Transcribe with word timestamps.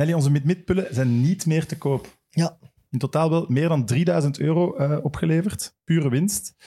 Nelly, 0.00 0.12
onze 0.12 0.30
mid-mid-pullen 0.30 0.94
zijn 0.94 1.20
niet 1.20 1.46
meer 1.46 1.66
te 1.66 1.78
koop. 1.78 2.18
Ja. 2.30 2.58
In 2.90 2.98
totaal 2.98 3.30
wel 3.30 3.46
meer 3.48 3.68
dan 3.68 3.86
3000 3.86 4.38
euro 4.38 4.76
eh, 4.76 5.04
opgeleverd. 5.04 5.76
Pure 5.84 6.08
winst. 6.08 6.54
3195,64 6.54 6.58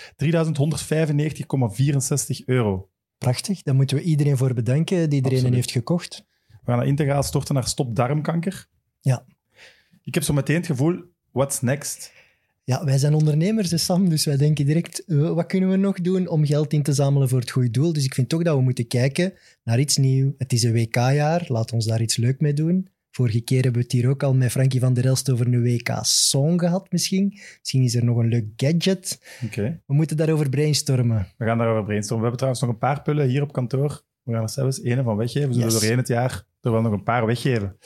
euro. 2.45 2.89
Prachtig. 3.17 3.61
Daar 3.61 3.75
moeten 3.75 3.97
we 3.97 4.03
iedereen 4.03 4.37
voor 4.37 4.53
bedanken 4.53 5.09
die 5.09 5.21
er 5.21 5.27
een 5.27 5.33
Absoluut. 5.33 5.53
heeft 5.53 5.71
gekocht. 5.71 6.25
We 6.47 6.71
gaan 6.71 6.83
integraal 6.83 7.23
storten 7.23 7.53
naar 7.53 7.67
stop 7.67 7.95
darmkanker. 7.95 8.67
Ja. 8.99 9.25
Ik 10.01 10.13
heb 10.13 10.23
zo 10.23 10.33
meteen 10.33 10.55
het 10.55 10.65
gevoel, 10.65 11.03
what's 11.31 11.61
next? 11.61 12.11
Ja, 12.63 12.85
wij 12.85 12.97
zijn 12.97 13.13
ondernemers, 13.13 13.85
Sam, 13.85 14.09
dus 14.09 14.25
wij 14.25 14.37
denken 14.37 14.65
direct, 14.65 15.05
eh, 15.05 15.33
wat 15.33 15.45
kunnen 15.45 15.69
we 15.69 15.75
nog 15.75 16.01
doen 16.01 16.27
om 16.27 16.45
geld 16.45 16.73
in 16.73 16.83
te 16.83 16.93
zamelen 16.93 17.29
voor 17.29 17.39
het 17.39 17.51
goede 17.51 17.71
doel? 17.71 17.93
Dus 17.93 18.05
ik 18.05 18.13
vind 18.13 18.29
toch 18.29 18.43
dat 18.43 18.55
we 18.55 18.61
moeten 18.61 18.87
kijken 18.87 19.33
naar 19.63 19.79
iets 19.79 19.97
nieuws. 19.97 20.33
Het 20.37 20.53
is 20.53 20.63
een 20.63 20.73
WK-jaar, 20.73 21.45
laat 21.47 21.71
ons 21.71 21.85
daar 21.85 22.01
iets 22.01 22.17
leuk 22.17 22.39
mee 22.39 22.53
doen. 22.53 22.91
Vorige 23.15 23.41
keer 23.41 23.61
hebben 23.63 23.81
we 23.81 23.87
het 23.87 23.91
hier 23.91 24.09
ook 24.09 24.23
al 24.23 24.33
met 24.35 24.51
Frankie 24.51 24.79
van 24.79 24.93
der 24.93 25.05
Elst 25.05 25.29
over 25.31 25.47
een 25.47 25.61
WK-song 25.61 26.59
gehad 26.59 26.91
misschien. 26.91 27.39
Misschien 27.59 27.81
is 27.83 27.95
er 27.95 28.05
nog 28.05 28.17
een 28.17 28.27
leuk 28.27 28.45
gadget. 28.57 29.21
Oké, 29.45 29.81
We 29.85 29.93
moeten 29.93 30.17
daarover 30.17 30.49
brainstormen. 30.49 31.27
we 31.37 31.45
gaan 31.45 31.57
daarover 31.57 31.83
brainstormen. 31.83 32.25
We 32.25 32.29
hebben 32.29 32.37
trouwens 32.37 32.61
nog 32.61 32.69
een 32.71 32.77
paar 32.77 33.01
pullen 33.01 33.27
hier 33.27 33.41
op 33.41 33.53
kantoor. 33.53 34.01
We 34.23 34.33
gaan 34.33 34.41
er 34.43 34.49
zelfs 34.49 34.81
ene 34.81 35.03
van 35.03 35.17
weggeven. 35.17 35.47
We 35.47 35.53
zullen 35.53 35.69
Yes. 35.69 35.79
doorheen 35.79 35.97
het 35.97 36.07
jaar 36.07 36.43
er 36.61 36.71
wel 36.71 36.81
nog 36.81 36.91
een 36.91 37.03
paar 37.03 37.25
weggeven. 37.25 37.77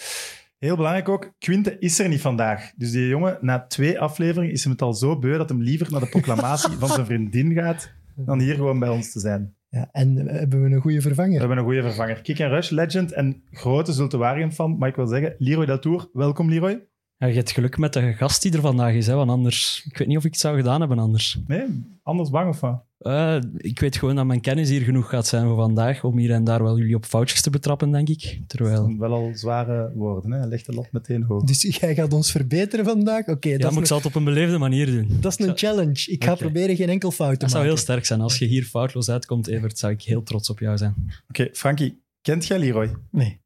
Heel 0.58 0.76
belangrijk 0.76 1.10
ook, 1.10 1.34
Quinte 1.40 1.76
is 1.80 2.00
er 2.00 2.10
niet 2.10 2.22
vandaag. 2.22 2.72
Dus 2.76 2.92
die 2.92 3.08
jongen, 3.08 3.38
na 3.42 3.66
twee 3.68 4.00
afleveringen 4.00 4.54
is 4.54 4.64
hem 4.64 4.72
het 4.72 4.82
al 4.82 4.94
zo 4.94 5.20
beu 5.20 5.38
dat 5.38 5.50
hem 5.50 5.62
liever 5.62 5.92
naar 5.92 6.00
de 6.02 6.10
proclamatie 6.10 6.78
van 6.80 6.90
zijn 6.90 7.06
vriendin 7.06 7.54
gaat 7.54 7.92
dan 8.16 8.40
hier 8.40 8.56
gewoon 8.56 8.80
bij 8.80 8.90
ons 8.90 9.12
te 9.12 9.20
zijn. 9.20 9.56
Ja, 9.70 9.90
en 9.92 10.28
eh, 10.28 10.40
hebben 10.40 10.64
we 10.64 10.76
een 10.76 10.82
goede 10.82 10.96
We 10.98 11.02
vervanger? 11.02 11.40
hebben 11.40 11.58
een 11.58 11.64
goede 11.64 11.82
vervanger. 11.82 12.22
Kick 12.22 12.42
and 12.42 12.52
Rush 12.52 12.70
legend 12.70 13.12
en 13.12 13.44
grote 13.52 13.94
Zulte 13.94 14.50
fan, 14.52 14.78
maar 14.78 14.90
ik 14.90 14.96
wil 14.96 15.08
zeggen, 15.08 15.36
Leroy 15.38 15.66
Deltour. 15.66 16.10
Welkom, 16.14 16.50
Leroy. 16.50 16.88
Ja, 17.20 17.28
je 17.28 17.34
hebt 17.34 17.52
geluk 17.52 17.78
met 17.78 17.94
de 17.94 18.14
gast 18.14 18.42
die 18.42 18.54
er 18.54 18.62
vandaag 18.62 18.94
is, 18.94 19.08
hè, 19.08 19.14
want 19.16 19.30
anders... 19.30 19.84
Ik 19.90 19.98
weet 19.98 20.08
niet 20.08 20.18
of 20.18 20.26
ik 20.26 20.32
het 20.32 20.40
zou 20.40 20.58
gedaan 20.58 20.80
hebben 20.80 21.00
anders. 21.00 21.40
Nee, 21.48 21.66
anders 22.04 22.30
bang 22.30 22.50
of 22.50 22.60
wat? 22.60 22.86
Eh, 22.98 23.38
ik 23.58 23.80
weet 23.80 23.98
gewoon 23.98 24.16
dat 24.16 24.26
mijn 24.26 24.42
kennis 24.42 24.70
hier 24.70 24.82
genoeg 24.82 25.10
gaat 25.10 25.28
zijn 25.28 25.46
voor 25.48 25.56
vandaag, 25.56 26.04
om 26.04 26.18
hier 26.18 26.32
en 26.32 26.44
daar 26.44 26.64
wel 26.64 26.78
jullie 26.78 26.96
op 26.96 27.06
foutjes 27.06 27.42
te 27.42 27.50
betrappen, 27.50 27.92
denk 27.92 28.10
ik. 28.10 28.40
Terwijl... 28.48 28.98
Wel 28.98 29.14
al 29.14 29.32
zware 29.34 29.92
woorden, 29.96 30.32
hè? 30.32 30.46
Legt 30.48 30.66
de 30.66 30.74
lat 30.74 30.88
meteen 30.92 31.24
hoog. 31.24 31.44
Dus 31.44 31.78
jij 31.80 31.96
gaat 31.96 32.14
ons 32.14 32.32
verbeteren 32.32 32.86
vandaag? 32.86 33.28
Oké, 33.28 33.50
Ja, 33.50 33.58
dat, 33.58 33.72
moet 33.72 33.82
ik 33.82 33.88
zal 33.88 33.98
het 33.98 34.06
op 34.06 34.16
een 34.16 34.24
beleefde 34.24 34.58
manier 34.58 34.86
doen. 34.86 35.18
dat 35.20 35.40
is 35.40 35.48
een 35.48 35.58
challenge. 35.58 36.12
Ik 36.12 36.24
ga 36.24 36.36
proberen 36.36 36.76
geen 36.76 36.90
enkel 36.90 37.12
fout 37.12 37.34
te 37.34 37.38
Dat 37.40 37.50
zou 37.50 37.64
maken. 37.64 37.76
heel 37.76 37.86
sterk 37.86 38.06
zijn. 38.06 38.22
Als 38.22 38.38
je 38.38 38.46
hier 38.46 38.64
foutloos 38.64 39.10
uitkomt, 39.10 39.48
Evert, 39.48 39.78
zou 39.78 39.94
ik 39.94 40.02
heel 40.02 40.24
trots 40.24 40.50
op 40.50 40.60
jou 40.60 40.78
zijn. 40.78 40.96
Oké, 41.30 41.50
Frankie, 41.54 42.02
kent 42.22 42.48
jij 42.48 42.60
Leroy? 42.60 42.96
Nee. 43.12 43.42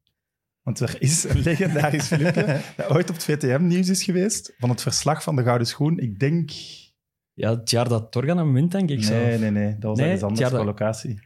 Want 0.62 0.80
er 0.80 0.96
is 0.98 1.24
een 1.24 1.38
legendarisch 1.40 2.06
filmpje 2.06 2.60
dat 2.76 2.88
ooit 2.90 3.08
op 3.10 3.14
het 3.14 3.24
VTM-nieuws 3.24 3.88
is 3.88 4.02
geweest 4.04 4.54
van 4.58 4.68
het 4.70 4.82
verslag 4.82 5.22
van 5.22 5.36
de 5.36 5.42
Gouden 5.42 5.66
Schoen. 5.66 5.98
Ik 5.98 6.18
denk... 6.18 6.50
Ja, 7.32 7.50
het 7.50 7.70
jaar 7.70 7.88
dat 7.88 8.12
Torgan 8.12 8.36
hem 8.36 8.52
wint, 8.52 8.70
denk 8.72 8.90
ik 8.90 8.96
Nee, 8.98 9.06
zelf. 9.06 9.40
nee, 9.40 9.50
nee. 9.50 9.72
Dat 9.78 9.82
was 9.90 9.98
Nee, 9.98 10.06
ergens 10.10 10.20
het 10.22 10.30
anders 10.30 10.48
qua 10.48 10.56
dat- 10.56 10.66
locatie. 10.66 11.20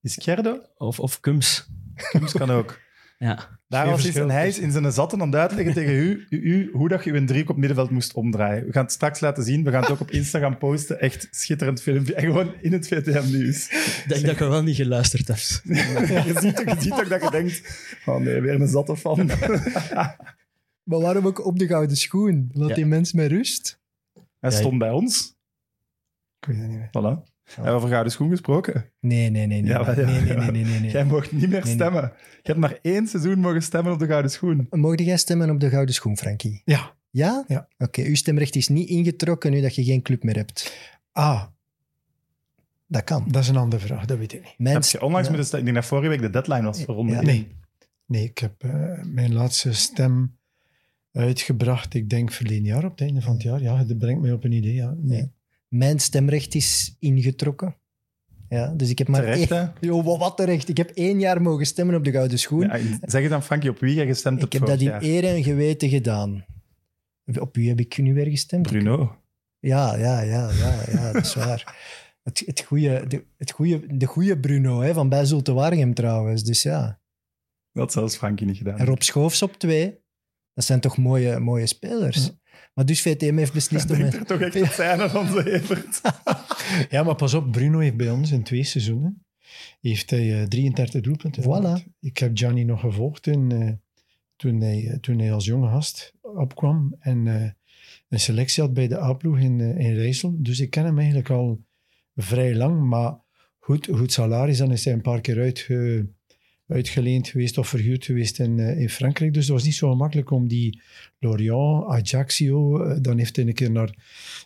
Is 0.00 0.16
Gerdo? 0.20 0.60
Of, 0.76 1.00
of 1.00 1.20
Kums. 1.20 1.68
Kums 2.10 2.32
kan 2.32 2.50
ook. 2.50 2.80
Ja. 3.18 3.60
Daar 3.72 3.90
was 3.90 4.06
iets 4.06 4.16
en 4.16 4.30
hij 4.30 4.48
is 4.48 4.58
in 4.58 4.70
zijn 4.72 4.92
zatten 4.92 5.20
aan 5.20 5.26
het 5.26 5.36
uitleggen 5.36 5.74
tegen 5.74 5.94
u, 5.94 6.26
u, 6.28 6.40
u 6.40 6.70
hoe 6.72 6.88
dat 6.88 7.04
je 7.04 7.12
uw 7.12 7.24
driehoek 7.24 7.50
op 7.50 7.56
middenveld 7.56 7.90
moest 7.90 8.12
omdraaien. 8.12 8.66
We 8.66 8.72
gaan 8.72 8.82
het 8.82 8.92
straks 8.92 9.20
laten 9.20 9.44
zien. 9.44 9.64
We 9.64 9.70
gaan 9.70 9.80
het 9.80 9.90
ook 9.90 10.00
op 10.00 10.10
Instagram 10.10 10.58
posten. 10.58 11.00
Echt 11.00 11.28
schitterend 11.30 11.82
filmpje. 11.82 12.14
En 12.14 12.22
gewoon 12.24 12.52
in 12.60 12.72
het 12.72 12.88
VTM-nieuws. 12.88 13.70
Ik 13.70 14.04
denk 14.08 14.26
dat 14.26 14.38
je 14.38 14.48
wel 14.48 14.62
niet 14.62 14.76
geluisterd 14.76 15.28
hebt. 15.28 15.62
je, 16.26 16.34
ziet 16.40 16.60
ook, 16.60 16.68
je 16.68 16.80
ziet 16.80 16.92
ook 16.92 17.08
dat 17.08 17.22
je 17.22 17.30
denkt... 17.30 17.62
Oh 18.06 18.16
nee, 18.16 18.40
weer 18.40 18.60
een 18.60 18.68
zatte 18.68 18.96
fan. 18.96 19.30
Maar 20.82 21.00
waarom 21.00 21.26
ook 21.26 21.46
op 21.46 21.58
de 21.58 21.66
gouden 21.66 21.96
schoen? 21.96 22.50
Laat 22.52 22.68
Ja. 22.68 22.74
die 22.74 22.86
mens 22.86 23.12
met 23.12 23.30
rust. 23.30 23.80
Hij 24.40 24.50
stond 24.50 24.78
bij 24.78 24.90
ons. 24.90 25.34
Ik 26.40 26.48
weet 26.48 26.56
het 26.58 26.68
niet 26.68 26.78
meer. 26.78 26.88
Voilà. 26.88 27.31
Hebben 27.54 27.72
we 27.72 27.78
over 27.78 27.88
Gouden 27.88 28.12
Schoen 28.12 28.30
gesproken? 28.30 28.84
Nee, 29.00 29.30
nee, 29.30 29.46
nee. 29.46 29.60
Nee, 29.62 29.70
Ja, 29.70 29.82
maar 29.82 30.00
ja. 30.00 30.06
nee, 30.06 30.20
nee, 30.20 30.36
nee, 30.36 30.50
nee, 30.50 30.64
nee, 30.64 30.80
nee. 30.80 30.90
Jij 30.90 31.04
mocht 31.04 31.32
niet 31.32 31.40
meer 31.40 31.50
Nee, 31.50 31.60
nee. 31.62 31.72
stemmen. 31.74 32.02
Je 32.32 32.38
hebt 32.42 32.58
maar 32.58 32.78
één 32.82 33.06
seizoen 33.06 33.38
mogen 33.38 33.62
stemmen 33.62 33.92
op 33.92 33.98
de 33.98 34.06
Gouden 34.06 34.30
Schoen. 34.30 34.66
Mocht 34.70 35.00
jij 35.00 35.16
stemmen 35.16 35.50
op 35.50 35.60
de 35.60 35.68
gouden 35.70 35.94
schoen, 35.94 36.16
Frankie? 36.16 36.62
Ja. 36.64 36.94
Ja? 37.10 37.44
Ja. 37.48 37.68
Oké, 37.78 38.02
uw 38.02 38.14
stemrecht 38.14 38.56
is 38.56 38.68
niet 38.68 38.88
ingetrokken 38.88 39.50
nu 39.50 39.60
dat 39.60 39.74
je 39.74 39.84
geen 39.84 40.02
club 40.02 40.22
meer 40.22 40.36
hebt. 40.36 40.76
Ah, 41.12 41.42
Dat 42.86 43.04
kan. 43.04 43.24
dat 43.30 43.42
is 43.42 43.48
een 43.48 43.56
andere 43.56 43.82
vraag. 43.82 44.04
Dat 44.04 44.18
weet 44.18 44.32
ik 44.32 44.40
niet. 44.42 44.54
Mijn 44.58 44.74
Heb 44.74 44.84
je 44.84 45.02
onlangs 45.02 45.26
ja. 45.28 45.28
moeten 45.28 45.46
stemmen? 45.46 45.68
Ik 45.68 45.72
denk 45.74 45.76
dat 45.76 45.84
vorige 45.86 46.08
week 46.08 46.20
de 46.20 46.30
deadline 46.30 46.62
was 46.62 46.84
voor 46.84 46.94
ronde 46.94 47.12
Ja. 47.12 47.20
Nee. 47.22 47.48
Nee, 48.06 48.24
ik 48.24 48.38
heb 48.38 48.52
eh, 48.64 49.02
mijn 49.04 49.32
laatste 49.32 49.72
stem 49.72 50.36
uitgebracht, 51.12 51.94
ik 51.94 52.10
denk 52.10 52.32
verleden 52.32 52.64
jaar, 52.64 52.84
op 52.84 52.90
het 52.90 53.00
einde 53.00 53.20
van 53.20 53.32
het 53.32 53.42
jaar. 53.42 53.62
Ja, 53.62 53.84
dat 53.84 53.98
brengt 53.98 54.20
mij 54.22 54.32
op 54.32 54.44
een 54.44 54.52
idee. 54.52 54.74
Ja. 54.74 54.94
Nee. 54.98 55.30
Ja. 55.72 55.78
Mijn 55.78 55.98
stemrecht 56.00 56.54
is 56.54 56.96
ingetrokken. 56.98 57.76
Ja, 58.48 58.66
dus 58.76 58.90
ik 58.90 58.98
heb 58.98 59.08
maar 59.08 59.20
Terecht, 59.20 59.50
één... 59.50 59.60
hè? 59.60 59.86
Yo, 59.86 60.02
wat- 60.02 60.18
wat 60.18 60.36
terecht. 60.36 60.68
Ik 60.68 60.76
heb 60.76 60.90
één 60.90 61.20
jaar 61.20 61.42
mogen 61.42 61.66
stemmen 61.66 61.94
op 61.94 62.04
de 62.04 62.10
gouden 62.10 62.38
schoen. 62.38 62.62
Ja, 62.66 62.78
zeg 63.02 63.22
je 63.22 63.28
dan, 63.28 63.42
Frankie, 63.42 63.70
op 63.70 63.78
wie 63.78 63.94
je 63.94 64.06
gestemd 64.06 64.42
ik 64.42 64.52
hebt 64.52 64.68
heb 64.68 64.78
dat 64.78 64.80
in 64.80 64.92
jaar? 64.92 65.02
eer 65.02 65.24
en 65.24 65.42
geweten 65.42 65.88
gedaan. 65.88 66.44
Op 67.40 67.54
wie 67.56 67.68
heb 67.68 67.80
ik 67.80 67.98
nu 67.98 68.14
weer 68.14 68.26
gestemd? 68.26 68.66
Bruno. 68.66 69.16
Ja, 69.58 69.96
ja, 69.96 70.20
ja, 70.20 70.50
ja, 70.50 70.82
ja 70.92 71.12
dat 71.12 71.24
is 71.24 71.34
waar. 71.34 71.76
Het, 72.22 72.42
het 72.46 72.60
goeie, 72.60 73.06
de, 73.06 73.24
het 73.38 73.50
goeie, 73.50 73.96
de 73.96 74.06
goede 74.06 74.38
Bruno 74.38 74.80
hè, 74.80 74.92
van 74.94 75.08
bij 75.08 75.24
Zulte 75.24 75.52
Waregem 75.52 75.94
trouwens. 75.94 76.44
Dus 76.44 76.62
ja. 76.62 77.00
Dat 77.72 77.82
had 77.82 77.92
zelfs 77.92 78.16
Frankie 78.16 78.46
niet 78.46 78.56
gedaan. 78.56 78.78
En 78.78 78.86
Rob 78.86 79.00
Schoofs 79.00 79.42
op 79.42 79.52
twee. 79.58 79.98
Dat 80.54 80.64
zijn 80.64 80.80
toch 80.80 80.96
mooie, 80.96 81.38
mooie 81.38 81.66
spelers. 81.66 82.30
Maar 82.74 82.86
dus 82.86 83.02
VTM 83.02 83.36
heeft 83.36 83.52
beslist 83.52 83.90
Ik 83.90 83.96
om... 83.96 84.02
er 84.02 84.24
toch 84.24 84.40
echt 84.40 84.58
dat 84.58 84.72
zijn 84.72 85.10
van 85.10 85.20
onze 85.20 85.52
Evert. 85.52 86.00
Ja, 86.90 87.02
maar 87.02 87.14
pas 87.14 87.34
op, 87.34 87.52
Bruno 87.52 87.78
heeft 87.78 87.96
bij 87.96 88.10
ons 88.10 88.30
in 88.30 88.42
twee 88.42 88.64
seizoenen 88.64 89.24
heeft 89.80 90.10
hij 90.10 90.40
eh, 90.40 90.46
33 90.48 91.00
doelpunten 91.00 91.42
Voilà. 91.42 91.92
Ik 92.00 92.18
heb 92.18 92.38
Gianni 92.38 92.64
nog 92.64 92.80
gevolgd 92.80 93.26
in, 93.26 93.52
eh, 93.52 93.72
toen, 94.42 94.60
hij, 94.60 94.88
eh, 94.88 94.98
toen 94.98 95.18
hij 95.18 95.32
als 95.32 95.44
jonge 95.44 95.68
gast 95.68 96.14
opkwam 96.20 96.96
en 96.98 97.26
eh, 97.26 97.50
een 98.08 98.20
selectie 98.20 98.62
had 98.62 98.72
bij 98.72 98.88
de 98.88 99.00
A-ploeg 99.00 99.38
in, 99.38 99.60
eh, 99.60 99.78
in 99.78 99.94
Rijssel. 99.94 100.34
Dus 100.38 100.60
ik 100.60 100.70
ken 100.70 100.84
hem 100.84 100.98
eigenlijk 100.98 101.30
al 101.30 101.64
vrij 102.14 102.54
lang, 102.54 102.82
maar 102.82 103.18
goed, 103.58 103.88
goed 103.92 104.12
salaris. 104.12 104.58
Dan 104.58 104.72
is 104.72 104.84
hij 104.84 104.94
een 104.94 105.00
paar 105.00 105.20
keer 105.20 105.40
uitge, 105.40 106.06
uitgeleend 106.72 107.28
geweest 107.28 107.58
of 107.58 107.68
verhuurd 107.68 108.04
geweest 108.04 108.38
in, 108.38 108.58
eh, 108.58 108.80
in 108.80 108.88
Frankrijk. 108.88 109.34
Dus 109.34 109.44
het 109.44 109.52
was 109.52 109.64
niet 109.64 109.74
zo 109.74 109.90
gemakkelijk 109.90 110.30
om 110.30 110.48
die 110.48 110.80
Lorient, 111.18 111.84
Ajaccio, 111.84 112.82
eh, 112.82 112.98
dan 113.00 113.18
heeft 113.18 113.36
hij 113.36 113.46
een 113.46 113.54
keer 113.54 113.70
naar, 113.70 113.94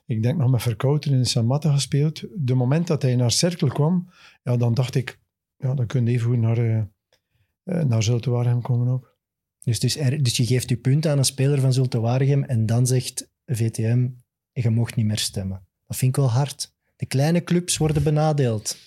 ik 0.07 0.23
denk 0.23 0.39
nog 0.39 0.51
met 0.51 0.63
Verkouten 0.63 1.13
in 1.13 1.27
Samatta 1.27 1.73
gespeeld. 1.73 2.23
De 2.35 2.55
moment 2.55 2.87
dat 2.87 3.03
hij 3.03 3.17
naar 3.17 3.31
Cerkel 3.31 3.69
kwam, 3.69 4.11
ja, 4.43 4.57
dan 4.57 4.75
dacht 4.75 4.95
ik, 4.95 5.19
ja, 5.57 5.75
dan 5.75 5.87
kun 5.87 6.07
je 6.07 6.13
even 6.13 6.27
goed 6.27 6.39
naar, 6.39 6.59
eh, 6.59 7.83
naar 7.85 8.03
Zulte 8.03 8.31
Waregem 8.31 8.63
komen 8.63 8.89
ook. 8.89 9.15
Dus, 9.61 9.81
dus, 9.81 9.95
dus 10.21 10.37
je 10.37 10.47
geeft 10.47 10.69
je 10.69 10.77
punt 10.77 11.07
aan 11.07 11.19
een 11.19 11.25
speler 11.25 11.61
van 11.61 11.73
Zulte 11.73 12.01
Waregem 12.01 12.45
en 12.45 12.67
dan 12.67 12.87
zegt 12.87 13.29
VTM, 13.47 14.09
je 14.53 14.71
mocht 14.71 14.97
niet 14.97 15.07
meer 15.07 15.19
stemmen. 15.19 15.67
Dat 15.87 15.97
vind 15.97 16.17
ik 16.17 16.23
wel 16.23 16.31
hard. 16.31 16.75
De 16.97 17.07
kleine 17.07 17.45
clubs 17.45 17.77
worden 17.77 18.03
benadeeld. 18.03 18.86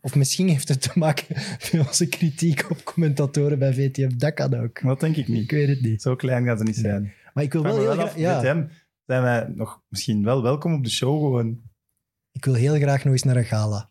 Of 0.00 0.14
misschien 0.14 0.48
heeft 0.48 0.68
het 0.68 0.82
te 0.82 0.90
maken 0.94 1.26
met 1.72 1.86
onze 1.86 2.08
kritiek 2.08 2.70
op 2.70 2.84
commentatoren 2.84 3.58
bij 3.58 3.74
VTM. 3.74 4.16
Dat 4.16 4.34
kan 4.34 4.54
ook. 4.54 4.82
Dat 4.82 5.00
denk 5.00 5.16
ik 5.16 5.28
Ik 5.28 5.34
niet. 5.34 5.50
weet 5.50 5.68
het 5.68 5.80
niet. 5.80 6.02
Zo 6.02 6.16
klein 6.16 6.44
gaan 6.44 6.58
ze 6.58 6.64
niet 6.64 6.76
zijn. 6.76 7.12
Maar 7.34 7.44
ik 7.44 7.52
wil 7.52 7.62
Vraag 7.62 7.74
wel 7.74 7.82
heel 7.82 7.92
graag... 7.92 8.16
Ja, 8.16 8.40
VTM, 8.40 8.64
zijn 9.06 9.22
wij 9.22 9.52
nog 9.54 9.82
misschien 9.88 10.24
wel 10.24 10.42
welkom 10.42 10.74
op 10.74 10.84
de 10.84 10.90
show 10.90 11.20
gewoon. 11.20 11.60
ik 12.32 12.44
wil 12.44 12.54
heel 12.54 12.74
graag 12.74 13.04
nog 13.04 13.12
eens 13.12 13.22
naar 13.22 13.36
een 13.36 13.44
gala. 13.44 13.90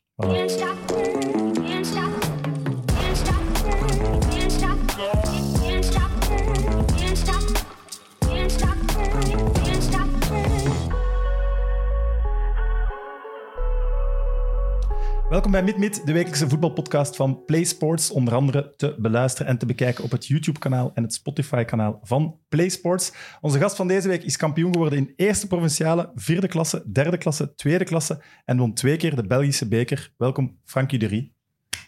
Welkom 15.39 15.63
bij 15.63 15.74
MidMid, 15.74 16.06
de 16.06 16.12
wekelijkse 16.13 16.50
voetbalpodcast 16.50 17.15
van 17.15 17.45
Play 17.45 17.63
Sports. 17.63 18.12
Onder 18.12 18.33
andere 18.33 18.74
te 18.77 18.95
beluisteren 18.97 19.51
en 19.51 19.57
te 19.57 19.65
bekijken 19.65 20.03
op 20.03 20.12
het 20.12 20.27
YouTube-kanaal 20.27 20.91
en 20.94 21.03
het 21.03 21.13
Spotify-kanaal 21.13 22.00
van 22.03 22.39
Play 22.50 22.69
Sports. 22.69 23.13
Onze 23.41 23.59
gast 23.59 23.75
van 23.75 23.88
deze 23.88 24.07
week 24.07 24.24
is 24.24 24.38
kampioen 24.38 24.71
geworden 24.74 25.00
in 25.00 25.13
eerste 25.15 25.47
provinciale, 25.47 26.12
vierde 26.15 26.47
klasse, 26.47 26.83
derde 26.91 27.18
klasse, 27.18 27.53
tweede 27.56 27.83
klasse 27.83 28.24
en 28.45 28.57
won 28.57 28.74
twee 28.74 28.97
keer 28.97 29.15
de 29.15 29.27
Belgische 29.27 29.68
beker. 29.68 30.13
Welkom, 30.18 30.57
Frankie 30.65 31.00
de 31.00 31.06
Rie. 31.07 31.33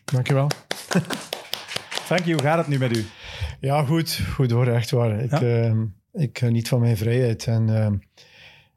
Dankjewel. 0.06 0.48
Frankie, 2.08 2.34
hoe 2.34 2.42
gaat 2.44 2.58
het 2.58 2.68
nu 2.68 2.78
met 2.78 2.98
u? 2.98 3.06
Ja, 3.60 3.84
goed. 3.84 4.20
Goed 4.34 4.52
hoor, 4.52 4.68
echt 4.68 4.92
waar. 4.92 5.20
Ik, 5.20 5.32
Ja? 5.32 5.42
ehm, 5.42 5.86
ik 6.14 6.38
geniet 6.38 6.68
van 6.68 6.80
mijn 6.80 6.98
vrijheid. 6.98 7.48
En 7.48 7.76
ehm, 7.76 7.96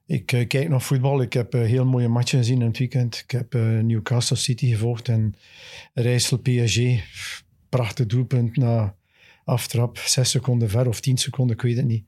ik 0.07 0.33
eh, 0.33 0.47
kijk 0.47 0.69
nog 0.69 0.85
voetbal. 0.85 1.23
Ik 1.23 1.33
heb 1.33 1.55
eh, 1.55 1.61
heel 1.61 1.85
mooie 1.85 2.09
matchen 2.09 2.39
gezien 2.39 2.61
in 2.61 2.67
het 2.67 2.79
weekend. 2.79 3.23
Ik 3.25 3.31
heb 3.31 3.55
eh, 3.55 3.79
Newcastle 3.79 4.37
City 4.37 4.71
gevolgd 4.71 5.09
en 5.09 5.35
Rijssel 5.95 6.39
PSG. 6.39 6.81
Prachtig 7.69 8.07
doelpunt 8.07 8.57
na 8.57 8.97
aftrap, 9.45 9.99
zes 9.99 10.31
seconden 10.31 10.71
ver 10.71 10.89
of 10.89 11.01
tien 11.01 11.17
seconden, 11.17 11.57
ik 11.57 11.63
weet 11.63 11.77
het 11.77 11.87
niet. 11.87 12.05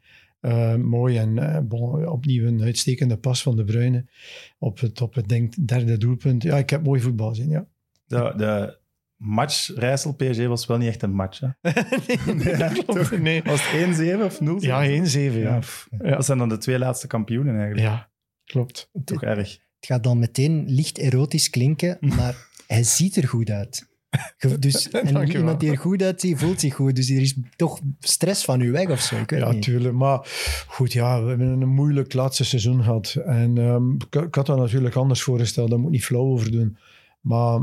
Mooi 0.79 1.19
en 1.19 1.65
bon, 1.69 2.09
opnieuw 2.09 2.47
een 2.47 2.63
uitstekende 2.63 3.17
pas 3.17 3.43
van 3.43 3.57
De 3.57 3.65
Bruyne 3.65 4.05
op 4.59 4.81
het, 4.81 5.01
op 5.01 5.15
het 5.15 5.29
denk, 5.29 5.67
derde 5.67 5.97
doelpunt. 5.97 6.43
Ja, 6.43 6.57
ik 6.57 6.71
heb 6.71 6.85
mooi 6.85 7.01
voetbal 7.01 7.29
gezien, 7.29 7.49
ja. 7.49 7.67
De 8.07 8.79
match 9.17 9.71
Rijssel-PSG 9.75 10.47
was 10.47 10.67
wel 10.67 10.77
niet 10.79 10.89
echt 10.89 11.03
een 11.03 11.15
match. 11.15 11.41
Hè? 11.41 11.49
nee, 12.35 12.57
dat 12.57 12.73
klopt. 12.85 13.19
Nee. 13.19 13.43
Was 13.43 13.61
het 13.71 14.19
1-7 14.21 14.23
of 14.25 14.41
0 14.41 14.63
Ja, 14.63 14.87
1-7, 14.87 15.13
ja. 15.15 15.61
Ja. 15.99 16.11
Dat 16.11 16.25
zijn 16.25 16.39
dan 16.39 16.49
de 16.49 16.59
twee 16.59 16.79
laatste 16.79 17.07
kampioenen 17.07 17.57
eigenlijk. 17.59 17.87
Ja, 17.87 18.11
klopt. 18.45 18.91
Toch 19.05 19.23
erg. 19.23 19.51
Het 19.51 19.87
gaat 19.87 20.03
dan 20.03 20.19
meteen 20.19 20.65
licht 20.67 20.99
erotisch 20.99 21.51
klinken, 21.51 21.97
maar 22.17 22.49
hij 22.67 22.83
ziet 22.83 23.17
er 23.17 23.29
goed 23.29 23.51
uit. 23.51 23.87
Dus, 24.59 24.91
en 24.91 25.29
iemand 25.29 25.61
die 25.61 25.71
er 25.71 25.79
goed 25.79 26.03
uitziet, 26.03 26.39
voelt 26.39 26.61
zich 26.61 26.75
goed. 26.75 26.97
Dus 26.97 27.11
er 27.11 27.21
is 27.21 27.37
toch 27.57 27.81
stress 28.01 28.45
van 28.45 28.61
u 28.61 28.71
weg 28.71 28.89
of 28.89 29.01
zo. 29.01 29.17
Ik 29.17 29.31
weet 29.31 29.41
Ja, 29.41 29.53
niet. 29.53 29.63
tuurlijk. 29.63 29.95
Maar 29.95 30.27
goed, 30.67 30.93
ja, 30.93 31.23
we 31.23 31.29
hebben 31.29 31.61
een 31.61 31.69
moeilijk 31.69 32.13
laatste 32.13 32.45
seizoen 32.45 32.83
gehad. 32.83 33.15
En 33.25 33.59
ehm, 33.59 33.93
ik, 34.25 34.35
had 34.35 34.47
dat 34.47 34.59
natuurlijk 34.59 34.95
anders 34.95 35.23
voorgesteld. 35.23 35.69
Daar 35.71 35.79
moet 35.79 35.87
ik 35.89 35.93
niet 35.95 36.05
flauw 36.05 36.25
over 36.25 36.51
doen. 36.51 36.79
Maar 37.21 37.61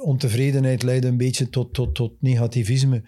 ontevredenheid 0.00 0.82
leidt 0.82 1.04
een 1.04 1.16
beetje 1.16 1.48
tot, 1.48 1.74
tot, 1.74 1.94
tot 1.94 2.12
negativisme. 2.20 3.02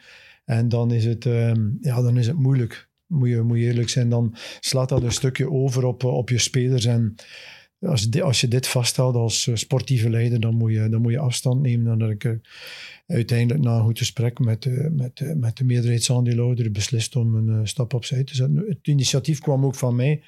En 0.44 0.68
dan 0.68 0.92
is 0.92 1.04
het, 1.04 1.26
ehm, 1.26 1.68
ja, 1.80 2.02
dan 2.02 2.18
is 2.18 2.26
het 2.26 2.38
moeilijk. 2.38 2.88
Moet 3.06 3.28
je, 3.28 3.42
moet 3.42 3.58
je 3.58 3.64
eerlijk 3.64 3.88
zijn. 3.88 4.08
Dan 4.08 4.34
slaat 4.60 4.88
dat 4.88 5.02
een 5.02 5.12
stukje 5.12 5.50
over 5.50 5.84
op, 5.84 6.02
eh, 6.02 6.16
op 6.16 6.28
je 6.28 6.38
spelers. 6.38 6.84
En 6.84 7.14
als, 7.80 8.20
als 8.20 8.40
je 8.40 8.48
dit 8.48 8.66
vasthoudt 8.66 9.16
als 9.16 9.46
eh, 9.46 9.54
sportieve 9.54 10.10
leider, 10.10 10.40
dan 10.40 10.54
moet 10.54 10.72
je, 10.72 10.88
dan 10.88 11.02
moet 11.02 11.12
je 11.12 11.18
afstand 11.18 11.62
nemen. 11.62 11.92
En 11.92 11.98
dat 11.98 12.10
ik 12.10 12.24
eh, 12.24 12.32
uiteindelijk 13.06 13.64
na 13.64 13.76
een 13.76 13.84
goed 13.84 13.98
gesprek 13.98 14.38
met, 14.38 14.62
de- 14.62 14.90
met, 14.96 15.34
met 15.36 15.56
de 15.56 15.64
meerderheidsaandeelhouder 15.64 16.70
beslist 16.70 17.16
om 17.16 17.34
een 17.48 17.68
stap 17.68 17.94
opzij 17.94 18.24
te 18.24 18.34
zetten. 18.34 18.64
Het 18.68 18.78
initiatief 18.82 19.38
kwam 19.40 19.64
ook 19.64 19.74
van 19.74 19.96
mij. 19.96 20.22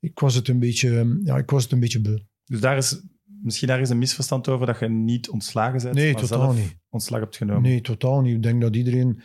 Ik 0.00 0.18
was 0.18 0.34
het 0.34 0.48
een 0.48 0.58
beetje, 0.58 0.98
eh, 0.98 1.06
ja, 1.24 1.36
ik 1.36 1.50
was 1.50 1.62
het 1.62 1.72
een 1.72 1.80
beetje 1.80 2.00
beu. 2.00 2.18
Dus 2.44 2.60
daar 2.60 2.76
is 2.76 3.00
misschien 3.42 3.68
daar 3.68 3.80
is 3.80 3.90
een 3.90 3.98
misverstand 3.98 4.48
over 4.48 4.66
dat 4.66 4.78
je 4.78 4.88
niet 4.88 5.28
ontslagen 5.30 5.82
bent, 5.82 5.94
Nee, 5.94 6.12
maar 6.12 6.20
totaal 6.22 6.40
zelf 6.52 6.56
niet. 6.56 6.76
ontslag 6.90 7.20
hebt 7.20 7.36
genomen. 7.36 7.62
Nee, 7.62 7.80
totaal 7.80 8.20
niet. 8.20 8.34
Ik 8.34 8.42
denk 8.42 8.60
dat 8.60 8.76
iedereen 8.76 9.20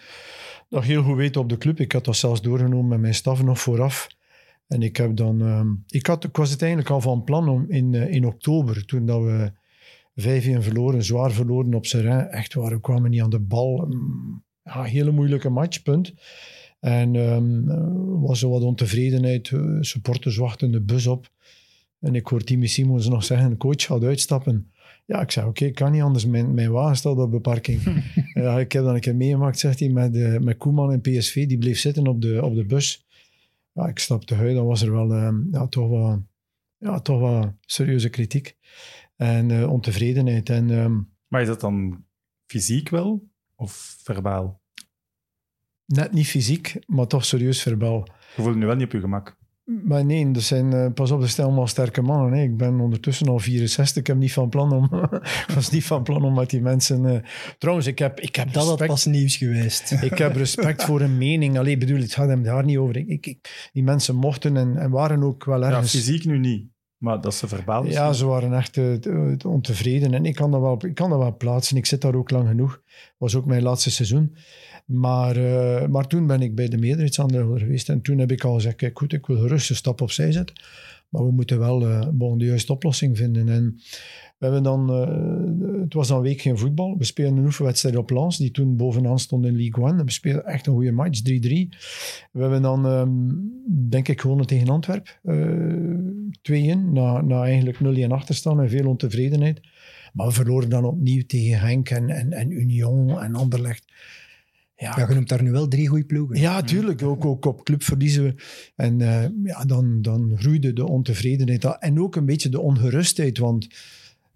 dat 0.69 0.83
heel 0.83 1.03
goed 1.03 1.15
weet 1.15 1.37
op 1.37 1.49
de 1.49 1.57
club. 1.57 1.79
Ik 1.79 1.91
had 1.91 2.05
dat 2.05 2.15
zelfs 2.15 2.41
doorgenomen 2.41 2.87
met 2.87 2.99
mijn 2.99 3.13
staf 3.15 3.43
nog 3.43 3.59
vooraf. 3.59 4.07
En 4.67 4.81
ik 4.81 4.97
heb 4.97 5.15
dan... 5.15 5.41
ehm, 5.41 5.67
ik, 5.87 6.05
had, 6.05 6.23
ik 6.23 6.35
was 6.35 6.49
het 6.49 6.61
eigenlijk 6.61 6.91
al 6.91 7.01
van 7.01 7.23
plan 7.23 7.49
om 7.49 7.65
in, 7.67 7.93
eh, 7.93 8.11
in 8.13 8.25
oktober, 8.25 8.85
toen 8.85 9.05
dat 9.05 9.21
we 9.23 9.51
5-1 10.15 10.61
verloren, 10.63 11.03
zwaar 11.03 11.31
verloren 11.31 11.73
op 11.73 11.85
Serrain. 11.85 12.27
Echt 12.27 12.53
waar, 12.53 12.71
we 12.71 12.81
kwamen 12.81 13.09
niet 13.11 13.21
aan 13.21 13.29
de 13.29 13.39
bal. 13.39 13.85
Mm, 13.89 14.43
Ja, 14.63 14.83
hele 14.83 15.11
moeilijke 15.11 15.49
match, 15.49 15.81
punt. 15.81 16.13
En 16.79 17.15
er 17.15 17.41
was 18.21 18.43
er 18.43 18.49
wat 18.49 18.61
ontevredenheid. 18.63 19.51
eh, 19.51 19.77
Supporters 19.79 20.37
wachten 20.37 20.71
de 20.71 20.81
bus 20.81 21.07
op. 21.07 21.29
En 22.03 22.15
ik 22.15 22.27
hoor 22.27 22.43
Timmy 22.43 22.67
Simons 22.67 23.07
nog 23.07 23.23
zeggen, 23.23 23.57
coach 23.57 23.83
gaat 23.83 24.03
uitstappen. 24.03 24.71
Ja, 25.05 25.21
ik 25.21 25.31
zei, 25.31 25.47
oké, 25.47 25.69
kan 25.69 25.91
niet 25.91 26.01
anders. 26.01 26.25
Mijn, 26.25 26.53
mijn 26.53 26.71
wagen 26.71 26.95
staat 26.95 27.17
op 27.17 27.31
beparking. 27.31 28.03
ja, 28.33 28.59
ik 28.59 28.71
heb 28.71 28.83
dat 28.83 28.93
een 28.93 28.99
keer 28.99 29.15
meegemaakt, 29.15 29.59
zegt 29.59 29.79
hij, 29.79 29.89
met, 29.89 30.15
eh, 30.15 30.39
met 30.39 30.57
Koeman 30.57 30.91
en 30.91 31.01
PSV. 31.01 31.47
Die 31.47 31.57
bleef 31.57 31.79
zitten 31.79 32.07
op 32.07 32.21
de, 32.21 32.43
op 32.43 32.55
de 32.55 32.65
bus. 32.65 33.05
Ja, 33.71 33.87
ik 33.87 33.99
stapte 33.99 34.35
uit. 34.35 34.55
Dan 34.55 34.65
was 34.65 34.81
er 34.81 34.91
wel 34.91 35.13
eh, 35.13 35.33
ja, 35.51 35.67
toch, 35.67 35.89
wat, 35.89 36.19
ja, 36.77 36.99
toch 36.99 37.19
wat 37.19 37.53
serieuze 37.61 38.09
kritiek. 38.09 38.57
En 39.15 39.51
eh, 39.51 39.71
ontevredenheid. 39.71 40.49
En 40.49 40.69
ehm, 40.69 40.99
Maar 41.27 41.41
is 41.41 41.47
dat 41.47 41.61
dan 41.61 42.03
fysiek 42.45 42.89
wel 42.89 43.27
of 43.55 43.97
verbaal? 44.03 44.61
net 45.85 46.11
niet 46.11 46.27
fysiek, 46.27 46.79
maar 46.85 47.07
toch 47.07 47.25
serieus 47.25 47.61
verbaal. 47.61 48.07
Je 48.35 48.41
voelt 48.41 48.53
je 48.53 48.59
nu 48.59 48.65
wel 48.65 48.75
niet 48.75 48.85
op 48.85 48.91
je 48.91 48.99
gemak. 48.99 49.37
Maar 49.83 50.05
nee, 50.05 50.31
er 50.33 50.41
zijn, 50.41 50.73
eh, 50.73 50.91
pas 50.93 51.11
op, 51.11 51.21
er 51.21 51.29
stel 51.29 51.51
maar 51.51 51.67
sterke 51.69 52.01
mannen. 52.01 52.33
Hè. 52.39 52.43
Ik 52.43 52.57
ben 52.57 52.79
ondertussen 52.79 53.27
al 53.27 53.39
64. 53.39 53.97
Ik 53.97 54.07
heb 54.07 54.17
niet 54.17 54.33
van 54.33 54.49
plan 54.49 54.71
om, 54.71 54.83
ik 55.47 55.51
was 55.55 55.69
niet 55.69 55.83
van 55.85 56.03
plan 56.03 56.23
om 56.23 56.33
met 56.33 56.49
die 56.49 56.61
mensen... 56.61 57.05
eh, 57.05 57.19
trouwens, 57.57 57.87
ik 57.87 57.99
heb, 57.99 58.19
ik 58.19 58.35
heb 58.35 58.53
Dat 58.53 58.67
had 58.67 58.85
pas 58.87 59.05
nieuws 59.05 59.35
geweest. 59.37 59.91
Ik 60.11 60.17
heb 60.17 60.35
respect 60.35 60.83
voor 60.83 61.01
een 61.01 61.17
mening. 61.17 61.57
Allee, 61.57 61.77
bedoel, 61.77 61.99
het 61.99 62.13
gaat 62.13 62.27
hem 62.27 62.43
daar 62.43 62.65
niet 62.65 62.77
over. 62.77 62.97
Ik, 62.97 63.25
ik, 63.25 63.69
die 63.73 63.83
mensen 63.83 64.15
mochten 64.15 64.57
en, 64.57 64.77
en 64.77 64.89
waren 64.91 65.23
ook 65.23 65.45
wel 65.45 65.59
Ja, 65.61 65.67
ergens... 65.69 65.91
fysiek 65.91 66.25
nu 66.25 66.39
niet, 66.39 66.65
maar 66.97 67.21
dat 67.21 67.33
ze 67.35 67.47
verbaal. 67.47 67.85
Ja, 67.85 68.13
ze 68.13 68.25
waren 68.25 68.53
echt 68.53 68.77
eh, 68.77 68.93
te- 68.93 69.35
te 69.37 69.47
ontevreden. 69.47 70.13
En 70.13 70.25
ik 70.25 70.35
kan, 70.35 70.51
dat 70.51 70.61
wel, 70.61 70.77
ik 70.85 70.95
kan 70.95 71.09
dat 71.09 71.19
wel 71.19 71.37
plaatsen. 71.37 71.77
Ik 71.77 71.85
zit 71.85 72.01
daar 72.01 72.15
ook 72.15 72.31
lang 72.31 72.47
genoeg. 72.47 72.81
was 73.17 73.35
ook 73.35 73.45
mijn 73.45 73.63
laatste 73.63 73.91
seizoen. 73.91 74.35
Maar, 74.85 75.35
eh, 75.35 75.87
maar 75.87 76.07
toen 76.07 76.27
ben 76.27 76.41
ik 76.41 76.55
bij 76.55 76.67
de 76.67 76.77
meerderheidsaandeel 76.77 77.57
geweest. 77.57 77.89
En 77.89 78.01
toen 78.01 78.17
heb 78.17 78.31
ik 78.31 78.43
al 78.43 78.53
gezegd, 78.53 78.75
kijk 78.75 78.97
goed, 78.97 79.13
ik 79.13 79.25
wil 79.25 79.37
gerust 79.37 79.69
een 79.69 79.75
stap 79.75 80.01
opzij 80.01 80.31
zetten. 80.31 80.55
Maar 81.09 81.25
we 81.25 81.31
moeten 81.31 81.59
wel 81.59 82.09
bon, 82.13 82.37
de 82.37 82.45
juiste 82.45 82.73
oplossing 82.73 83.17
vinden. 83.17 83.49
En 83.49 83.79
we 84.43 84.49
hebben 84.49 84.63
dan, 84.63 84.89
eh, 84.89 85.81
het 85.81 85.93
was 85.93 86.07
dan 86.07 86.17
een 86.17 86.23
week 86.23 86.41
geen 86.41 86.57
voetbal. 86.57 86.97
We 86.97 87.03
speelden 87.03 87.37
een 87.37 87.45
oefenwedstrijd 87.45 87.95
op 87.95 88.09
Lens, 88.09 88.37
die 88.37 88.51
toen 88.51 88.77
bovenaan 88.77 89.19
stond 89.19 89.45
in 89.45 89.55
League 89.55 89.83
One. 89.83 90.03
We 90.03 90.11
speelden 90.11 90.45
echt 90.45 90.67
een 90.67 90.73
goede 90.73 90.91
match, 90.91 91.21
3-3. 91.21 91.69
We 92.31 92.41
hebben 92.41 92.61
dan, 92.61 92.85
ehm, 92.85 93.09
denk 93.89 94.07
ik, 94.07 94.21
gewonnen 94.21 94.45
tegen 94.45 94.69
Antwerp. 94.69 95.19
eh 95.23 95.37
2-1, 96.41 96.93
na, 96.93 97.21
na 97.21 97.43
eigenlijk 97.43 97.79
0-1 97.79 98.11
achterstand 98.11 98.59
en 98.59 98.69
veel 98.69 98.87
ontevredenheid. 98.87 99.61
Maar 100.13 100.27
we 100.27 100.33
verloren 100.33 100.69
dan 100.69 100.85
opnieuw 100.85 101.23
tegen 101.27 101.59
Henk 101.59 101.89
en, 101.89 102.09
en, 102.09 102.31
en 102.31 102.51
Union 102.51 103.19
en 103.19 103.35
Anderlecht. 103.35 103.85
Ja, 104.83 104.93
Ja, 104.97 105.07
je 105.07 105.13
noemt 105.13 105.29
daar 105.29 105.43
nu 105.43 105.51
wel 105.51 105.67
drie 105.67 105.87
goede 105.87 106.05
ploegen. 106.05 106.39
ja, 106.39 106.61
tuurlijk. 106.61 107.03
Ook, 107.03 107.25
ook 107.25 107.45
op 107.45 107.63
club 107.63 107.83
verliezen 107.83 108.23
we. 108.23 108.35
En 108.75 109.01
eh, 109.01 109.29
ja, 109.43 109.65
dan, 109.65 110.01
dan 110.01 110.33
groeide 110.37 110.73
de 110.73 110.87
ontevredenheid. 110.87 111.77
En 111.79 112.01
ook 112.01 112.15
een 112.15 112.25
beetje 112.25 112.49
de 112.49 112.59
ongerustheid. 112.59 113.37
Want 113.37 113.67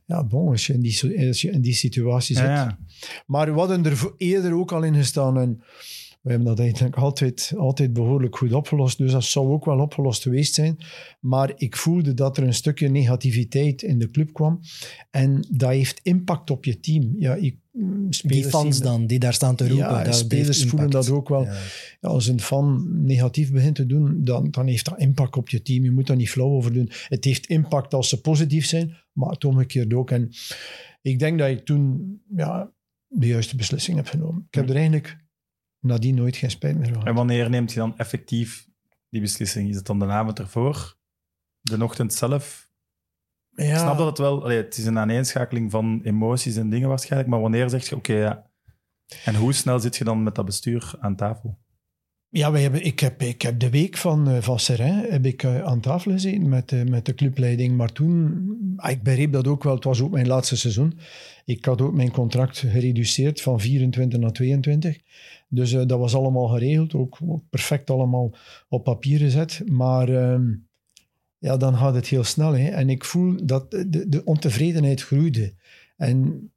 ja, 0.05 0.23
bon, 0.23 0.47
als, 0.47 0.67
je 0.67 0.73
in 0.73 0.81
die, 0.81 1.27
als 1.27 1.41
je 1.41 1.49
in 1.51 1.61
die 1.61 1.73
situatie 1.73 2.35
zit. 2.35 2.45
Ja, 2.45 2.53
ja. 2.53 2.79
Maar 3.25 3.53
we 3.53 3.59
hadden 3.59 3.85
er 3.85 4.13
eerder 4.17 4.53
ook 4.53 4.71
al 4.71 4.83
in 4.83 4.95
gestaan. 4.95 5.39
En 5.39 5.61
we 6.21 6.29
hebben 6.33 6.47
dat 6.47 6.59
eigenlijk 6.59 6.95
altijd, 6.95 7.53
altijd 7.57 7.93
behoorlijk 7.93 8.37
goed 8.37 8.53
opgelost. 8.53 8.97
Dus 8.97 9.11
dat 9.11 9.23
zou 9.23 9.47
ook 9.47 9.65
wel 9.65 9.79
opgelost 9.79 10.21
geweest 10.21 10.53
zijn. 10.53 10.77
Maar 11.19 11.53
ik 11.55 11.75
voelde 11.75 12.13
dat 12.13 12.37
er 12.37 12.43
een 12.43 12.53
stukje 12.53 12.87
negativiteit 12.89 13.81
in 13.81 13.99
de 13.99 14.11
club 14.11 14.33
kwam. 14.33 14.59
En 15.11 15.47
dat 15.49 15.69
heeft 15.69 15.99
impact 16.03 16.49
op 16.49 16.65
je 16.65 16.79
team. 16.79 17.13
Ja, 17.17 17.35
ik, 17.35 17.55
Die 17.79 18.13
spelers 18.13 18.47
fans 18.47 18.75
zien- 18.75 18.85
dan, 18.85 19.07
die 19.07 19.19
daar 19.19 19.33
staan 19.33 19.55
te 19.55 19.67
roepen. 19.67 19.87
Ja, 19.87 20.03
dat 20.03 20.15
spelers 20.15 20.65
voelen 20.65 20.89
dat 20.89 21.09
ook 21.09 21.29
wel. 21.29 21.43
Ja. 21.43 21.53
Ja, 22.01 22.09
als 22.09 22.27
een 22.27 22.41
fan 22.41 22.87
negatief 23.05 23.51
begint 23.51 23.75
te 23.75 23.85
doen, 23.85 24.23
dan, 24.23 24.51
dan 24.51 24.67
heeft 24.67 24.85
dat 24.85 24.99
impact 24.99 25.35
op 25.35 25.49
je 25.49 25.61
team. 25.61 25.83
Je 25.83 25.91
moet 25.91 26.07
daar 26.07 26.15
niet 26.15 26.29
flauw 26.29 26.49
over 26.49 26.73
doen. 26.73 26.89
Het 27.07 27.23
heeft 27.23 27.45
impact 27.45 27.93
als 27.93 28.09
ze 28.09 28.21
positief 28.21 28.65
zijn, 28.65 28.97
maar 29.11 29.29
het 29.29 29.45
omgekeerd 29.45 29.93
ook. 29.93 30.11
En 30.11 30.29
ik 31.01 31.19
denk 31.19 31.39
dat 31.39 31.49
ik 31.49 31.65
toen 31.65 32.17
ja, 32.35 32.71
de 33.07 33.27
juiste 33.27 33.55
beslissing 33.55 33.97
heb 33.97 34.07
genomen. 34.07 34.43
Ik 34.47 34.53
heb 34.55 34.69
er 34.69 34.75
eigenlijk 34.75 35.17
nadien 35.79 36.15
nooit 36.15 36.35
geen 36.35 36.51
spijt 36.51 36.77
meer 36.77 36.93
van 36.93 37.05
En 37.05 37.15
wanneer 37.15 37.49
neemt 37.49 37.71
je 37.73 37.79
dan 37.79 37.97
effectief 37.97 38.67
die 39.09 39.21
beslissing? 39.21 39.69
Is 39.69 39.75
het 39.75 39.85
dan 39.85 39.99
de 39.99 40.05
avond 40.05 40.39
ervoor? 40.39 40.97
De 41.61 41.83
ochtend 41.83 42.13
zelf? 42.13 42.66
Ja, 43.65 43.71
Ik 43.73 43.77
snap 43.77 43.97
dat 43.97 44.07
het 44.07 44.17
wel... 44.17 44.43
allee, 44.43 44.57
het 44.57 44.77
is 44.77 44.85
een 44.85 44.99
aaneenschakeling 44.99 45.71
van 45.71 46.01
emoties 46.03 46.55
en 46.55 46.69
dingen 46.69 46.89
waarschijnlijk, 46.89 47.31
maar 47.31 47.41
wanneer 47.41 47.69
zeg 47.69 47.89
je, 47.89 47.95
oké, 47.95 48.13
ja... 48.13 48.45
En 49.25 49.35
hoe 49.35 49.53
snel 49.53 49.79
zit 49.79 49.97
je 49.97 50.03
dan 50.03 50.23
met 50.23 50.35
dat 50.35 50.45
bestuur 50.45 50.93
aan 50.99 51.15
tafel? 51.15 51.57
Ja, 52.29 52.51
wij 52.51 52.61
hebben, 52.61 52.85
ik, 52.85 52.99
heb, 52.99 53.21
ik 53.21 53.41
heb 53.41 53.59
de 53.59 53.69
week 53.69 53.97
van, 53.97 54.29
eh, 54.29 54.41
van 54.41 54.59
heb 54.85 55.25
ik, 55.25 55.43
eh, 55.43 55.63
aan 55.63 55.79
tafel 55.79 56.11
gezeten 56.11 56.49
met, 56.49 56.71
eh, 56.71 56.83
met 56.83 57.05
de 57.05 57.13
clubleiding. 57.13 57.77
Maar 57.77 57.91
toen, 57.91 58.47
ah, 58.75 58.91
ik 58.91 59.03
begreep 59.03 59.31
dat 59.31 59.47
ook 59.47 59.63
wel, 59.63 59.75
het 59.75 59.83
was 59.83 60.01
ook 60.01 60.11
mijn 60.11 60.27
laatste 60.27 60.57
seizoen. 60.57 60.99
Ik 61.45 61.65
had 61.65 61.81
ook 61.81 61.93
mijn 61.93 62.11
contract 62.11 62.57
gereduceerd 62.57 63.41
van 63.41 63.59
24 63.59 64.19
naar 64.19 64.31
22. 64.31 64.97
Dus 65.49 65.71
dat 65.71 65.99
was 65.99 66.15
allemaal 66.15 66.47
geregeld, 66.47 66.93
ook, 66.93 67.17
ook 67.25 67.43
perfect 67.49 67.89
allemaal 67.89 68.35
op 68.69 68.83
papier 68.83 69.19
gezet. 69.19 69.61
Maar 69.65 70.09
ehm, 70.09 70.53
ja, 71.39 71.57
dan 71.57 71.77
gaat 71.77 71.95
het 71.95 72.07
heel 72.07 72.23
snel. 72.23 72.53
Hè. 72.53 72.67
En 72.69 72.89
ik 72.89 73.05
voel 73.05 73.45
dat 73.45 73.71
de, 73.71 74.09
de 74.09 74.23
ontevredenheid 74.23 75.03
groeide. 75.03 75.53
En 75.97 76.49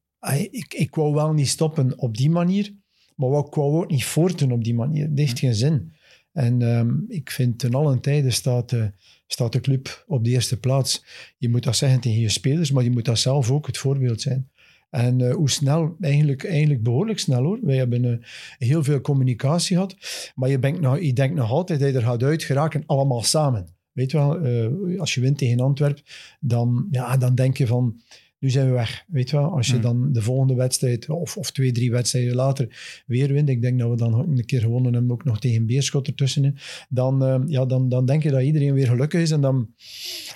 ik, 0.51 0.75
ik 0.75 0.95
wou 0.95 1.15
wel 1.15 1.33
niet 1.33 1.49
stoppen 1.49 1.99
op 1.99 2.17
die 2.17 2.31
manier. 2.31 2.75
Maar 3.17 3.29
ik 3.29 3.55
wou 3.55 3.83
ook 3.83 3.91
niet 3.91 4.05
voortdoen 4.05 4.53
op 4.53 4.65
die 4.65 4.75
manier. 4.75 5.09
Dat 5.09 5.19
heeft 5.19 5.39
geen 5.39 5.55
zin. 5.55 5.93
En 6.33 6.63
ehm, 6.63 6.91
ik 7.09 7.31
vind 7.31 7.59
ten 7.59 7.75
allen 7.75 8.01
tijde 8.01 8.31
staat, 8.31 8.69
de 8.69 8.93
staat 9.27 9.53
de 9.53 9.61
club 9.61 10.05
op 10.07 10.25
de 10.25 10.31
eerste 10.31 10.61
plaats. 10.61 11.05
Je 11.39 11.49
moet 11.49 11.63
dat 11.63 11.77
zeggen 11.77 12.01
tegen 12.01 12.21
je 12.21 12.29
spelers, 12.29 12.71
maar 12.71 12.85
je 12.85 12.91
moet 12.91 13.05
dat 13.05 13.19
zelf 13.19 13.51
ook 13.51 13.67
het 13.67 13.79
voorbeeld 13.79 14.21
zijn. 14.21 14.51
En 14.91 15.21
eh, 15.21 15.35
hoe 15.35 15.51
snel? 15.51 15.97
Eigenlijk, 16.01 16.45
eigenlijk 16.45 16.83
behoorlijk 16.83 17.19
snel 17.19 17.43
hoor. 17.43 17.59
Wij 17.63 17.77
hebben 17.77 18.05
eh, 18.05 18.27
heel 18.59 18.85
veel 18.85 19.01
communicatie 19.01 19.77
gehad. 19.77 19.97
Maar 20.35 20.49
je, 20.49 20.59
denkt 20.59 20.81
nog, 20.81 21.01
je 21.01 21.13
denkt 21.13 21.35
nog 21.35 21.51
altijd 21.51 21.81
dat 21.81 21.91
je 21.91 21.97
er 21.97 22.03
gaat 22.03 22.23
uit 22.23 22.43
geraken, 22.43 22.83
allemaal 22.87 23.23
samen. 23.23 23.67
Weet 23.93 24.11
je 24.11 24.17
wel, 24.17 24.41
eh, 24.41 25.01
als 25.01 25.15
je 25.15 25.21
wint 25.21 25.39
tegen 25.39 25.61
Antwerp, 25.61 26.01
dan, 26.41 26.89
ja, 26.91 27.17
dan 27.17 27.35
denk 27.35 27.57
je 27.57 27.67
van 27.67 28.01
nu 28.41 28.51
zijn 28.51 28.67
we 28.67 28.73
weg. 28.73 29.05
Weet 29.09 29.31
je 29.31 29.37
wel, 29.37 29.57
als 29.57 29.67
je 29.67 29.73
Hmm. 29.73 29.83
dan 29.83 30.13
de 30.13 30.23
volgende 30.23 30.55
wedstrijd, 30.55 31.09
of, 31.09 31.37
of 31.37 31.51
twee, 31.51 31.73
drie 31.73 31.91
wedstrijden 31.91 32.35
later, 32.35 33.03
weer 33.07 33.33
wint. 33.33 33.49
Ik 33.49 33.63
denk 33.63 33.79
dat 33.79 33.91
we 33.91 33.97
dan 33.97 34.15
ook 34.15 34.27
een 34.27 34.45
keer 34.45 34.61
gewonnen 34.61 34.93
hebben, 34.93 35.13
ook 35.13 35.25
nog 35.25 35.41
tegen 35.41 35.67
Beerschot 35.67 36.07
ertussenin. 36.07 36.57
Dan, 36.89 37.25
eh, 37.25 37.41
ja, 37.47 37.67
dan, 37.67 37.89
dan 37.89 38.07
denk 38.07 38.23
je 38.23 38.31
dat 38.31 38.43
iedereen 38.43 38.75
weer 38.75 38.87
gelukkig 38.87 39.21
is 39.21 39.31
en 39.31 39.41
dan 39.41 39.75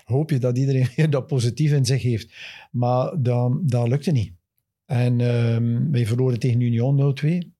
hoop 0.05 0.31
je 0.31 0.39
dat 0.39 0.59
iedereen 0.59 0.89
weer 0.97 1.11
dat 1.11 1.27
positief 1.27 1.73
in 1.73 1.85
zich 1.85 2.03
heeft. 2.03 2.35
Maar 2.71 3.23
dat, 3.23 3.71
dat 3.71 3.89
lukte 3.89 4.11
niet. 4.11 4.33
En 4.85 5.21
ehm, 5.21 5.91
wij 5.91 6.07
verloren 6.07 6.39
tegen 6.39 6.61
Union 6.61 7.15
0-2. 7.15 7.54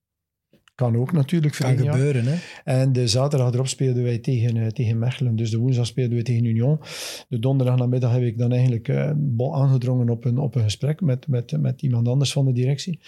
Kan 0.75 0.95
ook 0.95 1.11
natuurlijk 1.11 1.55
Kan 1.55 1.77
gebeuren, 1.77 2.25
hè. 2.25 2.35
En 2.63 2.93
de 2.93 3.07
zaterdag 3.07 3.53
erop 3.53 3.67
speelden 3.67 4.03
wij 4.03 4.17
tegen, 4.17 4.57
eh, 4.57 4.67
tegen 4.67 4.99
Mechelen. 4.99 5.35
Dus 5.35 5.49
de 5.49 5.57
woensdag 5.57 5.85
speelden 5.85 6.17
we 6.17 6.23
tegen 6.23 6.45
Union. 6.45 6.79
De 7.27 7.39
donderdag 7.39 7.77
namiddag 7.77 8.11
heb 8.11 8.21
ik 8.21 8.37
dan 8.37 8.51
eigenlijk 8.51 9.13
bol 9.15 9.55
aangedrongen 9.55 10.09
op 10.09 10.25
een, 10.25 10.37
op 10.37 10.55
een 10.55 10.63
gesprek 10.63 11.01
met, 11.01 11.27
met, 11.27 11.61
met 11.61 11.81
iemand 11.81 12.07
anders 12.07 12.31
van 12.31 12.45
de 12.45 12.51
directie. 12.51 12.99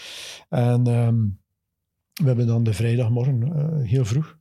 En 0.49 0.87
ehm, 0.87 1.15
we 2.13 2.27
hebben 2.27 2.47
dan 2.47 2.63
de 2.63 2.73
vrijdagmorgen 2.73 3.43
eh, 3.43 3.89
heel 3.89 4.05
vroeg, 4.05 4.37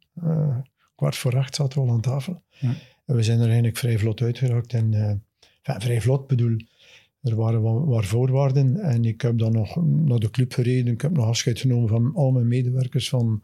kwart 0.94 1.16
voor 1.16 1.36
acht, 1.36 1.54
zaten 1.54 1.82
we 1.82 1.88
al 1.88 1.94
aan 1.94 2.00
tafel. 2.00 2.42
Ja. 2.58 2.74
En 3.06 3.14
we 3.14 3.22
zijn 3.22 3.38
er 3.38 3.46
eigenlijk 3.46 3.76
vrij 3.76 3.98
vlot 3.98 4.20
uitgeraakt. 4.20 4.72
En, 4.72 4.94
enfin, 5.62 5.80
vrij 5.80 6.00
vlot 6.00 6.26
bedoel, 6.26 6.56
er 7.26 7.36
waren 7.36 7.62
wat, 7.62 7.84
wat 7.84 8.06
voorwaarden. 8.06 8.76
En 8.76 9.04
ik 9.04 9.20
heb 9.20 9.38
dan 9.38 9.52
nog 9.52 9.76
naar 9.84 10.18
de 10.18 10.30
club 10.30 10.52
gereden. 10.52 10.92
Ik 10.92 11.00
heb 11.00 11.12
nog 11.12 11.26
afscheid 11.26 11.60
genomen 11.60 11.88
van 11.88 12.12
al 12.14 12.30
mijn 12.30 12.48
medewerkers, 12.48 13.08
van, 13.08 13.42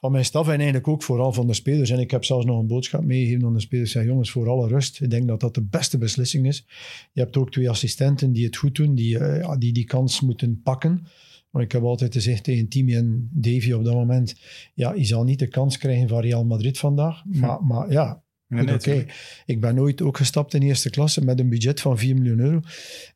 van 0.00 0.12
mijn 0.12 0.24
staf 0.24 0.46
en 0.46 0.54
eigenlijk 0.54 0.88
ook 0.88 1.02
vooral 1.02 1.32
van 1.32 1.46
de 1.46 1.54
spelers. 1.54 1.90
En 1.90 1.98
ik 1.98 2.10
heb 2.10 2.24
zelfs 2.24 2.44
nog 2.44 2.58
een 2.58 2.66
boodschap 2.66 3.04
meegegeven 3.04 3.46
aan 3.46 3.54
de 3.54 3.60
spelers. 3.60 3.90
Zeg, 3.90 4.04
jongens, 4.04 4.30
voor 4.30 4.48
alle 4.48 4.68
rust. 4.68 5.00
Ik 5.00 5.10
denk 5.10 5.28
dat 5.28 5.40
dat 5.40 5.54
de 5.54 5.62
beste 5.62 5.98
beslissing 5.98 6.46
is. 6.46 6.66
Je 7.12 7.20
hebt 7.20 7.36
ook 7.36 7.50
twee 7.50 7.70
assistenten 7.70 8.32
die 8.32 8.44
het 8.44 8.56
goed 8.56 8.74
doen, 8.74 8.94
die 8.94 9.18
eh, 9.18 9.40
ja, 9.40 9.56
die, 9.56 9.72
die 9.72 9.84
kans 9.84 10.20
moeten 10.20 10.60
pakken. 10.62 11.06
Maar 11.50 11.62
ik 11.62 11.72
heb 11.72 11.82
altijd 11.82 12.12
gezegd 12.12 12.44
tegen 12.44 12.68
Timmy 12.68 12.94
en 12.94 13.28
Davy 13.32 13.72
op 13.72 13.84
dat 13.84 13.94
moment, 13.94 14.36
ja, 14.74 14.94
je 14.94 15.04
zal 15.04 15.24
niet 15.24 15.38
de 15.38 15.48
kans 15.48 15.78
krijgen 15.78 16.08
van 16.08 16.20
Real 16.20 16.44
Madrid 16.44 16.78
vandaag. 16.78 17.24
Maar, 17.24 17.64
maar 17.64 17.90
ja, 17.90 18.22
Nee, 18.48 18.68
Goed, 18.68 18.86
nee, 18.86 18.96
oké. 19.00 19.12
Ik 19.46 19.60
ben 19.60 19.74
nooit 19.74 20.02
ook 20.02 20.16
gestapt 20.16 20.54
in 20.54 20.62
eerste 20.62 20.90
klasse 20.90 21.24
met 21.24 21.40
een 21.40 21.48
budget 21.48 21.80
van 21.80 21.98
4 21.98 22.14
miljoen 22.14 22.38
euro. 22.40 22.60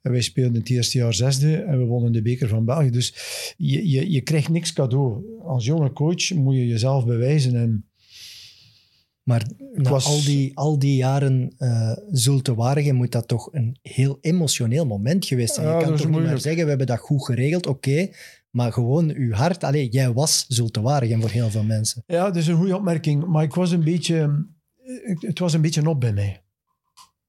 En 0.02 0.10
wij 0.10 0.20
speelden 0.20 0.60
het 0.60 0.70
eerste 0.70 0.98
jaar 0.98 1.14
zesde 1.14 1.56
en 1.56 1.78
we 1.78 1.84
wonnen 1.84 2.12
de 2.12 2.22
beker 2.22 2.48
van 2.48 2.64
België. 2.64 2.90
Dus 2.90 3.14
je, 3.56 3.88
je, 3.90 4.10
je 4.10 4.20
krijgt 4.20 4.48
niks 4.48 4.72
cadeau. 4.72 5.22
Als 5.42 5.64
jonge 5.64 5.92
coach 5.92 6.30
moet 6.34 6.54
je 6.54 6.66
jezelf 6.66 7.06
bewijzen. 7.06 7.54
En 7.54 7.84
Maar 9.22 9.46
na 9.74 9.90
was- 9.90 10.06
al, 10.06 10.22
die, 10.24 10.56
al 10.58 10.78
die 10.78 10.96
jaren 10.96 11.54
eh 11.58 11.92
Zulte 12.10 12.54
Waregem 12.54 12.94
moet 12.94 13.12
dat 13.12 13.28
toch 13.28 13.48
een 13.52 13.76
heel 13.82 14.18
emotioneel 14.20 14.86
moment 14.86 15.26
geweest 15.26 15.54
zijn. 15.54 15.66
Ja, 15.66 15.78
je 15.78 15.84
kan 15.84 15.96
toch 15.96 16.10
niet 16.10 16.20
meer 16.20 16.38
zeggen, 16.38 16.62
we 16.62 16.68
hebben 16.68 16.86
dat 16.86 16.98
goed 16.98 17.24
geregeld, 17.24 17.66
oké. 17.66 18.08
maar 18.50 18.72
gewoon 18.72 19.10
uw 19.14 19.32
hart, 19.32 19.64
allee, 19.64 19.88
jij 19.88 20.12
was 20.12 20.44
Zulte 20.48 20.80
Waregem 20.80 21.20
voor 21.20 21.30
heel 21.30 21.50
veel 21.50 21.64
mensen. 21.64 22.02
ja, 22.06 22.24
dat 22.24 22.36
is 22.36 22.46
een 22.46 22.56
goede 22.56 22.76
opmerking. 22.76 23.26
Maar 23.26 23.42
ik 23.44 23.54
was 23.54 23.70
een 23.70 23.84
beetje, 23.84 24.46
het, 25.20 25.38
was 25.38 25.52
een 25.52 25.60
beetje 25.60 25.88
op 25.88 26.00
bij 26.00 26.12
mij. 26.12 26.42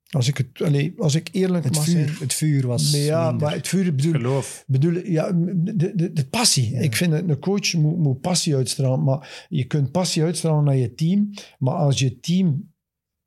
Als 0.10 0.28
ik, 0.28 0.38
het, 0.38 0.62
allee, 0.62 0.94
als 0.98 1.16
ik 1.16 1.30
eerlijk 1.32 1.64
Het 1.64 1.76
mag 1.76 1.84
vuur, 1.84 2.08
zijn. 2.08 2.18
het 2.20 2.34
vuur 2.34 2.68
was 2.68 2.92
Nee, 2.92 3.04
ja, 3.04 3.30
minder. 3.30 3.48
maar 3.48 3.56
het 3.56 3.68
vuur 3.68 3.96
bedoel, 3.96 4.12
Geloof. 4.12 4.64
bedoel 4.68 4.98
ja, 5.06 5.32
de, 5.32 5.96
de, 5.96 6.14
de 6.14 6.26
passie. 6.26 6.74
Ik 6.74 6.96
vind 6.96 7.12
dat 7.12 7.24
een 7.28 7.40
coach 7.40 7.74
moet, 7.74 7.98
moet 7.98 8.22
passie 8.22 8.56
uitstralen. 8.56 9.04
Maar 9.04 9.46
je 9.50 9.64
kunt 9.64 9.92
passie 9.92 10.24
uitstralen 10.24 10.64
naar 10.64 10.76
je 10.76 10.94
team. 10.94 11.34
Maar 11.60 11.74
als 11.76 12.00
je 12.00 12.20
team 12.20 12.72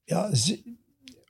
ja, 0.05 0.31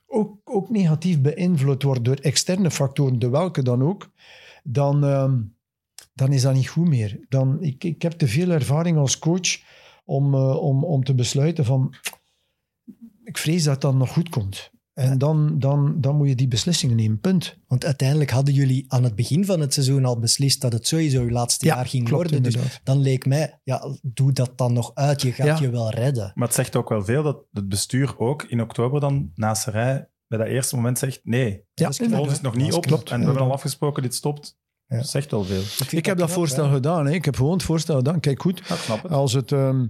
ook, 0.07 0.37
ook 0.43 0.69
negatief 0.69 1.21
beïnvloed 1.21 1.83
wordt 1.83 2.05
door 2.05 2.15
externe 2.15 2.71
factoren, 2.71 3.19
de 3.19 3.29
welke 3.29 3.63
dan 3.63 3.83
ook, 3.83 4.11
dan, 4.63 5.03
ehm, 5.03 5.39
dan 6.13 6.31
is 6.33 6.41
dat 6.41 6.53
niet 6.53 6.69
goed 6.69 6.87
meer. 6.87 7.19
Dan, 7.29 7.61
ik, 7.61 7.83
ik 7.83 8.01
heb 8.01 8.11
te 8.11 8.27
veel 8.27 8.49
ervaring 8.49 8.97
als 8.97 9.19
coach 9.19 9.59
om, 10.05 10.33
eh, 10.33 10.55
om, 10.55 10.83
om 10.83 11.03
te 11.03 11.13
besluiten 11.15 11.65
van... 11.65 11.93
Ik 13.25 13.37
vrees 13.37 13.63
dat 13.63 13.73
het 13.73 13.81
dan 13.81 13.97
nog 13.97 14.09
goed 14.13 14.29
komt. 14.29 14.73
En 14.93 15.17
dan, 15.17 15.59
dan, 15.59 16.01
dan 16.01 16.15
moet 16.15 16.27
je 16.27 16.35
die 16.35 16.47
beslissingen 16.47 16.95
nemen, 16.95 17.19
punt. 17.19 17.57
Want 17.67 17.85
uiteindelijk 17.85 18.29
hadden 18.29 18.53
jullie 18.53 18.85
aan 18.87 19.03
het 19.03 19.15
begin 19.15 19.45
van 19.45 19.59
het 19.59 19.73
seizoen 19.73 20.05
al 20.05 20.19
beslist 20.19 20.61
dat 20.61 20.73
het 20.73 20.87
sowieso 20.87 21.21
uw 21.21 21.29
laatste 21.29 21.65
jaar 21.65 21.85
ging 21.85 22.03
klopt 22.07 22.21
worden. 22.23 22.43
Dus 22.43 22.53
inderdaad. 22.53 22.79
dan 22.83 22.97
leek 23.01 23.25
mij, 23.25 23.59
ja, 23.63 23.97
doe 24.01 24.31
dat 24.31 24.57
dan 24.57 24.73
nog 24.73 24.91
uit. 24.93 25.21
Je 25.21 25.31
gaat 25.31 25.45
Ja. 25.47 25.57
je 25.65 25.69
wel 25.69 25.89
redden. 25.89 26.31
Maar 26.35 26.47
het 26.47 26.55
zegt 26.55 26.75
ook 26.75 26.89
wel 26.89 27.03
veel 27.05 27.23
dat 27.23 27.43
het 27.51 27.69
bestuur 27.69 28.19
ook 28.19 28.43
in 28.43 28.61
oktober 28.61 28.99
dan 28.99 29.31
na 29.35 29.53
Serij 29.53 30.09
bij 30.27 30.37
dat 30.37 30.47
eerste 30.47 30.75
moment 30.75 30.99
zegt 30.99 31.19
nee, 31.23 31.63
Ja, 31.73 31.89
is 31.89 31.97
het 31.97 32.11
klopt. 32.11 32.31
is 32.31 32.41
nog 32.41 32.55
niet 32.55 32.67
Dat 32.69 32.75
op 32.77 32.85
klopt, 32.85 33.11
en 33.11 33.19
we 33.19 33.25
hebben 33.25 33.43
al 33.43 33.51
afgesproken 33.51 34.03
dit 34.03 34.15
stopt. 34.15 34.57
Ja. 34.87 34.97
Dat 34.97 35.09
zegt 35.09 35.31
wel 35.31 35.43
veel. 35.43 35.61
Ik 35.89 36.05
heb 36.05 36.17
dat 36.17 36.31
voorstel 36.31 36.69
gedaan. 36.71 37.05
Hè. 37.05 37.13
Ik 37.13 37.25
heb 37.25 37.35
gewoon 37.35 37.53
het 37.53 37.63
voorstel 37.63 37.95
gedaan. 37.95 38.19
Kijk 38.19 38.41
goed, 38.41 38.61
Ja, 38.87 38.95
als 39.09 39.33
het, 39.33 39.51
ehm, 39.51 39.87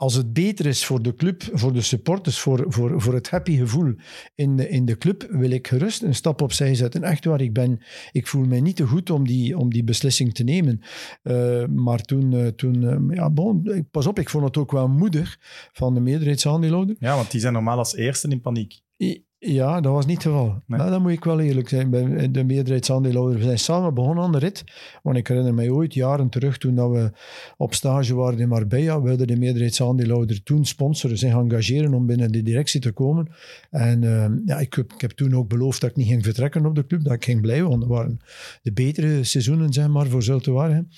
als 0.00 0.14
het 0.14 0.32
beter 0.32 0.66
is 0.66 0.84
voor 0.84 1.02
de 1.02 1.14
club, 1.14 1.42
voor 1.52 1.72
de 1.72 1.80
supporters, 1.80 2.38
voor, 2.38 2.64
voor, 2.68 3.00
voor 3.00 3.14
het 3.14 3.30
happy 3.30 3.56
gevoel 3.56 3.94
in 4.34 4.56
de, 4.56 4.68
in 4.68 4.84
de 4.84 4.98
club, 4.98 5.26
wil 5.30 5.50
ik 5.50 5.66
gerust 5.66 6.02
een 6.02 6.14
stap 6.14 6.42
opzij 6.42 6.74
zetten. 6.74 7.02
Echt 7.02 7.24
waar, 7.24 7.40
ik, 7.40 7.52
ben, 7.52 7.82
ik 8.12 8.26
voel 8.26 8.44
mij 8.44 8.60
niet 8.60 8.76
te 8.76 8.86
goed 8.86 9.10
om 9.10 9.26
die, 9.26 9.58
om 9.58 9.70
die 9.70 9.84
beslissing 9.84 10.34
te 10.34 10.44
nemen. 10.44 10.80
Eh, 11.22 11.66
maar 11.66 12.02
toen, 12.02 12.32
eh, 12.32 12.46
toen 12.46 12.84
ehm, 12.88 13.12
ja, 13.14 13.30
bon, 13.30 13.86
pas 13.90 14.06
op, 14.06 14.18
ik 14.18 14.30
vond 14.30 14.44
het 14.44 14.56
ook 14.56 14.72
wel 14.72 14.88
moedig 14.88 15.38
van 15.72 15.94
de 15.94 16.00
meerderheidsaandeelhouder. 16.00 16.96
Ja, 16.98 17.14
want 17.14 17.30
die 17.30 17.40
zijn 17.40 17.52
normaal 17.52 17.78
als 17.78 17.94
eerste 17.94 18.28
in 18.28 18.40
paniek. 18.40 18.80
I- 19.02 19.24
Ja, 19.42 19.80
dat 19.80 19.92
was 19.92 20.06
niet 20.06 20.16
het 20.16 20.32
geval. 20.32 20.62
Nee. 20.66 20.78
Nou, 20.78 20.90
dan 20.90 21.02
moet 21.02 21.10
ik 21.10 21.24
wel 21.24 21.40
eerlijk 21.40 21.68
zijn 21.68 21.90
bij 21.90 22.30
de 22.30 22.44
meerderheidsaandeelhouder. 22.44 23.36
We 23.38 23.42
zijn 23.44 23.58
samen 23.58 23.94
begonnen 23.94 24.24
aan 24.24 24.32
de 24.32 24.38
rit. 24.38 24.64
Want 25.02 25.16
ik 25.16 25.26
herinner 25.26 25.54
mij 25.54 25.70
ooit, 25.70 25.94
jaren 25.94 26.28
terug, 26.28 26.58
toen 26.58 26.74
dat 26.74 26.90
we 26.90 27.10
op 27.56 27.74
stage 27.74 28.14
waren 28.14 28.38
in 28.38 28.48
Marbella, 28.48 29.00
wilde 29.02 29.26
de 29.26 29.36
meerderheidsaandeelhouder 29.36 30.42
toen 30.42 30.64
sponsoren, 30.64 31.18
zich 31.18 31.32
engageren 31.32 31.94
om 31.94 32.06
binnen 32.06 32.32
de 32.32 32.42
directie 32.42 32.80
te 32.80 32.92
komen. 32.92 33.28
En 33.70 34.04
eh, 34.04 34.30
ja, 34.44 34.58
ik, 34.58 34.74
heb- 34.74 34.92
ik 34.92 35.00
heb 35.00 35.10
toen 35.10 35.34
ook 35.34 35.48
beloofd 35.48 35.80
dat 35.80 35.90
ik 35.90 35.96
niet 35.96 36.06
ging 36.08 36.24
vertrekken 36.24 36.66
op 36.66 36.74
de 36.74 36.86
club, 36.86 37.02
dat 37.04 37.12
ik 37.12 37.24
ging 37.24 37.40
blijven, 37.40 37.68
want 37.68 37.80
dat 37.80 37.90
waren 37.90 38.18
de 38.62 38.72
betere 38.72 39.24
seizoenen, 39.24 39.72
zeg 39.72 39.88
maar, 39.88 40.06
voor 40.06 40.22
Zulte 40.22 40.50
Waregem. 40.50 40.88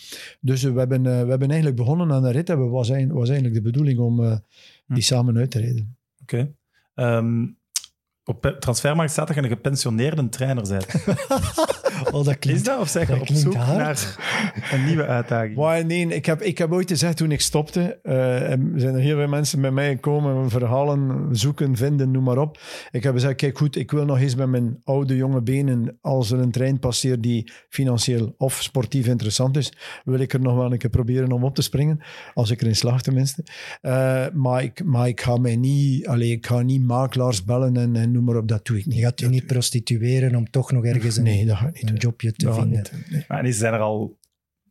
Dus 0.40 0.64
eh, 0.64 0.72
we, 0.72 0.78
hebben, 0.78 1.06
eh, 1.06 1.22
we 1.22 1.28
hebben 1.28 1.48
eigenlijk 1.48 1.76
begonnen 1.76 2.12
aan 2.12 2.22
de 2.22 2.30
rit. 2.30 2.50
En 2.50 2.58
het 2.60 2.70
was, 2.70 2.88
was 3.08 3.28
eigenlijk 3.28 3.54
de 3.54 3.62
bedoeling 3.70 3.98
om 3.98 4.22
eh, 4.24 4.36
Hm. 4.86 4.94
die 4.94 5.02
samen 5.02 5.36
uit 5.36 5.50
te 5.50 5.58
rijden. 5.58 5.96
Oké. 6.22 6.54
Ehm, 6.94 7.46
op 8.24 8.56
transfermarkt 8.58 9.12
staat 9.12 9.26
dat 9.26 9.36
je 9.36 9.42
een 9.42 9.48
gepensioneerde 9.48 10.28
trainer 10.28 10.68
bent. 10.68 10.86
Oh, 12.10 12.24
dat 12.24 12.44
Is 12.46 12.62
dat 12.62 12.80
of 12.80 12.88
zeg 12.88 13.08
je 13.08 13.20
op 13.20 13.28
zoek 13.32 13.54
hard. 13.54 13.78
naar 13.78 14.70
een 14.72 14.84
nieuwe 14.84 15.06
uitdaging? 15.06 15.56
Maar 15.56 15.86
nee, 15.86 16.06
ik 16.06 16.26
heb, 16.26 16.42
ik 16.42 16.58
heb 16.58 16.72
ooit 16.72 16.90
gezegd 16.90 17.16
toen 17.16 17.30
ik 17.30 17.40
stopte, 17.40 17.98
eh, 18.02 18.50
en 18.50 18.70
er 18.74 18.80
zijn 18.80 18.94
er 18.94 19.00
heel 19.00 19.16
veel 19.16 19.28
mensen 19.28 19.60
bij 19.60 19.70
mij 19.70 19.96
komen, 19.96 20.50
verhalen 20.50 21.28
zoeken, 21.30 21.76
vinden, 21.76 22.10
noem 22.10 22.24
maar 22.24 22.38
op. 22.38 22.58
Ik 22.90 23.02
heb 23.02 23.12
gezegd, 23.12 23.34
kijk 23.34 23.58
goed, 23.58 23.76
ik 23.76 23.90
wil 23.90 24.04
nog 24.04 24.18
eens 24.18 24.34
met 24.34 24.48
mijn 24.48 24.80
oude 24.84 25.16
jonge 25.16 25.42
benen, 25.42 25.98
als 26.00 26.30
er 26.30 26.38
een 26.38 26.50
trein 26.50 26.78
passeert 26.78 27.22
die 27.22 27.52
financieel 27.68 28.34
of 28.36 28.62
sportief 28.62 29.06
interessant 29.06 29.56
is, 29.56 29.72
wil 30.04 30.18
ik 30.18 30.32
er 30.32 30.40
nog 30.40 30.56
wel 30.56 30.72
een 30.72 30.78
keer 30.78 30.90
proberen 30.90 31.32
om 31.32 31.44
op 31.44 31.54
te 31.54 31.62
springen, 31.62 32.00
als 32.34 32.50
ik 32.50 32.60
erin 32.62 32.76
slaag 32.76 33.02
tenminste. 33.02 33.44
Eh, 33.80 34.24
maar, 34.32 34.62
ik, 34.62 34.84
maar 34.84 35.08
ik 35.08 35.20
ga 35.20 35.36
mij 35.36 35.56
niet, 35.56 36.06
allee, 36.06 36.30
ik 36.30 36.46
ga 36.46 36.60
niet 36.60 36.82
makelaars 36.82 37.44
bellen 37.44 37.76
en, 37.76 37.96
en 37.96 38.11
noem 38.12 38.24
maar 38.24 38.36
op, 38.36 38.48
dat 38.48 38.66
doe 38.66 38.78
ik 38.78 38.86
niet. 38.86 38.96
Je 38.96 39.02
gaat 39.02 39.18
je 39.20 39.24
Dat 39.24 39.34
niet 39.34 39.46
prostitueren 39.46 40.34
om 40.34 40.50
toch 40.50 40.72
nog 40.72 40.84
ergens 40.84 41.16
een, 41.16 41.22
Nee, 41.22 41.46
dat 41.46 41.56
ga 41.56 41.66
ik 41.66 41.74
niet 41.82 41.90
een 41.90 41.96
jobje 41.96 42.32
te 42.32 42.44
Dat 42.44 42.54
vinden. 42.54 42.72
niet 42.78 42.90
doen, 42.90 43.02
nee. 43.10 43.24
Maar 43.28 43.38
en 43.38 43.44
is- 43.46 43.58
zijn 43.58 43.74
er 43.74 43.80
al 43.80 44.20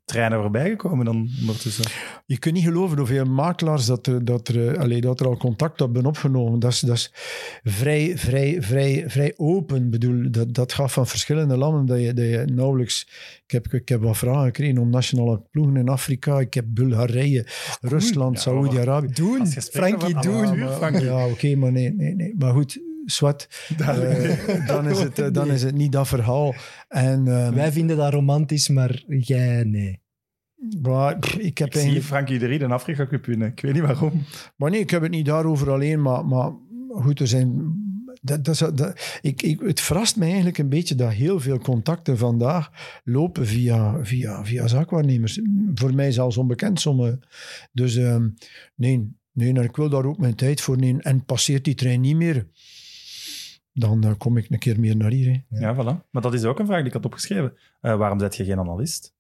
treinen 0.06 0.42
voorbij 0.42 0.70
gekomen 0.70 1.06
dan 1.06 1.30
ondertussen? 1.42 1.86
Je 2.26 2.40
kunt 2.40 2.56
niet 2.56 2.64
geloven 2.64 2.98
hoeveel 2.98 3.26
makelaars 3.26 3.86
dat 3.86 4.08
er, 4.08 4.26
dat 4.26 4.48
er, 4.48 4.68
eh, 4.74 4.80
allee, 4.80 5.02
dat 5.02 5.20
er 5.20 5.26
al 5.28 5.38
contact 5.38 5.80
hebben 5.80 6.06
opgenomen. 6.06 6.60
Dat 6.60 6.72
is, 6.72 6.80
dat 6.80 6.96
is 6.96 7.12
vrij, 7.64 8.18
vrij, 8.18 8.62
vrij, 8.62 9.04
vrij 9.08 9.34
open. 9.38 9.84
Ik 9.84 9.90
bedoel, 9.90 10.32
dat, 10.32 10.54
dat 10.54 10.74
gaat 10.74 10.92
van 10.92 11.08
verschillende 11.08 11.58
landen 11.58 11.86
dat 11.86 12.00
je, 12.02 12.14
dat 12.14 12.26
je 12.26 12.44
nauwelijks... 12.54 13.08
Ik 13.46 13.52
heb, 13.52 13.74
ik 13.74 13.90
heb 13.90 14.02
wat 14.02 14.18
vragen 14.18 14.46
gekregen 14.46 14.78
om 14.78 14.90
nationale 14.90 15.42
ploegen 15.52 15.76
in 15.76 15.90
Afrika. 15.90 16.40
Ik 16.40 16.54
heb 16.54 16.66
Bulgarije, 16.68 17.46
Rusland, 17.82 18.36
Ja, 18.36 18.42
Saoedi-Arabië. 18.42 19.08
Doen, 19.14 19.48
Frankie, 19.48 20.20
doen. 20.22 20.56
Ja, 21.04 21.28
oké, 21.28 21.56
maar 21.56 21.72
nee, 21.72 21.94
nee, 21.94 22.16
nee. 22.16 22.36
Maar 22.38 22.54
goed, 22.54 22.80
zwart. 23.06 23.70
Eh, 23.78 24.68
dan, 24.68 24.90
is 24.90 25.00
het, 25.00 25.20
eh, 25.20 25.32
dan 25.32 25.52
is 25.52 25.64
het 25.64 25.76
niet 25.76 25.92
dat 25.92 26.08
verhaal. 26.08 26.56
En, 26.88 27.28
ehm, 27.28 27.54
Wij 27.54 27.72
vinden 27.72 27.98
dat 27.98 28.14
romantisch, 28.14 28.70
maar 28.70 29.04
jij 29.08 29.64
nee. 29.64 30.00
maar, 30.82 31.20
pff, 31.20 31.36
ik 31.38 31.58
heb 31.58 31.68
Ik 31.76 31.82
zie. 31.82 32.02
Frankie 32.02 32.40
de 32.40 32.46
Ried 32.46 32.62
een 32.62 32.72
Afrika 32.72 33.08
Cup 33.08 33.26
winnen. 33.26 33.48
Ik 33.48 33.60
weet 33.62 33.74
niet 33.74 33.82
waarom. 33.82 34.24
Maar 34.56 34.70
nee, 34.72 34.80
ik 34.80 34.90
heb 34.90 35.02
het 35.02 35.12
niet 35.12 35.26
daarover 35.26 35.72
alleen, 35.72 36.02
maar, 36.02 36.26
maar 36.26 36.52
goed, 36.90 37.20
er 37.20 37.28
zijn... 37.28 37.80
Dat, 38.22 38.46
dat, 38.46 38.54
is- 38.54 38.76
dat, 38.76 39.20
ik, 39.22 39.42
ik, 39.42 39.60
het 39.60 39.80
verrast 39.82 40.16
mij 40.16 40.28
eigenlijk 40.28 40.58
een 40.58 40.70
beetje 40.70 40.96
dat 40.96 41.12
heel 41.12 41.40
veel 41.40 41.58
contacten 41.60 42.18
vandaag 42.18 42.72
lopen 43.04 43.48
via, 43.48 44.04
via, 44.06 44.46
via 44.46 44.68
zaakwaarnemers. 44.68 45.40
Voor 45.76 45.94
mij 45.94 46.12
zelfs 46.12 46.38
onbekend 46.38 46.80
sommige. 46.80 47.20
Dus 47.72 47.96
ehm, 47.96 48.30
nee, 48.76 49.12
nee 49.32 49.54
en 49.54 49.64
ik 49.64 49.76
wil 49.76 49.90
daar 49.90 50.06
ook 50.06 50.18
mijn 50.18 50.36
tijd 50.36 50.62
voor 50.62 50.78
nemen. 50.78 51.02
En 51.02 51.26
passeert 51.26 51.64
die 51.64 51.76
trein 51.76 52.02
niet 52.02 52.16
meer? 52.16 52.48
Dan 53.74 54.04
eh, 54.04 54.12
kom 54.18 54.38
ik 54.38 54.50
een 54.50 54.60
keer 54.60 54.80
meer 54.80 54.96
naar 54.98 55.12
hier. 55.12 55.44
hè. 55.50 55.60
Ja, 55.60 55.76
voilà. 55.76 56.10
Maar 56.12 56.22
dat 56.22 56.34
is 56.34 56.44
ook 56.44 56.60
een 56.60 56.66
vraag 56.66 56.78
die 56.78 56.88
ik 56.88 56.94
had 56.94 57.06
opgeschreven. 57.06 57.54
Eh, 57.82 57.96
waarom 57.96 58.20
zet 58.20 58.36
je 58.36 58.46
geen 58.46 58.60
analist? 58.60 59.14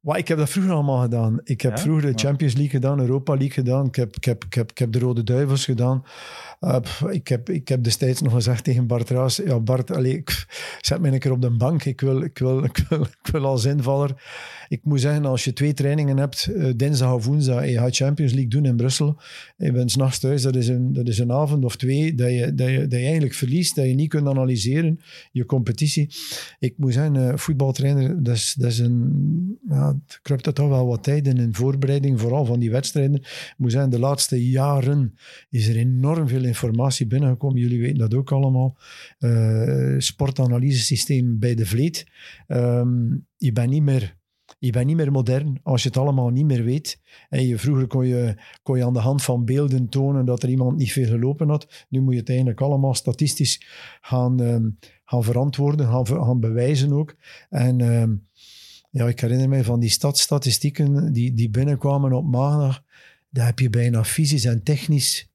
Maar 0.00 0.18
ik 0.18 0.28
heb 0.28 0.38
dat 0.38 0.50
vroeger 0.50 0.72
allemaal 0.72 1.00
gedaan. 1.02 1.40
Ik 1.44 1.60
heb 1.60 1.76
Ja? 1.76 1.82
vroeger 1.82 2.12
de. 2.12 2.18
Champions 2.18 2.52
League 2.54 2.70
gedaan, 2.70 3.00
Europa 3.00 3.32
League 3.32 3.50
gedaan. 3.50 3.86
Ik 3.86 3.94
heb, 3.94 4.16
ik 4.16 4.24
heb, 4.24 4.44
ik 4.44 4.54
heb, 4.54 4.70
ik 4.70 4.78
heb 4.78 4.92
de 4.92 4.98
Rode 4.98 5.22
Duivels 5.22 5.64
gedaan. 5.64 6.04
Uh, 6.60 6.76
pff, 6.80 7.02
ik, 7.02 7.28
heb, 7.28 7.48
ik 7.50 7.68
heb 7.68 7.82
destijds 7.84 8.20
nog 8.20 8.32
gezegd 8.32 8.64
tegen 8.64 8.86
Bart 8.86 9.10
Raas, 9.10 9.36
ja 9.36 9.58
Bart, 9.60 9.90
allee, 9.90 10.16
ik, 10.16 10.46
zet 10.80 11.00
mij 11.00 11.12
een 11.12 11.18
keer 11.18 11.32
op 11.32 11.42
de 11.42 11.50
bank. 11.56 11.84
Ik 11.84 12.00
wil, 12.00 12.22
ik 12.22 12.38
wil, 12.38 12.64
ik 12.70 12.84
wil, 12.88 13.02
ik 13.02 13.28
wil 13.32 13.44
als 13.44 13.64
invaller. 13.64 14.22
Ik 14.70 14.84
moet 14.84 15.00
zeggen, 15.00 15.24
als 15.24 15.44
je 15.44 15.52
twee 15.52 15.72
trainingen 15.72 16.16
hebt, 16.16 16.46
eh, 16.46 16.70
dinsdag 16.76 17.14
of 17.14 17.26
woensdag, 17.26 17.62
en 17.62 17.70
je 17.70 17.78
gaat 17.78 17.96
Champions 17.96 18.32
League 18.32 18.50
doen 18.50 18.64
in 18.64 18.76
Brussel, 18.76 19.20
je 19.56 19.72
bent 19.72 19.90
s'nachts 19.90 20.18
thuis, 20.18 20.42
dat 20.42 20.56
is, 20.56 20.68
een, 20.68 20.92
dat 20.92 21.08
is 21.08 21.18
een 21.18 21.32
avond 21.32 21.64
of 21.64 21.76
twee 21.76 22.14
dat 22.14 22.30
je, 22.30 22.54
dat, 22.54 22.68
je, 22.68 22.78
dat 22.78 22.98
je 22.98 23.04
eigenlijk 23.04 23.34
verliest, 23.34 23.74
dat 23.74 23.86
je 23.86 23.94
niet 23.94 24.08
kunt 24.08 24.28
analyseren, 24.28 25.00
je 25.32 25.44
competitie. 25.44 26.08
Ik 26.58 26.74
moet 26.76 26.92
zeggen, 26.92 27.16
eh, 27.16 27.36
voetbaltrainer, 27.36 28.22
dat 28.22 28.34
is, 28.34 28.54
dat 28.58 28.70
is 28.70 28.78
een... 28.78 29.58
Ja, 29.68 29.88
het 30.06 30.18
kruipt 30.22 30.46
er 30.46 30.52
toch 30.52 30.68
wel 30.68 30.86
wat 30.86 31.02
tijd 31.02 31.26
in, 31.26 31.36
in 31.36 31.54
voorbereiding, 31.54 32.20
vooral 32.20 32.44
van 32.44 32.58
die 32.58 32.70
wedstrijden. 32.70 33.14
Ik 33.16 33.54
moet 33.56 33.72
zeggen, 33.72 33.90
de 33.90 33.98
laatste 33.98 34.50
jaren 34.50 35.14
is 35.48 35.68
er 35.68 35.76
enorm 35.76 36.28
veel 36.28 36.44
informatie 36.44 37.06
binnengekomen. 37.06 37.60
Jullie 37.60 37.80
weten 37.80 37.98
dat 37.98 38.14
ook 38.14 38.32
allemaal. 38.32 38.76
Eh 39.18 39.94
sportanalysesysteem 39.98 41.38
bij 41.38 41.54
de 41.54 41.66
Vleet. 41.66 42.06
Ehm, 42.46 43.16
je 43.36 43.52
bent 43.52 43.70
niet 43.70 43.82
meer... 43.82 44.18
Je 44.60 44.72
bent 44.72 44.86
niet 44.86 44.96
meer 44.96 45.12
modern 45.12 45.60
als 45.62 45.82
je 45.82 45.88
het 45.88 45.96
allemaal 45.96 46.28
niet 46.28 46.44
meer 46.44 46.64
weet. 46.64 47.00
En 47.28 47.46
je, 47.46 47.58
vroeger 47.58 47.86
kon 47.86 48.06
je, 48.06 48.34
kon 48.62 48.76
je 48.76 48.84
aan 48.84 48.92
de 48.92 48.98
hand 48.98 49.22
van 49.22 49.44
beelden 49.44 49.88
tonen 49.88 50.24
dat 50.24 50.42
er 50.42 50.48
iemand 50.48 50.76
niet 50.76 50.92
veel 50.92 51.06
gelopen 51.06 51.48
had. 51.48 51.86
Nu 51.88 52.00
moet 52.00 52.12
je 52.12 52.18
het 52.18 52.28
eigenlijk 52.28 52.60
allemaal 52.60 52.94
statistisch 52.94 53.66
gaan, 54.00 54.40
ehm, 54.40 54.68
gaan 55.04 55.24
verantwoorden, 55.24 55.86
gaan, 55.86 56.06
gaan 56.06 56.40
bewijzen 56.40 56.92
ook. 56.92 57.16
En 57.48 57.80
ehm, 57.80 58.14
ja, 58.90 59.08
ik 59.08 59.20
herinner 59.20 59.48
mij 59.48 59.64
van 59.64 59.80
die 59.80 59.90
stadstatistieken 59.90 61.12
die, 61.12 61.34
die 61.34 61.50
binnenkwamen 61.50 62.12
op 62.12 62.24
maandag. 62.24 62.84
Daar 63.30 63.46
heb 63.46 63.58
je 63.58 63.70
bijna 63.70 64.04
fysisch 64.04 64.44
en 64.44 64.62
technisch. 64.62 65.29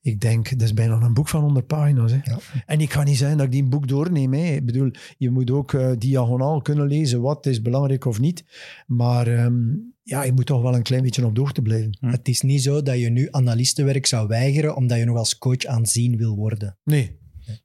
Ik 0.00 0.20
denk, 0.20 0.50
dat 0.50 0.62
is 0.62 0.74
bijna 0.74 1.00
een 1.00 1.14
boek 1.14 1.28
van 1.28 1.42
100 1.42 1.66
pagina's. 1.66 2.12
Hè. 2.12 2.18
Ja. 2.22 2.38
En 2.66 2.80
ik 2.80 2.88
kan 2.88 3.04
niet 3.04 3.16
zeggen 3.16 3.36
dat 3.36 3.46
ik 3.46 3.52
die 3.52 3.62
een 3.62 3.70
boek 3.70 3.88
doorneem. 3.88 4.32
Hè. 4.32 4.54
Ik 4.54 4.66
bedoel, 4.66 4.90
je 5.18 5.30
moet 5.30 5.50
ook 5.50 5.72
eh, 5.72 5.90
diagonaal 5.98 6.62
kunnen 6.62 6.86
lezen 6.86 7.20
wat 7.20 7.46
is 7.46 7.62
belangrijk 7.62 8.04
of 8.04 8.20
niet. 8.20 8.44
Maar 8.86 9.26
ehm, 9.26 9.54
ja, 10.02 10.22
je 10.22 10.32
moet 10.32 10.46
toch 10.46 10.62
wel 10.62 10.74
een 10.74 10.82
klein 10.82 11.02
beetje 11.02 11.26
op 11.26 11.34
de 11.34 11.40
hoogte 11.40 11.62
blijven. 11.62 11.96
Hm. 12.00 12.08
Het 12.08 12.28
is 12.28 12.40
niet 12.40 12.62
zo 12.62 12.82
dat 12.82 12.98
je 12.98 13.10
nu 13.10 13.28
analistenwerk 13.30 14.06
zou 14.06 14.28
weigeren 14.28 14.76
omdat 14.76 14.98
je 14.98 15.04
nog 15.04 15.16
als 15.16 15.38
coach 15.38 15.64
aanzien 15.64 16.16
wil 16.16 16.36
worden. 16.36 16.78
Nee, 16.84 17.18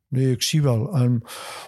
nee 0.08 0.32
ik 0.32 0.42
zie 0.42 0.62
wel. 0.62 0.94
En, 0.96 1.22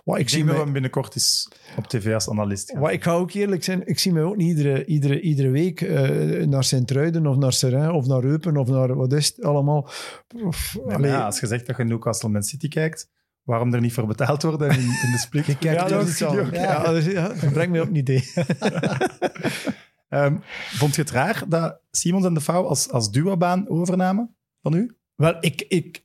wat, 0.03 0.15
ik, 0.15 0.21
Ik 0.21 0.29
zie 0.29 0.45
dat 0.45 0.55
mij, 0.55 0.65
we 0.65 0.71
binnenkort 0.71 1.15
eens 1.15 1.47
op 1.77 1.87
tv 1.87 2.13
als 2.13 2.29
analist 2.29 2.73
wat, 2.77 2.91
ik 2.91 3.03
ga 3.03 3.11
ook 3.11 3.31
eerlijk 3.31 3.63
zijn, 3.63 3.87
ik 3.87 3.99
zie 3.99 4.13
mij 4.13 4.23
ook 4.23 4.35
niet 4.35 4.47
iedere, 4.57 4.85
iedere, 4.85 5.21
iedere 5.21 5.49
week 5.49 5.81
eh, 5.81 6.45
naar 6.47 6.63
Sint-Truiden 6.63 7.27
of 7.27 7.35
naar 7.37 7.53
Seraing 7.53 7.93
of 7.93 8.05
naar 8.07 8.23
Eupen 8.23 8.57
of 8.57 8.67
naar 8.67 8.95
wat 8.95 9.13
is 9.13 9.27
het 9.27 9.43
allemaal. 9.45 9.89
Nee, 10.35 10.95
allee, 10.95 11.11
ja, 11.11 11.25
als 11.25 11.39
je 11.39 11.47
zegt 11.47 11.67
dat 11.67 11.77
je 11.77 11.83
Newcastle 11.83 12.29
Man 12.29 12.43
City 12.43 12.67
kijkt, 12.67 13.09
waarom 13.43 13.73
er 13.73 13.81
niet 13.81 13.93
voor 13.93 14.07
betaald 14.07 14.41
worden 14.43 14.69
in, 14.69 14.79
in 14.79 15.11
de 15.11 15.17
split? 15.17 15.45
Je 15.55 15.57
kijkt 15.57 15.81
ja, 15.81 15.87
dat 15.87 16.07
is 16.07 16.17
zo. 16.17 16.45
Ja, 16.51 16.83
dat 16.83 16.95
is- 16.95 17.13
brengt 17.51 17.71
mij 17.71 17.81
op 17.81 17.87
een 17.87 17.95
idee. 17.95 18.23
Ehm, 20.09 20.37
vond 20.73 20.95
je 20.95 21.01
het 21.01 21.11
raar 21.11 21.43
dat 21.47 21.79
Simons 21.91 22.25
en 22.25 22.33
de 22.33 22.39
Vouw 22.39 22.63
als, 22.67 22.89
als 22.89 23.11
duo-baan 23.11 23.69
overnamen 23.69 24.35
van 24.61 24.73
u? 24.73 24.95
Wel, 25.15 25.35
ik, 25.39 25.65
ik, 25.67 26.04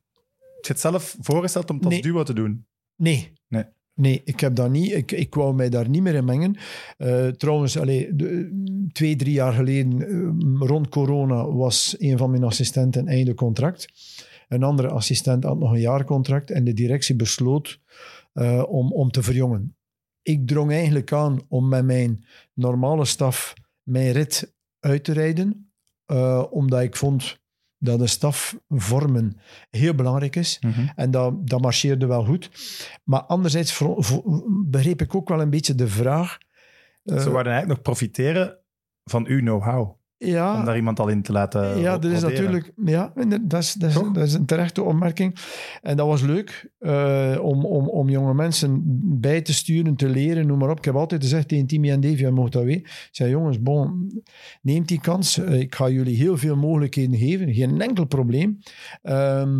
je 0.66 0.72
het 0.72 0.80
zelf 0.80 1.16
voorgesteld 1.20 1.70
om 1.70 1.76
het 1.76 1.84
als 1.84 1.94
Nee. 1.94 2.02
duo 2.02 2.22
te 2.22 2.32
doen? 2.32 2.66
Nee. 2.96 3.32
Nee. 3.48 3.64
Nee, 3.94 4.20
ik 4.24 4.40
heb 4.40 4.54
dat 4.54 4.70
niet. 4.70 4.92
Ik, 4.92 5.12
ik 5.12 5.34
wou 5.34 5.54
mij 5.54 5.68
daar 5.68 5.88
niet 5.88 6.02
meer 6.02 6.14
in 6.14 6.24
mengen. 6.24 6.56
Eh, 6.96 7.26
trouwens, 7.28 7.78
allee, 7.78 8.16
de- 8.16 8.88
twee, 8.92 9.16
drie 9.16 9.32
jaar 9.32 9.52
geleden, 9.52 10.02
eh, 10.60 10.66
rond 10.68 10.88
corona, 10.88 11.50
was 11.50 11.94
een 11.98 12.18
van 12.18 12.30
mijn 12.30 12.44
assistenten 12.44 13.06
einde 13.08 13.34
contract. 13.34 13.86
Een 14.48 14.62
andere 14.62 14.88
assistent 14.88 15.44
had 15.44 15.58
nog 15.58 15.72
een 15.72 15.80
jaar 15.80 16.04
contract 16.04 16.50
en 16.50 16.64
de 16.64 16.72
directie 16.72 17.16
besloot 17.16 17.80
eh, 18.32 18.62
om, 18.68 18.92
om 18.92 19.10
te 19.10 19.22
verjongen. 19.22 19.76
Ik 20.22 20.46
drong 20.46 20.70
eigenlijk 20.70 21.12
aan 21.12 21.38
om 21.48 21.68
met 21.68 21.84
mijn 21.84 22.24
normale 22.54 23.04
staf 23.04 23.54
mijn 23.82 24.12
rit 24.12 24.54
uit 24.80 25.04
te 25.04 25.12
rijden, 25.12 25.72
omdat 26.50 26.82
ik 26.82 26.96
vond 26.96 27.39
dat 27.82 27.98
de 27.98 28.06
staf 28.06 28.56
vormen 28.68 29.36
heel 29.70 29.94
belangrijk 29.94 30.36
is. 30.36 30.58
En 30.94 31.10
dat, 31.10 31.46
dat 31.48 31.60
marcheerde 31.60 32.06
wel 32.06 32.24
goed. 32.24 32.50
Maar 33.04 33.20
anderzijds 33.22 33.82
begreep 34.64 35.00
ik 35.00 35.14
ook 35.14 35.28
wel 35.28 35.40
een 35.40 35.50
beetje 35.50 35.74
de 35.74 35.88
vraag. 35.88 36.38
eh, 37.04 37.18
Ze 37.18 37.30
wouden 37.30 37.52
eigenlijk 37.52 37.66
nog 37.68 37.82
profiteren 37.82 38.58
van 39.04 39.26
uw 39.26 39.38
know-how. 39.40 39.98
Ja, 40.24 40.58
Om 40.58 40.64
daar 40.64 40.76
iemand 40.76 41.00
al 41.00 41.08
in 41.08 41.22
te 41.22 41.32
laten 41.32 41.78
ja, 41.78 41.98
dat 41.98 42.12
is 42.12 42.22
natuurlijk. 42.22 42.72
Ja, 42.84 43.12
dat 43.14 43.60
is, 43.62 43.72
dat, 43.72 43.88
is, 43.88 43.94
Toch? 43.94 44.12
dat 44.12 44.26
is 44.26 44.34
een 44.34 44.46
terechte 44.46 44.82
opmerking. 44.82 45.36
En 45.82 45.96
dat 45.96 46.06
was 46.06 46.22
leuk 46.22 46.70
eh, 46.78 47.38
om, 47.42 47.64
om, 47.64 47.88
om 47.88 48.08
jonge 48.08 48.34
mensen 48.34 48.82
bij 49.20 49.40
te 49.40 49.52
sturen, 49.52 49.96
te 49.96 50.08
leren, 50.08 50.46
noem 50.46 50.58
maar 50.58 50.70
op. 50.70 50.78
Ik 50.78 50.84
heb 50.84 50.94
altijd 50.94 51.22
gezegd 51.22 51.48
tegen 51.48 51.66
Timmy 51.66 51.90
en 51.90 52.00
Davy 52.00 52.24
en 52.24 52.34
weten. 52.34 52.68
Ik 52.70 53.08
zei, 53.10 53.30
jongens, 53.30 53.62
bon, 53.62 54.10
neemt 54.62 54.88
die 54.88 55.00
kans. 55.00 55.38
Eh, 55.38 55.60
ik 55.60 55.74
ga 55.74 55.88
jullie 55.88 56.16
heel 56.16 56.36
veel 56.36 56.56
mogelijkheden 56.56 57.18
geven. 57.18 57.54
Geen 57.54 57.80
enkel 57.80 58.04
probleem. 58.04 58.58
Ehm, 59.02 59.58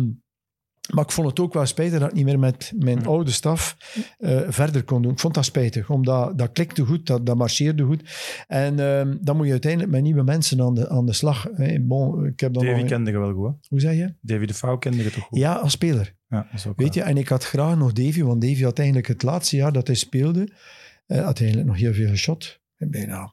maar 0.93 1.03
ik 1.03 1.11
vond 1.11 1.27
het 1.27 1.39
ook 1.39 1.53
wel 1.53 1.65
spijtig 1.65 1.99
dat 1.99 2.09
ik 2.09 2.15
niet 2.15 2.25
meer 2.25 2.39
met 2.39 2.71
mijn 2.75 3.05
oude 3.05 3.31
staf 3.31 3.77
eh, 4.17 4.39
verder 4.47 4.83
kon 4.83 5.01
doen. 5.01 5.11
Ik 5.11 5.19
vond 5.19 5.33
dat 5.33 5.45
spijtig, 5.45 5.89
omdat 5.89 6.37
dat 6.37 6.51
klikte 6.51 6.85
goed, 6.85 7.07
dat, 7.07 7.25
dat 7.25 7.37
marcheerde 7.37 7.83
goed. 7.83 8.03
En 8.47 8.79
ehm, 8.79 9.17
dan 9.21 9.35
moet 9.35 9.45
je 9.45 9.51
uiteindelijk 9.51 9.91
met 9.91 10.01
nieuwe 10.01 10.23
mensen 10.23 10.61
aan 10.61 10.73
de, 10.73 10.89
aan 10.89 11.05
de 11.05 11.13
slag. 11.13 11.47
Bon, 11.81 12.25
ik 12.25 12.39
heb 12.39 12.53
dan 12.53 12.65
Davy 12.65 12.79
nog- 12.79 12.89
kende 12.89 13.11
je 13.11 13.17
wel 13.17 13.33
goed, 13.33 13.47
hè? 13.47 13.53
Hoe 13.67 13.79
zeg 13.79 13.95
je? 13.95 14.13
Davy 14.21 14.45
de 14.45 14.53
Vouw 14.53 14.77
kende 14.77 15.03
je 15.03 15.09
toch 15.11 15.23
goed? 15.23 15.37
Ja, 15.37 15.53
als 15.53 15.71
speler. 15.71 16.15
Ja, 16.27 16.37
dat 16.37 16.53
is 16.53 16.67
ook 16.67 16.77
Weet 16.79 16.93
je, 16.93 17.01
en 17.01 17.17
ik 17.17 17.27
had 17.27 17.43
graag 17.45 17.77
nog 17.77 17.93
Davy, 17.93 18.23
want 18.23 18.41
Davy 18.41 18.63
had 18.63 18.77
eigenlijk 18.77 19.07
het 19.07 19.23
laatste 19.23 19.55
jaar 19.55 19.71
dat 19.71 19.87
hij 19.87 19.95
speelde, 19.95 20.53
eh, 21.05 21.23
had 21.23 21.39
eigenlijk 21.39 21.69
nog 21.69 21.77
heel 21.79 21.93
veel 21.93 22.09
geschot. 22.09 22.59
Bijna, 22.77 23.31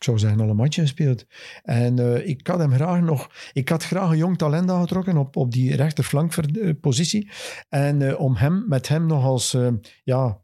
ik 0.00 0.06
zou 0.06 0.18
zeggen, 0.18 0.40
alle 0.40 0.54
matchen 0.54 0.82
gespeeld. 0.82 1.26
En 1.62 1.98
eh, 1.98 2.28
ik 2.28 2.46
had 2.46 2.58
hem 2.58 2.72
graag 2.72 3.00
nog, 3.00 3.30
ik 3.52 3.68
had 3.68 3.84
graag 3.84 4.10
een 4.10 4.16
jong 4.16 4.38
talent 4.38 4.70
aangetrokken 4.70 5.16
op, 5.16 5.36
op 5.36 5.52
die 5.52 5.76
rechterflankpositie. 5.76 7.30
En 7.68 8.08
eh, 8.08 8.20
om 8.20 8.36
hem, 8.36 8.64
met 8.68 8.88
hem 8.88 9.06
nog 9.06 9.24
als, 9.24 9.54
eh, 9.54 9.68
ja, 10.04 10.40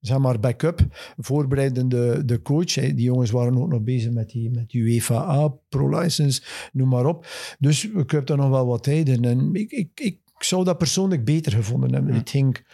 zeg 0.00 0.18
maar, 0.18 0.40
backup, 0.40 0.86
voorbereidende 1.16 2.24
de 2.24 2.42
coach. 2.42 2.72
Die 2.74 3.02
jongens 3.02 3.30
waren 3.30 3.58
ook 3.58 3.68
nog 3.68 3.82
bezig 3.82 4.12
met 4.12 4.30
die, 4.30 4.50
met 4.50 4.72
UEFA 4.72 5.16
A, 5.16 5.48
Pro-license, 5.68 6.42
noem 6.72 6.88
maar 6.88 7.06
op. 7.06 7.26
Dus 7.58 7.90
ik 7.90 8.10
heb 8.10 8.26
daar 8.26 8.36
nog 8.36 8.50
wel 8.50 8.66
wat 8.66 8.82
tijd 8.82 9.08
in. 9.08 9.24
En 9.24 9.54
ik, 9.54 9.70
ik, 9.70 10.00
ik 10.00 10.18
zou 10.38 10.64
dat 10.64 10.78
persoonlijk 10.78 11.24
beter 11.24 11.52
gevonden 11.52 11.92
hebben. 11.92 12.12
Ja. 12.12 12.18
Het 12.18 12.30
ging, 12.30 12.66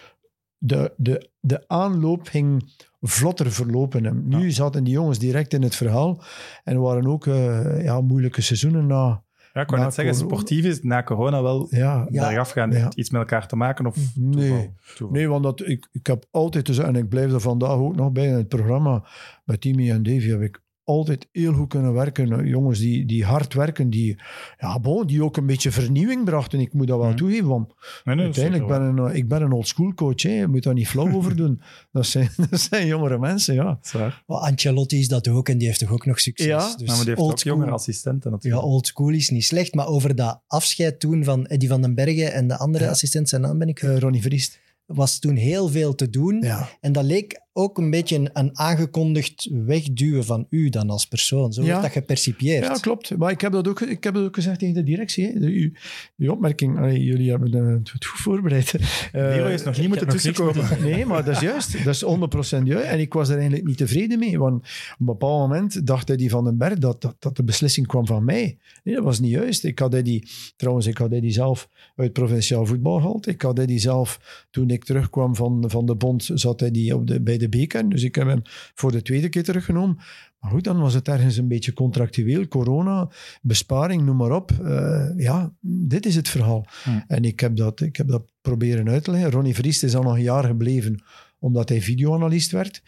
de, 0.59 0.92
de, 0.97 1.31
de 1.40 1.64
aanloop 1.68 2.27
ging 2.29 2.73
vlotter 3.01 3.53
verlopen. 3.53 4.07
En 4.07 4.29
nu 4.29 4.44
Ja. 4.47 4.51
zaten 4.53 4.85
die 4.85 4.92
jongens 4.92 5.18
direct 5.18 5.55
in 5.55 5.62
het 5.62 5.75
verhaal. 5.75 6.23
En 6.64 6.75
er 6.75 6.81
waren 6.81 7.07
ook 7.07 7.27
eh, 7.27 7.83
ja, 7.85 8.01
moeilijke 8.01 8.40
seizoenen 8.42 8.87
na. 8.87 9.23
Ja, 9.53 9.61
ik 9.64 9.68
wou 9.68 9.79
na 9.81 9.87
net 9.87 9.94
zeggen, 9.97 10.14
sportief 10.14 10.64
is 10.64 10.83
na 10.83 11.03
corona 11.03 11.42
wel 11.42 11.66
Ja, 11.71 12.07
Ja. 12.11 12.27
bergaf 12.29 12.51
gaan. 12.51 12.71
Ja. 12.71 12.88
Iets 12.94 13.11
met 13.11 13.21
elkaar 13.21 13.47
te 13.49 13.57
maken 13.57 13.87
of 13.87 13.97
Nee. 14.14 14.31
toeval? 14.49 14.75
Toeval. 14.97 15.14
Nee, 15.16 15.29
want 15.29 15.42
dat, 15.42 15.61
ik, 15.68 15.88
ik 15.92 16.07
heb 16.07 16.25
altijd 16.31 16.66
dus, 16.66 16.79
en 16.79 16.97
ik 16.97 17.09
blijf 17.09 17.33
er 17.33 17.40
vandaag 17.40 17.71
ook 17.71 17.97
nog 17.97 18.12
bij 18.12 18.27
in 18.27 18.35
het 18.35 18.49
programma, 18.49 19.05
met 19.44 19.61
Timmy 19.61 19.90
en 19.90 20.03
Davy 20.03 20.29
heb 20.29 20.40
ik 20.40 20.61
altijd 20.88 21.29
heel 21.33 21.53
goed 21.53 21.68
kunnen 21.68 21.92
werken. 21.92 22.46
Jongens 22.46 22.79
die, 22.79 23.07
die 23.07 23.24
hard 23.24 23.55
werken, 23.55 23.90
die, 23.90 24.16
ja, 24.59 24.81
bon, 24.81 25.07
die 25.07 25.22
ook 25.24 25.37
een 25.37 25.46
beetje 25.46 25.70
vernieuwing 25.70 26.24
brachten. 26.24 26.61
Ik 26.61 26.72
moet 26.72 26.87
dat 26.87 26.98
wel 26.98 27.07
Mhm. 27.09 27.16
toegeven, 27.16 27.46
want 27.48 27.72
Nee, 28.05 28.14
nee, 28.16 28.27
dat 28.27 28.37
is 28.37 28.42
uiteindelijk 28.42 28.81
ben 28.96 29.05
een, 29.05 29.14
ik 29.16 29.29
ben 29.29 29.42
een 29.42 29.53
old 29.53 29.68
school 29.68 29.94
coach. 29.94 30.22
Hè. 30.22 30.31
Je 30.31 30.46
moet 30.46 30.62
daar 30.62 30.74
niet 30.74 30.88
flauw 30.88 31.12
over 31.14 31.37
doen. 31.37 31.61
Dat 31.92 32.07
zijn, 32.07 32.31
dat 32.51 32.61
zijn 32.61 32.87
jongere 32.87 33.18
mensen, 33.18 33.55
ja. 33.55 33.79
Maar 34.27 34.38
Ancelotti 34.38 34.98
is 34.98 35.09
dat 35.09 35.29
ook 35.29 35.48
en 35.48 35.59
die 35.59 35.66
heeft 35.66 35.79
toch 35.79 35.92
ook 35.92 36.07
nog 36.07 36.20
succes. 36.20 36.46
Ja, 36.46 36.59
dus 36.59 36.74
Nou, 36.77 36.87
maar 36.87 36.96
die 36.96 37.07
heeft 37.09 37.18
old 37.18 37.31
ook 37.33 37.38
school- 37.38 37.53
jongere 37.53 37.70
assistenten 37.70 38.31
Ja, 38.31 38.37
natuurlijk. 38.37 38.62
old 38.64 38.87
school 38.87 39.09
is 39.11 39.31
niet 39.31 39.44
slecht, 39.44 39.74
maar 39.74 39.87
over 39.87 40.14
dat 40.14 40.42
afscheid 40.46 41.01
toen 41.01 41.24
van 41.24 41.46
Eddie 41.46 41.68
van 41.68 41.83
den 41.83 41.94
Bergen 41.94 42.33
en 42.33 42.48
de 42.48 42.57
andere 42.59 42.85
Ja. 42.85 42.90
assistent, 42.90 43.29
zijn 43.29 43.40
naam 43.40 43.59
ben 43.59 43.68
ik, 43.68 43.83
Eh, 43.83 43.98
Ronnie 43.98 44.22
Vriest. 44.22 44.59
was 44.87 45.18
toen 45.18 45.37
heel 45.37 45.68
veel 45.68 45.94
te 45.94 46.11
doen. 46.11 46.40
Ja. 46.42 46.68
En 46.81 46.92
dat 46.92 47.05
leek 47.05 47.40
ook 47.59 47.79
een 47.79 47.90
beetje 47.90 48.16
een, 48.16 48.31
een 48.33 48.59
aangekondigd 48.59 49.49
wegduwen 49.53 50.25
van 50.25 50.47
u 50.51 50.68
dan 50.68 50.90
als 50.90 51.07
persoon. 51.07 51.53
Zo 51.53 51.62
Ja. 51.62 51.66
wordt 51.66 51.83
dat 51.83 51.92
gepercipieerd. 51.92 52.64
Ja, 52.64 52.73
klopt. 52.73 53.16
Maar 53.16 53.31
ik 53.31 53.40
heb 53.40 53.53
dat 53.53 53.68
ook, 53.68 53.81
ik 53.81 54.05
heb 54.05 54.14
dat 54.14 54.25
ook 54.25 54.35
gezegd 54.35 54.59
tegen 54.59 54.75
de 54.75 54.83
directie. 54.83 55.27
Hè. 55.27 55.40
De, 55.40 55.73
uw 56.16 56.33
opmerking, 56.33 56.79
allee, 56.79 57.05
jullie 57.05 57.31
hebben 57.31 57.55
eh, 57.55 57.66
het 57.75 57.90
goed 57.90 58.07
voorbereid. 58.07 58.75
Eh, 59.12 59.23
Leroy 59.23 59.53
is 59.53 59.62
nog 59.62 59.79
niet 59.79 59.88
moeten 59.88 60.09
tussenkomen. 60.09 60.64
Nee, 60.83 61.07
maar 61.07 61.25
dat 61.25 61.35
is 61.35 61.40
juist. 61.40 61.85
Dat 61.85 61.94
is 61.94 62.05
100% 62.05 62.62
juist. 62.64 62.87
En 62.87 63.01
ik 63.01 63.12
was 63.12 63.29
er 63.29 63.35
eigenlijk 63.35 63.66
niet 63.66 63.77
tevreden 63.77 64.18
mee. 64.18 64.38
Want 64.38 64.55
op 64.57 64.62
een 64.99 65.07
bepaald 65.07 65.40
moment 65.49 65.87
dacht 65.87 66.11
Eddie 66.11 66.31
van 66.31 66.44
den 66.44 66.57
Berg 66.59 66.79
dat, 66.79 67.01
dat, 67.03 67.16
dat 67.18 67.37
de 67.37 67.44
beslissing 67.44 67.87
kwam 67.87 68.07
van 68.07 68.25
mij. 68.25 68.59
Nee, 68.85 68.94
dat 68.94 69.05
was 69.05 69.21
niet 69.21 69.31
juist. 69.31 69.64
Ik 69.64 69.79
had 69.79 69.94
Eddie, 69.94 70.29
trouwens, 70.57 70.87
ik 70.87 70.99
had 70.99 71.12
Eddie 71.12 71.33
zelf 71.33 71.68
uit 71.97 72.12
provinciaal 72.12 72.66
voetbal 72.66 72.97
gehaald. 73.01 73.27
Ik 73.27 73.42
had 73.42 73.59
Eddie 73.59 73.79
zelf, 73.79 74.44
toen 74.51 74.71
ik 74.71 74.85
terugkwam 74.85 75.35
van, 75.37 75.64
van 75.66 75.87
de 75.87 75.94
bond, 75.94 76.31
zat 76.35 76.62
Eddie 76.62 76.94
op 76.94 77.07
de, 77.07 77.21
bij 77.21 77.38
de 77.38 77.47
beker. 77.48 77.88
Dus 77.88 78.02
ik 78.02 78.14
heb 78.14 78.26
hem 78.26 78.42
voor 78.74 78.92
de 78.92 79.02
tweede 79.02 79.28
keer 79.28 79.44
teruggenomen. 79.44 79.96
Maar 80.40 80.50
goed, 80.50 80.64
dan 80.64 80.80
was 80.80 80.94
het 80.94 81.08
ergens 81.08 81.37
een 81.37 81.48
beetje 81.48 81.72
contractueel. 81.72 82.48
Corona, 82.48 83.11
besparing, 83.42 84.02
noem 84.02 84.16
maar 84.16 84.32
op. 84.32 84.50
Eh, 84.50 85.08
ja, 85.16 85.52
dit 85.61 86.06
is 86.06 86.14
het 86.14 86.28
verhaal. 86.28 86.66
Hm. 86.84 86.90
En 87.06 87.24
ik 87.24 87.40
heb, 87.40 87.56
dat, 87.56 87.80
ik 87.80 87.96
heb 87.96 88.08
dat 88.08 88.32
proberen 88.40 88.88
uit 88.88 89.04
te 89.04 89.11
leggen. 89.11 89.30
Ronnie 89.30 89.54
Vriest 89.54 89.82
is 89.82 89.94
al 89.94 90.02
nog 90.02 90.14
een 90.14 90.22
jaar 90.22 90.44
gebleven 90.44 91.02
omdat 91.38 91.68
hij 91.68 91.82
videoanalist 91.82 92.50
werd. 92.50 92.82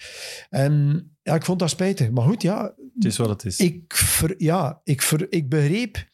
En 0.48 1.04
ja, 1.22 1.34
ik 1.34 1.44
vond 1.44 1.58
dat 1.58 1.70
spijtig. 1.70 2.10
Maar 2.10 2.24
goed, 2.24 2.42
ja, 2.42 2.74
Het 2.94 3.04
is 3.04 3.16
wat 3.16 3.28
het 3.28 3.44
is. 3.44 3.58
ik, 3.58 3.94
ver, 3.94 4.34
ja, 4.38 4.80
ik, 4.84 5.02
ver, 5.02 5.32
ik 5.32 5.48
begreep... 5.48 6.08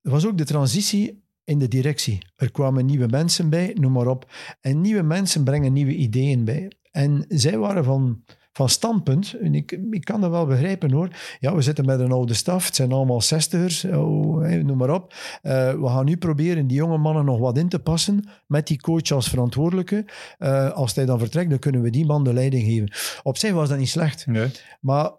Er 0.00 0.10
was 0.10 0.26
ook 0.26 0.38
de 0.38 0.44
transitie 0.44 1.21
in 1.44 1.58
de 1.58 1.68
directie. 1.68 2.26
Er 2.36 2.50
kwamen 2.50 2.86
nieuwe 2.86 3.06
mensen 3.06 3.50
bij, 3.50 3.76
noem 3.80 3.92
maar 3.92 4.06
op. 4.06 4.30
En 4.60 4.80
nieuwe 4.80 5.02
mensen 5.02 5.44
brengen 5.44 5.72
nieuwe 5.72 5.94
ideeën 5.94 6.44
bij. 6.44 6.72
En 6.90 7.24
zij 7.28 7.58
waren 7.58 7.84
van, 7.84 8.24
van 8.52 8.68
standpunt, 8.68 9.34
en 9.40 9.54
ik, 9.54 9.78
ik 9.90 10.04
kan 10.04 10.20
dat 10.20 10.30
wel 10.30 10.46
begrijpen 10.46 10.92
hoor. 10.92 11.08
Ja, 11.40 11.54
we 11.54 11.62
zitten 11.62 11.84
met 11.84 12.00
een 12.00 12.12
oude 12.12 12.34
staf, 12.34 12.66
het 12.66 12.74
zijn 12.76 12.92
allemaal 12.92 13.20
zestigers, 13.20 13.84
oh, 13.84 14.42
hè, 14.42 14.62
noem 14.62 14.76
maar 14.76 14.94
op. 14.94 15.14
Eh, 15.42 15.72
we 15.72 15.86
gaan 15.86 16.04
nu 16.04 16.16
proberen 16.16 16.66
die 16.66 16.76
jonge 16.76 16.98
mannen 16.98 17.24
nog 17.24 17.38
wat 17.38 17.58
in 17.58 17.68
te 17.68 17.78
passen 17.78 18.28
met 18.46 18.66
die 18.66 18.80
coach 18.80 19.10
als 19.10 19.28
verantwoordelijke. 19.28 20.04
Eh, 20.38 20.70
als 20.70 20.94
hij 20.94 21.04
dan 21.04 21.18
vertrekt, 21.18 21.50
dan 21.50 21.58
kunnen 21.58 21.82
we 21.82 21.90
die 21.90 22.06
man 22.06 22.24
de 22.24 22.32
leiding 22.32 22.64
geven. 22.64 23.20
Op 23.22 23.36
zich 23.36 23.52
was 23.52 23.68
dat 23.68 23.78
niet 23.78 23.88
slecht, 23.88 24.26
Nee. 24.26 24.48
maar 24.80 25.10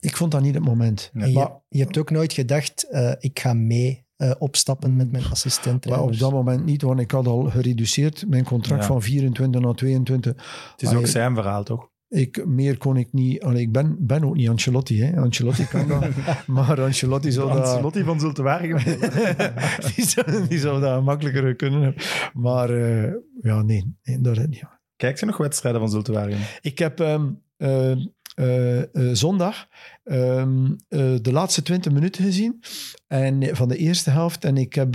ik 0.00 0.16
vond 0.16 0.30
dat 0.30 0.42
niet 0.42 0.54
het 0.54 0.64
moment. 0.64 1.10
Nee. 1.12 1.24
En 1.24 1.30
je, 1.30 1.38
Maar, 1.38 1.50
je 1.68 1.78
hebt 1.78 1.98
ook 1.98 2.10
nooit 2.10 2.32
gedacht, 2.32 2.88
eh, 2.90 3.12
ik 3.18 3.38
ga 3.38 3.54
mee 3.54 4.04
eh, 4.22 4.30
opstappen 4.38 4.96
met 4.96 5.12
mijn 5.12 5.24
assistent. 5.30 5.86
maar 5.86 6.02
op 6.02 6.18
dat 6.18 6.32
moment 6.32 6.64
niet, 6.64 6.82
want 6.82 7.00
ik 7.00 7.10
had 7.10 7.26
al 7.26 7.42
gereduceerd 7.42 8.24
mijn 8.28 8.44
contract 8.44 8.80
Ja. 8.80 8.86
van 8.86 9.02
24 9.02 9.60
naar 9.60 9.74
22. 9.74 10.32
Het 10.70 10.82
is 10.82 10.94
ook 10.94 11.06
zijn 11.06 11.34
verhaal, 11.34 11.64
toch? 11.64 11.90
Ik, 12.08 12.46
meer 12.46 12.78
kon 12.78 12.96
ik 12.96 13.12
niet. 13.12 13.42
Allee, 13.42 13.60
ik 13.60 13.72
ben, 13.72 13.96
ben 14.00 14.24
ook 14.24 14.34
niet 14.34 14.48
Ancelotti. 14.48 15.02
Hè. 15.02 15.20
Ancelotti 15.20 15.66
kan 15.66 15.88
dat. 15.88 16.04
maar 16.46 16.82
Ancelotti 16.82 17.32
zou 17.32 17.52
dat... 17.52 17.66
Ancelotti 17.66 18.02
van 18.02 18.20
Zultewaardigem. 18.20 18.98
die, 19.94 20.06
zou, 20.06 20.46
die 20.48 20.58
zou 20.58 20.80
dat 20.80 21.02
makkelijker 21.02 21.56
kunnen 21.56 21.82
hebben. 21.82 22.02
Maar 22.32 22.70
eh, 22.70 23.12
ja, 23.40 23.62
nee. 23.62 23.96
nee 24.02 24.20
dat, 24.20 24.36
ja. 24.50 24.80
Kijk 24.96 25.20
je 25.20 25.26
nog 25.26 25.36
wedstrijden 25.36 25.80
van 25.80 25.90
Zultewaardigem? 25.90 26.42
Ik 26.60 26.78
heb 26.78 27.00
ehm, 27.00 27.30
eh, 27.56 27.96
eh, 28.34 28.78
eh, 28.80 28.86
zondag 29.12 29.66
ehm, 30.04 30.66
eh, 30.88 31.14
de 31.20 31.32
laatste 31.32 31.62
20 31.62 31.92
minuten 31.92 32.24
gezien 32.24 32.62
en, 33.06 33.56
van 33.56 33.68
de 33.68 33.76
eerste 33.76 34.10
helft. 34.10 34.44
En 34.44 34.56
ik 34.56 34.74
heb 34.74 34.94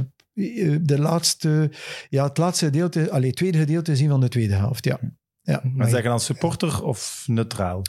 de 0.81 0.99
laatste, 0.99 1.71
ja, 2.09 2.23
het 2.23 2.37
laatste 2.37 2.65
gedeelte, 2.65 3.11
allee, 3.11 3.27
het 3.27 3.37
tweede 3.37 3.57
gedeelte 3.57 3.91
gezien 3.91 4.09
van 4.09 4.19
de 4.19 4.27
tweede 4.27 4.53
helft. 4.53 4.85
Ja. 4.85 4.99
Ja. 5.41 5.61
Maar 5.75 5.89
zeg 5.89 6.01
je 6.01 6.07
dan 6.07 6.19
supporter 6.19 6.83
of 6.83 7.23
neutraal? 7.27 7.81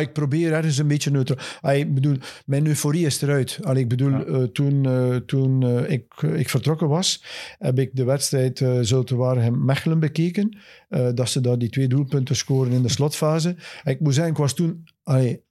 Ik 0.00 0.12
probeer 0.12 0.52
ergens 0.52 0.78
een 0.78 0.86
beetje 0.86 1.10
neutraal. 1.10 1.38
Ah, 1.60 1.76
ik 1.76 1.94
bedoel, 1.94 2.16
mijn 2.46 2.66
euforie 2.66 3.06
is 3.06 3.22
eruit. 3.22 3.58
Ik 3.74 3.88
bedoel, 3.88 4.10
Ja. 4.10 4.46
toen, 4.46 5.22
toen 5.26 5.62
ik, 5.86 6.22
ik 6.22 6.48
vertrokken 6.48 6.88
was, 6.88 7.24
heb 7.58 7.78
ik 7.78 7.90
de 7.92 8.04
wedstrijd 8.04 8.60
uh, 8.60 8.78
Zultewaardigem-Mechelen 8.80 10.00
bekeken. 10.00 10.58
Eh, 10.92 11.08
dat 11.14 11.28
ze 11.28 11.40
daar 11.40 11.58
die 11.58 11.68
twee 11.68 11.88
doelpunten 11.88 12.36
scoren 12.36 12.72
in 12.72 12.82
de 12.82 12.88
slotfase. 12.88 13.56
En 13.82 13.92
ik 13.92 14.00
moet 14.00 14.14
zeggen, 14.14 14.32
ik 14.32 14.38
was 14.38 14.54
toen 14.54 14.84
allee, 15.02 15.42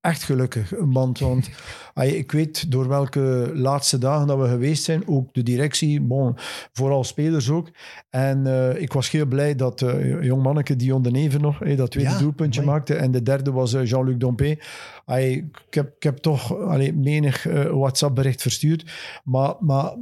echt 0.00 0.22
gelukkig. 0.22 0.76
Een 0.76 0.92
band, 0.92 1.18
want 1.18 1.50
allee, 1.94 2.16
ik 2.18 2.32
weet 2.32 2.70
door 2.70 2.88
welke 2.88 3.50
laatste 3.54 3.98
dagen 3.98 4.26
dat 4.26 4.38
we 4.38 4.48
geweest 4.48 4.84
zijn. 4.84 5.08
Ook 5.08 5.34
de 5.34 5.42
directie, 5.42 6.00
bon, 6.00 6.34
vooral 6.72 7.04
spelers 7.04 7.50
ook. 7.50 7.70
En 8.10 8.46
eh, 8.46 8.80
ik 8.82 8.92
was 8.92 9.10
heel 9.10 9.26
blij 9.26 9.54
dat 9.54 9.82
eh 9.82 10.22
jong 10.22 10.42
manneke 10.42 10.76
Dion 10.76 11.02
de 11.02 11.10
Neven 11.10 11.40
nog 11.40 11.58
hey, 11.58 11.76
dat 11.76 11.90
tweede 11.90 12.10
Ja, 12.10 12.18
doelpuntje 12.18 12.60
mooi. 12.60 12.72
maakte. 12.72 12.94
En 12.94 13.10
de 13.10 13.22
derde 13.22 13.50
was 13.52 13.72
eh, 13.74 13.84
Jean-Luc 13.86 14.16
Dompé. 14.18 14.56
Allee, 15.04 15.36
ik, 15.66 15.74
heb, 15.74 15.94
ik 15.96 16.02
heb 16.02 16.16
toch 16.16 16.56
allee, 16.58 16.92
menig 16.92 17.46
eh, 17.46 17.64
WhatsApp-bericht 17.70 18.42
verstuurd. 18.42 18.92
Maar, 19.24 19.54
maar 19.60 19.94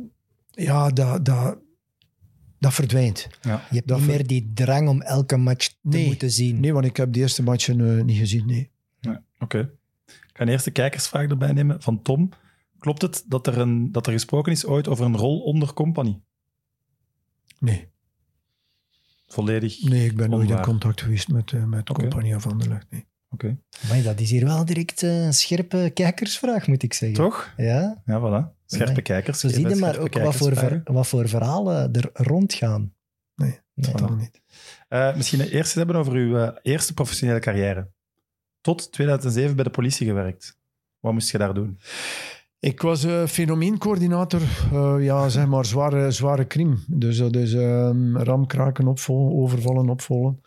ja, 0.50 0.88
dat, 0.90 1.24
dat, 1.24 1.58
dat 2.58 2.74
verdwijnt. 2.74 3.28
Je 3.42 3.50
hebt 3.50 3.88
Dat 3.88 3.96
niet 3.98 4.06
ver- 4.06 4.16
meer 4.16 4.26
die 4.26 4.50
drang 4.54 4.88
om 4.88 5.02
elke 5.02 5.36
match 5.36 5.68
te 5.68 5.74
Nee. 5.82 6.06
moeten 6.06 6.30
zien. 6.30 6.60
Nee, 6.60 6.72
want 6.72 6.84
ik 6.84 6.96
heb 6.96 7.12
de 7.12 7.18
eerste 7.20 7.42
matchen 7.42 7.98
eh, 7.98 8.04
niet 8.04 8.18
gezien. 8.18 8.46
Nee. 8.46 8.70
Oké. 9.42 9.58
Ik 10.06 10.38
ga 10.38 10.42
een 10.42 10.48
eerste 10.48 10.70
kijkersvraag 10.70 11.28
erbij 11.28 11.52
nemen 11.52 11.82
van 11.82 12.02
Tom. 12.02 12.28
Klopt 12.78 13.02
het 13.02 13.24
dat 13.26 13.46
er, 13.46 13.58
een, 13.58 13.92
dat 13.92 14.06
er 14.06 14.12
gesproken 14.12 14.52
is 14.52 14.66
ooit 14.66 14.88
over 14.88 15.04
een 15.04 15.16
rol 15.16 15.40
onder 15.40 15.72
compagnie? 15.74 16.22
Nee. 17.58 17.88
Volledig. 19.26 19.82
nee, 19.82 20.04
ik 20.06 20.16
ben 20.16 20.30
nooit 20.30 20.50
in 20.50 20.60
contact 20.60 21.00
geweest 21.00 21.28
met, 21.28 21.52
eh 21.52 21.64
met 21.64 21.90
Oké. 21.90 22.00
Compagnie 22.00 22.38
van 22.38 22.58
der 22.58 22.68
Lucht. 22.68 22.86
Nee. 22.90 23.06
Oké. 23.30 23.58
Maar 23.88 24.02
dat 24.02 24.20
is 24.20 24.30
hier 24.30 24.44
wel 24.44 24.64
direct 24.64 25.02
eh, 25.02 25.24
een 25.24 25.32
scherpe 25.34 25.90
kijkersvraag, 25.94 26.66
moet 26.66 26.82
ik 26.82 26.92
zeggen. 26.94 27.18
Toch? 27.18 27.52
Ja, 27.56 28.02
Ja, 28.06 28.20
voilà. 28.20 28.56
Scherpe 28.66 29.02
kijkers. 29.02 29.40
zo 29.40 29.48
geven 29.48 29.62
zie 29.62 29.70
je 29.74 29.76
maar 29.80 29.98
ook 29.98 30.18
wat 30.18 30.36
voor, 30.36 30.56
ver- 30.56 30.80
wat 30.84 31.06
voor 31.06 31.28
verhalen 31.28 31.92
er 31.92 32.10
rondgaan. 32.12 32.94
Nee, 33.34 33.60
Nee. 33.74 33.90
Totaal 33.92 34.14
niet. 34.16 34.40
Eh, 34.88 35.16
misschien 35.16 35.40
eerst 35.40 35.52
eens 35.54 35.74
hebben 35.74 35.96
over 35.96 36.12
uw 36.12 36.52
eerste 36.62 36.94
professionele 36.94 37.38
carrière. 37.38 37.90
Tot 38.62 38.92
2007 38.92 39.54
bij 39.54 39.64
de 39.64 39.70
politie 39.70 40.06
gewerkt. 40.06 40.58
Wat 41.00 41.12
moest 41.12 41.30
je 41.30 41.38
daar 41.38 41.54
doen? 41.54 41.78
Ik 42.62 42.80
was 42.82 43.04
eh 43.04 43.26
fenomeencoördinator, 43.26 44.40
eh, 44.72 44.94
ja, 45.00 45.28
zeg 45.28 45.46
maar 45.46 45.64
zware, 45.64 46.10
zware 46.10 46.46
crime. 46.46 46.74
Dus 46.88 47.18
dat 47.18 47.36
is 47.36 47.54
ehm, 47.54 48.16
ramkraken 48.16 48.86
opvolgen, 48.86 49.36
overvallen 49.38 49.88
opvolgen. 49.88 50.40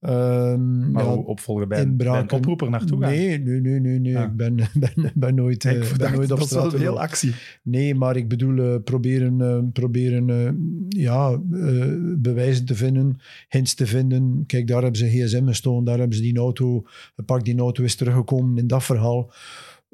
Ehm, 0.00 0.90
Maar 0.90 1.04
ja, 1.04 1.12
opvolgen 1.12 1.68
bij, 1.68 1.78
een- 1.80 1.96
bij 1.96 2.06
inbraken. 2.06 2.30
een 2.30 2.36
oproeper 2.36 2.70
naartoe 2.70 3.00
gaan? 3.00 3.10
Nee, 3.10 3.38
nee, 3.38 3.60
nee, 3.60 3.80
nee. 3.80 3.98
nee. 4.00 4.16
Ah. 4.18 4.24
Ik 4.24 4.36
ben, 4.36 4.56
ben, 4.94 5.12
ben 5.14 5.34
nooit, 5.34 5.64
eh, 5.64 5.72
ik 5.72 5.80
ben 5.88 5.98
dacht, 5.98 6.14
nooit 6.16 6.32
op 6.32 6.38
dat 6.38 6.46
is 6.46 6.52
wel 6.52 6.60
straat 6.62 6.74
een 6.74 6.86
heel 6.86 7.00
actie. 7.00 7.34
Nee, 7.62 7.94
maar 7.94 8.16
ik 8.16 8.28
bedoel, 8.28 8.58
eh, 8.58 8.74
proberen, 8.84 9.40
eh, 9.40 9.58
proberen 9.72 10.30
eh, 10.30 10.52
ja, 11.02 11.30
eh, 11.52 11.84
bewijzen 12.16 12.64
te 12.64 12.74
vinden, 12.74 13.16
hints 13.48 13.74
te 13.74 13.86
vinden. 13.86 14.44
Kijk, 14.46 14.66
daar 14.66 14.82
hebben 14.82 14.98
ze 15.00 15.08
gsm 15.08 15.46
gestolen, 15.46 15.84
daar 15.84 15.98
hebben 15.98 16.16
ze 16.16 16.22
die 16.22 16.38
auto 16.38 16.82
gepakt, 17.16 17.44
die 17.44 17.58
auto 17.58 17.82
is 17.82 17.94
teruggekomen 17.94 18.58
in 18.58 18.66
dat 18.66 18.84
verhaal. 18.84 19.32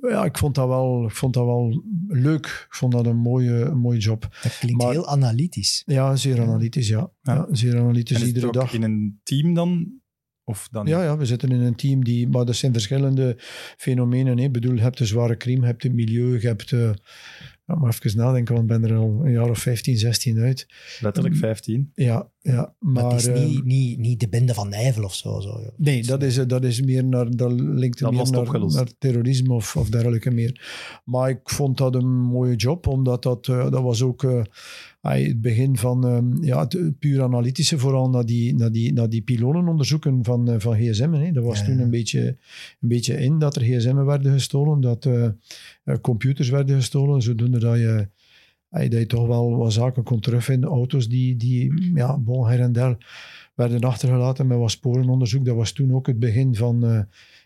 Ja, 0.09 0.25
ik 0.25 0.39
vond 0.39 0.55
dat 0.55 0.69
wel, 0.69 1.05
ik 1.05 1.11
vond 1.15 1.35
dat 1.35 1.45
wel 1.45 1.83
leuk. 2.09 2.47
Ik 2.69 2.75
vond 2.75 2.93
dat 2.93 3.07
een 3.07 3.17
mooie, 3.17 3.53
een 3.61 3.79
mooie 3.79 3.99
job. 3.99 4.29
Dat 4.43 4.59
klinkt 4.59 4.83
Maar- 4.83 4.93
heel 4.93 5.09
analytisch. 5.09 5.83
Ja, 5.87 6.17
zeer 6.17 6.41
analytisch, 6.41 6.89
ja. 6.89 7.11
Ja. 7.21 7.35
ja. 7.35 7.47
zeer 7.51 7.79
analytisch, 7.79 8.17
En 8.17 8.23
is 8.23 8.27
het 8.29 8.37
iedere 8.37 8.47
ook 8.47 8.53
dag. 8.53 8.73
in 8.75 8.83
een 8.83 9.21
team 9.23 9.55
dan? 9.55 10.01
Of 10.45 10.69
dan 10.71 10.87
Ja, 10.87 11.03
ja, 11.03 11.17
we 11.17 11.27
zitten 11.27 11.51
in 11.51 11.61
een 11.61 11.75
team 11.75 12.05
die... 12.05 12.29
Maar 12.29 12.47
er 12.47 12.55
zijn 12.55 12.73
verschillende 12.73 13.35
fenomenen. 13.77 14.39
Hè. 14.39 14.45
Ik 14.45 14.53
bedoel, 14.53 14.75
je 14.75 14.81
hebt 14.81 14.99
de 14.99 15.07
zware 15.07 15.37
crime, 15.37 15.61
je 15.61 15.67
hebt 15.67 15.83
het 15.83 15.93
milieu, 15.95 16.41
je 16.41 16.47
hebt... 16.47 16.73
eh 16.73 16.91
ja, 17.67 17.75
maar 17.75 17.91
even 17.93 18.17
nadenken, 18.17 18.55
want 18.55 18.71
ik 18.71 18.79
ben 18.81 18.91
er 18.91 18.97
al 18.97 19.21
een 19.25 19.33
jaar 19.33 19.51
of 19.51 19.59
15, 19.59 19.97
16 19.97 20.39
uit. 20.39 20.67
letterlijk 21.01 21.37
15? 21.37 21.91
Ja, 21.95 22.31
ja. 22.43 22.75
Maar, 22.79 23.15
is 23.15 23.27
eh, 23.27 23.45
niet, 23.45 23.65
niet, 23.65 23.99
niet 23.99 24.21
de 24.21 24.29
bende 24.29 24.55
van 24.55 24.69
Nijvel 24.69 25.05
of 25.05 25.15
zo. 25.15 25.41
zo. 25.41 25.61
Nee, 25.77 26.03
dat 26.03 26.23
is, 26.23 26.39
eh, 26.39 26.47
dat 26.47 26.65
is 26.65 26.81
meer 26.83 27.05
naar, 27.05 27.37
dat 27.37 27.53
linkt 27.53 27.99
Dat 27.99 28.13
meer 28.13 28.31
naar, 28.31 28.67
naar 28.67 28.89
terrorisme 28.99 29.55
of, 29.55 29.77
of 29.77 29.89
dergelijke 29.89 30.31
meer. 30.31 30.61
Maar 31.05 31.31
ik 31.31 31.41
vond 31.45 31.79
dat 31.79 31.95
een 31.95 32.21
mooie 32.21 32.57
job, 32.57 32.87
omdat 32.87 33.23
dat, 33.23 33.49
eh, 33.49 33.71
dat 33.71 33.83
was 33.83 34.03
ook 34.03 34.25
eh, 34.25 34.43
het 35.01 35.41
begin 35.41 35.77
van 35.77 36.07
ehm, 36.07 36.45
ja, 36.45 36.61
het, 36.61 36.99
puur 36.99 37.23
analytische, 37.23 37.79
vooral 37.79 38.11
naar 38.11 38.27
die, 38.27 38.55
naar 38.55 38.73
die, 38.73 38.93
naar 38.93 39.09
die 39.09 39.23
pilonenonderzoeken 39.23 40.25
van, 40.25 40.51
eh, 40.51 40.55
van 40.59 40.77
gsm'en. 40.77 41.21
Hè. 41.21 41.33
Dat 41.33 41.45
was 41.45 41.59
Ja. 41.59 41.65
toen 41.65 41.79
een 41.79 41.91
beetje, 41.91 42.37
een 42.81 42.89
beetje 42.89 43.15
in 43.15 43.39
dat 43.39 43.57
er 43.57 43.63
gsm'en 43.63 44.05
werden 44.05 44.33
gestolen, 44.33 44.81
dat 44.81 45.09
computers 46.01 46.49
werden 46.49 46.77
gestolen, 46.77 47.23
zodoende 47.23 47.59
dat 47.59 47.77
je, 47.77 48.09
ah, 48.81 48.91
dat 48.91 49.01
je 49.01 49.07
toch 49.07 49.27
wel 49.27 49.57
wat 49.57 49.73
zaken 49.73 50.03
kon 50.03 50.21
terugvinden. 50.21 50.71
Auto's 50.71 51.09
die, 51.09 51.37
die 51.37 51.91
ja, 51.95 52.19
bon, 52.19 52.47
her 52.47 52.61
en 52.61 52.73
der 52.73 52.97
werden 53.55 53.81
achtergelaten 53.81 54.47
met 54.47 54.59
wat 54.59 54.71
sporenonderzoek. 54.71 55.45
Dat 55.45 55.57
was 55.57 55.73
toen 55.73 55.95
ook 55.95 56.07
het 56.07 56.19
begin 56.19 56.55
van 56.55 56.85
eh, 56.85 57.01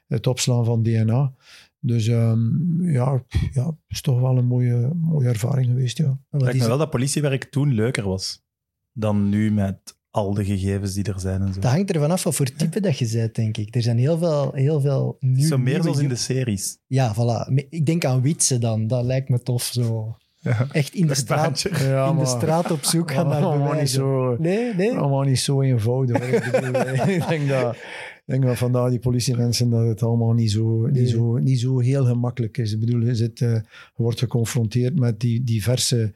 het 0.07 0.27
opslaan 0.27 0.65
van 0.65 0.83
DNA. 0.83 1.33
Dus 1.81 2.07
ehm, 2.07 2.83
ja, 2.91 3.25
ja, 3.53 3.67
het 3.67 3.77
is 3.89 4.01
toch 4.01 4.21
wel 4.21 4.39
een 4.39 4.47
mooie, 4.47 4.91
mooie 4.95 5.29
ervaring 5.29 5.67
geweest, 5.67 5.99
ja. 5.99 6.19
Is 6.31 6.59
me 6.59 6.67
wel 6.67 6.79
dat 6.79 6.91
politiewerk 6.91 7.45
toen 7.45 7.75
leuker 7.75 8.09
was 8.09 8.45
dan 8.93 9.29
nu 9.29 9.51
met 9.51 9.97
al 10.11 10.35
de 10.35 10.45
gegevens 10.45 10.95
die 10.95 11.05
er 11.05 11.21
zijn 11.21 11.43
en 11.43 11.55
zo. 11.55 11.61
Dat 11.61 11.71
hangt 11.71 11.91
ervan 11.91 12.11
af 12.11 12.23
wat 12.23 12.35
voor 12.35 12.53
type 12.57 12.81
dat 12.81 12.99
je 12.99 13.11
bent, 13.12 13.35
denk 13.35 13.57
ik. 13.57 13.75
Er 13.75 13.83
zijn 13.83 13.99
heel 13.99 14.19
veel, 14.19 14.53
heel 14.53 14.81
veel 14.81 15.17
nieuw, 15.21 15.47
zo 15.47 15.59
meer 15.59 15.67
nieuwe 15.67 15.83
zoals 15.83 15.99
in 15.99 16.09
de 16.09 16.17
series. 16.17 16.79
Ja, 16.87 17.15
voilà. 17.15 17.55
Ik 17.69 17.87
denk 17.87 18.05
aan 18.05 18.23
Witse 18.23 18.59
dan. 18.59 18.87
Dat 18.87 19.05
lijkt 19.05 19.29
me 19.29 19.43
tof. 19.43 19.62
Zo. 19.62 20.17
Ja. 20.47 20.67
Echt 20.73 20.95
in 20.95 21.07
de, 21.07 21.15
straat. 21.15 21.61
Ja, 21.61 22.05
in 22.09 22.11
de 22.11 22.17
maar- 22.17 22.27
straat 22.27 22.71
op 22.71 22.85
zoek 22.85 23.11
gaan 23.11 23.27
naar 23.29 23.43
allemaal 23.51 23.59
niet 23.59 23.69
bewijzen. 23.71 24.01
zo, 24.01 24.37
Nee, 24.39 24.75
nee. 24.75 24.93
allemaal 24.93 25.23
niet 25.23 25.39
zo 25.39 25.61
eenvoudig. 25.63 26.29
Ik, 26.29 26.51
bedoel, 26.53 26.75
eh, 26.75 27.17
ik 27.17 27.29
denk 27.29 27.49
dat, 27.49 27.75
ik 27.75 28.23
denk 28.25 28.43
dat 28.43 28.57
vandaag 28.57 28.91
die 28.91 28.99
politiemensen 28.99 29.71
dat 29.71 29.87
het 29.87 30.03
allemaal 30.03 30.33
niet 30.33 30.51
zo, 30.51 30.81
Nee. 30.87 31.01
niet 31.03 31.11
zo, 31.11 31.37
niet 31.37 31.61
zo 31.61 31.79
heel 31.79 32.05
gemakkelijk 32.05 32.59
is. 32.59 32.73
Ik 32.73 32.81
bedoel, 32.81 33.01
je, 33.01 33.15
zit, 33.15 33.41
eh, 33.41 33.53
je 33.53 33.63
wordt 34.03 34.19
geconfronteerd 34.19 34.99
met 34.99 35.21
die 35.21 35.45
diverse, 35.45 36.13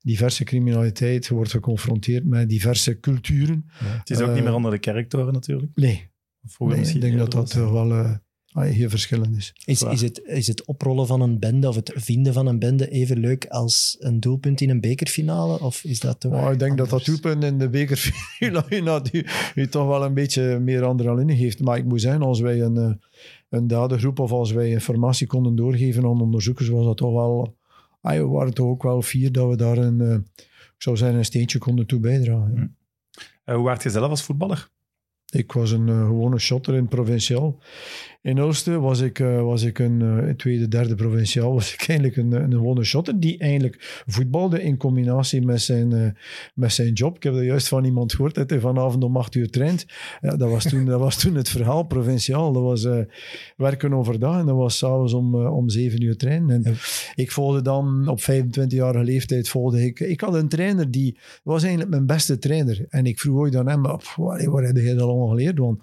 diverse 0.00 0.44
criminaliteit. 0.44 1.26
Je 1.26 1.34
wordt 1.34 1.50
geconfronteerd 1.50 2.24
met 2.24 2.48
diverse 2.48 3.00
culturen. 3.00 3.64
Het 3.74 4.10
is 4.10 4.20
ook 4.20 4.28
Eh, 4.28 4.34
niet 4.34 4.44
meer 4.44 4.54
onder 4.54 4.70
de 4.70 4.78
kerktoren 4.78 5.32
natuurlijk. 5.32 5.72
Nee, 5.74 6.08
Vroeger 6.46 6.78
nee 6.80 6.94
ik 6.94 7.00
denk 7.00 7.18
dat 7.18 7.30
dat 7.32 7.52
was. 7.52 7.70
wel 7.72 7.90
eh, 7.90 8.10
heel 8.52 8.88
verschillend 8.88 9.36
is. 9.36 9.52
Is, 9.64 9.82
is, 9.82 10.00
het, 10.00 10.22
is 10.24 10.46
het 10.46 10.64
oprollen 10.64 11.06
van 11.06 11.20
een 11.20 11.38
bende 11.38 11.68
of 11.68 11.74
het 11.74 11.92
vinden 11.94 12.32
van 12.32 12.46
een 12.46 12.58
bende 12.58 12.88
even 12.88 13.18
leuk 13.18 13.46
als 13.46 13.96
een 13.98 14.20
doelpunt 14.20 14.60
in 14.60 14.70
een 14.70 14.80
bekerfinale? 14.80 15.60
Of 15.60 15.84
is 15.84 16.00
dat 16.00 16.20
toch 16.20 16.32
Maar 16.32 16.52
ik 16.52 16.58
denk 16.58 16.78
dat 16.78 16.90
dat 16.90 17.04
doelpunt 17.04 17.44
in 17.44 17.58
de 17.58 17.68
bekerfinale 17.68 19.04
u, 19.12 19.26
u 19.54 19.68
toch 19.68 19.86
wel 19.86 20.04
een 20.04 20.14
beetje 20.14 20.58
meer 20.58 20.84
adrenaline 20.84 21.36
geeft. 21.36 21.60
Maar 21.60 21.78
ik 21.78 21.84
moet 21.84 22.00
zeggen, 22.00 22.22
als 22.22 22.40
wij 22.40 22.60
een, 22.60 22.76
eh, 22.76 22.92
een 23.48 23.66
dadengroep 23.66 24.18
of 24.18 24.30
als 24.30 24.52
wij 24.52 24.70
informatie 24.70 25.26
konden 25.26 25.56
doorgeven 25.56 26.04
aan 26.04 26.20
onderzoekers, 26.20 26.68
was 26.68 26.84
dat 26.84 26.96
toch 26.96 27.12
wel... 27.12 27.56
Ah, 28.00 28.16
we 28.16 28.26
waren 28.26 28.54
toch 28.54 28.66
ook 28.66 28.82
wel 28.82 29.02
fier 29.02 29.32
dat 29.32 29.48
we 29.48 29.56
daar 29.56 29.78
een, 29.78 30.00
eh, 30.00 30.14
ik 30.78 30.82
zou 30.84 30.96
zeggen, 30.96 31.18
een 31.18 31.24
steentje 31.24 31.58
konden 31.58 31.86
toe 31.86 32.00
bijdragen. 32.00 32.56
Hm. 32.56 32.66
Eh, 33.44 33.54
hoe 33.54 33.64
waart 33.64 33.82
je 33.82 33.90
zelf 33.90 34.10
als 34.10 34.22
voetballer? 34.22 34.68
Ik 35.30 35.52
was 35.52 35.70
een 35.70 35.88
eh, 35.88 36.06
gewone 36.06 36.38
shotter 36.38 36.74
in 36.74 36.88
provinciaal. 36.88 37.58
In 38.20 38.38
Ulster 38.38 38.80
was 38.80 39.00
ik, 39.00 39.18
eh, 39.18 39.42
was 39.42 39.62
ik 39.62 39.78
een 39.78 40.02
eh, 40.02 40.34
tweede, 40.34 40.68
derde 40.68 40.94
provinciaal. 40.94 41.52
Was 41.58 41.72
ik 41.72 41.88
eigenlijk 41.88 42.16
een, 42.16 42.32
een 42.32 42.52
gewone 42.52 42.84
shotter 42.84 43.20
die 43.20 43.38
eigenlijk 43.38 44.02
voetbalde 44.06 44.62
in 44.62 44.76
combinatie 44.76 45.42
met 45.44 45.60
zijn, 45.60 45.92
eh, 45.92 46.10
met 46.54 46.72
zijn 46.72 46.92
job. 46.92 47.16
Ik 47.16 47.22
heb 47.22 47.34
dat 47.34 47.42
juist 47.42 47.68
van 47.68 47.84
iemand 47.84 48.14
gehoord 48.14 48.34
dat 48.34 48.50
hij 48.50 48.60
vanavond 48.60 49.04
om 49.04 49.16
acht 49.16 49.34
uur 49.34 49.50
traint. 49.50 49.86
Ja, 50.20 50.36
dat, 50.36 50.50
was 50.50 50.64
toen, 50.64 50.84
dat 50.84 51.00
was 51.00 51.18
toen 51.18 51.34
het 51.34 51.48
verhaal, 51.48 51.82
provinciaal. 51.82 52.52
Dat 52.52 52.62
was 52.62 52.84
eh, 52.84 52.98
werken 53.56 53.92
overdag 53.92 54.38
en 54.38 54.46
dat 54.46 54.56
was 54.56 54.78
s'avonds 54.78 55.12
om, 55.12 55.34
eh, 55.34 55.56
om 55.56 55.68
zeven 55.68 56.02
uur 56.02 56.16
trainen. 56.16 56.64
En 56.64 56.76
ik 57.14 57.32
volgde 57.32 57.62
dan 57.62 58.08
op 58.08 58.20
25-jarige 58.20 59.04
leeftijd 59.04 59.48
volgde 59.48 59.84
ik... 59.84 60.00
Ik 60.00 60.20
had 60.20 60.34
een 60.34 60.48
trainer 60.48 60.90
die 60.90 61.18
was 61.42 61.60
eigenlijk 61.60 61.90
mijn 61.90 62.06
beste 62.06 62.38
trainer. 62.38 62.86
En 62.88 63.06
ik 63.06 63.20
vroeg 63.20 63.38
ooit 63.38 63.56
aan 63.56 63.68
hem, 63.68 63.82
"Pff, 63.82 64.16
waar, 64.16 64.50
waar 64.50 64.62
heb 64.62 64.76
je 64.76 64.94
dat 64.94 65.08
allemaal 65.08 65.28
geleerd? 65.28 65.58
Want 65.58 65.82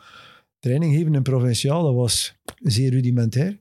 training 0.66 0.96
geven 0.96 1.16
in 1.16 1.22
provinciaal, 1.22 1.84
dat 1.84 1.94
was 1.94 2.36
zeer 2.64 2.92
rudimentair. 2.92 3.60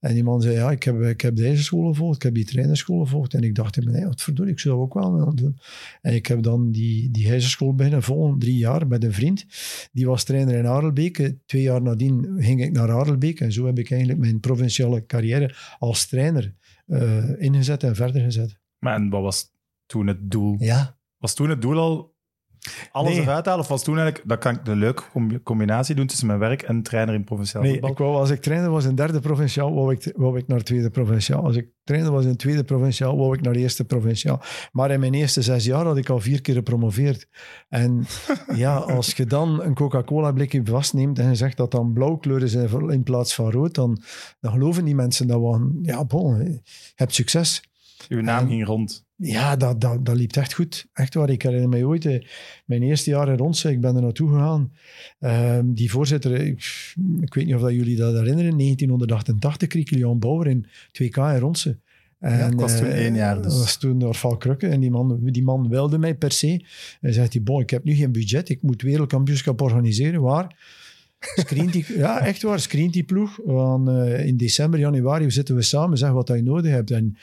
En 0.00 0.14
die 0.14 0.22
man 0.24 0.40
zei, 0.40 0.54
ja, 0.54 0.70
ik 0.70 0.82
heb, 0.82 1.00
ik 1.00 1.20
heb 1.20 1.36
deze 1.36 1.62
school 1.62 1.88
gevolgd, 1.88 2.16
ik 2.16 2.22
heb 2.22 2.34
die 2.34 2.44
trainerschool 2.44 3.04
gevolgd. 3.04 3.34
En 3.34 3.42
ik 3.42 3.54
dacht 3.54 3.76
in 3.76 3.90
nee, 3.90 4.04
wat 4.04 4.22
verdorie, 4.22 4.52
ik 4.52 4.60
zou 4.60 4.74
dat 4.74 4.84
ook 4.84 4.94
wel 4.94 5.14
willen 5.14 5.36
doen. 5.36 5.58
En 6.00 6.14
ik 6.14 6.26
heb 6.26 6.42
dan 6.42 6.70
die, 6.70 7.10
die 7.10 7.28
huisenschool 7.28 7.74
beginnen 7.74 8.02
volgen, 8.02 8.38
drie 8.38 8.56
jaar, 8.56 8.86
met 8.86 9.04
een 9.04 9.12
vriend. 9.12 9.46
Die 9.92 10.06
was 10.06 10.24
trainer 10.24 10.54
in 10.54 10.66
Aardelbeek. 10.66 11.34
Twee 11.46 11.62
jaar 11.62 11.82
nadien 11.82 12.36
ging 12.38 12.62
ik 12.62 12.72
naar 12.72 12.90
Aardelbeek. 12.90 13.40
En 13.40 13.52
zo 13.52 13.66
heb 13.66 13.78
ik 13.78 13.90
eigenlijk 13.90 14.20
mijn 14.20 14.40
provinciale 14.40 15.06
carrière 15.06 15.54
als 15.78 16.06
trainer 16.06 16.54
eh, 16.86 17.40
ingezet 17.40 17.82
en 17.82 17.94
verder 17.94 18.22
gezet. 18.22 18.58
Maar 18.78 18.94
en 18.94 19.08
wat 19.08 19.22
was 19.22 19.52
toen 19.86 20.06
het 20.06 20.30
doel? 20.30 20.56
Ja, 20.58 20.98
Was 21.18 21.34
toen 21.34 21.50
het 21.50 21.62
doel 21.62 21.78
al 21.78 22.13
alles 22.90 23.12
Nee. 23.12 23.20
eruit 23.22 23.46
halen? 23.46 23.60
Of 23.60 23.68
was 23.68 23.84
toen 23.84 23.98
eigenlijk, 23.98 24.28
dat 24.28 24.38
kan 24.38 24.54
ik 24.54 24.60
een 24.66 24.76
leuke 24.78 25.02
combi- 25.12 25.42
combinatie 25.42 25.94
doen 25.94 26.06
tussen 26.06 26.26
mijn 26.26 26.38
werk 26.38 26.62
en 26.62 26.82
trainer 26.82 27.14
in 27.14 27.24
provinciaal 27.24 27.62
Nee, 27.62 27.72
voetbal? 27.72 27.90
ik 27.90 27.98
wou, 27.98 28.14
als 28.16 28.30
ik 28.30 28.40
trainer 28.40 28.70
was 28.70 28.84
in 28.84 28.94
derde 28.94 29.20
provinciaal, 29.20 29.74
wou 29.74 29.92
ik, 29.92 30.12
wou 30.16 30.38
ik 30.38 30.46
naar 30.46 30.62
tweede 30.62 30.90
provinciaal. 30.90 31.44
Als 31.44 31.56
ik 31.56 31.68
trainer 31.84 32.12
was 32.12 32.24
in 32.24 32.36
tweede 32.36 32.64
provinciaal, 32.64 33.16
wou 33.16 33.34
ik 33.36 33.40
naar 33.42 33.54
eerste 33.54 33.84
provinciaal. 33.84 34.40
Maar 34.72 34.90
in 34.90 35.00
mijn 35.00 35.14
eerste 35.14 35.42
zes 35.42 35.64
jaar 35.64 35.84
had 35.84 35.96
ik 35.96 36.08
al 36.08 36.20
vier 36.20 36.40
keer 36.40 36.54
gepromoveerd. 36.54 37.28
En 37.68 38.04
ja, 38.54 38.76
als 38.76 39.12
je 39.12 39.24
dan 39.26 39.62
een 39.62 39.74
Coca-Cola 39.74 40.32
blikje 40.32 40.60
vastneemt 40.64 41.18
en 41.18 41.28
je 41.28 41.34
zegt 41.34 41.56
dat 41.56 41.70
dan 41.70 41.92
blauw 41.92 42.16
kleur 42.16 42.42
is 42.42 42.54
in 42.54 43.02
plaats 43.02 43.34
van 43.34 43.50
rood, 43.50 43.74
dan, 43.74 44.02
dan 44.40 44.52
geloven 44.52 44.84
die 44.84 44.94
mensen 44.94 45.26
dat 45.26 45.40
we, 45.40 45.78
ja, 45.82 46.04
bon, 46.04 46.42
je 46.44 46.60
hebt 46.94 47.14
succes. 47.14 47.62
Uw 48.08 48.20
naam 48.20 48.42
En- 48.42 48.48
ging 48.48 48.66
rond. 48.66 49.03
Ja, 49.16 49.56
dat, 49.56 49.80
dat, 49.80 50.06
dat 50.06 50.16
liep 50.16 50.36
echt 50.36 50.54
goed. 50.54 50.86
Echt 50.92 51.14
waar. 51.14 51.30
Ik 51.30 51.42
herinner 51.42 51.68
mij 51.68 51.84
ooit, 51.84 52.04
eh, 52.06 52.22
mijn 52.64 52.82
eerste 52.82 53.10
jaar 53.10 53.28
in 53.28 53.36
Ronse, 53.36 53.70
ik 53.70 53.80
ben 53.80 53.96
er 53.96 54.02
naartoe 54.02 54.28
gegaan. 54.28 54.72
Ehm, 55.18 55.72
die 55.72 55.90
voorzitter, 55.90 56.32
ik, 56.32 56.92
ik 57.20 57.34
weet 57.34 57.46
niet 57.46 57.54
of 57.54 57.60
dat 57.60 57.72
jullie 57.72 57.96
dat 57.96 58.14
herinneren, 58.14 58.56
1988 58.56 59.68
kreeg 59.68 59.90
Jan 59.90 60.18
Bauer 60.18 60.46
in 60.46 60.66
2K 60.92 61.16
in 61.16 61.38
Ronse. 61.38 61.78
En, 62.18 62.52
ik 62.52 62.60
was 62.60 62.76
toen 62.76 62.86
eh, 62.86 63.04
één 63.04 63.14
jaar, 63.14 63.34
dus. 63.34 63.44
Dat 63.44 63.58
was 63.58 63.76
toen 63.76 63.98
door 63.98 64.14
Val 64.14 64.36
Krukke. 64.36 64.68
En 64.68 64.80
die 64.80 64.90
man, 64.90 65.18
die 65.22 65.42
man 65.42 65.68
wilde 65.68 65.98
mij 65.98 66.14
per 66.14 66.32
se. 66.32 66.64
Hij 67.00 67.12
zegt, 67.12 67.32
hij, 67.32 67.42
bon, 67.42 67.60
ik 67.60 67.70
heb 67.70 67.84
nu 67.84 67.94
geen 67.94 68.12
budget. 68.12 68.48
Ik 68.48 68.62
moet 68.62 68.82
wereldkampioenschap 68.82 69.60
organiseren. 69.60 70.20
Waar? 70.20 70.56
Screent 71.20 71.72
die, 71.72 71.84
ja, 71.96 72.20
echt 72.20 72.42
waar. 72.42 72.60
Screent 72.60 72.92
die 72.92 73.04
ploeg. 73.04 73.40
Eh, 73.40 74.26
in 74.26 74.36
december, 74.36 74.80
januari 74.80 75.30
zitten 75.30 75.54
we 75.54 75.62
samen. 75.62 75.98
Zeg 75.98 76.10
wat 76.10 76.28
je 76.28 76.42
nodig 76.42 76.72
hebt. 76.72 76.90
En 76.90 77.16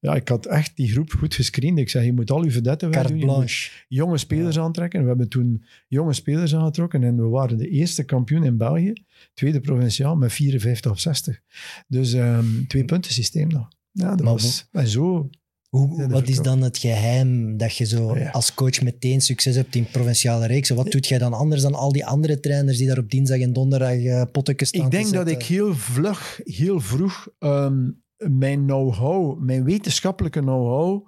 ja, 0.00 0.14
ik 0.14 0.28
had 0.28 0.46
echt 0.46 0.76
die 0.76 0.88
groep 0.88 1.12
goed 1.12 1.34
gescreend. 1.34 1.78
Ik 1.78 1.88
zeg, 1.88 2.04
je 2.04 2.12
moet 2.12 2.30
al 2.30 2.44
je 2.44 2.50
verdetten 2.50 2.90
carte 2.90 3.12
wegdoen. 3.12 3.28
Blanche. 3.28 3.70
jonge 3.88 4.18
spelers 4.18 4.58
aantrekken. 4.58 5.02
We 5.02 5.08
hebben 5.08 5.28
toen 5.28 5.64
jonge 5.88 6.12
spelers 6.12 6.54
aangetrokken. 6.54 7.04
En 7.04 7.16
we 7.16 7.28
waren 7.28 7.58
de 7.58 7.68
eerste 7.68 8.04
kampioen 8.04 8.44
in 8.44 8.56
België. 8.56 8.92
Tweede 9.34 9.60
provinciaal 9.60 10.16
met 10.16 10.32
54 10.32 10.90
of 10.90 11.00
60. 11.00 11.40
Dus 11.86 12.12
ehm 12.12 12.46
twee 12.66 12.84
punten 12.84 13.12
systeem 13.12 13.48
nog. 13.48 13.68
Ja, 13.92 14.08
dat 14.08 14.22
Maar 14.22 14.32
was... 14.32 14.68
En 14.72 14.88
zo... 14.88 15.30
Hoe, 15.68 16.08
wat 16.08 16.28
is 16.28 16.42
dan 16.42 16.62
het 16.62 16.78
geheim 16.78 17.56
dat 17.56 17.76
je 17.76 17.84
zo 17.84 18.16
Ja. 18.16 18.30
als 18.30 18.54
coach 18.54 18.82
meteen 18.82 19.20
succes 19.20 19.56
hebt 19.56 19.74
in 19.74 19.86
provinciale 19.86 20.46
reeksen? 20.46 20.76
Wat 20.76 20.90
doet 20.90 21.06
jij 21.06 21.18
dan 21.18 21.32
anders 21.32 21.62
dan 21.62 21.74
al 21.74 21.92
die 21.92 22.06
andere 22.06 22.40
trainers 22.40 22.78
die 22.78 22.86
daar 22.86 22.98
op 22.98 23.10
dinsdag 23.10 23.38
en 23.38 23.52
donderdag 23.52 23.94
uh, 23.94 24.22
pottekens 24.32 24.68
staan 24.68 24.84
Ik 24.84 24.90
denk 24.90 25.12
dat 25.12 25.28
ik 25.28 25.42
heel 25.42 25.74
vlug, 25.74 26.40
heel 26.44 26.80
vroeg 26.80 27.28
ehm, 27.38 27.90
mijn 28.18 28.64
know-how, 28.66 29.38
mijn 29.38 29.64
wetenschappelijke 29.64 30.40
know-how 30.40 31.06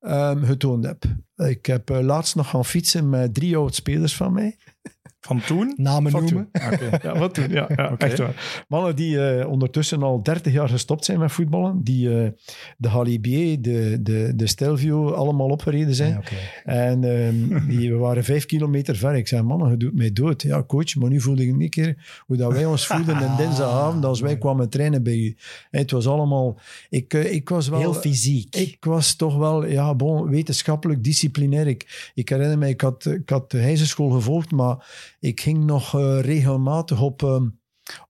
ehm, 0.00 0.44
getoond 0.44 0.84
heb. 0.84 1.04
Ik 1.36 1.66
heb 1.66 1.90
eh, 1.90 2.00
laatst 2.00 2.36
nog 2.36 2.50
gaan 2.50 2.64
fietsen 2.64 3.08
met 3.08 3.34
drie 3.34 3.56
oud-spelers 3.56 4.16
van 4.16 4.32
mij. 4.32 4.56
Van 5.20 5.40
toen? 5.40 5.72
Namen 5.76 6.10
Van 6.10 6.24
noemen. 6.24 6.48
Ja, 7.02 7.18
wat 7.18 7.34
toen? 7.34 7.50
Ja, 7.50 7.68
echt 7.96 8.18
waar. 8.18 8.64
Mannen 8.68 8.96
die 8.96 9.28
eh, 9.28 9.48
ondertussen 9.48 10.02
al 10.02 10.22
30 10.22 10.52
jaar 10.52 10.68
gestopt 10.68 11.04
zijn 11.04 11.18
met 11.18 11.32
voetballen, 11.32 11.82
die 11.82 12.22
eh, 12.22 12.28
de 12.76 12.88
Halibier, 12.88 13.62
de, 13.62 13.98
de, 14.02 14.32
de 14.34 14.46
Stelvio 14.46 15.12
allemaal 15.12 15.48
opgereden 15.48 15.94
zijn. 15.94 16.10
Ja. 16.10 16.22
En 16.64 17.04
ehm, 17.04 17.68
die, 17.68 17.92
we 17.92 17.96
waren 17.96 18.24
vijf 18.24 18.46
kilometer 18.46 18.96
ver. 18.96 19.14
Ik 19.14 19.28
zei, 19.28 19.42
mannen, 19.42 19.70
je 19.70 19.76
doet 19.76 19.94
mij 19.94 20.12
dood. 20.12 20.42
Ja, 20.42 20.62
coach, 20.62 20.94
maar 20.94 21.10
nu 21.10 21.20
voelde 21.20 21.46
ik 21.46 21.54
niet 21.56 21.70
keer 21.70 22.22
hoe 22.26 22.36
dat 22.36 22.52
wij 22.52 22.64
ons 22.64 22.86
voelden 22.86 23.22
een 23.22 23.36
dinsdagavond 23.44 24.04
als 24.04 24.20
wij 24.20 24.38
kwamen 24.38 24.68
trainen 24.68 25.02
bij 25.02 25.16
u. 25.16 25.36
Het 25.70 25.90
was 25.90 26.06
allemaal... 26.06 26.58
Ik, 26.88 27.14
eh, 27.14 27.32
ik 27.32 27.48
was 27.48 27.68
wel... 27.68 27.78
Heel 27.78 27.94
fysiek. 27.94 28.56
Ik 28.56 28.84
was 28.84 29.14
toch 29.14 29.36
wel, 29.36 29.66
ja, 29.66 29.94
bon, 29.94 30.30
wetenschappelijk, 30.30 31.04
disciplinair. 31.04 31.66
Ik, 31.66 32.10
ik 32.14 32.28
herinner 32.28 32.58
me, 32.58 32.68
ik 32.68 32.80
had, 32.80 33.04
ik 33.06 33.28
had 33.28 33.50
de 33.50 33.58
Heijzenschool 33.58 34.10
gevolgd, 34.10 34.50
maar 34.50 34.86
ik 35.20 35.40
ging 35.40 35.64
nog 35.64 35.94
eh, 35.94 36.20
regelmatig 36.20 37.02
op, 37.02 37.22
ehm, 37.22 37.46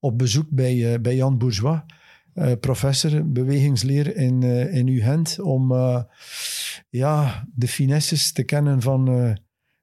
op 0.01 0.19
bezoek 0.19 0.47
bij, 0.51 0.93
eh, 0.93 1.01
bij 1.01 1.17
Jan 1.17 1.39
Bourgeois, 1.39 1.81
eh, 2.35 2.53
professor 2.61 3.33
bewegingsleer 3.33 4.17
in, 4.17 4.43
eh, 4.43 4.75
in 4.75 4.87
UGent, 4.87 5.41
om 5.41 5.73
ja, 6.91 7.47
de 7.55 7.69
finesses 7.69 8.33
te 8.33 8.43
kennen 8.43 8.81
van, 8.81 9.37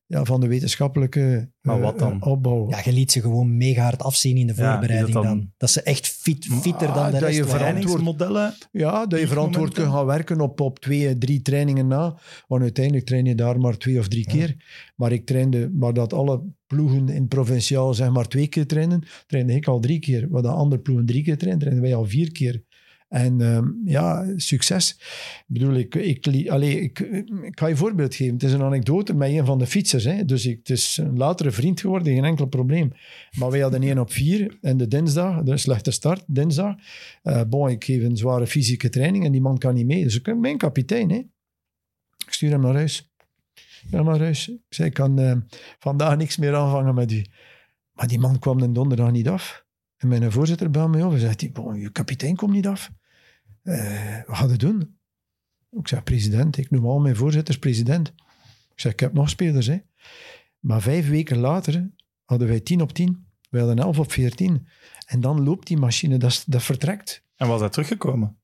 ja, 0.07 0.23
van 0.25 0.39
de 0.41 0.47
wetenschappelijke 0.47 1.51
Maar 1.61 1.75
eh, 1.77 1.81
wat 1.83 1.99
dan? 1.99 2.21
eh, 2.21 2.27
opbouw. 2.27 2.69
Ja, 2.69 2.79
je 2.83 2.91
liet 2.93 3.11
ze 3.11 3.21
gewoon 3.21 3.57
mega 3.57 3.81
hard 3.83 4.01
afzien 4.03 4.37
in 4.37 4.47
de 4.47 4.53
Ja, 4.57 4.71
voorbereiding 4.71 5.13
dat 5.13 5.23
dan... 5.23 5.37
dan- 5.37 5.51
Dat 5.57 5.69
ze 5.71 5.81
echt 5.81 6.07
fit, 6.07 6.45
fitter 6.61 6.87
Ah, 6.87 6.95
dan 6.95 7.05
de 7.05 7.11
dat 7.11 7.21
rest 7.21 7.35
je 7.37 7.43
verantwoord- 7.43 7.71
Trainingsmodellen? 7.71 8.53
Ja, 8.71 9.05
dat 9.05 9.19
je 9.19 9.27
verantwoord 9.27 9.73
kunt 9.73 9.91
gaan 9.91 10.05
werken 10.05 10.41
op, 10.41 10.61
op 10.61 10.79
twee, 10.79 11.17
drie 11.17 11.41
trainingen 11.41 11.87
na. 11.87 12.17
Want 12.47 12.61
uiteindelijk 12.61 13.05
train 13.05 13.25
je 13.25 13.35
daar 13.35 13.59
maar 13.59 13.77
twee 13.77 13.99
of 13.99 14.07
drie 14.07 14.25
keer. 14.25 14.55
Maar 14.95 15.11
ik 15.11 15.25
trainde, 15.25 15.69
maar 15.73 15.93
dat 15.93 16.13
alle 16.13 16.41
ploegen 16.67 17.09
in 17.09 17.27
provinciaal 17.27 17.93
zeg 17.93 18.09
maar 18.11 18.27
twee 18.27 18.47
keer 18.47 18.67
trainen, 18.67 19.03
trainde 19.27 19.53
ik 19.53 19.67
al 19.67 19.79
drie 19.79 19.99
keer. 19.99 20.27
Wat 20.29 20.43
de 20.43 20.49
andere 20.49 20.81
ploegen 20.81 21.05
drie 21.05 21.23
keer 21.23 21.37
trainen, 21.37 21.59
trainen 21.61 21.83
wij 21.83 21.95
al 21.95 22.05
vier 22.05 22.31
keer. 22.31 22.63
En 23.07 23.41
ehm, 23.41 23.67
ja, 23.85 24.33
succes. 24.35 24.91
Ik 25.39 25.43
bedoel, 25.47 25.73
ik, 25.73 25.95
ik, 25.95 26.25
ik, 26.25 26.99
ik 26.99 27.59
ga 27.59 27.65
je 27.65 27.71
een 27.71 27.77
voorbeeld 27.77 28.15
geven. 28.15 28.33
Het 28.33 28.43
is 28.43 28.53
een 28.53 28.61
anekdote 28.61 29.13
met 29.13 29.29
een 29.29 29.45
van 29.45 29.59
de 29.59 29.67
fietsers. 29.67 30.03
Hè. 30.03 30.25
Dus 30.25 30.45
ik, 30.45 30.57
het 30.57 30.69
is 30.69 30.97
een 30.97 31.17
latere 31.17 31.51
vriend 31.51 31.81
geworden, 31.81 32.13
geen 32.13 32.25
enkel 32.25 32.45
probleem. 32.45 32.91
Maar 33.37 33.51
wij 33.51 33.59
hadden 33.59 33.83
één 33.83 33.99
op 33.99 34.11
vier 34.11 34.57
en 34.61 34.77
de 34.77 34.87
dinsdag, 34.87 35.43
de 35.43 35.57
slechte 35.57 35.91
start, 35.91 36.23
dinsdag. 36.27 36.75
Bon, 37.47 37.69
ik 37.69 37.83
geef 37.83 38.03
een 38.03 38.17
zware 38.17 38.47
fysieke 38.47 38.89
training 38.89 39.25
en 39.25 39.31
die 39.31 39.41
man 39.41 39.57
kan 39.57 39.73
niet 39.73 39.85
mee. 39.85 40.03
Dus 40.03 40.15
ik 40.15 40.37
mijn 40.37 40.57
kapitein. 40.57 41.09
Hè. 41.09 41.17
Ik 42.25 42.33
stuur 42.33 42.49
hem 42.49 42.61
naar 42.61 42.73
huis. 42.73 43.11
Ga 43.91 44.03
maar 44.03 44.19
huis. 44.19 44.47
Ik 44.47 44.59
zei, 44.69 44.89
kan 44.89 45.19
eh, 45.19 45.35
vandaag 45.79 46.17
niks 46.17 46.37
meer 46.37 46.55
aanvangen 46.55 46.95
met 46.95 47.11
u. 47.11 47.25
Maar 47.91 48.07
die 48.07 48.19
man 48.19 48.39
kwam 48.39 48.57
de 48.57 48.71
donderdag 48.71 49.11
niet 49.11 49.27
af. 49.27 49.65
En 49.97 50.07
mijn 50.07 50.31
voorzitter 50.31 50.71
belde 50.71 50.89
mij 50.89 51.03
op 51.03 51.13
en 51.13 51.51
bon, 51.53 51.79
je 51.79 51.89
kapitein 51.89 52.35
komt 52.35 52.51
niet 52.51 52.67
af. 52.67 52.91
Eh, 53.61 54.17
wat 54.25 54.37
gaat 54.37 54.51
je 54.51 54.57
doen? 54.57 54.97
Ik 55.71 55.87
zeg, 55.87 56.03
president. 56.03 56.57
Ik 56.57 56.71
noem 56.71 56.85
al 56.85 56.99
mijn 56.99 57.15
voorzitters 57.15 57.59
president. 57.59 58.07
Ik 58.73 58.79
zeg, 58.79 58.91
ik 58.91 58.99
heb 58.99 59.13
nog 59.13 59.29
spelers. 59.29 59.67
Hè. 59.67 59.77
Maar 60.59 60.81
vijf 60.81 61.09
weken 61.09 61.37
later 61.37 61.89
hadden 62.25 62.47
wij 62.47 62.59
10 62.59 62.81
op 62.81 62.91
10. 62.93 63.25
Wij 63.49 63.61
hadden 63.61 63.85
11 63.85 63.99
op 63.99 64.11
14. 64.11 64.67
En 65.05 65.21
dan 65.21 65.43
loopt 65.43 65.67
die 65.67 65.77
machine, 65.77 66.17
dat, 66.17 66.43
dat 66.47 66.63
vertrekt. 66.63 67.23
En 67.35 67.47
was 67.47 67.59
hij 67.59 67.69
teruggekomen? 67.69 68.37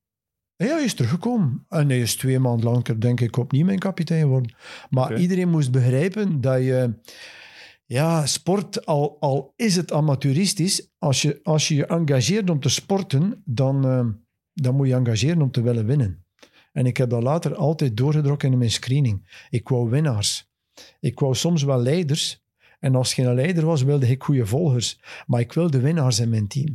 Ja, 0.56 0.66
hij 0.66 0.84
is 0.84 0.94
teruggekomen. 0.94 1.66
En 1.70 1.90
hij 1.90 2.00
is 2.00 2.16
twee 2.16 2.40
maanden 2.40 2.66
langer, 2.66 3.00
denk 3.00 3.22
ik, 3.22 3.38
opnieuw 3.38 3.66
mijn 3.66 3.80
kapitein 3.80 4.28
worden. 4.28 4.56
Maar 4.90 5.20
iedereen 5.20 5.50
moest 5.50 5.72
begrijpen 5.72 6.42
dat 6.42 6.64
je... 6.64 6.94
Ja, 7.94 8.26
sport, 8.26 8.86
al, 8.86 9.18
al 9.20 9.54
is 9.56 9.76
het 9.76 9.92
amateuristisch, 9.92 10.90
als 10.98 11.22
je, 11.22 11.40
als 11.44 11.68
je 11.68 11.76
je 11.76 11.86
engageert 11.86 12.50
om 12.50 12.60
te 12.60 12.70
sporten, 12.70 13.42
dan, 13.46 13.86
eh, 13.88 14.06
dan 14.54 14.76
moet 14.76 14.88
je 14.88 14.94
engageren 14.94 15.42
om 15.42 15.52
te 15.52 15.62
willen 15.62 15.86
winnen. 15.86 16.26
En 16.72 16.86
ik 16.86 16.98
heb 16.98 17.10
dat 17.10 17.24
later 17.24 17.56
altijd 17.56 17.98
doorgedrokken 17.98 18.52
in 18.52 18.58
mijn 18.58 18.72
screening. 18.72 19.46
Ik 19.50 19.70
wou 19.70 19.90
winnaars. 19.90 20.50
Ik 21.00 21.20
wou 21.20 21.36
soms 21.36 21.64
wel 21.64 21.82
leiders. 21.82 22.44
En 22.80 22.96
als 22.96 23.14
geen 23.14 23.34
leider 23.34 23.66
was, 23.66 23.84
wilde 23.84 24.08
ik 24.08 24.24
goede 24.24 24.46
volgers. 24.46 25.00
Maar 25.28 25.40
ik 25.40 25.54
wilde 25.54 25.80
winnaars 25.80 26.20
in 26.20 26.30
mijn 26.30 26.48
team. 26.48 26.68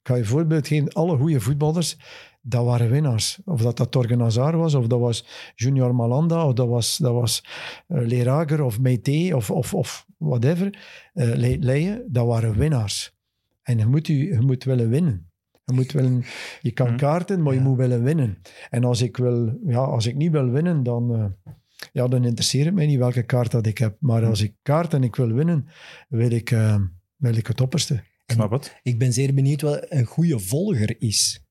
Ik 0.00 0.10
ga 0.10 0.14
je 0.14 0.20
een 0.20 0.26
voorbeeld 0.26 0.66
geven. 0.66 0.92
Alle 0.92 1.16
goede 1.16 1.40
voetballers, 1.40 1.96
dat 2.42 2.64
waren 2.64 2.90
winnaars. 2.90 3.38
Of 3.44 3.60
dat 3.60 3.76
dat 3.76 3.90
Torgen 3.90 4.20
Hazard 4.20 4.54
was, 4.54 4.74
of 4.74 4.86
dat 4.86 5.00
was 5.00 5.24
Junior 5.54 5.94
Malanda, 5.94 6.46
of 6.46 6.52
dat 6.52 6.68
was, 6.68 6.96
dat 6.96 7.12
was 7.12 7.44
eh, 7.86 8.06
Lerager, 8.06 8.62
of 8.62 8.80
Meite, 8.80 9.32
of, 9.36 9.50
of, 9.50 9.74
of 9.74 10.06
whatever. 10.24 10.78
eh 11.12 11.34
Le- 11.34 11.56
Leijen, 11.60 12.04
dat 12.08 12.26
waren 12.26 12.58
winnaars. 12.58 13.16
En 13.62 13.78
je 13.78 13.86
moet, 13.86 14.06
je, 14.06 14.16
je 14.18 14.40
moet 14.40 14.64
willen 14.64 14.88
winnen. 14.90 15.30
Je, 15.64 15.72
moet 15.72 15.92
willen, 15.92 16.24
je 16.60 16.70
kan 16.70 16.86
Mhm. 16.86 16.96
kaarten, 16.96 17.42
maar 17.42 17.52
je 17.52 17.58
Ja. 17.58 17.64
moet 17.64 17.76
willen 17.76 18.02
winnen. 18.02 18.38
En 18.70 18.84
als 18.84 19.02
ik, 19.02 19.16
wil, 19.16 19.58
ja, 19.66 19.78
als 19.78 20.06
ik 20.06 20.14
niet 20.16 20.30
wil 20.32 20.50
winnen, 20.50 20.82
dan, 20.82 21.14
eh, 21.14 21.52
ja, 21.92 22.08
dan 22.08 22.24
interesseert 22.24 22.64
het 22.66 22.74
mij 22.74 22.86
niet 22.86 22.98
welke 22.98 23.22
kaart 23.22 23.50
dat 23.50 23.66
ik 23.66 23.78
heb. 23.78 23.96
Maar 24.00 24.24
als 24.24 24.40
ik 24.40 24.54
kaart 24.62 24.94
en 24.94 25.02
ik 25.02 25.16
wil 25.16 25.32
winnen, 25.32 25.68
wil 26.08 26.30
ik, 26.30 26.50
eh, 26.50 26.76
wil 27.16 27.34
ik 27.36 27.46
het 27.46 27.60
opperste. 27.60 27.94
Ik 28.26 28.32
snap 28.34 28.50
het. 28.50 28.76
Ik 28.82 28.98
ben 28.98 29.12
zeer 29.12 29.34
benieuwd 29.34 29.60
wat 29.60 29.86
een 29.88 30.04
goede 30.04 30.38
volger 30.38 31.00
is. 31.00 31.44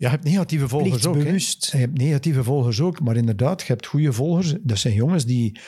Je 0.00 0.08
hebt 0.08 0.24
negatieve 0.24 0.68
volgers 0.68 1.06
ook. 1.06 1.22
hè. 1.22 1.30
Je 1.30 1.76
hebt 1.76 1.98
negatieve 1.98 2.44
volgers 2.44 2.80
ook, 2.80 3.00
maar 3.00 3.16
inderdaad, 3.16 3.60
je 3.60 3.66
hebt 3.66 3.86
goede 3.86 4.12
volgers. 4.12 4.54
Dat 4.62 4.78
zijn 4.78 4.94
jongens 4.94 5.24
die, 5.24 5.58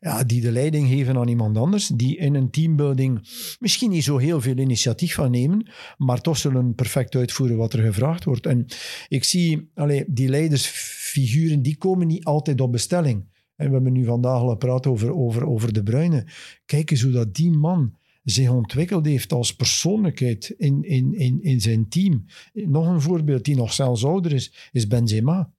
ja, 0.00 0.24
die 0.24 0.40
de 0.40 0.52
leiding 0.52 0.88
geven 0.88 1.16
aan 1.16 1.28
iemand 1.28 1.56
anders, 1.56 1.86
die 1.86 2.16
in 2.16 2.34
een 2.34 2.50
teambuilding 2.50 3.28
misschien 3.60 3.90
niet 3.90 4.04
zo 4.04 4.16
heel 4.18 4.40
veel 4.40 4.56
initiatief 4.56 5.14
van 5.14 5.30
nemen, 5.30 5.70
maar 5.96 6.20
toch 6.20 6.36
zullen 6.36 6.74
perfect 6.74 7.14
uitvoeren 7.14 7.56
wat 7.56 7.72
er 7.72 7.82
gevraagd 7.82 8.24
wordt. 8.24 8.46
En 8.46 8.66
ik 9.08 9.24
zie, 9.24 9.70
allee, 9.74 10.04
die 10.06 10.28
leidersfiguren, 10.28 11.62
die 11.62 11.76
komen 11.76 12.06
niet 12.06 12.24
altijd 12.24 12.60
op 12.60 12.72
bestelling. 12.72 13.24
En 13.56 13.66
we 13.66 13.74
hebben 13.74 13.92
nu 13.92 14.04
vandaag 14.04 14.40
al 14.40 14.48
gepraat 14.48 14.86
over, 14.86 15.14
over, 15.14 15.46
over 15.46 15.72
De 15.72 15.82
Bruyne. 15.82 16.26
Kijk 16.64 16.90
eens 16.90 17.02
hoe 17.02 17.12
dat 17.12 17.34
die 17.34 17.50
man 17.50 17.94
zich 18.24 18.50
ontwikkeld 18.50 19.06
heeft 19.06 19.32
als 19.32 19.54
persoonlijkheid 19.54 20.54
in, 20.56 20.84
in, 20.84 21.14
in, 21.14 21.42
in 21.42 21.60
zijn 21.60 21.88
team. 21.88 22.24
Nog 22.52 22.86
een 22.86 23.00
voorbeeld 23.00 23.44
die 23.44 23.56
nog 23.56 23.72
zelfs 23.72 24.04
ouder 24.04 24.32
is, 24.32 24.70
is 24.72 24.86
Benzema. 24.86 25.52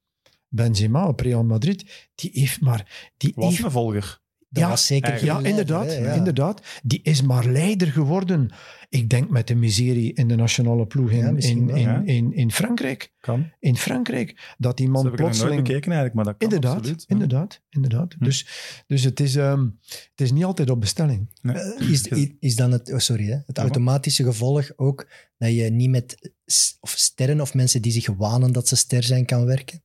Benzema 0.48 1.08
op 1.08 1.20
Real 1.20 1.44
Madrid, 1.44 2.10
die 2.14 2.30
heeft 2.32 2.60
maar... 2.60 3.12
Die 3.16 3.32
Was 3.34 3.50
heeft, 3.50 3.64
een 3.64 3.70
volger. 3.70 4.22
Dat 4.54 4.62
Ja, 4.62 4.68
was 4.68 4.86
zeker 4.86 5.24
ja, 5.24 5.38
inderdaad, 5.38 5.86
leider, 5.86 6.06
hè, 6.06 6.12
ja. 6.12 6.18
inderdaad. 6.18 6.62
Die 6.82 7.00
is 7.02 7.22
maar 7.22 7.46
leider 7.46 7.86
geworden. 7.92 8.50
Ik 8.88 9.10
denk 9.10 9.30
met 9.30 9.46
de 9.46 9.54
miserie 9.54 10.12
in 10.12 10.28
de 10.28 10.36
nationale 10.36 10.86
ploeg 10.86 11.10
in, 11.10 11.18
Ja, 11.18 11.48
in, 11.48 11.66
wel, 11.66 11.76
in, 11.76 12.06
in, 12.06 12.32
in 12.32 12.52
Frankrijk. 12.52 13.12
Kan. 13.20 13.50
In 13.60 13.76
Frankrijk. 13.76 14.54
Dat 14.58 14.76
die 14.76 14.88
man 14.88 15.04
nooit 15.04 15.16
plotseling... 15.16 15.56
bekeken 15.56 15.92
eigenlijk, 15.92 16.14
maar 16.14 16.24
dat 16.24 16.36
kan 16.36 16.48
Inderdaad, 16.48 16.76
absoluut. 16.76 17.04
inderdaad, 17.08 17.62
inderdaad. 17.68 18.14
Hm. 18.18 18.24
Dus, 18.24 18.48
dus 18.86 19.02
het, 19.02 19.20
is, 19.20 19.36
ehm, 19.36 19.68
het 19.88 20.20
is 20.20 20.32
niet 20.32 20.44
altijd 20.44 20.70
op 20.70 20.80
bestelling. 20.80 21.30
Nee. 21.42 21.56
Eh, 21.56 21.90
Is, 21.90 22.08
is, 22.40 22.56
dan 22.56 22.72
het, 22.72 22.92
oh, 22.92 22.98
sorry, 22.98 23.26
hè, 23.26 23.38
het 23.46 23.58
automatische 23.58 24.24
gevolg 24.24 24.72
ook 24.76 25.08
dat 25.38 25.52
je 25.52 25.70
niet 25.70 25.90
met 25.90 26.32
of 26.80 26.90
sterren 26.90 27.40
of 27.40 27.54
mensen 27.54 27.82
die 27.82 27.92
zich 27.92 28.06
wanen 28.06 28.52
dat 28.52 28.68
ze 28.68 28.76
ster 28.76 29.02
zijn 29.02 29.24
kan 29.24 29.44
werken? 29.44 29.82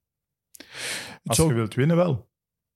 Als 1.23 1.37
je 1.37 1.53
wilt 1.53 1.73
winnen, 1.75 1.95
wel. 1.95 2.29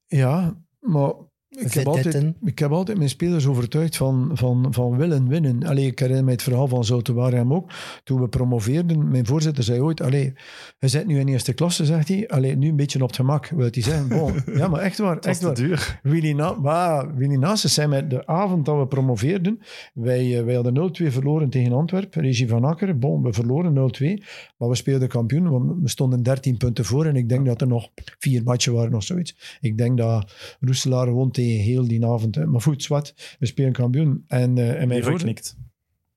Ja, 0.05 0.63
maar 0.79 1.13
ik 1.59 1.73
heb, 1.73 1.87
altijd, 1.87 2.33
ik 2.43 2.59
heb 2.59 2.71
altijd 2.71 2.97
mijn 2.97 3.09
spelers 3.09 3.47
overtuigd 3.47 3.97
van, 3.97 4.31
van, 4.33 4.67
van 4.69 4.97
willen 4.97 5.27
winnen. 5.27 5.63
Allee, 5.63 5.85
ik 5.85 5.99
herinner 5.99 6.23
mij 6.23 6.33
het 6.33 6.43
verhaal 6.43 6.67
van 6.67 6.85
Zoute 6.85 7.13
Waregem 7.13 7.53
ook. 7.53 7.71
Toen 8.03 8.21
we 8.21 8.27
promoveerden, 8.27 9.09
mijn 9.09 9.25
voorzitter 9.25 9.63
zei 9.63 9.81
ooit, 9.81 10.01
allee, 10.01 10.33
je 10.79 10.87
zit 10.87 11.07
nu 11.07 11.19
in 11.19 11.27
eerste 11.27 11.53
klasse, 11.53 11.85
zegt 11.85 12.07
hij. 12.07 12.27
Allee, 12.27 12.55
nu 12.55 12.69
een 12.69 12.75
beetje 12.75 13.01
op 13.01 13.07
het 13.07 13.15
gemak, 13.15 13.47
wil 13.47 13.67
hij 13.71 13.81
zeggen. 13.81 14.07
Bon, 14.07 14.33
ja, 14.59 14.67
maar 14.67 14.79
echt 14.79 14.97
waar. 14.97 15.17
Echt 15.17 15.41
waar. 15.41 15.53
duur. 15.53 15.99
Willy, 16.03 16.31
Na 16.31 16.53
maar 16.53 17.15
Willy 17.15 17.35
Naassen 17.35 17.69
zei 17.69 17.87
mij 17.87 18.07
de 18.07 18.27
avond 18.27 18.65
dat 18.65 18.77
we 18.77 18.87
promoveerden, 18.87 19.59
wij, 19.93 20.37
eh, 20.37 20.45
wij 20.45 20.55
hadden 20.55 20.73
0-2 20.73 21.11
verloren 21.11 21.49
tegen 21.49 21.73
Antwerpen, 21.73 22.21
regie 22.21 22.47
van 22.47 22.63
Akker. 22.63 22.97
Bon, 22.97 23.23
we 23.23 23.33
verloren 23.33 23.73
0-2, 23.73 24.23
maar 24.57 24.69
we 24.69 24.75
speelden 24.75 25.07
kampioen. 25.07 25.81
We 25.81 25.89
stonden 25.89 26.23
13 26.23 26.57
punten 26.57 26.85
voor 26.85 27.05
en 27.05 27.15
ik 27.15 27.29
denk 27.29 27.45
dat 27.45 27.61
er 27.61 27.67
nog 27.67 27.89
vier 28.19 28.43
matchen 28.43 28.73
waren 28.73 28.93
of 28.93 29.03
zoiets. 29.03 29.57
Ik 29.61 29.77
denk 29.77 29.97
dat 29.97 30.33
Roeselaar 30.59 31.11
won 31.11 31.31
tegen 31.31 31.42
heel 31.43 31.87
die 31.87 32.05
avond. 32.05 32.35
hè. 32.35 32.45
Maar 32.45 32.61
goed, 32.61 32.83
zwart, 32.83 33.35
we 33.39 33.45
spelen 33.45 33.71
kampioen. 33.71 34.23
En, 34.27 34.57
eh, 34.57 34.81
en 34.81 34.87
mijn 34.87 35.03
voorzitter... 35.03 35.19
geknikt. 35.19 35.57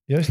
Juist. 0.05 0.31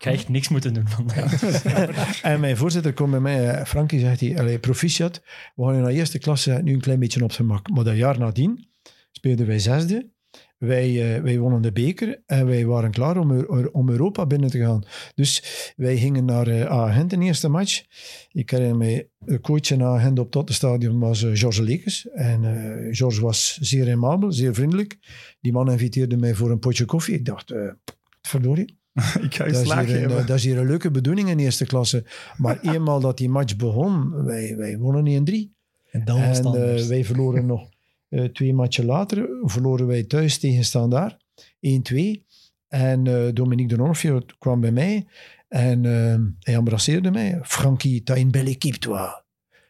Ik 0.00 0.06
ga 0.06 0.12
echt 0.12 0.28
niks 0.28 0.48
moeten 0.48 0.74
doen 0.74 0.88
vandaag. 0.88 1.42
En 2.22 2.40
mijn 2.40 2.56
voorzitter 2.56 2.92
komt 2.92 3.10
bij 3.10 3.20
mij, 3.20 3.48
eh, 3.48 3.64
Frankie 3.64 4.00
zegt 4.00 4.20
hij, 4.20 4.38
allee, 4.38 4.58
proficiat, 4.58 5.22
we 5.54 5.64
gaan 5.64 5.74
in 5.74 5.84
de 5.84 5.92
eerste 5.92 6.18
klasse 6.18 6.60
nu 6.62 6.72
een 6.72 6.80
klein 6.80 6.98
beetje 6.98 7.22
op 7.22 7.28
het 7.28 7.36
gemak. 7.36 7.70
Maar 7.70 7.84
dat 7.84 7.96
jaar 7.96 8.18
nadien 8.18 8.68
speelden 9.10 9.46
wij 9.46 9.58
zesde. 9.58 10.10
Wij, 10.60 11.14
eh, 11.14 11.22
wij 11.22 11.38
wonnen 11.38 11.62
de 11.62 11.72
beker 11.72 12.22
en 12.26 12.46
wij 12.46 12.66
waren 12.66 12.90
klaar 12.90 13.16
om, 13.16 13.46
om 13.72 13.88
Europa 13.88 14.26
binnen 14.26 14.50
te 14.50 14.58
gaan. 14.58 14.82
Dus 15.14 15.72
wij 15.76 15.96
gingen 15.96 16.24
naar 16.24 16.48
uh, 16.48 16.64
Agent 16.64 17.12
in 17.12 17.20
de 17.20 17.26
eerste 17.26 17.48
match. 17.48 17.84
Ik 18.32 18.50
herinner 18.50 18.76
mij, 18.76 19.08
de 19.18 19.40
coach 19.40 19.70
in 19.70 19.82
Agent 19.82 20.18
op 20.18 20.32
dat 20.32 20.52
stadion 20.52 20.98
was 20.98 21.22
eh, 21.22 21.30
George 21.34 21.62
Lekes. 21.62 22.08
En 22.08 22.44
eh 22.44 22.96
George 22.96 23.20
was 23.20 23.58
zeer 23.60 23.88
aimabel, 23.88 24.32
zeer 24.32 24.54
vriendelijk. 24.54 24.98
Die 25.40 25.52
man 25.52 25.70
inviteerde 25.70 26.16
mij 26.16 26.34
voor 26.34 26.50
een 26.50 26.58
potje 26.58 26.84
koffie. 26.84 27.14
Ik 27.14 27.24
dacht, 27.24 27.50
eh 27.50 27.72
verdorie, 28.22 28.78
Ik 29.20 29.34
ga 29.34 29.44
je 29.44 29.52
dat 29.52 29.62
is, 29.62 29.72
hier 29.72 30.02
een, 30.04 30.10
eh, 30.10 30.26
dat 30.26 30.36
is 30.36 30.44
hier 30.44 30.58
een 30.58 30.66
leuke 30.66 30.90
bedoeling 30.90 31.28
in 31.28 31.38
eerste 31.38 31.66
klasse. 31.66 32.04
Maar 32.36 32.60
eenmaal 32.74 33.00
dat 33.00 33.18
die 33.18 33.28
match 33.28 33.56
begon, 33.56 34.24
wij, 34.24 34.56
wij 34.56 34.78
wonnen 34.78 35.28
1-3. 35.28 35.58
En 35.90 36.04
dan 36.04 36.26
was 36.26 36.38
het 36.38 36.46
En 36.46 36.76
eh, 36.76 36.86
wij 36.86 37.04
verloren 37.04 37.46
nog 37.46 37.68
eh, 38.10 38.24
twee 38.24 38.54
matchen 38.54 38.84
later, 38.84 39.28
verloren 39.42 39.86
wij 39.86 40.04
thuis 40.04 40.38
tegen 40.38 40.64
Standaard, 40.64 41.24
1-2. 41.60 42.24
En 42.68 43.06
eh, 43.06 43.32
Dominique 43.32 43.76
de 43.76 43.82
Norfio 43.82 44.20
kwam 44.38 44.60
bij 44.60 44.72
mij 44.72 45.06
en 45.48 45.84
eh, 45.84 46.20
hij 46.38 46.54
embrasseerde 46.54 47.10
mij. 47.10 47.38
Frankie, 47.42 48.02
t'as 48.02 48.18
une 48.18 48.30
belle 48.30 48.50
équipe, 48.50 48.78
toi. 48.78 49.08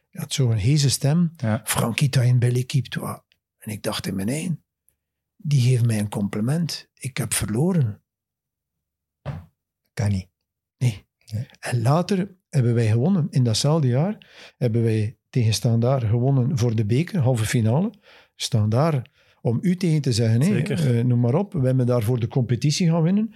Hij 0.09 0.21
had 0.21 0.33
zo'n 0.33 0.57
heze 0.57 0.89
stem. 0.89 1.31
Ja. 1.37 1.61
Frankie, 1.63 2.09
t'as 2.09 2.25
une 2.25 2.37
belle 2.37 2.57
équipe, 2.57 2.89
toi. 2.89 3.19
En 3.57 3.71
ik 3.71 3.83
dacht 3.83 4.07
in 4.07 4.15
mijn 4.15 4.29
eigen, 4.29 4.63
die 5.35 5.61
geeft 5.61 5.85
mij 5.85 5.99
een 5.99 6.09
compliment. 6.09 6.89
Ik 6.93 7.17
heb 7.17 7.33
verloren. 7.33 8.01
kan 9.93 10.09
niet. 10.09 10.29
En 11.59 11.81
later 11.81 12.35
hebben 12.49 12.73
wij 12.73 12.87
gewonnen. 12.87 13.27
In 13.29 13.43
datzelfde 13.43 13.87
jaar 13.87 14.29
hebben 14.57 14.83
wij 14.83 15.17
tegen 15.29 15.53
Standaard 15.53 16.03
gewonnen 16.03 16.57
voor 16.57 16.75
de 16.75 16.85
beker, 16.85 17.19
halve 17.19 17.45
finale. 17.45 17.93
Standaard, 18.41 19.09
om 19.41 19.59
u 19.61 19.75
tegen 19.75 20.01
te 20.01 20.13
zeggen, 20.13 20.65
eh, 20.65 21.03
noem 21.03 21.19
maar 21.19 21.33
op, 21.33 21.53
we 21.53 21.65
hebben 21.65 21.85
daarvoor 21.85 22.19
de 22.19 22.27
competitie 22.27 22.89
gaan 22.89 23.01
winnen. 23.01 23.33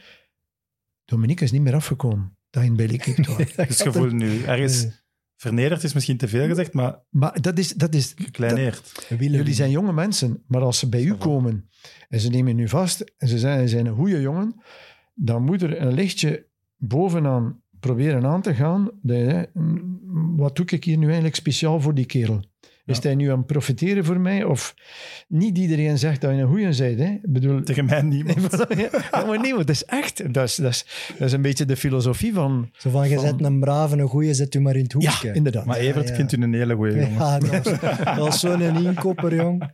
Dominique 1.06 1.44
is 1.44 1.52
niet 1.52 1.62
meer 1.62 1.76
afgekomen. 1.76 2.38
Dat 2.50 2.64
in 2.64 2.76
bij 2.76 2.88
l'équipe. 2.88 3.22
Dus 3.68 3.78
je 3.78 3.92
voelt 3.92 4.12
nu 4.12 4.44
ergens 4.44 4.88
vernederd, 5.36 5.84
is 5.84 5.94
misschien 5.94 6.18
te 6.18 6.28
veel 6.28 6.48
gezegd, 6.48 6.74
maar 6.74 7.00
maar 7.10 7.42
dat 7.42 7.58
is, 7.58 7.74
dat 7.74 7.94
is, 7.94 8.14
gekleineerd. 8.16 9.06
jullie 9.20 9.54
zijn 9.54 9.72
jonge 9.72 9.94
mensen, 9.94 10.44
maar 10.48 10.62
als 10.62 10.80
ze 10.80 10.90
bij 10.90 11.04
u 11.04 11.14
komen 11.14 11.70
en 12.10 12.20
ze 12.20 12.30
nemen 12.30 12.60
u 12.60 12.68
vast 12.70 13.14
en 13.18 13.28
ze 13.28 13.40
zijn, 13.40 13.60
ze 13.60 13.68
zijn 13.68 13.86
een 13.86 13.96
goede 13.96 14.22
jongen, 14.22 14.62
dan 15.14 15.44
moet 15.44 15.62
er 15.62 15.82
een 15.82 15.94
lichtje 15.94 16.48
bovenaan 16.78 17.62
proberen 17.80 18.26
aan 18.26 18.42
te 18.42 18.54
gaan. 18.54 18.90
Mm, 19.02 20.38
wat 20.38 20.56
doe 20.56 20.66
ik 20.66 20.84
hier 20.84 20.98
nu 20.98 21.06
eigenlijk 21.06 21.36
speciaal 21.36 21.82
voor 21.82 21.94
die 21.94 22.06
kerel? 22.06 22.44
Is 22.86 22.96
Ja. 22.98 23.02
hij 23.04 23.16
nu 23.16 23.32
aan 23.32 23.38
het 23.38 23.46
profiteren 23.48 24.06
voor 24.06 24.20
mij? 24.20 24.44
Of 24.44 24.74
niet 25.28 25.58
iedereen 25.58 25.98
zegt 25.98 26.22
dat 26.22 26.32
je 26.36 26.38
een 26.42 26.48
goeie 26.48 26.66
bent. 26.66 27.00
Hè? 27.00 27.06
Ik 27.12 27.20
bedoel, 27.34 27.64
Tegen 27.64 27.86
mij 27.86 28.02
niemand. 28.16 28.66
ja, 29.12 29.26
maar 29.26 29.40
nee, 29.40 29.54
want 29.54 29.68
dat 29.68 29.76
is 29.76 29.86
echt. 29.86 30.34
Dat 30.34 30.44
is, 30.44 30.56
dat, 30.56 30.72
is, 30.72 30.86
dat 31.18 31.28
is 31.28 31.34
een 31.34 31.42
beetje 31.42 31.66
de 31.66 31.76
filosofie 31.78 32.34
van... 32.34 32.70
Zo 32.78 32.90
van, 32.90 33.10
je 33.10 33.20
zet 33.20 33.42
een 33.42 33.60
brave, 33.60 33.98
een 33.98 34.08
goeie, 34.08 34.34
zet 34.34 34.56
u 34.56 34.60
maar 34.60 34.76
in 34.76 34.84
het 34.84 34.94
hoekje. 34.94 35.28
Ja, 35.28 35.34
inderdaad. 35.34 35.66
Maar 35.66 35.78
Evert 35.78 36.04
Ja, 36.06 36.10
ja. 36.12 36.16
vindt 36.18 36.32
u 36.32 36.42
een 36.42 36.54
hele 36.54 36.76
goeie 36.76 36.94
jongen. 36.94 37.12
Ja, 37.12 37.40
dat 37.40 37.50
was, 37.64 37.80
dat 37.80 38.18
was 38.18 38.40
zo'n 38.40 38.62
inkopper, 38.86 39.36
jong. 39.36 39.74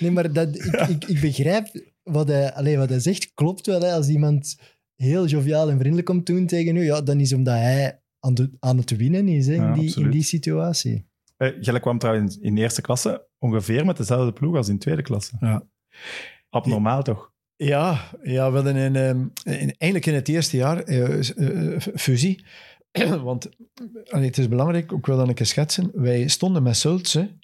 Nee, 0.00 0.10
maar 0.10 0.32
dat, 0.32 0.56
ik, 0.56 0.74
ik, 0.88 1.04
ik 1.04 1.20
begrijp 1.20 1.66
wat 2.02 2.28
hij, 2.28 2.52
allee, 2.52 2.76
wat 2.78 2.88
hij 2.88 3.00
zegt. 3.00 3.30
Klopt 3.34 3.66
wel. 3.66 3.80
Hè? 3.80 3.92
Als 3.92 4.08
iemand 4.08 4.56
heel 4.96 5.26
joviaal 5.26 5.70
en 5.70 5.76
vriendelijk 5.78 6.06
komt 6.06 6.26
doen 6.26 6.46
tegen 6.46 6.76
u, 6.76 6.84
ja, 6.84 7.00
dan 7.02 7.20
is 7.20 7.32
omdat 7.32 7.54
hij 7.54 8.00
aan, 8.20 8.34
de, 8.34 8.50
aan 8.58 8.76
het 8.76 8.96
winnen 8.96 9.28
is 9.28 9.46
hè, 9.46 9.54
Ja, 9.54 9.74
in, 9.74 9.80
die, 9.80 9.94
in 10.00 10.10
die 10.10 10.22
situatie. 10.22 11.06
Jelle 11.60 11.80
kwam 11.80 11.98
trouwens 11.98 12.38
in 12.38 12.56
eerste 12.56 12.80
klasse 12.80 13.26
ongeveer 13.38 13.84
met 13.84 13.96
dezelfde 13.96 14.32
ploeg 14.32 14.56
als 14.56 14.68
in 14.68 14.78
tweede 14.78 15.02
klasse. 15.02 15.36
Ja. 15.40 15.62
Abnormaal 16.50 17.02
toch? 17.02 17.32
Ja, 17.56 18.10
ja 18.22 18.50
we 18.50 18.54
hadden 18.54 18.76
in, 18.76 18.96
ehm, 18.96 19.26
in, 19.60 19.74
eigenlijk 19.78 20.06
in 20.06 20.14
het 20.14 20.28
eerste 20.28 20.56
jaar 20.56 20.82
eh, 20.82 21.28
eh, 21.28 21.80
fusie. 21.94 22.44
Want 23.22 23.48
allee, 24.10 24.26
het 24.26 24.38
is 24.38 24.48
belangrijk, 24.48 24.92
ik 24.92 25.06
wil 25.06 25.16
dat 25.16 25.28
een 25.28 25.34
keer 25.34 25.46
schetsen. 25.46 25.90
Wij 25.94 26.28
stonden 26.28 26.62
met 26.62 26.76
Sultse, 26.76 27.38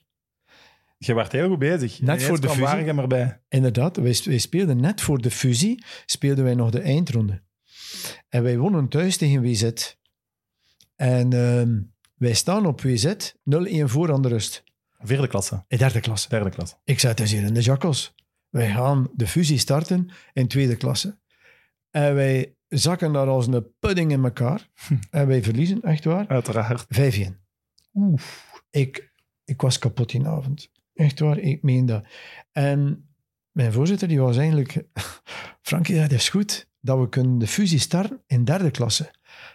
Je 0.99 1.15
werd 1.15 1.33
heel 1.33 1.49
goed 1.49 1.59
bezig. 1.59 2.01
Net 2.01 2.23
voor 2.23 2.41
de 2.41 2.49
fusie. 2.49 2.85
Erbij. 2.85 3.41
inderdaad, 3.49 3.97
wij, 3.97 4.21
wij 4.25 4.39
speelden 4.39 4.81
net 4.81 5.01
voor 5.01 5.21
de 5.21 5.31
fusie, 5.31 5.85
speelden 6.07 6.45
wij 6.45 6.55
nog 6.55 6.71
de 6.71 6.81
eindronde. 6.81 7.43
En 8.29 8.43
wij 8.43 8.59
wonnen 8.59 8.89
thuis 8.89 9.17
tegen 9.17 9.43
WZ. 9.43 9.71
En 10.97 11.33
ehm, 11.33 11.79
wij 12.21 12.35
staan 12.35 12.67
op 12.67 12.81
WZ 12.81 13.15
0-1 13.35 13.85
voor 13.85 14.13
aan 14.13 14.23
de 14.23 14.29
rust. 14.29 14.65
Vierde 14.99 15.27
klasse, 15.27 15.65
In 15.69 15.79
derde 15.79 16.01
klasse. 16.01 16.29
derde 16.29 16.51
klasse. 16.51 16.77
Ik 16.85 16.99
zet 16.99 17.17
dus 17.17 17.33
hier 17.33 17.43
in 17.43 17.55
de 17.55 17.61
jakkels. 17.63 18.15
Wij 18.49 18.71
gaan 18.71 19.09
de 19.15 19.27
fusie 19.27 19.59
starten 19.59 20.11
in 20.33 20.49
tweede 20.49 20.77
klasse. 20.77 21.19
En 21.91 22.15
wij 22.15 22.55
zakken 22.69 23.13
daar 23.13 23.27
als 23.27 23.47
een 23.47 23.67
pudding 23.79 24.13
in 24.13 24.25
elkaar. 24.25 24.69
En 25.11 25.27
wij 25.27 25.43
verliezen, 25.43 25.83
echt 25.83 26.05
waar, 26.05 26.29
Uiteraard. 26.29 26.87
5-1. 26.95 26.99
Ik, 28.71 29.13
ik 29.45 29.61
was 29.61 29.79
kapot 29.79 30.11
die 30.11 30.27
avond. 30.27 30.71
Echt 30.95 31.21
waar, 31.21 31.39
ik 31.39 31.63
meen 31.63 31.87
dat. 31.87 32.05
En 32.53 33.09
mijn 33.51 33.73
voorzitter 33.73 34.09
die 34.09 34.21
was 34.21 34.37
eigenlijk... 34.37 34.85
Frankie, 35.63 36.01
dat 36.01 36.13
is 36.13 36.29
goed 36.29 36.69
dat 36.81 36.99
we 36.99 37.09
kunnen 37.09 37.39
de 37.39 37.47
fusie 37.47 37.79
starten 37.79 38.23
in 38.27 38.45
derde 38.45 38.71
klasse. 38.71 39.11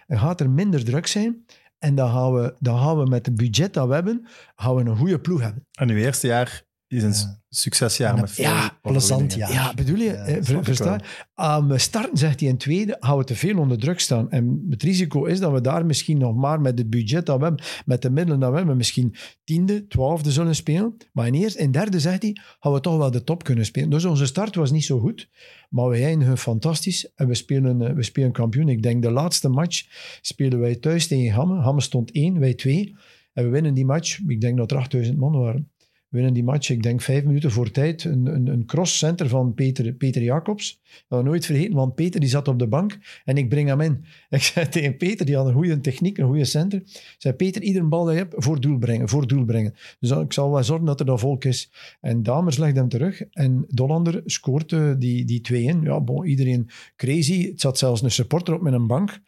Dan 0.06 0.18
gaat 0.18 0.40
er 0.40 0.50
minder 0.50 0.84
druk 0.84 1.06
zijn. 1.06 1.44
En 1.78 1.94
dan 1.94 2.10
gaan 2.10 2.34
we, 2.34 2.54
dan 2.58 2.78
gaan 2.78 2.98
we 2.98 3.06
met 3.06 3.26
het 3.26 3.36
budget 3.36 3.74
dat 3.74 3.88
we 3.88 3.94
hebben, 3.94 4.26
gaan 4.56 4.74
we 4.74 4.84
een 4.84 4.96
goede 4.96 5.20
ploeg 5.20 5.40
hebben. 5.40 5.66
En 5.72 5.90
uw 5.90 5.96
eerste 5.96 6.26
jaar 6.26 6.65
is 6.88 7.02
een 7.02 7.10
Ja. 7.12 7.40
succesjaar 7.48 8.16
met 8.20 8.30
veel 8.30 8.44
ja, 8.44 8.78
plezant 8.82 9.34
jaar. 9.34 9.52
Ja, 9.52 9.74
bedoel 9.74 9.96
je? 9.96 10.04
Ja, 10.04 10.12
eh, 10.12 10.24
dat 10.26 10.34
ver- 10.34 10.44
snap 10.44 10.58
ik 10.58 10.64
verstaan? 10.64 11.00
Aan 11.34 11.68
we 11.68 11.78
starten, 11.78 12.18
zegt 12.18 12.40
hij 12.40 12.48
in 12.48 12.56
tweede, 12.56 12.96
gaan 13.00 13.18
we 13.18 13.24
te 13.24 13.34
veel 13.36 13.58
onder 13.58 13.78
druk 13.78 14.00
staan. 14.00 14.30
En 14.30 14.66
het 14.70 14.82
risico 14.82 15.24
is 15.24 15.40
dat 15.40 15.52
we 15.52 15.60
daar 15.60 15.86
misschien 15.86 16.18
nog 16.18 16.34
maar 16.36 16.60
met 16.60 16.78
het 16.78 16.90
budget 16.90 17.26
dat 17.26 17.38
we 17.38 17.44
hebben, 17.44 17.64
met 17.84 18.02
de 18.02 18.10
middelen 18.10 18.40
dat 18.40 18.50
we 18.50 18.56
hebben, 18.56 18.76
misschien 18.76 19.14
tiende, 19.44 19.86
twaalfde 19.86 20.32
zullen 20.32 20.54
spelen. 20.54 20.96
Maar 21.12 21.26
in 21.26 21.34
eerste 21.34 21.58
en 21.58 21.70
derde, 21.70 22.00
zegt 22.00 22.22
hij, 22.22 22.36
gaan 22.60 22.72
we 22.72 22.80
toch 22.80 22.96
wel 22.96 23.10
de 23.10 23.24
top 23.24 23.44
kunnen 23.44 23.64
spelen. 23.64 23.90
Dus 23.90 24.04
onze 24.04 24.26
start 24.26 24.54
was 24.54 24.70
niet 24.70 24.84
zo 24.84 24.98
goed, 24.98 25.28
maar 25.70 25.88
we 25.88 25.96
eindigen 25.96 26.38
fantastisch 26.38 27.12
en 27.14 27.28
we 27.28 27.34
spelen, 27.34 27.82
eh, 27.82 27.92
we 27.94 28.02
spelen 28.02 28.32
kampioen. 28.32 28.68
Ik 28.68 28.82
denk 28.82 29.02
de 29.02 29.10
laatste 29.10 29.48
match 29.48 29.84
spelen 30.20 30.58
wij 30.60 30.76
thuis 30.76 31.06
tegen 31.06 31.34
Hamme. 31.34 31.60
Hamme 31.60 31.80
stond 31.80 32.10
één, 32.10 32.38
wij 32.38 32.54
twee. 32.54 32.96
En 33.32 33.44
we 33.44 33.50
winnen 33.50 33.74
die 33.74 33.84
match. 33.84 34.18
Ik 34.26 34.40
denk 34.40 34.56
dat 34.56 34.70
er 34.70 34.76
8000 34.76 35.18
man 35.18 35.32
waren. 35.38 35.70
Winnen 36.08 36.32
die 36.32 36.44
match, 36.44 36.70
ik 36.70 36.82
denk 36.82 37.00
vijf 37.00 37.24
minuten 37.24 37.50
voor 37.50 37.70
tijd. 37.70 38.04
Een, 38.04 38.26
een, 38.26 38.46
een 38.46 38.66
cross-center 38.66 39.28
van 39.28 39.54
Peter, 39.54 39.92
Peter 39.92 40.22
Jacobs. 40.22 40.80
Dat 41.08 41.24
nooit 41.24 41.46
vergeten, 41.46 41.74
want 41.74 41.94
Peter 41.94 42.20
die 42.20 42.28
zat 42.28 42.48
op 42.48 42.58
de 42.58 42.66
bank 42.66 42.98
en 43.24 43.36
ik 43.36 43.48
breng 43.48 43.68
hem 43.68 43.80
in. 43.80 44.04
Ik 44.36 44.42
zei 44.42 44.68
tegen 44.68 44.96
Peter, 44.96 45.26
die 45.26 45.36
had 45.36 45.46
een 45.46 45.52
goede 45.52 45.80
techniek, 45.80 46.18
een 46.18 46.26
goede 46.26 46.44
center. 46.44 46.78
Ik 46.78 47.14
zei, 47.18 47.34
Peter, 47.34 47.62
iedere 47.62 47.84
bal 47.84 48.04
dat 48.04 48.12
je 48.12 48.18
hebt, 48.18 48.34
voor 48.36 48.60
doel 48.60 48.78
brengen, 48.78 49.08
voor 49.08 49.26
doel 49.26 49.44
brengen. 49.44 49.74
Dus 50.00 50.10
ik 50.10 50.32
zal 50.32 50.50
wel 50.50 50.64
zorgen 50.64 50.86
dat 50.86 51.00
er 51.00 51.06
dat 51.06 51.20
volk 51.20 51.44
is. 51.44 51.70
En 52.00 52.22
Damers 52.22 52.56
legt 52.56 52.76
hem 52.76 52.88
terug 52.88 53.22
en 53.22 53.64
Dollander 53.68 54.22
scoort 54.24 54.72
eh, 54.72 54.92
die, 54.98 55.24
die 55.24 55.40
twee 55.40 55.62
in. 55.62 55.82
Ja, 55.82 56.00
bon, 56.00 56.26
iedereen 56.26 56.68
crazy. 56.96 57.46
Het 57.50 57.60
zat 57.60 57.78
zelfs 57.78 58.02
een 58.02 58.10
supporter 58.10 58.54
op 58.54 58.60
met 58.60 58.72
een 58.72 58.86
bank. 58.86 59.20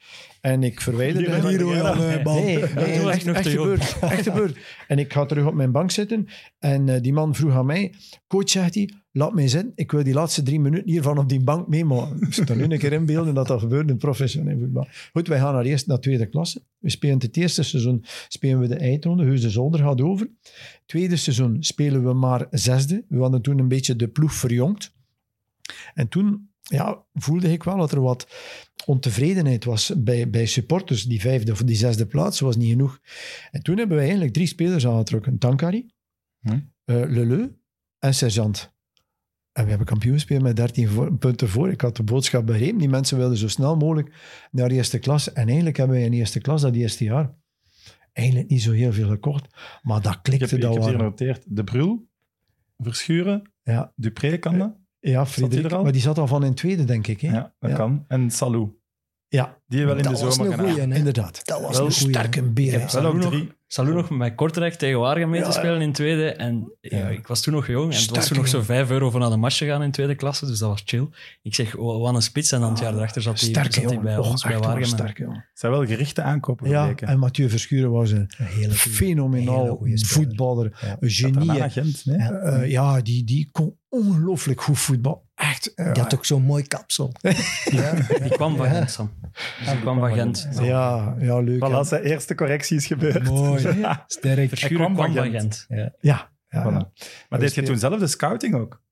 En 0.53 0.62
ik 0.62 0.80
verwijderde 0.80 1.30
hem. 1.30 1.46
Hier, 1.46 1.62
hoor, 1.62 1.82
aan 1.82 1.99
de 1.99 2.20
bal. 2.22 2.42
Nee, 2.42 2.59
echt, 2.61 3.46
gebeurd. 3.46 3.99
Echt 4.01 4.22
gebeurd. 4.22 4.59
En 4.88 4.99
ik 4.99 5.12
ga 5.12 5.26
terug 5.26 5.46
op 5.46 5.55
mijn 5.55 5.72
bank 5.72 5.90
zitten. 5.90 6.28
En 6.59 6.88
eh, 6.88 7.03
die 7.03 7.12
man 7.12 7.34
vroeg 7.34 7.53
aan 7.53 7.66
mij, 7.66 7.94
coach 8.26 8.51
zegt 8.51 8.74
hij, 8.74 8.90
laat 9.12 9.34
mij 9.34 9.49
zitten. 9.49 9.72
Ik 9.74 9.90
wil 9.90 10.03
die 10.03 10.14
laatste 10.14 10.42
drie 10.42 10.61
minuten 10.61 10.90
hiervan 10.90 11.18
op 11.18 11.28
die 11.28 11.40
bank 11.40 11.68
mee. 11.68 11.84
Maar 11.84 12.09
ik 12.20 12.34
zit 12.34 12.49
er 12.49 12.57
nu 12.57 12.62
een 12.62 12.78
keer 12.78 12.92
inbeelden 12.92 13.34
dat 13.34 13.46
dat 13.46 13.61
gebeurt 13.61 13.90
in 13.90 13.96
professioneel 13.96 14.59
voetbal. 14.59 14.86
Goed, 15.12 15.28
wij 15.28 15.38
gaan 15.38 15.55
naar 15.55 15.64
eerst 15.64 15.86
naar 15.86 16.01
tweede 16.01 16.26
klasse. 16.26 16.62
We 16.78 16.90
spelen 16.90 17.18
het 17.18 17.36
eerste 17.36 17.62
seizoen 17.62 18.05
spelen 18.28 18.61
we 18.61 18.68
de 18.68 18.76
eindronde. 18.76 19.24
Heus 19.24 19.40
de 19.40 19.51
Zolder 19.51 19.80
gaat 19.80 20.01
over. 20.01 20.30
Tweede 20.86 21.16
seizoen 21.16 21.57
spelen 21.61 22.05
we 22.05 22.12
maar 22.12 22.46
zesde. 22.51 23.05
We 23.09 23.18
hadden 23.18 23.42
toen 23.42 23.59
een 23.59 23.68
beetje 23.68 23.96
de 23.96 24.09
ploeg 24.09 24.32
verjongd. 24.32 24.92
En 25.94 26.09
toen 26.09 26.47
ja, 26.69 27.05
voelde 27.14 27.53
ik 27.53 27.62
wel 27.62 27.77
dat 27.77 27.93
er 27.93 28.01
wat 28.01 28.27
ontevredenheid 28.87 29.64
was 29.64 29.93
bij, 29.97 30.31
bij 30.31 30.47
supporters. 30.47 31.05
Die 31.05 31.21
vijfde 31.21 31.53
of 31.53 31.62
die 31.62 31.77
zesde 31.77 32.07
plaats 32.07 32.41
was 32.41 32.57
niet 32.57 32.71
genoeg. 32.71 33.01
En 33.51 33.62
toen 33.62 33.77
hebben 33.79 33.95
wij 33.97 34.05
eigenlijk 34.05 34.35
drie 34.35 34.47
spelers 34.47 34.87
aangetrokken. 34.87 35.39
Tankari, 35.39 35.87
Hm. 36.41 36.51
eh, 36.51 36.61
Leleu 36.85 37.57
en 37.99 38.14
Sergeant. 38.14 38.77
En 39.53 39.62
we 39.64 39.69
hebben 39.69 39.87
kampioen 39.87 40.14
gespeeld 40.14 40.43
met 40.43 40.57
13 40.57 40.89
voor- 40.89 41.16
punten 41.16 41.49
voor. 41.49 41.71
Ik 41.71 41.81
had 41.81 41.97
de 41.97 42.03
boodschap 42.03 42.47
begrepen. 42.47 42.79
Die 42.79 42.89
mensen 42.89 43.19
wilden 43.19 43.37
zo 43.37 43.49
snel 43.49 43.77
mogelijk 43.77 44.14
naar 44.51 44.69
de 44.69 44.75
eerste 44.75 44.99
klas. 44.99 45.33
En 45.33 45.47
eigenlijk 45.47 45.77
hebben 45.77 45.97
wij 45.97 46.05
in 46.05 46.12
eerste 46.12 46.41
klas 46.41 46.61
dat 46.62 46.75
eerste 46.75 47.05
jaar 47.05 47.35
eigenlijk 48.12 48.49
niet 48.49 48.62
zo 48.62 48.73
heel 48.73 48.93
veel 48.93 49.09
gekocht. 49.09 49.47
Maar 49.83 50.03
dat 50.03 50.14
Ik 50.14 50.23
klikte 50.23 50.45
heb, 50.45 50.55
ik 50.59 50.62
heb 50.62 50.73
hier 50.83 50.91
genoteerd. 50.91 51.45
De 51.47 51.64
Brul, 51.64 52.09
Verschuren, 52.77 53.53
Ja, 53.62 53.93
Dupré 53.97 54.39
kan 54.39 54.59
dat. 54.59 54.78
Ja 55.01 55.26
Frederik. 55.26 55.72
er? 55.72 55.82
Maar 55.82 55.92
die 55.92 56.01
zat 56.01 56.18
al 56.18 56.26
van 56.26 56.44
in 56.44 56.55
tweede, 56.55 56.84
denk 56.84 57.07
ik. 57.07 57.20
Hè? 57.20 57.32
Ja, 57.32 57.53
dat 57.59 57.70
Ja. 57.70 57.76
kan. 57.76 58.05
En 58.09 58.30
Salou, 58.30 58.76
Ja, 59.30 59.59
die 59.66 59.84
wel 59.86 59.96
in 59.96 60.03
dat 60.03 60.16
de 60.18 60.24
was 60.24 60.34
zomer 60.34 60.53
een 60.53 60.59
gaan 60.59 60.68
goeie, 60.68 60.88
hè? 60.88 60.94
inderdaad. 60.96 61.40
Dat 61.46 61.61
was 61.61 61.76
Wel 61.76 61.86
een 61.86 61.92
goeie, 61.92 62.09
Sterke 62.14 62.42
beer. 62.42 62.72
heb 62.80 62.88
Salou 63.70 63.94
nog 63.94 64.11
met 64.11 64.34
Kortrijk 64.34 64.74
tegen 64.74 64.99
Waregem 64.99 65.30
mee 65.30 65.42
te 65.42 65.53
spelen 65.53 65.80
in 65.80 65.92
tweede. 65.92 66.32
En 66.32 66.72
ja, 66.80 67.09
ik 67.09 67.26
was 67.26 67.40
toen 67.40 67.55
nog 67.55 67.66
jong. 67.66 67.92
En 67.92 67.99
het 68.01 68.11
was 68.11 68.26
toen 68.26 68.36
nog 68.36 68.44
hè? 68.44 68.51
zo 68.51 68.62
5 68.62 68.90
euro 68.90 69.11
voor 69.11 69.20
naar 69.20 69.30
de 69.30 69.36
match 69.36 69.59
gaan 69.59 69.82
in 69.82 69.90
tweede 69.90 70.14
klasse. 70.14 70.46
Dus 70.46 70.59
dat 70.59 70.68
was 70.68 70.82
chill. 70.84 71.09
Ik 71.42 71.55
zeg, 71.55 71.76
oh, 71.76 72.01
wat 72.01 72.14
een 72.14 72.22
spits. 72.22 72.53
En 72.53 72.61
dan 72.61 72.70
het 72.70 72.78
jaar 72.78 72.94
erachter 72.94 73.22
zat 73.22 73.40
hij, 73.40 74.01
bij 74.03 74.18
ons, 74.18 74.42
bij 74.44 74.59
Waregem. 74.59 74.84
sterke 74.84 75.22
jongen. 75.22 75.36
Het 75.51 75.59
zijn 75.59 75.72
wel 75.72 75.86
gerichte 75.86 76.22
aankopen 76.22 76.68
Ja, 76.68 76.80
gebleken. 76.80 77.09
en 77.09 77.18
Mathieu 77.18 77.49
Verschuren 77.51 77.90
was 77.90 78.11
een 78.11 78.16
Een 78.18 78.26
hele 78.38 78.49
goeie- 78.49 78.61
hele 78.62 78.74
fenomenaal 78.74 79.76
goeie 79.76 80.07
voetballer. 80.07 80.78
Ja. 80.80 80.96
Een 81.01 81.11
genie. 81.11 81.62
Agent, 81.62 82.03
nee? 82.07 82.16
Eh, 82.18 82.70
ja, 82.70 83.01
die, 83.01 83.24
die 83.24 83.49
kon 83.53 83.78
ongelooflijk 83.89 84.61
goed 84.61 84.78
voetbal. 84.78 85.26
Echt. 85.34 85.74
eh, 85.74 85.93
Die 85.93 86.03
had 86.03 86.14
ook 86.14 86.24
zo'n 86.24 86.43
mooi 86.43 86.62
kapsel. 86.62 87.12
ja, 87.70 87.95
Die 87.95 88.28
kwam 88.30 88.57
van. 88.57 88.68
Gent, 88.68 88.91
Sam. 88.91 89.11
Dus 89.59 89.70
die 89.70 89.80
kwam 89.80 89.99
van 89.99 90.12
Gent. 90.12 90.49
ja, 90.61 91.14
ja, 91.18 91.39
leuk. 91.41 91.66
Voilà, 91.68 91.72
hè. 91.72 91.84
zijn 91.84 92.03
eerste 92.03 92.34
correctie 92.34 92.76
is 92.76 92.86
gebeurd. 92.86 93.24
Mooi. 93.24 93.61
Sterk. 94.07 94.49
Verschuren 94.49 94.76
kwam 94.76 94.95
kwam, 94.95 95.14
van 95.14 95.30
Gent. 95.30 95.34
Gent. 95.34 95.64
Ja. 95.68 95.93
Ja, 96.01 96.30
ja, 96.49 96.62
Voilà. 96.70 96.72
ja. 96.74 96.91
Maar 97.28 97.39
deed 97.39 97.55
je 97.55 97.62
toen 97.62 97.78
zelf 97.78 97.99
de 97.99 98.07
scouting 98.07 98.55
ook? 98.55 98.82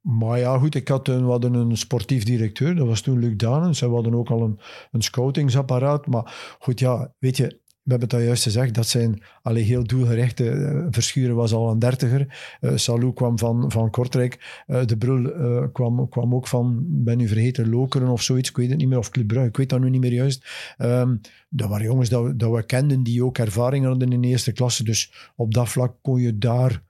Maar 0.00 0.38
ja, 0.38 0.58
goed, 0.58 0.74
ik 0.74 0.88
had 0.88 1.08
een, 1.08 1.24
we 1.24 1.30
hadden 1.30 1.54
een 1.54 1.76
sportief 1.76 2.24
directeur, 2.24 2.74
dat 2.74 2.86
was 2.86 3.00
toen 3.00 3.18
Luc 3.18 3.36
Danens. 3.36 3.82
En 3.82 3.88
we 3.88 3.94
hadden 3.94 4.14
ook 4.14 4.30
al 4.30 4.42
een, 4.42 4.60
een 4.90 5.02
scoutingsapparaat. 5.02 6.06
Maar 6.06 6.56
goed, 6.58 6.78
ja, 6.80 7.12
weet 7.18 7.36
je, 7.36 7.60
we 7.84 7.90
hebben 7.90 8.08
het 8.08 8.18
al 8.18 8.24
juist 8.24 8.42
gezegd, 8.42 8.74
dat 8.74 8.86
zijn 8.86 9.22
allee, 9.42 9.62
heel 9.62 9.84
doelgerichte. 9.84 10.50
eh, 10.50 10.86
Verschuren 10.90 11.34
was 11.34 11.52
al 11.52 11.70
een 11.70 11.78
dertiger. 11.78 12.56
Eh 12.60 12.72
Salou 12.76 13.12
kwam 13.12 13.38
van, 13.38 13.70
van 13.70 13.90
Kortrijk. 13.90 14.62
Eh, 14.66 14.84
de 14.84 14.96
Brul 14.96 15.70
kwam, 15.72 16.08
kwam 16.08 16.34
ook 16.34 16.46
van, 16.46 16.84
ben 16.88 17.16
nu 17.18 17.28
vergeten, 17.28 17.68
Lokeren 17.68 18.08
of 18.08 18.22
zoiets. 18.22 18.48
Ik 18.50 18.56
weet 18.56 18.68
het 18.70 18.78
niet 18.78 18.88
meer, 18.88 18.98
of 18.98 19.08
Club 19.10 19.26
Brugge, 19.26 19.48
ik 19.48 19.56
weet 19.56 19.68
dat 19.68 19.80
nu 19.80 19.90
niet 19.90 20.00
meer 20.00 20.12
juist. 20.12 20.46
Ehm, 20.76 21.16
dat 21.48 21.68
waren 21.68 21.84
jongens 21.84 22.08
dat, 22.08 22.24
we- 22.24 22.36
dat 22.36 22.52
we 22.54 22.62
kenden, 22.66 23.02
die 23.02 23.24
ook 23.24 23.38
ervaring 23.38 23.84
hadden 23.84 24.12
in 24.12 24.20
de 24.20 24.28
eerste 24.28 24.52
klasse. 24.52 24.84
Dus 24.84 25.30
op 25.36 25.54
dat 25.54 25.68
vlak 25.68 25.96
kon 26.02 26.20
je 26.20 26.38
daar 26.38 26.82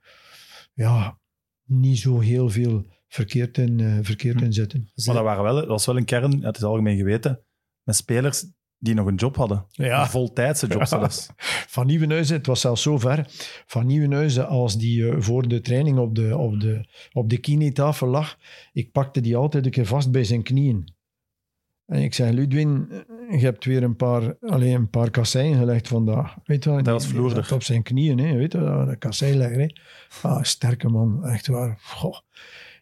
ja, 0.73 1.17
niet 1.65 1.97
zo 1.97 2.19
heel 2.19 2.49
veel 2.49 2.85
verkeerd 3.07 3.57
in, 3.57 3.99
verkeerd 4.03 4.41
in 4.41 4.53
zitten. 4.53 4.89
Maar 5.05 5.15
dat, 5.15 5.23
waren 5.23 5.43
wel, 5.43 5.55
dat 5.55 5.67
was 5.67 5.85
wel 5.85 5.97
een 5.97 6.05
kern, 6.05 6.43
het 6.43 6.57
is 6.57 6.63
algemeen 6.63 6.97
geweten, 6.97 7.39
met 7.83 7.95
spelers 7.95 8.45
die 8.77 8.93
nog 8.93 9.07
een 9.07 9.15
job 9.15 9.35
hadden. 9.35 9.65
Ja. 9.71 10.01
Een 10.01 10.07
voltijdse 10.07 10.67
job 10.67 10.85
zelfs. 10.85 11.27
Van 11.67 11.85
Nieuwenhuizen, 11.85 12.35
het 12.37 12.45
was 12.47 12.61
zelfs 12.61 12.81
zo 12.81 12.97
ver, 12.97 13.25
van 13.65 13.85
Nieuwenhuizen 13.85 14.47
als 14.47 14.77
die 14.77 15.09
eh, 15.09 15.15
voor 15.19 15.47
de 15.47 15.61
training 15.61 15.97
op 15.97 16.15
de, 16.15 16.37
op 16.37 16.59
de, 16.59 16.85
op 17.13 17.29
de 17.29 17.37
kinetafel 17.37 18.07
lag, 18.07 18.37
ik 18.73 18.91
pakte 18.91 19.21
die 19.21 19.35
altijd 19.35 19.65
een 19.65 19.71
keer 19.71 19.85
vast 19.85 20.11
bij 20.11 20.23
zijn 20.23 20.43
knieën. 20.43 20.93
En 21.85 22.01
ik 22.01 22.13
zei, 22.13 22.33
Ludwin, 22.33 22.87
eh, 23.29 23.39
je 23.39 23.45
hebt 23.45 23.65
weer 23.65 23.83
een 23.83 23.95
paar, 23.95 24.37
alleen 24.41 24.73
een 24.75 24.89
paar 24.89 25.09
kasseien 25.09 25.57
gelegd 25.57 25.87
vandaag. 25.87 26.35
Weet 26.43 26.63
je 26.63 26.69
wel, 26.69 26.83
die- 26.83 26.93
was 26.93 27.07
vloerder. 27.07 27.53
op 27.53 27.63
zijn 27.63 27.83
knieën, 27.83 28.19
hè, 28.19 28.35
weet 28.35 28.51
je, 28.51 28.59
wel, 28.59 28.89
een 28.89 28.97
kassei 28.97 29.35
leggen. 29.35 29.59
Hè. 29.59 29.67
Ah, 30.21 30.43
sterke 30.43 30.89
man, 30.89 31.25
echt 31.25 31.47
waar. 31.47 31.79
Goh. 31.83 32.15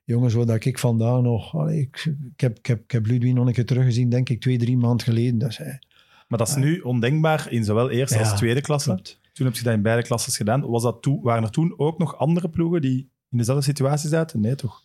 Jongens, 0.04 0.34
wat 0.34 0.66
ik 0.66 0.80
vandaag 0.80 1.22
nog... 1.22 1.56
allee, 1.56 1.80
ik, 1.80 2.06
ik, 2.34 2.42
heb, 2.42 2.58
ik, 2.58 2.66
heb, 2.66 2.84
ik 2.84 2.92
heb 2.92 3.06
Ludwig 3.06 3.34
nog 3.34 3.48
een 3.48 3.54
keer 3.54 3.66
teruggezien, 3.66 4.10
denk 4.10 4.30
ik, 4.30 4.42
twee, 4.42 4.58
drie 4.58 4.78
maanden 4.78 5.06
geleden. 5.06 5.38
Dat 5.38 5.54
zei, 5.54 5.80
Maar 6.28 6.40
dat 6.40 6.48
is 6.48 6.56
nu 6.56 6.80
ondenkbaar 6.80 7.48
in 7.52 7.64
zowel 7.64 7.90
eerste 7.90 8.20
als 8.20 8.30
Ja, 8.30 8.36
tweede 8.36 8.62
klasse. 8.62 8.90
klopt. 8.90 9.22
Toen 9.34 9.46
heb 9.46 9.56
je 9.56 9.64
dat 9.64 9.74
in 9.74 9.82
beide 9.82 10.04
klasses 10.04 10.38
gedaan. 10.38 10.62
Was 10.62 10.84
dat 10.84 11.02
toen, 11.02 11.22
waren 11.22 11.44
er 11.44 11.50
toen 11.50 11.74
ook 11.78 11.98
nog 11.98 12.18
andere 12.18 12.50
ploegen 12.50 12.82
die 12.82 13.10
in 13.30 13.38
dezelfde 13.38 13.64
situatie 13.64 14.10
zaten? 14.10 14.42
Nee, 14.42 14.56
toch? 14.56 14.82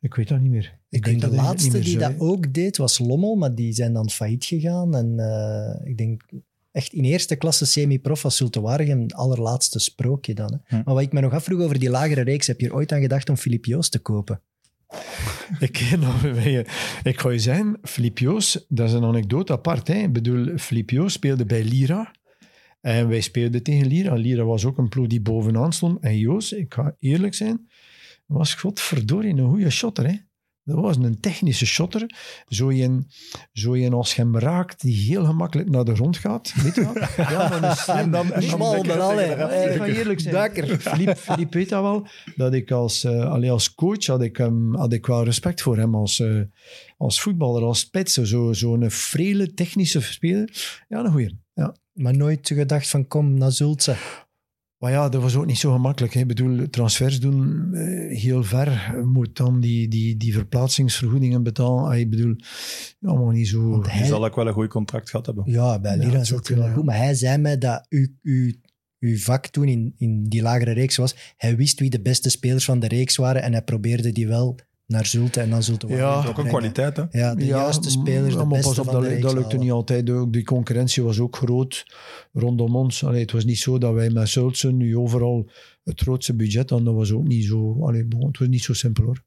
Ik 0.00 0.14
weet 0.14 0.28
dat 0.28 0.40
niet 0.40 0.50
meer. 0.50 0.78
Ik 0.88 1.04
weet 1.04 1.20
denk 1.20 1.32
de 1.32 1.36
laatste 1.36 1.76
niet 1.76 1.84
die 1.84 1.98
dat 1.98 2.14
ook 2.18 2.54
deed 2.54 2.76
was 2.76 2.98
Lommel, 2.98 3.34
maar 3.34 3.54
die 3.54 3.72
zijn 3.72 3.92
dan 3.92 4.10
failliet 4.10 4.44
gegaan. 4.44 4.94
En 4.94 5.18
eh, 5.18 5.88
ik 5.90 5.96
denk 5.98 6.22
echt 6.70 6.92
in 6.92 7.04
eerste 7.04 7.36
klasse 7.36 7.66
semi-prof 7.66 8.22
was 8.22 8.36
Zulte 8.36 8.60
Waregem 8.60 9.00
het 9.02 9.14
allerlaatste 9.14 9.78
sprookje 9.78 10.34
dan. 10.34 10.52
Hè. 10.52 10.76
Hm. 10.76 10.82
Maar 10.84 10.94
wat 10.94 11.02
ik 11.02 11.12
me 11.12 11.20
nog 11.20 11.32
afvroeg 11.32 11.60
over 11.60 11.78
die 11.78 11.90
lagere 11.90 12.20
reeks, 12.20 12.46
heb 12.46 12.60
je 12.60 12.66
er 12.66 12.74
ooit 12.74 12.92
aan 12.92 13.00
gedacht 13.00 13.28
om 13.28 13.36
Filip 13.36 13.64
Joos 13.64 13.88
te 13.88 13.98
kopen? 13.98 14.40
Ik, 15.58 15.78
ik 17.02 17.20
ga 17.20 17.30
je 17.30 17.38
zeggen, 17.38 17.78
Filip 17.82 18.18
Joos, 18.18 18.64
dat 18.68 18.88
is 18.88 18.94
een 18.94 19.04
anekdote 19.04 19.52
apart. 19.52 19.88
Hè. 19.88 19.94
Ik 19.94 20.12
bedoel, 20.12 20.58
Filip 20.58 20.90
Joos 20.90 21.12
speelde 21.12 21.44
bij 21.44 21.64
Lira. 21.64 22.12
En 22.80 23.08
wij 23.08 23.20
speelden 23.20 23.62
tegen 23.62 23.86
Lira. 23.86 24.14
Lira 24.14 24.44
was 24.44 24.64
ook 24.64 24.78
een 24.78 24.88
ploeg 24.88 25.06
die 25.06 25.20
bovenaan 25.20 25.72
stond. 25.72 26.00
En 26.00 26.18
Joos, 26.18 26.52
ik 26.52 26.74
ga 26.74 26.96
eerlijk 26.98 27.34
zijn, 27.34 27.68
was 28.26 28.54
godverdorie 28.54 29.34
een 29.34 29.48
goede 29.48 29.70
shotter. 29.70 30.06
Hè. 30.06 30.16
Dat 30.64 30.76
was 30.76 30.96
een 30.96 31.20
technische 31.20 31.66
shotter. 31.66 32.10
Zo 32.48 32.68
een, 32.70 33.10
zo 33.52 33.74
een 33.74 33.92
als 33.92 34.14
je 34.14 34.22
hem 34.22 34.38
raakt, 34.38 34.80
die 34.80 34.96
heel 34.96 35.24
gemakkelijk 35.24 35.70
naar 35.70 35.84
de 35.84 35.94
grond 35.94 36.16
gaat. 36.16 36.52
Weet 36.62 36.74
je 36.74 36.80
wel? 36.80 36.92
Ja, 37.30 37.48
dan 37.48 37.70
is 37.70 37.86
En 37.86 38.10
dan- 38.10 38.32
Smal, 38.38 38.74
alle. 39.00 39.22
ik 39.24 39.36
ga 39.76 39.84
eerlijk 39.86 40.20
zijn. 40.20 40.34
Duiker. 40.34 40.78
Filip, 40.90 41.16
Filip 41.16 41.52
weet 41.52 41.68
dat 41.68 41.82
wel, 41.82 42.06
dat 42.36 42.52
ik 42.54 42.70
als, 42.70 43.06
allee, 43.06 43.50
als 43.50 43.74
coach 43.74 44.06
had 44.06 44.22
ik, 44.22 44.36
hem, 44.36 44.74
had 44.76 44.92
ik 44.92 45.06
wel 45.06 45.24
respect 45.24 45.62
voor 45.62 45.76
hem 45.76 45.94
als, 45.94 46.20
eh, 46.20 46.40
als 46.96 47.20
voetballer, 47.20 47.62
als 47.62 47.78
spits. 47.78 48.14
Zo'n 48.14 48.54
zo 48.54 48.74
een 48.74 48.90
frele 48.90 49.54
technische 49.54 50.00
speler. 50.00 50.82
Ja, 50.88 51.04
een 51.04 51.10
goeie. 51.12 51.38
Ja. 51.54 51.74
Maar 51.92 52.16
nooit 52.16 52.48
gedacht 52.54 52.88
van 52.88 53.06
kom 53.06 53.38
naar 53.38 53.52
Zulte. 53.52 53.94
Maar 54.84 54.92
ja, 54.92 55.08
dat 55.08 55.22
was 55.22 55.36
ook 55.36 55.46
niet 55.46 55.58
zo 55.58 55.72
gemakkelijk. 55.72 56.14
hè. 56.14 56.20
Ik 56.20 56.26
bedoel, 56.26 56.70
transfers 56.70 57.20
doen 57.20 57.68
eh, 57.74 58.18
heel 58.18 58.42
ver. 58.42 58.92
Je 58.96 59.04
moet 59.04 59.36
dan 59.36 59.60
die, 59.60 59.88
die, 59.88 60.16
die 60.16 60.32
verplaatsingsvergoedingen 60.32 61.42
betalen. 61.42 61.84
Ah, 61.84 61.98
Ik 61.98 62.10
bedoel, 62.10 62.36
allemaal 63.02 63.30
niet 63.30 63.48
zo... 63.48 63.70
Want 63.70 63.90
hij, 63.90 64.06
zal 64.06 64.24
ook 64.24 64.36
wel 64.36 64.46
een 64.46 64.52
goed 64.52 64.68
contract 64.68 65.10
gehad 65.10 65.26
hebben. 65.26 65.44
ja, 65.46 65.80
bij 65.80 65.96
Ja, 65.96 66.04
Lira 66.04 66.18
het 66.18 66.28
wel 66.28 66.40
kunnen, 66.40 66.72
goed. 66.74 66.84
Maar 66.84 66.96
hij 66.96 67.14
zei 67.14 67.38
mij 67.38 67.58
dat 67.58 67.86
uw, 67.88 68.06
uw, 68.22 68.52
uw 68.98 69.18
vak 69.18 69.46
toen 69.46 69.68
in, 69.68 69.94
in 69.96 70.24
die 70.24 70.42
lagere 70.42 70.72
reeks 70.72 70.96
was. 70.96 71.34
Hij 71.36 71.56
wist 71.56 71.80
wie 71.80 71.90
de 71.90 72.00
beste 72.00 72.30
spelers 72.30 72.64
van 72.64 72.80
de 72.80 72.88
reeks 72.88 73.16
waren 73.16 73.42
en 73.42 73.52
hij 73.52 73.62
probeerde 73.62 74.12
die 74.12 74.28
wel 74.28 74.58
naar 74.86 75.06
Zulte 75.06 75.40
en 75.40 75.50
dan 75.50 75.62
Zulte 75.62 75.86
Ja, 75.86 76.24
ook 76.26 76.38
een 76.38 76.46
kwaliteit, 76.46 76.96
hè? 76.96 77.04
Ja, 77.10 77.34
de 77.34 77.44
juiste 77.44 77.90
spelers, 77.90 78.32
de 78.32 78.38
maar 78.38 78.46
beste 78.46 78.68
pas 78.68 78.78
op, 78.78 78.84
van 78.84 78.94
dat, 78.94 79.02
de 79.02 79.08
reeks 79.08 79.22
dat 79.22 79.32
lukte 79.32 79.56
niet 79.56 79.70
altijd. 79.70 80.10
Ook 80.10 80.32
die 80.32 80.44
concurrentie 80.44 81.02
was 81.02 81.20
ook 81.20 81.36
groot 81.36 81.86
rondom 82.32 82.76
ons. 82.76 83.04
Allee, 83.04 83.20
het 83.20 83.32
was 83.32 83.44
niet 83.44 83.58
zo 83.58 83.78
dat 83.78 83.94
wij 83.94 84.10
met 84.10 84.28
Sultsen 84.28 84.76
nu 84.76 84.96
overal 84.96 85.50
het 85.84 86.00
grootste 86.00 86.34
budget 86.34 86.70
hadden. 86.70 86.88
Dat 86.88 86.96
was 86.96 87.12
ook 87.12 87.26
niet 87.26 87.44
zo... 87.44 87.84
Allee, 87.86 88.04
bon, 88.04 88.26
het 88.26 88.38
was 88.38 88.48
niet 88.48 88.62
zo 88.62 88.72
simpel, 88.72 89.04
hoor. 89.04 89.24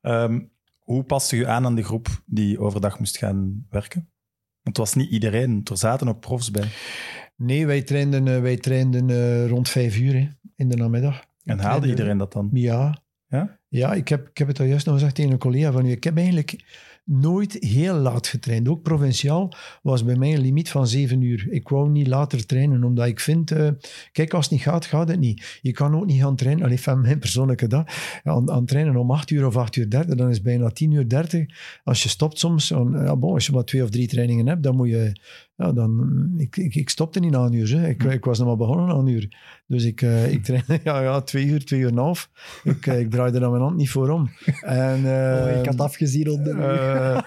Ehm, 0.00 0.40
hoe 0.78 1.02
paste 1.02 1.36
je 1.36 1.46
aan 1.46 1.64
aan 1.64 1.74
de 1.74 1.82
groep 1.82 2.08
die 2.26 2.58
overdag 2.58 2.98
moest 2.98 3.16
gaan 3.16 3.66
werken? 3.70 4.10
Want 4.62 4.76
het 4.76 4.86
was 4.86 4.94
niet 4.94 5.10
iedereen. 5.10 5.60
Er 5.70 5.78
zaten 5.78 6.08
ook 6.08 6.20
profs 6.20 6.50
bij. 6.50 6.68
Nee, 7.36 7.66
wij 7.66 7.82
trainden, 7.82 8.28
eh, 8.28 8.40
wij 8.40 8.56
trainden 8.56 9.10
eh, 9.10 9.46
rond 9.46 9.68
vijf 9.68 9.98
uur 9.98 10.14
hè, 10.14 10.28
in 10.56 10.68
de 10.68 10.76
namiddag. 10.76 11.24
En 11.44 11.58
haalde 11.58 11.88
iedereen 11.88 12.18
dat 12.18 12.32
dan? 12.32 12.50
Ja. 12.52 13.02
Ja? 13.26 13.60
Ja, 13.72 13.92
ik 13.92 14.08
heb, 14.08 14.28
ik 14.28 14.38
heb 14.38 14.48
het 14.48 14.60
al 14.60 14.66
juist 14.66 14.86
nog 14.86 14.94
gezegd 14.94 15.14
tegen 15.14 15.32
een 15.32 15.38
collega 15.38 15.72
van 15.72 15.86
u. 15.86 15.90
Ik 15.90 16.04
heb 16.04 16.16
eigenlijk 16.16 16.64
nooit 17.04 17.56
heel 17.60 17.94
laat 17.94 18.26
getraind. 18.26 18.68
Ook 18.68 18.82
provinciaal 18.82 19.52
was 19.82 20.04
bij 20.04 20.16
mij 20.16 20.32
een 20.32 20.40
limiet 20.40 20.70
van 20.70 20.86
zeven 20.86 21.20
uur. 21.20 21.46
Ik 21.50 21.68
wou 21.68 21.90
niet 21.90 22.06
later 22.06 22.46
trainen, 22.46 22.84
omdat 22.84 23.06
ik 23.06 23.20
vind... 23.20 23.50
eh, 23.50 23.68
kijk, 24.12 24.34
als 24.34 24.44
het 24.44 24.52
niet 24.52 24.62
gaat, 24.62 24.86
gaat 24.86 25.08
het 25.08 25.18
niet. 25.18 25.58
Je 25.62 25.72
kan 25.72 25.96
ook 25.96 26.06
niet 26.06 26.20
gaan 26.20 26.36
trainen. 26.36 26.64
Allee, 26.64 26.80
van 26.80 27.00
mijn 27.00 27.18
persoonlijke 27.18 27.66
dag. 27.66 27.84
Aan, 28.24 28.50
aan 28.50 28.64
trainen 28.64 28.96
om 28.96 29.10
acht 29.10 29.30
uur 29.30 29.46
of 29.46 29.56
acht 29.56 29.76
uur 29.76 29.90
dertig, 29.90 30.14
dan 30.14 30.28
is 30.28 30.34
het 30.34 30.44
bijna 30.44 30.70
tien 30.70 30.90
uur 30.90 31.08
dertig. 31.08 31.46
Als 31.84 32.02
je 32.02 32.08
stopt 32.08 32.38
soms, 32.38 32.68
ja, 32.68 33.16
als 33.20 33.46
je 33.46 33.52
maar 33.52 33.64
twee 33.64 33.82
of 33.82 33.90
drie 33.90 34.08
trainingen 34.08 34.46
hebt, 34.46 34.62
dan 34.62 34.76
moet 34.76 34.88
je... 34.88 35.12
Ja, 35.62 35.72
dan, 35.72 36.10
ik, 36.36 36.56
ik, 36.56 36.74
ik 36.74 36.88
stopte 36.90 37.20
niet 37.20 37.30
na 37.30 37.38
een 37.44 37.52
uur. 37.52 37.78
Hè. 37.78 37.88
Ik, 37.88 38.02
ik 38.02 38.24
was 38.24 38.38
nog 38.38 38.46
maar 38.46 38.56
begonnen 38.56 38.86
na 38.86 38.94
een 38.94 39.06
uur. 39.06 39.36
Dus 39.66 39.84
ik, 39.84 40.02
eh, 40.02 40.32
ik 40.32 40.44
trainde 40.44 40.80
ja, 40.84 41.00
ja, 41.02 41.20
twee 41.20 41.46
uur, 41.46 41.64
twee 41.64 41.80
uur 41.80 41.86
en 41.88 41.92
een 41.96 42.02
half. 42.02 42.30
Ik, 42.64 42.86
eh, 42.86 43.00
ik 43.00 43.10
draaide 43.10 43.38
daar 43.38 43.50
mijn 43.50 43.62
hand 43.62 43.76
niet 43.76 43.90
voor 43.90 44.10
om. 44.10 44.30
En, 44.60 44.98
Oh, 45.04 45.48
eh, 45.50 45.58
ik 45.58 45.66
had 45.66 45.80
afgezien 45.80 46.30
onder 46.30 46.56
u. 46.56 46.60
eh, 46.60 47.20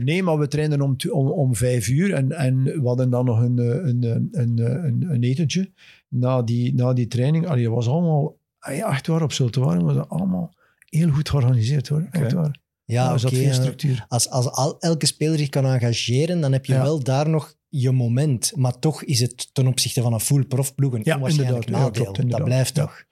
nee, 0.00 0.22
maar 0.22 0.38
we 0.38 0.48
trainden 0.48 0.80
om, 0.80 0.96
om, 1.10 1.28
om 1.30 1.54
vijf 1.56 1.88
uur 1.88 2.12
en, 2.14 2.32
en 2.32 2.62
we 2.64 2.82
hadden 2.84 3.10
dan 3.10 3.24
nog 3.24 3.40
een, 3.40 3.58
eh, 3.58 3.66
een, 3.66 4.28
een, 4.32 4.58
een, 5.10 5.22
etentje 5.22 5.70
na 6.08 6.42
die, 6.42 6.74
na 6.74 6.92
die 6.92 7.06
training. 7.06 7.46
Allee, 7.46 7.64
het 7.64 7.74
was 7.74 7.88
allemaal, 7.88 8.36
echt 8.60 9.06
waar, 9.06 9.22
op 9.22 9.32
Zultuaren 9.32 9.84
was 9.84 9.94
dat 9.94 10.08
allemaal 10.08 10.54
heel 10.88 11.10
goed 11.10 11.28
georganiseerd 11.28 11.88
hoor. 11.88 12.06
Echt 12.10 12.32
waar. 12.32 12.56
ja, 12.84 13.14
oké. 13.24 14.04
als, 14.08 14.30
als 14.30 14.50
al, 14.50 14.78
elke 14.80 15.06
speler 15.06 15.38
zich 15.38 15.48
kan 15.48 15.64
engageren, 15.66 16.40
dan 16.40 16.52
heb 16.52 16.64
je 16.64 16.72
Ja. 16.72 16.82
wel 16.82 17.02
daar 17.02 17.28
nog 17.28 17.54
je 17.74 17.90
moment. 17.90 18.52
Maar 18.56 18.78
toch 18.78 19.02
is 19.04 19.20
het 19.20 19.54
ten 19.54 19.66
opzichte 19.66 20.02
van 20.02 20.12
een 20.12 20.20
full 20.20 20.44
profploeg 20.44 20.92
een 20.92 21.00
Ja, 21.04 21.14
onwaarschijnlijk 21.14 21.66
inderdaad. 21.66 21.96
Ja, 21.96 22.00
nadeel. 22.02 22.12
klopt, 22.12 22.30
dat 22.30 22.44
blijft 22.44 22.76
Ja. 22.76 22.82
toch. 22.82 23.04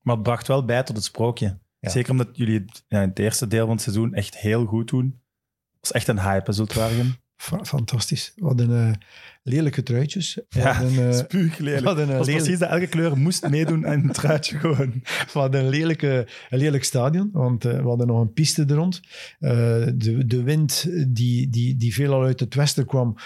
Maar 0.00 0.14
het 0.14 0.22
bracht 0.24 0.46
wel 0.46 0.64
bij 0.64 0.82
tot 0.82 0.96
het 0.96 1.04
sprookje. 1.04 1.58
Ja. 1.80 1.90
Zeker 1.90 2.10
omdat 2.10 2.28
jullie 2.32 2.58
het 2.58 2.84
ja, 2.88 3.02
in 3.02 3.08
het 3.08 3.18
eerste 3.18 3.46
deel 3.46 3.64
van 3.66 3.74
het 3.74 3.82
seizoen 3.82 4.14
echt 4.14 4.36
heel 4.38 4.64
goed 4.66 4.88
doen. 4.88 5.04
Het 5.70 5.80
was 5.80 5.92
echt 5.92 6.08
een 6.08 6.20
hype, 6.20 6.52
Zultwaregem. 6.52 7.16
Fa- 7.36 7.64
fantastisch. 7.64 8.32
We 8.36 8.44
hadden 8.46 8.86
eh, 8.88 8.92
lelijke 9.48 9.82
truitjes. 9.82 10.38
Ja, 10.48 10.82
eh, 10.82 11.12
Spuuglelijk. 11.12 11.84
een 11.84 12.16
was 12.16 12.26
precies 12.26 12.58
dat 12.58 12.70
elke 12.70 12.86
kleur 12.86 13.16
moest 13.18 13.48
meedoen 13.48 13.86
aan 13.86 14.02
het 14.02 14.14
truitje 14.14 14.58
gewoon. 14.58 14.92
We 15.32 15.38
hadden 15.38 15.60
een, 15.60 15.68
lelijke, 15.68 16.26
een 16.50 16.58
lelijk 16.58 16.84
stadion, 16.84 17.30
want 17.32 17.64
eh, 17.64 17.72
we 17.72 17.88
hadden 17.88 18.06
nog 18.06 18.20
een 18.20 18.32
piste 18.32 18.64
er 18.64 18.74
rond. 18.74 19.00
Eh, 19.38 19.50
de, 19.94 20.26
de 20.26 20.42
wind 20.42 20.86
die, 21.08 21.48
die, 21.48 21.76
die 21.76 21.94
veelal 21.94 22.22
uit 22.22 22.40
het 22.40 22.54
westen 22.54 22.86
kwam, 22.86 23.16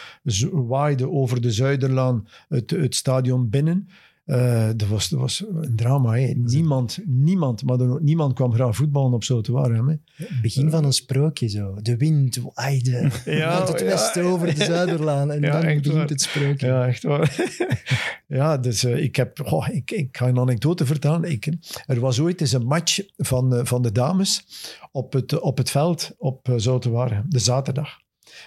waaide 0.50 1.10
over 1.10 1.40
de 1.40 1.52
Zuiderlaan 1.52 2.28
het, 2.48 2.70
het 2.70 2.94
stadion 2.94 3.48
binnen. 3.48 3.88
Eh, 4.31 4.68
dat, 4.76 4.89
was, 4.89 5.09
dat 5.09 5.20
was 5.20 5.45
een 5.49 5.76
drama. 5.76 6.16
Hè. 6.16 6.33
Niemand, 6.37 6.99
niemand, 7.05 7.64
maar 7.64 7.78
dan 7.78 7.99
niemand 8.03 8.35
kwam 8.35 8.53
graag 8.53 8.76
voetballen 8.76 9.12
op 9.12 9.24
hè. 9.24 9.95
Het 10.14 10.41
begin 10.43 10.70
van 10.70 10.85
een 10.85 10.93
sprookje 10.93 11.49
zo. 11.49 11.74
De 11.83 11.97
wind 11.97 12.41
waaide 12.55 13.11
Ja, 13.24 13.49
uit 13.59 13.68
het 13.68 13.83
westen 13.83 14.24
over 14.24 14.55
de 14.55 14.64
Zuiderlaan. 14.64 15.31
En 15.31 15.41
dan 15.51 15.61
begint 15.61 15.87
waar. 15.87 16.09
het 16.09 16.20
sprookje. 16.20 16.66
Ja, 16.66 16.87
echt 16.87 17.03
waar. 17.03 17.37
ja, 18.26 18.59
dus 18.59 18.85
eh, 18.85 19.03
ik 19.03 19.16
heb... 19.16 19.39
ik, 19.72 19.91
ik 19.91 20.16
ga 20.16 20.28
een 20.28 20.39
anekdote 20.39 20.87
vertellen. 20.87 21.31
Ik, 21.31 21.53
er 21.87 22.01
was 22.01 22.20
ooit 22.20 22.41
eens 22.41 22.53
een 22.53 22.66
match 22.66 23.01
van, 23.16 23.55
eh, 23.55 23.64
van 23.64 23.83
de 23.83 23.93
dames 23.93 24.45
op 24.93 25.12
het, 25.12 25.41
op 25.41 25.57
het 25.57 25.70
veld 25.70 26.14
op 26.18 26.49
uh, 26.49 27.20
de 27.28 27.39
zaterdag. 27.39 27.99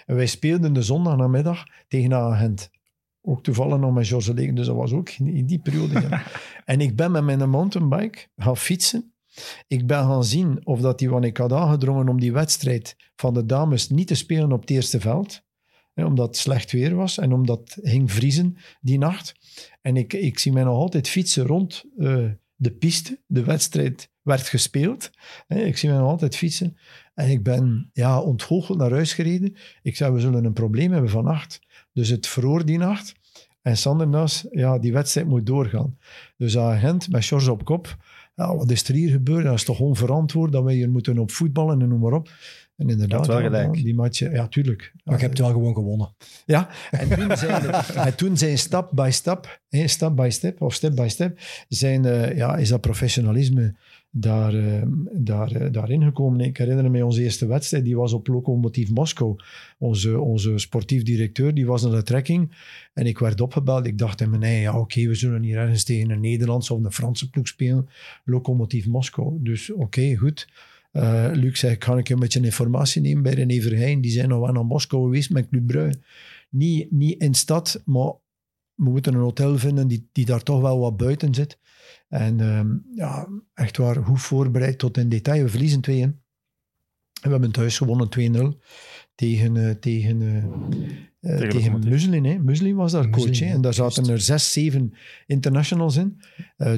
En 0.06 0.16
wij 0.16 0.28
speelden 0.28 0.74
de 0.74 0.82
zondag 0.82 1.18
namiddag 1.18 1.64
tegen 1.88 2.14
Agent. 2.14 2.70
Ook 3.26 3.44
toevallig 3.44 3.78
nog 3.78 3.94
met 3.94 4.08
George 4.08 4.34
Legen, 4.34 4.56
dus 4.56 4.66
dat 4.66 4.76
was 4.76 4.92
ook 4.92 5.10
in, 5.10 5.46
die 5.46 5.60
periode. 5.60 6.02
ja. 6.02 6.24
en 6.66 6.82
ik 6.82 6.96
ben 6.96 7.12
met 7.12 7.24
mijn 7.24 7.50
mountainbike 7.50 8.28
gaan 8.36 8.58
fietsen. 8.58 9.14
Ik 9.68 9.88
ben 9.88 9.98
gaan 9.98 10.24
zien 10.24 10.66
of 10.66 10.82
dat 10.82 11.00
die, 11.00 11.10
want 11.10 11.26
ik 11.26 11.38
had 11.38 11.52
aangedrongen 11.52 12.10
om 12.10 12.20
die 12.20 12.34
wedstrijd 12.34 12.96
van 13.16 13.34
de 13.34 13.46
dames 13.46 13.90
niet 13.90 14.08
te 14.08 14.16
spelen 14.16 14.52
op 14.52 14.62
het 14.62 14.70
eerste 14.70 15.00
veld. 15.00 15.44
Hè, 15.94 16.06
omdat 16.06 16.28
het 16.28 16.38
slecht 16.38 16.72
weer 16.72 16.96
was 16.96 17.18
en 17.18 17.34
omdat 17.34 17.60
het 17.60 17.78
ging 17.82 18.12
vriezen 18.12 18.58
die 18.82 18.98
nacht. 18.98 19.34
En 19.82 19.98
ik, 19.98 20.14
ik 20.14 20.40
zie 20.40 20.52
mij 20.52 20.64
nog 20.64 20.76
altijd 20.76 21.08
fietsen 21.08 21.46
rond 21.46 21.84
eh, 21.98 22.30
de 22.56 22.72
piste. 22.72 23.22
De 23.28 23.44
wedstrijd 23.44 24.12
werd 24.24 24.48
gespeeld. 24.48 25.10
Hè, 25.48 25.60
ik 25.60 25.78
zie 25.78 25.90
mij 25.90 25.98
nog 25.98 26.10
altijd 26.10 26.36
fietsen. 26.36 26.78
En 27.14 27.30
ik 27.30 27.44
ben 27.44 27.90
ja, 27.94 28.22
ontgoocheld 28.22 28.78
naar 28.78 28.92
huis 28.92 29.14
gereden. 29.14 29.56
Ik 29.82 29.96
zei, 29.96 30.14
we 30.14 30.20
zullen 30.20 30.46
een 30.46 30.54
probleem 30.54 30.92
hebben 30.92 31.10
vannacht. 31.10 31.60
Dus 31.94 32.10
het 32.10 32.28
vroor 32.28 32.66
die 32.66 32.78
nacht. 32.78 33.16
En 33.62 33.78
Sander 33.78 34.08
Naas, 34.08 34.46
ja, 34.52 34.80
die 34.80 34.94
wedstrijd 34.94 35.28
moet 35.28 35.46
doorgaan. 35.46 35.98
Dus 36.38 36.58
agent 36.58 37.12
met 37.12 37.26
George 37.26 37.52
op 37.52 37.66
kop. 37.66 37.98
Ja, 38.36 38.56
wat 38.56 38.72
is 38.72 38.88
er 38.88 38.94
hier 38.94 39.12
gebeurd? 39.12 39.44
Dat 39.44 39.54
is 39.54 39.64
toch 39.64 39.80
onverantwoord 39.80 40.52
dat 40.52 40.64
wij 40.64 40.74
hier 40.74 40.90
moeten 40.90 41.18
op 41.18 41.32
voetballen 41.32 41.82
en 41.82 41.88
noem 41.88 42.00
maar 42.00 42.14
op. 42.14 42.30
En 42.76 42.90
inderdaad, 42.90 43.28
wel 43.28 43.40
ja, 43.40 43.44
gelijk. 43.44 43.74
die 43.74 43.96
match, 43.96 44.20
ja, 44.20 44.48
tuurlijk. 44.48 44.94
Maar 45.04 45.18
je 45.18 45.26
hebt 45.26 45.40
wel 45.40 45.52
gewoon 45.52 45.74
gewonnen. 45.74 46.16
Ja, 46.46 46.70
en 46.92 47.10
toen 47.10 47.38
zijn, 47.38 47.72
en 48.08 48.16
toen 48.16 48.38
zijn 48.38 48.58
stap 48.58 48.92
by 48.92 49.10
stap, 49.12 49.60
hè, 49.70 49.88
stap 49.88 50.16
by 50.16 50.30
step, 50.32 50.62
of 50.62 50.74
step 50.74 50.96
by 50.96 51.08
step, 51.08 51.40
zijn, 51.68 52.06
eh, 52.06 52.36
ja, 52.36 52.58
is 52.58 52.70
dat 52.70 52.82
professionalisme 52.82 53.76
daar, 54.16 54.54
eh, 54.54 54.82
daar, 55.12 55.52
eh, 55.52 55.72
daarin 55.72 56.04
gekomen. 56.04 56.40
Ik 56.40 56.58
herinner 56.58 56.92
me 56.92 57.06
onze 57.06 57.24
eerste 57.24 57.46
wedstrijd, 57.46 57.84
die 57.84 57.96
was 57.96 58.14
op 58.14 58.28
Lokomotief 58.28 58.90
Moskou. 58.90 59.36
Onze, 59.78 60.20
onze 60.20 60.58
sportief 60.58 61.04
directeur, 61.04 61.54
die 61.54 61.66
was 61.66 61.82
naar 61.82 61.92
de 61.92 62.04
trekking. 62.04 62.52
En 62.94 63.06
ik 63.06 63.20
werd 63.20 63.42
opgebeld. 63.42 63.86
Ik 63.86 63.98
dacht 63.98 64.22
in 64.22 64.30
mijn 64.30 64.44
eigen, 64.44 64.62
ja 64.62 64.80
oké, 64.80 65.08
we 65.08 65.16
zullen 65.16 65.42
hier 65.42 65.58
ergens 65.58 65.84
tegen 65.84 66.10
een 66.10 66.20
Nederlandse 66.20 66.74
of 66.74 66.84
een 66.84 66.92
Franse 66.92 67.30
ploeg 67.30 67.48
spelen. 67.48 67.90
Lokomotief 68.26 68.88
Moskou. 68.88 69.38
Dus 69.42 69.72
oké, 69.72 70.16
goed. 70.16 70.48
Uh, 70.92 71.30
Luc 71.32 71.60
zei, 71.60 71.76
kan 71.76 71.98
ik 71.98 72.10
een 72.10 72.20
beetje 72.20 72.42
informatie 72.42 73.02
nemen 73.02 73.24
bij 73.24 73.34
René 73.34 73.62
Verheyen? 73.62 74.02
Die 74.02 74.12
zijn 74.12 74.30
nog 74.30 74.40
wel 74.40 74.54
naar 74.54 74.66
Moskou 74.66 75.04
geweest 75.04 75.30
met 75.30 75.50
Club 75.50 75.68
Brugge. 75.68 76.00
Niet, 76.50 76.92
niet 76.92 77.22
in 77.22 77.34
stad, 77.34 77.82
maar 77.86 78.12
we 78.76 78.90
moeten 78.90 79.14
een 79.14 79.20
hotel 79.20 79.58
vinden 79.58 79.88
die, 79.88 80.10
die 80.12 80.26
daar 80.26 80.44
toch 80.44 80.62
wel 80.62 80.80
wat 80.80 80.98
buiten 80.98 81.34
zit. 81.34 81.58
En 82.14 82.40
ehm, 82.40 82.78
ja, 82.96 83.28
echt 83.54 83.78
waar, 83.78 84.04
goed 84.04 84.22
voorbereid 84.22 84.78
tot 84.78 84.98
in 84.98 85.10
detail. 85.10 85.44
We 85.44 85.50
verliezen 85.50 85.82
2-1. 85.82 85.90
En 85.90 86.20
we 87.22 87.30
hebben 87.30 87.52
thuis 87.52 87.78
gewonnen 87.78 88.10
2-0 88.10 88.60
tegen, 89.16 89.58
eh, 89.58 89.76
tegen, 89.76 90.22
eh, 90.22 91.42
eh, 91.42 91.50
tegen. 91.50 91.90
Muslin. 91.90 92.26
Hè. 92.26 92.40
Muslin 92.40 92.76
was 92.76 92.92
daar 92.92 93.10
coach. 93.10 93.40
Hè. 93.40 93.46
En 93.46 93.62
daar 93.62 93.74
zaten 93.74 94.10
er 94.10 94.22
zes, 94.22 94.52
zeven 94.52 94.94
internationals 95.26 95.98
in. 95.98 96.22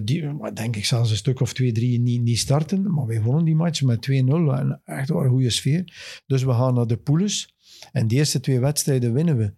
Die, 0.03 0.53
denk 0.53 0.75
ik, 0.75 0.86
zelfs 0.86 1.09
een 1.09 1.15
stuk 1.15 1.39
of 1.39 1.53
twee, 1.53 1.71
drie 1.71 1.99
niet, 1.99 2.21
niet 2.21 2.39
starten. 2.39 2.93
Maar 2.93 3.05
wij 3.05 3.21
wonnen 3.21 3.45
die 3.45 3.55
match 3.55 3.81
met 3.81 4.01
2-0. 4.01 4.53
En 4.53 4.81
echt 4.83 5.09
waar 5.09 5.25
een 5.25 5.31
goede 5.31 5.49
sfeer. 5.49 5.83
Dus 6.27 6.43
we 6.43 6.51
gaan 6.51 6.73
naar 6.73 6.88
de 6.88 6.97
poules. 6.97 7.53
En 7.91 8.07
de 8.07 8.15
eerste 8.15 8.39
twee 8.39 8.59
wedstrijden 8.59 9.13
winnen 9.13 9.38
we. 9.38 9.53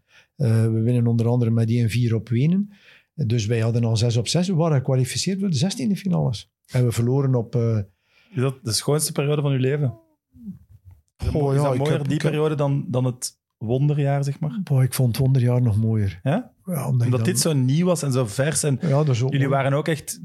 We 0.72 0.82
winnen 0.84 1.08
onder 1.08 1.28
andere 1.28 1.52
met 1.52 1.70
1-4 1.70 2.14
op 2.14 2.30
Wenen. 2.30 2.70
Dus 3.26 3.46
wij 3.46 3.60
hadden 3.60 3.84
al 3.84 3.98
6 3.98 4.18
op 4.18 4.28
6. 4.28 4.48
We 4.48 4.54
waren 4.54 4.78
gekwalificeerd 4.78 5.40
voor 5.40 5.50
de 5.50 5.60
16e 5.96 5.98
finales. 6.00 6.52
En 6.68 6.86
we 6.86 6.92
verloren 6.92 7.36
op... 7.36 7.56
eh, 7.56 7.78
Is 8.32 8.42
dat 8.42 8.60
de 8.62 8.72
schoonste 8.72 9.12
periode 9.12 9.42
van 9.42 9.52
uw 9.52 9.60
leven? 9.60 10.00
Is 11.18 11.28
Oh, 11.34 11.54
is 11.54 11.62
ja, 11.62 11.68
dat 11.68 11.78
mooier, 11.78 11.94
heb- 11.98 12.04
die 12.04 12.12
heb- 12.14 12.22
periode, 12.22 12.56
dan, 12.56 12.86
dan 12.88 13.06
het 13.06 13.40
wonderjaar, 13.58 14.24
zeg 14.24 14.40
maar? 14.40 14.60
boah, 14.64 14.84
ik 14.84 14.94
vond 14.94 15.08
het 15.08 15.18
100 15.18 15.46
jaar 15.46 15.62
nog 15.62 15.78
mooier. 15.78 16.20
Ja? 16.24 16.32
Ja, 16.66 16.74
omdat 16.74 16.76
je 16.86 16.86
Omdat 16.86 17.12
dan- 17.12 17.24
dit 17.24 17.40
zo 17.40 17.54
nieuw 17.54 17.86
was 17.86 18.04
en 18.04 18.12
zo 18.12 18.26
vers. 18.26 18.64
En 18.64 18.78
Ja, 18.82 18.88
dat 18.90 19.10
is 19.10 19.24
ook 19.24 19.32
jullie 19.32 19.50
waren 19.50 19.74
ook 19.74 19.88
echt, 19.88 20.20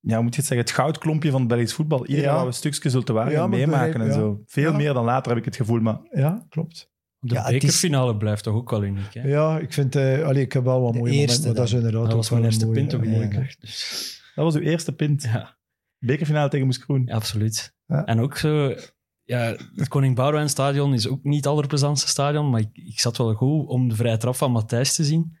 ja, 0.00 0.20
moet 0.22 0.34
je 0.34 0.40
het 0.40 0.48
zeggen, 0.48 0.66
het 0.66 0.70
goudklompje 0.70 1.30
van 1.30 1.40
het 1.40 1.48
Belgisch 1.48 1.74
voetbal. 1.74 2.06
Iedereen 2.06 2.30
Ja. 2.30 2.44
een 2.44 2.52
stukje 2.52 2.90
Waregem 3.12 3.32
Ja, 3.38 3.46
maar 3.46 3.58
meemaken 3.58 3.92
begrijp- 3.92 4.12
en 4.14 4.20
ja. 4.20 4.26
zo. 4.26 4.42
Veel 4.46 4.72
meer 4.72 4.92
dan 4.94 5.04
later 5.04 5.28
heb 5.30 5.38
ik 5.40 5.44
het 5.44 5.56
gevoel, 5.56 5.80
maar 5.80 5.98
Ja, 6.10 6.46
klopt. 6.48 6.90
De 7.24 7.34
Ja, 7.34 7.42
het 7.42 7.52
is- 7.52 7.60
bekerfinale 7.60 8.16
blijft 8.16 8.42
toch 8.42 8.54
ook 8.54 8.70
wel 8.70 8.84
uniek. 8.84 9.14
Hè? 9.14 9.28
Ja, 9.28 9.58
ik 9.58 9.72
vind... 9.72 9.96
eh 9.96 10.22
allee, 10.24 10.42
ik 10.42 10.52
heb 10.52 10.64
wel 10.64 10.80
wat 10.80 10.92
De 10.92 10.98
mooie 10.98 11.12
eerste 11.12 11.40
momenten, 11.40 11.46
maar 11.46 11.54
dat 11.54 11.64
is 11.64 11.70
dan. 11.70 11.78
inderdaad 11.80 12.02
dat 12.02 12.10
ook 12.12 12.16
was 12.18 12.30
mijn 12.30 12.44
eerste 12.44 12.64
mooie... 12.66 12.78
pint 12.78 12.94
ook 12.94 13.04
ja. 13.32 13.40
echt. 13.40 13.60
Dus, 13.60 14.22
dat 14.34 14.44
was 14.44 14.54
uw 14.54 14.60
eerste 14.60 14.92
pint. 14.92 15.22
ja. 15.22 15.56
Bekerfinale 15.98 16.48
tegen 16.48 16.66
Moes 16.66 16.76
Groen. 16.76 17.02
Ja, 17.06 17.14
absoluut. 17.14 17.74
Ja. 17.86 18.04
En 18.04 18.20
ook 18.20 18.36
zo, 18.36 18.74
ja, 19.22 19.56
het 19.76 19.88
Koning 19.88 20.14
Boudewijn 20.16 20.48
stadion 20.48 20.94
is 20.94 21.06
ook 21.08 21.24
niet 21.24 21.36
het 21.36 21.46
allerplezantste 21.46 22.08
stadion, 22.08 22.50
maar 22.50 22.60
ik, 22.60 22.68
ik 22.72 23.00
zat 23.00 23.16
wel 23.16 23.34
goed 23.34 23.68
om 23.68 23.88
de 23.88 23.94
vrije 23.94 24.16
trap 24.16 24.34
van 24.34 24.52
Matthijs 24.52 24.94
te 24.94 25.04
zien. 25.04 25.36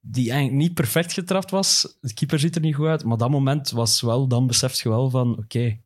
Die 0.00 0.30
eigenlijk 0.30 0.60
niet 0.62 0.74
perfect 0.74 1.12
getrapt 1.12 1.50
was. 1.50 1.96
De 2.00 2.14
keeper 2.14 2.38
ziet 2.38 2.54
er 2.54 2.60
niet 2.60 2.74
goed 2.74 2.86
uit, 2.86 3.04
maar 3.04 3.16
dat 3.16 3.30
moment 3.30 3.70
was 3.70 4.00
wel, 4.00 4.26
dan 4.28 4.46
beseft 4.46 4.78
je 4.78 4.88
wel 4.88 5.10
van, 5.10 5.38
oké, 5.38 5.80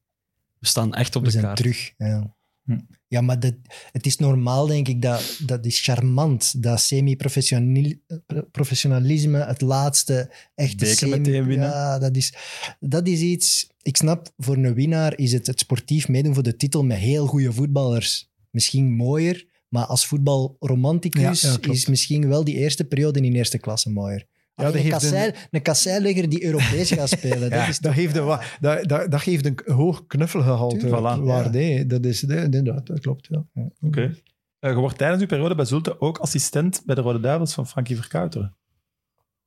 we 0.58 0.66
staan 0.66 0.94
echt 0.94 1.16
op 1.16 1.20
We 1.22 1.26
de 1.26 1.32
zijn 1.32 1.44
kaart. 1.44 1.56
terug. 1.56 1.92
Ja, 1.96 2.34
Hm. 2.64 2.78
ja 3.08 3.20
maar 3.20 3.40
dat, 3.40 3.54
het 3.92 4.06
is 4.06 4.16
normaal, 4.16 4.66
denk 4.66 4.88
ik, 4.88 5.02
dat, 5.02 5.40
dat 5.46 5.66
is 5.66 5.80
charmant. 5.80 6.62
Dat 6.62 6.80
semi-professionalisme, 6.80 9.44
het 9.44 9.60
laatste 9.60 10.32
echte 10.54 10.76
Beker 10.76 10.96
semi... 10.96 11.16
meteen 11.16 11.46
winnen. 11.46 11.68
Ja, 11.68 11.98
dat 11.98 12.16
is, 12.16 12.34
dat 12.80 13.06
is 13.06 13.20
iets... 13.20 13.70
Ik 13.82 13.96
snap, 13.96 14.32
voor 14.36 14.56
een 14.56 14.74
winnaar 14.74 15.18
is 15.18 15.32
het, 15.32 15.46
het 15.46 15.60
sportief 15.60 16.08
meedoen 16.08 16.34
voor 16.34 16.42
de 16.42 16.56
titel 16.56 16.84
met 16.84 16.98
heel 16.98 17.26
goede 17.26 17.52
voetballers 17.52 18.30
misschien 18.52 18.92
mooier, 18.92 19.46
maar 19.68 19.86
als 19.86 20.06
voetbalromanticus 20.06 21.40
Ja, 21.40 21.50
ja, 21.50 21.56
klopt. 21.56 21.78
is 21.78 21.86
misschien 21.86 22.28
wel 22.28 22.44
die 22.44 22.56
eerste 22.56 22.84
periode 22.84 23.20
in 23.20 23.34
eerste 23.34 23.58
klasse 23.58 23.90
mooier. 23.90 24.26
Ja, 24.54 24.64
dat 24.64 24.74
een, 24.74 24.88
kassei, 24.88 25.32
een 25.50 25.62
kasseillegger 25.62 26.28
die 26.28 26.44
Europees 26.44 26.90
gaat 26.90 27.08
spelen, 27.18 27.50
dat 27.50 27.68
is 27.68 27.78
Dat, 27.78 27.92
geeft 27.94 28.16
een, 28.16 28.38
dat, 28.60 28.88
dat, 28.88 29.10
dat 29.10 29.20
geeft 29.20 29.46
een 29.46 29.58
hoog 29.74 30.06
knuffelgehalte. 30.06 30.76
Tuurlijk. 30.76 31.00
Voilà. 31.18 31.20
waarde, 31.22 31.58
hè. 31.62 31.86
Dat 31.86 32.04
is 32.04 32.20
dat- 32.20 32.38
inderdaad, 32.38 32.86
dat 32.86 33.00
klopt. 33.00 33.28
Ja. 33.30 33.44
Oké. 33.80 34.14
Eh, 34.58 34.70
je 34.70 34.76
wordt 34.76 34.98
tijdens 34.98 35.20
uw 35.20 35.26
periode 35.26 35.54
bij 35.54 35.64
Zulte 35.64 36.00
ook 36.00 36.18
assistent 36.18 36.82
bij 36.86 36.94
de 36.94 37.00
Rode 37.00 37.20
Duivels 37.20 37.54
van 37.54 37.66
Frankie 37.66 37.96
Verkouteren. 37.96 38.56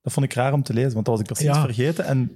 Dat 0.01 0.13
vond 0.13 0.25
ik 0.25 0.33
raar 0.33 0.53
om 0.53 0.63
te 0.63 0.73
lezen, 0.73 0.93
want 0.93 1.05
dat 1.05 1.17
was 1.17 1.23
ik 1.23 1.33
precies 1.33 1.55
Ja. 1.55 1.61
vergeten. 1.61 2.05
En 2.05 2.35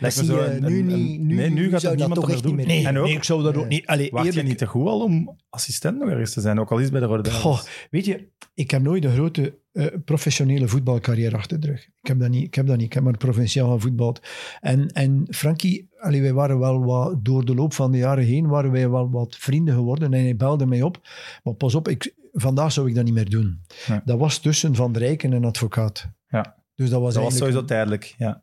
lijkt 0.00 0.16
me 0.16 0.24
zie 0.24 0.34
zo 0.34 0.42
je 0.42 0.50
een, 0.50 0.64
nu 0.64 0.78
een- 0.78 0.86
niet- 0.86 0.94
een- 0.94 1.26
nu- 1.26 1.34
nee, 1.34 1.50
nu 1.50 1.70
gaat 1.70 1.80
dat 1.80 1.96
niemand 1.96 2.14
toch 2.20 2.28
meer 2.28 2.42
doen. 2.42 2.54
meer- 2.54 2.66
Nee, 2.66 2.86
en 2.86 2.98
ook, 2.98 3.04
nee, 3.06 3.14
ik 3.14 3.24
zou 3.24 3.42
dat 3.42 3.56
ook 3.56 3.68
niet... 3.68 3.86
Allee, 3.86 4.10
wacht 4.10 4.34
je 4.34 4.42
niet 4.42 4.58
te 4.58 4.66
goed 4.66 4.86
al 4.86 5.00
om 5.02 5.36
assistent 5.50 5.98
nog 5.98 6.08
ergens 6.08 6.32
te 6.32 6.40
zijn, 6.40 6.60
ook 6.60 6.70
al 6.70 6.76
is 6.76 6.82
het 6.82 6.92
bij 6.92 7.00
de 7.00 7.06
Rode? 7.06 7.30
Goh, 7.30 7.60
weet 7.90 8.04
je, 8.04 8.28
ik 8.54 8.70
heb 8.70 8.82
nooit 8.82 9.04
een 9.04 9.12
grote 9.12 9.58
eh, 9.72 9.86
professionele 10.04 10.68
voetbalcarrière 10.68 11.36
achter 11.36 11.60
de 11.60 11.66
rug. 11.66 11.80
Ik 12.00 12.06
heb 12.08 12.18
dat 12.18 12.28
niet. 12.30 12.44
Ik 12.46 12.54
heb, 12.54 12.66
dat 12.66 12.76
niet. 12.76 12.86
Ik 12.86 12.92
heb 12.92 13.02
maar 13.02 13.16
provinciaal 13.16 13.72
gevoetbald. 13.72 14.20
En, 14.60 14.88
en 14.88 15.26
Frankie, 15.30 15.88
allee, 15.98 16.20
wij 16.22 16.32
waren 16.32 16.58
wel 16.58 16.84
wat, 16.84 17.24
door 17.24 17.44
de 17.44 17.54
loop 17.54 17.72
van 17.72 17.90
de 17.92 17.98
jaren 17.98 18.24
heen, 18.24 18.46
waren 18.46 18.70
wij 18.70 18.90
wel 18.90 19.10
wat 19.10 19.36
vrienden 19.36 19.74
geworden. 19.74 20.12
En 20.14 20.22
hij 20.22 20.36
belde 20.36 20.66
mij 20.66 20.82
op. 20.82 21.00
Maar 21.42 21.54
pas 21.54 21.74
op, 21.74 21.88
ik, 21.88 22.14
vandaag 22.32 22.72
zou 22.72 22.88
ik 22.88 22.94
dat 22.94 23.04
niet 23.04 23.14
meer 23.14 23.30
doen. 23.30 23.60
Dat 24.04 24.18
was 24.18 24.38
tussen 24.38 24.74
Van 24.74 24.96
Rijken 24.96 25.32
en 25.32 25.44
advocaat. 25.44 26.08
Ja. 26.28 26.62
Dus 26.74 26.90
dat 26.90 27.00
was 27.00 27.14
dat 27.14 27.22
was 27.22 27.32
eigenlijk 27.32 27.36
sowieso 27.36 27.64
tijdelijk, 27.64 28.14
ja. 28.18 28.40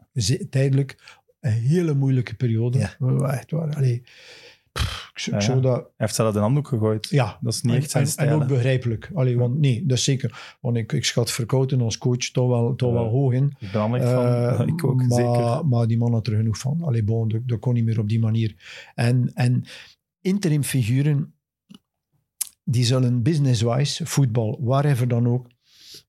tijdelijk 0.50 1.20
een 1.40 1.52
hele 1.52 1.94
moeilijke 1.94 2.36
periode. 2.36 2.78
Ja. 2.78 2.96
Echt 3.28 3.52
waar. 3.52 3.76
Allee, 3.76 4.04
pff, 4.72 5.12
ik, 5.16 5.34
ik 5.34 5.42
zou 5.42 5.62
dat... 5.62 5.76
Hij 5.76 5.86
heeft 5.98 6.16
zelf 6.16 6.36
een 6.36 6.42
handdoek 6.42 6.68
gegooid. 6.68 7.10
Ja, 7.10 7.38
Dat 7.42 7.54
is 7.54 7.62
niet 7.62 7.74
en, 7.74 7.78
echt 7.80 7.90
zijn 7.92 8.04
en, 8.04 8.10
stijl. 8.10 8.30
en 8.30 8.42
ook 8.42 8.48
begrijpelijk. 8.48 9.12
Allee, 9.14 9.38
want 9.38 9.60
nee, 9.60 9.86
dat 9.86 9.98
is 9.98 10.04
zeker. 10.04 10.58
Want 10.62 10.78
ik, 10.78 10.92
ik 10.92 11.06
schat 11.06 11.32
Verkouten 11.32 11.82
als 11.82 11.98
coach 11.98 12.18
toch 12.18 12.48
wel, 12.48 12.76
toch 12.76 12.94
wel 12.94 13.08
hoog 13.08 13.34
in. 13.34 13.54
Ik 13.60 13.72
ben 13.72 13.82
Anderlecht 13.82 14.12
Eh, 14.12 14.58
van. 14.58 14.68
Ik 14.68 14.84
ook, 14.84 14.96
maar, 15.08 15.18
zeker. 15.18 15.68
Maar 15.68 15.88
die 15.88 15.98
man 15.98 16.14
had 16.14 16.28
er 16.28 16.36
genoeg 16.36 16.58
van. 16.58 16.82
Allee, 16.82 17.04
bon, 17.04 17.28
dat, 17.28 17.42
dat 17.46 17.60
kon 17.60 17.74
niet 17.74 17.86
meer 17.86 18.00
op 18.00 18.10
die 18.10 18.20
manier. 18.20 18.56
En, 18.96 19.32
en 19.34 19.64
interim 20.22 20.64
figuren, 20.64 21.34
die 22.64 22.86
zullen 22.86 23.22
business-wise, 23.22 24.06
voetbal, 24.06 24.60
whatever 24.62 25.08
dan 25.08 25.28
ook, 25.28 25.48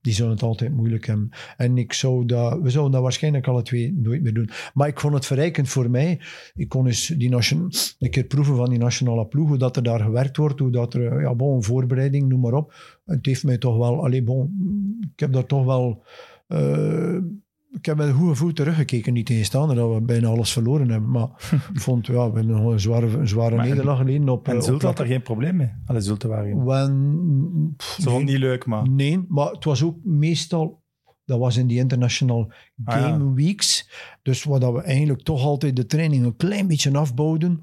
die 0.00 0.12
zullen 0.12 0.32
het 0.32 0.42
altijd 0.42 0.74
moeilijk 0.74 1.06
hebben. 1.06 1.30
En 1.56 1.78
ik 1.78 1.92
zou 1.92 2.26
dat, 2.26 2.60
we 2.60 2.70
zouden 2.70 2.92
dat 2.92 3.02
waarschijnlijk 3.02 3.46
alle 3.46 3.62
twee 3.62 3.92
nooit 3.92 4.22
meer 4.22 4.34
doen. 4.34 4.50
Maar 4.74 4.88
ik 4.88 5.00
vond 5.00 5.14
het 5.14 5.26
verrijkend 5.26 5.68
voor 5.68 5.90
mij. 5.90 6.20
Ik 6.54 6.68
kon 6.68 6.86
eens 6.86 7.06
die 7.06 7.28
nation, 7.28 7.72
een 7.98 8.10
keer 8.10 8.24
proeven 8.24 8.56
van 8.56 8.70
die 8.70 8.78
nationale 8.78 9.26
ploeg, 9.26 9.48
hoe 9.48 9.58
dat 9.58 9.76
er 9.76 9.82
daar 9.82 10.00
gewerkt 10.00 10.36
wordt, 10.36 10.58
hoe 10.58 10.70
dat 10.70 10.94
er, 10.94 11.20
ja, 11.20 11.34
bon, 11.34 11.64
voorbereiding, 11.64 12.28
noem 12.28 12.40
maar 12.40 12.54
op. 12.54 13.00
Het 13.04 13.26
heeft 13.26 13.44
mij 13.44 13.58
toch 13.58 13.76
wel, 13.76 14.04
allee, 14.04 14.22
bon, 14.22 14.50
ik 15.12 15.20
heb 15.20 15.32
daar 15.32 15.46
toch 15.46 15.64
wel... 15.64 16.04
eh, 16.46 17.16
ik 17.72 17.86
heb 17.86 17.96
met 17.96 18.06
een 18.08 18.14
goed 18.14 18.28
gevoel 18.28 18.52
teruggekeken, 18.52 19.12
niet 19.12 19.26
tegenstaande 19.26 19.74
dat 19.74 19.94
we 19.94 20.00
bijna 20.00 20.28
alles 20.28 20.52
verloren 20.52 20.88
hebben. 20.90 21.10
Maar 21.10 21.28
ik 21.74 21.80
vond, 21.86 22.06
ja, 22.06 22.12
we 22.12 22.20
hebben 22.20 22.46
nog 22.46 22.72
een 22.72 22.80
zware, 22.80 23.06
een 23.18 23.28
zware 23.28 23.56
Maar 23.56 23.66
nederlaag 23.68 23.96
geleden 23.98 24.28
op... 24.28 24.46
eh, 24.46 24.52
En 24.52 24.58
op 24.58 24.64
Zulte 24.64 24.86
had 24.86 24.98
er 24.98 25.06
geen 25.06 25.22
probleem 25.22 25.56
mee. 25.56 25.70
Alle 25.86 26.00
Zulte 26.00 26.28
waren. 26.28 27.74
Pff, 27.76 27.98
Ze 28.00 28.10
vond 28.10 28.24
niet 28.24 28.38
leuk, 28.38 28.66
maar... 28.66 28.88
Nee, 28.88 29.24
maar 29.28 29.50
het 29.50 29.64
was 29.64 29.82
ook 29.82 29.96
meestal... 30.04 30.80
Dat 31.24 31.38
was 31.38 31.56
in 31.56 31.66
die 31.66 31.78
International 31.78 32.52
Ah, 32.84 33.00
ja. 33.00 33.00
Game 33.08 33.34
Weeks. 33.34 33.90
Dus 34.22 34.42
dat 34.42 34.72
we 34.72 34.80
eigenlijk 34.82 35.22
toch 35.22 35.42
altijd 35.42 35.76
de 35.76 35.86
training 35.86 36.24
een 36.24 36.36
klein 36.36 36.66
beetje 36.66 36.92
afbouwden. 36.98 37.60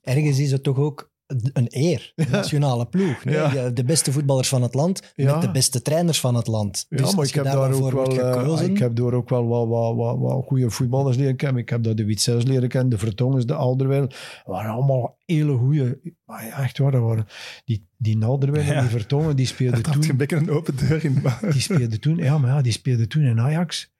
Ergens 0.00 0.38
is 0.38 0.52
het 0.52 0.62
toch 0.62 0.76
ook 0.78 1.09
een 1.52 1.66
eer, 1.68 2.12
de 2.14 2.26
nationale 2.30 2.86
ploeg. 2.86 3.24
Nee? 3.24 3.34
Ja. 3.34 3.68
De 3.70 3.84
beste 3.84 4.12
voetballers 4.12 4.48
van 4.48 4.62
het 4.62 4.74
land, 4.74 5.12
Ja. 5.14 5.32
met 5.32 5.42
de 5.42 5.50
beste 5.50 5.82
trainers 5.82 6.20
van 6.20 6.34
het 6.34 6.46
land. 6.46 6.86
Ja, 6.88 6.96
dus 6.96 7.06
maar 7.10 7.18
als 7.18 7.28
ik 7.28 7.34
heb 7.34 7.44
daar 7.44 7.72
ook 7.72 7.92
wel, 7.92 8.18
eh, 8.18 8.32
gekozen, 8.32 8.70
ik 8.70 8.78
heb 8.78 8.96
daar 8.96 9.12
ook 9.12 9.28
wel 9.28 9.48
wat, 9.48 9.68
wat, 9.68 9.96
wat, 9.96 10.18
wat 10.18 10.44
goede 10.46 10.70
voetballers 10.70 11.16
leren 11.16 11.36
kennen. 11.36 11.62
Ik 11.62 11.68
heb 11.68 11.82
dat 11.82 11.96
de 11.96 12.04
Witsels 12.04 12.44
leren 12.44 12.68
kennen, 12.68 12.90
de 12.90 12.98
Vertongens, 12.98 13.46
de 13.46 13.54
Alderweil. 13.54 14.06
Dat 14.06 14.16
waren 14.44 14.70
allemaal 14.70 15.16
hele 15.24 15.56
goede. 15.56 16.00
Maar 16.24 16.44
ja, 16.46 16.62
echt 16.62 16.78
waar, 16.78 16.90
dat 16.92 17.02
waren 17.02 17.26
die, 17.64 17.88
die 17.96 18.18
en 18.24 18.50
die 18.80 18.88
Vertongen, 18.88 19.36
die 19.36 19.46
speelden 19.46 19.76
Dat 19.82 19.94
had 19.94 20.02
toen. 20.02 20.38
een 20.38 20.50
open 20.50 20.76
deur 20.76 21.04
in. 21.04 21.22
Die 21.50 21.60
speelde 21.60 21.98
toen, 21.98 22.16
ja, 22.16 22.38
maar 22.38 22.50
ja, 22.50 22.62
die 22.62 22.72
speelde 22.72 23.06
toen 23.06 23.22
in 23.22 23.40
Ajax. 23.40 23.92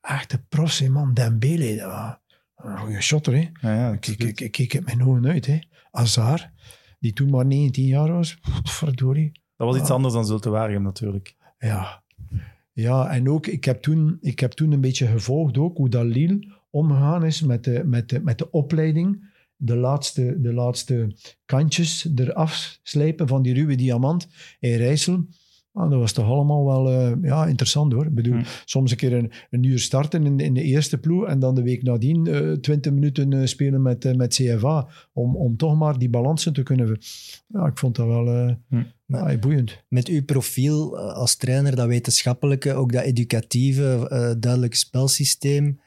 Echte 0.00 0.44
profs, 0.48 0.88
man. 0.88 1.14
Dembele, 1.14 1.76
dat 1.76 1.90
was 1.90 2.14
een 2.56 2.78
goede 2.78 3.00
shotter, 3.00 3.32
hè. 3.34 3.48
Ja, 3.68 3.74
ja, 3.74 3.92
Ik, 3.92 4.06
ik, 4.06 4.22
ik, 4.22 4.40
ik 4.40 4.50
keek 4.52 4.72
het 4.72 4.84
mijn 4.84 5.04
ogen 5.04 5.26
uit, 5.26 5.46
hè. 5.46 5.58
Hazard, 5.92 6.48
die 7.00 7.12
toen 7.12 7.30
maar 7.30 7.46
19 7.46 7.86
jaar 7.86 8.12
was. 8.12 8.38
Verdorie. 8.62 9.32
Dat 9.56 9.66
was 9.66 9.76
iets 9.76 9.88
Ah. 9.88 9.94
anders 9.96 10.14
dan 10.14 10.26
Zulte 10.26 10.50
Waregem 10.50 10.82
natuurlijk. 10.82 11.36
Ja. 11.58 12.02
Ja, 12.72 13.08
en 13.10 13.28
ook, 13.30 13.46
ik 13.46 13.64
heb, 13.64 13.82
toen, 13.82 14.16
ik 14.20 14.40
heb 14.40 14.52
toen 14.52 14.72
een 14.72 14.80
beetje 14.80 15.06
gevolgd 15.06 15.58
ook 15.58 15.76
hoe 15.76 15.88
dat 15.88 16.04
Lille 16.04 16.52
omgegaan 16.70 17.24
is 17.24 17.40
met 17.42 17.64
de, 17.64 17.82
met 17.84 18.08
de, 18.08 18.20
met 18.20 18.38
de 18.38 18.50
opleiding. 18.50 19.30
De 19.56 19.76
laatste, 19.76 20.40
de 20.40 20.52
laatste 20.52 21.16
kantjes 21.44 22.08
eraf 22.14 22.78
slijpen 22.82 23.28
van 23.28 23.42
die 23.42 23.54
ruwe 23.54 23.74
diamant 23.74 24.28
in 24.60 24.76
Rijssel. 24.76 25.26
Ah, 25.74 25.90
dat 25.90 25.98
was 25.98 26.12
toch 26.12 26.26
allemaal 26.26 26.64
wel 26.64 26.88
eh, 26.90 27.12
ja, 27.22 27.46
interessant 27.46 27.92
hoor. 27.92 28.06
Ik 28.06 28.14
bedoel, 28.14 28.34
Hm. 28.34 28.44
soms 28.64 28.90
een 28.90 28.96
keer 28.96 29.12
een, 29.12 29.30
een 29.50 29.62
uur 29.62 29.78
starten 29.78 30.26
in, 30.26 30.38
in 30.40 30.54
de 30.54 30.62
eerste 30.62 30.98
ploeg 30.98 31.26
en 31.26 31.38
dan 31.38 31.54
de 31.54 31.62
week 31.62 31.82
nadien 31.82 32.26
eh 32.26 32.52
20 32.52 32.92
minuten 32.92 33.32
eh, 33.32 33.46
spelen 33.46 33.82
met, 33.82 34.16
met 34.16 34.34
CFA. 34.34 34.88
Om, 35.12 35.36
om 35.36 35.56
toch 35.56 35.78
maar 35.78 35.98
die 35.98 36.10
balansen 36.10 36.52
te 36.52 36.62
kunnen... 36.62 36.98
Ja, 37.48 37.66
ik 37.66 37.78
vond 37.78 37.96
dat 37.96 38.06
wel 38.06 38.26
eh, 38.28 38.54
Hm. 38.68 39.14
ah, 39.14 39.40
boeiend. 39.40 39.82
met 39.88 40.08
uw 40.08 40.24
profiel 40.24 40.98
als 40.98 41.36
trainer, 41.36 41.76
dat 41.76 41.86
wetenschappelijke, 41.86 42.74
ook 42.74 42.92
dat 42.92 43.02
educatieve, 43.04 44.08
eh, 44.08 44.30
duidelijke 44.38 44.76
spelsysteem, 44.76 45.80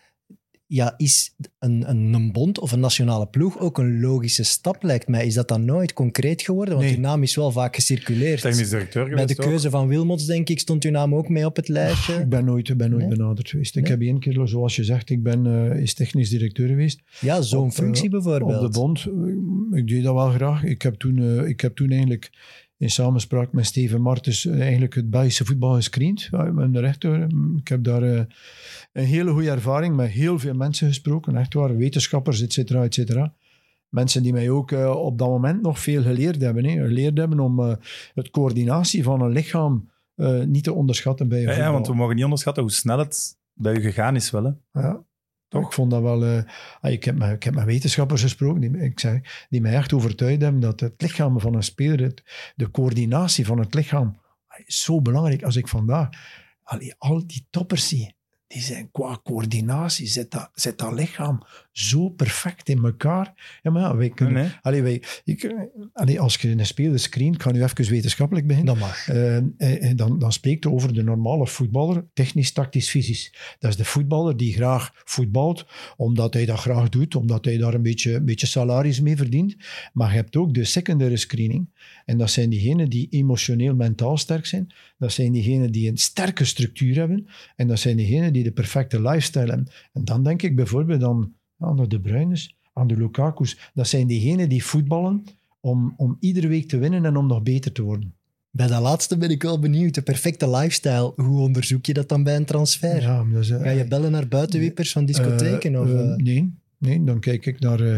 ja, 0.68 0.94
is 0.98 1.36
een, 1.60 1.90
een, 1.90 2.14
een 2.14 2.32
bond 2.32 2.60
of 2.60 2.72
een 2.72 2.80
nationale 2.80 3.28
ploeg 3.28 3.60
ook 3.60 3.78
een 3.78 4.00
logische 4.00 4.44
stap, 4.44 4.84
lijkt 4.84 5.08
mij. 5.08 5.26
Is 5.26 5.34
dat 5.34 5.48
dan 5.48 5.66
nooit 5.66 5.94
concreet 5.94 6.42
geworden? 6.42 6.74
Want 6.74 6.86
Nee. 6.86 6.96
uw 6.96 7.02
naam 7.02 7.24
is 7.24 7.36
wel 7.36 7.52
vaak 7.52 7.76
gecirculeerd. 7.76 8.42
Technisch 8.42 8.70
directeur 8.70 9.04
Bij 9.04 9.12
geweest 9.14 9.36
de 9.38 9.44
ook. 9.44 9.50
keuze 9.50 9.70
van 9.70 9.88
Wilmots, 9.88 10.26
denk 10.26 10.50
ik, 10.50 10.60
stond 10.60 10.84
uw 10.84 10.92
naam 10.92 11.16
ook 11.16 11.30
mee 11.30 11.46
op 11.46 11.56
het 11.56 11.68
lijstje. 11.68 12.14
Ik 12.14 12.30
ben 12.30 12.46
nooit, 12.46 12.78
ben 12.78 12.90
nooit 12.90 13.08
Nee? 13.08 13.18
benaderd 13.18 13.50
geweest. 13.50 13.76
Ik 13.76 13.82
Nee? 13.82 13.92
heb 13.92 14.02
één 14.02 14.20
keer, 14.20 14.48
zoals 14.48 14.76
je 14.76 14.84
zegt, 14.84 15.10
ik 15.10 15.24
ben 15.24 15.46
eh 15.72 15.82
is 15.82 15.94
technisch 15.94 16.30
directeur 16.30 16.68
geweest. 16.68 17.00
Ja, 17.22 17.42
zo'n 17.42 17.68
eh, 17.68 17.74
functie 17.74 18.10
bijvoorbeeld. 18.10 18.64
Op 18.64 18.74
de 18.74 18.80
bond. 18.80 19.06
Ik 19.72 19.88
deed 19.88 20.04
dat 20.04 20.14
wel 20.14 20.30
graag. 20.30 20.64
Ik 20.64 20.82
heb 20.82 20.94
toen, 20.96 21.18
eh, 21.20 21.48
ik 21.48 21.62
heb 21.62 21.76
toen 21.76 21.90
eigenlijk 21.90 22.32
in 22.78 22.90
samenspraak 22.90 23.52
met 23.52 23.66
Steven 23.66 24.02
Martens 24.02 24.46
eh, 24.46 24.62
eigenlijk 24.62 24.96
het 24.96 25.10
Belgische 25.10 25.46
voetbal 25.46 25.74
gescreend. 25.74 26.28
Ja, 26.32 26.52
ben 26.52 26.72
de 26.72 26.80
rechter. 26.80 27.28
Ik 27.58 27.68
heb 27.68 27.84
daar 27.84 28.04
eh, 28.04 28.24
een 28.94 29.06
hele 29.06 29.32
goede 29.32 29.50
ervaring 29.50 29.96
met 29.96 30.10
heel 30.10 30.40
veel 30.40 30.54
mensen 30.54 30.88
gesproken. 30.88 31.36
Echt 31.36 31.54
waar, 31.54 31.78
wetenschappers, 31.78 32.42
et 32.42 32.54
cetera, 32.54 32.84
et 32.84 32.94
cetera. 32.94 33.34
Mensen 33.90 34.24
die 34.24 34.34
mij 34.34 34.50
ook 34.50 34.72
eh, 34.72 34.90
op 34.90 35.18
dat 35.18 35.28
moment 35.28 35.62
nog 35.62 35.80
veel 35.80 36.02
geleerd 36.02 36.42
hebben. 36.42 36.66
Hè. 36.66 36.86
Geleerd 36.86 37.18
hebben 37.18 37.40
om 37.40 37.60
het 38.14 38.30
coördinatie 38.32 39.04
van 39.04 39.22
een 39.22 39.32
lichaam 39.32 39.94
niet 40.46 40.64
te 40.64 40.74
onderschatten 40.74 41.28
bij 41.28 41.40
een 41.40 41.50
Ja, 41.50 41.58
ja, 41.58 41.72
want 41.72 41.88
we 41.88 41.94
mogen 41.94 42.16
niet 42.16 42.24
onderschatten 42.24 42.64
hoe 42.64 42.72
snel 42.72 43.00
het 43.00 43.38
bij 43.54 43.76
u 43.76 43.82
gegaan 43.82 44.16
is 44.16 44.32
wel. 44.32 44.44
Hè. 44.44 44.82
Ja, 44.82 45.04
Ik 45.62 45.72
vond 45.72 45.92
dat 45.92 46.02
wel... 46.02 46.26
eh, 46.26 46.44
ah, 46.82 46.92
ik, 46.92 47.04
heb 47.04 47.16
met, 47.16 47.64
wetenschappers 47.64 48.22
gesproken 48.22 48.62
die, 48.62 48.84
ik 48.84 49.00
zeg, 49.00 49.46
die 49.50 49.62
mij 49.62 49.74
echt 49.74 49.94
overtuigd 49.94 50.42
hebben 50.42 50.62
dat 50.62 50.80
het 50.80 51.02
lichaam 51.02 51.40
van 51.40 51.56
een 51.56 51.64
speler, 51.64 52.14
de 52.56 52.72
coördinatie 52.72 53.46
van 53.46 53.60
het 53.60 53.74
lichaam, 53.74 54.20
ah, 54.48 54.60
is 54.66 54.82
zo 54.82 55.02
belangrijk. 55.02 55.44
Als 55.44 55.56
ik 55.56 55.68
vandaag 55.68 56.10
al 56.98 57.28
die 57.28 57.48
toppers 57.50 57.88
zie, 57.88 58.16
die 58.48 58.62
zijn 58.62 58.92
qua 58.92 59.20
coördinatie, 59.24 60.08
zit 60.08 60.32
dat, 60.32 60.74
dat 60.76 60.94
lichaam 60.94 61.44
zo 61.78 62.10
perfect 62.10 62.70
in 62.70 62.84
elkaar. 62.84 63.60
Ja, 63.64 63.72
maar 63.72 63.82
ja, 63.82 63.96
wij 63.96 64.10
kunnen... 64.10 64.44
Nee. 64.44 64.52
Allee, 64.62 64.82
wij, 64.82 65.04
ik, 65.24 65.56
allee, 65.94 66.20
als 66.20 66.36
je 66.36 66.50
een 66.50 66.66
speler 66.66 67.00
screen, 67.00 67.34
ik 67.34 67.38
kan 67.38 67.54
nu 67.54 67.64
even 67.64 67.90
wetenschappelijk 67.90 68.48
beginnen. 68.48 68.74
Dat 68.74 68.84
mag. 68.84 69.08
Eh, 69.08 69.38
eh, 69.38 69.98
dan, 69.98 70.20
dan 70.20 70.34
spreekt 70.34 70.64
je 70.64 70.72
over 70.72 70.94
de 70.94 71.04
normale 71.04 71.48
voetballer, 71.48 72.06
technisch, 72.14 72.52
tactisch, 72.52 72.90
fysisch. 72.90 73.34
Dat 73.60 73.70
is 73.70 73.78
de 73.78 73.86
voetballer 73.86 74.38
die 74.38 74.54
graag 74.54 74.92
voetbalt, 75.04 75.66
omdat 75.98 76.34
hij 76.34 76.46
dat 76.46 76.60
graag 76.60 76.90
doet, 76.90 77.16
omdat 77.16 77.46
hij 77.46 77.58
daar 77.58 77.74
een 77.74 77.82
beetje, 77.82 78.14
een 78.14 78.26
beetje 78.26 78.48
salaris 78.48 79.02
mee 79.02 79.18
verdient. 79.18 79.56
Maar 79.94 80.10
je 80.10 80.16
hebt 80.16 80.36
ook 80.36 80.54
de 80.54 80.64
secundaire 80.64 81.18
screening. 81.18 81.70
En 82.06 82.18
dat 82.18 82.30
zijn 82.30 82.50
diegenen 82.50 82.90
die 82.90 83.08
emotioneel, 83.10 83.76
mentaal 83.76 84.18
sterk 84.18 84.46
zijn. 84.46 84.74
Dat 84.98 85.12
zijn 85.12 85.32
diegenen 85.32 85.72
die 85.72 85.90
een 85.90 85.98
sterke 85.98 86.46
structuur 86.46 86.96
hebben. 86.96 87.28
En 87.56 87.68
dat 87.68 87.80
zijn 87.80 87.98
diegenen 87.98 88.34
die 88.34 88.44
de 88.44 88.52
perfecte 88.52 89.02
lifestyle 89.02 89.48
hebben. 89.48 89.68
En 89.94 90.06
dan 90.06 90.24
denk 90.24 90.42
ik 90.42 90.56
bijvoorbeeld 90.56 91.04
aan, 91.04 91.34
aan 91.60 91.76
de 91.76 91.88
De 91.88 92.00
Bruynes, 92.00 92.56
aan 92.74 92.88
de 92.88 92.98
Lukaku's. 92.98 93.72
Dat 93.74 93.88
zijn 93.88 94.08
diegenen 94.08 94.50
die 94.50 94.64
voetballen 94.66 95.24
om, 95.60 95.94
om 95.98 96.18
iedere 96.20 96.48
week 96.48 96.68
te 96.68 96.78
winnen 96.78 97.06
en 97.06 97.18
om 97.18 97.28
nog 97.28 97.44
beter 97.44 97.72
te 97.72 97.82
worden. 97.82 98.14
Bij 98.52 98.68
dat 98.68 98.82
laatste 98.82 99.18
ben 99.18 99.30
ik 99.30 99.42
wel 99.44 99.60
benieuwd. 99.60 99.94
De 99.94 100.02
perfecte 100.02 100.50
lifestyle. 100.50 101.14
Hoe 101.16 101.40
onderzoek 101.42 101.86
je 101.86 101.94
dat 101.94 102.10
dan 102.10 102.24
bij 102.24 102.36
een 102.36 102.46
transfer? 102.46 103.02
Ja, 103.02 103.26
eh, 103.34 103.42
Ga 103.42 103.70
je 103.70 103.88
bellen 103.88 104.12
naar 104.12 104.28
buitenwiepers 104.28 104.92
van 104.92 105.06
discotheken? 105.06 105.74
eh, 105.74 105.82
of, 105.82 105.88
eh, 105.90 106.12
eh, 106.12 106.16
nee, 106.16 106.54
nee, 106.78 107.04
dan 107.04 107.20
kijk 107.20 107.46
ik 107.46 107.60
naar 107.60 107.80
eh, 107.80 107.98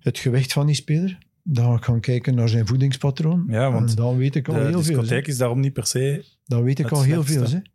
het 0.00 0.18
gewicht 0.18 0.52
van 0.52 0.66
die 0.66 0.74
speler. 0.74 1.18
Dan 1.42 1.66
ga 1.66 1.76
ik 1.76 1.84
gaan 1.84 2.00
kijken 2.00 2.34
naar 2.34 2.48
zijn 2.48 2.66
voedingspatroon. 2.66 3.44
Ja, 3.48 3.72
want 3.72 3.90
en 3.90 3.96
dan 3.96 4.16
weet 4.16 4.34
ik 4.34 4.48
al 4.48 4.54
De 4.54 4.60
heel 4.60 4.70
veel. 4.70 4.80
discotheek 4.80 5.26
is 5.26 5.36
daarom 5.38 5.60
niet 5.60 5.72
per 5.72 5.86
se... 5.86 6.24
Dan 6.44 6.62
weet 6.62 6.78
ik 6.78 6.84
het 6.84 6.94
al 6.94 7.02
heel 7.02 7.22
slechtste. 7.22 7.48
veel. 7.48 7.58
Hè. 7.58 7.70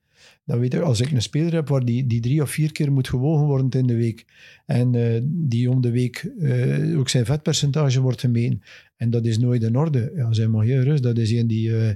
Dan 0.46 0.60
weet 0.60 0.74
ik, 0.74 0.82
als 0.82 1.02
ik 1.02 1.12
een 1.12 1.22
speler 1.22 1.54
heb 1.54 1.68
waar 1.68 1.86
die, 1.86 2.08
die 2.08 2.22
drie 2.22 2.42
of 2.42 2.50
vier 2.50 2.72
keer 2.72 2.92
moet 2.92 3.08
gewogen 3.10 3.46
worden 3.46 3.70
in 3.70 3.88
de 3.88 3.96
week 3.96 4.26
en 4.66 4.96
eh, 4.96 5.22
die 5.26 5.70
om 5.70 5.82
de 5.82 5.92
week 5.92 6.32
eh, 6.40 7.00
ook 7.00 7.10
zijn 7.10 7.26
vetpercentage 7.26 8.02
wordt 8.02 8.20
gemeten 8.20 8.62
en 9.04 9.10
dat 9.10 9.26
is 9.26 9.38
nooit 9.38 9.64
in 9.64 9.78
orde, 9.78 10.12
ja, 10.16 10.34
zeg 10.34 10.48
maar 10.48 10.66
heel 10.66 10.82
rust. 10.82 11.04
Dat 11.04 11.18
is 11.18 11.32
een 11.32 11.48
die, 11.48 11.78
eh, 11.78 11.96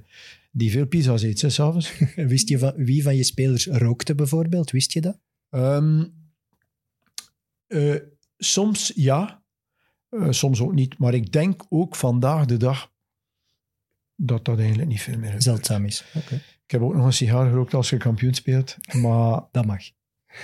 die 0.52 0.72
veel 0.72 0.88
pizza's 0.88 1.24
eet, 1.24 1.42
hè, 1.42 1.50
s'avonds. 1.50 2.00
Wist 2.16 2.50
je 2.50 2.60
van, 2.60 2.74
wie 2.76 3.04
van 3.04 3.16
je 3.16 3.24
spelers 3.24 3.68
rookte 3.68 4.16
bijvoorbeeld? 4.16 4.72
Wist 4.72 4.92
je 4.92 5.02
dat? 5.02 5.20
Ehm, 5.50 6.06
eh, 7.68 7.96
soms 8.38 8.92
ja, 8.96 9.44
soms 10.30 10.62
ook 10.62 10.74
niet. 10.74 10.98
Maar 10.98 11.14
ik 11.14 11.32
denk 11.32 11.66
ook 11.70 11.96
vandaag 11.96 12.46
de 12.46 12.58
dag 12.58 12.92
dat 14.16 14.46
dat 14.46 14.60
eigenlijk 14.60 14.90
niet 14.90 15.02
veel 15.02 15.18
meer 15.18 15.34
is. 15.34 15.44
Zeldzaam 15.44 15.86
is. 15.86 16.04
Oké. 16.14 16.42
Ik 16.68 16.74
heb 16.74 16.82
ook 16.82 16.96
nog 16.96 17.06
een 17.06 17.14
sigaar 17.14 17.50
gerookt 17.50 17.74
als 17.74 17.90
je 17.90 17.98
kampioen 17.98 18.34
speelt. 18.34 18.78
Maar 18.94 19.42
Dat 19.52 19.66
mag. 19.66 19.82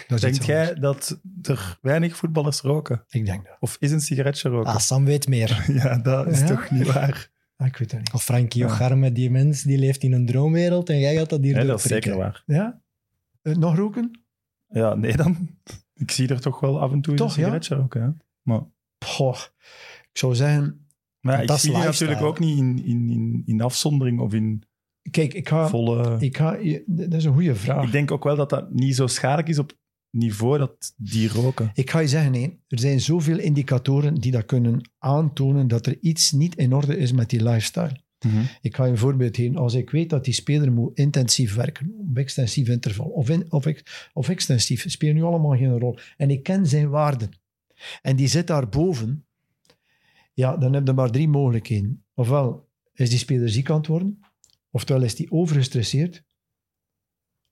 dat 0.08 0.16
is 0.18 0.22
Denk 0.22 0.36
iets 0.36 0.46
jij 0.46 0.74
anders. 0.76 1.08
dat 1.08 1.20
er 1.58 1.78
weinig 1.82 2.16
voetballers 2.16 2.62
roken? 2.62 3.04
Ik 3.10 3.26
denk 3.26 3.46
dat. 3.46 3.58
Of 3.60 3.78
is 3.80 3.92
een 3.92 4.02
sigaretje 4.02 4.50
roken? 4.50 4.72
Ah, 4.74 4.78
Sam 4.80 5.06
weet 5.06 5.28
meer. 5.28 5.66
Ja, 5.84 5.98
dat 5.98 6.28
is 6.28 6.40
Ja? 6.40 6.46
toch 6.46 6.72
niet 6.72 6.94
waar? 6.94 7.30
Ah, 7.56 7.68
ik 7.68 7.78
weet 7.78 7.90
dat 7.90 8.00
niet. 8.00 8.14
Of 8.14 8.24
Frankie 8.24 8.62
Ja. 8.62 8.68
Ocharme, 8.68 9.12
die 9.12 9.30
mens, 9.32 9.62
die 9.64 9.78
leeft 9.78 10.04
in 10.04 10.14
een 10.14 10.26
droomwereld 10.26 10.90
en 10.90 11.00
jij 11.00 11.16
gaat 11.16 11.30
dat 11.30 11.42
hier 11.44 11.56
Nee, 11.56 11.66
dat 11.66 11.78
is 11.80 11.84
zeker 11.86 12.18
waar. 12.18 12.44
Ja? 12.46 12.82
Eh, 13.42 13.56
nog 13.56 13.76
roken? 13.76 14.22
Ja, 14.68 14.94
nee 14.96 15.16
dan. 15.18 15.50
Ik 15.96 16.12
zie 16.12 16.28
er 16.28 16.42
toch 16.42 16.60
wel 16.60 16.80
af 16.80 16.92
en 16.92 17.02
toe 17.02 17.16
Toch, 17.16 17.28
een 17.28 17.34
sigaretje 17.34 17.76
roken. 17.76 18.02
Ja. 18.02 18.16
Maar, 18.42 18.62
Goh, 19.06 19.38
ik 20.12 20.18
zou 20.18 20.36
zeggen... 20.36 20.88
maar 21.20 21.34
ja, 21.44 21.54
ik 21.54 21.60
zie 21.60 21.70
die 21.72 21.80
lifestyle. 21.80 22.10
natuurlijk 22.10 22.22
ook 22.22 22.40
niet 22.40 22.58
in, 22.58 22.84
in, 22.86 23.10
in, 23.10 23.44
in 23.46 23.62
afzondering 23.62 24.20
of 24.20 24.34
in 24.34 24.64
Kijk, 25.12 25.34
ik 25.34 25.48
ga... 25.48 25.68
volle... 25.68 26.16
Ik 26.20 26.38
ga 26.38 26.58
dat 26.86 27.14
is 27.14 27.24
een 27.24 27.34
goede 27.34 27.56
vraag. 27.56 27.86
Ik 27.86 27.92
denk 27.92 28.12
ook 28.12 28.24
wel 28.24 28.36
dat 28.36 28.50
dat 28.50 28.74
niet 28.74 28.96
zo 28.96 29.08
schadelijk 29.08 29.48
is 29.48 29.60
op 29.60 29.78
niveau 30.10 30.58
dat 30.58 30.94
die 30.98 31.30
roken. 31.30 31.72
Ik 31.74 31.90
ga 31.90 32.00
je 32.00 32.08
zeggen, 32.08 32.32
nee, 32.32 32.60
er 32.68 32.80
zijn 32.80 33.02
zoveel 33.02 33.40
indicatoren 33.40 34.16
die 34.16 34.32
dat 34.32 34.46
kunnen 34.46 34.92
aantonen 34.98 35.68
dat 35.68 35.86
er 35.86 35.98
iets 36.02 36.32
niet 36.32 36.56
in 36.56 36.74
orde 36.74 36.98
is 36.98 37.12
met 37.12 37.30
die 37.30 37.44
lifestyle. 37.44 38.02
Ik 38.62 38.76
ga 38.76 38.86
je 38.86 38.92
een 38.92 38.98
voorbeeld 38.98 39.36
geven. 39.36 39.58
Als 39.58 39.74
ik 39.74 39.90
weet 39.90 40.10
dat 40.10 40.26
die 40.26 40.34
speler 40.34 40.72
moet 40.72 40.98
intensief 40.98 41.56
werken, 41.56 41.94
op 41.98 42.18
extensief 42.18 42.68
interval, 42.68 43.06
of, 43.06 43.30
in, 43.30 43.52
of, 43.52 43.66
ex- 43.66 44.10
of 44.14 44.30
extensief, 44.30 44.86
spelen 44.88 45.16
nu 45.16 45.24
allemaal 45.24 45.58
geen 45.58 45.80
rol. 45.80 45.98
En 46.18 46.30
ik 46.30 46.44
ken 46.44 46.68
zijn 46.68 46.90
waarden. 46.90 47.30
En 48.02 48.16
die 48.16 48.28
zit 48.28 48.48
daarboven. 48.48 49.26
Ja, 50.34 50.58
dan 50.58 50.74
heb 50.74 50.88
je 50.88 50.94
maar 50.94 51.12
drie 51.12 51.28
mogelijkheden. 51.28 52.04
Ofwel 52.14 52.70
is 52.94 53.10
die 53.10 53.20
speler 53.20 53.50
ziek 53.50 53.70
aan 53.70 53.78
het 53.78 53.88
worden, 53.88 54.20
oftewel 54.74 55.04
is 55.04 55.16
die 55.16 55.32
overgestresseerd, 55.32 56.24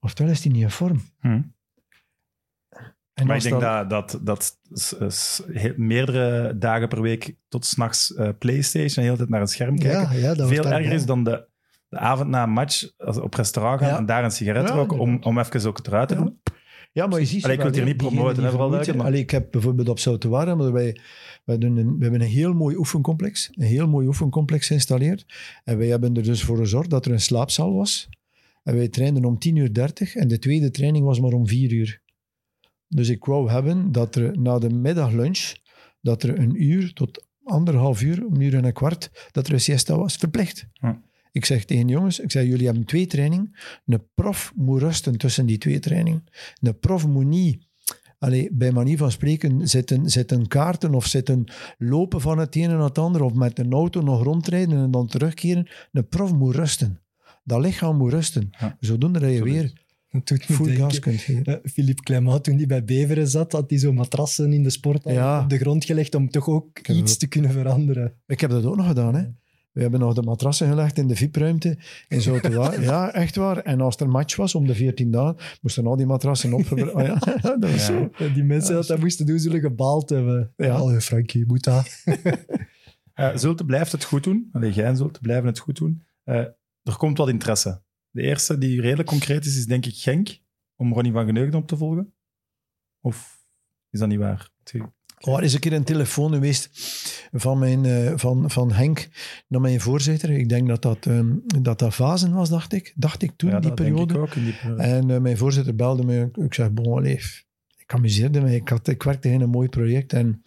oftewel 0.00 0.32
is 0.32 0.40
die 0.40 0.52
niet 0.52 0.62
in 0.62 0.70
vorm. 0.70 1.02
Hm. 1.20 1.42
En 3.12 3.26
Maar 3.26 3.36
ik 3.36 3.42
denk 3.42 3.60
dat, 3.60 3.90
dat, 3.90 4.20
dat 4.22 4.58
meerdere 5.76 6.58
dagen 6.58 6.88
per 6.88 7.02
week 7.02 7.36
tot 7.48 7.64
s'nachts 7.64 8.14
eh 8.14 8.28
Playstation 8.38 8.88
en 8.88 8.94
de 8.94 9.02
hele 9.02 9.16
tijd 9.16 9.28
naar 9.28 9.40
een 9.40 9.46
scherm 9.46 9.78
kijken 9.78 10.00
Ja, 10.00 10.28
ja, 10.28 10.34
dat 10.34 10.48
veel 10.48 10.66
erger 10.66 10.92
is 10.92 11.06
dan 11.06 11.24
de, 11.24 11.48
de 11.88 11.98
avond 11.98 12.28
na 12.28 12.42
een 12.42 12.50
match 12.50 12.98
als 12.98 13.18
op 13.18 13.34
restaurant 13.34 13.80
gaan 13.80 13.88
Ja. 13.88 13.96
en 13.96 14.06
daar 14.06 14.24
een 14.24 14.30
sigaret 14.30 14.70
roken 14.70 14.98
om, 14.98 15.22
om 15.22 15.38
even 15.38 15.68
ook 15.68 15.86
eruit 15.86 16.08
te 16.08 16.14
doen. 16.14 16.40
Ja, 16.92 17.06
maar 17.06 17.20
je 17.20 17.26
ziet... 17.26 17.44
Allee, 17.44 17.56
ik 17.56 17.62
wil 17.62 17.72
hier 17.72 17.84
niet 17.84 17.96
promoten, 17.96 18.34
die 18.34 18.42
hè, 18.44 18.50
vooral 18.50 18.68
vermoeid 18.68 18.84
zijn. 18.84 18.96
duidelijk, 18.96 18.98
maar- 18.98 19.06
Allee, 19.06 19.20
ik 19.20 19.30
heb 19.30 19.50
bijvoorbeeld 19.50 19.88
op 19.88 19.98
Zoutewaren, 19.98 20.56
maar 20.56 20.72
wij, 20.72 20.96
wij 21.44 21.58
doen 21.58 21.76
een, 21.76 21.96
we 21.96 22.02
hebben 22.02 22.20
een 22.20 22.26
heel 22.26 22.52
mooi 22.54 22.76
oefencomplex. 22.76 23.50
Een 23.52 23.66
heel 23.66 23.88
mooi 23.88 24.06
oefencomplex 24.06 24.66
geïnstalleerd. 24.66 25.24
En 25.64 25.78
wij 25.78 25.86
hebben 25.86 26.14
er 26.16 26.22
dus 26.22 26.42
voor 26.42 26.56
gezorgd 26.56 26.90
dat 26.90 27.06
er 27.06 27.12
een 27.12 27.20
slaapzaal 27.20 27.74
was. 27.74 28.08
En 28.62 28.74
wij 28.74 28.88
trainden 28.88 29.24
om 29.24 29.38
10 29.38 29.56
uur 29.56 29.72
30 29.74 30.14
en 30.14 30.28
de 30.28 30.38
tweede 30.38 30.70
training 30.70 31.04
was 31.04 31.20
maar 31.20 31.32
om 31.32 31.46
4 31.48 31.72
uur. 31.72 32.00
Dus 32.88 33.08
ik 33.08 33.24
wou 33.24 33.50
hebben 33.50 33.92
dat 33.92 34.14
er 34.14 34.38
na 34.40 34.58
de 34.58 34.70
middaglunch, 34.70 35.54
dat 36.00 36.22
er 36.22 36.38
een 36.38 36.62
uur 36.62 36.92
tot 36.92 37.26
anderhalf 37.44 38.02
uur, 38.02 38.18
een 38.30 38.40
uur 38.40 38.54
en 38.54 38.64
een 38.64 38.72
kwart, 38.72 39.28
dat 39.30 39.46
er 39.46 39.52
een 39.52 39.60
siesta 39.60 39.96
was, 39.96 40.16
verplicht. 40.16 40.66
Ja. 40.72 41.02
Ik 41.32 41.44
zeg 41.44 41.64
tegen 41.64 41.88
jongens, 41.88 42.20
ik 42.20 42.30
zeg, 42.30 42.44
jullie 42.44 42.66
hebben 42.66 42.84
twee 42.84 43.06
trainingen. 43.06 43.50
Een 43.86 44.02
prof 44.14 44.52
moet 44.56 44.80
rusten 44.80 45.18
tussen 45.18 45.46
die 45.46 45.58
twee 45.58 45.78
trainingen. 45.78 46.24
Een 46.60 46.78
prof 46.78 47.06
moet 47.06 47.26
niet, 47.26 47.66
allee, 48.18 48.48
bij 48.52 48.72
manier 48.72 48.96
van 48.96 49.10
spreken, 49.10 49.68
zitten, 49.68 50.10
zitten 50.10 50.48
kaarten 50.48 50.94
of 50.94 51.06
zitten 51.06 51.44
lopen 51.78 52.20
van 52.20 52.38
het 52.38 52.56
een 52.56 52.68
naar 52.68 52.82
het 52.82 52.98
ander 52.98 53.22
of 53.22 53.34
met 53.34 53.58
een 53.58 53.72
auto 53.72 54.00
nog 54.00 54.22
rondrijden 54.22 54.78
en 54.78 54.90
dan 54.90 55.06
terugkeren. 55.06 55.68
Een 55.92 56.08
prof 56.08 56.32
moet 56.32 56.54
rusten. 56.54 57.00
Dat 57.44 57.60
lichaam 57.60 57.96
moet 57.96 58.12
rusten. 58.12 58.48
Ja. 58.60 58.76
Zodoende 58.80 59.18
dat 59.18 59.32
je 59.32 59.42
weer 59.42 59.72
full 60.38 60.74
gas 60.76 60.98
kunt 60.98 61.20
geven. 61.20 61.44
Eh, 61.44 61.70
Philippe 61.70 62.02
Clement, 62.02 62.44
toen 62.44 62.56
hij 62.56 62.66
bij 62.66 62.84
Beveren 62.84 63.28
zat, 63.28 63.52
had 63.52 63.70
hij 63.70 63.78
zo 63.78 63.92
matrassen 63.92 64.52
in 64.52 64.62
de 64.62 64.70
sporthal 64.70 65.12
Ja. 65.12 65.42
op 65.42 65.48
de 65.50 65.58
grond 65.58 65.84
gelegd 65.84 66.14
om 66.14 66.30
toch 66.30 66.48
ook 66.48 66.78
iets 66.88 67.16
te 67.16 67.26
kunnen 67.26 67.50
veranderen. 67.50 68.14
Ik 68.26 68.40
heb 68.40 68.50
dat 68.50 68.64
ook 68.64 68.76
nog 68.76 68.86
gedaan, 68.86 69.14
hè. 69.14 69.22
We 69.72 69.80
hebben 69.82 70.00
nog 70.00 70.14
de 70.14 70.22
matrassen 70.22 70.68
gelegd 70.68 70.98
in 70.98 71.06
de 71.06 71.16
VIP-ruimte 71.16 71.78
in 72.08 72.20
Zoutewaren. 72.20 72.82
ja, 72.92 73.12
echt 73.12 73.36
waar. 73.36 73.58
En 73.58 73.80
als 73.80 73.96
er 73.96 74.02
een 74.02 74.10
match 74.10 74.36
was 74.36 74.54
om 74.54 74.66
de 74.66 74.74
14 74.74 75.10
dagen, 75.10 75.36
moesten 75.60 75.86
al 75.86 75.96
die 75.96 76.06
matrassen 76.06 76.52
opgebruikt 76.52 76.94
oh, 76.94 77.02
ja. 77.02 77.40
dat 77.58 77.70
was 77.70 77.70
Ja. 77.70 77.78
zo. 77.78 78.10
Die 78.34 78.44
mensen 78.44 78.74
dat 78.74 78.86
dat 78.86 78.98
moesten 78.98 79.26
doen, 79.26 79.38
zullen 79.38 79.60
gebaald 79.60 80.08
hebben. 80.08 80.52
Ja. 80.56 80.74
Allee, 80.74 81.00
Frankie, 81.00 81.46
moet 81.46 81.64
dat. 81.64 82.02
Eh 83.14 83.36
Zulte 83.42 83.64
blijft 83.64 83.92
het 83.92 84.04
goed 84.04 84.24
doen. 84.24 84.48
Allee, 84.52 84.72
jij 84.72 84.84
en 84.84 84.96
Zulte 84.96 85.20
blijven 85.20 85.46
het 85.46 85.58
goed 85.58 85.76
doen. 85.76 86.02
Eh, 86.24 86.36
er 86.82 86.96
komt 86.96 87.18
wat 87.18 87.28
interesse. 87.28 87.82
De 88.10 88.22
eerste 88.22 88.58
die 88.58 88.80
redelijk 88.80 89.08
concreet 89.08 89.44
is, 89.44 89.56
is 89.56 89.66
denk 89.66 89.86
ik 89.86 89.94
Genk. 89.96 90.40
Om 90.76 90.92
Ronnie 90.92 91.12
van 91.12 91.26
Geneugden 91.26 91.60
op 91.60 91.66
te 91.68 91.76
volgen. 91.76 92.12
Of 93.00 93.40
Is 93.90 93.98
dat 94.00 94.08
niet 94.08 94.18
waar? 94.18 94.50
Oh, 95.24 95.36
er 95.36 95.42
is 95.42 95.54
een 95.54 95.60
keer 95.60 95.72
een 95.72 95.84
telefoon 95.84 96.32
geweest 96.32 96.68
van, 97.32 97.58
mijn, 97.58 97.84
eh, 97.84 98.12
van, 98.16 98.50
van 98.50 98.72
Henk 98.72 99.08
naar 99.48 99.60
mijn 99.60 99.80
voorzitter. 99.80 100.30
Ik 100.30 100.48
denk 100.48 100.68
dat 100.68 100.82
dat, 100.82 101.06
ehm, 101.06 101.32
dat 101.62 101.78
dat 101.78 101.94
Vazen 101.94 102.32
was, 102.32 102.48
dacht 102.48 102.72
ik. 102.72 102.92
Dacht 102.96 103.22
ik 103.22 103.32
toen, 103.36 103.50
ja, 103.50 103.60
die 103.60 103.74
periode. 103.74 104.14
ik 104.14 104.20
ook 104.20 104.34
in 104.34 104.44
die 104.44 104.54
periode. 104.54 104.82
En 104.82 105.10
eh, 105.10 105.20
mijn 105.20 105.36
voorzitter 105.36 105.74
belde 105.74 106.04
me. 106.04 106.30
Ik 106.44 106.54
zei, 106.54 106.68
bon, 106.68 106.96
allez, 106.96 107.42
ik 107.76 107.94
amuseerde 107.94 108.40
me. 108.40 108.54
Ik, 108.54 108.68
had, 108.68 108.88
ik 108.88 109.02
werkte 109.02 109.28
in 109.28 109.40
een 109.40 109.50
mooi 109.50 109.68
project. 109.68 110.12
En 110.12 110.42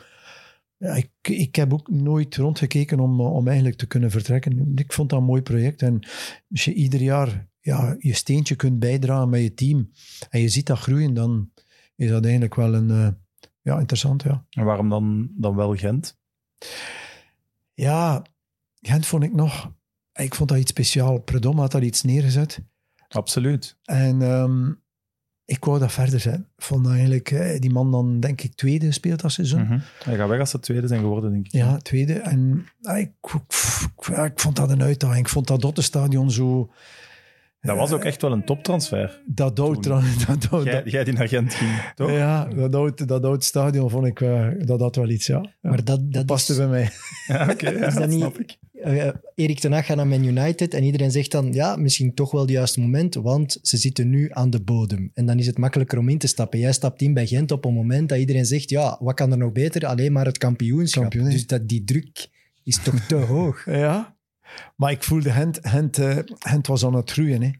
ja, 0.78 0.95
ik, 0.95 1.09
ik 1.21 1.55
heb 1.55 1.73
ook 1.73 1.89
nooit 1.89 2.36
rondgekeken 2.36 2.99
om, 2.99 3.19
eh, 3.19 3.34
om 3.34 3.47
eigenlijk 3.47 3.78
te 3.78 3.88
kunnen 3.88 4.11
vertrekken. 4.11 4.71
Ik 4.76 4.93
vond 4.93 5.09
dat 5.09 5.19
een 5.19 5.26
mooi 5.26 5.41
project. 5.41 5.82
En 5.82 5.99
als 6.51 6.65
je 6.65 6.73
ieder 6.73 7.01
jaar 7.01 7.47
ja, 7.59 7.95
je 7.99 8.13
steentje 8.13 8.55
kunt 8.55 8.80
bijdragen 8.80 9.30
met 9.30 9.41
je 9.41 9.53
team 9.53 9.91
en 10.30 10.41
je 10.41 10.49
ziet 10.49 10.67
dat 10.67 10.80
groeien, 10.80 11.13
dan 11.13 11.51
is 11.95 12.09
dat 12.09 12.23
eigenlijk 12.23 12.55
wel 12.55 12.73
een... 12.73 13.23
ja, 13.66 13.80
interessant, 13.80 14.24
ja. 14.24 14.45
En 14.49 14.63
waarom 14.66 14.89
dan, 14.89 15.30
dan 15.32 15.55
wel 15.55 15.76
Gent? 15.76 16.18
Ja, 17.74 18.22
Gent 18.82 19.05
vond 19.05 19.24
ik 19.24 19.34
nog... 19.34 19.72
Ik 20.13 20.36
vond 20.36 20.49
dat 20.49 20.57
iets 20.57 20.70
speciaal. 20.72 21.18
Predom 21.20 21.59
had 21.59 21.72
daar 21.72 21.84
iets 21.84 22.03
neergezet. 22.03 22.59
Absoluut. 23.07 23.78
En 23.84 24.22
ehm, 24.22 24.72
ik 25.45 25.66
wou 25.66 25.80
dat 25.80 25.91
verder 25.91 26.20
zijn. 26.20 26.47
Vond 26.57 26.88
eigenlijk... 26.88 27.32
eh, 27.32 27.59
die 27.59 27.72
man 27.72 27.91
dan, 27.91 28.20
denk 28.20 28.41
ik, 28.41 28.55
tweede 28.55 28.86
gespeeld 28.86 29.22
dat 29.22 29.32
seizoen. 29.32 29.63
Mhm. 29.63 29.80
Hij 30.03 30.16
gaat 30.16 30.30
weg 30.30 30.39
als 30.39 30.49
ze 30.49 30.59
tweede 30.59 30.88
zijn 30.88 31.01
geworden, 31.01 31.32
denk 31.32 31.45
ik. 31.45 31.51
Ja, 31.51 31.78
tweede. 31.78 32.13
En 32.13 32.68
ah, 32.82 32.97
ik, 32.97 33.11
ik, 33.34 34.07
ja, 34.07 34.26
ik 34.26 34.39
vond 34.39 34.55
dat 34.55 34.70
een 34.70 34.84
uitdaging. 34.84 35.20
Ik 35.26 35.30
vond 35.30 35.47
dat 35.47 35.61
Dottenstadion 35.61 36.32
zo... 36.32 36.72
Dat 37.66 37.78
was 37.78 37.91
ook 37.91 38.03
echt 38.03 38.22
wel 38.22 38.32
een 38.32 38.43
toptransfer. 38.45 39.22
Dat. 39.26 39.55
Toen. 39.55 39.82
Dat, 39.82 40.47
oud- 40.51 40.63
Jij, 40.66 40.82
jij 40.86 41.03
die 41.03 41.13
naar 41.13 41.28
Gent 41.28 41.53
ging, 41.53 41.72
toch? 41.95 42.11
ja, 42.11 42.45
dat 42.45 42.76
oud, 42.76 43.07
dat 43.07 43.43
stadion 43.43 43.89
vond 43.89 44.05
ik... 44.05 44.22
eh, 44.22 44.47
dat 44.59 44.80
had 44.80 44.95
wel 44.95 45.09
iets, 45.09 45.28
ja. 45.28 45.41
ja. 45.61 45.70
Maar 45.70 45.84
dat, 45.84 46.11
dat 46.11 46.26
paste 46.26 46.51
is, 46.51 46.57
bij 46.57 46.68
mij. 46.68 46.89
Ja, 47.28 47.49
oké, 47.51 47.70
ja, 47.80 47.89
dat 47.89 48.09
niet- 48.09 48.20
snap 48.20 48.39
ik. 48.39 48.57
eh, 48.84 49.07
Erik 49.36 49.59
ten 49.59 49.72
Hag 49.72 49.86
gaat 49.86 49.95
naar 49.97 50.07
Man 50.07 50.24
United 50.24 50.74
en 50.74 50.84
iedereen 50.84 51.11
zegt 51.11 51.32
dan, 51.32 51.53
ja, 51.53 51.76
misschien 51.76 52.13
toch 52.13 52.32
wel 52.32 52.41
het 52.41 52.49
juiste 52.49 52.80
moment, 52.82 53.16
want 53.16 53.57
ze 53.61 53.78
zitten 53.78 54.09
nu 54.09 54.28
aan 54.32 54.49
de 54.49 54.61
bodem. 54.61 55.11
En 55.13 55.26
dan 55.26 55.39
is 55.39 55.45
het 55.47 55.57
makkelijker 55.57 55.97
om 55.97 56.09
in 56.09 56.18
te 56.18 56.28
stappen. 56.28 56.59
Jij 56.59 56.74
stapt 56.74 57.01
in 57.01 57.13
bij 57.13 57.28
Gent 57.28 57.51
op 57.51 57.66
een 57.66 57.74
moment 57.74 58.09
dat 58.09 58.18
iedereen 58.18 58.45
zegt, 58.45 58.70
ja, 58.70 58.97
wat 58.99 59.16
kan 59.16 59.32
er 59.32 59.38
nog 59.38 59.51
beter? 59.51 59.86
Alleen 59.86 60.11
maar 60.11 60.26
het 60.26 60.38
kampioenschap. 60.38 61.01
Kampioen, 61.03 61.30
dus 61.30 61.47
dat, 61.47 61.68
die 61.68 61.84
druk 61.84 62.28
is 62.63 62.84
toch 62.84 62.99
te 62.99 63.16
hoog. 63.16 63.66
Ja. 63.66 64.14
Maar 64.76 64.91
ik 64.91 65.03
voelde, 65.03 65.32
Gent, 65.32 65.60
Gent, 65.62 65.99
Gent 66.39 66.68
was 66.68 66.86
aan 66.86 66.93
het 66.95 67.12
groeien, 67.12 67.41
hè. 67.41 67.51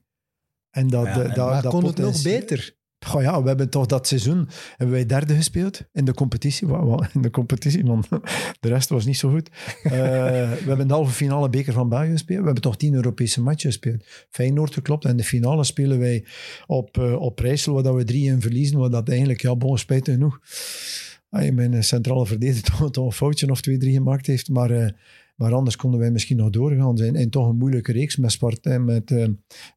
En 0.70 0.88
dat, 0.88 1.06
Ja, 1.06 1.22
en- 1.22 1.34
dat, 1.34 1.50
maar 1.50 1.62
dat 1.62 1.72
kon 1.72 1.86
het 1.86 1.98
nog 1.98 2.22
beter? 2.22 2.76
Goh, 3.06 3.22
ja, 3.22 3.42
we 3.42 3.48
hebben 3.48 3.70
toch 3.70 3.86
dat 3.86 4.08
seizoen 4.08 4.48
hebben 4.70 4.96
wij 4.96 5.06
derde 5.06 5.36
gespeeld 5.36 5.82
in 5.94 6.06
de 6.06 6.14
competitie. 6.14 6.68
In 7.14 7.22
de 7.22 7.30
competitie, 7.30 7.84
man. 7.84 8.04
De 8.60 8.68
rest 8.68 8.90
was 8.90 9.06
niet 9.06 9.18
zo 9.18 9.30
goed. 9.30 9.50
Eh, 9.84 9.92
we 9.92 10.64
hebben 10.66 10.88
de 10.88 10.94
halve 10.94 11.12
finale 11.14 11.50
beker 11.50 11.74
van 11.74 11.90
België 11.90 12.10
gespeeld. 12.12 12.40
We 12.40 12.46
hebben 12.46 12.64
toch 12.64 12.78
tien 12.78 12.94
Europese 12.94 13.42
matchen 13.42 13.70
gespeeld. 13.72 14.04
Feyenoord 14.30 14.74
geklopt. 14.74 15.06
En 15.06 15.18
de 15.18 15.24
finale 15.24 15.64
spelen 15.64 16.00
wij 16.00 16.26
op, 16.68 16.98
eh 16.98 17.22
op 17.22 17.40
Rijssel, 17.40 17.74
waar 17.74 17.84
dat 17.84 17.96
we 17.96 18.04
drie 18.04 18.26
in 18.32 18.42
verliezen. 18.42 18.78
Wat 18.78 18.92
dat 18.92 19.10
eigenlijk, 19.10 19.42
ja, 19.42 19.56
bon, 19.56 19.78
spijtig 19.78 20.14
genoeg. 20.14 20.40
Ah, 21.30 21.54
mijn 21.54 21.84
centrale 21.84 22.26
verdediger 22.26 22.64
toch, 22.64 22.92
toch 22.92 23.06
een 23.06 23.12
foutje 23.12 23.50
of 23.52 23.62
twee, 23.62 23.78
drie 23.78 23.94
gemaakt 23.94 24.26
heeft. 24.28 24.50
Maar, 24.50 24.94
maar 25.36 25.54
anders 25.54 25.76
konden 25.76 26.00
wij 26.00 26.12
misschien 26.12 26.38
nog 26.38 26.50
doorgaan 26.50 26.98
zijn. 26.98 27.16
En 27.16 27.30
toch 27.30 27.48
een 27.50 27.58
moeilijke 27.58 27.92
reeks 27.92 28.16
met, 28.18 28.40
met 28.80 29.12
eh, 29.12 29.24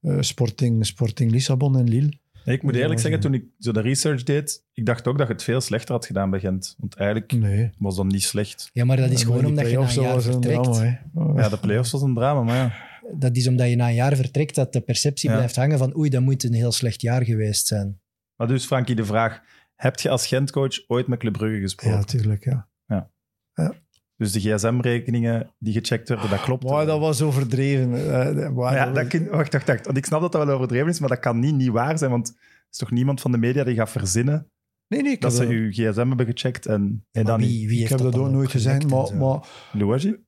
eh, 0.00 0.16
Sporting, 0.20 0.86
Sporting 0.86 1.30
Lissabon 1.30 1.78
en 1.78 1.88
Lille. 1.88 2.12
Nee, 2.44 2.56
ik 2.56 2.62
moet 2.62 2.74
Ja, 2.74 2.80
eerlijk 2.80 2.98
ja. 3.00 3.04
zeggen, 3.04 3.20
toen 3.22 3.34
ik 3.34 3.44
zo 3.58 3.72
de 3.72 3.80
research 3.80 4.22
deed, 4.22 4.64
ik 4.72 4.86
dacht 4.86 5.06
ook 5.06 5.18
dat 5.18 5.26
je 5.26 5.32
het 5.32 5.42
veel 5.42 5.60
slechter 5.60 5.94
had 5.94 6.06
gedaan 6.06 6.30
bij 6.30 6.40
Gent. 6.40 6.74
Want 6.78 6.94
eigenlijk 6.94 7.32
Nee. 7.32 7.70
was 7.78 7.96
dat 7.96 8.06
niet 8.06 8.22
slecht. 8.22 8.70
Ja, 8.72 8.84
maar 8.84 8.96
dat 8.96 9.10
is 9.10 9.20
Ja, 9.20 9.26
gewoon 9.26 9.44
omdat 9.44 9.70
je 9.70 9.78
na 9.78 9.88
een 9.88 10.02
jaar 10.02 10.22
vertrekt. 10.22 10.62
drama, 10.64 10.98
hè. 11.14 11.42
Ja, 11.42 11.48
de 11.48 11.58
play-offs 11.58 11.90
was 11.90 12.02
een 12.02 12.14
drama, 12.14 12.42
maar 12.42 12.56
ja. 12.56 12.72
Dat 13.18 13.36
is 13.36 13.48
omdat 13.48 13.68
je 13.68 13.76
na 13.76 13.88
een 13.88 13.94
jaar 13.94 14.16
vertrekt 14.16 14.54
dat 14.54 14.72
de 14.72 14.80
perceptie 14.80 15.30
Ja. 15.30 15.36
blijft 15.36 15.56
hangen 15.56 15.78
van 15.78 15.96
oei, 15.96 16.10
dat 16.10 16.22
moet 16.22 16.44
een 16.44 16.52
heel 16.52 16.72
slecht 16.72 17.00
jaar 17.00 17.24
geweest 17.24 17.66
zijn. 17.66 18.00
Maar 18.36 18.48
dus, 18.48 18.64
Frankie, 18.66 18.94
de 18.94 19.04
vraag. 19.04 19.40
Heb 19.74 19.98
je 19.98 20.08
als 20.08 20.26
Gent-coach 20.26 20.84
ooit 20.86 21.06
met 21.06 21.18
Club 21.18 21.32
Brugge 21.32 21.60
gesproken? 21.60 21.98
Ja, 21.98 22.04
tuurlijk, 22.04 22.44
ja. 22.44 22.68
Dus 24.18 24.32
de 24.32 24.40
gsm-rekeningen 24.40 25.50
die 25.58 25.72
gecheckt 25.72 26.08
werden, 26.08 26.30
dat 26.30 26.40
klopt. 26.40 26.64
Maar 26.64 26.86
dat 26.86 27.00
was 27.00 27.22
overdreven. 27.22 27.94
Eh, 27.94 28.50
ja, 28.56 28.92
dat 28.92 29.06
kun- 29.06 29.28
wacht, 29.28 29.52
wacht, 29.52 29.66
wacht. 29.66 29.84
Want 29.84 29.96
ik 29.96 30.04
snap 30.06 30.20
dat 30.20 30.32
dat 30.32 30.46
wel 30.46 30.54
overdreven 30.54 30.88
is, 30.88 31.00
maar 31.00 31.08
dat 31.08 31.18
kan 31.18 31.38
niet, 31.38 31.54
niet 31.54 31.68
waar 31.68 31.98
zijn. 31.98 32.10
Want 32.10 32.28
er 32.28 32.34
is 32.70 32.78
toch 32.78 32.90
niemand 32.90 33.20
van 33.20 33.32
de 33.32 33.38
media 33.38 33.64
die 33.64 33.74
gaat 33.74 33.90
verzinnen 33.90 34.50
Nee, 34.88 35.02
nee, 35.02 35.12
ik 35.12 35.20
dat 35.20 35.32
ze 35.32 35.40
dat, 35.42 35.50
uw 35.50 35.70
gsm 35.70 36.08
hebben 36.08 36.26
gecheckt 36.26 36.66
en, 36.66 37.04
en 37.10 37.24
dan 37.24 37.40
niet. 37.40 37.48
wie, 37.48 37.68
wie 37.68 37.82
ik 37.82 37.88
heb 37.88 37.98
dat 37.98 38.16
ook 38.16 38.30
nooit 38.30 38.50
gezegd, 38.50 38.90
maar, 38.90 39.16
maar 39.16 39.48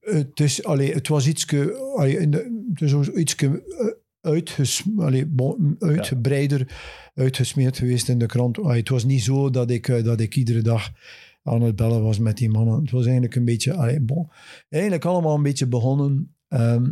het, 0.01 0.41
is, 0.41 0.65
allee, 0.65 0.93
het 0.93 1.09
was 1.09 1.27
iets 1.27 1.47
het 1.51 2.81
is 2.81 2.95
ook 2.95 3.07
iets 3.07 3.37
uitges, 4.21 4.85
allee, 4.97 5.27
bon, 5.27 5.77
uitgebreider 5.79 6.67
uitgesmeerd 7.15 7.79
geweest 7.79 8.09
in 8.09 8.19
de 8.19 8.27
krant. 8.27 8.59
Allee, 8.59 8.79
het 8.79 8.89
was 8.89 9.05
niet 9.05 9.23
zo 9.23 9.51
dat 9.51 9.71
ik, 9.71 9.89
eh, 9.89 10.05
dat 10.05 10.21
ik 10.21 10.37
iedere 10.37 10.63
dag 10.63 10.91
aan 11.43 11.63
het 11.63 11.77
bellen 11.77 12.03
was 12.03 12.19
met 12.19 12.37
die 12.37 12.51
mannen. 12.51 12.81
Het 12.81 12.91
was 12.91 13.05
eigenlijk 13.05 13.35
een 13.35 13.45
beetje, 13.45 13.75
allee, 13.75 14.01
bon, 14.01 14.31
eigenlijk 14.69 15.05
allemaal 15.05 15.35
een 15.35 15.43
beetje 15.43 15.67
begonnen. 15.67 16.37
Ehm, 16.49 16.83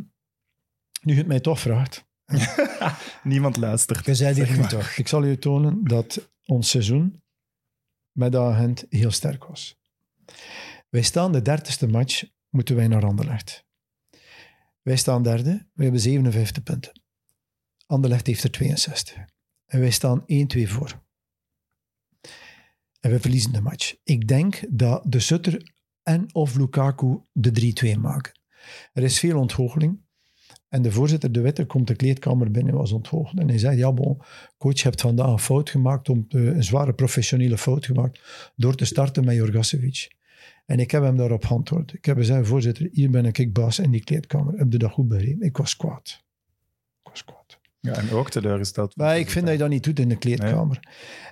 nu 1.02 1.12
je 1.12 1.18
het 1.18 1.26
mij 1.26 1.40
toch 1.40 1.60
vraagt. 1.60 2.06
Niemand 3.22 3.56
luistert. 3.56 4.06
Je 4.06 4.14
zei 4.14 4.34
dit 4.34 4.56
nu 4.56 4.66
toch. 4.66 4.90
Ik 4.90 5.08
zal 5.08 5.24
je 5.24 5.38
tonen 5.38 5.84
dat 5.84 6.30
ons 6.44 6.70
seizoen 6.70 7.22
met 8.12 8.32
de 8.32 8.38
agent 8.38 8.86
heel 8.88 9.10
sterk 9.10 9.44
was. 9.44 9.80
Wij 10.88 11.02
staan 11.02 11.32
de 11.32 11.42
dertigste 11.42 11.86
match, 11.86 12.24
moeten 12.48 12.76
wij 12.76 12.88
naar 12.88 13.04
Anderlecht. 13.04 13.66
Wij 14.82 14.96
staan 14.96 15.22
derde, 15.22 15.66
we 15.72 15.82
hebben 15.82 16.00
57 16.00 16.62
punten. 16.62 17.00
Anderlecht 17.86 18.26
heeft 18.26 18.44
er 18.44 18.50
62. 18.50 19.16
En 19.66 19.80
wij 19.80 19.90
staan 19.90 20.20
1-2 20.20 20.24
voor. 20.62 21.06
En 23.00 23.10
we 23.10 23.20
verliezen 23.20 23.52
de 23.52 23.60
match. 23.60 23.94
Ik 24.04 24.28
denk 24.28 24.60
dat 24.70 25.02
de 25.06 25.20
Sutter 25.20 25.72
en 26.02 26.34
of 26.34 26.56
Lukaku 26.56 27.18
de 27.32 27.72
3-2 27.96 28.00
maken. 28.00 28.32
Er 28.92 29.02
is 29.02 29.18
veel 29.18 29.38
ontgoocheling. 29.38 30.00
En 30.68 30.82
de 30.82 30.92
voorzitter 30.92 31.32
De 31.32 31.40
Witte 31.40 31.64
komt 31.66 31.86
de 31.86 31.96
kleedkamer 31.96 32.50
binnen 32.50 32.72
en 32.72 32.78
was 32.78 32.92
ontgoocheld. 32.92 33.38
En 33.40 33.48
hij 33.48 33.58
zei, 33.58 33.76
ja 33.76 33.92
bon, 33.92 34.20
coach, 34.58 34.76
je 34.76 34.82
hebt 34.82 35.00
vandaag 35.00 35.26
een 35.30 35.38
fout 35.38 35.70
gemaakt, 35.70 36.08
om, 36.08 36.28
te- 36.28 36.38
een 36.38 36.64
zware 36.64 36.92
professionele 36.92 37.58
fout 37.58 37.86
gemaakt, 37.86 38.20
door 38.56 38.74
te 38.74 38.84
starten 38.84 39.24
met 39.24 39.34
Jorgasevic. 39.36 40.16
En 40.66 40.78
ik 40.78 40.90
heb 40.90 41.02
hem 41.02 41.16
daarop 41.16 41.44
geantwoord. 41.44 41.92
Ik 41.92 42.04
heb 42.04 42.16
gezegd, 42.16 42.46
voorzitter, 42.46 42.88
hier 42.92 43.10
ben 43.10 43.24
ik 43.24 43.52
baas 43.52 43.78
in 43.78 43.90
die 43.90 44.04
kleedkamer. 44.04 44.54
Heb 44.58 44.72
je 44.72 44.78
dat 44.78 44.90
goed 44.90 45.08
begrepen? 45.08 45.46
Ik 45.46 45.56
was 45.56 45.76
kwaad. 45.76 46.24
Ik 47.02 47.10
was 47.10 47.24
kwaad. 47.24 47.58
Ja, 47.80 47.92
en 47.94 48.10
ook 48.10 48.30
teleurgesteld. 48.30 48.96
Maar 48.96 49.18
ik 49.18 49.30
vind 49.30 49.44
dat 49.44 49.54
je 49.54 49.60
dat 49.60 49.68
niet 49.70 49.84
doet 49.84 49.98
in 49.98 50.08
de 50.08 50.16
kleedkamer. 50.18 50.80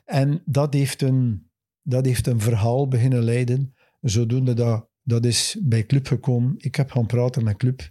En 0.05 0.43
dat 0.45 0.75
heeft, 0.75 1.03
een, 1.03 1.51
dat 1.89 2.05
heeft 2.05 2.27
een 2.27 2.41
verhaal 2.41 2.89
beginnen 2.89 3.23
leiden, 3.23 3.75
zodoende 4.01 4.55
dat, 4.55 4.89
dat 5.03 5.25
is 5.25 5.57
bij 5.63 5.87
Club 5.87 6.07
gekomen. 6.07 6.55
Ik 6.59 6.75
heb 6.75 6.91
gaan 6.91 7.07
praten 7.07 7.45
met 7.45 7.57
Club. 7.57 7.89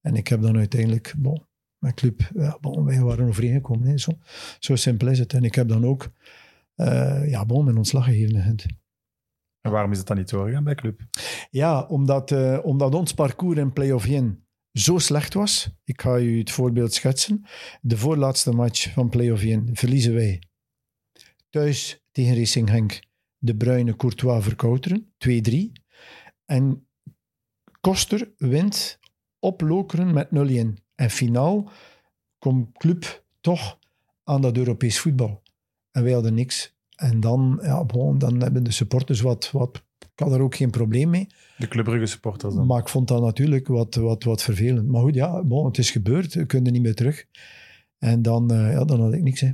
En 0.00 0.14
ik 0.14 0.28
heb 0.28 0.42
dan 0.42 0.56
uiteindelijk, 0.56 1.14
bon, 1.16 1.46
met 1.78 1.94
Club, 1.94 2.30
ja, 2.34 2.58
bon, 2.60 2.84
wij 2.84 3.00
waren 3.00 3.26
overeengekomen. 3.26 3.88
Hè, 3.88 3.98
zo, 3.98 4.12
zo 4.58 4.76
simpel 4.76 5.08
is 5.08 5.18
het. 5.18 5.32
En 5.32 5.44
ik 5.44 5.54
heb 5.54 5.68
dan 5.68 5.86
ook, 5.86 6.12
eh, 6.74 7.30
ja, 7.30 7.44
bon, 7.44 7.64
mijn 7.64 7.76
ontslag 7.76 8.04
gegeven. 8.04 8.56
En 9.60 9.70
waarom 9.70 9.92
is 9.92 9.98
het 9.98 10.06
dan 10.06 10.16
niet 10.16 10.30
doorgegaan 10.30 10.64
bij 10.64 10.74
Club? 10.74 11.00
Ja, 11.50 11.82
omdat, 11.82 12.30
eh, 12.30 12.58
omdat 12.62 12.94
ons 12.94 13.14
parcours 13.14 13.58
in 13.58 13.72
play-off 13.72 14.06
1 14.06 14.46
zo 14.72 14.98
slecht 14.98 15.34
was. 15.34 15.70
Ik 15.84 16.00
ga 16.00 16.18
u 16.18 16.38
het 16.38 16.50
voorbeeld 16.50 16.92
schetsen. 16.92 17.46
De 17.80 17.96
voorlaatste 17.96 18.52
match 18.52 18.92
van 18.92 19.08
play-off 19.08 19.42
1 19.42 19.68
verliezen 19.72 20.14
wij 20.14 20.42
thuis 21.50 22.02
tegen 22.12 22.36
Racing 22.36 22.68
Henk 22.68 23.04
de 23.46 23.56
Bruyne 23.56 23.96
Courtois 23.96 24.44
verkouteren, 24.44 25.12
2-3. 25.28 25.72
En 26.44 26.86
Koster 27.80 28.32
wint 28.36 28.98
op 29.38 29.60
Lokeren 29.60 30.14
met 30.14 30.28
0-1. 30.28 30.82
En 30.94 31.10
finaal 31.10 31.70
komt 32.38 32.78
Club 32.78 33.24
toch 33.40 33.78
aan 34.24 34.40
dat 34.40 34.56
Europees 34.56 35.00
voetbal. 35.00 35.42
En 35.90 36.02
wij 36.02 36.12
hadden 36.12 36.34
niks. 36.34 36.74
En 36.96 37.20
dan, 37.20 37.58
ja, 37.62 37.84
bon, 37.84 38.18
dan 38.18 38.40
hebben 38.40 38.64
de 38.64 38.70
supporters 38.70 39.20
wat, 39.20 39.50
wat... 39.50 39.84
Ik 39.98 40.22
had 40.22 40.32
er 40.32 40.40
ook 40.40 40.54
geen 40.54 40.70
probleem 40.70 41.10
mee. 41.10 41.26
De 41.58 41.68
Club 41.68 41.84
Brugge 41.84 42.06
supporters 42.06 42.54
dan. 42.54 42.66
Maar 42.66 42.80
ik 42.80 42.88
vond 42.88 43.08
dat 43.08 43.22
natuurlijk 43.22 43.66
wat, 43.66 43.94
wat, 43.94 44.24
wat 44.24 44.42
vervelend. 44.42 44.88
Maar 44.88 45.00
goed, 45.00 45.14
ja, 45.14 45.42
bon, 45.42 45.66
het 45.66 45.78
is 45.78 45.90
gebeurd. 45.90 46.34
We 46.34 46.46
kunnen 46.46 46.72
niet 46.72 46.82
meer 46.82 46.94
terug. 46.94 47.26
En 47.98 48.22
dan, 48.22 48.50
eh, 48.50 48.72
ja, 48.72 48.84
dan 48.84 49.00
had 49.00 49.12
ik 49.12 49.22
niks. 49.22 49.40
Hè. 49.40 49.52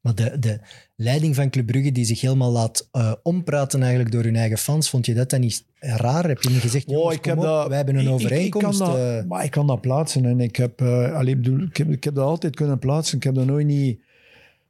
Maar 0.00 0.14
de, 0.14 0.38
de 0.38 0.60
leiding 0.96 1.34
van 1.34 1.50
Club 1.50 1.66
Brugge 1.66 1.92
die 1.92 2.04
zich 2.04 2.20
helemaal 2.20 2.50
laat 2.50 2.88
eh, 2.92 3.12
ompraten 3.22 3.80
eigenlijk 3.80 4.12
door 4.12 4.22
hun 4.22 4.36
eigen 4.36 4.58
fans, 4.58 4.90
vond 4.90 5.06
je 5.06 5.14
dat 5.14 5.30
dan 5.30 5.40
niet 5.40 5.64
raar? 5.78 6.28
Heb 6.28 6.42
je 6.42 6.48
niet 6.50 6.60
gezegd, 6.60 6.86
Oh, 6.86 6.92
jongens, 6.92 7.14
ik 7.14 7.20
kom 7.22 7.30
heb 7.30 7.38
op, 7.40 7.44
dat- 7.44 7.66
wij 7.68 7.76
hebben 7.76 7.96
een 7.96 8.04
Ik- 8.06 8.10
overeenkomst. 8.10 8.80
Ik, 8.80 8.86
kan 8.86 8.96
eh, 8.96 9.14
dat, 9.14 9.26
maar 9.26 9.44
ik 9.44 9.50
kan 9.50 9.66
dat 9.66 9.80
plaatsen. 9.80 10.24
En 10.24 10.40
ik 10.40 10.56
heb, 10.56 10.80
eh, 10.80 11.12
allee, 11.14 11.36
bedoel, 11.36 11.60
ik, 11.60 11.76
heb, 11.76 11.90
ik 11.90 12.04
heb 12.04 12.14
dat 12.14 12.24
altijd 12.24 12.54
kunnen 12.56 12.78
plaatsen. 12.78 13.16
Ik 13.16 13.22
heb 13.22 13.34
dat 13.34 13.46
nooit 13.46 13.66
niet... 13.66 14.00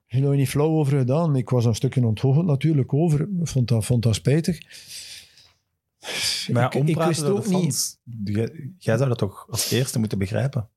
Er 0.09 0.37
niet 0.37 0.49
flauw 0.49 0.69
over 0.71 0.99
gedaan. 0.99 1.37
Ik 1.37 1.51
was 1.51 1.65
een 1.65 1.75
stukje 1.75 2.07
onthoogd 2.07 2.43
natuurlijk 2.47 2.95
over. 2.95 3.21
Ik 3.21 3.29
vond 3.49 3.69
dat, 3.69 3.85
vond 3.85 4.03
dat 4.03 4.15
spijtig. 4.15 4.59
Maar 6.53 6.63
ja, 6.77 6.81
ik, 6.85 6.97
wist 6.97 7.21
door 7.21 7.37
ook 7.39 7.45
de 7.45 7.49
niet... 7.51 7.61
fans, 7.63 7.97
jij, 8.25 8.71
jij 8.79 8.97
zou 8.97 9.09
dat 9.09 9.19
toch 9.19 9.47
als 9.51 9.71
eerste 9.71 9.99
moeten 9.99 10.19
begrijpen? 10.19 10.69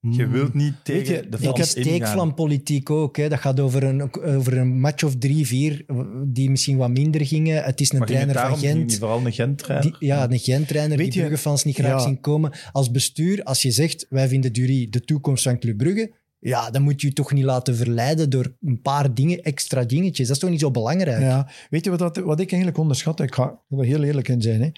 Je 0.00 0.22
Hmm. 0.22 0.32
wilt 0.32 0.54
niet 0.54 0.74
tegen 0.82 1.14
je, 1.14 1.28
de 1.28 1.36
ik 1.48 1.56
heb 1.56 1.66
steekvlampolitiek 1.66 2.90
ook. 2.90 3.16
Hè. 3.16 3.28
Dat 3.28 3.38
gaat 3.40 3.60
over 3.60 3.82
een, 3.82 4.14
over 4.24 4.56
een 4.58 4.80
match 4.80 5.02
of 5.04 5.16
drie, 5.16 5.46
vier, 5.46 5.84
die 6.26 6.50
misschien 6.50 6.76
wat 6.76 6.90
minder 6.90 7.26
gingen. 7.26 7.64
Het 7.64 7.80
is 7.80 7.92
een 7.92 7.98
Maar 7.98 8.06
trainer 8.06 8.34
van 8.38 8.58
Gent. 8.58 8.78
niet 8.78 8.98
vooral 8.98 9.26
een 9.26 9.32
Gent-trainer? 9.32 9.96
Die, 9.98 10.08
ja, 10.08 10.30
een 10.30 10.38
Gent-trainer 10.38 10.96
die 10.96 11.06
je- 11.12 11.18
Brugge-fans 11.20 11.64
niet 11.64 11.74
graag 11.74 11.90
Ja. 11.90 11.98
zien 11.98 12.20
komen. 12.20 12.52
Als 12.72 12.90
bestuur, 12.90 13.42
als 13.42 13.62
je 13.62 13.70
zegt, 13.70 14.06
wij 14.08 14.28
vinden 14.28 14.52
Dury 14.52 14.86
de 14.90 15.00
toekomst 15.00 15.42
van 15.42 15.58
Club 15.58 15.76
Brugge, 15.76 16.12
ja, 16.38 16.70
dan 16.70 16.82
moet 16.82 17.00
je 17.00 17.06
je 17.06 17.12
toch 17.12 17.32
niet 17.32 17.44
laten 17.44 17.76
verleiden 17.76 18.30
door 18.30 18.56
een 18.60 18.80
paar 18.82 19.14
dingen, 19.14 19.42
extra 19.42 19.84
dingetjes. 19.84 20.26
Dat 20.26 20.36
is 20.36 20.42
toch 20.42 20.50
niet 20.50 20.60
zo 20.60 20.70
belangrijk? 20.70 21.20
Ja, 21.20 21.50
weet 21.70 21.84
je 21.84 21.90
wat, 21.90 21.98
dat, 21.98 22.16
wat 22.16 22.40
ik 22.40 22.48
eigenlijk 22.50 22.80
onderschat? 22.80 23.20
Ik 23.20 23.34
ga 23.34 23.60
er 23.70 23.84
heel 23.84 24.02
eerlijk 24.02 24.28
in 24.28 24.42
zijn. 24.42 24.60
Hè. 24.62 24.68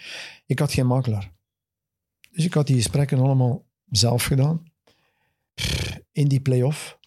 Ik 0.46 0.58
had 0.58 0.72
geen 0.72 0.86
makelaar. 0.86 1.32
Dus 2.32 2.44
ik 2.44 2.54
had 2.54 2.66
die 2.66 2.76
gesprekken 2.76 3.18
allemaal 3.18 3.64
zelf 3.90 4.24
gedaan. 4.24 4.62
In 6.12 6.28
die 6.28 6.40
play-off, 6.40 6.98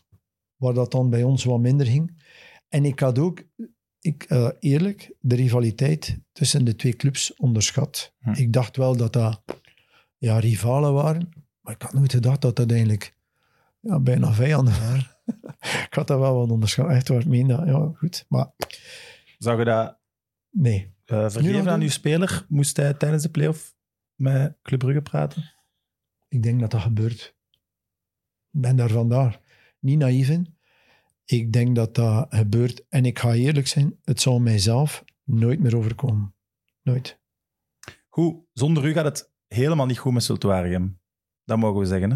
waar 0.56 0.74
dat 0.74 0.92
dan 0.92 1.10
bij 1.10 1.24
ons 1.24 1.44
wat 1.44 1.60
minder 1.60 1.86
ging. 1.86 2.22
En 2.70 2.86
ik 2.86 3.00
had 3.00 3.20
ook, 3.20 3.44
ik, 4.00 4.24
eh, 4.24 4.50
eerlijk, 4.60 5.14
de 5.20 5.36
rivaliteit 5.36 6.20
tussen 6.32 6.66
de 6.66 6.76
twee 6.76 6.96
clubs 6.96 7.36
onderschat. 7.36 8.14
Hm. 8.20 8.32
Ik 8.32 8.54
dacht 8.54 8.78
wel 8.78 8.98
dat 8.98 9.14
dat 9.14 9.44
ja, 10.18 10.40
rivalen 10.40 10.94
waren, 10.94 11.30
maar 11.62 11.74
ik 11.74 11.82
had 11.82 11.94
nooit 11.94 12.12
gedacht 12.12 12.42
dat 12.42 12.56
dat 12.56 12.72
eigenlijk 12.72 13.16
ja, 13.80 14.00
bijna 14.00 14.34
vijanden 14.34 14.80
waren. 14.80 15.08
ik 15.88 15.94
had 15.94 16.08
dat 16.08 16.20
wel 16.20 16.38
wat 16.38 16.50
onderschat. 16.52 16.90
Echt 16.90 17.08
waar, 17.08 17.20
ik 17.20 17.28
meen 17.28 17.48
dat. 17.48 17.66
Ja, 17.66 17.92
goed. 17.96 18.26
Maar 18.30 18.52
Zou 19.38 19.60
je 19.60 19.66
dat 19.66 19.98
nee. 20.50 20.94
eh, 21.06 21.24
Nu 21.24 21.32
vergeven 21.32 21.58
nog 21.58 21.68
aan 21.68 21.82
uw 21.82 21.90
speler? 21.90 22.46
Moest 22.50 22.78
hij 22.78 22.94
tijdens 22.94 23.24
de 23.24 23.30
play-off 23.30 23.76
met 24.16 24.58
Club 24.62 24.80
Brugge 24.80 25.02
praten? 25.02 25.54
Ik 26.28 26.44
denk 26.44 26.60
dat 26.60 26.72
dat 26.72 26.82
gebeurt. 26.82 27.36
Ik 28.54 28.62
ben 28.62 28.76
daar 28.76 28.90
vandaar 28.90 29.40
niet 29.80 29.98
naïef 29.98 30.30
in. 30.30 30.56
Ik 31.26 31.54
denk 31.54 31.76
dat 31.76 31.96
dat 31.96 32.26
gebeurt. 32.30 32.86
En 32.90 33.06
ik 33.06 33.20
ga 33.20 33.34
eerlijk 33.34 33.68
zijn, 33.68 33.96
het 34.04 34.22
zal 34.22 34.40
mijzelf 34.40 35.04
nooit 35.24 35.60
meer 35.60 35.78
overkomen. 35.78 36.34
Nooit. 36.82 37.20
Goed, 38.10 38.36
zonder 38.54 38.86
u 38.86 38.94
gaat 38.94 39.06
het 39.06 39.32
helemaal 39.48 39.86
niet 39.86 39.98
goed 39.98 40.14
met 40.14 40.24
Sultuarium. 40.24 41.00
Dat 41.46 41.58
mogen 41.58 41.80
we 41.80 41.86
zeggen. 41.86 42.10
Hè? 42.10 42.16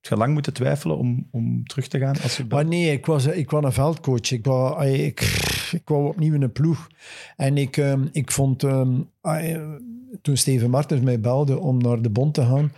Heb 0.00 0.10
je 0.10 0.16
lang 0.16 0.32
moeten 0.32 0.52
twijfelen 0.52 0.96
om, 0.96 1.28
om 1.30 1.66
terug 1.66 1.88
te 1.88 1.98
gaan? 1.98 2.20
Als 2.22 2.36
je 2.36 2.44
Maar 2.48 2.64
nee, 2.64 2.92
ik 2.92 3.06
was, 3.06 3.26
ik 3.26 3.50
was 3.50 3.64
een 3.64 3.72
veldcoach. 3.72 4.30
Ik 4.30 4.44
wou, 4.44 4.86
ik, 4.86 5.20
ik 5.72 5.88
wou 5.88 6.08
opnieuw 6.08 6.34
in 6.34 6.42
een 6.42 6.52
ploeg. 6.52 6.86
En 7.36 7.56
ik, 7.56 7.76
ehm, 7.76 8.06
ik 8.12 8.30
vond, 8.30 8.62
ehm, 8.62 9.00
eh, 9.20 9.74
toen 10.22 10.36
Steven 10.36 10.70
Martens 10.70 11.00
mij 11.00 11.20
belde 11.20 11.58
om 11.58 11.78
naar 11.78 12.02
de 12.02 12.10
bond 12.10 12.34
te 12.34 12.42
gaan, 12.44 12.72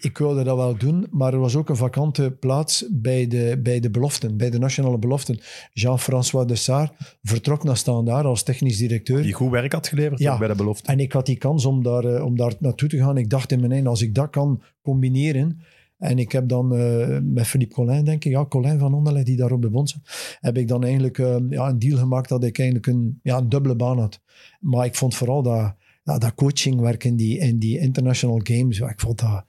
ik 0.00 0.18
wilde 0.18 0.42
dat 0.42 0.56
wel 0.56 0.76
doen, 0.76 1.06
maar 1.10 1.32
er 1.32 1.38
was 1.38 1.56
ook 1.56 1.68
een 1.68 1.76
vakante 1.76 2.30
plaats 2.40 2.84
bij 2.90 3.26
de, 3.26 3.60
bij 3.62 3.80
de 3.80 3.90
beloften, 3.90 4.36
bij 4.36 4.50
de 4.50 4.58
nationale 4.58 4.98
beloften. 4.98 5.38
Jean-François 5.72 6.46
Dessart 6.46 6.92
vertrok 7.22 7.64
naar 7.64 7.76
Standaard 7.76 8.24
als 8.24 8.42
technisch 8.42 8.76
directeur. 8.76 9.22
die 9.22 9.32
goed 9.32 9.50
werk 9.50 9.72
had 9.72 9.88
geleverd 9.88 10.20
Ja. 10.20 10.38
bij 10.38 10.48
de 10.48 10.54
belofte. 10.54 10.92
En 10.92 11.00
ik 11.00 11.12
had 11.12 11.26
die 11.26 11.36
kans 11.36 11.64
om 11.64 11.82
daar, 11.82 12.04
eh, 12.04 12.24
om 12.24 12.36
daar 12.36 12.52
naartoe 12.58 12.88
te 12.88 12.96
gaan. 12.98 13.16
Ik 13.16 13.30
dacht 13.30 13.52
in 13.52 13.60
mijn 13.60 13.72
eind, 13.72 13.86
als 13.86 14.02
ik 14.02 14.14
dat 14.14 14.30
kan 14.30 14.62
combineren. 14.82 15.60
En 15.98 16.18
ik 16.18 16.32
heb 16.32 16.48
dan 16.48 16.74
eh, 16.76 17.18
met 17.22 17.46
Philippe 17.46 17.74
Collin, 17.74 18.04
denk 18.04 18.24
ik, 18.24 18.32
ja, 18.32 18.44
Collin 18.46 18.78
van 18.78 18.94
Onderleg, 18.94 19.22
die 19.24 19.36
daar 19.36 19.52
op 19.52 19.62
de 19.62 19.70
bond 19.70 19.90
zat, 19.90 20.36
heb 20.40 20.56
ik 20.56 20.68
dan 20.68 20.82
eigenlijk 20.84 21.18
eh, 21.18 21.36
ja, 21.50 21.68
een 21.68 21.78
deal 21.78 21.98
gemaakt 21.98 22.28
dat 22.28 22.44
ik 22.44 22.58
eigenlijk 22.58 22.88
een, 22.88 23.20
ja, 23.22 23.36
een 23.36 23.48
dubbele 23.48 23.74
baan 23.76 23.98
had. 23.98 24.20
Maar 24.60 24.84
ik 24.86 24.94
vond 24.94 25.14
vooral 25.14 25.42
dat, 25.42 25.74
ja, 26.04 26.18
dat 26.18 26.34
coachingwerk 26.34 27.04
in 27.04 27.16
die, 27.16 27.38
in 27.38 27.58
die 27.58 27.78
international 27.78 28.40
games, 28.42 28.78
ja, 28.78 28.88
ik 28.90 29.00
vond 29.00 29.18
dat, 29.20 29.44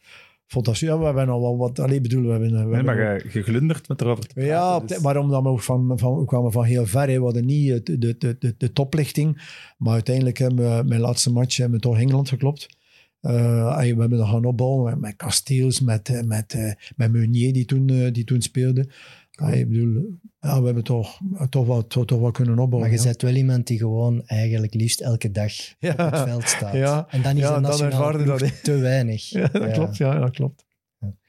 dat 0.60 0.78
ja, 0.80 0.99
we 0.99 1.06
hebben 1.06 1.30
al 1.30 1.41
wel 1.41 1.58
wat, 1.58 1.80
alleen 1.80 2.02
bedoel, 2.02 2.24
we 2.24 2.30
hebben, 2.32 2.49
we 2.49 2.56
Nee, 2.56 2.74
hebben 2.74 2.95
maar 2.95 3.14
je, 3.16 3.30
je 3.34 3.43
glundert 3.43 3.88
met 3.88 4.02
erover 4.02 4.28
te 4.28 4.34
praten. 4.34 4.52
ja, 4.52 4.80
dus- 4.80 4.99
maar 4.99 5.18
omdat 5.18 5.41
we 5.43 5.47
ook 5.49 5.62
van, 5.62 5.91
van, 5.95 6.20
we 6.20 6.26
kwamen 6.26 6.52
van 6.52 6.64
heel 6.64 6.86
ver. 6.86 7.08
We 7.08 7.20
hadden 7.24 7.45
niet 7.45 7.70
het- 7.70 7.86
de, 7.86 7.97
de, 8.18 8.36
de, 8.39 8.56
de 8.58 8.74
toplichting. 8.74 9.41
Maar 9.78 9.93
uiteindelijk 9.93 10.38
hebben 10.38 10.78
we 10.78 10.84
mijn 10.88 11.02
laatste 11.02 11.32
match 11.32 11.58
hebben 11.58 11.76
we 11.80 11.84
toch 11.88 11.97
Engeland 11.99 12.30
geklopt. 12.30 12.68
Eh, 13.22 13.78
we 13.78 13.86
hebben 13.86 14.10
dat 14.18 14.28
gaan 14.28 14.45
opbouwen 14.45 14.84
met, 14.84 14.99
met 15.02 15.16
Kasteels, 15.16 15.80
met, 15.82 16.10
eh, 16.10 16.22
met, 16.24 16.54
eh, 16.54 16.72
met 16.95 17.12
Meunier 17.12 17.54
die 17.54 17.66
toen, 17.66 17.89
eh, 17.89 18.12
die 18.14 18.24
toen 18.24 18.41
speelde. 18.41 18.88
Ik 19.50 19.70
bedoel, 19.70 20.20
ja, 20.39 20.60
we 20.60 20.66
hebben 20.66 20.84
toch, 20.84 21.20
toch, 21.50 21.68
wel, 21.68 21.88
toch, 21.88 22.06
toch 22.06 22.20
wel 22.20 22.32
kunnen 22.32 22.60
opbouwen. 22.60 22.80
Maar 22.80 22.89
je 23.00 23.04
ja. 23.04 23.10
bent 23.12 23.22
wel 23.22 23.34
iemand 23.36 23.68
die 23.68 23.78
gewoon 23.78 24.22
eigenlijk 24.26 24.74
liefst 24.74 25.02
elke 25.02 25.32
dag 25.32 25.54
Ja. 25.80 25.92
op 25.92 25.98
het 25.98 26.20
veld 26.20 26.48
staat. 26.48 26.74
Ja. 26.74 27.06
En 27.10 27.22
dan 27.22 27.34
is 27.36 27.39
Ja, 27.42 27.52
dan 27.60 27.62
dat, 27.62 28.64
te 28.64 28.78
weinig. 28.78 29.30
Ja, 29.30 29.48
dat 29.48 29.72
klopt. 29.72 29.98
Ja, 29.98 30.20
dat 30.20 30.32
klopt. 30.32 30.66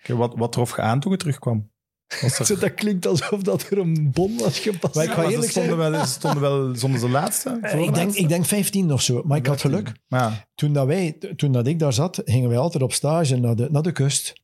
Wat, 0.07 0.35
wat 0.37 0.53
trof 0.53 0.77
je 0.77 0.83
aan 0.83 1.01
toen 1.01 1.13
je 1.13 1.19
terugkwam? 1.19 1.71
Er- 2.23 2.57
Dat 2.61 2.75
klinkt 2.75 3.07
alsof 3.07 3.43
dat 3.43 3.71
er 3.71 3.79
een 3.79 4.11
bom 4.13 4.39
was 4.39 4.59
gepast. 4.59 4.95
Maar 4.95 5.05
ik 5.05 5.11
ga 5.11 5.17
Maar 5.17 5.27
ze 5.27 5.33
eerlijk 5.33 5.51
stonden 5.51 5.77
wel, 5.77 5.95
ze 6.05 6.07
stonden 6.13 6.41
wel 6.41 6.75
zonder 6.77 7.01
de 7.01 7.09
laatste. 7.09 7.59
Eh, 7.63 7.81
Ik 7.81 7.95
denk, 7.95 8.13
ik 8.15 8.29
denk 8.29 8.45
15 8.45 8.93
of 8.93 9.03
zo. 9.03 9.23
Maar 9.25 9.39
ik 9.39 9.47
had 9.47 9.61
geluk. 9.61 9.93
Ja, 10.09 10.47
toen, 10.55 10.73
dat 10.73 10.87
wij, 10.87 11.17
toen 11.37 11.53
dat 11.53 11.67
ik 11.67 11.79
daar 11.79 11.93
zat, 11.93 12.23
gingen 12.25 12.49
wij 12.49 12.59
altijd 12.59 12.83
op 12.83 12.93
stage 12.93 13.37
naar 13.37 13.57
de, 13.57 13.69
naar 13.71 13.83
de 13.83 13.93
kust. 13.93 14.41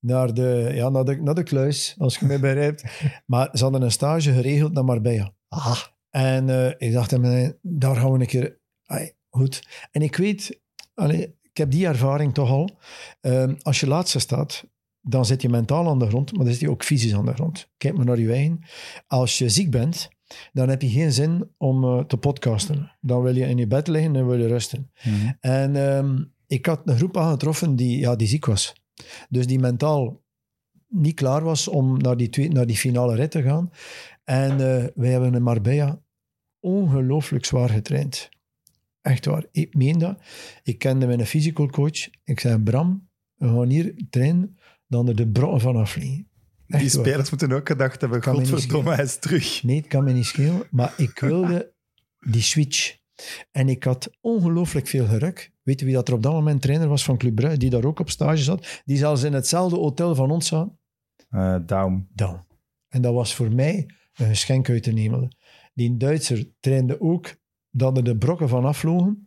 Naar 0.00 0.34
de, 0.34 0.70
ja, 0.74 0.88
naar, 0.88 1.04
de, 1.04 1.22
naar 1.22 1.34
de 1.34 1.42
kluis, 1.42 1.94
als 1.98 2.18
je 2.18 2.26
mij 2.26 2.40
begrijpt. 2.40 2.84
Maar 3.26 3.48
ze 3.52 3.62
hadden 3.62 3.82
een 3.82 3.90
stage 3.90 4.32
geregeld 4.32 4.72
naar 4.72 4.84
Marbella. 4.84 5.32
Ah, 5.48 5.80
En 6.10 6.48
eh, 6.48 6.88
ik 6.88 6.92
dacht, 6.92 7.10
daar 7.62 7.96
gaan 7.96 8.12
we 8.12 8.20
een 8.20 8.26
keer... 8.26 8.58
Goed. 9.30 9.66
En 9.90 10.02
ik 10.02 10.16
weet, 10.16 10.60
allee, 10.94 11.38
ik 11.42 11.56
heb 11.56 11.70
die 11.70 11.86
ervaring 11.86 12.34
toch 12.34 12.50
al. 12.50 12.70
Ehm, 13.20 13.54
als 13.62 13.80
je 13.80 13.86
laatste 13.86 14.18
staat, 14.18 14.64
dan 15.00 15.24
zit 15.24 15.42
je 15.42 15.48
mentaal 15.48 15.88
aan 15.88 15.98
de 15.98 16.06
grond, 16.06 16.32
maar 16.32 16.44
dan 16.44 16.52
zit 16.52 16.62
je 16.62 16.70
ook 16.70 16.84
fysisch 16.84 17.14
aan 17.14 17.24
de 17.24 17.34
grond. 17.34 17.68
Kijk 17.76 17.96
maar 17.96 18.06
naar 18.06 18.18
je 18.18 18.32
eigen. 18.32 18.60
Als 19.06 19.38
je 19.38 19.48
ziek 19.48 19.70
bent, 19.70 20.08
dan 20.52 20.68
heb 20.68 20.82
je 20.82 20.88
geen 20.88 21.12
zin 21.12 21.50
om 21.56 21.84
eh, 21.84 22.04
te 22.04 22.16
podcasten. 22.16 22.92
Dan 23.00 23.22
wil 23.22 23.34
je 23.36 23.46
in 23.46 23.56
je 23.56 23.66
bed 23.66 23.88
liggen 23.88 24.16
en 24.16 24.26
wil 24.26 24.38
je 24.38 24.46
rusten. 24.46 24.90
Mhm. 25.02 25.32
En 25.40 25.76
ehm, 25.76 26.24
ik 26.46 26.66
had 26.66 26.80
een 26.84 26.96
groep 26.96 27.16
aangetroffen 27.16 27.76
die, 27.76 27.98
ja, 27.98 28.16
die 28.16 28.28
ziek 28.28 28.46
was. 28.46 28.74
Dus 29.28 29.46
die 29.46 29.58
mentaal 29.58 30.22
niet 30.88 31.14
klaar 31.14 31.44
was 31.44 31.68
om 31.68 31.98
naar 31.98 32.16
die, 32.16 32.28
twee, 32.28 32.48
naar 32.48 32.66
die 32.66 32.76
finale 32.76 33.14
rit 33.14 33.30
te 33.30 33.42
gaan. 33.42 33.70
En 34.24 34.50
eh, 34.50 34.84
wij 34.94 35.10
hebben 35.10 35.34
in 35.34 35.42
Marbella 35.42 36.02
ongelooflijk 36.60 37.44
zwaar 37.44 37.68
getraind. 37.68 38.28
Echt 39.00 39.24
waar. 39.24 39.44
Ik 39.52 39.74
meen 39.74 39.98
dat. 39.98 40.18
Ik 40.62 40.78
kende 40.78 41.06
mijn 41.06 41.26
physical 41.26 41.66
coach. 41.66 42.08
Ik 42.24 42.40
zei, 42.40 42.58
Bram, 42.58 43.08
we 43.34 43.46
gaan 43.46 43.68
hier 43.68 43.94
trainen, 44.10 44.58
dan 44.86 45.08
er 45.08 45.16
de 45.16 45.28
brokken 45.28 45.60
van 45.60 45.76
afvliegen. 45.76 46.28
die 46.66 46.78
waar. 46.80 46.88
spelers 46.88 47.30
moeten 47.30 47.52
ook 47.52 47.68
gedacht 47.68 48.00
hebben, 48.00 48.20
Kan 48.20 48.34
godverdomme, 48.34 48.94
hij 48.94 49.04
is 49.04 49.18
terug. 49.18 49.62
Nee, 49.62 49.76
het 49.76 49.86
kan 49.86 50.04
me 50.04 50.12
niet 50.12 50.26
schelen. 50.26 50.62
Maar 50.70 50.94
ik 50.96 51.18
wilde 51.18 51.72
die 52.20 52.42
switch. 52.42 52.98
En 53.50 53.68
ik 53.68 53.84
had 53.84 54.10
ongelooflijk 54.20 54.86
veel 54.86 55.06
geruk. 55.06 55.52
Weet 55.70 55.80
je 55.80 55.86
wie 55.86 55.94
dat 55.94 56.08
er 56.08 56.14
op 56.14 56.22
dat 56.22 56.32
moment 56.32 56.62
trainer 56.62 56.88
was 56.88 57.04
van 57.04 57.16
Club 57.16 57.34
Brugge, 57.34 57.56
die 57.56 57.70
daar 57.70 57.84
ook 57.84 58.00
op 58.00 58.10
stage 58.10 58.42
zat? 58.42 58.82
Die 58.84 58.96
zelfs 58.96 59.22
in 59.22 59.32
hetzelfde 59.32 59.76
hotel 59.76 60.14
van 60.14 60.30
ons 60.30 60.46
zat. 60.46 60.72
Eh 61.28 61.56
Daum. 61.66 62.46
En 62.88 63.02
dat 63.02 63.14
was 63.14 63.34
voor 63.34 63.52
mij 63.52 63.90
een 64.14 64.26
geschenk 64.26 64.68
uit 64.68 64.84
de 64.84 65.00
hemel. 65.00 65.28
Die 65.74 65.96
Duitser 65.96 66.50
trainde 66.60 67.00
ook 67.00 67.36
dat 67.70 67.96
er 67.96 68.04
de 68.04 68.16
brokken 68.16 68.48
van 68.48 68.64
afvlogen. 68.64 69.24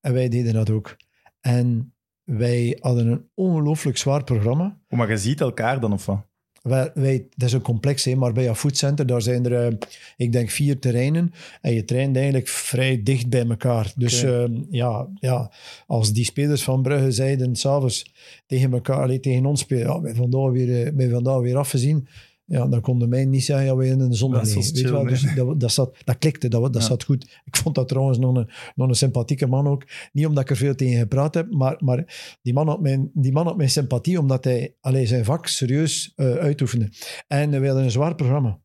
En 0.00 0.12
wij 0.12 0.28
deden 0.28 0.52
dat 0.52 0.70
ook. 0.70 0.96
En 1.40 1.94
wij 2.24 2.78
hadden 2.80 3.06
een 3.06 3.30
ongelooflijk 3.34 3.96
zwaar 3.96 4.24
programma. 4.24 4.80
Oh, 4.88 4.98
maar 4.98 5.10
je 5.10 5.16
ziet 5.16 5.40
elkaar 5.40 5.80
dan 5.80 5.92
of 5.92 6.06
wat? 6.06 6.26
Wij, 6.62 7.26
dat 7.36 7.48
is 7.48 7.52
een 7.52 7.62
complex, 7.62 8.04
hè, 8.04 8.14
maar 8.14 8.32
bij 8.32 8.48
een 8.48 8.56
foodcenter, 8.56 9.06
daar 9.06 9.22
zijn 9.22 9.44
er, 9.44 9.66
eh, 9.66 9.76
ik 10.16 10.32
denk, 10.32 10.50
vier 10.50 10.78
terreinen. 10.78 11.32
En 11.60 11.74
je 11.74 11.84
traint 11.84 12.16
eigenlijk 12.16 12.48
vrij 12.48 13.02
dicht 13.02 13.28
bij 13.28 13.46
elkaar. 13.48 13.92
Dus 13.96 14.22
Oké. 14.22 14.44
eh, 14.44 14.50
ja, 14.70 15.08
ja, 15.20 15.50
als 15.86 16.12
die 16.12 16.24
spelers 16.24 16.62
van 16.62 16.82
Brugge 16.82 17.10
zeiden 17.10 17.56
s'avonds 17.56 18.12
tegen 18.46 18.72
elkaar, 18.72 19.20
tegen 19.20 19.46
ons 19.46 19.60
spelen, 19.60 20.02
ja, 20.04 20.14
vandaag 20.14 20.50
weer, 20.50 20.86
eh, 20.96 21.10
vandaag 21.12 21.40
weer 21.40 21.56
afgezien. 21.56 22.08
Ja, 22.52 22.66
dan 22.66 22.80
konden 22.80 23.08
mij 23.08 23.24
niet 23.24 23.44
zeggen, 23.44 23.66
ja, 23.66 23.76
wij 23.76 23.88
in 23.88 23.98
de 23.98 24.14
zon 24.14 24.32
liggen. 24.32 24.54
Weet 24.54 24.78
je 24.78 24.90
wel? 24.90 25.04
Dus 25.04 25.34
dat, 25.34 25.60
dat, 25.60 25.72
zat, 25.72 25.96
dat 26.04 26.18
klikte, 26.18 26.48
dat, 26.48 26.62
dat 26.62 26.74
Ja. 26.82 26.88
zat 26.88 27.04
goed. 27.04 27.40
Ik 27.44 27.56
vond 27.56 27.74
dat 27.74 27.88
trouwens 27.88 28.18
nog 28.18 28.36
een, 28.36 28.50
nog 28.74 28.88
een 28.88 28.94
sympathieke 28.94 29.46
man 29.46 29.66
ook. 29.66 29.84
Niet 30.12 30.26
omdat 30.26 30.42
ik 30.42 30.50
er 30.50 30.56
veel 30.56 30.74
tegen 30.74 30.98
gepraat 30.98 31.34
heb, 31.34 31.50
maar, 31.50 31.76
maar 31.78 32.36
die, 32.42 32.52
man 32.52 32.68
had 32.68 32.80
mijn, 32.80 33.10
die 33.14 33.32
man 33.32 33.46
had 33.46 33.56
mijn 33.56 33.70
sympathie 33.70 34.18
omdat 34.18 34.44
hij 34.44 34.74
allee, 34.80 35.06
zijn 35.06 35.24
vak 35.24 35.46
serieus 35.46 36.12
eh, 36.16 36.32
uitoefende. 36.34 36.88
En 37.26 37.50
we 37.60 37.66
hadden 37.66 37.84
een 37.84 37.90
zwaar 37.90 38.14
programma. 38.14 38.60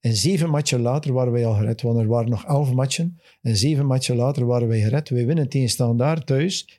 En 0.00 0.16
zeven 0.16 0.50
matchen 0.50 0.80
later 0.80 1.12
waren 1.12 1.32
wij 1.32 1.46
al 1.46 1.54
gered, 1.54 1.82
want 1.82 1.98
er 1.98 2.06
waren 2.06 2.30
nog 2.30 2.44
elf 2.44 2.72
matchen. 2.72 3.20
En 3.40 3.56
zeven 3.56 3.86
matchen 3.86 4.16
later 4.16 4.46
waren 4.46 4.68
wij 4.68 4.80
gered. 4.80 5.08
Wij 5.08 5.26
winnen 5.26 5.48
tegen 5.48 5.68
Standaard 5.68 6.26
thuis 6.26 6.78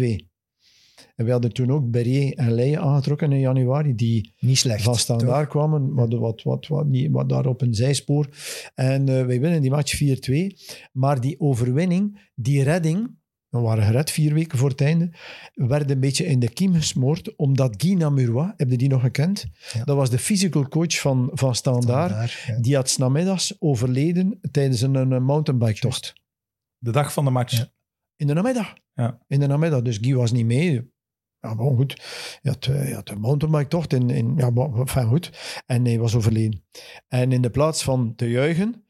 4-2. 0.00 0.31
En 1.22 1.28
we 1.28 1.34
hadden 1.34 1.52
toen 1.52 1.72
ook 1.72 1.90
Berrier 1.90 2.34
en 2.34 2.52
Leijen 2.52 2.80
aangetrokken 2.80 3.32
in 3.32 3.40
januari, 3.40 3.94
die 3.94 4.34
Niet 4.38 4.58
slecht. 4.58 4.82
van 4.82 4.96
standaard 4.96 5.48
kwamen, 5.48 5.94
maar 5.94 6.08
wat, 6.08 6.42
wat, 6.42 6.66
wat, 6.66 6.86
niet, 6.86 7.10
wat 7.10 7.28
daar 7.28 7.46
op 7.46 7.60
een 7.60 7.74
zijspoor. 7.74 8.28
En 8.74 9.08
eh, 9.08 9.26
wij 9.26 9.40
winnen 9.40 9.60
die 9.60 9.70
match 9.70 10.02
4-2. 10.30 10.46
Maar 10.92 11.20
die 11.20 11.40
overwinning, 11.40 12.30
die 12.34 12.62
redding, 12.62 13.16
we 13.48 13.58
waren 13.58 13.84
gered 13.84 14.10
vier 14.10 14.34
weken 14.34 14.58
voor 14.58 14.68
het 14.68 14.80
einde, 14.80 15.10
werd 15.54 15.90
een 15.90 16.00
beetje 16.00 16.24
in 16.24 16.38
de 16.38 16.48
kiem 16.48 16.74
gesmoord, 16.74 17.36
omdat 17.36 17.82
Guy 17.82 17.94
Namurois, 17.94 18.52
heb 18.56 18.70
je 18.70 18.76
die 18.76 18.88
nog 18.88 19.00
gekend? 19.00 19.46
Ja. 19.72 19.84
Dat 19.84 19.96
was 19.96 20.10
de 20.10 20.18
physical 20.18 20.68
coach 20.68 21.00
van, 21.00 21.30
van 21.32 21.54
Standaard. 21.54 22.10
Standaard, 22.10 22.44
ja. 22.46 22.60
Die 22.60 22.74
had 22.74 22.88
's 22.90 22.96
namiddags 22.96 23.56
overleden 23.58 24.38
tijdens 24.50 24.80
een, 24.80 24.94
een 24.94 25.22
mountainbike-tocht. 25.24 26.12
De 26.78 26.90
dag 26.90 27.12
van 27.12 27.24
de 27.24 27.30
match. 27.30 27.56
Ja. 27.56 27.72
In 28.16 28.26
de 28.26 28.34
namiddag. 28.34 28.74
Ja. 28.94 29.18
In 29.28 29.40
de 29.40 29.46
namiddag. 29.46 29.82
Dus 29.82 29.98
Guy 30.00 30.14
was 30.14 30.32
niet 30.32 30.46
mee. 30.46 30.91
Ja, 31.42 31.54
maar 31.54 31.66
goed. 31.66 32.02
Je 32.42 32.48
had, 32.48 32.66
eh, 32.66 32.88
je 32.88 32.94
had 32.94 33.08
een 33.08 33.20
mountainbike-tocht 33.20 33.92
in, 33.92 34.10
in... 34.10 34.34
Ja, 34.36 34.50
maar, 34.50 34.88
goed. 34.88 35.30
En 35.66 35.84
hij 35.84 35.98
was 35.98 36.14
overleden. 36.14 36.62
En 37.08 37.32
in 37.32 37.42
de 37.42 37.50
plaats 37.50 37.82
van 37.82 38.14
te 38.16 38.30
juichen, 38.30 38.84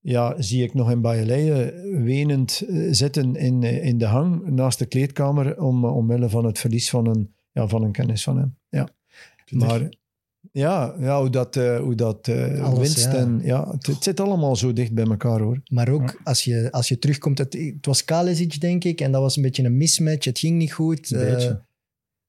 ja, 0.00 0.34
zie 0.42 0.62
ik 0.62 0.74
nog 0.74 0.90
in 0.90 1.00
Baaieleien 1.00 2.04
wenend 2.04 2.64
eh, 2.68 2.88
zitten 2.90 3.34
in, 3.34 3.62
eh, 3.62 3.84
in 3.84 3.98
de 3.98 4.06
hang 4.06 4.50
naast 4.50 4.78
de 4.78 4.86
kleedkamer 4.86 5.62
om, 5.62 5.84
omwille 5.84 6.28
van 6.28 6.44
het 6.44 6.58
verlies 6.58 6.90
van 6.90 7.06
een, 7.06 7.34
ja, 7.52 7.68
van 7.68 7.82
een 7.82 7.92
kennis 7.92 8.22
van 8.22 8.38
hem. 8.38 8.56
Ja. 8.68 8.88
Maar 9.50 9.88
ja, 10.52 10.94
ja, 10.98 11.20
hoe 11.20 11.30
dat, 11.30 11.56
eh, 11.56 11.78
hoe 11.78 11.94
dat 11.94 12.28
eh, 12.28 12.64
Alles, 12.64 12.78
winst 12.78 13.04
ja. 13.04 13.14
en... 13.14 13.40
Ja, 13.42 13.70
het, 13.70 13.86
het 13.86 14.02
zit 14.02 14.20
allemaal 14.20 14.56
zo 14.56 14.72
dicht 14.72 14.92
bij 14.92 15.04
elkaar, 15.04 15.40
hoor. 15.40 15.60
Maar 15.70 15.88
ook 15.88 16.20
als, 16.24 16.44
je, 16.44 16.72
als 16.72 16.88
je 16.88 16.98
terugkomt, 16.98 17.38
het, 17.38 17.52
het 17.52 17.86
was 17.86 18.04
Kalesic, 18.04 18.60
denk 18.60 18.84
ik, 18.84 19.00
en 19.00 19.12
dat 19.12 19.20
was 19.20 19.36
een 19.36 19.42
beetje 19.42 19.64
een 19.64 19.76
mismatch. 19.76 20.24
Het 20.24 20.38
ging 20.38 20.58
niet 20.58 20.72
goed. 20.72 21.10
Een 21.10 21.20
Eh. 21.20 21.54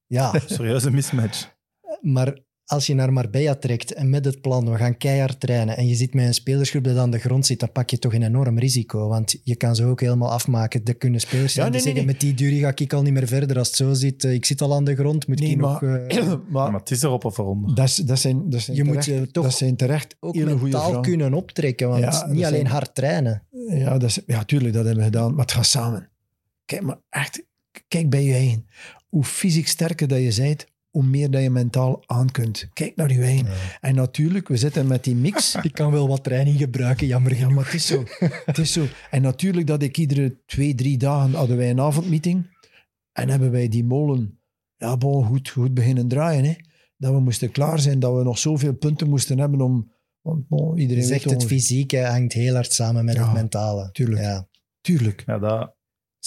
Ja, 0.08 0.34
Serieuze 0.46 0.92
mismatch. 0.92 1.56
maar 2.02 2.46
als 2.66 2.88
je 2.88 2.94
naar 2.94 3.14
Marbella 3.14 3.56
trekt 3.56 3.94
en 3.94 4.10
met 4.10 4.26
het 4.26 4.42
plan, 4.42 4.72
we 4.72 4.78
gaan 4.78 4.98
keihard 4.98 5.40
trainen, 5.40 5.78
en 5.78 5.88
je 5.88 5.96
zit 5.96 6.14
met 6.14 6.26
een 6.26 6.34
spelersgroep 6.34 6.84
dat 6.84 6.98
aan 6.98 7.12
de 7.12 7.20
grond 7.20 7.46
zit, 7.46 7.60
dan 7.60 7.72
pak 7.72 7.90
je 7.90 8.00
toch 8.00 8.14
een 8.14 8.24
enorm 8.24 8.60
risico. 8.60 9.08
Want 9.08 9.36
je 9.44 9.56
kan 9.56 9.76
ze 9.76 9.86
ook 9.86 10.02
helemaal 10.02 10.32
afmaken. 10.32 10.82
Er 10.84 10.96
kunnen 10.98 11.20
spelers 11.20 11.54
zijn 11.54 11.66
Ja, 11.66 11.72
die 11.72 11.82
nee, 11.82 11.94
nee, 11.94 12.04
zeggen, 12.04 12.28
met 12.28 12.38
die 12.38 12.50
Dury 12.50 12.60
ga 12.64 12.72
ik 12.76 12.94
al 12.94 13.02
niet 13.02 13.14
meer 13.14 13.28
verder. 13.28 13.58
Als 13.58 13.68
het 13.68 13.76
zo 13.78 13.94
zit, 13.94 14.24
eh, 14.24 14.34
ik 14.34 14.46
zit 14.46 14.62
al 14.62 14.74
aan 14.74 14.84
de 14.84 14.96
grond, 14.96 15.28
moet 15.28 15.40
Nee, 15.40 15.50
ik 15.50 15.58
maar- 15.58 15.84
nog... 15.84 16.08
eh, 16.08 16.28
maar 16.28 16.72
maar 16.72 16.80
het 16.80 16.92
is 16.92 17.04
erop 17.04 17.26
of 17.26 17.38
eronder. 17.38 17.76
dat, 17.76 17.86
is- 17.86 17.96
dat 17.96 18.20
zijn, 18.20 18.50
dat 18.50 18.62
zijn 18.62 18.78
Je 18.78 18.84
moet 18.84 19.02
terecht, 19.02 19.26
je 19.26 19.32
toch 19.32 19.44
dat 19.44 19.54
zijn 19.54 19.76
terecht 19.76 20.16
ook 20.20 20.36
mentaal 20.36 21.00
kunnen 21.00 21.34
optrekken, 21.34 21.88
want 21.90 22.02
Ja, 22.04 22.26
niet 22.28 22.44
alleen 22.46 22.50
zijn- 22.60 22.68
hard 22.68 22.96
trainen. 22.96 23.44
Ja, 23.70 23.98
dat 23.98 24.10
is, 24.10 24.20
ja, 24.26 24.44
tuurlijk, 24.44 24.74
dat 24.74 24.86
hebben 24.86 25.04
we 25.04 25.10
gedaan. 25.10 25.32
Maar 25.32 25.46
het 25.46 25.54
gaat 25.54 25.66
samen. 25.66 26.10
Kijk, 26.66 26.82
maar 26.82 27.00
echt, 27.10 27.44
kijk 27.88 28.10
bij 28.10 28.24
je 28.24 28.34
eigen. 28.34 28.66
Hoe 29.08 29.24
fysiek 29.24 29.68
sterker 29.68 30.08
dat 30.08 30.20
je 30.20 30.42
bent, 30.42 30.66
hoe 30.90 31.04
meer 31.04 31.32
dat 31.32 31.42
je 31.42 31.50
mentaal 31.50 32.04
aan 32.06 32.32
kunt. 32.32 32.70
Kijk 32.74 32.96
naar 32.96 33.14
je 33.14 33.22
eigen. 33.22 33.48
En 33.82 33.96
natuurlijk, 33.96 34.48
we 34.48 34.58
zitten 34.58 34.88
met 34.88 35.04
die 35.04 35.16
mix. 35.16 35.56
Ik 35.62 35.72
kan 35.74 35.92
wel 35.92 36.08
wat 36.08 36.24
training 36.24 36.58
gebruiken, 36.58 37.08
jammer 37.08 37.32
Ja, 37.32 37.38
genoeg. 37.38 37.54
maar 37.54 37.66
het 37.66 37.74
is 37.74 37.86
zo. 37.88 38.04
Het 38.46 38.58
is 38.58 38.72
zo. 38.72 38.86
En 39.12 39.22
natuurlijk 39.22 39.68
dat 39.68 39.82
ik 39.84 39.98
iedere 39.98 40.38
twee, 40.46 40.76
drie 40.76 40.98
dagen 40.98 41.34
hadden 41.34 41.58
wij 41.58 41.70
een 41.70 41.80
avondmeeting. 41.80 42.56
En 43.12 43.30
hebben 43.30 43.52
wij 43.52 43.68
die 43.68 43.84
molen 43.84 44.40
ja, 44.78 44.98
bon, 44.98 45.26
goed, 45.26 45.50
goed 45.50 45.74
beginnen 45.74 46.08
draaien. 46.08 46.44
Hè. 46.46 46.54
Dat 46.98 47.14
we 47.14 47.20
moesten 47.20 47.52
klaar 47.52 47.80
zijn, 47.80 48.00
dat 48.00 48.16
we 48.16 48.24
nog 48.24 48.38
zoveel 48.38 48.74
punten 48.74 49.10
moesten 49.10 49.40
hebben 49.40 49.62
om... 49.62 49.92
Want 50.22 50.48
bon, 50.48 50.78
iedereen 50.78 51.04
zegt 51.04 51.24
het 51.24 51.46
fysieke 51.46 52.00
hangt 52.06 52.34
heel 52.34 52.54
hard 52.54 52.74
samen 52.74 53.06
met 53.06 53.16
Ja, 53.16 53.24
het 53.26 53.34
mentale. 53.34 53.90
tuurlijk. 53.92 54.22
Ja. 54.22 54.48
Tuurlijk. 54.82 55.24
Ja, 55.26 55.40
dat, 55.40 55.76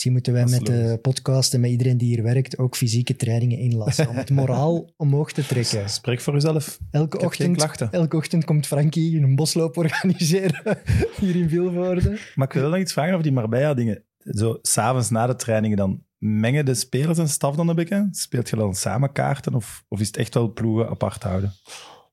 Misschien 0.01 0.33
moeten 0.33 0.51
wij 0.51 0.59
met 0.59 0.67
de 0.67 0.99
podcast 1.03 1.55
en 1.55 1.61
met 1.61 1.71
iedereen 1.71 1.99
die 1.99 2.15
hier 2.15 2.23
werkt 2.23 2.59
ook 2.59 2.77
fysieke 2.77 3.17
trainingen 3.17 3.59
inlassen. 3.59 4.09
Om 4.09 4.17
het 4.17 4.31
moraal 4.41 4.91
omhoog 4.97 5.33
te 5.33 5.47
trekken. 5.47 5.89
spreek 5.89 6.21
voor 6.21 6.33
jezelf. 6.33 6.79
Elke 6.91 7.19
Ik 7.19 7.25
ochtend, 7.25 7.81
elke 7.91 8.17
ochtend 8.17 8.45
komt 8.45 8.67
Frankie 8.67 9.23
een 9.23 9.35
bosloop 9.35 9.77
organiseren 9.77 10.79
hier 11.21 11.37
in 11.37 11.49
Vilvoorde. 11.49 12.19
Maar 12.35 12.47
ik 12.47 12.53
wil 12.53 12.71
nog 12.71 12.79
iets 12.79 12.93
vragen 12.93 13.13
over 13.13 13.25
die 13.25 13.33
Marbella-dingen. 13.33 14.05
Zo, 14.19 14.59
s'avonds 14.63 15.11
na 15.11 15.27
de 15.27 15.37
trainingen 15.37 15.77
dan, 15.77 16.03
mengen 16.19 16.65
de 16.65 16.75
spelers 16.75 17.19
en 17.19 17.29
staf 17.29 17.57
dan 17.57 17.69
een 17.69 17.75
beetje? 17.75 18.09
Speelt 18.11 18.51
je 18.51 18.57
dan 18.57 18.75
samen 18.75 19.13
kaarten 19.13 19.55
of, 19.55 19.85
of 19.89 20.01
is 20.01 20.07
het 20.07 20.17
echt 20.17 20.35
wel 20.35 20.53
ploegen 20.53 20.89
apart 20.89 21.23
houden? 21.23 21.53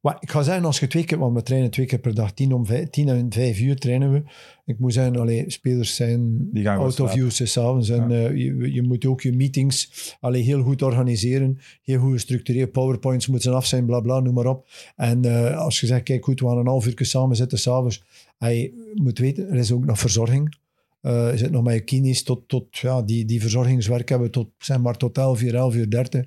Maar 0.01 0.17
ik 0.19 0.31
ga 0.31 0.41
zeggen, 0.43 0.65
als 0.65 0.79
je 0.79 0.87
twee 0.87 1.03
keer, 1.03 1.17
want 1.17 1.35
we 1.35 1.43
trainen 1.43 1.71
twee 1.71 1.85
keer 1.85 1.99
per 1.99 2.13
dag, 2.13 2.33
tien, 2.33 2.53
om 2.53 2.65
vijf, 2.65 2.89
tien 2.89 3.09
en 3.09 3.31
vijf 3.33 3.59
uur 3.59 3.75
trainen 3.75 4.11
we. 4.11 4.23
Ik 4.65 4.79
moet 4.79 4.93
zeggen, 4.93 5.15
allee, 5.19 5.43
spelers 5.47 5.95
zijn 5.95 6.49
Die 6.51 6.63
gaan 6.63 6.77
out 6.77 6.99
of 6.99 7.15
use 7.15 7.45
s'avonds. 7.45 7.89
En 7.89 8.09
Ja. 8.09 8.27
eh, 8.27 8.35
je, 8.35 8.73
je 8.73 8.81
moet 8.81 9.05
ook 9.05 9.21
je 9.21 9.33
meetings 9.33 10.15
allee, 10.19 10.41
heel 10.43 10.61
goed 10.63 10.81
organiseren, 10.81 11.59
heel 11.83 11.99
goed 11.99 12.11
gestructureerd. 12.11 12.71
Powerpoints 12.71 13.27
moeten 13.27 13.53
af 13.53 13.65
zijn, 13.65 13.85
bla 13.85 13.99
bla, 13.99 14.19
noem 14.19 14.33
maar 14.33 14.45
op. 14.45 14.67
En 14.95 15.25
eh, 15.25 15.57
als 15.57 15.79
je 15.79 15.85
zegt, 15.85 16.03
kijk 16.03 16.23
goed, 16.23 16.39
we 16.39 16.47
gaan 16.47 16.57
een 16.57 16.67
half 16.67 16.87
uur 16.87 17.05
samen 17.05 17.35
zitten 17.35 17.59
s'avonds. 17.59 18.03
Je 18.39 18.91
moet 18.95 19.19
weten, 19.19 19.49
er 19.49 19.57
is 19.57 19.71
ook 19.71 19.85
nog 19.85 19.99
verzorging. 19.99 20.57
Eh, 21.01 21.31
je 21.31 21.37
zit 21.37 21.51
nog 21.51 21.63
met 21.63 21.73
je 21.73 21.81
kines 21.81 22.23
tot, 22.23 22.47
tot 22.47 22.77
ja, 22.77 23.01
die, 23.01 23.25
die 23.25 23.41
verzorgingswerk 23.41 24.09
hebben 24.09 24.31
tot, 24.31 24.47
zeg 24.57 24.79
maar, 24.79 24.97
tot 24.97 25.17
11 25.17 25.41
uur, 25.41 25.55
11 25.55 25.75
uur 25.75 25.89
30. 25.89 26.25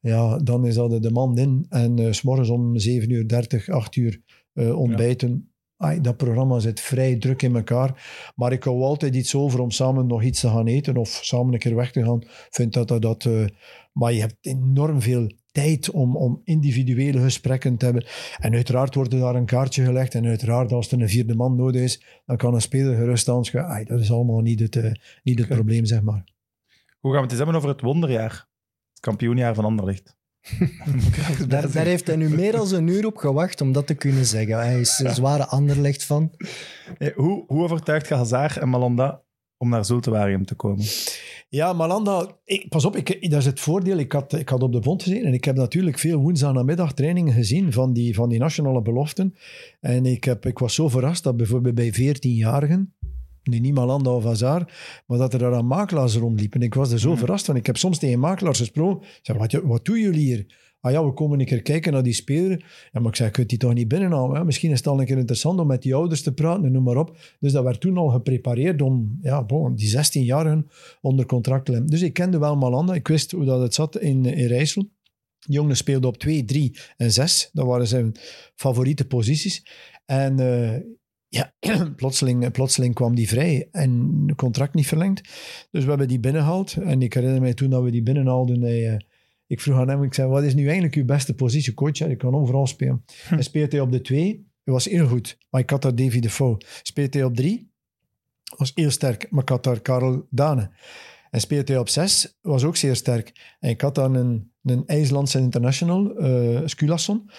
Ja, 0.00 0.38
dan 0.38 0.66
is 0.66 0.74
dat 0.74 1.02
de 1.02 1.10
man 1.10 1.38
in. 1.38 1.66
En 1.68 1.98
eh, 1.98 2.12
s 2.12 2.16
s'morgens 2.16 2.48
om 2.48 2.78
7 2.78 3.10
uur 3.10 3.28
30, 3.28 3.68
8 3.68 3.96
uur 3.96 4.22
eh, 4.52 4.78
ontbijten. 4.78 5.52
Ai, 5.76 6.00
dat 6.00 6.16
programma 6.16 6.58
zit 6.58 6.80
vrij 6.80 7.16
druk 7.16 7.42
in 7.42 7.56
elkaar. 7.56 8.32
Maar 8.36 8.52
ik 8.52 8.64
hou 8.64 8.82
altijd 8.82 9.14
iets 9.14 9.34
over 9.34 9.60
om 9.60 9.70
samen 9.70 10.06
nog 10.06 10.22
iets 10.22 10.40
te 10.40 10.48
gaan 10.48 10.66
eten 10.66 10.96
of 10.96 11.08
samen 11.22 11.52
een 11.52 11.58
keer 11.58 11.74
weg 11.74 11.92
te 11.92 12.04
gaan. 12.04 12.22
Vind 12.50 12.72
dat 12.72 12.88
dat... 12.88 13.02
dat 13.02 13.24
eh, 13.24 13.44
maar 13.92 14.12
je 14.12 14.20
hebt 14.20 14.36
enorm 14.40 15.00
veel 15.00 15.26
tijd 15.52 15.90
om, 15.90 16.16
om 16.16 16.40
individuele 16.44 17.20
gesprekken 17.20 17.76
te 17.76 17.84
hebben. 17.84 18.06
En 18.38 18.54
uiteraard 18.54 18.94
wordt 18.94 19.12
er 19.12 19.18
daar 19.20 19.34
een 19.34 19.46
kaartje 19.46 19.84
gelegd. 19.84 20.14
En 20.14 20.26
uiteraard, 20.26 20.72
als 20.72 20.92
er 20.92 21.00
een 21.00 21.08
vierde 21.08 21.34
man 21.34 21.56
nodig 21.56 21.82
is, 21.82 22.20
dan 22.26 22.36
kan 22.36 22.54
een 22.54 22.60
speler 22.60 22.96
gerust 22.96 23.28
aanschuiven. 23.28 23.86
Dat 23.86 24.00
is 24.00 24.12
allemaal 24.12 24.40
niet 24.40 24.60
het, 24.60 25.00
niet 25.22 25.38
het 25.38 25.48
probleem, 25.48 25.84
zeg 25.84 26.02
maar. 26.02 26.24
Hoe 27.00 27.12
gaan 27.12 27.20
we 27.20 27.20
het 27.20 27.30
eens 27.30 27.36
hebben 27.36 27.56
over 27.56 27.68
het 27.68 27.80
wonderjaar? 27.80 28.48
Het 28.98 29.06
kampioenjaar 29.06 29.54
van 29.54 29.64
Anderlecht. 29.64 30.16
Daar, 31.48 31.72
daar 31.72 31.84
heeft 31.84 32.06
hij 32.06 32.16
nu 32.16 32.28
meer 32.28 32.52
dan 32.52 32.74
een 32.74 32.86
uur 32.86 33.06
op 33.06 33.16
gewacht 33.16 33.60
om 33.60 33.72
dat 33.72 33.86
te 33.86 33.94
kunnen 33.94 34.24
zeggen. 34.24 34.56
Hij 34.56 34.80
is 34.80 34.98
een 34.98 35.14
zware 35.14 35.46
Anderlecht 35.46 36.04
van. 36.04 36.30
Hey, 36.98 37.12
hoe, 37.16 37.44
hoe 37.46 37.62
overtuigt 37.62 38.08
je 38.08 38.14
Hazard 38.14 38.56
en 38.56 38.68
Malanda 38.68 39.22
om 39.56 39.68
naar 39.68 39.84
Zultewaregem 39.84 40.44
te 40.44 40.54
komen? 40.54 40.84
Ja, 41.48 41.72
Malanda, 41.72 42.38
ik, 42.44 42.68
pas 42.68 42.84
op, 42.84 42.96
ik, 42.96 43.30
dat 43.30 43.40
is 43.40 43.46
het 43.46 43.60
voordeel. 43.60 43.98
Ik 43.98 44.12
had, 44.12 44.32
ik 44.32 44.48
had 44.48 44.62
op 44.62 44.72
de 44.72 44.80
bond 44.80 45.02
gezien 45.02 45.24
en 45.24 45.32
ik 45.32 45.44
heb 45.44 45.56
natuurlijk 45.56 45.98
veel 45.98 46.20
woensdagnamiddag 46.20 46.94
trainingen 46.94 47.32
gezien 47.32 47.72
van 47.72 47.92
die, 47.92 48.14
van 48.14 48.28
die 48.28 48.38
nationale 48.38 48.82
beloften. 48.82 49.34
En 49.80 50.06
ik, 50.06 50.24
heb, 50.24 50.46
ik 50.46 50.58
was 50.58 50.74
zo 50.74 50.88
verrast 50.88 51.22
dat 51.22 51.36
bijvoorbeeld 51.36 51.74
bij 51.74 51.92
14-jarigen, 51.94 52.96
nu 53.48 53.58
niet 53.58 53.74
Malanda 53.74 54.10
of 54.10 54.24
Hazard, 54.24 54.72
maar 55.06 55.18
dat 55.18 55.32
er 55.32 55.38
daar 55.38 55.54
aan 55.54 55.66
makelaars 55.66 56.16
rondliepen. 56.16 56.62
Ik 56.62 56.74
was 56.74 56.92
er 56.92 56.98
zo 56.98 57.08
Hmm. 57.08 57.18
verrast 57.18 57.44
van. 57.44 57.56
Ik 57.56 57.66
heb 57.66 57.76
soms 57.76 57.98
tegen 57.98 58.18
makelaars 58.18 58.58
gesproken. 58.58 59.08
Zei, 59.22 59.38
wat, 59.38 59.52
wat 59.52 59.84
doen 59.84 60.00
jullie 60.00 60.20
hier? 60.20 60.66
Ah 60.80 60.92
ja, 60.92 61.04
we 61.04 61.12
komen 61.12 61.40
een 61.40 61.46
keer 61.46 61.62
kijken 61.62 61.92
naar 61.92 62.02
die 62.02 62.12
speler. 62.12 62.88
Ja, 62.92 63.00
maar 63.00 63.10
ik 63.10 63.16
zei, 63.16 63.30
kunt 63.30 63.48
die 63.48 63.58
toch 63.58 63.74
niet 63.74 63.88
binnenhalen? 63.88 64.46
Misschien 64.46 64.70
is 64.70 64.78
het 64.78 64.86
al 64.86 65.00
een 65.00 65.06
keer 65.06 65.18
interessant 65.18 65.60
om 65.60 65.66
met 65.66 65.82
die 65.82 65.94
ouders 65.94 66.22
te 66.22 66.34
praten 66.34 66.64
en 66.64 66.72
noem 66.72 66.82
maar 66.82 66.96
op. 66.96 67.16
Dus 67.40 67.52
dat 67.52 67.64
werd 67.64 67.80
toen 67.80 67.96
al 67.96 68.08
geprepareerd 68.08 68.82
om 68.82 69.18
ja, 69.22 69.44
bon, 69.44 69.74
die 69.74 69.96
16-jarigen 69.96 70.66
onder 71.00 71.26
contract 71.26 71.64
te 71.64 71.72
hebben. 71.72 71.90
Dus 71.90 72.02
ik 72.02 72.12
kende 72.12 72.38
wel 72.38 72.56
Malanda. 72.56 72.94
Ik 72.94 73.08
wist 73.08 73.30
hoe 73.30 73.44
dat 73.44 73.60
het 73.60 73.74
zat 73.74 73.98
in, 73.98 74.24
in 74.24 74.46
Rijssel. 74.46 74.82
De 75.38 75.52
jongen 75.52 75.76
speelde 75.76 76.06
op 76.06 76.16
2, 76.16 76.44
3 76.44 76.78
en 76.96 77.12
6. 77.12 77.50
Dat 77.52 77.66
waren 77.66 77.86
zijn 77.86 78.16
favoriete 78.54 79.06
posities. 79.06 79.62
En 80.06 80.40
eh, 80.40 80.80
ja, 81.28 81.54
plotseling, 81.96 82.50
plotseling 82.50 82.94
kwam 82.94 83.14
die 83.14 83.28
vrij 83.28 83.68
en 83.72 84.22
het 84.26 84.36
contract 84.36 84.74
niet 84.74 84.86
verlengd. 84.86 85.22
Dus 85.70 85.82
we 85.82 85.88
hebben 85.88 86.08
die 86.08 86.20
binnengehaald. 86.20 86.72
En 86.72 87.02
ik 87.02 87.14
herinner 87.14 87.40
mij 87.40 87.54
toen 87.54 87.70
dat 87.70 87.82
we 87.82 87.90
die 87.90 88.02
binnenhaalden. 88.02 88.60
Hij, 88.62 88.88
eh, 88.88 88.96
ik 89.46 89.60
vroeg 89.60 89.76
aan 89.76 89.88
hem, 89.88 90.02
ik 90.02 90.14
zei, 90.14 90.28
wat 90.28 90.42
is 90.42 90.54
nu 90.54 90.64
eigenlijk 90.64 90.94
uw 90.94 91.04
beste 91.04 91.34
positie, 91.34 91.74
coach? 91.74 91.98
Je 91.98 92.16
kan 92.16 92.34
overal 92.34 92.66
spelen. 92.66 93.04
En 93.30 93.42
speelt 93.42 93.72
hij 93.72 93.80
op 93.80 93.92
de 93.92 94.00
2, 94.00 94.46
hij 94.64 94.74
was 94.74 94.84
heel 94.84 95.06
goed. 95.06 95.38
Maar 95.50 95.60
ik 95.60 95.70
had 95.70 95.82
daar 95.82 95.94
Davy 95.94 96.20
Defoe. 96.20 96.56
Speelt 96.82 97.14
hij 97.14 97.24
op 97.24 97.34
3, 97.34 97.70
was 98.56 98.72
heel 98.74 98.90
sterk. 98.90 99.26
Maar 99.30 99.42
ik 99.42 99.48
had 99.48 99.64
daar 99.64 99.80
Karel 99.80 100.26
Dane. 100.30 100.70
En 101.30 101.40
speelt 101.40 101.68
hij 101.68 101.78
op 101.78 101.88
6, 101.88 102.38
was 102.40 102.64
ook 102.64 102.76
zeer 102.76 102.96
sterk. 102.96 103.56
En 103.60 103.70
ik 103.70 103.80
had 103.80 103.94
dan 103.94 104.14
een, 104.14 104.52
een 104.62 104.86
IJslandse 104.86 105.38
international, 105.38 106.16
eh 106.16 106.60
Skulason. 106.64 107.30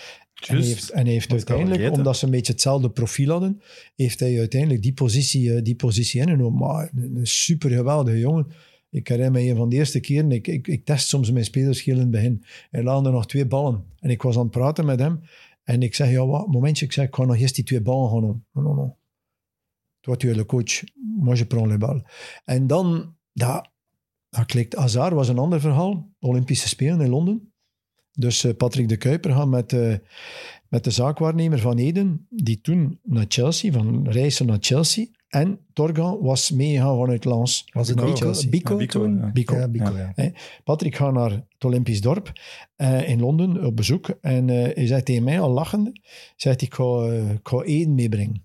En 0.48 0.56
hij 0.56 0.66
heeft, 0.66 0.90
en 0.90 1.06
heeft 1.06 1.32
uiteindelijk, 1.32 1.92
omdat 1.92 2.18
ze 2.18 2.26
een 2.26 2.32
beetje 2.32 2.52
hetzelfde 2.52 2.90
profiel 2.90 3.32
hadden, 3.32 3.62
heeft 3.96 4.20
hij 4.20 4.40
uiteindelijk 4.40 4.82
die 4.82 4.94
positie, 4.94 5.54
eh, 5.54 5.64
die 5.64 5.76
positie 5.76 6.22
ingenomen. 6.22 6.60
Maar 6.60 6.92
een, 6.96 7.16
een 7.16 7.28
super 7.28 7.70
geweldige 7.70 8.20
jongen. 8.20 8.48
Ik 8.90 9.08
herinner 9.08 9.32
me 9.32 9.50
een 9.50 9.56
van 9.56 9.70
de 9.70 9.76
eerste 9.76 10.00
keren, 10.00 10.32
ik, 10.32 10.48
ik, 10.48 10.68
ik 10.68 10.86
test 10.86 11.08
soms 11.08 11.32
mijn 11.32 11.46
spelers 11.46 11.84
heel 11.84 11.96
in 11.96 12.02
het 12.02 12.12
begin. 12.12 12.44
Hij 12.70 12.84
laande 12.84 13.12
nog 13.12 13.28
twee 13.28 13.46
ballen. 13.46 13.84
En 14.00 14.10
ik 14.10 14.22
was 14.22 14.36
aan 14.36 14.42
het 14.42 14.52
praten 14.52 14.86
met 14.86 15.00
hem. 15.00 15.22
En 15.64 15.82
ik 15.82 15.96
zeg, 15.96 16.12
ja, 16.12 16.26
wat, 16.26 16.48
momentje, 16.48 16.86
ik 16.86 16.92
zeg, 16.92 17.06
ik 17.06 17.16
ga 17.16 17.26
nog 17.26 17.38
eerst 17.38 17.56
die 17.56 17.64
twee 17.64 17.82
ballen 17.82 18.10
gaan 18.10 18.22
doen. 18.22 18.46
No, 18.54 18.62
no, 18.62 18.74
no. 18.74 18.98
Toi, 20.00 20.18
tu 20.18 20.30
es 20.30 20.36
le 20.36 20.46
coach. 20.46 20.84
Moi, 21.18 21.38
je 21.38 21.46
prends 21.46 21.68
les 21.68 21.78
balles. 21.78 22.02
En 22.46 22.68
dan, 22.68 23.16
ja, 23.32 23.72
dat 24.30 24.46
klikt. 24.46 24.76
Hazard 24.76 25.14
was 25.14 25.28
een 25.28 25.38
ander 25.38 25.60
verhaal. 25.60 26.10
Olympische 26.20 26.68
Spelen 26.68 27.02
in 27.02 27.10
Londen. 27.10 27.52
Dus 28.20 28.44
eh, 28.44 28.56
Patrick 28.56 28.90
de 28.90 28.98
Kuiper 28.98 29.32
gaat 29.32 29.48
met, 29.48 29.74
eh, 29.74 29.94
met 30.68 30.84
de 30.84 30.92
zaakwaarnemer 30.92 31.60
van 31.60 31.78
Eden, 31.78 32.28
die 32.30 32.62
toen 32.62 33.00
naar 33.04 33.26
Chelsea, 33.28 33.72
van 33.72 34.08
reizen 34.10 34.46
naar 34.46 34.58
Chelsea. 34.60 35.06
En 35.30 35.60
Torgan 35.74 36.20
was 36.22 36.52
meegegaan 36.52 36.98
vanuit 36.98 37.26
Lens. 37.26 37.66
Was 37.74 37.88
het 37.88 37.98
Bico. 37.98 38.32
Bico, 38.50 38.70
Ja, 38.70 38.78
Bico, 38.78 39.00
toen? 39.00 39.18
ja. 39.18 39.32
Bico. 39.32 39.56
Ja, 39.56 39.68
Bico, 39.68 39.98
ja. 39.98 40.32
Patrick 40.64 40.96
gaat 40.96 41.14
naar 41.14 41.32
het 41.32 41.66
Olympisch 41.66 42.02
dorp 42.02 42.32
eh, 42.76 43.10
in 43.10 43.20
Londen 43.20 43.66
op 43.66 43.76
bezoek. 43.76 44.10
En 44.22 44.50
eh, 44.50 44.76
hij 44.76 44.88
zei 44.88 45.04
tegen 45.04 45.24
mij 45.24 45.40
al 45.40 45.50
lachende, 45.52 45.92
zegt 46.36 46.62
ik 46.62 46.74
ga, 46.74 47.06
ik 47.34 47.48
ga 47.48 47.62
Eden 47.62 47.96
meebrengen. 47.96 48.36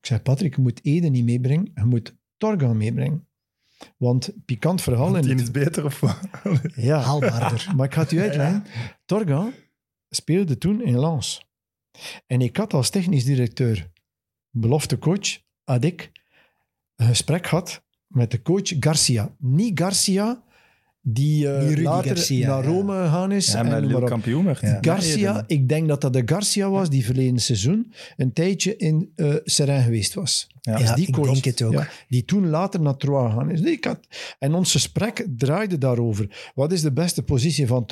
Ik 0.00 0.06
zeg, 0.06 0.22
Patrick, 0.22 0.56
je 0.56 0.62
moet 0.62 0.84
Eden 0.84 1.12
niet 1.12 1.24
meebrengen, 1.24 1.70
je 1.74 1.84
moet 1.84 2.14
Torgan 2.36 2.76
meebrengen. 2.76 3.26
Want 3.96 4.32
pikant 4.44 4.82
verhaal. 4.82 5.10
Want 5.12 5.16
in 5.16 5.22
die 5.22 5.30
het- 5.32 5.40
is 5.42 5.50
beter 5.64 5.84
of 5.84 6.00
wat? 6.00 6.18
ja, 6.74 7.00
Haalbaarder. 7.00 7.66
maar 7.76 7.86
ik 7.86 7.94
ga 7.94 8.00
het 8.00 8.12
u 8.12 8.20
uitleggen. 8.20 8.64
Torgan 9.04 9.52
speelde 10.08 10.58
toen 10.58 10.82
in 10.82 10.98
Lens. 11.00 11.46
En 12.26 12.40
ik 12.40 12.56
had 12.56 12.72
als 12.74 12.90
technisch 12.90 13.24
directeur, 13.24 13.90
belofte 14.50 14.98
coach, 14.98 15.38
had 15.64 15.84
ik 15.84 16.10
een 16.96 17.06
gesprek 17.06 17.46
gehad 17.46 17.82
met 18.06 18.30
de 18.30 18.42
coach 18.42 18.72
Garcia. 18.80 19.34
Niet 19.38 19.78
Garcia, 19.80 20.44
die, 21.06 21.48
eh, 21.48 21.82
later 21.82 22.16
Garcia, 22.16 22.48
naar 22.48 22.62
ja. 22.62 22.68
Rome 22.68 22.92
gegaan 22.92 23.32
is. 23.32 23.52
Ja, 23.52 23.64
en 23.64 23.90
maar 23.90 24.04
kampioen 24.04 24.44
werd. 24.44 24.60
Ja. 24.60 24.78
Garcia, 24.80 25.44
ik 25.46 25.68
denk 25.68 25.88
dat 25.88 26.00
dat 26.00 26.12
de 26.12 26.22
Garcia 26.26 26.70
was 26.70 26.90
die 26.90 27.04
verleden 27.04 27.38
seizoen 27.38 27.92
een 28.16 28.32
tijdje 28.32 28.76
in 28.76 29.12
eh 29.14 29.34
Serrain 29.44 29.82
geweest 29.82 30.14
was. 30.14 30.46
Ja. 30.60 30.78
Ja, 30.78 30.94
die 30.94 31.06
ik 31.06 31.14
coach. 31.14 31.32
denk 31.32 31.44
het 31.44 31.62
ook. 31.62 31.72
Ja, 31.72 31.88
die 32.08 32.24
toen 32.24 32.48
later 32.48 32.80
naar 32.80 32.96
Troyes 32.96 33.32
gegaan 33.32 33.50
is. 33.50 33.60
Nee, 33.60 33.72
ik 33.72 33.84
had, 33.84 34.06
en 34.38 34.54
ons 34.54 34.72
gesprek 34.72 35.26
draaide 35.36 35.78
daarover. 35.78 36.50
Wat 36.54 36.72
is 36.72 36.82
de 36.82 36.92
beste 36.92 37.22
positie 37.22 37.66
van 37.66 37.86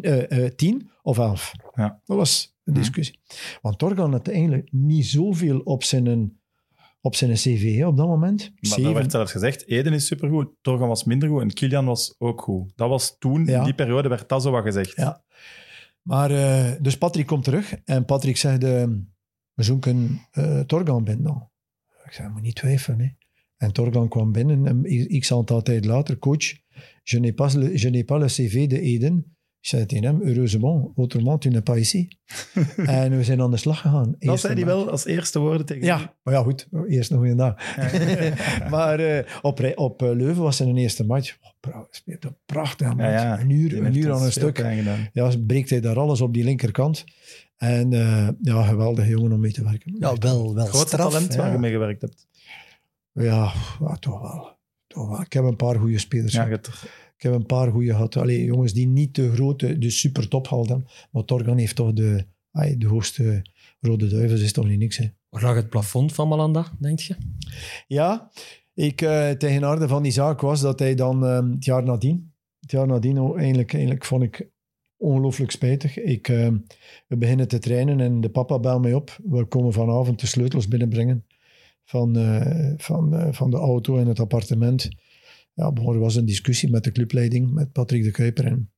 eh, 0.00 0.44
eh, 0.44 0.54
tien 0.54 0.90
of 1.02 1.18
elf? 1.18 1.52
Ja. 1.74 2.00
Dat 2.04 2.16
was 2.16 2.56
de 2.62 2.72
discussie. 2.72 3.18
Want 3.62 3.78
Torgan 3.78 4.12
had 4.12 4.28
eigenlijk 4.28 4.68
niet 4.72 5.06
zoveel 5.06 5.58
op 5.58 5.84
zijn, 5.84 6.39
op 7.00 7.14
zijn 7.14 7.32
cv 7.32 7.76
hè, 7.76 7.86
op 7.86 7.96
dat 7.96 8.06
moment. 8.06 8.38
Maar 8.40 8.58
er 8.60 8.68
Zeven. 8.68 8.94
werd 8.94 9.10
zelfs 9.10 9.32
gezegd, 9.32 9.66
Eden 9.68 9.92
is 9.92 10.06
supergoed, 10.06 10.48
Torgan 10.60 10.88
was 10.88 11.04
minder 11.04 11.28
goed 11.28 11.40
en 11.42 11.52
Kilian 11.52 11.84
was 11.84 12.14
ook 12.18 12.42
goed. 12.42 12.72
Dat 12.76 12.88
was 12.88 13.16
toen, 13.18 13.44
Ja. 13.46 13.58
in 13.58 13.64
die 13.64 13.74
periode, 13.74 14.08
werd 14.08 14.28
dat 14.28 14.42
zo 14.42 14.50
wat 14.50 14.62
gezegd. 14.64 14.96
Ja. 14.96 15.22
Maar, 16.02 16.30
eh, 16.30 16.72
dus 16.80 16.98
Patrick 16.98 17.26
komt 17.26 17.44
terug 17.44 17.74
en 17.84 18.04
Patrick 18.04 18.36
zegt, 18.36 18.64
eh, 18.64 18.84
we 19.54 19.62
zoeken 19.62 20.20
eh 20.30 20.60
Torgan 20.60 21.04
binnen. 21.04 21.24
Nou, 21.24 21.38
ik 22.04 22.12
zei, 22.12 22.28
moet 22.28 22.42
niet 22.42 22.54
twijfelen. 22.54 23.00
Hè. 23.00 23.08
En 23.56 23.72
Torgan 23.72 24.08
kwam 24.08 24.32
binnen 24.32 24.66
en 24.66 25.18
x 25.18 25.32
aantal 25.32 25.62
tijd 25.62 25.84
later, 25.84 26.18
coach, 26.18 26.52
je 27.02 27.18
n'ai 27.20 27.32
pas, 27.34 27.54
le- 27.54 27.78
je 27.78 27.90
n'ai 27.90 28.04
pas 28.04 28.20
le 28.20 28.26
cv 28.46 28.68
de 28.68 28.80
Eden. 28.80 29.36
Ik 29.60 29.66
zei 29.66 29.86
tegen 29.86 30.04
hem, 30.04 30.20
heureusement, 30.20 30.96
autrement 30.96 31.40
tu 31.40 31.48
n'es 31.48 31.62
pas 31.62 31.76
ici. 31.76 32.08
en 32.76 33.16
we 33.16 33.24
zijn 33.24 33.40
aan 33.40 33.50
de 33.50 33.56
slag 33.56 33.80
gegaan. 33.80 34.14
Dat 34.18 34.40
zei 34.40 34.54
hij 34.54 34.64
wel 34.64 34.90
als 34.90 35.04
eerste 35.04 35.38
woorden 35.38 35.66
tegen 35.66 35.84
Ja, 35.84 36.14
maar 36.22 36.34
ja, 36.34 36.42
goed. 36.42 36.68
Eerst 36.88 37.10
een 37.10 37.16
goede 37.18 37.34
dag. 37.34 37.76
maar 38.70 38.98
eh, 38.98 39.24
op, 39.42 39.72
op 39.74 40.02
eh, 40.02 40.10
Leuven 40.10 40.42
was 40.42 40.56
zijn 40.56 40.76
eerste 40.76 41.06
match. 41.06 41.36
Oh, 41.68 41.84
speelt 41.90 42.24
een 42.24 42.36
prachtig 42.46 42.88
match. 42.88 43.00
Ja, 43.00 43.22
ja. 43.22 43.40
Een 43.40 43.50
uur, 43.50 43.84
een 43.84 43.96
uur 43.96 44.12
aan 44.12 44.22
een 44.22 44.32
stuk. 44.32 44.58
Ja, 45.12 45.30
breekt 45.46 45.70
hij 45.70 45.80
daar 45.80 45.98
alles 45.98 46.20
op 46.20 46.34
die 46.34 46.44
linkerkant. 46.44 47.04
En 47.56 47.92
eh, 47.92 48.28
ja, 48.40 48.62
geweldige 48.62 49.08
jongen 49.08 49.32
om 49.32 49.40
mee 49.40 49.52
te 49.52 49.64
werken. 49.64 49.96
Ja, 49.98 50.14
wel, 50.16 50.54
wel 50.54 50.66
Grootste 50.66 50.96
straf. 50.96 51.12
talent 51.12 51.34
waar 51.34 51.52
je 51.52 51.58
mee 51.58 51.72
gewerkt 51.72 52.00
hebt. 52.00 52.28
Ja, 53.12 53.52
ja, 53.80 53.96
toch 53.96 54.20
wel. 54.20 54.58
Toch 54.86 55.08
wel. 55.08 55.20
Ik 55.20 55.32
heb 55.32 55.44
een 55.44 55.56
paar 55.56 55.78
goede 55.78 55.98
spelers. 55.98 56.32
Ja, 56.32 56.48
Ik 57.20 57.26
heb 57.26 57.34
een 57.34 57.46
paar 57.46 57.70
goede 57.70 57.90
gehad. 57.90 58.16
Allee, 58.16 58.44
jongens 58.44 58.72
die 58.72 58.86
niet 58.86 59.14
de 59.14 59.32
grote, 59.32 59.78
de 59.78 59.90
super 59.90 60.28
top 60.28 60.46
hadden. 60.46 60.86
Maar 61.10 61.24
Torgan 61.24 61.58
heeft 61.58 61.76
toch 61.76 61.92
de, 61.92 62.24
ay, 62.50 62.76
de 62.78 62.86
hoogste 62.86 63.44
rode 63.80 64.08
duivels, 64.08 64.40
is 64.40 64.52
toch 64.52 64.68
niet 64.68 64.78
niks. 64.78 64.96
Hè? 64.96 65.06
Waar 65.28 65.42
lag 65.42 65.54
het 65.54 65.70
plafond 65.70 66.12
van 66.12 66.28
Malanda, 66.28 66.66
denk 66.78 67.00
je? 67.00 67.16
Ja, 67.86 68.30
ik 68.74 69.02
eh 69.02 69.30
tegen 69.30 69.64
aarde 69.64 69.88
van 69.88 70.02
die 70.02 70.12
zaak 70.12 70.40
was 70.40 70.60
dat 70.60 70.78
hij 70.78 70.94
dan 70.94 71.26
eh, 71.26 71.50
het 71.50 71.64
jaar 71.64 71.82
nadien, 71.82 72.32
het 72.60 72.70
jaar 72.70 72.86
nadien 72.86 73.20
oh, 73.20 73.38
eigenlijk, 73.38 73.72
eigenlijk 73.72 74.04
vond 74.04 74.22
ik 74.22 74.48
ongelooflijk 74.96 75.50
spijtig. 75.50 75.98
Ik, 75.98 76.28
eh, 76.28 76.48
we 77.06 77.16
beginnen 77.16 77.48
te 77.48 77.58
trainen 77.58 78.00
en 78.00 78.20
de 78.20 78.30
papa 78.30 78.58
belt 78.58 78.82
mij 78.82 78.94
op. 78.94 79.18
We 79.24 79.44
komen 79.44 79.72
vanavond 79.72 80.20
de 80.20 80.26
sleutels 80.26 80.68
binnenbrengen 80.68 81.24
van, 81.84 82.16
eh, 82.16 82.72
van, 82.76 83.14
eh, 83.14 83.32
van 83.32 83.50
de 83.50 83.56
auto 83.56 83.96
en 83.96 84.06
het 84.06 84.20
appartement. 84.20 84.88
Ja, 85.52 85.72
er 85.74 85.98
was 85.98 86.14
een 86.14 86.24
discussie 86.24 86.70
met 86.70 86.84
de 86.84 86.92
clubleiding, 86.92 87.50
met 87.50 87.72
Patrick 87.72 88.02
de 88.02 88.10
Kuiper. 88.10 88.44
En 88.44 88.72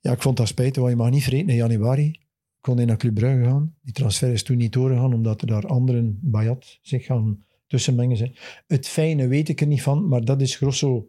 ja, 0.00 0.12
ik 0.12 0.22
vond 0.22 0.36
dat 0.36 0.48
spijtig, 0.48 0.82
want 0.82 0.90
je 0.90 0.96
mag 0.96 1.10
niet 1.10 1.22
vergeten, 1.22 1.48
in 1.48 1.54
januari 1.54 2.22
kon 2.60 2.76
hij 2.76 2.84
naar 2.84 2.96
Club 2.96 3.14
Brugge 3.14 3.44
gaan. 3.44 3.74
Die 3.82 3.92
transfer 3.92 4.32
is 4.32 4.42
toen 4.42 4.56
niet 4.56 4.72
doorgegaan, 4.72 5.14
omdat 5.14 5.40
er 5.40 5.46
daar 5.46 5.66
anderen, 5.66 6.18
Bayat, 6.22 6.78
zich 6.82 7.04
gaan 7.04 7.44
tussenmengen 7.66 8.16
zijn. 8.16 8.36
Het 8.66 8.88
fijne 8.88 9.28
weet 9.28 9.48
ik 9.48 9.60
er 9.60 9.66
niet 9.66 9.82
van, 9.82 10.08
maar 10.08 10.24
dat 10.24 10.40
is 10.40 10.56
grosso 10.56 11.08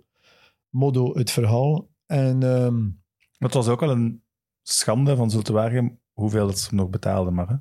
modo 0.69 1.13
het 1.13 1.31
verhaal. 1.31 1.89
En 2.05 2.37
Maar 2.37 3.49
het 3.49 3.53
was 3.53 3.67
ook 3.67 3.79
wel 3.79 3.91
een 3.91 4.23
schande 4.61 5.15
van 5.15 5.31
Zulte 5.31 5.53
Waregem 5.53 5.99
hoeveel 6.11 6.47
het 6.47 6.59
ze 6.59 6.75
nog 6.75 6.89
betaalden. 6.89 7.33
Maar, 7.33 7.47
hè. 7.47 7.55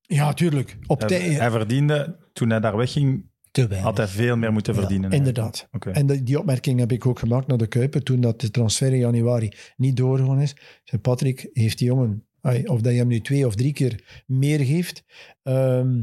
ja, 0.00 0.32
tuurlijk. 0.32 0.78
Op 0.86 0.98
hij, 0.98 1.08
tijd. 1.08 1.38
hij 1.38 1.50
verdiende, 1.50 2.18
toen 2.32 2.50
hij 2.50 2.60
daar 2.60 2.76
wegging, 2.76 3.30
Te 3.52 3.66
weinig. 3.66 3.88
had 3.88 3.96
hij 3.96 4.06
veel 4.06 4.36
meer 4.36 4.52
moeten 4.52 4.74
Ja, 4.74 4.80
verdienen. 4.80 5.10
Inderdaad. 5.10 5.68
En 5.92 6.06
die, 6.06 6.22
die 6.22 6.38
opmerking 6.38 6.78
heb 6.78 6.92
ik 6.92 7.06
ook 7.06 7.18
gemaakt 7.18 7.46
naar 7.46 7.58
de 7.58 7.66
Kuiper 7.66 8.02
toen 8.02 8.20
dat 8.20 8.40
de 8.40 8.50
transfer 8.50 8.92
in 8.92 8.98
januari 8.98 9.52
niet 9.76 9.96
doorgegaan 9.96 10.40
is. 10.40 10.56
Zei, 10.84 11.00
Patrick, 11.00 11.48
heeft 11.52 11.78
die 11.78 11.86
jongen, 11.86 12.26
of 12.64 12.80
dat 12.80 12.92
je 12.92 12.98
hem 12.98 13.06
nu 13.06 13.20
twee 13.20 13.46
of 13.46 13.54
drie 13.54 13.72
keer 13.72 14.22
meer 14.26 14.60
geeft, 14.60 15.04
ehm, 15.42 16.02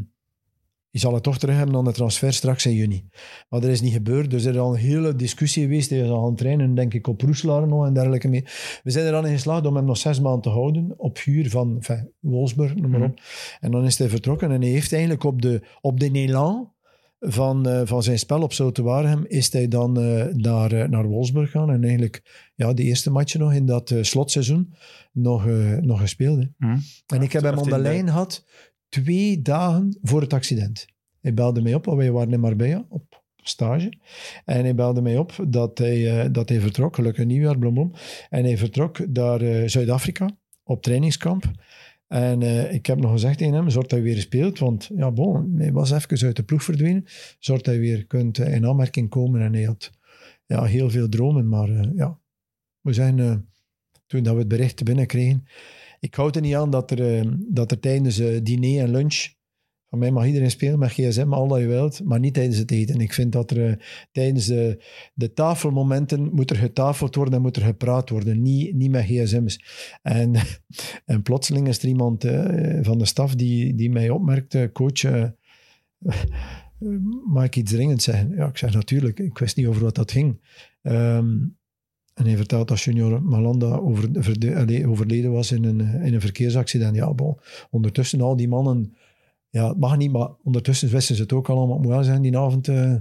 je 0.91 0.99
zal 0.99 1.13
het 1.13 1.23
toch 1.23 1.37
terug 1.37 1.55
hebben 1.55 1.75
aan 1.75 1.83
de 1.83 1.91
transfer 1.91 2.33
straks 2.33 2.65
in 2.65 2.73
juni. 2.73 3.09
Maar 3.49 3.61
dat 3.61 3.69
is 3.69 3.81
niet 3.81 3.93
gebeurd, 3.93 4.29
dus 4.31 4.45
er 4.45 4.53
is 4.53 4.59
al 4.59 4.73
een 4.73 4.79
hele 4.79 5.15
discussie 5.15 5.63
geweest. 5.63 5.89
Hij 5.89 5.99
is 5.99 6.09
al 6.09 6.21
aan 6.21 6.29
het 6.29 6.37
trainen, 6.37 6.75
denk 6.75 6.93
ik, 6.93 7.07
op 7.07 7.21
Roeselaar 7.21 7.67
nog 7.67 7.85
en 7.85 7.93
dergelijke 7.93 8.27
mee. 8.27 8.43
We 8.83 8.91
zijn 8.91 9.05
er 9.05 9.11
dan 9.11 9.25
in 9.25 9.33
geslaagd 9.33 9.65
om 9.65 9.75
hem 9.75 9.85
nog 9.85 9.97
zes 9.97 10.19
maanden 10.19 10.41
te 10.41 10.49
houden, 10.49 10.93
op 10.97 11.19
huur 11.19 11.49
van 11.49 11.75
enfin, 11.75 12.11
Wolfsburg, 12.19 12.75
noem 12.75 12.91
maar 12.91 13.01
op. 13.01 13.19
En 13.59 13.71
dan 13.71 13.85
is 13.85 13.97
hij 13.97 14.09
vertrokken 14.09 14.51
en 14.51 14.61
hij 14.61 14.69
heeft 14.69 14.91
eigenlijk 14.91 15.23
op 15.23 15.41
de, 15.41 15.61
op 15.81 15.99
de 15.99 16.11
elan 16.11 16.73
van, 17.19 17.67
eh, 17.67 17.81
van 17.85 18.03
zijn 18.03 18.19
spel 18.19 18.41
op 18.41 18.53
Zoute 18.53 18.81
Waregem 18.81 19.25
is 19.27 19.53
hij 19.53 19.67
dan 19.67 19.99
eh, 19.99 20.25
naar, 20.25 20.71
eh, 20.71 20.87
naar 20.87 21.05
Wolfsburg 21.05 21.51
gaan 21.51 21.71
en 21.71 21.83
eigenlijk 21.83 22.49
ja, 22.55 22.73
de 22.73 22.83
eerste 22.83 23.11
match 23.11 23.35
nog 23.35 23.53
in 23.53 23.65
dat 23.65 23.91
eh, 23.91 24.03
slotseizoen 24.03 24.73
nog, 25.11 25.47
eh, 25.47 25.77
nog 25.77 25.99
gespeeld. 25.99 26.39
Hè. 26.39 26.47
Hm. 26.57 26.77
En 27.07 27.21
ik 27.21 27.31
heb 27.31 27.43
hem 27.43 27.57
aan 27.57 27.69
de 27.69 27.79
lijn 27.79 28.07
gehad 28.07 28.45
twee 28.89 29.41
dagen 29.41 29.97
voor 30.01 30.21
het 30.21 30.33
accident. 30.33 30.85
Hij 31.21 31.33
belde 31.33 31.61
mij 31.61 31.73
op, 31.73 31.85
want 31.85 31.97
wij 31.97 32.11
waren 32.11 32.33
in 32.33 32.39
Marbella 32.39 32.85
op 32.89 33.23
stage. 33.43 33.93
En 34.45 34.63
hij 34.63 34.75
belde 34.75 35.01
mij 35.01 35.17
op 35.17 35.33
dat 35.47 35.77
hij, 35.77 36.21
eh, 36.21 36.29
dat 36.31 36.49
hij 36.49 36.59
vertrok, 36.59 36.95
gelukkig 36.95 37.25
nieuwjaar, 37.25 37.57
blom, 37.57 37.73
blom. 37.73 37.93
En 38.29 38.43
hij 38.43 38.57
vertrok 38.57 39.07
naar 39.07 39.41
eh, 39.41 39.67
Zuid-Afrika 39.67 40.29
op 40.63 40.81
trainingskamp. 40.81 41.51
En 42.09 42.41
eh, 42.41 42.73
ik 42.73 42.85
heb 42.85 42.99
nog 42.99 43.11
gezegd 43.11 43.37
tegen 43.37 43.53
hem, 43.53 43.69
zorg 43.69 43.87
dat 43.87 43.99
hij 43.99 44.01
weer 44.01 44.21
speelt, 44.21 44.59
want 44.59 44.89
ja, 44.95 45.11
bon, 45.11 45.55
hij 45.57 45.71
was 45.71 45.91
even 45.91 46.27
uit 46.27 46.35
de 46.35 46.43
ploeg 46.43 46.63
verdwenen. 46.63 47.05
Zorg 47.39 47.61
dat 47.61 47.73
hij 47.73 47.83
weer 47.83 48.05
kunt 48.05 48.37
eh, 48.37 48.53
in 48.53 48.65
aanmerking 48.65 49.09
komen. 49.09 49.41
En 49.41 49.53
hij 49.53 49.63
had 49.63 49.91
ja, 50.45 50.63
heel 50.63 50.89
veel 50.89 51.09
dromen, 51.09 51.49
maar 51.49 51.69
eh, 51.69 51.89
ja, 51.95 52.19
we 52.81 52.93
zijn, 52.93 53.47
toen 54.07 54.23
dat 54.23 54.33
we 54.33 54.39
het 54.39 54.47
bericht 54.47 54.83
binnenkregen, 54.83 55.45
ik 55.99 56.15
houd 56.15 56.35
er 56.35 56.41
niet 56.41 56.55
aan 56.55 56.69
dat 56.69 56.91
er, 56.91 57.25
dat 57.53 57.71
er 57.71 57.79
tijdens 57.79 58.21
diner 58.43 58.83
en 58.83 58.91
lunch, 58.91 59.27
van 59.89 59.99
mij 59.99 60.11
mag 60.11 60.25
iedereen 60.25 60.51
spelen 60.51 60.79
met 60.79 60.91
gsm, 60.91 61.33
al 61.33 61.47
dat 61.47 61.59
je 61.59 61.65
wilt, 61.65 62.03
maar 62.03 62.19
niet 62.19 62.33
tijdens 62.33 62.57
het 62.57 62.71
eten. 62.71 62.99
Ik 62.99 63.13
vind 63.13 63.31
dat 63.31 63.51
er 63.51 63.69
eh, 63.69 63.75
tijdens 64.11 64.45
de, 64.45 65.33
tafelmomenten 65.33 66.33
moet 66.33 66.49
er 66.49 66.55
getafeld 66.55 67.15
worden 67.15 67.33
en 67.33 67.41
moet 67.41 67.55
er 67.55 67.61
gepraat 67.61 68.09
worden, 68.09 68.41
niet, 68.41 68.73
niet 68.75 68.91
met 68.91 69.05
gsm's. 69.05 69.63
En, 70.01 70.35
en 71.05 71.21
plotseling 71.21 71.67
is 71.67 71.79
er 71.81 71.87
iemand 71.87 72.23
eh, 72.23 72.79
van 72.81 72.97
de 72.97 73.05
staf 73.05 73.35
die, 73.35 73.75
die 73.75 73.91
mij 73.91 74.09
opmerkte, 74.09 74.69
coach, 74.73 75.03
eh, 75.03 75.23
mag 77.33 77.43
ik 77.43 77.55
iets 77.55 77.71
dringend 77.71 78.01
zeggen? 78.01 78.35
Ja, 78.35 78.47
ik 78.47 78.57
zeg 78.57 78.73
natuurlijk, 78.73 79.19
ik 79.19 79.37
wist 79.37 79.55
niet 79.55 79.67
over 79.67 79.83
wat 79.83 79.95
dat 79.95 80.11
ging. 80.11 80.39
Ehm, 80.81 81.37
en 82.13 82.25
hij 82.25 82.37
vertelt 82.37 82.67
dat 82.67 82.81
junior 82.81 83.23
Malanda 83.23 83.75
over, 83.75 84.09
overleden 84.87 85.31
was 85.31 85.51
in 85.51 85.63
een, 85.63 85.79
in 85.79 86.13
een 86.13 86.21
verkeersaccident. 86.21 86.95
Ja, 86.95 87.13
bon. 87.13 87.37
Ondertussen 87.69 88.21
al 88.21 88.35
die 88.35 88.47
mannen... 88.47 88.93
Ja, 89.49 89.67
het 89.67 89.79
mag 89.79 89.97
niet, 89.97 90.11
maar 90.11 90.29
ondertussen 90.43 90.89
wisten 90.89 91.15
ze 91.15 91.21
het 91.21 91.33
ook 91.33 91.49
allemaal. 91.49 91.69
Het 91.75 91.77
moet 91.85 91.91
wel 91.93 92.03
zijn, 92.03 92.21
die 92.21 92.37
avond... 92.37 92.67
eh, 92.67 92.95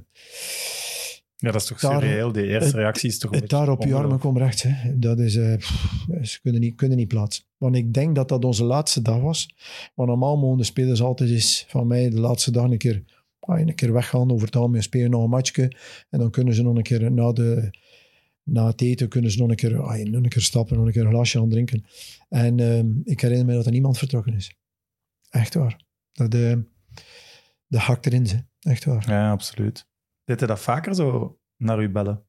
Ja, 1.37 1.51
dat 1.51 1.55
is 1.61 1.67
toch 1.67 1.81
Daar- 1.81 2.01
surreëel. 2.01 2.33
Die 2.33 2.47
eerste 2.47 2.77
reactie 2.77 3.09
is 3.09 3.19
toch 3.19 3.33
een 3.33 3.41
het 3.41 3.51
daar 3.51 3.69
op 3.69 3.85
je 3.85 3.95
armen 3.95 4.19
komt 4.19 4.37
rechts. 4.39 4.63
Hè. 4.63 4.99
Dat 4.99 5.19
is... 5.19 5.37
eh, 5.37 5.57
pff, 5.57 6.05
ze 6.23 6.41
kunnen 6.41 6.61
niet, 6.61 6.75
kunnen 6.77 6.97
niet 6.97 7.09
plaatsen. 7.09 7.45
Want 7.57 7.77
ik 7.77 7.93
denk 7.93 8.15
dat 8.15 8.29
dat 8.29 8.45
onze 8.45 8.65
laatste 8.65 9.03
dag 9.03 9.21
was. 9.21 9.49
Maar 9.95 10.07
normaal 10.07 10.37
mogen 10.37 10.59
de 10.59 10.65
spelers 10.65 11.03
altijd 11.03 11.31
eens 11.31 11.65
van 11.69 11.87
mij 11.87 12.11
de 12.11 12.21
laatste 12.21 12.51
dag 12.51 12.65
een 12.71 12.79
keer 12.79 13.05
ah, 13.41 13.61
een 13.61 13.75
keer 13.75 13.93
weggaan, 13.93 14.31
over 14.33 14.47
het 14.47 14.57
algemeen 14.57 14.83
spelen 14.83 15.11
nog 15.11 15.23
een 15.23 15.31
matchje. 15.31 15.73
En 16.11 16.19
dan 16.19 16.31
kunnen 16.31 16.55
ze 16.55 16.63
nog 16.63 16.77
een 16.77 16.83
keer 16.83 17.13
na, 17.13 17.33
de, 17.33 17.71
na 18.43 18.67
het 18.67 18.81
eten 18.81 19.09
kunnen 19.09 19.31
ze 19.31 19.39
nog 19.39 19.49
een 19.49 19.57
keer, 19.57 19.81
ah, 19.83 20.05
nog 20.05 20.23
een 20.23 20.29
keer 20.29 20.43
stappen, 20.43 20.77
nog 20.77 20.87
een 20.87 20.93
keer 20.93 21.05
een 21.05 21.11
glasje 21.13 21.39
aan 21.41 21.49
drinken. 21.49 21.85
En 22.29 22.61
ehm, 22.61 22.87
ik 23.05 23.21
herinner 23.21 23.47
me 23.47 23.55
dat 23.55 23.67
er 23.67 23.73
niemand 23.73 23.99
vertrokken 23.99 24.35
is. 24.35 24.55
Echt 25.31 25.55
waar. 25.55 25.87
Dat 26.19 26.31
de, 26.31 26.65
de 27.67 27.79
hakt 27.79 28.07
erin 28.07 28.27
zit. 28.27 28.45
Echt 28.61 28.85
waar. 28.85 29.05
Ja, 29.11 29.31
absoluut. 29.31 29.89
Deed 30.25 30.39
hij 30.39 30.49
dat 30.49 30.61
vaker 30.61 30.95
zo 30.95 31.39
naar 31.57 31.83
u 31.83 31.91
bellen? 31.91 32.27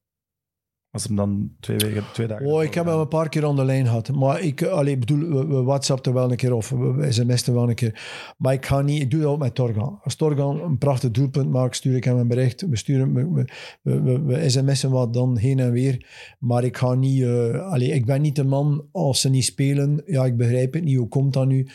Als 0.92 1.04
hem 1.04 1.16
dan 1.16 1.50
twee, 1.60 1.76
weken, 1.76 2.04
twee 2.12 2.26
dagen... 2.26 2.46
Oh, 2.46 2.62
ik 2.62 2.74
heb 2.74 2.84
hem 2.84 2.98
een 2.98 3.08
paar 3.08 3.28
keer 3.28 3.46
aan 3.46 3.56
de 3.56 3.64
lijn 3.64 3.86
gehad. 3.86 4.12
Maar 4.12 4.40
ik 4.40 4.62
allee, 4.62 4.92
ik 4.92 5.00
bedoel, 5.00 5.28
we, 5.28 5.46
we 5.46 5.62
WhatsAppten 5.62 6.12
wel 6.12 6.30
een 6.30 6.36
keer 6.36 6.52
of 6.52 6.70
we, 6.70 7.12
sms'ten 7.12 7.54
wel 7.54 7.68
een 7.68 7.74
keer. 7.74 8.34
Maar 8.38 8.52
ik 8.52 8.66
ga 8.66 8.80
niet, 8.80 9.02
ik 9.02 9.10
doe 9.10 9.20
dat 9.20 9.30
ook 9.30 9.38
met 9.38 9.54
Torgan. 9.54 10.00
Als 10.02 10.14
Torgan 10.14 10.60
een 10.60 10.78
prachtig 10.78 11.10
doelpunt 11.10 11.50
maakt, 11.50 11.76
stuur 11.76 11.96
ik 11.96 12.04
hem 12.04 12.18
een 12.18 12.28
bericht. 12.28 12.60
We, 12.60 12.76
sturen, 12.76 13.34
we, 13.34 13.44
we, 13.82 14.20
we, 14.22 14.48
sms'en 14.48 14.90
wat 14.90 15.14
dan 15.14 15.36
heen 15.36 15.58
en 15.58 15.72
weer. 15.72 16.06
Maar 16.38 16.64
ik 16.64 16.76
ga 16.76 16.94
niet, 16.94 17.22
eh, 17.22 17.70
allee, 17.70 17.90
ik 17.90 18.06
ben 18.06 18.22
niet 18.22 18.36
de 18.36 18.44
man 18.44 18.88
als 18.92 19.20
ze 19.20 19.28
niet 19.28 19.44
spelen. 19.44 20.02
Ja, 20.06 20.24
ik 20.24 20.36
begrijp 20.36 20.72
het 20.72 20.84
niet, 20.84 20.96
hoe 20.96 21.08
komt 21.08 21.32
dat 21.32 21.46
nu? 21.46 21.68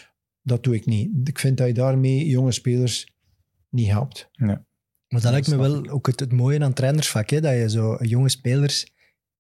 Dat 0.46 0.64
doe 0.64 0.76
ik 0.76 0.86
niet. 0.86 1.28
Ik 1.28 1.40
vind 1.40 1.58
dat 1.58 1.68
je 1.68 1.74
daarmee 1.74 2.28
jonge 2.28 2.52
spelers 2.52 3.08
niet 3.70 3.88
helpt. 3.88 4.30
Maar 5.08 5.22
dat 5.22 5.32
lijkt 5.32 5.48
me 5.48 5.58
wel 5.58 5.88
ook 5.90 6.08
het, 6.08 6.20
het 6.20 6.32
mooie 6.32 6.60
aan 6.60 6.66
het 6.66 6.76
trainersvak, 6.76 7.30
hè, 7.30 7.42
dat 7.42 7.54
je 7.54 7.70
zo 7.70 7.98
jonge 8.02 8.30
spelers 8.30 8.94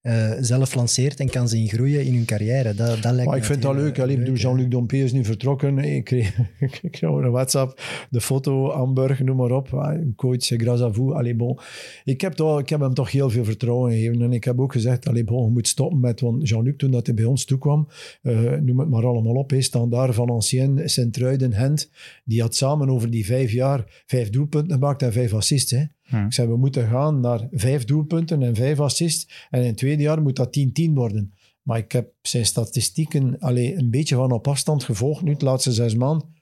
eh, 0.06 0.32
zelf 0.40 0.76
lanceert 0.76 1.20
en 1.20 1.30
kan 1.30 1.48
zien 1.48 1.68
groeien 1.68 2.06
in 2.06 2.14
hun 2.14 2.26
carrière. 2.26 2.74
Dat, 2.74 3.02
dat 3.02 3.12
lijkt 3.12 3.30
Maar 3.30 3.38
ik 3.38 3.44
vind 3.44 3.62
dat 3.62 3.76
leuk. 3.76 4.00
Allee, 4.00 4.14
ik 4.14 4.20
bedoel, 4.20 4.36
hè. 4.36 4.42
Jean-Luc 4.42 4.68
Dompe 4.68 4.98
is 4.98 5.12
nu 5.12 5.24
vertrokken. 5.26 5.78
Ik 5.96 6.04
kreeg, 6.04 6.38
ik 6.60 6.92
kreeg 6.92 7.02
een 7.02 7.32
WhatsApp, 7.32 7.82
de 8.10 8.22
foto, 8.22 8.72
Hamburg, 8.72 9.20
noem 9.20 9.38
maar 9.38 9.52
op. 9.52 9.74
Ah, 9.74 10.02
Coach, 10.16 10.46
grâce 10.46 10.84
à 10.84 10.92
vous. 10.92 11.14
Allee, 11.14 11.36
bon. 11.36 11.60
ik, 12.04 12.22
heb 12.22 12.34
toch, 12.34 12.60
ik 12.60 12.70
heb 12.70 12.80
hem 12.80 12.94
toch 12.94 13.12
heel 13.12 13.30
veel 13.30 13.46
vertrouwen 13.46 13.92
gegeven. 13.92 14.22
En 14.22 14.34
ik 14.34 14.44
heb 14.44 14.60
ook 14.60 14.72
gezegd, 14.72 15.08
allee, 15.08 15.24
bon, 15.24 15.46
je 15.46 15.52
moet 15.52 15.68
stoppen 15.68 16.00
met... 16.00 16.22
Want 16.22 16.50
Jean-Luc, 16.50 16.74
toen 16.78 16.92
dat 16.92 17.06
hij 17.06 17.16
bij 17.16 17.26
ons 17.26 17.46
toekwam, 17.46 17.88
eh, 18.22 18.52
noem 18.52 18.80
het 18.80 18.90
maar 18.90 19.06
allemaal 19.06 19.36
op, 19.36 19.50
hè, 19.50 19.62
Standaard, 19.62 20.16
Valenciennes, 20.16 20.94
Sint-Truiden, 20.94 21.54
Gent, 21.54 21.90
die 22.24 22.42
had 22.42 22.56
samen 22.56 22.90
over 22.90 23.10
die 23.10 23.26
vijf 23.26 23.52
jaar 23.52 24.04
vijf 24.06 24.30
doelpunten 24.30 24.74
gemaakt 24.74 25.02
en 25.02 25.14
vijf 25.14 25.34
assists. 25.34 25.72
Hè. 25.72 25.84
Hm. 26.06 26.26
Ik 26.26 26.34
zei, 26.34 26.48
we 26.48 26.58
moeten 26.58 26.88
gaan 26.88 27.20
naar 27.20 27.48
vijf 27.52 27.86
doelpunten 27.86 28.44
en 28.44 28.56
vijf 28.56 28.80
assists. 28.80 29.48
En 29.50 29.62
in 29.62 29.68
het 29.68 29.78
tweede 29.78 30.04
jaar 30.04 30.22
moet 30.22 30.36
dat 30.36 30.60
10-10 30.60 30.94
worden. 30.94 31.34
Maar 31.62 31.78
ik 31.78 31.92
heb 31.92 32.14
zijn 32.22 32.46
statistieken 32.46 33.40
allee, 33.40 33.76
een 33.76 33.90
beetje 33.90 34.16
van 34.16 34.32
op 34.32 34.48
afstand 34.48 34.84
gevolgd 34.84 35.22
nu, 35.22 35.36
de 35.36 35.46
laatste 35.46 35.72
zes 35.72 35.96
maanden. 35.96 36.34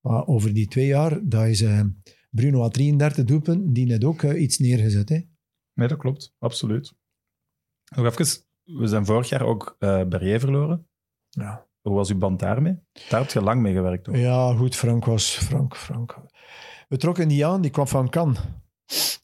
Maar 0.00 0.26
over 0.26 0.54
die 0.54 0.68
twee 0.68 0.86
jaar, 0.86 1.20
dat 1.22 1.46
is 1.46 1.62
eh, 1.62 1.80
Bruno 2.30 2.60
had 2.60 2.72
33 2.72 3.24
doelpunten, 3.24 3.72
die 3.72 3.86
net 3.86 4.04
ook 4.04 4.22
eh, 4.22 4.42
iets 4.42 4.58
neergezet. 4.58 5.08
Hè? 5.08 5.20
Nee, 5.74 5.88
dat 5.88 5.98
klopt. 5.98 6.34
Absoluut. 6.38 6.94
Nog 7.96 8.06
even, 8.06 8.44
we 8.64 8.86
zijn 8.86 9.04
vorig 9.04 9.28
jaar 9.28 9.42
ook 9.42 9.76
Berrier 9.78 10.40
verloren. 10.40 10.88
Ja. 11.28 11.68
Hoe 11.80 11.94
was 11.94 12.10
uw 12.10 12.18
band 12.18 12.40
daarmee? 12.40 12.78
Daar 13.08 13.20
heb 13.20 13.30
je 13.30 13.42
lang 13.42 13.60
mee 13.60 13.74
gewerkt, 13.74 14.04
toch? 14.04 14.16
ja, 14.16 14.54
goed, 14.54 14.76
Frank 14.76 15.04
was... 15.04 15.30
Frank, 15.36 15.76
Frank. 15.76 16.20
We 16.88 16.96
trokken 16.96 17.28
die 17.28 17.46
aan, 17.46 17.60
die 17.60 17.70
kwam 17.70 17.86
van 17.86 18.08
Cannes. 18.08 18.38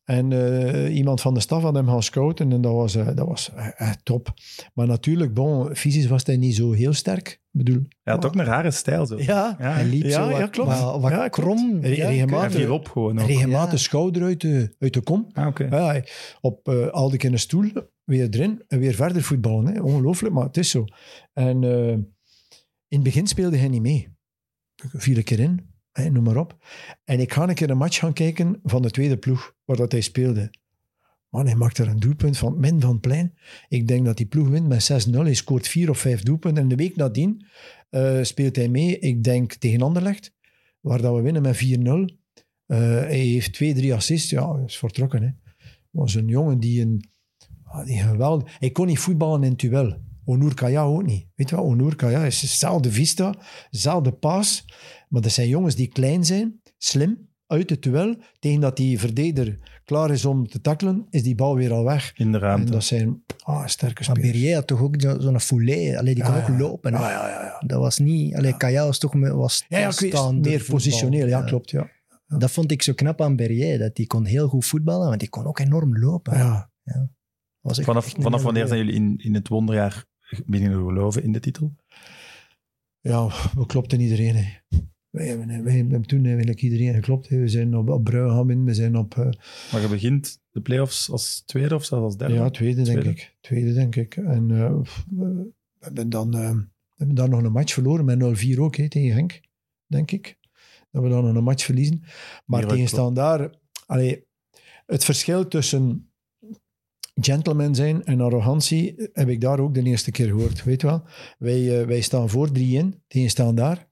En 0.05 0.32
eh, 0.32 0.97
iemand 0.97 1.20
van 1.20 1.34
de 1.34 1.40
staf 1.40 1.62
had 1.62 1.74
hem 1.74 1.86
gaan 1.88 2.02
scouten 2.02 2.52
en 2.52 2.60
dat 2.60 2.72
was, 2.72 2.94
eh, 2.94 3.06
dat 3.06 3.26
was 3.26 3.52
eh, 3.55 3.68
echt 3.76 4.05
top. 4.05 4.34
Maar 4.74 4.86
natuurlijk, 4.86 5.34
bon, 5.34 5.76
fysisch 5.76 6.06
was 6.06 6.24
hij 6.24 6.36
niet 6.36 6.55
zo 6.55 6.72
heel 6.72 6.93
sterk. 6.93 7.28
Ik 7.28 7.64
bedoel, 7.64 7.82
Hij 8.02 8.14
had 8.14 8.24
ook 8.24 8.34
een 8.34 8.44
rare 8.44 8.70
stijl. 8.70 9.06
Zo. 9.06 9.18
Ja, 9.18 9.56
ja. 9.59 9.72
Hij 9.72 9.84
liep 9.84 10.02
Ja, 10.02 10.10
zo 10.10 10.30
wat, 10.30 10.38
ja, 10.38 10.47
klopt. 10.47 10.80
wat, 10.80 11.01
wat 11.01 11.10
Ja, 11.10 11.28
klopt. 11.28 11.30
krom. 11.30 11.80
Regelmatig. 11.80 12.52
Viel 12.52 12.80
gewoon. 12.82 13.20
ook. 13.20 13.26
regelmatig 13.26 13.78
schouder 13.78 14.22
uit 14.22 14.40
de, 14.40 14.74
uit 14.78 14.93
de 14.94 15.01
kom. 15.01 15.26
Ah. 15.32 15.55
Ja, 15.70 16.02
op 16.40 16.68
uh, 16.68 16.86
Aldik 16.86 17.22
in 17.22 17.32
een 17.32 17.38
stoel, 17.38 17.70
weer 18.05 18.28
erin 18.30 18.62
en 18.68 18.78
weer 18.78 18.94
verder 18.94 19.22
voetballen. 19.22 19.66
Hè. 19.66 19.80
Ongelooflijk, 19.80 20.34
maar 20.34 20.44
het 20.44 20.56
is 20.56 20.70
zo. 20.70 20.84
En 21.32 21.62
in 22.88 22.98
het 22.98 23.02
begin 23.02 23.26
speelde 23.26 23.56
hij 23.56 23.68
niet 23.68 23.82
mee. 23.82 24.09
Vier 24.76 25.22
keer 25.22 25.40
in, 25.40 25.70
hè, 25.93 26.10
noem 26.10 26.24
maar 26.24 26.36
op. 26.36 26.56
En 27.05 27.20
ik 27.20 27.32
ga 27.32 27.48
een 27.48 27.55
keer 27.55 27.70
een 27.70 27.76
match 27.76 27.98
gaan 27.98 28.12
kijken 28.12 28.60
van 28.62 28.82
de 28.82 28.90
tweede 28.90 29.16
ploeg, 29.16 29.55
waar 29.66 29.76
dat 29.76 29.93
hij 29.93 30.01
speelde. 30.01 30.51
Man, 31.28 31.47
hij 31.47 31.55
maakt 31.55 31.78
er 31.78 31.88
een 31.88 31.98
doelpunt 31.98 32.38
van 32.38 32.60
min 32.60 32.80
van 32.80 33.01
plein. 33.01 33.34
Ik 33.68 33.88
denk 33.88 34.05
dat 34.05 34.16
die 34.16 34.26
ploeg 34.26 34.48
wint 34.48 34.68
met 34.68 35.06
6-0. 35.09 35.10
Hij 35.10 35.34
scoort 35.34 35.68
vier 35.68 35.90
of 35.90 35.98
vijf 35.98 36.22
doelpunten. 36.22 36.62
En 36.62 36.68
de 36.68 36.74
week 36.76 36.97
nadien 36.97 37.47
eh, 37.90 38.22
speelt 38.22 38.56
hij 38.56 38.68
mee, 38.68 38.98
ik 38.98 39.24
denk 39.24 39.55
tegen 39.55 39.82
Anderlecht, 39.82 40.32
waar 40.80 41.01
dat 41.01 41.14
we 41.14 41.20
winnen 41.20 41.43
met 41.43 41.56
4-0. 41.56 41.59
Eh, 42.66 42.78
hij 42.78 43.18
heeft 43.18 43.52
twee, 43.52 43.74
drie 43.74 43.94
assists. 43.94 44.30
Ja, 44.30 44.62
is 44.66 44.76
vertrokken. 44.76 45.22
Hè. 45.22 45.30
was 45.90 46.14
een 46.14 46.28
jongen 46.28 46.60
die 46.60 46.80
een... 46.80 47.05
ah, 47.64 47.86
Die 47.86 47.98
geweldig... 47.98 48.59
Hij 48.59 48.70
kon 48.70 48.86
niet 48.86 48.98
voetballen 48.98 49.43
in 49.43 49.51
het 49.51 49.59
duel. 49.59 50.05
Onur 50.24 50.55
Kaya 50.55 50.82
ook 50.82 51.06
niet. 51.06 51.26
Weet 51.34 51.48
je 51.48 51.56
wat? 51.56 51.64
Onur 51.64 51.97
Kaya 51.97 52.24
is 52.24 52.40
hetzelfde 52.40 52.90
vista, 52.90 53.34
hetzelfde 53.70 54.12
paas. 54.12 54.64
Maar 55.09 55.22
dat 55.22 55.32
zijn 55.32 55.48
jongens 55.48 55.74
die 55.74 55.88
klein 55.88 56.24
zijn, 56.24 56.60
slim, 56.78 57.25
uit 57.47 57.70
het 57.70 57.82
duel. 57.82 58.16
Tegen 58.39 58.60
dat 58.60 58.77
die 58.77 58.98
verdediger 58.98 59.81
klaar 59.85 60.10
is 60.10 60.24
om 60.24 60.48
te 60.48 60.60
tackelen, 60.60 61.06
is 61.10 61.23
die 61.23 61.35
bal 61.35 61.56
weer 61.56 61.73
al 61.73 61.85
weg. 61.85 62.12
In 62.16 62.32
de 62.32 62.39
En 62.39 62.43
ruimte. 62.44 62.73
dat 62.73 62.85
zijn 62.85 63.23
ah, 63.44 63.66
sterke 63.66 63.94
Maar 64.06 64.16
spelers. 64.16 64.32
Berrier 64.32 64.55
had 64.55 64.66
toch 64.66 64.81
ook 64.81 64.94
zo- 65.01 65.20
zo'n 65.20 65.40
foulée. 65.40 65.98
Allee, 65.98 66.14
die 66.14 66.24
kon 66.24 66.32
Ja, 66.35 66.40
ook 66.40 66.47
ja. 66.48 66.56
lopen. 66.59 66.94
Ah, 66.94 67.01
ja, 67.01 67.28
ja, 67.28 67.43
ja. 67.44 67.62
Dat 67.66 67.81
was 67.81 67.98
niet... 67.98 68.35
Allee, 68.35 68.56
Kaya 68.56 68.85
was 68.85 68.98
toch 68.98 69.12
was 69.14 69.64
Ja, 69.68 69.78
meer 69.78 69.93
voetbal. 69.93 70.40
positioneel. 70.66 71.27
Ja, 71.27 71.43
klopt. 71.43 71.70
Ja. 71.70 71.90
Dat 72.27 72.51
vond 72.51 72.70
ik 72.70 72.82
zo 72.82 72.93
knap 72.93 73.20
aan 73.20 73.36
Berrier. 73.36 73.78
Dat 73.78 73.94
die 73.94 74.06
kon 74.06 74.24
heel 74.24 74.48
goed 74.48 74.64
voetballen, 74.66 75.09
want 75.09 75.20
die 75.20 75.28
kon 75.28 75.47
ook 75.47 75.59
enorm 75.59 75.98
lopen. 75.98 76.36
Ja. 76.39 76.70
Was 77.60 77.77
echt- 77.78 77.86
Vanaf, 77.86 78.06
echt 78.14 78.43
wanneer 78.43 78.66
zijn 78.66 78.78
jullie 78.78 78.94
in, 78.94 79.14
in 79.16 79.35
het 79.35 79.48
wonderjaar 79.48 80.05
beginnen 80.47 80.78
geloven 80.78 81.23
in 81.23 81.32
de 81.32 81.40
titel? 81.40 81.74
ja, 83.01 83.27
we 83.55 83.66
klopten 83.66 84.01
iedereen. 84.01 84.36
Hè. 84.36 84.44
Wij, 85.16 85.26
hebben, 85.26 85.64
wij 85.64 85.76
hebben 85.76 86.02
toen 86.02 86.24
eigenlijk 86.26 86.62
iedereen 86.62 86.94
geklopt. 86.94 87.28
Hè. 87.28 87.38
We 87.38 87.48
zijn 87.48 87.76
op, 87.76 87.88
op 87.88 88.05
Bruigem, 88.05 88.64
we 88.64 88.74
zijn 88.74 88.97
op... 88.97 89.16
eh, 89.18 89.28
Maar 89.72 89.80
je 89.80 89.88
begint 89.88 90.40
de 90.51 90.60
play-offs 90.60 91.10
als 91.10 91.43
tweede 91.47 91.74
of 91.74 91.84
zelfs 91.84 92.05
als 92.05 92.16
derde? 92.16 92.34
Ja, 92.34 92.51
tweede, 92.51 92.82
denk 92.82 93.05
ik. 93.05 93.36
Tweede, 93.40 93.72
denk 93.72 93.97
ik. 93.97 94.16
En 94.16 94.51
eh, 94.51 94.76
we 95.09 95.52
hebben 95.78 96.09
dan 96.09 96.34
eh, 96.34 96.51
we 96.51 97.05
hebben 97.05 97.16
daar 97.16 97.28
nog 97.28 97.43
een 97.43 97.52
match 97.52 97.72
verloren 97.72 98.05
met 98.05 98.44
0-4 98.47 98.59
ook 98.59 98.76
hè, 98.76 98.88
tegen 98.88 99.16
Henk, 99.16 99.40
denk 99.86 100.10
ik. 100.10 100.38
Dat 100.90 101.02
we 101.02 101.09
dan 101.09 101.24
nog 101.24 101.34
een 101.34 101.44
match 101.44 101.64
verliezen. 101.64 102.02
Maar 102.44 102.60
Hier 102.60 102.68
tegen 102.68 102.84
ook 102.84 102.90
wel. 102.90 103.01
Standaard, 103.01 103.59
allee, 103.86 104.24
het 104.86 105.05
verschil 105.05 105.48
tussen 105.48 106.10
gentleman 107.20 107.74
zijn 107.74 108.05
en 108.05 108.20
arrogantie 108.20 108.94
heb 109.12 109.28
ik 109.28 109.40
daar 109.40 109.59
ook 109.60 109.74
de 109.74 109.82
eerste 109.82 110.10
keer 110.10 110.26
gehoord. 110.26 110.64
Weet 110.64 110.80
je 110.80 110.86
wel? 110.86 111.02
Wij, 111.38 111.80
eh, 111.80 111.86
wij 111.86 112.01
staan 112.01 112.28
voor 112.28 112.48
3-1 112.52 113.02
tegen 113.06 113.30
Standaard. 113.30 113.86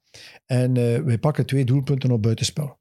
En 0.46 0.76
eh, 0.76 1.00
wij 1.00 1.18
pakken 1.18 1.46
twee 1.46 1.64
doelpunten 1.64 2.10
op 2.10 2.22
buitenspel. 2.22 2.78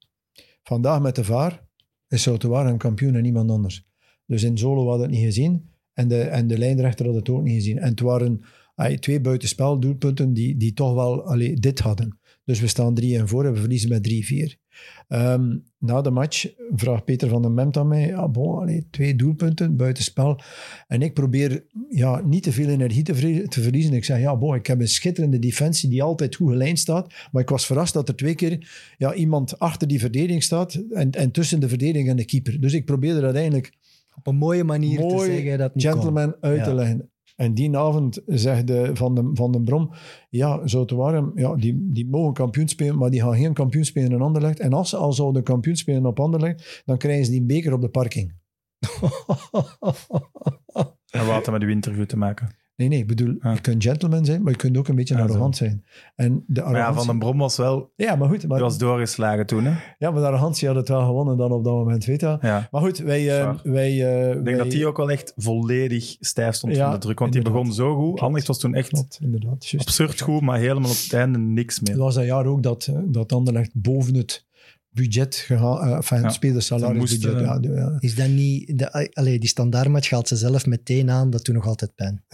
Vandaag 0.62 1.00
met 1.00 1.14
de 1.14 1.24
VAR 1.24 1.66
is 2.08 2.22
Soutouar 2.22 2.76
kampioen 2.76 3.14
en 3.14 3.22
niemand 3.22 3.50
anders. 3.50 3.86
Dus 4.26 4.42
in 4.42 4.58
Zolo 4.58 4.88
hadden 4.88 5.06
het 5.06 5.16
niet 5.16 5.24
gezien. 5.24 5.70
En 5.92 6.08
de, 6.08 6.20
en 6.20 6.46
de 6.46 6.58
lijnrechter 6.58 7.06
had 7.06 7.14
het 7.14 7.28
ook 7.28 7.42
niet 7.42 7.54
gezien. 7.54 7.78
En 7.78 7.88
het 7.88 8.00
waren 8.00 8.40
ay, 8.74 8.98
twee 8.98 9.20
buitenspeldoelpunten 9.20 10.32
die, 10.32 10.56
die 10.56 10.72
toch 10.72 10.94
wel 10.94 11.22
allee, 11.22 11.54
dit 11.54 11.78
hadden. 11.78 12.18
Dus 12.44 12.60
we 12.60 12.66
staan 12.66 12.94
3 12.94 13.18
en 13.18 13.28
voor 13.28 13.44
en 13.44 13.52
we 13.52 13.60
verliezen 13.60 13.88
met 13.88 14.08
3-4. 14.56 14.63
Ehm, 15.08 15.56
na 15.78 16.00
de 16.00 16.10
match 16.10 16.46
vraagt 16.74 17.04
Peter 17.04 17.28
van 17.28 17.42
den 17.42 17.54
Memt 17.54 17.76
aan 17.76 17.88
mij, 17.88 18.06
ja, 18.06 18.28
bon, 18.28 18.58
allee, 18.58 18.86
twee 18.90 19.16
doelpunten, 19.16 19.76
buitenspel. 19.76 20.40
En 20.86 21.02
ik 21.02 21.14
probeer 21.14 21.64
ja, 21.88 22.20
niet 22.24 22.42
te 22.42 22.52
veel 22.52 22.68
energie 22.68 23.02
te, 23.02 23.14
verliezen. 23.48 23.92
Ik 23.92 24.04
zeg, 24.04 24.18
ja, 24.18 24.36
bon, 24.36 24.54
ik 24.54 24.66
heb 24.66 24.80
een 24.80 24.88
schitterende 24.88 25.38
defensie 25.38 25.88
die 25.88 26.02
altijd 26.02 26.34
goed 26.34 26.50
gelijnd 26.50 26.78
staat. 26.78 27.14
Maar 27.32 27.42
ik 27.42 27.48
was 27.48 27.66
verrast 27.66 27.94
dat 27.94 28.08
er 28.08 28.16
twee 28.16 28.34
keer 28.34 28.68
ja, 28.98 29.14
iemand 29.14 29.58
achter 29.58 29.88
die 29.88 30.00
verdediging 30.00 30.42
staat 30.42 30.74
en, 30.90 31.10
en 31.10 31.30
tussen 31.30 31.60
de 31.60 31.68
verdediging 31.68 32.08
en 32.08 32.16
de 32.16 32.24
keeper. 32.24 32.60
Dus 32.60 32.72
ik 32.72 32.84
probeerde 32.84 33.20
dat 33.20 33.34
eigenlijk 33.34 33.72
Op 34.16 34.26
een 34.26 34.36
mooie 34.36 34.64
manier 34.64 35.00
Mooi 35.00 35.16
te 35.16 35.32
zeggen 35.32 35.58
dat 35.58 35.74
niet 35.74 35.84
kon. 35.84 35.92
gentleman 35.92 36.36
uit 36.40 36.64
te 36.64 36.74
leggen. 36.74 37.08
En 37.34 37.54
die 37.54 37.76
avond 37.76 38.22
zegde 38.26 38.90
Van 38.94 39.14
den, 39.14 39.36
van 39.36 39.52
den 39.52 39.64
Brom, 39.64 39.90
ja, 40.30 40.66
zo 40.66 40.84
te 40.84 40.94
warm, 40.94 41.32
ja, 41.34 41.54
die, 41.54 41.92
die 41.92 42.06
mogen 42.06 42.32
kampioen 42.32 42.68
spelen, 42.68 42.98
maar 42.98 43.10
die 43.10 43.20
gaan 43.20 43.36
geen 43.36 43.52
kampioen 43.52 43.84
spelen 43.84 44.10
in 44.10 44.20
Anderlecht. 44.20 44.60
En 44.60 44.72
als 44.72 44.88
ze 44.88 44.96
al 44.96 45.12
zouden 45.12 45.42
kampioen 45.42 45.76
spelen 45.76 46.06
op 46.06 46.20
Anderlecht, 46.20 46.82
dan 46.84 46.98
krijgen 46.98 47.24
ze 47.24 47.30
die 47.30 47.44
beker 47.44 47.72
op 47.72 47.80
de 47.80 47.88
parking. 47.88 48.34
En 51.14 51.26
wat 51.26 51.34
had 51.34 51.50
met 51.50 51.62
uw 51.62 51.68
interview 51.68 52.06
te 52.06 52.16
maken? 52.16 52.56
Nee, 52.76 52.88
nee, 52.88 52.98
ik 52.98 53.06
bedoel, 53.06 53.36
Ah. 53.40 53.54
je 53.54 53.60
kunt 53.60 53.82
gentleman 53.82 54.24
zijn, 54.24 54.42
maar 54.42 54.52
je 54.52 54.58
kunt 54.58 54.76
ook 54.76 54.88
een 54.88 54.94
beetje 54.94 55.14
Ah, 55.14 55.20
zo. 55.20 55.26
arrogant 55.26 55.56
zijn. 55.56 55.84
En 56.14 56.44
de 56.46 56.60
Maar 56.60 56.70
ja, 56.70 56.76
arrogantie... 56.76 56.96
Van 56.96 57.06
den 57.06 57.18
Brom 57.18 57.38
was 57.38 57.56
wel 57.56 57.92
Ja, 57.96 58.16
maar 58.16 58.28
goed, 58.28 58.40
die 58.40 58.48
maar, 58.48 58.60
was 58.60 58.78
doorgeslagen 58.78 59.46
toen. 59.46 59.64
Hè? 59.64 59.70
ja, 59.98 60.10
maar 60.10 60.20
de 60.20 60.26
arrogantie 60.26 60.66
had 60.68 60.76
het 60.76 60.88
wel 60.88 61.04
gewonnen 61.04 61.36
dan 61.36 61.52
op 61.52 61.64
dat 61.64 61.72
moment, 61.72 62.04
weet 62.04 62.20
je 62.20 62.26
wel. 62.26 62.38
Ja. 62.40 62.68
Maar 62.70 62.80
goed, 62.82 62.98
wij... 62.98 63.40
eh, 63.40 63.54
wij 63.62 63.88
eh, 63.90 64.26
Ik 64.28 64.32
denk 64.32 64.44
wij- 64.44 64.56
dat 64.56 64.70
die 64.70 64.86
ook 64.86 64.96
wel 64.96 65.10
echt 65.10 65.32
volledig 65.36 66.16
stijf 66.20 66.54
stond 66.54 66.74
Ja, 66.76 66.82
van 66.84 66.92
de 66.92 66.98
druk. 66.98 67.18
Want 67.18 67.32
die 67.32 67.40
inderdaad. 67.40 67.62
begon 67.68 67.76
zo 67.76 67.94
goed. 67.96 68.20
Anderlecht 68.20 68.46
was 68.46 68.58
toen 68.58 68.74
echt 68.74 68.88
Klopt, 68.88 69.18
inderdaad. 69.22 69.66
juist. 69.68 69.86
absurd 69.88 70.20
goed, 70.20 70.40
maar 70.40 70.58
helemaal 70.58 70.90
op 70.90 70.96
het 70.96 71.12
einde 71.12 71.38
niks 71.38 71.76
Het 71.76 71.88
meer. 71.88 71.96
was 71.98 72.14
dat 72.14 72.24
jaar 72.24 72.46
ook 72.46 72.62
dat, 72.62 72.86
eh, 72.86 72.98
dat 73.06 73.32
Anderlecht 73.32 73.70
boven 73.74 74.14
het 74.14 74.46
budget 74.88 75.34
gegaan, 75.34 75.88
uh, 75.88 75.94
enfin, 75.94 76.20
Ja, 76.20 76.28
spelersalaris 76.28 76.94
ze 76.94 76.98
moesten- 76.98 77.34
budget. 77.34 77.64
Ja, 77.64 77.80
ja. 77.80 77.96
Is 77.98 78.14
dat 78.14 78.28
niet... 78.28 78.78
De, 78.78 79.10
allee, 79.12 79.38
die 79.38 79.48
standaardmatch 79.48 80.08
gaat 80.08 80.28
ze 80.28 80.36
zelf 80.36 80.66
meteen 80.66 81.10
aan. 81.10 81.30
Dat 81.30 81.44
doet 81.44 81.54
nog 81.54 81.66
altijd 81.66 81.94
pijn. 81.94 82.24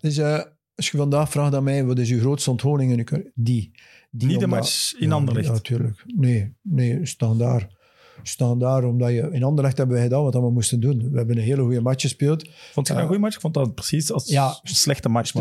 Dus 0.00 0.16
eh, 0.16 0.40
als 0.74 0.90
je 0.90 0.96
vandaag 0.96 1.30
vraagt 1.30 1.54
aan 1.54 1.64
mij, 1.64 1.84
wat 1.84 1.98
is 1.98 2.10
uw 2.10 2.18
grootste 2.20 2.50
onthouding 2.50 2.92
in 2.92 2.98
uw 2.98 3.04
carrière? 3.04 3.32
Die. 3.34 3.70
die 4.10 4.28
Niet 4.28 4.38
de 4.38 4.44
omdat- 4.44 4.58
match 4.60 4.94
in 4.98 5.08
ja, 5.08 5.14
Anderlecht. 5.14 5.46
Ja, 5.46 5.52
natuurlijk. 5.52 6.04
Nee, 6.16 6.54
nee, 6.62 7.06
standaard. 7.06 7.74
Standaard, 8.22 8.84
omdat 8.84 9.10
je... 9.10 9.28
In 9.32 9.42
Anderlecht 9.42 9.76
hebben 9.78 9.96
we 9.96 10.02
gedaan 10.02 10.22
wat 10.22 10.34
we 10.34 10.50
moesten 10.50 10.80
doen. 10.80 11.10
We 11.10 11.16
hebben 11.16 11.36
een 11.36 11.42
hele 11.42 11.62
goede 11.62 11.80
match 11.80 12.00
gespeeld. 12.02 12.48
Vond 12.72 12.86
je 12.86 12.92
dat 12.92 12.92
Ja. 12.92 12.94
een 13.00 13.06
goede 13.06 13.20
match? 13.20 13.34
Ik 13.34 13.40
vond 13.40 13.54
dat 13.54 13.74
precies 13.74 14.12
als 14.12 14.28
Ja. 14.28 14.46
een 14.62 14.74
slechte 14.74 15.08
match. 15.08 15.32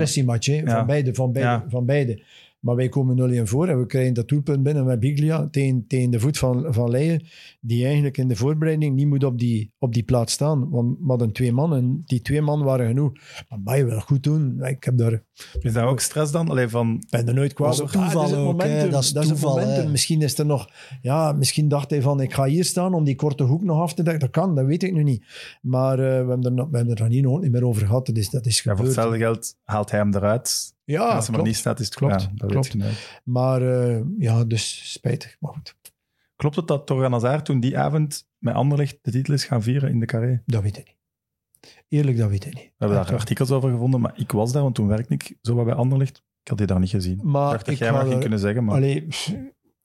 hè, 0.46 0.56
Ja. 0.56 0.76
van 0.78 0.86
beide. 0.86 1.14
Van 1.14 1.32
beide, 1.32 1.50
Ja. 1.50 1.66
van 1.70 1.86
beide. 1.86 2.24
Maar 2.66 2.76
wij 2.76 2.90
komen 2.90 3.40
0-1 3.46 3.48
voor 3.48 3.68
en 3.68 3.80
we 3.80 3.86
krijgen 3.86 4.14
dat 4.14 4.28
doelpunt 4.28 4.64
binnen 4.64 4.86
met 4.86 5.00
Biglia 5.00 5.48
tegen, 5.52 5.86
tegen 5.88 6.10
de 6.12 6.20
voet 6.20 6.38
van, 6.38 6.66
van 6.74 6.90
Leijen, 6.90 7.24
die 7.62 7.86
eigenlijk 7.86 8.18
in 8.18 8.28
de 8.28 8.36
voorbereiding 8.36 8.96
niet 8.96 9.08
moet 9.08 9.24
op 9.24 9.40
die, 9.40 9.74
op 9.80 9.94
die 9.94 10.04
plaats 10.04 10.34
staan. 10.34 10.70
Want 10.70 10.98
we 11.00 11.06
hadden 11.08 11.32
twee 11.32 11.52
man 11.52 11.76
en 11.76 12.02
die 12.06 12.22
twee 12.22 12.42
man 12.42 12.64
waren 12.64 12.88
genoeg. 12.88 13.12
Maar 13.50 13.60
mag 13.64 13.78
je 13.78 13.86
wel 13.86 14.00
goed 14.00 14.24
doen. 14.24 14.64
Ik 14.64 14.84
heb 14.84 14.98
daar, 14.98 15.24
Is 15.60 15.74
dat 15.74 15.84
ook 15.84 16.00
stress 16.00 16.32
dan? 16.32 16.50
Alleen 16.50 16.70
van... 16.70 17.04
ben 17.10 17.28
er 17.28 17.34
nooit 17.34 17.54
kwaad 17.54 17.78
Dat 17.78 17.90
is 17.90 17.96
op. 17.96 18.02
toeval 18.02 18.26
ook, 18.36 18.46
momentum. 18.46 18.90
Dat 18.92 19.04
is 19.04 19.14
het 19.14 19.28
toeval, 19.28 19.50
momentum. 19.58 19.84
hè. 19.86 19.90
Misschien 19.92 20.22
is 20.22 20.38
er 20.40 20.46
nog... 20.46 20.70
Ja, 21.02 21.32
misschien 21.32 21.68
dacht 21.68 21.90
hij 21.90 22.02
van, 22.02 22.22
ik 22.22 22.34
ga 22.34 22.46
hier 22.46 22.66
staan 22.66 22.94
om 22.94 23.04
die 23.04 23.16
korte 23.16 23.44
hoek 23.44 23.64
nog 23.64 23.80
af 23.82 23.94
te 23.94 24.04
dekken. 24.04 24.22
Dat 24.22 24.30
kan, 24.32 24.56
dat 24.56 24.66
weet 24.66 24.84
ik 24.84 24.94
nu 24.94 25.04
niet. 25.04 25.24
Maar 25.62 26.00
eh, 26.00 26.06
we, 26.06 26.12
hebben 26.14 26.42
er, 26.44 26.52
nog- 26.54 26.70
we 26.70 26.78
hebben 26.78 26.96
er 26.96 27.02
nog 27.02 27.10
niet, 27.12 27.24
nog 27.24 27.42
niet 27.42 27.52
meer 27.52 27.66
over 27.66 27.86
gehad. 27.86 28.06
Dat 28.06 28.18
is, 28.18 28.30
dat 28.30 28.46
is 28.46 28.56
Ja, 28.58 28.62
voor 28.64 28.72
gebeurd. 28.72 28.96
hetzelfde 28.96 29.18
geld 29.20 29.56
haalt 29.64 29.92
hij 29.92 30.00
hem 30.00 30.14
eruit. 30.16 30.74
Ja, 30.86 31.08
als 31.08 31.28
hij 31.28 31.36
maar 31.36 31.46
niet 31.46 31.56
staat, 31.56 31.80
is 31.80 31.86
het 31.86 31.96
Klopt, 31.96 32.22
Ja, 32.22 32.30
dat 32.36 32.52
klopt. 32.52 32.64
weet 32.64 32.72
je 32.72 32.78
nooit. 32.78 33.22
Maar 33.24 33.62
eh, 33.62 34.02
ja, 34.18 34.44
dus 34.44 34.92
spijtig. 34.92 35.36
Maar 35.40 35.54
goed, 35.54 35.76
Klopt 36.36 36.56
het 36.56 36.68
dat 36.68 36.86
Torgan 36.88 37.12
Hazard 37.12 37.46
toen 37.46 37.60
die 37.60 37.78
avond 37.78 38.28
met 38.38 38.54
Anderlecht 38.54 38.98
de 39.02 39.12
titel 39.12 39.34
is 39.34 39.44
gaan 39.46 39.62
vieren 39.64 39.90
in 39.90 40.00
de 40.00 40.06
carré? 40.06 40.28
We 40.28 40.42
dat 40.46 40.62
weet 40.62 40.78
ik 40.78 40.86
niet. 40.86 40.94
Eerlijk, 41.88 42.18
dat 42.18 42.30
weet 42.30 42.46
ik 42.46 42.54
niet. 42.54 42.72
hebben 42.78 42.98
daar 42.98 43.14
artikels 43.14 43.52
over 43.52 43.70
gevonden, 43.70 44.02
maar 44.02 44.14
ik 44.16 44.32
was 44.32 44.52
daar, 44.52 44.62
want 44.64 44.76
toen 44.76 44.88
werkte 44.88 45.14
ik 45.14 45.38
zo 45.42 45.56
wat 45.56 45.66
bij 45.66 45.74
Anderlecht. 45.74 46.18
Ik 46.42 46.48
had 46.48 46.58
die 46.58 46.68
daar 46.68 46.80
niet 46.80 46.90
gezien. 46.90 47.20
Maar 47.24 47.46
ik 47.46 47.52
dacht 47.52 47.66
dat 47.66 47.74
ik 47.74 47.80
jij 47.80 47.92
maar 47.92 48.06
ging 48.06 48.20
kunnen 48.20 48.40
zeggen, 48.40 48.64
maar... 48.64 48.76
Allee, 48.76 49.02
pff, 49.08 49.34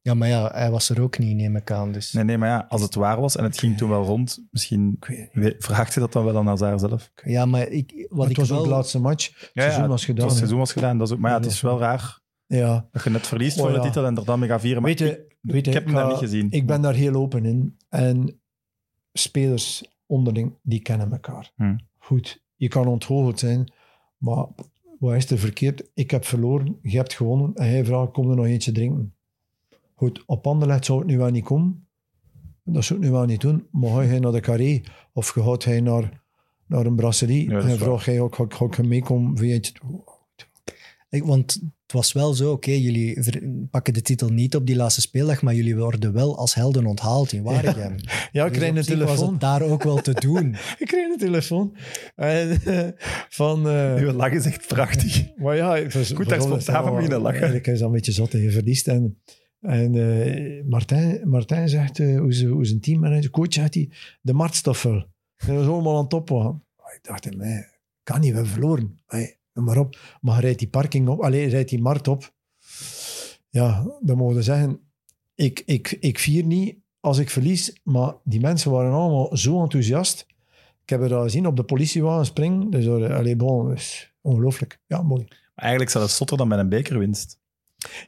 Ja, 0.02 0.14
maar 0.14 0.28
ja, 0.28 0.50
hij 0.52 0.70
was 0.70 0.88
er 0.88 1.00
ook 1.02 1.18
niet, 1.18 1.36
neem 1.36 1.56
ik 1.56 1.70
aan. 1.70 1.92
Dus. 1.92 2.12
Nee, 2.12 2.24
nee, 2.24 2.38
maar 2.38 2.48
ja, 2.48 2.66
als 2.68 2.82
het 2.82 2.94
waar 2.94 3.20
was 3.20 3.36
en 3.36 3.44
het 3.44 3.58
ging 3.58 3.76
toen 3.76 3.88
wel 3.88 4.04
rond, 4.04 4.46
misschien 4.50 4.96
het 5.30 5.54
vraagt 5.58 5.94
je 5.94 6.00
dat 6.00 6.12
dan 6.12 6.24
wel 6.24 6.36
aan 6.36 6.46
Hazard 6.46 6.80
zelf. 6.80 7.10
Ja, 7.24 7.46
maar 7.46 7.68
ik, 7.68 8.06
wat 8.08 8.20
het 8.22 8.30
ik 8.30 8.36
was 8.36 8.48
wel... 8.48 8.58
ook 8.58 8.64
de 8.64 8.70
laatste 8.70 9.00
match. 9.00 9.40
Het 9.40 9.50
seizoen 9.54 9.88
was 9.88 10.00
het 10.00 10.10
gedaan. 10.10 10.22
was 10.24 10.32
hè. 10.32 10.38
seizoen 10.38 10.58
was 10.58 10.72
gedaan. 10.72 10.98
Dat 10.98 11.06
is 11.08 11.14
ook, 11.14 11.20
maar 11.20 11.30
ja, 11.30 11.36
het 11.36 11.46
is 11.46 11.60
wel 11.60 11.78
raar 11.78 12.20
Ja. 12.46 12.88
dat 12.92 13.04
je 13.04 13.10
net 13.10 13.26
verliest 13.26 13.58
Oh, 13.58 13.64
voor 13.64 13.72
de 13.72 13.80
titel 13.80 14.04
en 14.06 14.16
er 14.16 14.24
dan 14.24 14.38
mee 14.38 14.48
gaat 14.48 14.60
vieren. 14.60 14.82
Maar 14.82 14.90
Weet 14.90 14.98
je, 14.98 15.10
ik, 15.10 15.36
weet 15.40 15.64
je, 15.64 15.70
ik 15.70 15.76
heb 15.76 15.84
hem 15.84 15.94
ga- 15.94 16.00
daar 16.00 16.08
niet 16.10 16.18
gezien. 16.18 16.46
Ik 16.50 16.66
ben 16.66 16.82
daar 16.82 16.94
heel 16.94 17.14
open 17.14 17.44
in. 17.44 17.76
En 17.88 18.40
spelers 19.12 19.84
onderling, 20.06 20.58
die 20.62 20.80
kennen 20.80 21.12
elkaar. 21.12 21.52
Hm. 21.56 21.76
Goed, 21.98 22.42
je 22.56 22.68
kan 22.68 22.86
ontgoocheld 22.86 23.38
zijn, 23.38 23.72
maar 24.16 24.46
wat 24.98 25.14
is 25.14 25.30
er 25.30 25.38
verkeerd? 25.38 25.90
Ik 25.94 26.10
heb 26.10 26.24
verloren, 26.24 26.78
je 26.82 26.96
hebt 26.96 27.12
gewonnen 27.14 27.54
en 27.54 27.68
hij 27.68 27.84
vraagt, 27.84 28.10
kom 28.12 28.30
er 28.30 28.36
nog 28.36 28.46
eentje 28.46 28.72
drinken? 28.72 29.14
Goed, 30.00 30.22
op 30.26 30.46
Anderlecht 30.46 30.84
zou 30.84 30.98
het 30.98 31.08
nu 31.08 31.18
wel 31.18 31.30
niet 31.30 31.44
komen. 31.44 31.86
Dat 32.64 32.84
zou 32.84 32.98
het 32.98 33.08
nu 33.08 33.14
wel 33.14 33.24
niet 33.24 33.40
doen. 33.40 33.66
Maar 33.70 33.90
ga 33.90 34.00
je 34.14 34.20
naar 34.20 34.32
de 34.32 34.40
carré 34.40 34.80
of 35.12 35.34
je 35.34 35.42
gaat 35.42 35.64
hij 35.64 35.80
naar, 35.80 36.22
naar 36.66 36.86
een 36.86 36.96
brasserie 36.96 37.48
Ja, 37.50 37.54
dat 37.60 37.64
en 37.64 37.78
vraag 37.78 38.04
jij 38.04 38.20
ook, 38.20 38.34
ga, 38.34 38.44
ik- 38.44 38.54
ga 38.54 38.64
ik 38.64 38.82
meekomen 38.86 39.36
voor 39.36 39.46
eentje? 39.46 39.72
Ik, 41.10 41.24
want 41.24 41.52
het 41.82 41.92
was 41.92 42.12
wel 42.12 42.34
zo, 42.34 42.52
oké, 42.52 42.70
jullie 42.70 43.22
pakken 43.70 43.94
de 43.94 44.02
titel 44.02 44.28
niet 44.28 44.56
op 44.56 44.66
die 44.66 44.76
laatste 44.76 45.00
speeldag, 45.00 45.42
maar 45.42 45.54
jullie 45.54 45.76
worden 45.76 46.12
wel 46.12 46.38
als 46.38 46.54
helden 46.54 46.86
onthaald 46.86 47.32
in 47.32 47.42
Waregem. 47.42 47.94
Ja, 48.32 48.46
ik 48.46 48.52
Dus 48.52 48.62
op 48.62 48.68
een 48.68 48.74
was 48.74 48.86
telefoon. 48.86 49.30
het 49.32 49.40
daar 49.40 49.62
ook 49.62 49.82
wel 49.82 49.96
te 49.96 50.12
doen. 50.12 50.54
Ik 50.78 50.86
kreeg 50.86 51.08
een 51.12 51.18
telefoon. 51.18 51.76
En, 52.16 52.60
eh, 52.64 52.88
van... 53.28 53.68
eh, 53.68 53.94
Uw 53.94 54.10
lach 54.12 54.32
is 54.32 54.44
echt 54.46 54.66
prachtig. 54.66 55.36
Maar 55.36 55.56
ja, 55.56 55.76
ik 55.76 55.92
was, 55.92 56.12
Goed, 56.12 56.28
daar 56.28 56.40
spontaan 56.42 56.84
van 56.84 56.94
beginnen 56.94 57.20
lachen. 57.20 57.36
Eigenlijk 57.40 57.66
is 57.66 57.78
dat 57.78 57.88
een 57.88 57.94
beetje 57.94 58.12
zot, 58.12 58.32
hè, 58.32 58.38
je 58.38 58.50
verliest. 58.50 58.88
En, 58.88 59.20
en 59.60 59.94
eh, 59.94 60.64
Martijn, 60.64 61.28
Martijn 61.28 61.68
zegt, 61.68 61.98
eh, 61.98 62.18
hoe, 62.18 62.34
ze, 62.34 62.46
hoe 62.46 62.64
zijn 62.64 62.80
teammanager, 62.80 63.30
coach, 63.30 63.52
zegt 63.52 63.74
hij, 63.74 63.90
de 64.20 64.32
marktstoffel. 64.32 65.04
Dat 65.36 65.56
was 65.56 65.66
allemaal 65.66 65.96
aan 65.96 66.04
het 66.04 66.12
opwagen. 66.12 66.64
Ik 66.94 67.00
dacht, 67.02 67.26
in 67.26 67.36
mij, 67.36 67.68
kan 68.02 68.20
niet, 68.20 68.30
we 68.30 68.34
hebben 68.34 68.52
verloren. 68.52 68.98
Hey, 69.06 69.38
noem 69.52 69.64
maar 69.64 69.78
op. 69.78 69.98
Maar 70.20 70.34
hij 70.34 70.42
rijdt 70.42 70.58
die 70.58 70.68
parking 70.68 71.08
op, 71.08 71.20
alleen 71.20 71.48
rijdt 71.48 71.70
die 71.70 71.80
markt 71.80 72.08
op. 72.08 72.34
Ja, 73.48 73.86
dan 74.00 74.16
mogen 74.16 74.36
we 74.36 74.42
zeggen, 74.42 74.80
ik, 75.34 75.62
ik, 75.66 75.96
ik 76.00 76.18
vier 76.18 76.44
niet 76.44 76.76
als 77.00 77.18
ik 77.18 77.30
verlies, 77.30 77.80
maar 77.82 78.14
die 78.24 78.40
mensen 78.40 78.70
waren 78.70 78.92
allemaal 78.92 79.36
zo 79.36 79.62
enthousiast. 79.62 80.26
Ik 80.82 80.88
heb 80.90 81.02
er 81.02 81.14
al 81.14 81.22
gezien 81.22 81.46
op 81.46 81.56
de 81.56 81.62
politiewagen 81.62 82.26
springen. 82.26 82.70
Dus, 82.70 82.86
eh, 82.86 83.16
allee, 83.16 83.36
bon, 83.36 83.68
dat 83.68 83.76
is 83.76 84.14
ongelooflijk. 84.20 84.80
Ja, 84.86 85.02
mooi. 85.02 85.26
Eigenlijk 85.54 85.90
zou 85.90 86.04
het 86.04 86.12
zotter 86.12 86.36
dan 86.36 86.48
met 86.48 86.58
een 86.58 86.68
bekerwinst. 86.68 87.38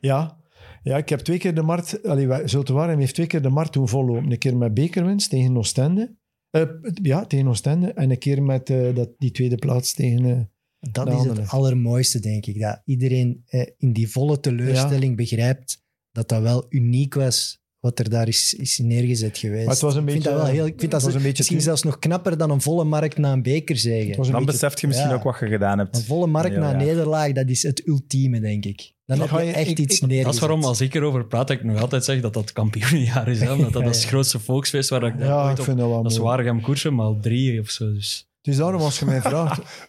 Ja, 0.01 0.42
ja 0.83 0.97
ik 0.97 1.09
heb 1.09 1.21
twee 1.21 1.39
keer 1.39 1.55
de 1.55 1.63
markt... 1.63 2.07
Allee, 2.07 2.27
Waregem 2.27 2.99
heeft 2.99 3.15
twee 3.15 3.27
keer 3.27 3.43
de 3.43 3.49
markt 3.49 3.73
doen 3.73 3.89
vollopen. 3.89 4.31
Een 4.31 4.39
keer 4.39 4.57
met 4.57 4.75
bekerwinst 4.75 5.31
tegen 5.31 5.57
Oostende. 5.57 6.17
Eh, 6.51 6.63
ja, 7.03 7.27
tegen 7.27 7.49
Oostende. 7.49 7.93
En 7.93 8.11
een 8.11 8.19
keer 8.19 8.43
met 8.43 8.71
eh, 8.71 8.95
dat, 8.95 9.11
die 9.19 9.31
tweede 9.31 9.57
plaats 9.57 9.95
tegen... 9.95 10.25
eh, 10.25 10.93
Dat 10.93 11.09
is 11.09 11.25
het 11.25 11.49
allermooiste, 11.49 12.21
denk 12.21 12.47
ik. 12.47 12.61
Dat 12.61 12.83
iedereen 12.85 13.45
in 13.77 13.93
die 13.93 14.11
volle 14.11 14.41
teleurstelling 14.41 15.17
begrijpt 15.17 15.85
dat 16.11 16.29
dat 16.29 16.43
wel 16.43 16.67
uniek 16.69 17.15
was 17.15 17.62
wat 17.83 17.99
er 17.99 18.11
daar 18.11 18.29
is, 18.29 18.55
is 18.55 18.79
neergezet 18.79 19.39
geweest. 19.39 19.65
Maar 19.65 19.73
het 19.75 19.83
was 19.83 19.95
een 19.95 20.05
ik 20.07 20.11
vind 20.11 20.25
dat 20.25 20.35
wel 20.35 20.45
heel... 20.45 20.67
Ik 20.67 20.75
vind 20.79 20.91
dat 20.91 21.03
was 21.03 21.15
een 21.15 21.21
beetje 21.23 21.37
misschien 21.37 21.61
zelfs 21.61 21.83
nog 21.83 21.99
knapper 21.99 22.37
dan 22.39 22.51
een 22.51 22.61
volle 22.61 22.85
markt 22.85 23.19
na 23.19 23.33
een 23.33 23.43
beker 23.43 23.77
zeggen. 23.77 24.13
Dan 24.17 24.31
beetje- 24.31 24.45
beseft 24.45 24.81
je 24.81 24.87
misschien 24.87 25.09
ja. 25.09 25.15
ook 25.15 25.23
wat 25.23 25.37
je 25.41 25.47
gedaan 25.47 25.79
hebt. 25.79 25.97
Een 25.97 26.03
volle 26.03 26.27
markt 26.27 26.51
Heel 26.51 26.59
na 26.61 26.71
een 26.71 26.77
nederlaag, 26.77 27.33
dat 27.33 27.49
is 27.49 27.63
het 27.63 27.87
ultieme, 27.87 28.41
denk 28.41 28.65
ik. 28.65 28.93
Dan 29.07 29.17
Ja, 29.17 29.23
heb 29.23 29.33
ga 29.33 29.41
je 29.41 29.53
echt 29.53 29.69
ik- 29.71 29.79
iets 29.79 29.95
ik- 29.97 30.01
neergezet. 30.01 30.25
Dat 30.25 30.35
is 30.35 30.41
waarom, 30.41 30.65
als 30.65 30.81
ik 30.81 30.95
erover 30.95 31.27
praat, 31.27 31.51
ik 31.51 31.65
nog 31.65 31.81
altijd 31.81 32.05
zeg 32.05 32.21
dat 32.21 32.35
dat 32.35 32.53
kampioenenjaar 32.53 33.29
is. 33.29 33.41
Hè? 33.41 33.53
Omdat 33.53 33.73
dat 33.73 33.83
Ja, 33.83 33.89
is 33.89 33.95
het 33.95 34.05
ja. 34.05 34.09
grootste 34.11 34.39
volksfeest 34.39 34.89
waar 34.91 35.03
ik 35.03 35.15
Ja, 35.19 35.43
ooit 35.43 35.53
ik 35.53 35.59
op... 35.59 35.65
vind 35.65 35.79
dat 35.79 35.89
wel 35.89 36.03
Dat 36.03 36.13
is. 36.13 36.19
Waregem 36.19 36.61
koersen, 36.61 36.95
maar 36.95 37.07
al 37.07 37.19
drie 37.21 37.61
of 37.61 37.71
zo. 37.71 37.93
Dus. 37.93 38.27
Dus 38.43 38.57
daarom, 38.57 38.81
als 38.81 38.99
je 38.99 39.05
mij 39.05 39.21
vraagt... 39.31 39.87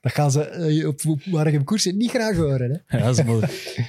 Dat 0.00 0.12
gaan 0.12 0.30
ze 0.30 0.42
eh, 0.42 0.88
op 0.88 1.00
op 1.06 1.20
Waregem 1.24 1.64
koersen 1.64 1.96
niet 1.96 2.10
graag 2.10 2.36
horen. 2.36 2.82
Hè? 2.86 2.98
Ja, 2.98 3.04
dat 3.04 3.18
is 3.18 3.24
mooi. 3.24 3.46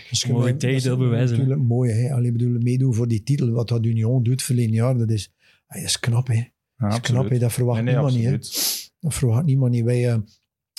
je 0.09 0.31
Mooi 0.33 0.57
tegendeel 0.57 0.89
dat 0.89 0.99
bewijzen. 0.99 1.37
Natuurlijk 1.37 1.67
mooi, 1.67 1.91
hè. 1.91 2.13
Alleen 2.13 2.33
bedoel, 2.33 2.57
meedoen 2.59 2.93
voor 2.93 3.07
die 3.07 3.23
titel, 3.23 3.49
wat 3.49 3.67
dat 3.67 3.85
Union 3.85 4.23
doet 4.23 4.43
verleden 4.43 4.73
jaar, 4.73 4.97
dat 4.97 5.09
is, 5.09 5.31
dat 5.67 5.81
is 5.81 5.99
knap, 5.99 6.27
hè. 6.27 6.33
Ja, 6.33 6.49
Dat 6.77 6.93
is 6.93 6.99
knap, 6.99 7.29
hè. 7.29 7.39
Dat 7.39 7.53
verwacht 7.53 7.83
Nee, 7.83 7.93
nee, 7.95 8.03
niemand 8.03 8.15
niet, 8.15 8.25
hè. 8.25 8.37
Dat 8.99 9.13
verwacht 9.13 9.45
niemand 9.45 9.71
niet. 9.71 9.83
Wij, 9.83 10.21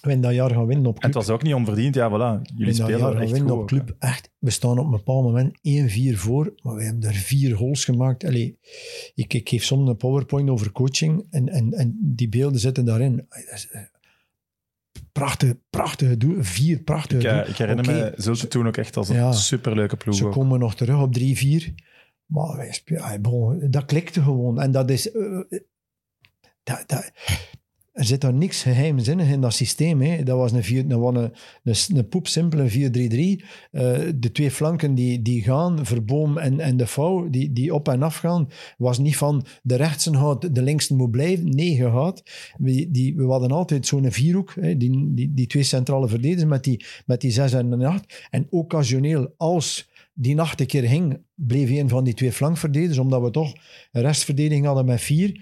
eh, 0.00 0.04
wij 0.06 0.14
in 0.14 0.20
dat 0.20 0.34
jaar 0.34 0.50
gaan 0.50 0.66
winnen 0.66 0.86
op 0.86 0.94
En 0.96 1.00
het 1.02 1.10
club. 1.10 1.24
was 1.26 1.28
ook 1.34 1.42
niet 1.42 1.54
onverdiend. 1.54 1.94
Ja, 1.94 2.08
voilà. 2.10 2.42
Jullie 2.42 2.58
in 2.58 2.66
dat 2.66 2.74
spelen 2.74 2.98
jaar 2.98 3.08
er 3.08 3.12
gaan 3.14 3.22
echt 3.22 3.30
winnen 3.32 3.50
goed. 3.50 3.60
op 3.60 3.66
club. 3.66 3.94
Echt, 3.98 4.30
we 4.38 4.50
staan 4.50 4.78
op 4.78 4.84
een 4.84 4.90
bepaald 4.90 5.22
moment 5.24 5.58
1-4 5.58 6.16
voor, 6.18 6.52
maar 6.62 6.74
wij 6.74 6.84
hebben 6.84 7.02
daar 7.02 7.12
vier 7.14 7.56
goals 7.56 7.84
gemaakt. 7.84 8.24
Allee, 8.24 8.58
ik, 9.14 9.34
ik 9.34 9.48
geef 9.48 9.64
soms 9.64 9.88
een 9.88 9.96
powerpoint 9.96 10.50
over 10.50 10.72
coaching 10.72 11.26
en, 11.30 11.48
en, 11.48 11.72
en 11.72 11.98
die 12.00 12.28
beelden 12.28 12.60
zitten 12.60 12.84
daarin. 12.84 13.26
Eh, 13.28 13.80
prachtige, 15.12 15.58
prachtige 15.70 16.16
doel, 16.16 16.36
vier 16.42 16.78
prachtige 16.82 17.20
Ik, 17.20 17.26
eh, 17.26 17.36
doel. 17.38 17.48
ik 17.48 17.56
herinner 17.56 17.84
Oké, 17.88 18.12
me 18.16 18.22
Zulte 18.22 18.48
toen 18.48 18.66
ook 18.66 18.76
echt 18.76 18.96
als 18.96 19.08
een 19.08 19.16
Ja. 19.16 19.32
superleuke 19.32 19.96
ploeg. 19.96 20.14
Ze 20.14 20.26
ook. 20.26 20.32
komen 20.32 20.58
nog 20.58 20.74
terug 20.74 21.00
op 21.00 21.12
3-4. 21.18 21.74
Maar 22.26 22.56
wij 22.56 22.72
spelen, 22.72 23.70
dat 23.70 23.84
klikte 23.84 24.22
gewoon. 24.22 24.60
En 24.60 24.70
dat 24.72 24.90
is. 24.90 25.10
eh, 25.12 25.40
dat, 26.62 26.82
dat, 26.86 27.10
er 27.98 28.04
zit 28.04 28.20
daar 28.20 28.34
niks 28.34 28.62
geheimzinnig 28.62 29.28
in 29.28 29.40
dat 29.40 29.52
systeem. 29.52 30.00
Hè. 30.00 30.22
Dat 30.22 30.36
was 30.36 30.52
een, 30.52 30.64
vier, 30.64 30.98
was 30.98 31.14
een, 31.14 31.32
een, 31.62 31.96
een 31.96 32.08
poepsimpele 32.08 32.70
4-3-3. 32.70 32.74
Eh, 33.70 33.98
de 34.14 34.32
twee 34.32 34.50
flanken 34.50 34.94
die, 34.94 35.22
die 35.22 35.42
gaan, 35.42 35.86
Verboom 35.86 36.38
en, 36.38 36.60
en 36.60 36.76
de 36.76 36.86
Vouw, 36.86 37.30
die, 37.30 37.52
die 37.52 37.74
op 37.74 37.88
en 37.88 38.02
af 38.02 38.16
gaan, 38.16 38.48
was 38.76 38.98
niet 38.98 39.16
van 39.16 39.46
de 39.62 39.74
rechtsen 39.74 40.16
gaat, 40.16 40.54
de 40.54 40.62
linksen 40.62 40.96
moet 40.96 41.10
blijven. 41.10 41.48
Nee, 41.48 41.76
gaat. 41.76 42.22
We, 42.58 42.90
die, 42.90 43.16
we 43.16 43.24
hadden 43.24 43.50
altijd 43.50 43.86
zo'n 43.86 44.12
vierhoek, 44.12 44.54
hè, 44.60 44.76
die, 44.76 45.14
die, 45.14 45.34
die 45.34 45.46
twee 45.46 45.62
centrale 45.62 46.08
verdedigers 46.08 46.48
met 46.50 46.64
die, 46.64 46.84
met 47.06 47.20
die 47.20 47.30
6 47.30 47.52
en 47.52 47.70
de 47.70 47.86
8. 47.86 48.26
En 48.30 48.46
occasioneel, 48.50 49.34
als 49.36 49.88
die 50.12 50.34
nacht 50.34 50.60
een 50.60 50.66
keer 50.66 50.88
ging, 50.88 51.20
bleef 51.34 51.70
een 51.70 51.88
van 51.88 52.04
die 52.04 52.14
twee 52.14 52.32
flankverdedigers, 52.32 52.98
omdat 52.98 53.22
we 53.22 53.30
toch 53.30 53.52
een 53.92 54.02
restverdediging 54.02 54.66
hadden 54.66 54.84
met 54.84 55.00
vier. 55.00 55.40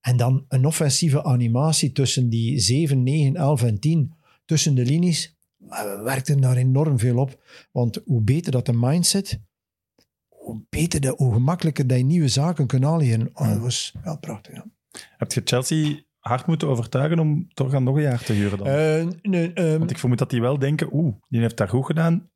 En 0.00 0.16
dan 0.16 0.44
een 0.48 0.66
offensieve 0.66 1.24
animatie 1.24 1.92
tussen 1.92 2.28
die 2.28 2.58
7, 2.60 3.02
9, 3.02 3.36
11 3.36 3.62
en 3.62 3.78
10, 3.80 4.14
tussen 4.44 4.74
de 4.74 4.84
linies. 4.84 5.36
Maar 5.56 5.96
We 5.96 6.02
werkten 6.02 6.40
daar 6.40 6.56
enorm 6.56 6.98
veel 6.98 7.18
op. 7.18 7.42
Want 7.72 8.00
hoe 8.04 8.22
beter 8.22 8.52
dat 8.52 8.66
de 8.66 8.72
mindset, 8.72 9.40
hoe 10.28 10.62
beter, 10.68 11.00
de, 11.00 11.14
hoe 11.16 11.32
gemakkelijker 11.32 11.86
dat 11.86 11.98
je 11.98 12.04
nieuwe 12.04 12.28
zaken 12.28 12.66
kunt 12.66 12.84
aanleren. 12.84 13.30
Oh, 13.34 13.48
dat 13.48 13.58
was 13.58 13.94
ja, 14.04 14.14
prachtig. 14.16 14.54
Ja. 14.54 14.64
Heb 15.16 15.32
je 15.32 15.40
Chelsea 15.44 16.00
hard 16.18 16.46
moeten 16.46 16.68
overtuigen 16.68 17.18
om 17.18 17.48
toch 17.54 17.74
aan 17.74 17.84
nog 17.84 17.96
een 17.96 18.02
jaar 18.02 18.22
te 18.24 18.32
huren 18.32 18.58
dan? 18.58 18.66
Eh, 18.66 19.06
nee, 19.22 19.52
ehm, 19.52 19.78
Want 19.78 19.90
ik 19.90 19.98
vermoed 19.98 20.18
dat 20.18 20.30
die 20.30 20.40
wel 20.40 20.58
denken, 20.58 20.88
oeh, 20.92 21.14
die 21.28 21.40
heeft 21.40 21.56
daar 21.56 21.68
goed 21.68 21.86
gedaan. 21.86 22.30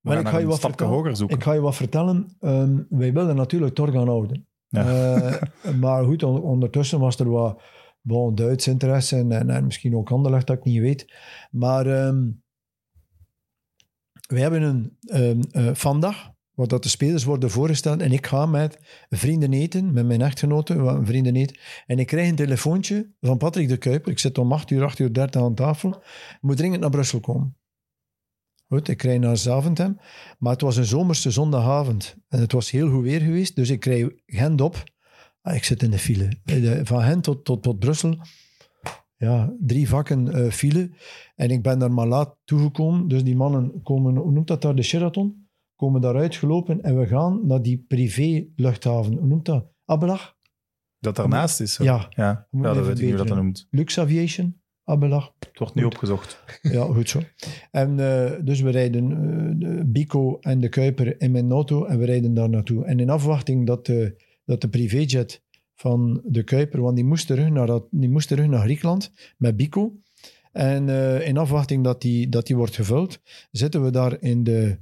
We 0.00 0.08
Wel, 0.08 0.12
gaan 0.16 0.26
ik 0.26 0.32
ga 0.32 0.38
je 0.38 0.46
wat 0.46 0.60
vertellen. 0.60 0.92
hoger 0.92 1.16
zoeken. 1.16 1.36
Ik 1.36 1.42
ga 1.42 1.52
je 1.52 1.60
wat 1.60 1.76
vertellen. 1.76 2.36
Ehm, 2.40 2.78
wij 2.88 3.12
wilden 3.12 3.36
natuurlijk 3.36 3.74
Torgan 3.74 4.06
houden. 4.08 4.46
Eh, 4.72 5.42
maar 5.80 6.04
goed, 6.04 6.22
on- 6.22 6.42
ondertussen 6.42 7.00
was 7.00 7.18
er 7.18 7.30
wat 7.30 7.62
bon, 8.00 8.34
Duits 8.34 8.66
interesse 8.68 9.16
en, 9.16 9.32
en, 9.32 9.50
en 9.50 9.64
misschien 9.64 9.96
ook 9.96 10.10
Anderlecht 10.10 10.46
dat 10.46 10.56
ik 10.56 10.64
niet 10.64 10.80
weet. 10.80 11.12
Maar 11.50 11.86
ehm 11.86 12.30
we 14.28 14.40
hebben 14.40 14.62
een 14.62 14.96
ehm, 15.06 15.40
eh, 15.50 15.74
vandaag, 15.74 16.30
wat 16.54 16.68
dat 16.68 16.82
de 16.82 16.88
spelers 16.88 17.24
worden 17.24 17.50
voorgesteld, 17.50 18.00
en 18.00 18.12
ik 18.12 18.26
ga 18.26 18.46
met 18.46 18.78
vrienden 19.08 19.52
eten, 19.52 19.92
met 19.92 20.06
mijn 20.06 20.20
echtgenote, 20.20 20.76
we 20.82 20.88
gaan 20.88 21.06
vrienden 21.06 21.36
eten, 21.36 21.58
en 21.86 21.98
ik 21.98 22.06
krijg 22.06 22.28
een 22.28 22.34
telefoontje 22.36 23.10
van 23.20 23.38
Patrick 23.38 23.68
de 23.68 23.76
Kuiper. 23.76 24.10
Ik 24.12 24.18
zit 24.18 24.38
om 24.38 24.52
8 24.52 24.70
uur, 24.70 24.84
8 24.84 24.98
uur 24.98 25.12
30 25.12 25.42
aan 25.42 25.54
tafel. 25.54 25.90
Ik 25.90 26.38
moet 26.40 26.56
dringend 26.56 26.80
naar 26.80 26.90
Brussel 26.90 27.20
komen. 27.20 27.56
Goed, 28.72 28.88
ik 28.88 29.02
rijd 29.02 29.20
naar 29.20 29.36
Zaventem. 29.36 29.98
Maar 30.38 30.52
het 30.52 30.60
was 30.60 30.76
een 30.76 30.84
zomerse 30.84 31.30
zondagavond. 31.30 32.16
En 32.28 32.40
het 32.40 32.52
was 32.52 32.70
heel 32.70 32.90
goed 32.90 33.02
weer 33.02 33.20
geweest. 33.20 33.56
Dus 33.56 33.70
ik 33.70 33.84
rijd 33.84 34.12
Gent 34.26 34.60
op. 34.60 34.84
Ah, 35.40 35.54
ik 35.54 35.64
zit 35.64 35.82
in 35.82 35.90
de 35.90 35.98
file. 35.98 36.28
De- 36.44 36.80
Van 36.84 37.02
Gent 37.02 37.22
tot, 37.24 37.44
tot, 37.44 37.62
tot 37.62 37.78
Brussel. 37.78 38.16
Ja, 39.16 39.54
drie 39.60 39.88
vakken 39.88 40.28
eh, 40.28 40.50
file. 40.50 40.90
En 41.34 41.50
ik 41.50 41.62
ben 41.62 41.78
daar 41.78 41.92
maar 41.92 42.06
laat 42.06 42.36
toegekomen. 42.44 43.08
Dus 43.08 43.24
die 43.24 43.36
mannen 43.36 43.82
komen, 43.82 44.16
hoe 44.16 44.32
noemt 44.32 44.46
dat 44.48 44.62
daar, 44.62 44.74
de 44.74 44.82
Sheraton? 44.82 45.48
Komen 45.76 46.00
daaruit 46.00 46.36
gelopen 46.36 46.82
en 46.82 46.98
we 46.98 47.06
gaan 47.06 47.46
naar 47.46 47.62
die 47.62 47.84
privé-luchthaven. 47.88 49.12
Hoe 49.12 49.26
noemt 49.26 49.44
dat? 49.44 49.66
Abelach? 49.84 50.36
Dat 50.98 51.16
daarnaast 51.16 51.60
is. 51.60 51.76
Ja, 51.76 52.06
ja. 52.10 52.46
Dat 52.50 52.76
weet 52.76 52.86
ik 52.88 53.00
niet 53.00 53.08
hoe 53.08 53.16
dat 53.16 53.28
dan 53.28 53.36
noemt. 53.36 53.66
Lux 53.70 53.98
Aviation, 53.98 54.61
Het 55.38 55.58
wordt 55.58 55.74
nu 55.74 55.84
opgezocht. 55.84 56.44
Ja, 56.62 56.84
goed 56.84 57.08
zo. 57.08 57.20
En 57.70 58.00
eh, 58.00 58.32
dus 58.44 58.60
we 58.60 58.70
rijden 58.70 59.10
eh, 59.12 59.50
de 59.58 59.84
Bico 59.86 60.38
en 60.40 60.60
de 60.60 60.68
Kuiper 60.68 61.20
in 61.20 61.30
mijn 61.30 61.50
auto 61.50 61.84
en 61.84 61.98
we 61.98 62.04
rijden 62.04 62.34
daar 62.34 62.48
naartoe. 62.48 62.84
En 62.84 63.00
in 63.00 63.10
afwachting 63.10 63.66
dat 63.66 63.86
de, 63.86 64.16
dat 64.44 64.60
de 64.60 64.68
privéjet 64.68 65.42
van 65.74 66.20
de 66.24 66.42
Kuiper, 66.42 66.80
want 66.80 66.96
die 66.96 67.04
moest 67.04 67.26
terug 67.26 67.48
naar, 67.50 67.66
dat, 67.66 67.86
die 67.90 68.08
moest 68.10 68.28
terug 68.28 68.46
naar 68.46 68.60
Griekenland 68.62 69.12
met 69.36 69.56
Bico. 69.56 69.92
En 70.52 70.88
eh, 70.88 71.26
in 71.28 71.36
afwachting 71.36 71.84
dat 71.84 72.00
die, 72.00 72.28
dat 72.28 72.46
die 72.46 72.56
wordt 72.56 72.74
gevuld, 72.74 73.20
zitten 73.50 73.84
we 73.84 73.90
daar 73.90 74.16
in 74.20 74.44
de, 74.44 74.78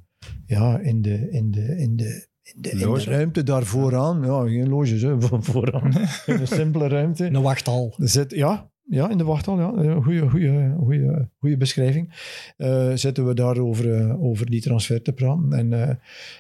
ja, 0.47 0.79
in 0.79 1.03
de, 1.03 1.31
in 1.31 1.51
de, 1.51 1.77
in 1.77 1.97
de, 1.97 2.29
in 2.43 2.63
de, 2.63 2.71
in 2.71 2.79
de 2.79 2.87
Loge? 2.87 3.11
ruimte 3.11 3.43
daar 3.43 3.65
vooraan. 3.65 4.23
Ja, 4.25 4.43
geen 4.49 4.69
loges, 4.69 5.03
hè, 5.03 5.21
voor- 5.21 5.43
vooraan. 5.53 5.93
In 6.27 6.41
een 6.41 6.47
simpele 6.47 6.89
ruimte. 6.89 7.25
Een 7.25 7.43
wachthal. 7.43 7.95
Zit, 7.99 8.31
ja, 8.31 8.70
ja, 8.91 9.11
in 9.11 9.19
de 9.19 9.25
wachthal. 9.25 9.59
Ja. 9.59 9.73
Een 9.73 10.03
goede, 10.03 10.29
goede, 10.29 10.75
goede, 10.85 11.29
goede 11.39 11.57
beschrijving. 11.57 12.09
Eh, 12.57 12.91
zitten 12.95 13.27
we 13.27 13.35
daar 13.35 13.59
over, 13.59 13.95
eh, 13.95 14.23
over 14.23 14.51
die 14.51 14.61
transfer 14.61 15.03
te 15.03 15.13
praten. 15.13 15.53
En 15.53 15.73
eh, 15.89 15.95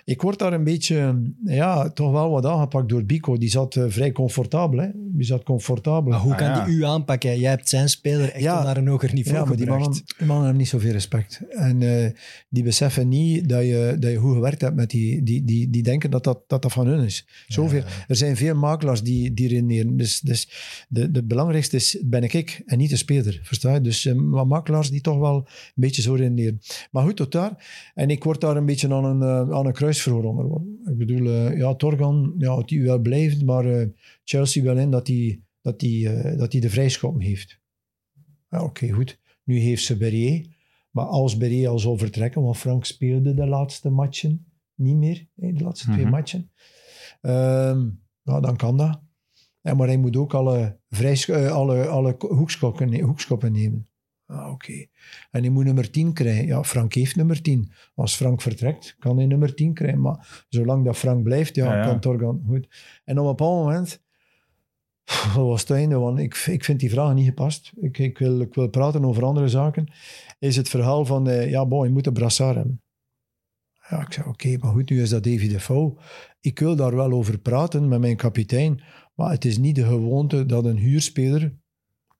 ik 0.04 0.22
word 0.22 0.38
daar 0.38 0.52
een 0.52 0.64
beetje, 0.64 1.22
ja, 1.44 1.90
toch 1.90 2.12
wel 2.12 2.30
wat 2.30 2.46
aangepakt 2.46 2.88
door 2.88 3.04
Bico. 3.04 3.38
Die 3.38 3.48
zat 3.50 3.76
eh, 3.76 3.84
vrij 3.88 4.12
comfortabel. 4.12 4.78
Hè. 4.78 4.88
Die 4.94 5.26
zat 5.26 5.42
comfortabel. 5.42 6.10
Maar 6.10 6.20
hoe 6.20 6.32
Ah, 6.32 6.38
kan 6.38 6.46
ja. 6.48 6.64
die 6.64 6.74
u 6.74 6.84
aanpakken? 6.84 7.38
Jij 7.38 7.50
hebt 7.50 7.68
zijn 7.68 7.88
speler 7.88 8.30
echt 8.32 8.42
Ja. 8.42 8.62
naar 8.62 8.76
een 8.76 8.86
hoger 8.88 9.14
niveau 9.14 9.38
Ja, 9.38 9.44
maar 9.44 9.56
die 9.56 9.66
gebracht. 9.66 9.80
mannen, 9.84 10.04
die 10.18 10.26
mannen 10.26 10.44
hebben 10.44 10.62
niet 10.62 10.68
zoveel 10.70 10.92
respect. 10.92 11.40
En 11.50 11.82
eh, 11.82 12.10
die 12.48 12.62
beseffen 12.62 13.08
niet 13.08 13.48
dat 13.48 13.62
je, 13.62 13.96
dat 13.98 14.10
je 14.10 14.16
goed 14.16 14.34
gewerkt 14.34 14.60
hebt 14.60 14.76
met 14.76 14.90
die... 14.90 15.22
Die, 15.22 15.44
die, 15.44 15.70
die 15.70 15.82
denken 15.82 16.10
dat 16.10 16.24
dat, 16.24 16.38
dat 16.46 16.62
dat 16.62 16.72
van 16.72 16.86
hun 16.86 17.04
is. 17.04 17.26
Zoveel. 17.48 17.82
Er 18.08 18.16
zijn 18.16 18.36
veel 18.36 18.54
makelaars 18.54 19.02
die, 19.02 19.34
die 19.34 19.48
redeneren. 19.48 19.96
Dus, 19.96 20.20
dus 20.20 20.48
de, 20.88 21.10
de 21.10 21.22
belangrijkste 21.24 21.76
is, 21.76 21.98
ben 22.04 22.22
ik 22.22 22.32
ik 22.40 22.62
en 22.66 22.78
niet 22.78 22.90
de 22.90 22.96
speler. 22.96 23.40
Versta 23.42 23.74
je? 23.74 23.80
Dus 23.80 24.06
eh, 24.06 24.14
wat 24.16 24.46
makelaars 24.46 24.90
die 24.90 25.00
toch 25.00 25.18
wel 25.18 25.36
een 25.36 25.72
beetje 25.74 26.02
zo 26.02 26.14
redeneren. 26.14 26.60
Maar 26.90 27.04
goed, 27.04 27.16
tot 27.16 27.32
daar. 27.32 27.90
En 27.94 28.10
ik 28.10 28.24
word 28.24 28.40
daar 28.40 28.56
een 28.56 28.66
beetje 28.66 28.94
aan 28.94 29.04
een, 29.04 29.22
eh, 29.22 29.56
aan 29.56 29.66
een 29.66 29.72
kruisverhoor 29.72 30.24
onderworpen. 30.24 30.80
Ik 30.84 30.98
bedoel, 30.98 31.26
eh, 31.26 31.58
ja, 31.58 31.74
Torgan, 31.74 32.34
ja, 32.38 32.62
die 32.62 32.82
wel 32.82 32.98
blijft, 32.98 33.44
maar 33.44 33.64
eh, 33.64 33.88
Chelsea 34.24 34.62
wil 34.62 34.76
in 34.78 34.90
dat 34.90 35.06
hij 35.06 35.40
dat 35.62 35.80
die, 35.80 36.36
dat 36.36 36.50
die 36.50 36.60
de 36.60 36.70
vrijschoppen 36.70 37.22
heeft. 37.22 37.60
Ja, 38.50 38.62
Oké, 38.62 38.90
goed. 38.90 39.18
Nu 39.44 39.58
heeft 39.58 39.84
ze 39.84 39.96
Berrier. 39.96 40.46
Maar 40.90 41.04
als 41.04 41.36
Berrier 41.36 41.68
al 41.68 41.78
zou 41.78 41.98
vertrekken, 41.98 42.42
want 42.42 42.56
Frank 42.56 42.84
speelde 42.84 43.34
de 43.34 43.46
laatste 43.46 43.90
matchen 43.90 44.44
niet 44.74 44.96
meer, 44.96 45.26
de 45.34 45.64
laatste 45.64 45.90
twee 45.90 46.04
Mhm. 46.04 46.10
matchen, 46.10 46.50
ehm, 47.20 47.88
ja, 48.22 48.40
dan 48.40 48.56
kan 48.56 48.76
dat. 48.76 49.00
Ja, 49.62 49.74
maar 49.74 49.86
hij 49.86 49.96
moet 49.96 50.16
ook 50.16 50.34
alle, 50.34 50.78
vrijsch, 50.88 51.28
eh, 51.28 51.50
alle, 51.52 51.86
alle 51.86 52.14
hoekskoppen, 52.18 53.00
hoekskoppen 53.00 53.52
nemen. 53.52 53.88
Ah, 54.26 54.52
Oké. 54.52 54.86
En 55.30 55.40
hij 55.40 55.50
moet 55.50 55.64
nummer 55.64 55.90
10 55.90 56.12
krijgen. 56.12 56.46
Ja, 56.46 56.64
Frank 56.64 56.94
heeft 56.94 57.16
nummer 57.16 57.42
10. 57.42 57.72
Als 57.94 58.14
Frank 58.14 58.42
vertrekt, 58.42 58.96
kan 58.98 59.16
hij 59.16 59.26
nummer 59.26 59.54
10 59.54 59.74
krijgen. 59.74 60.00
Maar 60.00 60.44
zolang 60.48 60.84
dat 60.84 60.96
Frank 60.96 61.22
blijft, 61.22 61.54
ja, 61.54 61.64
Ja, 61.64 61.76
ja. 61.76 61.86
kan 61.86 62.00
Torgan. 62.00 62.42
Goed. 62.46 62.68
En 63.04 63.18
op 63.18 63.24
een 63.24 63.30
bepaald 63.30 63.64
moment 63.64 64.00
dat 65.34 65.46
was 65.46 65.60
het 65.60 65.70
einde, 65.70 65.98
want 65.98 66.18
ik, 66.18 66.34
ik 66.34 66.64
vind 66.64 66.80
die 66.80 66.90
vraag 66.90 67.14
niet 67.14 67.26
gepast. 67.26 67.72
Ik, 67.80 67.98
ik, 67.98 68.18
wil, 68.18 68.40
ik 68.40 68.54
wil 68.54 68.68
praten 68.68 69.04
over 69.04 69.24
andere 69.24 69.48
zaken. 69.48 69.92
Is 70.38 70.56
het 70.56 70.68
verhaal 70.68 71.04
van, 71.04 71.28
eh, 71.28 71.50
ja, 71.50 71.66
bon, 71.66 71.84
je 71.84 71.92
moet 71.92 72.06
een 72.06 72.12
brassard 72.12 72.56
hebben. 72.56 72.82
Ja, 73.88 74.00
ik 74.00 74.12
zei, 74.12 74.28
oké, 74.28 74.56
maar 74.58 74.72
goed, 74.72 74.90
nu 74.90 75.02
is 75.02 75.10
dat 75.10 75.24
Davy 75.24 75.48
Defoe. 75.48 75.96
Ik 76.40 76.58
wil 76.58 76.76
daar 76.76 76.96
wel 76.96 77.12
over 77.12 77.38
praten 77.38 77.88
met 77.88 78.00
mijn 78.00 78.16
kapitein, 78.16 78.82
maar 79.20 79.30
het 79.30 79.44
is 79.44 79.58
niet 79.58 79.74
de 79.74 79.84
gewoonte 79.84 80.46
dat 80.46 80.64
een 80.64 80.76
huurspeler 80.76 81.52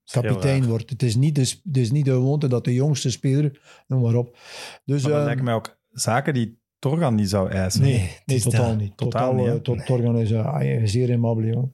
kapitein 0.05 0.67
wordt. 0.67 0.91
Het 0.91 1.03
is, 1.03 1.17
niet 1.17 1.35
de, 1.35 1.41
het 1.41 1.77
is 1.77 1.91
niet 1.91 2.05
de 2.05 2.11
gewoonte 2.11 2.49
dat 2.49 2.65
de 2.65 2.75
jongste 2.75 3.11
speler, 3.11 3.61
noem 3.87 4.03
maar 4.03 4.15
op. 4.15 4.39
Dus, 4.85 5.03
Maar 5.03 5.11
dat 5.11 5.21
eh, 5.21 5.27
lijken 5.27 5.45
mij 5.45 5.55
ook 5.55 5.79
zaken 5.91 6.35
die 6.35 6.59
Torgan 6.79 7.15
niet 7.15 7.29
zou 7.29 7.51
eisen. 7.51 7.83
Nee, 7.83 8.11
nee 8.25 8.41
totaal 8.41 8.77
niet. 8.77 8.97
Totaal 8.97 9.31
Totaal, 9.31 9.45
niet, 9.45 9.55
eh, 9.55 9.61
tot 9.61 9.79
het 9.79 9.91
orgaan 9.91 10.19
is 10.19 10.33
ah, 10.33 10.87
zeer 10.87 11.19
jongen. 11.19 11.73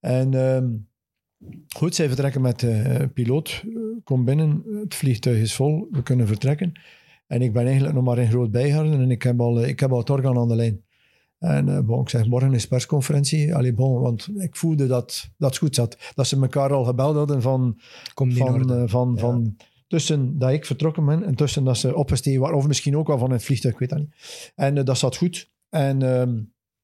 En 0.00 0.34
ehm, 0.34 0.68
goed, 1.76 1.94
zij 1.94 2.06
vertrekken 2.06 2.40
met 2.40 2.60
de 2.60 3.10
piloot. 3.14 3.62
eh, 3.64 3.70
Kom 4.04 4.24
binnen, 4.24 4.62
het 4.80 4.94
vliegtuig 4.94 5.38
is 5.38 5.54
vol, 5.54 5.88
we 5.90 6.02
kunnen 6.02 6.26
vertrekken. 6.26 6.72
En 7.26 7.42
ik 7.42 7.52
ben 7.52 7.64
eigenlijk 7.64 7.94
nog 7.94 8.04
maar 8.04 8.18
in 8.18 8.30
Groot 8.30 8.50
Bijgaarden 8.50 9.00
en 9.00 9.10
ik 9.10 9.22
heb 9.22 9.40
al, 9.40 9.64
ik 9.64 9.80
heb 9.80 9.92
al 9.92 9.98
het 9.98 10.10
orgaan 10.10 10.38
aan 10.38 10.48
de 10.48 10.54
lijn. 10.54 10.82
En 11.42 11.68
eh, 11.68 11.80
bon, 11.80 12.00
ik 12.00 12.08
zeg, 12.08 12.26
morgen 12.26 12.54
is 12.54 12.66
persconferentie. 12.66 13.54
Allee, 13.54 13.72
bon, 13.74 14.00
want 14.00 14.28
ik 14.36 14.56
voelde 14.56 14.86
dat 14.86 15.30
dat 15.38 15.56
goed 15.56 15.74
zat. 15.74 15.98
Dat 16.14 16.26
ze 16.26 16.40
elkaar 16.40 16.72
al 16.72 16.84
gebeld 16.84 17.16
hadden 17.16 17.42
van, 17.42 17.80
Komt 18.14 18.36
van, 18.36 18.70
eh, 18.72 18.82
van, 18.86 19.12
Ja. 19.14 19.20
van 19.20 19.56
tussen 19.86 20.38
dat 20.38 20.50
ik 20.50 20.66
vertrokken 20.66 21.04
ben 21.04 21.22
en 21.22 21.34
tussen 21.34 21.64
dat 21.64 21.76
ze 21.76 21.94
opgestegen 21.94 22.40
waren. 22.40 22.56
Of 22.56 22.66
misschien 22.66 22.96
ook 22.96 23.06
wel 23.06 23.18
van 23.18 23.30
het 23.30 23.44
vliegtuig, 23.44 23.74
ik 23.74 23.80
weet 23.80 23.88
dat 23.88 23.98
niet. 23.98 24.52
En 24.54 24.78
eh, 24.78 24.84
dat 24.84 24.98
zat 24.98 25.16
goed. 25.16 25.50
En 25.68 26.02
ehm, 26.02 26.34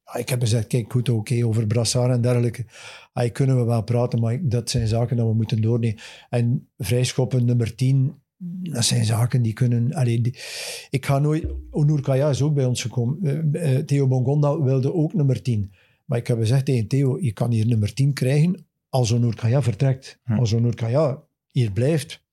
ja, 0.05 0.15
ik 0.15 0.29
heb 0.29 0.41
gezegd, 0.41 0.67
kijk, 0.67 0.93
goed, 0.93 1.09
oké, 1.09 1.47
over 1.47 1.67
Brassard 1.67 2.13
en 2.13 2.21
dergelijke. 2.21 2.67
Ah, 3.13 3.33
kunnen 3.33 3.57
we 3.57 3.65
wel 3.65 3.83
praten, 3.83 4.21
maar 4.21 4.39
dat 4.43 4.71
zijn 4.71 4.87
zaken 4.87 5.17
dat 5.17 5.27
we 5.27 5.35
moeten 5.35 5.61
doornemen. 5.61 5.99
En 6.29 6.69
vrijschoppen 6.77 7.45
nummer 7.45 7.75
10, 7.75 8.15
dat 8.41 8.85
zijn 8.85 9.05
zaken 9.05 9.43
die 9.43 9.53
kunnen... 9.53 9.93
Allee, 9.95 10.21
die- 10.21 10.39
ik 10.91 11.07
ga 11.07 11.19
nooit... 11.19 11.47
Onur 11.71 12.01
Kaya 12.01 12.29
is 12.29 12.43
ook 12.43 12.55
bij 12.55 12.65
ons 12.65 12.83
gekomen. 12.83 13.53
Eh, 13.53 13.77
eh, 13.77 13.85
Theo 13.85 14.09
Bongonda 14.09 14.61
wilde 14.63 14.95
ook 14.95 15.15
nummer 15.15 15.43
10. 15.43 15.73
Maar 16.05 16.19
ik 16.19 16.27
heb 16.27 16.39
gezegd 16.39 16.65
tegen 16.65 16.87
Theo, 16.89 17.19
je 17.21 17.33
kan 17.33 17.51
hier 17.51 17.67
nummer 17.67 17.95
10 17.95 18.13
krijgen 18.13 18.67
als 18.89 19.11
Onur 19.11 19.35
Kaya 19.35 19.63
vertrekt. 19.63 20.21
Hm. 20.25 20.33
Als 20.33 20.53
Onur 20.53 20.75
Kaya 20.75 21.23
hier 21.51 21.73
blijft, 21.73 22.27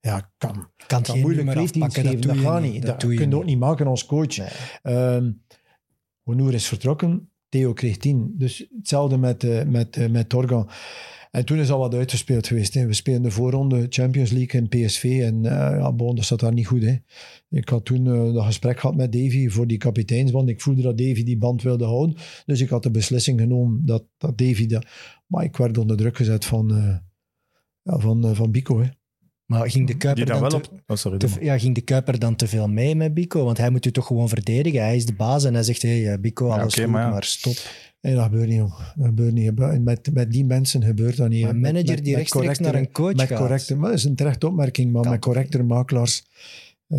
ja, 0.00 0.32
kan, 0.38 0.52
kan 0.52 0.68
het 0.76 0.86
kan 0.86 1.04
geen 1.04 1.20
moeilijk 1.20 1.44
nummer 1.46 1.62
leefdienst 1.62 1.96
afpakken, 1.96 2.12
geven. 2.12 2.26
dat 2.28 2.36
Dat, 2.36 2.44
je 2.44 2.50
gaat 2.50 2.72
niet. 2.72 2.86
Dat, 2.86 3.00
doe 3.00 3.10
je 3.12 3.16
kun 3.16 3.30
je 3.30 3.36
ook 3.36 3.44
niet. 3.44 3.58
maken 3.58 3.86
als 3.86 4.06
coach. 4.06 4.36
Nee. 4.36 4.48
Ehm 4.82 5.30
Honour 6.22 6.54
is 6.54 6.66
vertrokken, 6.66 7.30
Theo 7.48 7.72
kreeg 7.72 7.96
10. 7.96 8.34
Dus 8.36 8.66
hetzelfde 8.76 9.16
met, 9.18 9.44
eh, 9.44 9.64
met, 9.64 10.10
met 10.10 10.28
Torgan. 10.28 10.68
En 11.30 11.44
toen 11.44 11.58
is 11.58 11.70
al 11.70 11.78
wat 11.78 11.94
uitgespeeld 11.94 12.46
geweest. 12.46 12.74
Hè. 12.74 12.86
We 12.86 12.92
spelen 12.92 13.22
de 13.22 13.30
voorronde 13.30 13.86
Champions 13.88 14.30
League 14.30 14.60
in 14.60 14.68
PSV. 14.68 15.20
En 15.22 15.44
eh, 15.44 15.78
ja, 15.78 15.92
dat 15.92 16.24
zat 16.24 16.40
daar 16.40 16.52
niet 16.52 16.66
goed. 16.66 16.82
Hè. 16.82 16.96
Ik 17.48 17.68
had 17.68 17.84
toen 17.84 18.06
eh, 18.06 18.34
dat 18.34 18.44
gesprek 18.44 18.80
gehad 18.80 18.96
met 18.96 19.12
Davy 19.12 19.48
voor 19.48 19.66
die 19.66 19.78
kapiteinsband. 19.78 20.48
Ik 20.48 20.60
voelde 20.60 20.82
dat 20.82 20.98
Davy 20.98 21.24
die 21.24 21.38
band 21.38 21.62
wilde 21.62 21.84
houden. 21.84 22.16
Dus 22.46 22.60
ik 22.60 22.68
had 22.68 22.82
de 22.82 22.90
beslissing 22.90 23.40
genomen 23.40 23.86
dat, 23.86 24.04
dat 24.18 24.38
Davy... 24.38 24.66
Dat... 24.66 24.86
Maar 25.26 25.44
ik 25.44 25.56
werd 25.56 25.78
onder 25.78 25.96
druk 25.96 26.16
gezet 26.16 26.44
van, 26.44 26.76
eh 26.76 26.96
ja, 27.82 27.98
van, 27.98 28.36
van 28.36 28.50
Bico. 28.50 28.80
Hè. 28.80 28.88
Maar 29.50 29.70
ging 29.70 29.86
de 29.86 29.96
Kuiper 29.96 30.26
dan 30.26 30.40
dan, 30.40 30.50
wel 30.50 30.60
te, 30.60 30.70
op... 30.70 30.80
Oh, 30.86 30.96
sorry. 30.96 31.18
te- 31.18 31.26
doe 31.26 31.34
maar. 31.34 31.44
ja, 31.44 31.58
ging 31.58 31.74
de 31.74 31.80
Kuiper 31.80 32.18
dan 32.18 32.36
te 32.36 32.46
veel 32.48 32.68
mee 32.68 32.94
met 32.94 33.14
Bico? 33.14 33.44
Want 33.44 33.58
hij 33.58 33.70
moet 33.70 33.86
u 33.86 33.90
toch 33.90 34.06
gewoon 34.06 34.28
verdedigen. 34.28 34.80
Hij 34.82 34.96
is 34.96 35.06
de 35.06 35.12
baas 35.12 35.44
en 35.44 35.54
hij 35.54 35.62
zegt, 35.62 35.82
hé, 35.82 36.02
hey, 36.02 36.20
Bico, 36.20 36.46
Ja, 36.46 36.52
alles 36.52 36.72
oké, 36.74 36.82
goed, 36.82 36.92
maar 36.92 37.04
maar, 37.08 37.14
ja. 37.14 37.20
stop. 37.20 37.54
Nee, 38.00 38.14
dat 38.14 38.24
gebeurt 38.24 38.48
niet, 38.48 38.56
jong. 38.56 38.72
Dat 38.96 39.06
gebeurt 39.06 39.32
niet. 39.32 39.82
Met, 39.84 40.12
met 40.12 40.32
die 40.32 40.44
mensen 40.44 40.84
gebeurt 40.84 41.16
dat 41.16 41.28
niet. 41.28 41.44
Een 41.46 41.60
manager 41.60 41.94
met- 41.94 42.04
die 42.04 42.16
met 42.16 42.16
rechtstreeks 42.16 42.58
naar 42.58 42.74
een 42.74 42.92
coach 42.92 43.14
met 43.14 43.26
gaat. 43.26 43.38
correcte, 43.38 43.76
maar 43.76 43.90
dat 43.90 43.98
is 43.98 44.04
een 44.04 44.14
terechte 44.14 44.46
opmerking, 44.46 44.92
maar 44.92 45.02
Kan 45.02 45.10
met 45.12 45.20
toch 45.20 45.32
correctere 45.32 45.62
makelaars 45.62 46.24
eh, 46.88 46.98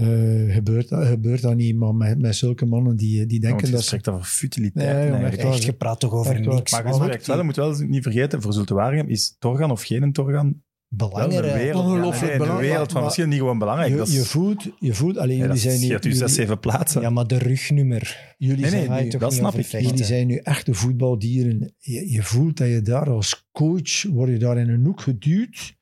gebeurt, 0.54 0.90
dat, 0.90 1.06
gebeurt 1.06 1.42
dat 1.42 1.56
niet. 1.56 1.76
Maar 1.76 1.96
met, 1.96 2.20
met 2.20 2.36
zulke 2.36 2.66
mannen 2.66 2.96
die, 2.96 3.26
die 3.26 3.42
Ja, 3.42 3.48
denken 3.48 3.72
dat 3.72 3.84
spreekt 3.84 4.08
over 4.08 4.24
futiliteit. 4.24 5.10
Nee, 5.12 5.22
echt. 5.22 5.38
Echt, 5.38 5.64
je 5.64 5.74
praat 5.74 6.00
toch 6.00 6.14
over 6.14 6.40
niks. 6.40 6.72
Maar 6.72 6.84
wel, 6.84 7.38
je 7.38 7.44
moet 7.44 7.56
wel 7.56 7.76
niet 7.80 8.04
vergeten, 8.04 8.42
voor 8.42 8.54
Zulte 8.54 8.74
Waregem 8.74 9.08
is 9.08 9.36
Torgan 9.40 9.72
of 9.72 9.82
geen 9.84 10.12
Torgan 10.12 10.62
belangrijk. 10.94 11.44
de 11.44 11.54
wereld, 11.54 11.84
ongelooflijk 11.86 12.22
nee, 12.22 12.32
de 12.32 12.38
belangrijk, 12.38 12.70
wereld 12.72 12.92
van 12.92 13.02
verschil 13.04 13.28
niet 13.28 13.38
gewoon 13.38 13.60
belangrijk. 13.60 13.90
Je, 13.92 13.98
dat 13.98 14.08
is, 14.08 14.14
je 14.14 14.24
voelt, 14.24 14.68
je 14.80 14.94
voelt 14.94 15.18
alleen 15.18 15.30
ja, 15.30 15.36
jullie 15.46 15.48
dat 15.54 15.58
zijn 15.60 15.80
nu... 15.80 15.86
scheelt 15.86 16.06
u 16.06 16.12
zes, 16.12 16.34
zeven 16.34 16.60
plaatsen. 16.60 17.02
Ja, 17.02 17.10
maar 17.10 17.28
de 17.28 17.38
rugnummer. 17.38 18.34
jullie 18.38 18.62
Nee, 18.62 18.70
zijn 18.70 18.90
nee, 18.90 18.98
je 18.98 19.04
nu- 19.04 19.10
toch 19.10 19.20
dat 19.22 19.30
niet 19.30 19.40
snap 19.40 19.56
ik. 19.56 19.66
Jullie 19.66 20.04
zijn 20.04 20.28
nu 20.28 20.36
echte 20.38 20.74
voetbaldieren. 20.74 21.74
Je, 21.80 22.12
je 22.12 22.24
voelt 22.24 22.58
dat 22.58 22.68
je 22.68 22.82
daar 22.82 23.10
als 23.10 23.50
coach, 23.52 24.04
word 24.10 24.30
je 24.30 24.38
daar 24.38 24.58
in 24.58 24.70
een 24.70 24.86
hoek 24.86 25.02
geduwd. 25.02 25.76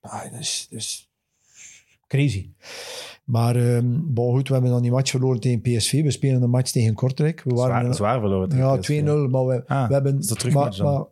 Ah, 0.00 0.22
dat, 0.32 0.40
is, 0.40 0.66
dat 0.70 0.78
is 0.78 1.10
crazy. 2.06 2.50
Maar 3.24 3.56
ehm 3.56 3.86
bon, 4.02 4.34
goed, 4.34 4.48
we 4.48 4.54
hebben 4.54 4.72
dan 4.72 4.82
die 4.82 4.90
match 4.90 5.10
verloren 5.10 5.40
tegen 5.40 5.60
PSV. 5.60 6.02
We 6.02 6.10
spelen 6.10 6.42
een 6.42 6.50
match 6.50 6.70
tegen 6.70 6.94
Kortrijk. 6.94 7.42
We 7.44 7.54
waren 7.54 7.94
Zwaar, 7.94 8.20
verloren. 8.20 8.56
ja, 8.56 8.76
PSV. 8.76 9.00
2-0. 9.00 9.04
Maar 9.30 9.46
we, 9.46 9.66
Ah, 9.66 9.86
we 9.88 9.94
hebben... 9.94 10.24
maar, 10.52 10.76
maar 10.82 11.04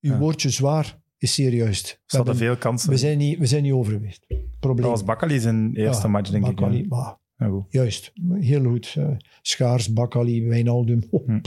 uw 0.00 0.12
Ja. 0.12 0.18
woordje 0.18 0.50
zwaar 0.50 0.98
is 1.26 1.34
serieus. 1.34 1.82
We, 1.82 2.16
hadden 2.16 2.34
hebben- 2.36 2.36
veel 2.36 2.56
kansen. 2.56 2.90
we, 2.90 2.96
zijn 2.96 3.18
niet, 3.18 3.38
we 3.38 3.46
zijn 3.46 3.62
niet 3.62 3.72
over 3.72 3.92
geweest. 3.92 4.26
Probleem. 4.60 4.82
Dat 4.86 4.96
was 4.96 5.04
Bakkali 5.04 5.38
zijn 5.38 5.74
eerste 5.74 6.02
Ja, 6.02 6.08
match, 6.08 6.30
denk 6.30 6.46
ik. 6.46 6.58
Ja. 6.90 7.18
Ja, 7.38 7.46
goed. 7.48 7.64
Juist, 7.68 8.12
heel 8.40 8.64
goed. 8.64 8.94
Eh, 8.98 9.08
Schaars, 9.42 9.92
Bakali, 9.92 10.48
Wijnaldum. 10.48 11.02
Oh. 11.10 11.26
Hm. 11.26 11.38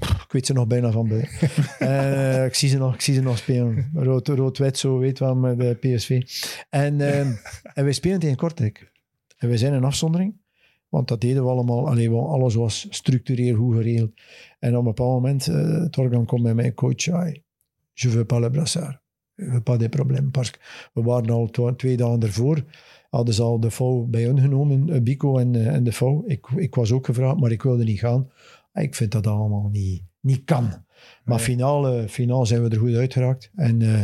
Ik 0.00 0.26
weet 0.28 0.46
ze 0.46 0.52
nog 0.52 0.66
bijna 0.66 0.90
van 0.90 1.08
bij. 1.08 1.28
Eh, 1.78 2.44
ik, 2.44 2.54
zie 2.54 2.68
ze 2.68 2.78
nog, 2.78 2.94
ik 2.94 3.00
zie 3.00 3.14
ze 3.14 3.20
nog 3.22 3.38
spelen. 3.38 3.90
Rood- 3.94 4.28
Rood-wit, 4.28 4.78
zo 4.78 4.98
weet 4.98 5.18
wel, 5.18 5.34
met 5.36 5.58
de 5.58 5.74
PSV. 5.80 6.22
En, 6.70 7.00
eh, 7.00 7.20
en 7.76 7.84
wij 7.84 7.92
spelen 7.92 8.18
tegen 8.20 8.36
Kortrijk. 8.36 8.92
En 9.36 9.48
wij 9.48 9.56
zijn 9.56 9.72
een 9.72 9.84
afzondering. 9.84 10.38
Want 10.88 11.08
dat 11.08 11.20
deden 11.20 11.42
we 11.44 11.50
allemaal. 11.50 11.88
Allee, 11.88 12.10
alles 12.10 12.54
was 12.54 12.86
structureel 12.90 13.56
goed 13.56 13.74
geregeld. 13.76 14.12
En 14.58 14.72
op 14.72 14.78
een 14.78 14.84
bepaald 14.84 15.12
moment, 15.12 15.46
uh, 15.48 15.84
Torgan 15.84 16.24
komt 16.26 16.42
bij 16.42 16.54
mij, 16.54 16.74
coach, 16.74 17.08
ai, 17.08 17.42
je 18.00 18.08
veux 18.10 18.24
pas 18.24 18.40
le 18.40 18.50
brassard. 18.50 18.98
Je 19.34 19.44
veux 19.50 19.62
pas 19.62 19.78
des 19.78 19.88
problèmes. 19.88 20.30
Parce 20.30 20.52
we 20.92 21.02
waren 21.02 21.30
al 21.30 21.50
twa- 21.50 21.74
twee 21.74 21.96
dagen 21.96 22.20
ervoor 22.22 22.64
hadden 23.10 23.34
ze 23.34 23.42
al 23.42 23.60
de 23.60 23.70
vouw 23.70 24.06
bij 24.06 24.24
hun 24.24 24.40
genomen, 24.40 24.90
eh, 24.90 25.00
Bico 25.02 25.38
en, 25.38 25.54
eh, 25.54 25.66
en 25.74 25.84
de 25.84 25.92
vouw. 25.92 26.22
Ik, 26.26 26.46
ik 26.56 26.74
was 26.74 26.92
ook 26.92 27.06
gevraagd, 27.06 27.40
maar 27.40 27.50
ik 27.50 27.62
wilde 27.62 27.84
niet 27.84 27.98
gaan. 27.98 28.30
Ik 28.72 28.94
vind 28.94 29.12
dat 29.12 29.26
allemaal 29.26 29.68
niet, 29.72 30.02
niet 30.20 30.44
kan. 30.44 30.64
Maar 31.24 31.36
Nee. 31.36 31.38
finaal, 31.38 32.06
finaal 32.08 32.46
zijn 32.46 32.62
we 32.62 32.68
er 32.68 32.78
goed 32.78 32.94
uitgeraakt. 32.94 33.50
En 33.54 33.82
eh, 33.82 33.98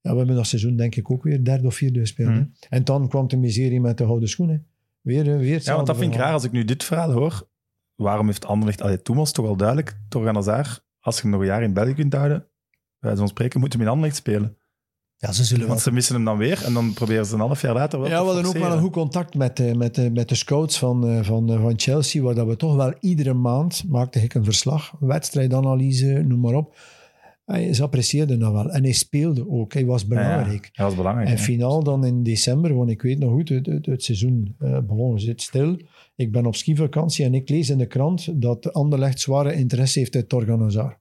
ja, 0.00 0.10
we 0.10 0.16
hebben 0.16 0.36
dat 0.36 0.46
seizoen 0.46 0.76
denk 0.76 0.94
ik 0.94 1.10
ook 1.10 1.22
weer 1.22 1.44
derde 1.44 1.66
of 1.66 1.74
vierde 1.74 1.98
gespeeld. 2.00 2.30
Mhm. 2.30 2.44
En 2.68 2.84
dan 2.84 3.08
kwam 3.08 3.28
de 3.28 3.36
miserie 3.36 3.80
met 3.80 3.98
de 3.98 4.04
gouden 4.04 4.28
schoenen. 4.28 4.66
Weer, 5.00 5.38
weer 5.38 5.60
Ja, 5.64 5.74
want 5.74 5.86
dat 5.86 5.96
vind 5.96 6.14
ik 6.14 6.20
raar 6.20 6.32
als 6.32 6.44
ik 6.44 6.52
nu 6.52 6.64
dit 6.64 6.84
verhaal 6.84 7.10
hoor. 7.12 7.48
Waarom 7.94 8.26
heeft 8.26 8.44
Anderlecht... 8.46 8.80
Allee, 8.82 8.94
het 8.96 9.04
toch 9.04 9.44
wel 9.46 9.56
duidelijk, 9.56 9.98
Torgan 10.08 10.34
Hazard, 10.34 10.84
als 11.00 11.16
je 11.16 11.22
hem 11.22 11.30
nog 11.30 11.40
een 11.40 11.46
jaar 11.46 11.62
in 11.62 11.72
België 11.72 11.94
kunt 11.94 12.12
houden, 12.14 12.46
bij 13.02 13.16
zo'n 13.16 13.28
spreken, 13.28 13.60
moet 13.60 13.72
hem 13.72 13.82
in 13.82 13.88
Anderlecht 13.88 14.16
spelen. 14.16 14.56
Ja, 15.16 15.32
ze 15.32 15.44
zullen 15.44 15.60
wel... 15.60 15.68
Want 15.68 15.80
ze 15.80 15.92
missen 15.92 16.14
hem 16.14 16.24
dan 16.24 16.36
weer 16.36 16.64
en 16.64 16.72
dan 16.72 16.92
proberen 16.92 17.26
ze 17.26 17.34
een 17.34 17.40
half 17.40 17.62
jaar 17.62 17.74
later 17.74 18.00
wel 18.00 18.08
Ja, 18.08 18.20
we 18.20 18.26
hadden 18.26 18.44
ook 18.44 18.58
wel 18.58 18.72
een 18.72 18.80
goed 18.80 18.92
contact 18.92 19.34
met, 19.34 19.60
eh, 19.60 19.74
met, 19.74 19.94
de- 19.94 20.10
met 20.10 20.28
de 20.28 20.34
scouts 20.34 20.78
van, 20.78 21.08
eh, 21.08 21.22
van, 21.22 21.52
eh, 21.52 21.60
van 21.60 21.72
Chelsea, 21.76 22.22
waar 22.22 22.34
dat 22.34 22.46
we 22.46 22.56
toch 22.56 22.76
wel 22.76 22.94
iedere 23.00 23.34
maand 23.34 23.84
maakte 23.88 24.22
ik 24.22 24.34
een 24.34 24.44
verslag, 24.44 24.94
wedstrijdanalyse, 25.00 26.22
noem 26.26 26.40
maar 26.40 26.54
op. 26.54 26.76
Hij, 27.44 27.74
ze 27.74 27.82
apprecieerden 27.82 28.38
dat 28.38 28.52
wel. 28.52 28.70
En 28.70 28.82
hij 28.82 28.92
speelde 28.92 29.50
ook. 29.50 29.72
Hij 29.72 29.84
was 29.84 30.02
ja. 30.02 30.08
belangrijk. 30.08 30.70
Dat 30.72 30.86
was 30.86 30.96
belangrijk. 30.96 31.28
En 31.28 31.38
finaal 31.38 31.82
dan 31.82 32.04
in 32.04 32.22
december, 32.22 32.74
want 32.74 32.90
ik 32.90 33.02
weet 33.02 33.18
nog 33.18 33.32
goed, 33.32 33.48
het, 33.48 33.66
het, 33.66 33.86
het 33.86 34.04
seizoen 34.04 34.56
uh, 34.60 34.78
begon, 34.78 35.20
zit 35.20 35.42
stil. 35.42 35.80
Ik 36.16 36.32
ben 36.32 36.46
op 36.46 36.56
skivakantie 36.56 37.24
en 37.24 37.34
ik 37.34 37.48
lees 37.48 37.70
in 37.70 37.78
de 37.78 37.86
krant 37.86 38.42
dat 38.42 38.72
Anderlecht 38.72 39.20
zware 39.20 39.54
interesse 39.54 39.98
heeft 39.98 40.14
uit 40.14 40.28
Torgan 40.28 40.60
Hazard. 40.62 40.98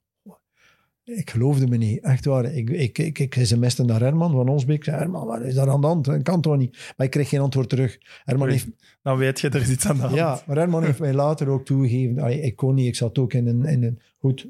Ik 1.15 1.29
geloofde 1.29 1.67
me 1.67 1.77
niet, 1.77 2.03
echt 2.03 2.25
waar. 2.25 2.45
Ik, 2.45 2.69
ik, 2.69 2.97
ik, 2.97 3.19
ik 3.19 3.33
sms'te 3.41 3.83
naar 3.83 3.99
Herman 3.99 4.31
van 4.31 4.49
Onsbeek. 4.49 4.77
Ik 4.77 4.83
zei, 4.83 4.97
Herman, 4.97 5.27
wat 5.27 5.41
is 5.41 5.53
daar 5.53 5.69
aan 5.69 5.81
de 5.81 5.87
hand? 5.87 6.05
Dat 6.05 6.21
kan 6.21 6.41
toch 6.41 6.57
niet? 6.57 6.93
Maar 6.97 7.05
ik 7.05 7.11
kreeg 7.11 7.29
geen 7.29 7.39
antwoord 7.39 7.69
terug. 7.69 7.97
Herman 8.23 8.47
Oei. 8.47 8.55
heeft, 8.55 8.67
Dan 9.01 9.17
weet 9.17 9.39
je, 9.39 9.49
er 9.49 9.61
is 9.61 9.69
iets 9.69 9.85
aan 9.85 9.95
de 9.95 10.01
hand. 10.01 10.15
ja, 10.15 10.41
maar 10.47 10.57
Herman 10.57 10.83
heeft 10.83 10.99
mij 10.99 11.13
later 11.13 11.47
ook 11.47 11.65
toegegeven. 11.65 12.19
allee, 12.19 12.41
Ik 12.41 12.55
kon 12.55 12.75
niet, 12.75 12.87
ik 12.87 12.95
zat 12.95 13.17
ook 13.17 13.33
in 13.33 13.47
een... 13.47 13.63
In 13.65 13.83
een 13.83 13.99
goed, 14.19 14.47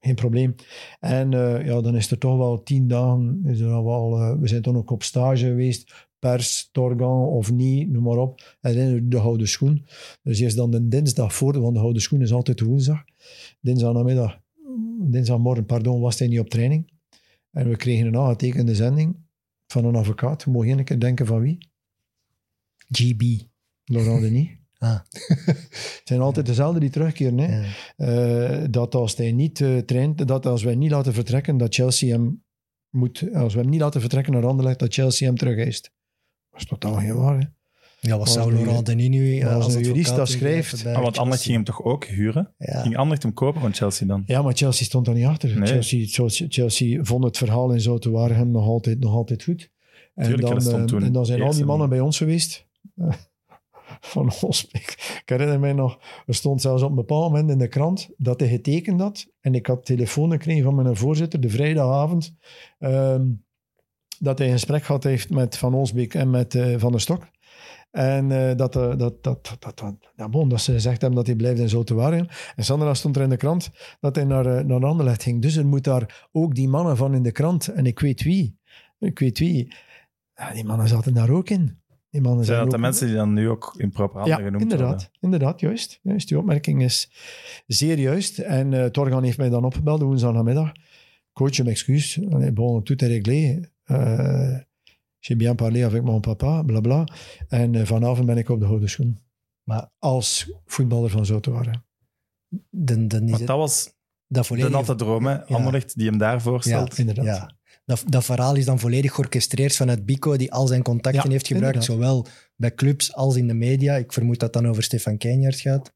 geen 0.00 0.14
probleem. 0.14 0.54
En 1.00 1.34
eh, 1.34 1.66
ja, 1.66 1.80
dan 1.80 1.96
is 1.96 2.10
er 2.10 2.18
toch 2.18 2.36
wel 2.36 2.62
tien 2.62 2.88
dagen... 2.88 3.42
Is 3.44 3.60
er 3.60 3.70
al 3.70 3.84
wel, 3.84 4.18
eh, 4.18 4.40
we 4.40 4.48
zijn 4.48 4.62
toen 4.62 4.76
ook 4.76 4.90
op 4.90 5.02
stage 5.02 5.46
geweest. 5.46 6.08
Pers, 6.18 6.68
Torgan 6.72 7.26
of 7.26 7.52
niet, 7.52 7.90
noem 7.90 8.02
maar 8.02 8.16
op. 8.16 8.56
En 8.60 8.74
dan 8.74 9.08
de 9.08 9.16
houden 9.16 9.48
schoen. 9.48 9.86
Dus 10.22 10.40
eerst 10.40 10.56
dan 10.56 10.70
de 10.70 10.88
dinsdag 10.88 11.34
voor, 11.34 11.60
want 11.60 11.74
de 11.74 11.80
houden 11.80 12.02
schoen 12.02 12.20
is 12.20 12.32
altijd 12.32 12.60
woensdag. 12.60 13.04
Dinsdag 13.60 13.92
namiddag, 13.92 14.38
dinsdagmorgen, 15.10 15.66
pardon, 15.66 16.00
was 16.00 16.18
hij 16.18 16.28
niet 16.28 16.40
op 16.40 16.48
training. 16.48 16.90
En 17.50 17.68
we 17.68 17.76
kregen 17.76 18.06
een 18.06 18.16
aangetekende 18.16 18.74
zending 18.74 19.16
van 19.66 19.84
een 19.84 19.96
advocaat. 19.96 20.46
Mogen 20.46 20.68
één 20.68 20.84
keer 20.84 21.00
denken 21.00 21.26
van 21.26 21.40
wie? 21.40 21.70
GB. 22.90 23.22
Laurent 23.84 24.20
Denis. 24.20 24.48
Ah. 24.78 24.98
Het 25.46 26.00
zijn 26.04 26.20
altijd 26.20 26.46
dezelfde 26.46 26.80
die 26.80 26.90
terugkeren. 26.90 27.38
Hè? 27.38 27.60
Ja. 27.60 27.72
Eh, 27.96 28.66
dat 28.70 28.94
als 28.94 29.16
hij 29.16 29.32
niet 29.32 29.60
eh, 29.60 29.78
traint, 29.78 30.28
dat 30.28 30.46
als 30.46 30.62
wij 30.62 30.74
niet 30.74 30.90
laten 30.90 31.14
vertrekken, 31.14 31.56
dat 31.56 31.74
Chelsea 31.74 32.16
hem 32.16 32.44
moet, 32.90 33.34
als 33.34 33.54
we 33.54 33.60
hem 33.60 33.68
niet 33.68 33.80
laten 33.80 34.00
vertrekken 34.00 34.32
naar 34.32 34.46
Anderlecht, 34.46 34.78
dat 34.78 34.94
Chelsea 34.94 35.26
hem 35.26 35.36
terug 35.36 35.58
eist. 35.58 35.92
Dat 36.50 36.60
is 36.60 36.66
totaal 36.66 36.94
geen 36.94 37.16
waar. 37.16 37.38
Hè? 37.38 37.46
Ja, 38.08 38.16
Laurent 38.64 38.86
Denis 38.86 39.08
nu 39.08 39.40
maar 39.44 39.54
als 39.54 39.74
een 39.74 39.82
jurist 39.82 40.16
dat 40.16 40.28
schrijft- 40.28 40.86
Ah, 40.86 41.02
want 41.02 41.16
Anderlecht 41.18 41.42
ging 41.42 41.54
hem 41.54 41.64
toch 41.64 41.82
ook 41.82 42.04
huren? 42.04 42.54
Ja. 42.58 42.80
Ging 42.80 42.94
Anderlecht 42.96 43.22
hem 43.22 43.32
kopen 43.32 43.60
van 43.60 43.74
Chelsea 43.74 44.06
dan? 44.06 44.22
Ja, 44.26 44.42
maar 44.42 44.54
Chelsea 44.54 44.84
stond 44.86 45.04
daar 45.06 45.14
niet 45.14 45.24
achter. 45.26 45.58
Nee. 45.58 45.66
Chelsea, 45.68 46.06
Chelsea, 46.06 46.46
Chelsea 46.48 47.04
vond 47.04 47.24
het 47.24 47.36
verhaal 47.38 47.72
in 47.72 47.80
Zoute 47.80 48.10
Waregem 48.10 48.50
nog 48.50 48.66
altijd, 48.66 49.00
nog 49.00 49.14
altijd 49.14 49.42
goed. 49.42 49.70
En 50.14 50.24
Tuurlijk, 50.24 50.48
dan, 50.48 50.80
eh, 50.80 50.84
toen 50.84 51.02
en 51.02 51.12
dan 51.12 51.26
zijn 51.26 51.42
al 51.42 51.50
die 51.54 51.64
mannen 51.64 51.88
bij 51.88 52.00
ons 52.00 52.16
geweest. 52.16 52.66
Van 54.00 54.32
ons. 54.40 54.66
Ik, 54.70 55.18
ik 55.22 55.28
herinner 55.28 55.60
mij 55.60 55.72
nog, 55.72 55.98
er 56.26 56.34
stond 56.34 56.60
zelfs 56.60 56.82
op 56.82 56.88
een 56.90 56.94
bepaald 56.94 57.30
moment 57.32 57.50
in 57.50 57.58
de 57.58 57.68
krant 57.68 58.08
dat 58.16 58.40
hij 58.40 58.48
getekend 58.48 59.00
had. 59.00 59.26
En 59.40 59.54
ik 59.54 59.66
had 59.66 59.84
telefoon 59.84 60.30
gekregen 60.30 60.62
van 60.62 60.74
mijn 60.74 60.96
voorzitter 60.96 61.40
de 61.40 61.48
vrijdagavond. 61.48 62.34
ehm, 62.78 63.26
dat 64.18 64.38
hij 64.38 64.46
een 64.46 64.52
gesprek 64.52 64.82
gehad 64.84 65.04
heeft 65.04 65.30
met 65.30 65.56
Van 65.58 65.74
Olsbeek 65.74 66.14
en 66.14 66.30
met 66.30 66.54
eh, 66.54 66.74
Van 66.78 66.90
der 66.90 67.00
Stok. 67.00 67.28
En 67.92 68.32
eh, 68.32 68.56
dat, 68.56 68.76
eh, 68.76 68.82
dat, 68.82 68.98
dat, 68.98 69.22
dat, 69.22 69.56
dat, 69.58 69.78
dat, 69.78 69.94
ja, 70.16 70.28
bon, 70.28 70.48
dat 70.48 70.60
ze 70.60 70.72
gezegd 70.72 71.00
hebben 71.00 71.18
dat 71.18 71.26
hij 71.26 71.36
blijft 71.36 71.60
in 71.60 71.68
Zoute 71.68 71.94
Waregem. 71.94 72.26
En 72.56 72.64
zondag 72.64 72.96
stond 72.96 73.16
er 73.16 73.22
in 73.22 73.28
de 73.28 73.36
krant 73.36 73.70
dat 74.00 74.16
hij 74.16 74.24
naar, 74.24 74.46
eh, 74.46 74.64
naar 74.64 74.84
Anderlecht 74.84 75.22
ging. 75.22 75.42
Dus 75.42 75.56
er 75.56 75.66
moet 75.66 75.84
daar 75.84 76.28
ook 76.32 76.54
die 76.54 76.68
mannen 76.68 76.96
van 76.96 77.14
in 77.14 77.22
de 77.22 77.32
krant. 77.32 77.68
En 77.68 77.86
ik 77.86 78.00
weet 78.00 78.22
wie. 78.22 78.58
Ik 78.98 79.18
weet 79.18 79.38
wie. 79.38 79.74
Ja, 80.34 80.52
die 80.52 80.64
mannen 80.64 80.88
zaten 80.88 81.14
daar 81.14 81.30
ook 81.30 81.48
in. 81.48 81.80
Die 82.10 82.20
mannen 82.20 82.44
Zijn 82.44 82.60
dat 82.60 82.70
de 82.70 82.78
mensen 82.78 83.06
die 83.06 83.16
dan 83.16 83.32
nu 83.32 83.48
ook 83.48 83.74
in 83.76 83.90
proper 83.90 84.18
handen 84.20 84.38
ja, 84.38 84.44
genoemd 84.44 84.62
inderdaad, 84.62 84.88
worden? 84.88 85.08
inderdaad, 85.20 85.60
juist, 85.60 85.98
juist. 86.02 86.28
Die 86.28 86.38
opmerking 86.38 86.82
is 86.82 87.10
zeer 87.66 87.98
juist. 87.98 88.38
En 88.38 88.74
eh 88.74 88.84
Torgan 88.84 89.22
heeft 89.22 89.38
mij 89.38 89.48
dan 89.48 89.64
opgebeld 89.64 90.02
woensdagmiddag. 90.02 90.72
Coach, 91.32 91.62
m'excuse. 91.62 92.26
Allee, 92.30 92.52
Bon, 92.52 92.82
tout 92.82 93.02
est 93.02 93.10
réglé. 93.10 93.70
J'ai 95.24 95.36
bien 95.36 95.54
parlé 95.54 95.82
avec 95.84 96.02
mon 96.02 96.20
papa, 96.20 96.62
blabla. 96.62 97.04
En 97.48 97.74
eh, 97.74 97.86
vanavond 97.86 98.26
ben 98.26 98.36
ik 98.36 98.48
op 98.48 98.60
de 98.60 98.66
gouden 98.66 98.90
schoen. 98.90 99.18
Maar 99.62 99.90
Als 99.98 100.52
voetballer 100.66 101.10
van 101.10 101.26
Zoutewaren. 101.26 101.84
dan, 102.70 103.08
dan 103.08 103.28
is 103.28 103.38
het, 103.38 103.46
dat 103.46 103.56
was 103.56 103.84
dat 104.26 104.42
de 104.42 104.48
volledig... 104.48 104.70
natte 104.70 104.94
droom, 104.94 105.26
hè? 105.26 105.44
Anderlecht 105.46 105.96
die 105.96 106.08
hem 106.08 106.18
daar 106.18 106.42
voorstelt. 106.42 106.98
Inderdaad. 106.98 107.24
Ja. 107.24 107.56
Dat, 107.84 108.04
dat 108.08 108.24
verhaal 108.24 108.54
is 108.56 108.64
dan 108.64 108.78
volledig 108.78 109.14
georchestreerd 109.14 109.76
vanuit 109.76 110.04
Bico, 110.06 110.36
die 110.36 110.52
al 110.52 110.66
zijn 110.66 110.82
contacten 110.82 111.22
Ja, 111.24 111.30
heeft 111.30 111.46
gebruikt, 111.46 111.88
inderdaad. 111.88 111.98
zowel 111.98 112.26
bij 112.56 112.74
clubs 112.74 113.14
als 113.14 113.36
in 113.36 113.46
de 113.46 113.54
media. 113.54 113.94
Ik 113.96 114.12
vermoed 114.12 114.38
dat 114.40 114.54
het 114.54 114.62
dan 114.62 114.70
over 114.70 114.82
Stefan 114.82 115.18
Keijnaert 115.18 115.60
gaat. 115.60 115.92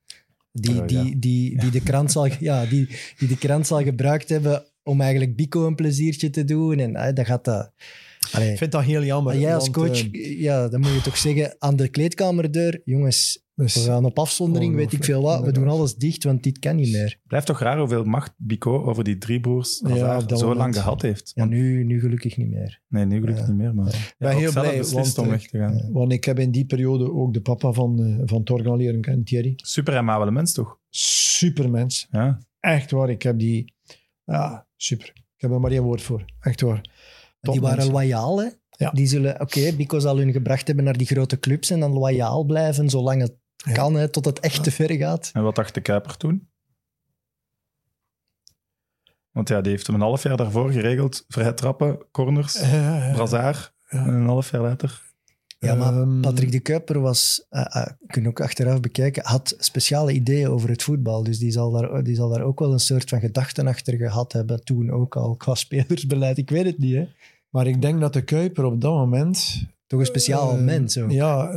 Die, 0.53 0.70
Oh, 0.70 0.77
ja. 0.77 1.03
die, 1.03 1.19
die, 1.19 1.59
die, 1.61 1.70
de 1.70 1.82
krant 1.82 2.12
zal, 2.12 2.27
ja, 2.40 2.65
die, 2.66 2.89
die 3.19 3.28
de 3.28 3.39
krant 3.39 3.66
zal 3.66 3.82
gebruikt 3.82 4.28
hebben 4.28 4.65
om 4.82 5.01
eigenlijk 5.01 5.36
Bico 5.36 5.66
een 5.66 5.74
pleziertje 5.74 6.31
te 6.31 6.44
doen. 6.44 6.78
En 6.78 6.97
eh, 6.97 7.15
dat 7.15 7.27
gaat 7.27 7.44
dat... 7.44 7.73
Allee. 8.32 8.51
Ik 8.53 8.59
vind 8.59 8.73
dat 8.73 8.82
heel 8.82 9.03
jammer. 9.05 9.39
Jij 9.39 9.55
als 9.55 9.69
want, 9.70 9.77
coach, 9.77 10.11
eh, 10.11 10.40
ja, 10.40 10.69
dan 10.69 10.81
moet 10.81 10.93
je 10.93 11.01
toch 11.01 11.16
zeggen 11.16 11.57
aan 11.59 11.77
de 11.77 11.89
kleedkamerdeur, 11.89 12.81
jongens, 12.85 13.44
dus- 13.55 13.74
we 13.74 13.81
gaan 13.81 14.05
op 14.05 14.19
afzondering, 14.19 14.74
weet 14.74 14.93
ik 14.93 15.05
veel 15.05 15.23
wat, 15.23 15.44
we 15.44 15.53
doen 15.53 15.69
alles 15.69 15.94
dicht, 15.94 16.24
want 16.24 16.43
dit 16.43 16.59
kan 16.59 16.77
niet 16.77 16.93
meer. 16.93 17.20
Blijft 17.27 17.47
toch 17.47 17.61
raar 17.61 17.78
hoeveel 17.78 18.05
macht 18.05 18.32
Bico 18.36 18.85
over 18.85 19.05
die 19.05 19.19
drie 19.19 19.40
broers 19.40 19.82
Ja, 19.86 20.20
zo 20.20 20.36
moment. 20.36 20.57
lang 20.57 20.74
gehad 20.74 21.03
heeft. 21.03 21.32
Ja, 21.35 21.44
nu, 21.44 21.85
nu 21.85 22.01
gelukkig 22.01 22.36
niet 22.36 22.51
meer. 22.51 22.81
Nee, 22.89 23.05
nu 23.05 23.20
gelukkig 23.20 23.44
Ja. 23.44 23.51
niet 23.51 23.61
meer, 23.61 23.74
maar 23.74 23.93
ja, 23.93 23.98
ben 24.19 24.32
ook 24.32 24.39
heel 24.39 24.53
blij, 24.53 24.85
want, 24.85 25.19
om 25.19 25.24
eh, 25.24 25.31
weg 25.31 25.47
te 25.48 25.59
gaan. 25.59 25.89
Want 25.93 26.12
ik 26.12 26.24
heb 26.24 26.39
in 26.39 26.51
die 26.51 26.65
periode 26.66 27.12
ook 27.12 27.32
de 27.35 27.40
papa 27.40 27.73
van, 27.73 28.01
eh, 28.05 28.23
van 28.24 28.44
Torgan 28.44 28.77
leren 28.77 29.01
kennen, 29.01 29.24
Thierry. 29.24 29.53
Super 29.57 29.97
amabele 29.97 30.31
mens, 30.31 30.53
toch? 30.53 30.78
Supermens. 30.90 32.07
Ja. 32.11 32.39
Echt 32.61 32.90
waar, 32.90 33.11
ik 33.11 33.23
heb 33.23 33.39
die... 33.39 33.73
Ja, 34.24 34.66
super. 34.77 35.12
Ik 35.15 35.43
heb 35.43 35.51
er 35.51 35.61
maar 35.61 35.70
één 35.70 35.82
woord 35.82 36.03
voor. 36.03 36.24
Echt 36.40 36.61
waar. 36.61 36.90
Die 37.52 37.60
waren 37.60 37.90
loyaal, 37.90 38.40
hè? 38.40 38.48
Ja. 38.70 38.90
Die 38.90 39.06
zullen, 39.06 39.40
oké, 39.40 39.73
Bico 39.73 39.98
zal 39.98 40.16
hun 40.18 40.32
gebracht 40.32 40.66
hebben 40.66 40.85
naar 40.85 40.97
die 40.97 41.06
grote 41.06 41.39
clubs 41.39 41.70
en 41.70 41.81
dan 41.81 41.93
loyaal 41.93 42.44
blijven, 42.44 42.90
zolang 42.90 43.20
het 43.20 43.32
Ja. 43.56 43.73
kan, 43.73 43.94
hè, 43.94 44.09
tot 44.09 44.24
het 44.24 44.40
echt 44.40 44.62
te 44.64 44.70
ver 44.70 44.93
gaat. 44.93 45.31
En 45.32 45.43
wat 45.43 45.55
dacht 45.55 45.74
de 45.74 45.81
Kuiper 45.81 46.16
toen? 46.16 46.48
Want 49.31 49.48
ja, 49.48 49.60
die 49.60 49.70
heeft 49.73 49.86
hem 49.86 49.94
een 49.97 50.01
half 50.02 50.23
jaar 50.23 50.36
daarvoor 50.36 50.73
geregeld. 50.73 51.24
Vrije 51.28 51.55
trappen, 51.55 51.98
corners, 52.10 52.59
Brazaar. 53.12 53.73
En 53.89 54.09
een 54.09 54.27
half 54.27 54.51
jaar 54.51 54.62
later. 54.62 55.05
Ja, 55.59 55.74
maar 55.74 55.93
Ehm, 55.94 56.20
Patrick 56.20 56.52
de 56.52 56.60
Kuiper 56.60 57.01
was, 57.01 57.47
uh, 57.51 57.64
uh, 57.77 57.86
kun 58.06 58.27
ook 58.28 58.40
achteraf 58.40 58.81
bekijken, 58.81 59.24
had 59.24 59.55
speciale 59.59 60.12
ideeën 60.12 60.48
over 60.48 60.68
het 60.68 60.82
voetbal. 60.82 61.23
Dus 61.23 61.39
die 61.39 61.51
zal, 61.51 61.70
daar, 61.70 62.02
die 62.05 62.14
zal 62.14 62.28
daar 62.28 62.43
ook 62.43 62.59
wel 62.59 62.73
een 62.73 62.78
soort 62.81 63.09
van 63.09 63.20
gedachten 63.20 63.66
achter 63.66 63.97
gehad 63.97 64.32
hebben. 64.32 64.64
Toen 64.64 64.90
ook 64.90 65.16
al 65.16 65.35
qua 65.36 65.55
spelersbeleid. 65.64 66.39
Ik 66.39 66.51
weet 66.51 66.64
het 66.64 66.78
niet, 66.78 66.94
hè. 66.94 67.09
Maar 67.57 67.66
ik 67.66 67.83
denk 67.83 68.01
dat 68.01 68.12
de 68.12 68.23
Kuiper 68.24 68.65
op 68.65 68.81
dat 68.81 68.93
moment... 68.93 69.65
Toch 69.87 70.01
een 70.01 70.07
speciaal 70.07 70.57
eh, 70.57 70.62
mens 70.65 70.99
ook. 70.99 71.11
Ja, 71.11 71.49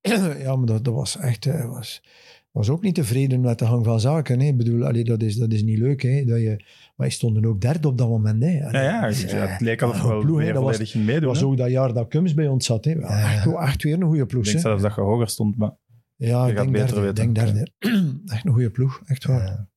eh, 0.00 0.40
ja 0.44 0.56
maar 0.56 0.66
dat, 0.66 0.84
dat 0.84 0.94
was 0.94 1.16
echt... 1.16 1.44
Hij 1.44 1.66
was, 1.66 2.02
was 2.50 2.68
ook 2.68 2.82
niet 2.82 2.94
tevreden 2.94 3.40
met 3.40 3.58
de 3.58 3.66
gang 3.66 3.84
van 3.84 4.00
zaken. 4.00 4.40
Hè. 4.40 4.46
Ik 4.46 4.56
bedoel, 4.56 4.86
allee, 4.86 5.04
dat, 5.04 5.22
is, 5.22 5.36
dat 5.36 5.52
is 5.52 5.62
niet 5.62 5.78
leuk. 5.78 6.02
Hè. 6.02 6.24
Dat 6.24 6.38
je, 6.40 6.64
maar 6.96 7.06
je 7.06 7.12
stonden 7.12 7.44
ook 7.46 7.60
derde 7.60 7.88
op 7.88 7.98
dat 7.98 8.08
moment. 8.08 8.42
Hè. 8.42 8.50
Ja, 8.50 8.82
ja, 8.82 9.06
Dus, 9.06 9.22
het, 9.22 9.32
eh, 9.32 9.50
het 9.52 9.60
leek 9.60 9.82
alsof 9.82 10.02
ja, 10.02 10.08
wel 10.08 10.20
ploeg, 10.20 10.36
meer 10.36 10.52
dat 10.52 10.62
was- 10.62 10.94
meedoen. 10.94 11.42
ook 11.42 11.56
dat 11.56 11.70
jaar 11.70 11.92
dat 11.92 12.08
Kums 12.08 12.34
bij 12.34 12.48
ons 12.48 12.66
zat. 12.66 12.84
Hè. 12.84 12.90
Ja, 12.90 12.98
Ja. 13.18 13.32
echt, 13.32 13.46
echt 13.54 13.82
weer 13.82 13.94
een 13.94 14.02
goede 14.02 14.26
ploeg. 14.26 14.44
Ik 14.44 14.50
denk 14.50 14.64
zelfs 14.64 14.82
dat 14.82 14.94
je 14.94 15.00
hoger 15.00 15.28
stond, 15.28 15.56
maar 15.56 15.72
Ja, 16.16 16.44
Je 16.44 16.50
ik 16.50 16.56
gaat 16.58 16.72
denk 16.72 16.76
derde. 16.86 17.00
weten. 17.00 17.14
Denk 17.14 17.34
derde. 17.34 17.72
Echt 18.34 18.44
een 18.44 18.52
goede 18.52 18.70
ploeg. 18.70 19.02
Echt 19.06 19.24
waar. 19.24 19.42
Ja. 19.46 19.68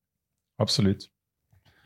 absoluut. 0.56 1.10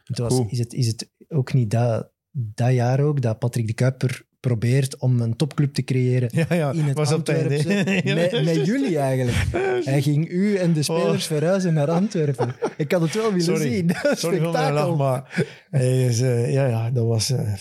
Het 0.05 0.19
was, 0.19 0.35
Goed. 0.35 0.51
is, 0.53 0.59
het, 0.59 0.73
is 0.73 0.87
het 0.87 1.11
ook 1.29 1.53
niet 1.53 1.71
dat, 1.71 2.11
dat 2.31 2.73
jaar 2.73 3.01
ook 3.01 3.21
dat 3.23 3.39
Patrick 3.39 3.67
de 3.67 3.73
Kuiper 3.75 4.27
probeert 4.41 4.97
om 4.99 5.21
een 5.21 5.37
topclub 5.37 5.75
te 5.75 5.83
creëren 5.85 6.29
Ja, 6.33 6.55
ja. 6.55 6.73
in 6.73 6.83
het 6.85 6.97
was 6.97 7.13
op 7.13 7.27
het 7.27 7.29
Antwerpse, 7.37 7.69
met, 8.15 8.45
met 8.45 8.67
jullie 8.67 8.99
eigenlijk. 8.99 9.37
Hij 9.85 10.03
ging 10.03 10.29
u 10.31 10.57
en 10.57 10.73
de 10.73 10.83
spelers 10.83 11.27
verhuizen 11.27 11.75
naar 11.75 11.91
Antwerpen. 11.91 12.55
Ik 12.77 12.93
had 12.93 13.01
het 13.01 13.15
wel 13.15 13.29
willen 13.29 13.41
Sorry. 13.45 13.71
zien. 13.73 13.91
Sorry 13.95 14.17
voor 14.41 14.53
mijn 14.53 14.65
Spektakel. 14.65 14.97
lach, 14.97 14.97
maar 14.97 15.47
eh, 15.71 16.53
ja, 16.53 16.67
ja, 16.67 16.91
dat 16.91 17.07
was... 17.07 17.31
eh, 17.31 17.53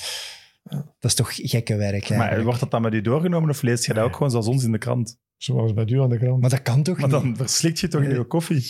Dat 0.64 0.85
is 1.02 1.14
toch 1.14 1.30
gekke 1.35 1.76
werk. 1.76 2.10
Maar 2.10 2.44
wordt 2.44 2.60
dat 2.60 2.72
dan 2.72 2.81
met 2.81 2.94
u 2.94 3.02
doorgenomen 3.02 3.49
of 3.49 3.61
lees 3.61 3.85
je 3.85 3.94
dat 3.94 4.03
ook 4.03 4.14
gewoon 4.14 4.31
zoals 4.31 4.48
ons 4.48 4.64
in 4.64 4.72
de 4.72 4.77
krant? 4.77 5.18
zoals 5.38 5.73
bij 5.73 5.85
u 5.88 6.02
aan 6.02 6.10
de 6.10 6.18
krant. 6.18 6.41
Maar 6.41 6.49
dat 6.49 6.61
kan 6.61 6.84
toch 6.84 6.98
Maar 6.98 7.10
niet? 7.10 7.22
dan 7.22 7.35
verslikt 7.38 7.80
je 7.80 7.88
toch 7.88 8.02
in 8.02 8.07
Nee. 8.07 8.18
je 8.18 8.23
koffie? 8.23 8.65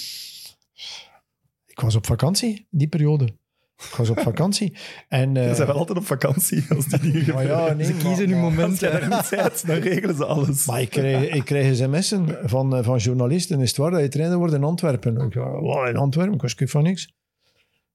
Ik 1.66 1.80
was 1.80 1.96
op 1.96 2.06
vakantie, 2.06 2.68
die 2.70 2.88
periode. 2.88 3.36
Ik 3.78 3.96
was 3.98 4.10
op 4.10 4.20
vakantie. 4.20 4.74
En, 5.08 5.38
eh, 5.38 5.50
Ze 5.50 5.56
zijn 5.56 5.68
wel 5.68 5.78
altijd 5.78 5.98
op 5.98 6.06
vakantie 6.06 6.66
als 6.76 6.86
die 6.86 7.00
dingen 7.12 7.34
maar 7.34 7.46
ja, 7.46 7.74
nee, 7.74 7.86
Ze 7.86 7.94
kiezen 7.94 8.30
hun 8.30 8.40
moment. 8.40 8.80
Daar 8.80 9.10
niet 9.10 9.30
bent, 9.30 9.66
dan 9.68 9.76
regelen 9.78 10.16
ze 10.16 10.26
alles. 10.26 10.66
Maar 10.66 10.82
ik 10.82 10.90
krijg, 10.90 11.34
ik 11.34 11.46
krijg 11.46 11.76
sms'en 11.76 12.38
van, 12.44 12.76
eh, 12.76 12.84
van 12.84 12.98
journalisten. 12.98 13.62
Is 13.62 13.68
het 13.70 13.78
waar 13.78 13.92
dat 13.92 14.02
je 14.02 14.08
trainer 14.08 14.38
wordt 14.38 14.54
in 14.54 14.64
Antwerpen? 14.64 15.18
Ik 15.18 15.34
"Wow, 15.34 15.88
in 15.88 15.98
Antwerpen? 15.98 16.34
Ik 16.34 16.42
was 16.42 16.56
van 16.58 16.84
niks. 16.84 17.14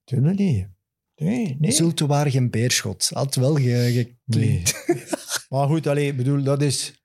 Tuurlijk 0.03 0.37
niet. 0.37 0.67
Nee, 1.15 1.57
nee. 1.59 1.71
Zulte 1.71 2.05
Waregem 2.05 2.49
Beerschot. 2.49 3.09
Had 3.13 3.35
wel 3.35 3.55
ge, 3.55 4.15
Nee. 4.25 4.61
maar 5.49 5.67
goed, 5.67 5.87
allee, 5.87 6.07
ik 6.07 6.17
bedoel, 6.17 6.43
dat 6.43 6.61
is... 6.61 7.02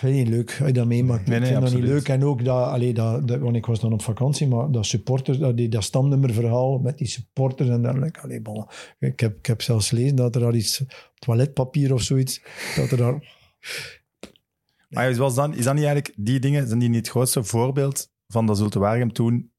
Je, 0.00 0.26
leuk 0.26 0.56
als 0.58 0.66
je 0.66 0.72
dat 0.72 0.86
meemaakt. 0.86 1.26
Nee, 1.26 1.40
nee, 1.40 1.48
ik 1.48 1.54
vind 1.56 1.70
dat 1.70 1.80
niet 1.80 1.88
leuk. 1.88 2.08
En 2.08 2.24
ook 2.24 2.44
dat, 2.44 2.66
allee, 2.66 2.94
dat, 2.94 3.28
dat, 3.28 3.40
want 3.40 3.56
ik 3.56 3.66
was 3.66 3.80
dan 3.80 3.92
op 3.92 4.02
vakantie, 4.02 4.48
maar 4.48 4.70
dat 4.70 4.86
supporters, 4.86 5.38
dat, 5.38 5.56
die, 5.56 5.68
dat 5.68 5.82
stamnummerverhaal 5.82 6.78
met 6.78 6.98
die 6.98 7.06
supporters 7.06 7.68
en 7.68 7.82
dergelijke. 7.82 8.20
Allee, 8.20 8.40
bon. 8.40 8.66
ik, 8.98 9.20
heb, 9.20 9.38
ik 9.38 9.46
heb 9.46 9.62
zelfs 9.62 9.88
gelezen 9.88 10.16
dat 10.16 10.36
er 10.36 10.44
al 10.44 10.54
iets 10.54 10.84
toiletpapier 11.18 11.92
of 11.92 12.02
zoiets, 12.02 12.42
dat 12.76 12.90
er 12.90 12.96
daar... 12.96 13.40
Maar 14.88 15.10
is, 15.10 15.16
was 15.16 15.34
dan, 15.34 15.54
is 15.54 15.64
dat 15.64 15.74
niet 15.74 15.84
eigenlijk, 15.84 16.14
die 16.16 16.40
dingen, 16.40 16.66
zijn 16.66 16.78
die 16.78 16.88
niet 16.88 16.98
het 16.98 17.08
grootste 17.08 17.44
voorbeeld 17.44 18.10
van 18.26 18.46
dat 18.46 18.58
Zulte 18.58 18.78
Waregem 18.78 19.12
toen 19.12 19.52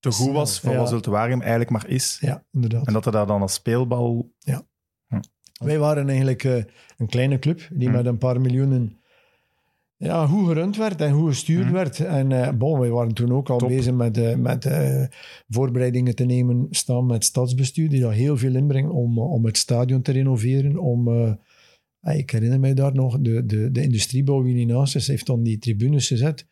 te 0.00 0.10
goed 0.10 0.32
was 0.32 0.60
voor 0.60 0.72
Ja. 0.72 0.78
wat 0.78 0.88
Zulte 0.88 1.10
Waregem 1.10 1.40
eigenlijk 1.40 1.70
maar 1.70 1.88
is? 1.88 2.18
Ja, 2.20 2.44
inderdaad. 2.52 2.86
En 2.86 2.92
dat 2.92 3.06
er 3.06 3.12
daar 3.12 3.26
dan 3.26 3.42
als 3.42 3.54
speelbal... 3.54 4.32
Wij 5.52 5.78
waren 5.78 6.08
eigenlijk 6.08 6.44
eh, 6.44 6.64
een 6.96 7.06
kleine 7.06 7.38
club 7.38 7.68
die 7.72 7.88
Hmm. 7.88 7.96
met 7.96 8.06
een 8.06 8.18
paar 8.18 8.40
miljoenen 8.40 9.01
ja, 10.02 10.26
goed 10.26 10.46
gerund 10.46 10.76
werd 10.76 11.00
en 11.00 11.12
goed 11.12 11.28
gestuurd 11.28 11.64
Hmm. 11.64 11.72
werd. 11.72 12.00
En 12.00 12.58
bon, 12.58 12.80
wij 12.80 12.90
waren 12.90 13.14
toen 13.14 13.32
ook 13.32 13.50
al 13.50 13.58
Top. 13.58 13.68
bezig 13.68 13.94
met, 13.94 14.18
eh, 14.18 14.36
met 14.36 14.64
eh, 14.64 15.04
voorbereidingen 15.48 16.14
te 16.14 16.24
nemen 16.24 16.66
staan 16.70 17.06
met 17.06 17.24
stadsbestuur, 17.24 17.88
die 17.88 18.00
daar 18.00 18.12
heel 18.12 18.36
veel 18.36 18.54
inbrengt 18.54 18.90
om, 18.90 19.18
om 19.18 19.44
het 19.44 19.56
stadion 19.56 20.02
te 20.02 20.12
renoveren. 20.12 20.78
Om, 20.78 21.08
ah, 22.00 22.16
ik 22.16 22.30
herinner 22.30 22.60
mij 22.60 22.74
daar 22.74 22.94
nog, 22.94 23.20
de, 23.20 23.46
de, 23.46 23.70
de 23.70 23.82
industriebouw 23.82 24.42
in 24.44 24.56
Inasis 24.56 25.06
heeft 25.06 25.26
dan 25.26 25.42
die 25.42 25.58
tribunes 25.58 26.06
gezet. 26.06 26.46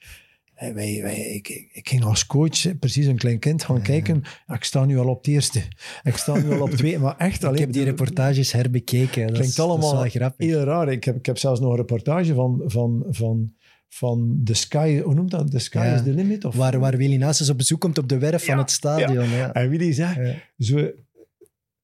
Wij, 0.61 1.01
wij, 1.03 1.17
ik, 1.21 1.49
ik, 1.49 1.69
ik 1.73 1.89
ging 1.89 2.05
als 2.05 2.27
coach, 2.27 2.79
precies 2.79 3.07
een 3.07 3.17
klein 3.19 3.39
kind, 3.39 3.65
gaan 3.65 3.83
kijken. 3.83 4.23
Ik 4.55 4.65
sta 4.65 4.85
nu 4.85 4.99
al 4.99 5.09
op 5.09 5.17
het 5.17 5.27
eerste. 5.27 5.63
Ik 6.03 6.17
sta 6.17 6.39
nu 6.39 6.51
al 6.53 6.61
op 6.61 6.71
twee. 6.71 6.99
Maar 6.99 7.17
echt, 7.17 7.39
Ik 7.43 7.49
alleen, 7.49 7.61
heb 7.61 7.73
die 7.73 7.85
reportages 7.85 8.53
herbekeken. 8.53 9.23
Dat 9.23 9.31
Klinkt 9.33 9.49
is, 9.49 9.55
dat 9.55 9.67
is 9.67 9.73
allemaal 9.73 10.01
wel 10.03 10.11
grappig. 10.11 10.47
heel 10.47 10.63
raar. 10.63 10.93
Ik 10.93 11.05
heb, 11.05 11.17
ik 11.17 11.27
heb 11.27 11.39
zelfs 11.39 11.61
nog 11.61 11.71
een 11.71 11.77
reportage 11.77 12.35
van, 12.35 12.63
van, 12.67 13.05
van, 13.11 13.53
van 13.89 14.41
The 14.45 14.55
Sky, 14.55 15.01
hoe 15.01 15.15
noemt 15.15 15.31
dat? 15.31 15.51
The 15.51 15.59
Sky 15.59 15.79
Ja. 15.79 15.95
is 15.95 16.03
the 16.03 16.11
Limit? 16.13 16.45
Of, 16.45 16.55
Waar, 16.55 16.79
waar 16.79 16.97
Willy 16.97 17.17
Nasus 17.17 17.51
op 17.51 17.57
bezoek 17.57 17.81
komt 17.81 17.99
op 17.99 18.09
de 18.09 18.19
werf 18.19 18.45
van 18.45 18.59
het 18.59 18.71
stadion. 18.71 19.29
Ja. 19.29 19.53
En 19.53 19.69
Willy 19.69 19.93
zegt, 19.93 20.19
zo... 20.59 20.91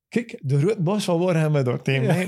Kijk, 0.09 0.39
de 0.43 0.59
grote 0.59 0.83
bos 0.83 1.05
van 1.05 1.19
Warham 1.19 1.53
met 1.53 1.65
dat 1.65 1.85
tegen 1.85 2.07
mij. 2.15 2.27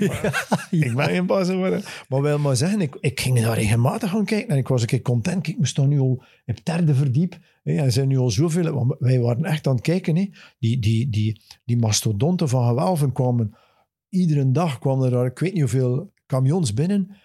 Ik 0.70 0.94
ben 0.94 1.04
geen 1.04 1.26
bos 1.26 1.48
geworden. 1.48 1.82
Maar 2.08 2.22
wil 2.22 2.38
maar 2.38 2.56
zeggen, 2.56 2.80
ik, 2.80 2.96
ik 3.00 3.20
ging 3.20 3.40
daar 3.40 3.54
regelmatig 3.54 4.10
gaan 4.10 4.24
kijken 4.24 4.48
en 4.48 4.56
ik 4.56 4.68
was 4.68 4.80
een 4.80 4.86
keer 4.86 5.02
content. 5.02 5.42
Kijk, 5.42 5.58
we 5.58 5.66
staan 5.66 5.88
nu 5.88 5.98
al 5.98 6.10
op 6.10 6.22
het 6.44 6.64
derde 6.64 6.94
verdiep. 6.94 7.38
Hè, 7.62 7.72
en 7.76 7.84
er 7.84 7.92
zijn 7.92 8.08
nu 8.08 8.18
al 8.18 8.30
zoveel... 8.30 8.72
want 8.72 8.94
Wij 8.98 9.20
waren 9.20 9.44
echt 9.44 9.66
aan 9.66 9.74
het 9.74 9.82
kijken. 9.82 10.16
Hè. 10.16 10.30
Die, 10.58 10.78
die, 10.78 11.10
die, 11.10 11.40
die 11.64 11.76
mastodonten 11.76 12.48
van 12.48 12.68
gewelven 12.68 13.12
kwamen... 13.12 13.54
Iedere 14.08 14.50
dag 14.50 14.78
kwamen 14.78 15.12
er, 15.12 15.26
ik 15.26 15.38
weet 15.38 15.52
niet 15.52 15.60
hoeveel 15.60 16.12
camions 16.26 16.74
binnen. 16.74 17.16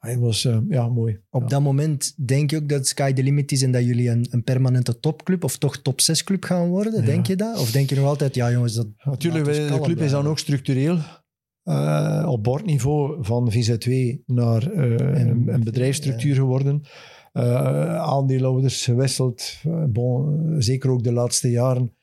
Hij 0.00 0.18
was, 0.18 0.44
eh, 0.44 0.58
ja, 0.68 0.88
mooi. 0.88 1.20
Op 1.30 1.42
Ja. 1.42 1.48
dat 1.48 1.60
moment 1.60 2.26
denk 2.26 2.50
je 2.50 2.56
ook 2.56 2.68
dat 2.68 2.86
Sky 2.86 3.12
the 3.12 3.22
Limit 3.22 3.52
is 3.52 3.62
en 3.62 3.72
dat 3.72 3.84
jullie 3.84 4.08
een, 4.10 4.26
een 4.30 4.44
permanente 4.44 5.00
topclub 5.00 5.44
of 5.44 5.58
toch 5.58 5.76
top 5.76 6.00
6 6.00 6.24
club 6.24 6.44
gaan 6.44 6.68
worden? 6.68 6.92
Ja. 7.00 7.06
Denk 7.06 7.26
je 7.26 7.36
dat? 7.36 7.58
Of 7.58 7.70
denk 7.70 7.88
je 7.88 7.96
nog 7.96 8.04
altijd, 8.04 8.34
ja 8.34 8.50
jongens, 8.52 8.74
dat 8.74 8.86
Natuurlijk, 9.04 9.44
de 9.44 9.78
club 9.82 10.00
is 10.00 10.10
dan 10.10 10.26
ook 10.26 10.38
structureel 10.38 10.98
eh, 11.62 12.26
op 12.28 12.42
bordniveau 12.44 13.24
van 13.24 13.52
VZ2 13.52 14.22
naar 14.26 14.72
eh, 14.72 15.20
een, 15.20 15.48
een 15.48 15.64
bedrijfsstructuur 15.64 16.34
geworden. 16.34 16.82
Eh, 17.32 17.96
aandeelhouders 17.96 18.84
gewisseld. 18.84 19.42
Bon, 19.88 20.54
zeker 20.58 20.90
ook 20.90 21.02
de 21.02 21.12
laatste 21.12 21.50
jaren. 21.50 21.94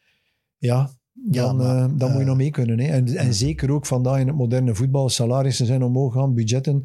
Ja, 0.57 0.89
Ja, 1.31 1.41
dan, 1.45 1.55
maar, 1.55 1.75
eh, 1.75 1.81
dan 1.97 2.07
moet 2.09 2.17
je 2.17 2.21
eh, 2.21 2.25
nog 2.27 2.37
mee 2.37 2.49
kunnen. 2.51 2.79
Hè. 2.79 2.85
En, 2.87 3.07
en 3.15 3.33
zeker 3.33 3.71
ook 3.71 3.85
vandaag 3.85 4.19
in 4.19 4.27
het 4.27 4.35
moderne 4.35 4.75
voetbal. 4.75 5.09
Salarissen 5.09 5.65
zijn 5.65 5.83
omhoog 5.83 6.13
gaan, 6.13 6.33
budgetten 6.33 6.83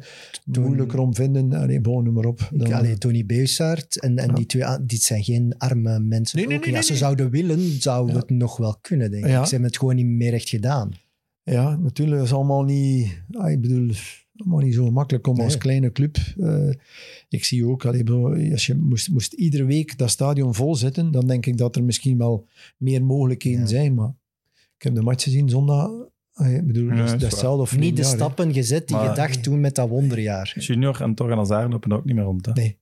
Toen- 0.51 0.63
moeilijker 0.65 0.99
om 0.99 1.15
vinden. 1.15 1.53
Allee, 1.53 1.81
bon, 1.81 2.03
noem 2.03 2.13
maar 2.13 2.25
op. 2.25 2.49
Ik, 2.51 2.59
Dan- 2.59 2.73
allee, 2.73 2.97
Tony 2.97 3.25
Beusaert 3.25 3.99
en, 3.99 4.17
en 4.17 4.33
die 4.35 4.45
twee, 4.45 4.63
dit 4.85 5.01
zijn 5.01 5.23
geen 5.23 5.55
arme 5.57 5.99
mensen. 5.99 6.37
Nee, 6.37 6.47
nee, 6.47 6.59
nee. 6.59 6.75
Als 6.77 6.87
ze 6.87 6.95
zouden 6.95 7.29
willen, 7.29 7.59
zouden 7.81 8.13
we 8.15 8.21
het 8.21 8.29
nog 8.29 8.57
wel 8.57 8.77
kunnen, 8.81 9.11
denk 9.11 9.25
ik. 9.25 9.31
Ze 9.31 9.37
hebben 9.49 9.63
het 9.69 9.77
gewoon 9.77 9.95
niet 9.95 10.05
meer 10.05 10.33
echt 10.33 10.49
gedaan. 10.49 10.91
Ja, 11.43 11.75
natuurlijk 11.75 12.21
is 12.23 12.33
allemaal 12.33 12.63
niet... 12.63 13.21
ah, 13.31 13.51
ik 13.51 13.61
bedoel, 13.61 13.89
allemaal 14.35 14.59
niet 14.59 14.73
zo 14.73 14.91
makkelijk 14.91 15.27
om 15.27 15.35
Nee. 15.35 15.45
als 15.45 15.57
kleine 15.57 15.91
club... 15.91 16.17
eh, 16.39 16.69
ik 17.29 17.43
zie 17.43 17.67
ook, 17.67 17.85
allee, 17.85 18.51
als 18.51 18.65
je 18.65 18.75
moest, 18.75 19.09
moest 19.11 19.33
iedere 19.33 19.65
week 19.65 19.97
dat 19.97 20.09
stadion 20.09 20.53
vol 20.55 20.75
zitten, 20.75 21.11
dan 21.11 21.27
denk 21.27 21.45
ik 21.45 21.57
dat 21.57 21.75
er 21.75 21.83
misschien 21.83 22.17
wel 22.17 22.47
meer 22.77 23.03
mogelijkheden 23.05 23.59
Ja. 23.59 23.65
zijn. 23.67 23.93
Maar 23.93 24.13
ik 24.83 24.89
heb 24.89 24.95
de 24.95 25.01
match 25.01 25.23
gezien 25.23 25.49
zondag. 25.49 25.89
ah, 26.33 26.51
ik 26.53 26.67
bedoel, 26.67 26.83
Ja, 26.89 26.95
dat, 26.95 27.05
is- 27.05 27.11
dat 27.11 27.11
is 27.11 27.11
dat 27.11 27.15
is 27.15 27.21
waar. 27.21 27.29
hetzelfde 27.29 27.61
of 27.61 27.77
Niet 27.77 27.95
de 27.95 28.01
jaar, 28.01 28.11
stappen 28.11 28.53
gezet 28.53 28.87
die 28.87 28.97
Maar- 28.97 29.09
je 29.09 29.15
dacht 29.15 29.43
toen 29.43 29.59
met 29.59 29.75
dat 29.75 29.89
wonderjaar. 29.89 30.53
Junior 30.59 31.01
en 31.01 31.15
Torgan 31.15 31.37
Hazard 31.37 31.71
lopen 31.71 31.91
er 31.91 31.97
ook 31.97 32.05
niet 32.05 32.15
meer 32.15 32.23
rond. 32.23 32.45
Hè? 32.45 32.51
Nee. 32.53 32.81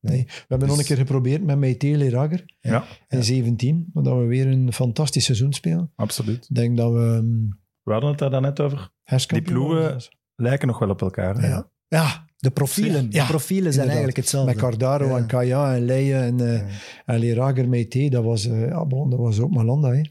Nee. 0.00 0.24
We 0.26 0.44
hebben 0.48 0.68
nog 0.68 0.78
een 0.78 0.84
keer 0.84 0.96
geprobeerd 0.96 1.44
met 1.44 1.58
Meitele 1.58 2.10
Rager 2.10 2.44
Ja, 2.60 2.84
in 3.08 3.24
17, 3.24 3.90
maar 3.92 4.02
dat 4.02 4.18
we 4.18 4.24
weer 4.24 4.46
een 4.46 4.72
fantastisch 4.72 5.24
seizoen 5.24 5.52
spelen. 5.52 5.92
absoluut. 5.96 6.46
Ik 6.48 6.54
denk 6.54 6.76
dat 6.76 6.92
we 6.92 6.98
um, 6.98 7.60
We 7.82 7.92
hadden 7.92 8.10
het 8.10 8.18
daar 8.18 8.30
daarnet 8.30 8.60
over. 8.60 8.90
Die 9.26 9.42
ploegen-. 9.42 10.00
Lijken 10.34 10.68
nog 10.68 10.78
wel 10.78 10.90
op 10.90 11.00
elkaar. 11.02 11.36
hè? 11.36 11.48
Ja. 11.48 11.70
ja, 11.88 12.26
De 12.36 12.50
profielen, 12.50 13.06
Ja, 13.10 13.22
de 13.22 13.28
profielen 13.28 13.72
zijn 13.72 13.86
inderdaad. 13.86 13.88
eigenlijk 13.88 14.16
hetzelfde. 14.16 14.50
Met 14.52 14.60
Cardaro 14.62 15.06
Ja. 15.08 15.16
en 15.16 15.26
Kaya 15.26 15.74
en 15.74 15.84
Leijen 15.84 16.22
en, 16.22 16.40
eh 16.40 16.58
Ja, 16.60 16.66
en 17.06 17.18
Lerager 17.18 17.68
Meite, 17.68 18.08
dat 18.10 18.24
was, 18.24 18.46
eh, 18.46 18.66
ja, 18.68 18.84
bon, 18.86 19.10
dat 19.10 19.18
was 19.18 19.40
ook 19.40 19.50
Malanda. 19.50 19.90
Hè. 19.92 20.02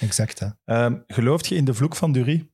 Exact, 0.00 0.38
hè. 0.38 0.46
Ehm, 0.64 0.96
gelooft 1.06 1.46
je 1.46 1.54
in 1.54 1.64
de 1.64 1.74
vloek 1.74 1.96
van 1.96 2.12
Dury? 2.12 2.50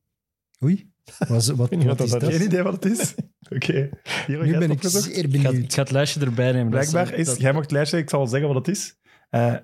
Oei. 0.64 0.90
Was, 1.28 1.48
wat, 1.48 1.68
weet 1.68 1.78
niet 1.78 1.88
wat 1.88 1.98
wat 1.98 2.06
is 2.06 2.12
dat? 2.12 2.24
Geen 2.24 2.42
idee 2.42 2.62
wat 2.62 2.84
het 2.84 2.84
is? 2.98 3.14
Oké. 3.54 3.88
Hier, 4.26 4.42
Nu 4.44 4.58
ben 4.58 4.70
hebt 4.70 4.84
ik 4.84 4.90
zeer 4.90 5.06
Ik 5.08 5.14
ga, 5.14 5.20
ik 5.20 5.30
benieuwd. 5.30 5.74
ga 5.74 5.80
het 5.82 5.90
lijstje 5.90 6.20
erbij 6.20 6.52
nemen. 6.52 6.70
Blijkbaar 6.70 7.14
is, 7.14 7.26
dat- 7.26 7.40
jij 7.40 7.52
mag 7.52 7.62
het 7.62 7.70
lijstje, 7.70 7.98
ik 7.98 8.10
zal 8.10 8.18
wel 8.18 8.28
zeggen 8.28 8.48
wat 8.54 8.66
het 8.66 8.76
is. 8.76 8.96
Eh, 9.30 9.54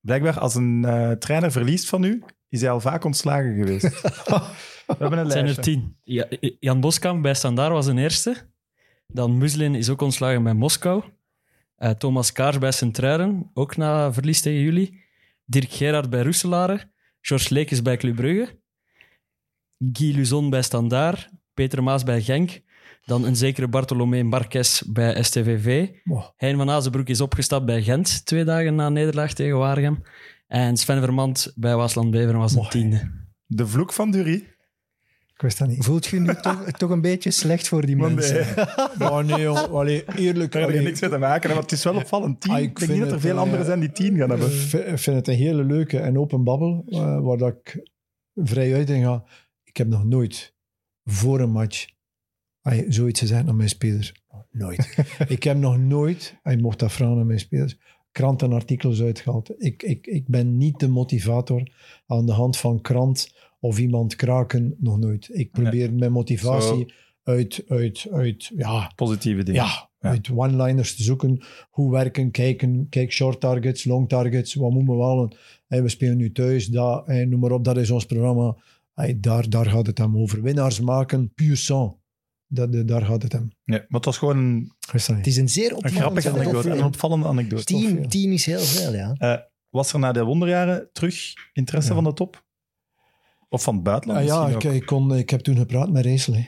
blijkbaar 0.00 0.38
als 0.38 0.54
een 0.54 0.84
eh, 0.84 1.10
trainer 1.10 1.52
verliest 1.52 1.88
van 1.88 2.04
u, 2.04 2.22
is 2.48 2.60
hij 2.60 2.70
al 2.70 2.80
vaak 2.80 3.04
ontslagen 3.04 3.54
geweest. 3.54 3.82
We 4.86 4.94
hebben 4.98 5.18
een 5.18 5.24
Het 5.24 5.32
zijn 5.32 5.46
er 5.46 5.52
lijstje. 5.52 5.62
tien. 5.62 5.96
Ja, 6.02 6.26
Jan 6.60 6.80
Boskamp 6.80 7.22
bij 7.22 7.34
Standaard 7.34 7.72
was 7.72 7.86
een 7.86 7.98
eerste. 7.98 8.36
Dan 9.06 9.38
Muslin 9.38 9.74
is 9.74 9.88
ook 9.88 10.00
ontslagen 10.00 10.42
bij 10.42 10.54
Moskou. 10.54 11.02
Eh, 11.76 11.90
Thomas 11.90 12.32
Kaars 12.32 12.58
bij 12.58 12.70
Sint-Truiden, 12.72 13.50
ook 13.54 13.76
na 13.76 14.12
verlies 14.12 14.40
tegen 14.40 14.60
jullie. 14.60 15.02
Dirk 15.44 15.70
Gerard 15.70 16.10
bij 16.10 16.22
Roeselare. 16.22 16.92
George 17.26 17.54
Lekes 17.54 17.82
bij 17.82 17.96
Club 17.96 18.16
Brugge. 18.16 18.60
Guy 19.92 20.14
Luzon 20.14 20.50
bij 20.50 20.62
Standaard. 20.62 21.28
Peter 21.54 21.82
Maas 21.82 22.02
bij 22.02 22.22
Genk. 22.22 22.60
Dan 23.04 23.24
een 23.24 23.36
zekere 23.36 23.68
Bartolomé 23.68 24.22
Marques 24.22 24.82
bij 24.86 25.22
STVV. 25.22 25.88
Wow. 26.04 26.22
Hein 26.36 26.56
van 26.56 26.70
Azenbroek 26.70 27.08
is 27.08 27.20
opgestapt 27.20 27.66
bij 27.66 27.82
Gent, 27.82 28.26
twee 28.26 28.44
dagen 28.44 28.74
na 28.74 28.88
nederlaag 28.88 29.32
tegen 29.32 29.58
Waregem. 29.58 30.02
En 30.46 30.76
Sven 30.76 31.00
Vermand 31.00 31.52
bij 31.54 31.76
Waasland 31.76 32.10
Beveren 32.10 32.38
was 32.38 32.54
een 32.54 32.68
tiende. 32.68 33.10
De 33.46 33.66
vloek 33.66 33.92
van 33.92 34.10
Dury. 34.10 34.53
Ik 35.34 35.40
wist 35.40 35.58
dat 35.58 35.68
niet. 35.68 35.84
Voelt 35.84 36.06
je 36.06 36.20
nu 36.20 36.34
toch, 36.42 36.70
toch 36.70 36.90
een 36.90 37.00
beetje 37.00 37.30
slecht 37.30 37.68
voor 37.68 37.86
die 37.86 37.96
mensen? 37.96 38.56
eh, 38.56 38.98
Maar 39.10 39.24
nee, 39.24 39.40
jong. 39.40 39.58
Allee, 39.58 40.04
eerlijk. 40.16 40.52
Daar 40.52 40.70
heb 40.70 40.82
niks 40.82 41.00
mee 41.00 41.10
te 41.10 41.18
maken, 41.18 41.48
hè, 41.48 41.54
want 41.54 41.70
het 41.70 41.78
is 41.78 41.84
wel 41.84 41.94
opvallend. 41.94 42.40
Tien. 42.40 42.52
Ah, 42.52 42.58
ik 42.58 42.64
ik 42.64 42.76
denk 42.76 42.78
vind 42.90 42.92
niet 43.00 43.04
dat 43.10 43.12
er 43.12 43.20
veel 43.20 43.34
eh, 43.36 43.42
anderen 43.42 43.64
zijn 43.64 43.80
die 43.80 43.92
tien 43.92 44.16
gaan 44.16 44.30
hebben. 44.30 44.48
Ik 44.48 44.98
vind- 44.98 45.16
het 45.16 45.28
een 45.28 45.34
hele 45.34 45.64
leuke 45.64 45.98
en 45.98 46.18
open 46.18 46.44
babbel, 46.44 46.84
eh, 46.88 47.20
waar 47.20 47.36
dat 47.36 47.54
ik 47.62 47.88
vrij 48.34 48.74
uit 48.74 48.90
in 48.90 49.02
ga. 49.02 49.24
Ik 49.62 49.76
heb 49.76 49.88
nog 49.88 50.04
nooit 50.04 50.54
voor 51.04 51.40
een 51.40 51.50
match 51.50 51.86
ay, 52.62 52.84
zoiets 52.88 53.20
gezegd 53.20 53.44
naar 53.44 53.54
mijn 53.54 53.68
spelers. 53.68 54.12
Nooit. 54.50 54.96
ik 55.28 55.42
heb 55.42 55.56
nog 55.56 55.78
nooit, 55.78 56.38
hij 56.42 56.56
mocht 56.56 56.78
dat 56.78 56.92
vragen 56.92 57.18
aan 57.18 57.26
mijn 57.26 57.38
spelers, 57.38 57.78
krantenartikels 58.12 59.02
uitgehaald. 59.02 59.50
Ik, 59.62 59.82
ik, 59.82 60.06
ik 60.06 60.26
ben 60.28 60.56
niet 60.56 60.78
de 60.80 60.88
motivator 60.88 61.72
aan 62.06 62.26
de 62.26 62.32
hand 62.32 62.56
van 62.56 62.80
krant 62.80 63.34
of 63.64 63.78
iemand 63.78 64.16
kraken, 64.16 64.74
nog 64.78 64.98
nooit. 64.98 65.28
Ik 65.32 65.50
probeer 65.50 65.92
mijn 65.92 66.12
motivatie 66.12 66.92
uit, 67.22 67.64
uit, 67.68 68.06
uit, 68.12 68.50
ja, 68.56 68.92
Positieve 68.94 69.42
dingen. 69.42 69.62
ja, 69.64 69.88
Ja. 70.00 70.08
uit 70.10 70.30
one-liners 70.30 70.96
te 70.96 71.02
zoeken. 71.02 71.42
Hoe 71.70 71.90
werken, 71.92 72.30
kijken, 72.30 72.86
kijk 72.88 73.12
short 73.12 73.40
targets, 73.40 73.84
long 73.84 74.08
targets, 74.08 74.54
wat 74.54 74.70
moeten 74.70 74.92
we 74.94 74.98
wel? 74.98 75.32
Hey, 75.66 75.82
we 75.82 75.88
spelen 75.88 76.16
nu 76.16 76.32
thuis, 76.32 76.66
dat, 76.66 77.06
hey, 77.06 77.24
noem 77.24 77.40
maar 77.40 77.50
op, 77.50 77.64
dat 77.64 77.76
is 77.76 77.90
ons 77.90 78.04
programma. 78.06 78.56
Hey, 78.94 79.20
daar, 79.20 79.48
daar 79.48 79.66
gaat 79.66 79.86
het 79.86 79.98
hem 79.98 80.16
over. 80.18 80.42
Winnaars 80.42 80.80
maken, 80.80 81.32
puur 81.34 81.56
sang. 81.56 81.96
Dat, 82.46 82.88
daar 82.88 83.04
gaat 83.04 83.22
het 83.22 83.32
hem. 83.32 83.48
Ja, 83.64 83.76
maar 83.76 83.86
het 83.88 84.04
was 84.04 84.18
gewoon 84.18 84.36
een, 84.38 84.72
Het 84.92 85.26
is 85.26 85.36
een 85.36 85.48
zeer 85.48 85.70
een 85.70 85.76
opvallend 85.76 85.98
grappige 86.00 86.30
anekdote. 86.30 86.70
Een 86.70 86.84
opvallende 86.84 87.26
anekdote. 87.26 87.64
Tof, 87.64 87.80
Tien, 87.80 88.00
ja. 88.00 88.06
tien 88.08 88.32
is 88.32 88.46
heel 88.46 88.58
veel, 88.60 88.94
ja. 88.94 89.14
Eh, 89.18 89.36
was 89.68 89.92
er 89.92 89.98
na 89.98 90.12
de 90.12 90.24
wonderjaren 90.24 90.88
terug 90.92 91.32
interesse 91.52 91.88
Ja. 91.88 91.94
van 91.94 92.04
de 92.04 92.12
top? 92.12 92.43
Of 93.54 93.62
van 93.62 93.74
het 93.74 93.82
buitenland 93.84 94.20
Ah, 94.20 94.26
ja, 94.26 94.44
misschien 94.46 94.70
ik, 94.70 94.76
ook? 94.76 94.82
ik, 94.82 94.86
kon, 94.86 95.16
ik 95.16 95.30
heb 95.30 95.40
toen 95.40 95.56
gepraat 95.56 95.90
met 95.90 96.04
Rijssel. 96.04 96.34
hè. 96.34 96.44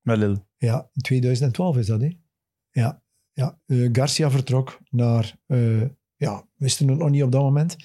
Met 0.00 0.18
Lille. 0.18 0.44
Ja, 0.56 0.88
in 0.92 1.02
2012 1.02 1.76
is 1.76 1.86
dat, 1.86 2.00
hè? 2.00 2.10
Ja. 2.70 3.02
ja. 3.32 3.58
Eh, 3.66 3.88
Garcia 3.92 4.30
vertrok 4.30 4.80
naar, 4.90 5.36
eh, 5.46 5.82
ja, 6.16 6.46
wisten 6.56 6.88
het 6.88 6.98
nog 6.98 7.10
niet 7.10 7.22
op 7.22 7.32
dat 7.32 7.42
moment, 7.42 7.76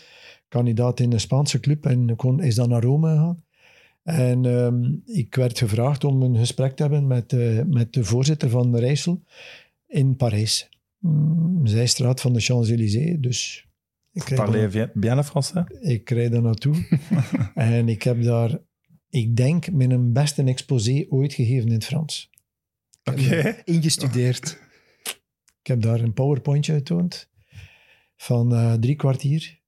kandidaat 0.48 1.00
in 1.00 1.14
een 1.14 1.20
Spaanse 1.20 1.60
club 1.60 1.86
en 1.86 2.16
kon, 2.16 2.42
is 2.42 2.56
dan 2.56 2.70
naar 2.70 2.84
Rome 2.84 3.10
gegaan. 3.10 3.44
En 4.04 4.46
ehm, 4.46 4.92
ik 5.18 5.36
werd 5.36 5.58
gevraagd 5.58 6.04
om 6.04 6.22
een 6.22 6.38
gesprek 6.38 6.76
te 6.76 6.82
hebben 6.82 7.08
met, 7.08 7.34
eh, 7.34 7.62
met 7.66 7.94
de 7.94 8.04
voorzitter 8.04 8.50
van 8.50 8.76
Rijssel 8.78 9.24
in 9.88 10.16
Parijs. 10.16 10.70
Mm, 10.98 11.68
zijstraat 11.68 12.22
van 12.22 12.34
de 12.34 12.40
Champs-Élysées, 12.40 13.18
dus 13.20 13.68
ik 14.12 14.36
Parlez 14.36 14.74
daar, 14.74 14.92
bien, 14.94 15.24
français? 15.24 15.66
ik 15.80 16.10
rijd 16.10 16.32
daar 16.32 16.42
naartoe. 16.42 17.00
en 17.56 17.90
ik 17.90 18.04
heb 18.04 18.24
daar, 18.24 18.60
ik 19.10 19.36
denk, 19.36 19.72
mijn 19.72 20.14
beste 20.14 20.44
exposé 20.44 21.06
ooit 21.10 21.34
gegeven 21.34 21.68
in 21.68 21.74
het 21.74 21.86
Frans. 21.86 22.30
Oké. 23.04 23.62
Ingestudeerd. 23.64 24.60
Ik 25.62 25.68
heb 25.68 25.82
daar 25.82 26.00
een 26.00 26.14
powerpointje 26.14 26.74
getoond 26.74 27.30
van 28.16 28.54
eh, 28.54 28.74
drie 28.74 28.96
kwartier. 28.96 29.60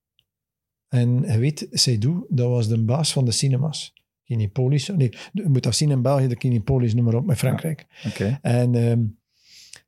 En 0.88 1.22
je 1.22 1.38
weet, 1.38 1.68
Seydou, 1.72 2.26
dat 2.30 2.50
was 2.50 2.68
de 2.68 2.84
baas 2.84 3.14
van 3.14 3.26
de 3.26 3.32
cinemas. 3.32 3.94
Kinepolis. 4.24 4.88
Nee, 4.88 5.14
je 5.32 5.50
moet 5.50 5.64
dat 5.64 5.76
zien 5.76 5.92
in 5.92 6.02
België, 6.02 6.28
de 6.28 6.36
Kinepolis, 6.36 6.94
noem 6.94 7.06
maar 7.06 7.14
op, 7.14 7.26
met 7.26 7.38
Frankrijk. 7.38 7.86
Oké. 8.08 8.40
En 8.42 8.76
ehm, 8.76 9.04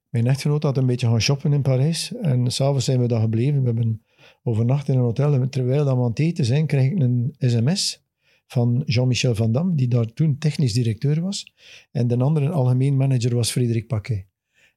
mijn 0.10 0.28
echtgenoot 0.28 0.64
had 0.64 0.78
een 0.78 0.86
beetje 0.86 1.08
gaan 1.08 1.22
shoppen 1.22 1.54
in 1.54 1.62
Parijs. 1.62 2.14
En 2.14 2.52
s'avonds 2.52 2.86
zijn 2.86 3.00
we 3.00 3.08
daar 3.08 3.22
gebleven. 3.22 3.60
We 3.60 3.66
hebben 3.66 4.03
overnacht 4.44 4.88
in 4.88 4.96
een 4.96 5.02
hotel. 5.02 5.34
En 5.34 5.50
terwijl 5.50 5.86
dat 5.86 5.96
we 5.96 6.02
aan 6.02 6.10
het 6.10 6.20
eten 6.20 6.46
zijn, 6.46 6.66
kreeg 6.66 6.92
ik 6.92 7.00
een 7.00 7.36
sms 7.38 8.04
van 8.48 8.84
Jean-Michel 8.86 9.36
Van 9.36 9.52
Damme, 9.52 9.76
die 9.76 9.88
daar 9.88 10.14
toen 10.14 10.38
technisch 10.38 10.74
directeur 10.74 11.22
was. 11.22 11.54
En 11.92 12.08
de 12.08 12.18
andere 12.18 12.50
algemeen 12.50 12.98
manager 12.98 13.36
was 13.36 13.52
Frederik 13.52 13.88
Paquet. 13.88 14.26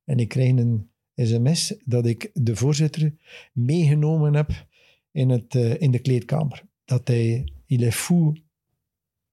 En 0.04 0.18
ik 0.18 0.28
kreeg 0.28 0.50
een 0.50 0.90
sms 1.14 1.74
dat 1.84 2.06
ik 2.06 2.30
de 2.34 2.56
voorzitter 2.56 3.14
meegenomen 3.52 4.34
heb 4.34 4.66
in, 5.10 5.30
het, 5.30 5.54
eh, 5.54 5.80
in 5.80 5.90
de 5.90 5.98
kleedkamer. 5.98 6.62
Dat 6.84 7.08
hij, 7.08 7.52
il 7.66 7.82
est 7.82 7.94
fou. 7.96 8.36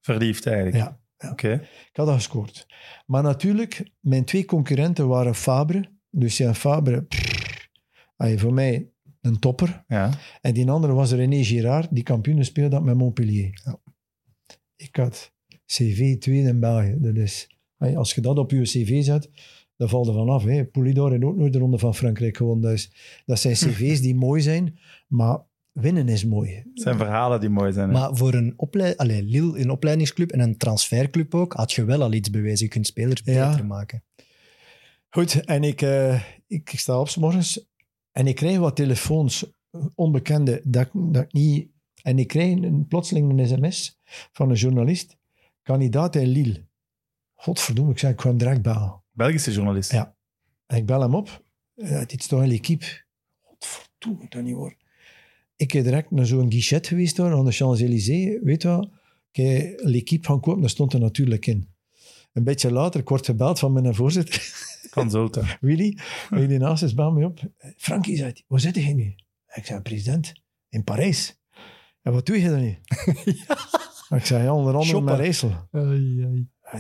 Verliefd 0.01 0.45
eigenlijk. 0.45 0.75
Ja, 0.75 0.99
ja. 1.17 1.31
Oké. 1.31 1.53
Ik 1.89 1.95
had 1.95 2.05
dat 2.05 2.15
gescoord. 2.15 2.67
Maar 3.05 3.23
natuurlijk, 3.23 3.83
mijn 3.99 4.23
twee 4.23 4.45
concurrenten 4.45 5.07
waren 5.07 5.35
Fabre. 5.35 5.91
Lucien 6.09 6.55
Fabre, 6.55 7.01
pff, 7.01 7.69
voor 8.17 8.53
mij 8.53 8.92
een 9.23 9.39
topper. 9.39 9.83
Ja. 9.87 10.09
En 10.41 10.53
die 10.53 10.69
andere 10.69 10.93
was 10.93 11.11
René 11.11 11.43
Girard, 11.43 11.87
die 11.91 12.03
kampioen 12.03 12.43
speelde 12.45 12.75
had 12.75 12.83
met 12.85 12.95
Montpellier. 12.95 13.61
Ik 14.75 14.95
had 14.95 15.31
CV 15.65 16.17
tweede 16.17 16.47
in 16.49 16.59
België. 16.59 16.95
Dat 16.99 17.15
is, 17.15 17.47
als 17.77 18.13
je 18.13 18.21
dat 18.21 18.37
op 18.37 18.51
je 18.51 18.61
CV 18.61 19.03
zet, 19.03 19.29
dan 19.75 19.89
valt 19.89 20.07
er 20.07 20.13
vanaf. 20.13 20.43
Hè. 20.43 20.65
Poulidor 20.65 21.11
heeft 21.11 21.23
ook 21.23 21.37
nooit 21.37 21.53
de 21.53 21.59
Ronde 21.59 21.77
van 21.77 21.95
Frankrijk 21.95 22.37
gewonnen. 22.37 22.63
Dat, 22.63 22.73
is, 22.73 22.91
dat 23.25 23.39
zijn 23.39 23.53
CV's 23.71 24.01
die 24.01 24.15
mooi 24.15 24.41
zijn, 24.41 24.79
maar 25.07 25.39
winnen 25.71 26.07
is 26.07 26.25
mooi. 26.25 26.51
Het 26.55 26.65
zijn 26.81 26.97
verhalen 26.97 27.39
die 27.39 27.49
mooi 27.49 27.73
zijn. 27.73 27.87
hè. 27.89 27.93
Maar 27.93 28.15
voor 28.15 28.33
een, 28.33 28.53
oplei 28.57 28.93
Allee, 28.95 29.23
Lille, 29.23 29.59
een 29.59 29.69
opleidingsclub 29.69 30.31
en 30.31 30.39
een 30.39 30.57
transferclub 30.57 31.35
ook, 31.35 31.53
had 31.53 31.71
je 31.71 31.85
wel 31.85 32.01
al 32.01 32.13
iets 32.13 32.29
bewezen. 32.29 32.65
Je 32.65 32.71
kunt 32.71 32.87
spelers 32.87 33.21
Ja. 33.25 33.49
beter 33.49 33.65
maken. 33.65 34.03
Goed, 35.09 35.45
en 35.45 35.63
ik, 35.63 35.81
eh, 35.81 36.13
ik, 36.47 36.71
ik 36.71 36.79
sta 36.79 36.99
op 36.99 37.09
's 37.09 37.15
morgens 37.17 37.71
en 38.13 38.27
ik 38.27 38.35
krijg 38.35 38.57
wat 38.57 38.75
telefoons, 38.75 39.45
onbekende, 39.95 40.61
dat, 40.63 40.85
ik- 40.85 41.13
dat 41.13 41.23
ik 41.23 41.33
niet... 41.33 41.71
En 42.01 42.19
ik 42.19 42.27
krijg 42.27 42.51
een, 42.61 42.87
plotseling 42.87 43.39
een 43.39 43.47
sms 43.47 43.99
van 44.31 44.49
een 44.49 44.55
journalist, 44.55 45.17
kandidaat 45.61 46.15
in 46.15 46.27
Lille. 46.27 46.65
Godverdomme, 47.33 47.91
ik 47.91 47.99
zei, 47.99 48.13
ik 48.13 48.19
hem 48.19 48.37
direct 48.37 48.61
bellen. 48.61 49.03
Belgische 49.11 49.51
journalist. 49.51 49.91
Ja. 49.91 50.15
En 50.65 50.77
ik 50.77 50.85
bel 50.85 51.01
hem 51.01 51.15
op. 51.15 51.43
Dit 51.75 52.13
is 52.19 52.27
toch 52.27 52.41
een 52.41 52.51
equipe? 52.51 52.85
Godverdomme, 53.41 54.25
dat 54.29 54.43
niet 54.43 54.53
hoor. 54.55 54.75
Ik 55.55 55.71
ben 55.71 55.83
direct 55.83 56.11
naar 56.11 56.25
zo'n 56.25 56.51
guichet 56.51 56.87
geweest 56.87 57.15
daar, 57.15 57.33
aan 57.33 57.45
de 57.45 57.51
Champs-Élysées. 57.51 58.39
Weet 58.43 58.61
je 58.61 58.67
wat? 58.67 58.89
Ik 59.31 59.45
heb 59.45 59.79
l'équipe 59.83 60.25
gaan 60.27 60.39
kopen, 60.39 60.61
daar 60.61 60.69
stond 60.69 60.93
er 60.93 60.99
natuurlijk 60.99 61.45
in. 61.47 61.69
Een 62.33 62.43
beetje 62.43 62.71
later, 62.71 62.99
ik 62.99 63.09
word 63.09 63.25
gebeld 63.25 63.59
van 63.59 63.73
mijn 63.73 63.95
voorzitter. 63.95 64.41
Consulten. 64.93 65.45
Willy, 65.61 65.97
Willy 66.29 66.57
naast 66.57 66.83
is, 66.83 66.93
bel 66.93 67.11
me 67.11 67.25
op. 67.25 67.39
Frankie, 67.77 68.15
zei 68.15 68.29
hij, 68.33 68.43
waar 68.47 68.59
zit 68.59 68.75
je 68.75 68.93
nu? 68.93 69.15
Ik 69.53 69.65
zei, 69.65 69.81
president, 69.81 70.33
in 70.69 70.83
Parijs. 70.83 71.41
En 72.01 72.13
wat 72.13 72.25
doe 72.25 72.41
je 72.41 72.49
dan 72.49 72.61
nu? 72.61 72.77
Ik 74.09 74.25
zei, 74.25 74.49
onder 74.49 74.73
andere 74.73 74.83
Shoppen. 74.83 75.11
met 75.11 75.19
Rijssel. 75.19 75.51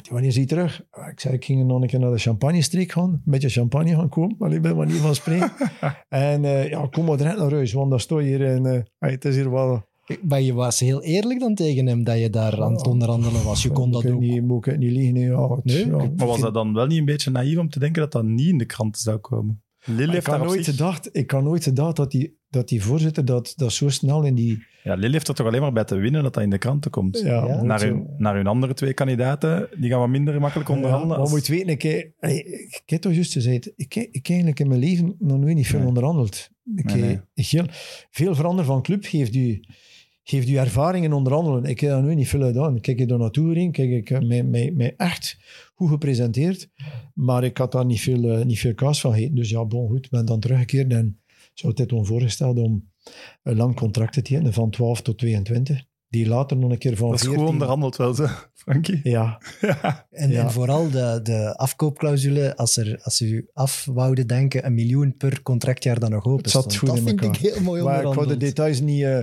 Wanneer 0.09 0.29
is 0.29 0.35
hij 0.35 0.45
terug? 0.45 0.81
Ik 1.11 1.19
zei, 1.19 1.33
ik 1.33 1.45
ging 1.45 1.65
nog 1.65 1.81
een 1.81 1.87
keer 1.87 1.99
naar 1.99 2.11
de 2.11 2.17
champagne-streek 2.17 2.91
gaan. 2.91 3.09
Een 3.09 3.21
beetje 3.25 3.49
champagne 3.49 3.95
gaan 3.95 4.09
kopen, 4.09 4.35
maar 4.39 4.51
ik 4.51 4.61
ben 4.61 4.75
maar 4.75 4.85
niet 4.85 4.95
van 4.95 5.15
spreken. 5.15 5.51
en 6.09 6.45
eh, 6.45 6.69
ja, 6.69 6.87
kom 6.87 7.05
maar 7.05 7.17
direct 7.17 7.37
naar 7.37 7.51
huis, 7.51 7.73
want 7.73 7.89
daar 7.89 7.99
sto 7.99 8.21
je 8.21 8.27
hier 8.27 8.45
en 8.45 8.65
eh, 8.65 9.11
het 9.11 9.25
is 9.25 9.35
hier 9.35 9.51
wel... 9.51 9.91
Maar 10.21 10.41
je 10.41 10.53
was 10.53 10.79
heel 10.79 11.01
eerlijk 11.03 11.39
dan 11.39 11.55
tegen 11.55 11.85
hem 11.85 12.03
dat 12.03 12.19
je 12.19 12.29
daar 12.29 12.61
aan 12.63 12.73
het 12.73 12.87
onderhandelen 12.87 13.43
was. 13.43 13.63
Je 13.63 13.69
kon 13.71 13.91
dat 13.91 14.03
ik 14.03 14.13
ook. 14.13 14.19
Niet, 14.19 14.43
moet 14.43 14.67
ik 14.67 14.77
niet 14.77 14.91
liegen? 14.91 15.13
nee, 15.13 15.23
Ja, 15.23 15.49
het- 15.55 15.63
Nee, 15.65 15.87
ja, 15.87 16.01
ik- 16.01 16.15
Maar 16.15 16.27
was 16.27 16.39
dat 16.41 16.53
dan 16.53 16.73
wel 16.73 16.85
niet 16.85 16.97
een 16.99 17.05
beetje 17.05 17.31
naïef 17.31 17.57
om 17.57 17.69
te 17.69 17.79
denken 17.79 18.01
dat 18.01 18.11
dat 18.11 18.23
niet 18.23 18.47
in 18.49 18.57
de 18.57 18.65
kranten 18.65 19.01
zou 19.01 19.17
komen? 19.17 19.61
Lille 19.85 20.03
ik 20.03 20.09
heeft 20.11 20.25
had 20.25 20.35
daar 20.35 20.43
op 20.45 20.51
nooit 20.53 20.65
zich... 20.65 20.75
gedacht, 20.75 21.09
ik 21.11 21.31
had 21.31 21.43
nooit 21.43 21.63
gedacht 21.63 21.95
dat 21.95 22.11
die, 22.11 22.37
dat 22.49 22.67
die 22.67 22.83
voorzitter 22.83 23.25
dat, 23.25 23.53
dat 23.55 23.73
zo 23.73 23.89
snel 23.89 24.23
in 24.23 24.35
die... 24.35 24.63
Ja, 24.83 24.93
Lille 24.95 25.11
heeft 25.11 25.27
er 25.27 25.33
toch 25.35 25.47
alleen 25.47 25.61
maar 25.61 25.71
bij 25.73 25.83
te 25.83 25.95
winnen 25.95 26.23
dat 26.23 26.33
dat 26.33 26.43
in 26.43 26.49
de 26.49 26.57
kranten 26.57 26.91
komt. 26.91 27.19
Ja, 27.19 27.61
Naar, 27.63 27.81
hun, 27.81 28.07
naar 28.17 28.35
hun 28.35 28.47
andere 28.47 28.73
twee 28.73 28.93
kandidaten, 28.93 29.69
die 29.77 29.89
gaan 29.89 29.99
wat 29.99 30.09
minder 30.09 30.39
makkelijk 30.41 30.69
onderhandelen. 30.69 31.17
Ja, 31.17 31.23
maar 31.23 31.31
moet 31.31 31.47
weten, 31.47 31.67
ik, 31.67 31.83
ik 31.83 32.81
heb 32.85 33.01
toch 33.01 33.13
juist 33.13 33.33
gezegd, 33.33 33.71
ik, 33.75 33.93
heb- 33.93 34.07
ik 34.11 34.13
heb 34.15 34.25
eigenlijk 34.27 34.59
in 34.59 34.67
mijn 34.67 34.79
leven 34.79 35.15
nog 35.19 35.39
nooit 35.39 35.55
niet 35.55 35.67
veel 35.67 35.79
Nee. 35.79 35.87
onderhandeld. 35.87 36.49
Ik, 36.75 36.83
Nee, 36.85 37.01
nee. 37.01 37.09
heb- 37.09 37.25
ik 37.33 37.45
heel, 37.45 37.65
veel 38.11 38.35
veranderen 38.35 38.65
van 38.65 38.81
club 38.81 39.03
geeft 39.05 39.35
u, 39.35 39.63
geeft 40.23 40.49
u 40.49 40.55
ervaring 40.55 41.05
in 41.05 41.13
onderhandelen. 41.13 41.63
Ik 41.63 41.79
heb 41.79 41.89
daar 41.89 42.03
nooit 42.03 42.15
niet 42.17 42.27
veel 42.29 42.41
gedaan. 42.45 42.79
Kijk, 42.79 42.99
ik 42.99 43.11
er 43.11 43.17
naartoe 43.17 43.47
gereden, 43.47 43.71
kijk, 43.71 43.89
ik 43.91 44.07
heb 44.07 44.23
mij, 44.23 44.43
mij, 44.43 44.71
mij 44.75 44.93
echt 44.97 45.37
goed 45.75 45.89
gepresenteerd, 45.89 46.69
maar 47.13 47.43
ik 47.43 47.57
had 47.57 47.71
daar 47.71 47.85
niet 47.85 48.01
veel, 48.01 48.29
eh, 48.31 48.45
niet 48.45 48.59
veel 48.59 48.73
kaas 48.73 49.01
van 49.01 49.13
gegeten. 49.13 49.35
Dus 49.35 49.49
ja, 49.49 49.65
bon, 49.65 49.87
goed, 49.89 50.05
ik 50.05 50.11
ben 50.11 50.25
dan 50.25 50.39
teruggekeerd 50.39 50.91
en 50.91 51.19
zou 51.53 51.73
het 51.75 51.87
toen 51.87 52.05
voorgesteld 52.05 52.57
om 52.57 52.89
een 53.43 53.55
lang 53.55 53.75
contract 53.75 54.13
te 54.13 54.21
tekenen 54.21 54.53
van 54.53 54.69
12 54.69 55.01
tot 55.01 55.17
22. 55.17 55.83
Die 56.07 56.27
later 56.27 56.57
nog 56.57 56.71
een 56.71 56.77
keer 56.77 56.97
van 56.97 57.09
dat 57.09 57.15
is 57.19 57.21
14... 57.21 57.39
gewoon 57.39 57.53
onderhandeld 57.53 57.95
wel, 57.95 58.13
zo, 58.13 58.27
Frankie. 58.53 58.99
Ja, 59.03 59.41
Ja. 59.61 60.07
En, 60.11 60.29
Ja. 60.31 60.41
en 60.43 60.51
vooral 60.51 60.89
de, 60.89 61.19
de 61.23 61.57
afkoopclausule, 61.57 62.55
als, 62.55 62.77
er, 62.77 62.99
als 63.03 63.21
u 63.21 63.49
af 63.53 63.85
wouden 63.93 64.27
denken, 64.27 64.65
een 64.65 64.73
miljoen 64.73 65.17
per 65.17 65.41
contractjaar 65.41 65.99
dat 65.99 66.09
nog 66.09 66.25
open 66.25 66.41
Het 66.43 66.51
zat 66.51 66.61
stond. 66.73 66.77
goed 66.77 66.87
Dat 66.87 66.97
in 66.97 67.03
vind 67.03 67.19
ik 67.19 67.25
elkaar. 67.25 67.41
heel 67.41 67.61
mooi 67.63 67.83
Maar 67.83 68.05
ik 68.05 68.13
wou 68.13 68.27
de 68.27 68.37
details 68.37 68.79
niet, 68.81 69.03
eh, 69.03 69.19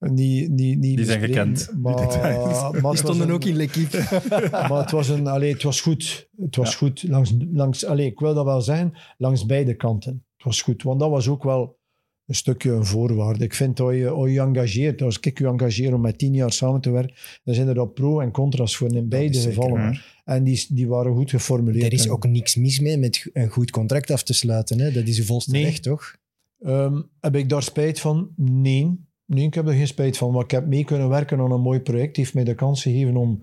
niet, 0.00 0.50
niet, 0.50 0.78
niet 0.78 0.96
Die 0.96 1.06
zijn 1.06 1.20
gekend, 1.20 1.68
die 1.68 1.78
Maar, 1.78 2.80
maar 2.82 2.96
stonden 2.96 3.28
een- 3.28 3.34
ook 3.34 3.44
in 3.44 3.56
L'Equipe. 3.56 3.98
maar 4.50 4.72
het 4.80 4.90
was, 4.90 5.08
een, 5.08 5.26
allee, 5.26 5.52
het 5.52 5.62
was 5.62 5.80
goed. 5.80 6.28
Het 6.36 6.56
was 6.56 6.74
goed 6.74 7.02
langs, 7.08 7.34
langs 7.52 7.84
allee, 7.84 8.06
ik 8.06 8.18
wil 8.20 8.34
dat 8.34 8.44
wel 8.44 8.60
zeggen, 8.60 8.92
langs 9.18 9.46
beide 9.46 9.74
kanten. 9.74 10.24
Het 10.36 10.44
was 10.46 10.62
goed, 10.62 10.82
want 10.82 11.00
dat 11.00 11.10
was 11.10 11.28
ook 11.28 11.42
wel 11.42 11.78
een 12.26 12.34
stukje 12.34 12.70
een 12.72 12.84
voorwaarde. 12.84 13.44
Ik 13.44 13.54
vind 13.54 13.76
dat 13.76 13.94
je 13.94 14.08
als 14.08 14.30
je 14.30 14.40
engageert, 14.40 15.02
als 15.02 15.18
ik 15.20 15.38
je 15.38 15.46
engageer 15.46 15.94
om 15.94 16.00
met 16.00 16.18
tien 16.18 16.34
jaar 16.34 16.52
samen 16.52 16.80
te 16.80 16.90
werken, 16.90 17.16
dan 17.44 17.54
zijn 17.54 17.68
er 17.68 17.74
dat 17.74 17.94
pro- 17.94 18.20
en 18.20 18.30
contra's 18.30 18.76
voor 18.76 18.94
in 18.94 19.08
beide 19.08 19.34
zeker 19.34 19.52
gevallen. 19.62 20.00
En 20.24 20.44
die, 20.44 20.66
die 20.68 20.88
waren 20.88 21.14
goed 21.14 21.30
geformuleerd. 21.30 21.84
Er 21.84 21.92
is 21.92 22.04
En, 22.04 22.10
ook 22.10 22.26
niks 22.28 22.56
mis 22.56 22.80
mee 22.80 22.96
met 22.98 23.30
een 23.32 23.48
goed 23.48 23.70
contract 23.70 24.10
af 24.10 24.22
te 24.22 24.32
sluiten. 24.34 24.80
Hè? 24.80 24.92
Dat 24.92 25.06
is 25.06 25.18
uw 25.18 25.24
volste 25.24 25.50
Nee. 25.50 25.64
recht, 25.64 25.82
toch? 25.82 26.14
ehm, 26.60 27.00
heb 27.20 27.36
ik 27.36 27.48
daar 27.48 27.62
spijt 27.62 28.00
van? 28.00 28.28
Nee. 28.36 29.08
Nee, 29.30 29.46
ik 29.46 29.54
heb 29.54 29.66
er 29.66 29.72
geen 29.74 29.86
spijt 29.86 30.16
van. 30.16 30.32
Maar 30.32 30.44
ik 30.44 30.50
heb 30.50 30.66
mee 30.66 30.84
kunnen 30.84 31.08
werken 31.08 31.38
aan 31.40 31.50
een 31.50 31.60
mooi 31.60 31.80
project. 31.80 32.06
Het 32.08 32.16
heeft 32.16 32.34
mij 32.34 32.44
de 32.44 32.54
kans 32.54 32.82
gegeven 32.82 33.16
om 33.16 33.42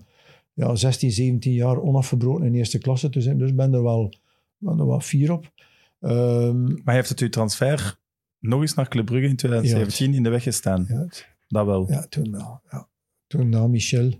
ja, 0.52 0.74
16, 0.74 1.10
17 1.10 1.52
jaar 1.52 1.80
onafgebroken 1.82 2.44
in 2.46 2.54
eerste 2.54 2.78
klasse 2.78 3.10
te 3.10 3.20
zijn. 3.20 3.38
Dus 3.38 3.50
ik 3.50 3.56
ben 3.56 3.72
er 3.74 3.82
wel, 3.82 4.12
ben 4.56 4.78
er 4.78 4.86
wel 4.86 5.00
fier 5.00 5.32
op. 5.32 5.52
Ehm, 6.00 6.82
Maar 6.84 6.94
heeft 6.94 7.08
het 7.08 7.20
uw 7.20 7.28
transfer 7.28 7.98
nog 8.38 8.60
eens 8.60 8.74
naar 8.74 8.88
Club 8.88 9.04
Brugge 9.06 9.28
in 9.28 9.36
2017 9.36 10.14
in 10.14 10.22
de 10.22 10.28
weg 10.28 10.42
gestaan? 10.42 10.84
ja, 10.88 10.98
het- 11.00 11.28
Dat 11.48 11.66
wel. 11.66 11.90
Ja, 11.90 12.06
toen 12.08 12.30
wel. 12.30 12.60
Ja. 12.70 12.88
Toen 13.26 13.48
na 13.48 13.66
Michel. 13.66 14.10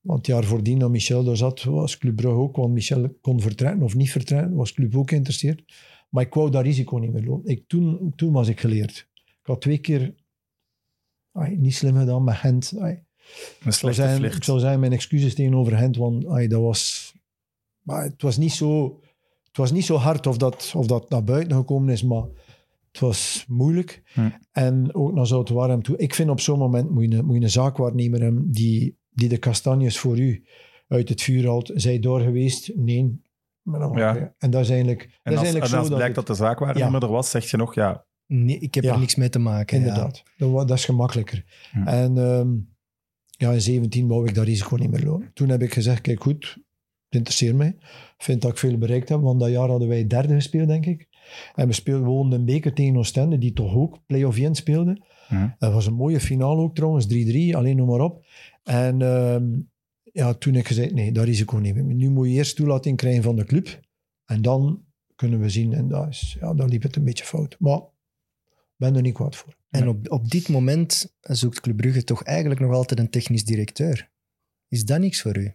Want 0.00 0.18
het 0.18 0.26
jaar 0.26 0.44
voordien 0.44 0.78
dat 0.78 0.90
Michel 0.90 1.24
daar 1.24 1.36
zat, 1.36 1.62
was 1.62 1.98
Club 1.98 2.16
Brugge 2.16 2.38
ook. 2.38 2.56
Want 2.56 2.72
Michel 2.72 3.16
kon 3.20 3.40
vertrekken 3.40 3.82
of 3.82 3.94
niet 3.94 4.10
vertrekken, 4.10 4.54
was 4.54 4.72
Club 4.72 4.96
ook 4.96 5.08
geïnteresseerd. 5.08 5.62
Maar 6.10 6.24
ik 6.24 6.34
wou 6.34 6.50
dat 6.50 6.62
risico 6.64 6.96
niet 6.98 7.12
meer 7.12 7.24
lopen. 7.24 7.50
Ik, 7.50 7.64
toen, 7.66 8.12
toen 8.16 8.32
was 8.32 8.48
ik 8.48 8.60
geleerd. 8.60 9.08
Ik 9.24 9.46
had 9.46 9.60
twee 9.60 9.78
keer 9.78 10.14
niet 11.56 11.74
slim 11.74 11.96
gedaan 11.96 12.24
met 12.24 12.34
Gent. 12.34 12.72
Ik 13.90 13.94
zou 13.94 14.08
flirt. 14.18 14.36
ik 14.36 14.44
zou 14.44 14.76
mijn 14.78 14.92
excuses 14.92 15.34
tegenover 15.34 15.76
Gent, 15.76 15.96
want 15.96 16.22
dat 16.50 16.60
was... 16.60 17.12
Maar 17.82 18.02
het 18.02 18.22
was 18.22 18.36
niet 18.36 18.52
zo... 18.52 19.00
Het 19.42 19.56
was 19.56 19.72
niet 19.72 19.84
zo 19.84 19.96
hard 19.96 20.26
of 20.26 20.36
dat, 20.36 20.72
of 20.76 20.86
dat 20.86 21.10
naar 21.10 21.24
buiten 21.24 21.56
gekomen 21.56 21.88
is, 21.92 22.02
maar 22.02 22.22
het 22.92 23.00
was 23.00 23.44
moeilijk. 23.48 24.02
Hm. 24.12 24.28
En 24.52 24.94
ook 24.94 25.12
naar 25.12 25.26
Zoutwaarem 25.26 25.82
toe. 25.82 25.96
Ik 25.96 26.14
vind 26.14 26.30
op 26.30 26.40
zo'n 26.40 26.58
moment 26.58 26.90
moet 26.90 27.12
je, 27.12 27.18
een- 27.18 27.24
moet 27.24 27.36
je 27.36 27.42
een 27.42 27.50
zaakwaarnemer 27.50 28.20
hebben 28.22 28.50
die, 28.50 28.96
die 29.10 29.28
de 29.28 29.36
kastanjes 29.36 29.98
voor 29.98 30.18
u 30.18 30.44
uit 30.88 31.08
het 31.08 31.22
vuur 31.22 31.46
haalt. 31.46 31.70
Zij 31.74 31.98
door 31.98 32.20
geweest? 32.20 32.70
Nee. 32.74 33.20
Maar 33.62 33.80
dan- 33.80 33.96
Ja. 33.96 34.34
En 34.38 34.50
dat 34.50 34.60
is 34.62 34.68
eigenlijk, 34.70 35.02
En 35.02 35.08
dat 35.08 35.32
is 35.32 35.38
als, 35.38 35.42
eigenlijk 35.42 35.64
en 35.64 35.70
zo 35.70 35.76
als 35.78 35.88
dat 35.88 35.96
blijkt 35.96 36.16
het- 36.16 36.26
dat 36.26 36.36
de 36.36 36.42
zaakwaarnemer 36.44 37.02
er 37.02 37.08
was, 37.08 37.30
zeg 37.30 37.50
je 37.50 37.56
nog, 37.56 37.74
ja, 37.74 38.04
Nee, 38.26 38.58
ik 38.58 38.74
heb 38.74 38.84
Ja. 38.84 38.92
er 38.92 38.98
niks 38.98 39.14
mee 39.14 39.28
te 39.28 39.38
maken. 39.38 39.80
ja. 39.80 39.86
Inderdaad. 39.86 40.22
Dat, 40.36 40.68
dat 40.68 40.78
is 40.78 40.84
gemakkelijker. 40.84 41.44
En 41.84 42.18
ehm, 42.18 42.48
ja, 43.26 43.52
in 43.52 43.60
17 43.60 44.08
wou 44.08 44.28
ik 44.28 44.34
dat 44.34 44.44
risico 44.44 44.76
niet 44.76 44.90
meer 44.90 45.04
lopen. 45.04 45.30
Toen 45.34 45.48
heb 45.48 45.62
ik 45.62 45.72
gezegd, 45.72 46.00
kijk 46.00 46.22
goed, 46.22 46.44
het 47.04 47.14
interesseert 47.14 47.56
mij. 47.56 47.68
Ik 48.18 48.24
vind 48.24 48.42
dat 48.42 48.50
ik 48.50 48.58
veel 48.58 48.78
bereikt 48.78 49.08
heb, 49.08 49.20
want 49.20 49.40
dat 49.40 49.50
jaar 49.50 49.68
hadden 49.68 49.88
wij 49.88 50.06
derde 50.06 50.34
gespeeld, 50.34 50.68
denk 50.68 50.86
ik. 50.86 51.08
En 51.54 51.66
we 51.66 51.72
speelden 51.72 52.04
gewoon 52.04 52.32
een 52.32 52.44
beker 52.44 52.72
tegen 52.72 52.96
Oostende, 52.96 53.38
die 53.38 53.52
toch 53.52 53.74
ook 53.74 53.98
play-off 54.06 54.38
1 54.38 54.54
speelde. 54.54 55.02
Dat 55.58 55.72
was 55.72 55.86
een 55.86 55.94
mooie 55.94 56.20
finale 56.20 56.60
ook 56.62 56.74
trouwens, 56.74 57.06
3-3, 57.06 57.54
alleen 57.56 57.76
noem 57.76 57.88
maar 57.88 58.00
op. 58.00 58.24
En 58.62 59.02
ehm, 59.02 59.44
ja, 60.02 60.34
toen 60.34 60.52
heb 60.52 60.62
ik 60.62 60.68
gezegd, 60.68 60.92
nee, 60.94 61.12
dat 61.12 61.24
risico 61.24 61.56
niet 61.56 61.74
meer. 61.74 61.84
Nu 61.94 62.10
moet 62.10 62.26
je 62.28 62.32
eerst 62.32 62.56
toelating 62.56 62.96
krijgen 62.96 63.22
van 63.22 63.36
de 63.36 63.44
club. 63.44 63.80
En 64.24 64.42
dan 64.42 64.84
kunnen 65.14 65.40
we 65.40 65.48
zien, 65.48 65.72
en 65.72 65.88
dat 65.88 66.08
is, 66.08 66.36
ja, 66.40 66.54
dan 66.54 66.68
liep 66.68 66.82
het 66.82 66.96
een 66.96 67.04
beetje 67.04 67.24
fout. 67.24 67.56
Maar 67.58 67.80
ben 68.76 68.96
er 68.96 69.02
niet 69.02 69.14
kwaad 69.14 69.36
voor. 69.36 69.56
En 69.70 69.88
op, 69.88 70.10
op 70.10 70.30
dit 70.30 70.48
moment 70.48 71.14
zoekt 71.20 71.60
Club 71.60 71.76
Brugge 71.76 72.04
toch 72.04 72.22
eigenlijk 72.22 72.60
nog 72.60 72.72
altijd 72.72 73.00
een 73.00 73.10
technisch 73.10 73.44
directeur. 73.44 74.10
Is 74.68 74.84
dat 74.84 75.00
niks 75.00 75.22
voor 75.22 75.36
u? 75.36 75.54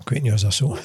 Ik 0.00 0.08
weet 0.08 0.22
niet 0.22 0.32
of 0.32 0.40
dat 0.40 0.54
zo 0.54 0.66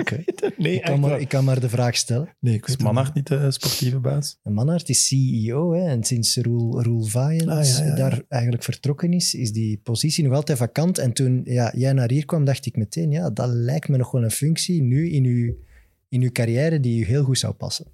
Oké. 0.00 0.24
Nee, 0.56 0.74
ik, 0.74 0.82
kan 0.82 1.00
maar, 1.00 1.20
ik 1.20 1.28
kan 1.28 1.44
maar 1.44 1.60
de 1.60 1.68
vraag 1.68 1.96
stellen. 1.96 2.36
Nee, 2.38 2.54
ik 2.54 2.66
is 2.66 2.76
Manhart 2.76 3.14
niet 3.14 3.26
de 3.26 3.50
sportieve 3.50 3.98
baas? 3.98 4.38
Manhart 4.42 4.88
is 4.88 5.06
CEO 5.06 5.72
hè, 5.72 5.88
en 5.88 6.04
sinds 6.04 6.36
Roel, 6.36 6.82
Roel 6.82 7.08
Ah, 7.14 7.36
ja, 7.36 7.60
ja, 7.60 7.84
ja. 7.84 7.94
daar 7.94 8.22
eigenlijk 8.28 8.62
vertrokken 8.62 9.12
is, 9.12 9.34
is 9.34 9.52
die 9.52 9.80
positie 9.82 10.24
nog 10.24 10.32
altijd 10.32 10.58
vakant. 10.58 10.98
En 10.98 11.12
toen 11.12 11.40
ja, 11.44 11.72
jij 11.76 11.92
naar 11.92 12.10
hier 12.10 12.24
kwam, 12.24 12.44
dacht 12.44 12.66
ik 12.66 12.76
meteen, 12.76 13.10
ja, 13.10 13.30
dat 13.30 13.48
lijkt 13.48 13.88
me 13.88 13.96
nog 13.96 14.10
wel 14.10 14.24
een 14.24 14.30
functie 14.30 14.82
nu 14.82 15.10
in 15.10 15.24
uw, 15.24 15.54
in 16.08 16.22
uw 16.22 16.30
carrière 16.30 16.80
die 16.80 17.00
u 17.00 17.04
heel 17.04 17.24
goed 17.24 17.38
zou 17.38 17.52
passen. 17.52 17.86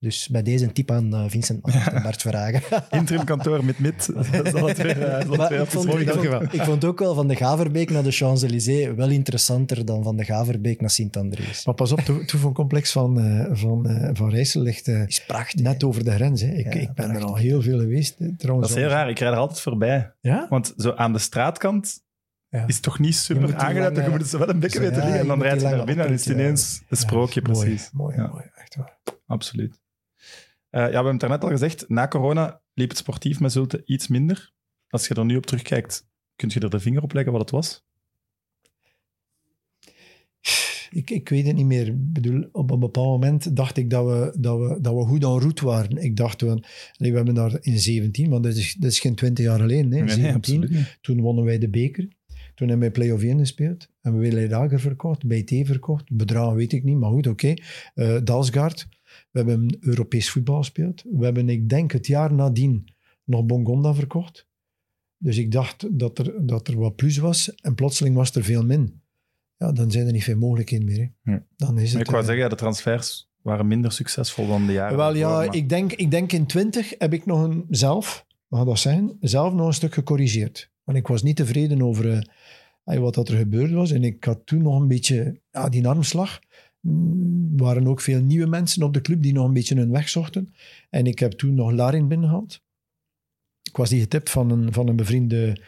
Dus 0.00 0.28
bij 0.28 0.42
deze 0.42 0.64
een 0.64 0.72
tip 0.72 0.90
aan 0.90 1.14
eh, 1.14 1.24
Vincent 1.28 1.64
en 1.70 2.02
Bart 2.02 2.20
Vragen. 2.22 2.62
Interim 3.00 3.24
kantoor 3.24 3.64
met 3.64 3.78
mid. 3.78 4.06
Dat 4.32 4.48
zal 4.48 4.68
het 4.68 4.76
weer, 4.82 5.02
eh, 5.02 5.10
zal 5.10 5.28
het 5.30 5.36
Maar 5.36 5.48
weer 5.48 5.60
ik, 5.60 5.66
vond, 5.66 5.86
afgesproken 5.88 6.00
ik, 6.00 6.12
worden. 6.12 6.38
vond, 6.40 6.54
ik 6.54 6.62
vond 6.62 6.84
ook 6.84 6.98
wel 6.98 7.14
van 7.14 7.28
de 7.28 7.36
Gaverbeek 7.36 7.90
naar 7.90 8.02
de 8.02 8.10
Champs-Élysées 8.10 8.94
wel 8.94 9.08
interessanter 9.10 9.84
dan 9.84 10.02
van 10.02 10.16
de 10.16 10.24
Gaverbeek 10.24 10.80
naar 10.80 10.90
Sint-Andrees. 10.90 11.64
Maar 11.66 11.74
pas 11.74 11.92
op, 11.92 12.06
het 12.06 12.28
toevoegcomplex 12.28 12.92
van, 12.92 13.20
eh 13.20 13.46
van, 13.52 13.88
eh, 13.88 14.10
van 14.12 14.30
Rijssel 14.30 14.62
ligt 14.62 14.88
is 14.88 15.24
prachtig. 15.24 15.60
net 15.60 15.84
over 15.84 16.04
de 16.04 16.10
grens. 16.10 16.40
Hè. 16.40 16.48
Ik, 16.48 16.74
Ja, 16.74 16.80
ik 16.80 16.92
ben 16.94 17.10
er 17.10 17.24
al 17.24 17.36
heel 17.36 17.62
veel 17.62 17.78
geweest. 17.78 18.16
Trouwens, 18.38 18.68
Dat 18.68 18.76
is 18.76 18.82
heel 18.82 18.92
raar, 18.92 19.08
ik 19.10 19.18
rijd 19.18 19.32
er 19.32 19.38
altijd 19.38 19.60
voorbij. 19.60 20.12
Ja? 20.20 20.46
Want 20.48 20.72
zo 20.76 20.92
aan 20.92 21.12
de 21.12 21.18
straatkant 21.18 22.02
Ja. 22.48 22.66
is 22.66 22.74
het 22.74 22.82
toch 22.82 22.98
niet 22.98 23.14
super 23.16 23.42
moet 23.42 23.50
die 23.50 23.60
aangeduid. 23.60 23.96
lange- 23.96 24.10
Je 24.10 24.16
moet 24.16 24.26
ze 24.26 24.38
wel 24.38 24.48
een 24.48 24.60
beetje 24.60 24.80
weten 24.80 24.96
liggen. 25.02 25.18
En 25.20 25.26
dan 25.26 25.42
rijdt 25.42 25.60
je 25.60 25.66
die 25.66 25.76
naar 25.76 25.84
binnen 25.86 26.06
en 26.06 26.12
is 26.12 26.24
het 26.24 26.34
ineens 26.34 26.82
een 26.88 26.96
sprookje, 26.96 27.42
mooi, 27.42 27.58
precies. 27.66 27.90
Mooi, 27.92 28.16
mooi, 28.16 28.44
echt 28.54 28.76
waar. 28.76 28.98
Absoluut. 29.26 29.78
Eh, 30.70 30.80
ja, 30.80 30.88
we 30.88 30.94
hebben 30.94 31.12
het 31.12 31.20
daarnet 31.20 31.44
al 31.44 31.48
gezegd. 31.48 31.88
Na 31.88 32.08
corona 32.08 32.62
liep 32.74 32.88
het 32.88 32.98
sportief 32.98 33.40
met 33.40 33.52
Zulte 33.52 33.82
iets 33.84 34.08
minder. 34.08 34.52
Als 34.88 35.08
je 35.08 35.14
er 35.14 35.24
nu 35.24 35.36
op 35.36 35.46
terugkijkt, 35.46 36.08
kun 36.36 36.50
je 36.52 36.60
er 36.60 36.70
de 36.70 36.80
vinger 36.80 37.02
op 37.02 37.12
leggen 37.12 37.32
wat 37.32 37.40
het 37.40 37.50
was? 37.50 37.84
Ik, 40.90 41.10
ik 41.10 41.28
weet 41.28 41.46
het 41.46 41.56
niet 41.56 41.66
meer. 41.66 41.86
Ik 41.86 42.12
bedoel, 42.12 42.48
op 42.52 42.70
een 42.70 42.78
bepaald 42.78 43.20
moment 43.20 43.56
dacht 43.56 43.76
ik 43.76 43.90
dat 43.90 44.06
we, 44.06 44.40
dat 44.40 44.58
we, 44.58 44.78
dat 44.80 44.94
we 44.94 45.00
goed 45.00 45.24
en 45.24 45.38
route 45.38 45.64
waren. 45.64 45.96
Ik 45.96 46.16
dacht, 46.16 46.40
we, 46.40 46.62
nee, 46.96 47.10
we 47.10 47.16
hebben 47.16 47.34
daar 47.34 47.58
in 47.60 47.78
17, 47.78 48.30
want 48.30 48.44
dat 48.44 48.54
is, 48.54 48.74
dat 48.74 48.90
is 48.90 49.00
geen 49.00 49.14
20 49.14 49.44
jaar. 49.44 49.60
Hè. 49.60 50.08
17, 50.08 50.60
niet. 50.60 50.98
toen 51.00 51.20
wonnen 51.20 51.44
wij 51.44 51.58
de 51.58 51.68
beker. 51.68 52.08
Toen 52.54 52.68
hebben 52.68 52.78
wij 52.78 52.90
play-off 52.90 53.22
1 53.22 53.38
gespeeld. 53.38 53.88
Hebben 54.00 54.20
we 54.20 54.30
Willy 54.30 54.48
Dager 54.48 54.80
verkocht, 54.80 55.26
BT 55.26 55.66
verkocht. 55.66 56.16
Bedragen 56.16 56.54
weet 56.54 56.72
ik 56.72 56.84
niet, 56.84 56.96
maar 56.96 57.10
goed, 57.10 57.26
oké. 57.26 57.54
Eh, 57.94 58.16
Dalsgaard. 58.24 58.88
We 59.30 59.38
hebben 59.38 59.76
Europees 59.80 60.30
voetbal 60.30 60.56
gespeeld. 60.56 61.04
We 61.10 61.24
hebben, 61.24 61.48
ik 61.48 61.68
denk, 61.68 61.92
het 61.92 62.06
jaar 62.06 62.32
nadien 62.32 62.94
nog 63.24 63.44
Bongonda 63.44 63.94
verkocht. 63.94 64.48
Dus 65.16 65.38
ik 65.38 65.52
dacht 65.52 65.98
dat 65.98 66.18
er, 66.18 66.46
dat 66.46 66.68
er 66.68 66.78
wat 66.78 66.96
plus 66.96 67.16
was. 67.16 67.54
En 67.54 67.74
plotseling 67.74 68.16
was 68.16 68.34
er 68.34 68.44
veel 68.44 68.64
min. 68.64 69.02
Ja, 69.56 69.72
dan 69.72 69.90
zijn 69.90 70.06
er 70.06 70.12
niet 70.12 70.24
veel 70.24 70.36
mogelijkheden 70.36 70.86
meer. 70.86 71.44
Dan 71.56 71.78
is 71.78 71.92
het, 71.92 72.00
ik 72.00 72.10
wou 72.10 72.20
eh, 72.20 72.28
zeggen, 72.28 72.50
de 72.50 72.56
transfers 72.56 73.30
waren 73.42 73.66
minder 73.66 73.92
succesvol 73.92 74.46
dan 74.46 74.66
de 74.66 74.72
jaren 74.72 74.96
wel 74.96 75.14
ja, 75.14 75.28
maar- 75.28 75.54
ik 75.54 75.68
denk, 75.68 75.92
ik 75.92 76.10
denk 76.10 76.32
in 76.32 76.46
20 76.46 76.94
heb 76.98 77.12
ik 77.12 77.26
nog 77.26 77.42
een, 77.42 77.66
zelf, 77.68 78.26
wat 78.46 78.66
dat 78.66 78.78
zijn, 78.78 79.16
zelf 79.20 79.52
nog 79.52 79.66
een 79.66 79.72
stuk 79.72 79.94
gecorrigeerd. 79.94 80.70
Want 80.84 80.98
ik 80.98 81.06
was 81.06 81.22
niet 81.22 81.36
tevreden 81.36 81.82
over 81.82 82.28
eh, 82.84 82.98
wat 82.98 83.14
dat 83.14 83.28
er 83.28 83.36
gebeurd 83.36 83.70
was. 83.70 83.90
En 83.90 84.04
ik 84.04 84.24
had 84.24 84.46
toen 84.46 84.62
nog 84.62 84.80
een 84.80 84.88
beetje 84.88 85.40
ja, 85.50 85.68
die 85.68 85.88
armslag. 85.88 86.40
Mm, 86.80 87.52
Er 87.58 87.64
waren 87.66 87.86
ook 87.86 88.00
veel 88.00 88.20
nieuwe 88.22 88.46
mensen 88.46 88.82
op 88.82 88.94
de 88.94 89.00
club 89.00 89.22
die 89.22 89.32
nog 89.32 89.46
een 89.46 89.52
beetje 89.52 89.74
hun 89.76 89.90
weg 89.90 90.08
zochten. 90.08 90.54
En 90.90 91.06
ik 91.06 91.18
heb 91.18 91.32
toen 91.32 91.54
nog 91.54 91.70
Larin 91.72 92.08
binnengehaald. 92.08 92.60
Ik 93.62 93.76
was 93.76 93.88
die 93.88 94.00
getipt 94.00 94.30
van 94.30 94.50
een, 94.50 94.72
van 94.72 94.88
een 94.88 94.96
bevriende 94.96 95.60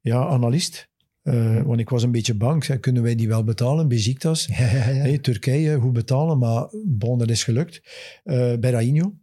ja, 0.00 0.26
analist. 0.26 0.88
Eh, 1.22 1.62
want 1.62 1.80
ik 1.80 1.88
was 1.88 2.02
een 2.02 2.10
beetje 2.12 2.34
bang. 2.34 2.64
Zei, 2.64 2.78
kunnen 2.78 3.02
wij 3.02 3.14
die 3.14 3.28
wel 3.28 3.44
betalen? 3.44 3.88
Beziktas. 3.88 4.46
Ja, 4.46 4.56
ja, 4.64 4.70
ja. 4.70 4.82
Hey, 4.82 5.18
Turkije, 5.18 5.78
goed 5.80 5.92
betalen, 5.92 6.38
maar 6.38 6.68
bon, 6.86 7.18
dat 7.18 7.30
is 7.30 7.44
gelukt. 7.44 7.80
Eh 8.24 8.52
bij 8.60 8.70
Rainho 8.70 9.14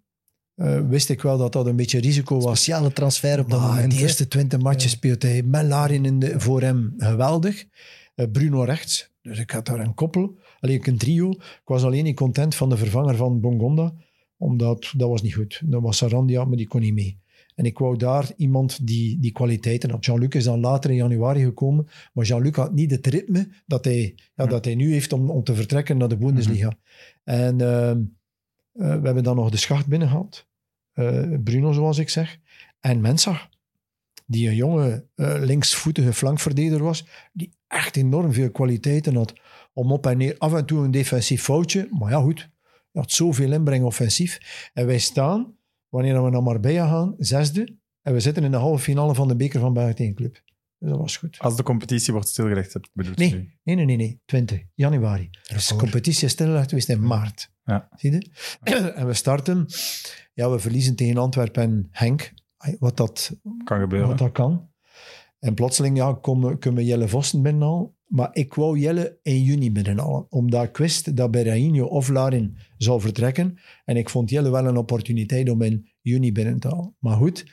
eh, 0.55 0.87
wist 0.87 1.09
ik 1.09 1.21
wel 1.21 1.37
dat 1.37 1.53
dat 1.53 1.65
een 1.65 1.75
beetje 1.75 1.99
risico 1.99 2.35
was. 2.39 2.61
Speciale 2.63 2.91
transfer 2.93 3.39
op 3.39 3.49
dat 3.49 3.59
Maar 3.59 3.69
moment. 3.73 3.91
de 3.91 3.97
eerste 3.99 4.27
20 4.27 4.59
matches 4.59 4.91
Ja. 4.91 4.97
speelt 4.97 5.21
hij 5.21 5.43
met 5.43 5.65
Larin 5.65 6.05
in 6.05 6.19
de, 6.19 6.39
voor 6.39 6.61
hem 6.61 6.93
geweldig. 6.97 7.65
Bruno 8.31 8.63
rechts. 8.63 9.13
Dus 9.21 9.39
ik 9.39 9.51
had 9.51 9.65
daar 9.65 9.79
een 9.79 9.93
koppel. 9.93 10.37
Alleen 10.65 10.87
een 10.87 10.97
trio. 10.97 11.29
Ik 11.31 11.61
was 11.65 11.83
alleen 11.83 12.03
niet 12.03 12.15
content 12.15 12.55
van 12.55 12.69
de 12.69 12.77
vervanger 12.77 13.15
van 13.15 13.39
Bongonda. 13.39 13.93
Omdat 14.37 14.93
dat 14.97 15.09
was 15.09 15.21
niet 15.21 15.33
goed. 15.33 15.61
Dat 15.65 15.81
was 15.81 15.97
Sarandia, 15.97 16.45
maar 16.45 16.57
die 16.57 16.67
kon 16.67 16.81
niet 16.81 16.93
mee. 16.93 17.19
En 17.55 17.65
ik 17.65 17.77
wou 17.77 17.97
daar 17.97 18.31
iemand 18.35 18.87
die 18.87 19.19
die 19.19 19.31
kwaliteiten 19.31 19.89
had. 19.89 20.05
Jean-Luc 20.05 20.29
is 20.29 20.43
dan 20.43 20.59
later 20.59 20.89
in 20.89 20.95
januari 20.95 21.43
gekomen. 21.43 21.87
Maar 22.13 22.25
Jean-Luc 22.25 22.55
had 22.55 22.73
niet 22.73 22.91
het 22.91 23.07
ritme 23.07 23.47
dat 23.65 23.85
hij, 23.85 24.15
ja, 24.35 24.45
dat 24.45 24.65
hij 24.65 24.75
nu 24.75 24.91
heeft 24.91 25.13
om, 25.13 25.29
om 25.29 25.43
te 25.43 25.55
vertrekken 25.55 25.97
naar 25.97 26.09
de 26.09 26.17
Bundesliga. 26.17 26.77
En 27.23 27.61
ehm, 27.61 28.01
eh, 28.71 28.99
we 28.99 29.05
hebben 29.05 29.23
dan 29.23 29.35
nog 29.35 29.49
de 29.49 29.57
schacht 29.57 29.87
binnengehaald. 29.87 30.47
Eh, 30.93 31.33
Bruno, 31.43 31.71
zoals 31.71 31.97
ik 31.97 32.09
zeg. 32.09 32.39
En 32.79 33.01
Mensah 33.01 33.41
die 34.25 34.49
een 34.49 34.55
jonge 34.55 35.05
eh, 35.15 35.35
linksvoetige 35.39 36.13
flankverdediger 36.13 36.83
was, 36.83 37.05
die 37.33 37.53
echt 37.67 37.95
enorm 37.95 38.33
veel 38.33 38.51
kwaliteiten 38.51 39.15
had 39.15 39.33
om 39.77 39.91
op 39.91 40.05
en 40.05 40.17
neer, 40.17 40.35
af 40.37 40.53
en 40.53 40.65
toe 40.65 40.83
een 40.83 40.91
defensief 40.91 41.43
foutje, 41.43 41.87
maar 41.91 42.11
ja 42.11 42.21
goed, 42.21 42.39
hij 42.91 43.01
had 43.01 43.11
zoveel 43.11 43.51
inbreng 43.51 43.83
offensief. 43.83 44.39
En 44.73 44.85
wij 44.85 44.99
staan, 44.99 45.57
wanneer 45.89 46.23
we 46.23 46.29
naar 46.29 46.43
Marbella 46.43 46.87
gaan, 46.87 47.15
zesde, 47.17 47.77
En 48.01 48.13
we 48.13 48.19
zitten 48.19 48.43
in 48.43 48.51
de 48.51 48.57
halve 48.57 48.83
finale 48.83 49.15
van 49.15 49.27
de 49.27 49.35
beker 49.35 49.59
van 49.59 49.93
tegen 49.93 50.13
Club. 50.13 50.43
Dus 50.79 50.89
dat 50.89 50.99
was 50.99 51.17
goed. 51.17 51.39
Als 51.39 51.55
de 51.55 51.63
competitie 51.63 52.13
wordt 52.13 52.27
stilgelegd, 52.27 52.79
bedoelt 52.93 53.19
je 53.19 53.25
Nee, 53.25 53.57
nee, 53.63 53.75
nee, 53.75 53.85
nee, 53.85 53.95
nee. 53.95 54.21
20 54.25 54.63
januari. 54.73 55.29
Dus 55.47 55.67
de 55.67 55.75
competitie 55.75 56.25
is 56.25 56.31
stilgelegd 56.31 56.69
geweest 56.69 56.89
in 56.89 57.07
maart. 57.07 57.51
Ja. 57.63 57.89
Zie 57.95 58.11
je? 58.11 58.29
en 58.95 59.07
we 59.07 59.13
starten. 59.13 59.65
Ja, 60.33 60.49
we 60.51 60.59
verliezen 60.59 60.95
tegen 60.95 61.17
Antwerpen 61.17 61.63
en 61.63 61.87
Henk. 61.91 62.33
Wat 62.79 62.97
dat, 62.97 63.35
Kan 63.63 63.79
gebeuren. 63.79 64.07
wat 64.07 64.17
dat 64.17 64.31
kan. 64.31 64.69
En 65.39 65.53
plotseling 65.53 65.97
ja, 65.97 66.13
komen, 66.13 66.59
kunnen 66.59 66.85
Jelle 66.85 67.07
Vossen 67.07 67.41
binnenhalen. 67.41 67.94
Maar 68.05 68.29
ik 68.33 68.53
wou 68.53 68.79
Jelle 68.79 69.17
in 69.21 69.43
juni 69.43 69.71
binnenhalen. 69.71 70.25
Omdat 70.29 70.63
ik 70.63 70.77
wist 70.77 71.15
dat 71.15 71.31
Berahino 71.31 71.85
of 71.85 72.09
Larin 72.09 72.57
zou 72.77 73.01
vertrekken. 73.01 73.57
En 73.85 73.97
ik 73.97 74.09
vond 74.09 74.29
Jelle 74.29 74.49
wel 74.49 74.65
een 74.65 74.77
opportuniteit 74.77 75.49
om 75.49 75.61
in 75.61 75.87
juni 76.01 76.31
binnen 76.31 76.59
te 76.59 76.67
halen. 76.67 76.95
Maar 76.99 77.17
goed, 77.17 77.45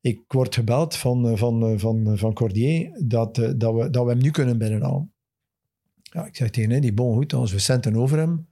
ik 0.00 0.20
word 0.28 0.54
gebeld 0.54 0.96
van, 0.96 1.28
eh, 1.28 1.36
van, 1.36 1.66
eh, 1.66 1.78
van, 1.78 2.10
eh, 2.10 2.18
van 2.18 2.32
Cordier 2.32 3.02
dat, 3.04 3.34
dat, 3.34 3.74
we, 3.74 3.90
dat 3.90 4.04
we 4.04 4.10
hem 4.10 4.22
nu 4.22 4.30
kunnen 4.30 4.58
binnenhalen. 4.58 5.12
Ja, 6.02 6.26
ik 6.26 6.36
zeg 6.36 6.50
tegen 6.50 6.70
hem, 6.70 6.80
die 6.80 6.92
bon 6.92 7.14
goed, 7.14 7.32
als 7.32 7.52
we 7.52 7.58
centen 7.58 7.96
over 7.96 8.18
hem, 8.18 8.46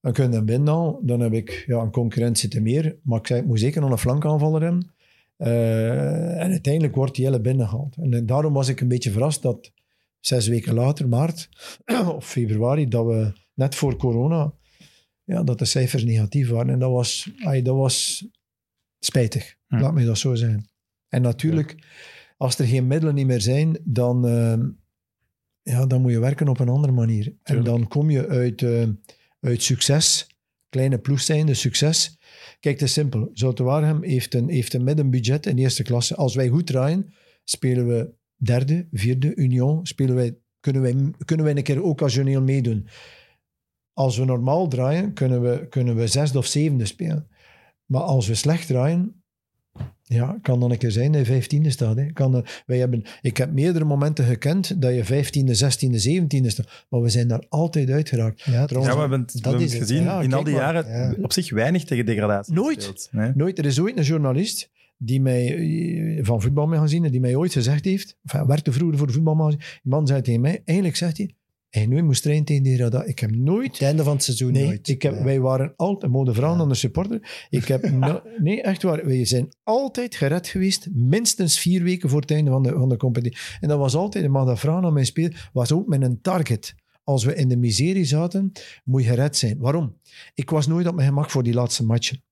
dan 0.00 0.12
kunnen 0.12 0.30
we 0.30 0.36
hem 0.36 0.46
binnenhalen. 0.46 1.06
Dan 1.06 1.20
heb 1.20 1.32
ik 1.32 1.64
ja, 1.66 1.78
een 1.78 1.90
concurrent 1.90 2.38
zitten 2.38 2.62
meer. 2.62 2.96
Maar 3.02 3.18
ik 3.18 3.26
zei, 3.26 3.40
ik 3.40 3.46
moet 3.46 3.60
zeker 3.60 3.80
nog 3.80 3.90
een 3.90 3.98
flankaanvaller 3.98 4.62
hebben. 4.62 4.92
Eh, 5.36 6.42
en 6.42 6.50
uiteindelijk 6.50 6.94
wordt 6.94 7.16
Jelle 7.16 7.40
binnengehaald. 7.40 7.96
En, 7.96 8.26
daarom 8.26 8.52
was 8.52 8.68
ik 8.68 8.80
een 8.80 8.88
beetje 8.88 9.10
verrast 9.10 9.42
dat 9.42 9.72
zes 10.26 10.48
weken 10.48 10.74
later, 10.74 11.08
maart 11.08 11.48
of 12.16 12.28
februari, 12.28 12.88
dat 12.88 13.06
we 13.06 13.32
net 13.54 13.74
voor 13.74 13.96
corona, 13.96 14.52
ja, 15.24 15.42
dat 15.42 15.58
de 15.58 15.64
cijfers 15.64 16.04
negatief 16.04 16.48
waren. 16.48 16.72
En 16.72 16.78
dat 16.78 16.90
was, 16.90 17.30
dat 17.62 17.76
was 17.76 18.26
spijtig, 18.98 19.56
Hm. 19.66 19.80
laat 19.80 19.94
me 19.94 20.04
dat 20.04 20.18
zo 20.18 20.34
zeggen. 20.34 20.68
En 21.08 21.22
natuurlijk, 21.22 21.74
als 22.36 22.58
er 22.58 22.66
geen 22.66 22.86
middelen 22.86 23.14
niet 23.14 23.26
meer 23.26 23.40
zijn, 23.40 23.78
dan, 23.84 24.26
eh, 24.26 24.58
ja, 25.62 25.86
dan 25.86 26.00
moet 26.00 26.12
je 26.12 26.18
werken 26.18 26.48
op 26.48 26.58
een 26.58 26.68
andere 26.68 26.92
manier. 26.92 27.34
En 27.42 27.64
dan 27.64 27.88
kom 27.88 28.10
je 28.10 28.28
uit, 28.28 28.62
eh, 28.62 28.88
uit 29.40 29.62
succes, 29.62 30.26
kleine 30.68 30.98
ploeg 30.98 31.20
zijnde, 31.20 31.54
succes. 31.54 32.18
Kijk, 32.60 32.74
het 32.74 32.88
is 32.88 32.92
simpel. 32.92 33.30
Zoutewaarhem 33.32 34.02
heeft 34.02 34.34
een, 34.34 34.48
heeft 34.48 34.74
een 34.74 34.84
middenbudget 34.84 35.46
in 35.46 35.58
eerste 35.58 35.82
klasse. 35.82 36.16
Als 36.16 36.34
wij 36.34 36.48
goed 36.48 36.66
draaien, 36.66 37.14
spelen 37.44 37.86
we 37.86 38.14
derde, 38.36 38.86
vierde, 38.92 39.34
Union, 39.34 39.86
spelen 39.86 40.14
wij, 40.14 40.36
kunnen, 40.60 40.82
wij, 40.82 41.10
kunnen 41.24 41.46
wij 41.46 41.56
een 41.56 41.62
keer 41.62 41.82
occasioneel 41.82 42.42
meedoen. 42.42 42.86
Als 43.92 44.18
we 44.18 44.24
normaal 44.24 44.68
draaien, 44.68 45.12
kunnen 45.12 45.42
we, 45.42 45.66
kunnen 45.68 45.96
we 45.96 46.06
zesde 46.06 46.38
of 46.38 46.46
zevende 46.46 46.84
spelen. 46.86 47.28
Maar 47.86 48.02
als 48.02 48.26
we 48.28 48.34
slecht 48.34 48.66
draaien, 48.66 49.22
ja, 50.02 50.38
kan 50.42 50.60
dan 50.60 50.70
een 50.70 50.78
keer 50.78 50.90
zijn 50.90 51.12
dat 51.12 51.20
je 51.20 51.26
vijftiende 51.26 51.70
staat. 51.70 51.96
Hè. 51.96 52.12
Kan, 52.12 52.34
er- 52.34 52.62
wij 52.66 52.78
hebben, 52.78 53.02
ik 53.20 53.36
heb 53.36 53.52
meerdere 53.52 53.84
momenten 53.84 54.24
gekend 54.24 54.80
dat 54.82 54.94
je 54.94 55.04
vijftiende, 55.04 55.54
zestiende, 55.54 55.98
zeventiende 55.98 56.50
staat. 56.50 56.86
Maar 56.88 57.00
we 57.02 57.08
zijn 57.08 57.28
daar 57.28 57.44
altijd 57.48 57.90
uitgeraakt. 57.90 58.40
Ja, 58.42 58.66
Trouwens, 58.66 58.86
Ja, 58.86 58.94
we 58.94 59.00
hebben 59.00 59.20
het, 59.20 59.32
we 59.32 59.40
dat 59.40 59.52
hebben 59.52 59.70
het, 59.70 59.78
gezien 59.78 60.02
ja. 60.02 60.20
in 60.20 60.32
al 60.32 60.44
die 60.44 60.54
maar. 60.54 60.62
jaren. 60.62 60.88
Ja. 60.90 61.14
Op 61.22 61.32
zich 61.32 61.50
weinig 61.50 61.84
tegen 61.84 62.06
degradatie 62.06 62.54
Nooit. 62.54 63.08
Nee. 63.10 63.32
Nooit, 63.34 63.58
er 63.58 63.66
is 63.66 63.80
ooit 63.80 63.96
een 63.96 64.02
journalist 64.04 64.70
die 65.04 65.20
mij 65.20 65.56
eh, 65.56 66.24
van 66.24 66.42
voetbalmagazine, 66.42 67.10
die 67.10 67.20
mij 67.20 67.34
ooit 67.36 67.52
gezegd 67.52 67.84
heeft, 67.84 68.16
enfin, 68.24 68.46
werkte 68.46 68.72
vroeger 68.72 68.98
voor 68.98 69.06
de 69.06 69.12
voetbalmagazine, 69.12 69.62
die 69.82 69.92
man 69.92 70.06
zei 70.06 70.22
tegen 70.22 70.40
mij, 70.40 70.62
eigenlijk 70.64 70.96
zegt 70.98 71.16
hij, 71.16 71.34
hij 71.68 71.86
nooit 71.86 72.04
moest 72.04 72.22
trainen 72.22 72.44
tegen 72.44 72.62
degradatie. 72.62 73.08
Ik 73.10 73.18
heb 73.18 73.30
nooit 73.36 73.72
Het 73.72 73.82
einde 73.82 74.02
van 74.04 74.12
het 74.14 74.22
seizoen 74.22 74.52
Nee, 74.52 74.64
nooit. 74.64 74.88
ik 74.88 75.02
heb, 75.02 75.14
Ja. 75.14 75.24
wij 75.24 75.40
waren 75.40 75.72
altijd, 75.76 76.12
mode 76.12 76.34
vrouw 76.34 76.50
Ja. 76.52 76.56
dan 76.58 76.68
de 76.68 76.74
supporter. 76.74 77.46
Ik 77.50 77.64
heb 77.68 77.90
no- 77.90 78.22
nee, 78.38 78.62
echt 78.62 78.82
waar. 78.82 79.06
Wij 79.06 79.24
zijn 79.24 79.48
altijd 79.62 80.14
gered 80.16 80.46
geweest, 80.46 80.88
minstens 80.92 81.58
vier 81.58 81.82
weken 81.82 82.08
voor 82.08 82.20
het 82.20 82.30
einde 82.30 82.50
van 82.50 82.62
de, 82.62 82.70
van 82.72 82.88
de 82.88 82.96
competitie. 82.96 83.38
En 83.60 83.68
dat 83.68 83.78
was 83.78 83.94
altijd, 83.94 84.24
ik 84.24 84.30
mag 84.30 84.46
dat 84.46 84.58
vragen 84.60 84.84
aan 84.84 84.92
mijn 84.92 85.06
speler, 85.06 85.50
was 85.52 85.72
ook 85.72 85.86
met 85.86 86.02
een 86.02 86.20
target. 86.20 86.74
Als 87.04 87.24
we 87.24 87.34
in 87.34 87.48
de 87.48 87.56
miserie 87.56 88.04
zaten, 88.04 88.52
moet 88.84 89.02
je 89.02 89.08
gered 89.08 89.36
zijn. 89.36 89.58
Waarom? 89.58 89.96
Ik 90.34 90.50
was 90.50 90.66
nooit 90.66 90.86
op 90.86 90.94
mijn 90.94 91.08
gemak 91.08 91.30
voor 91.30 91.42
die 91.42 91.54
laatste 91.54 91.84
matchen. 91.84 92.22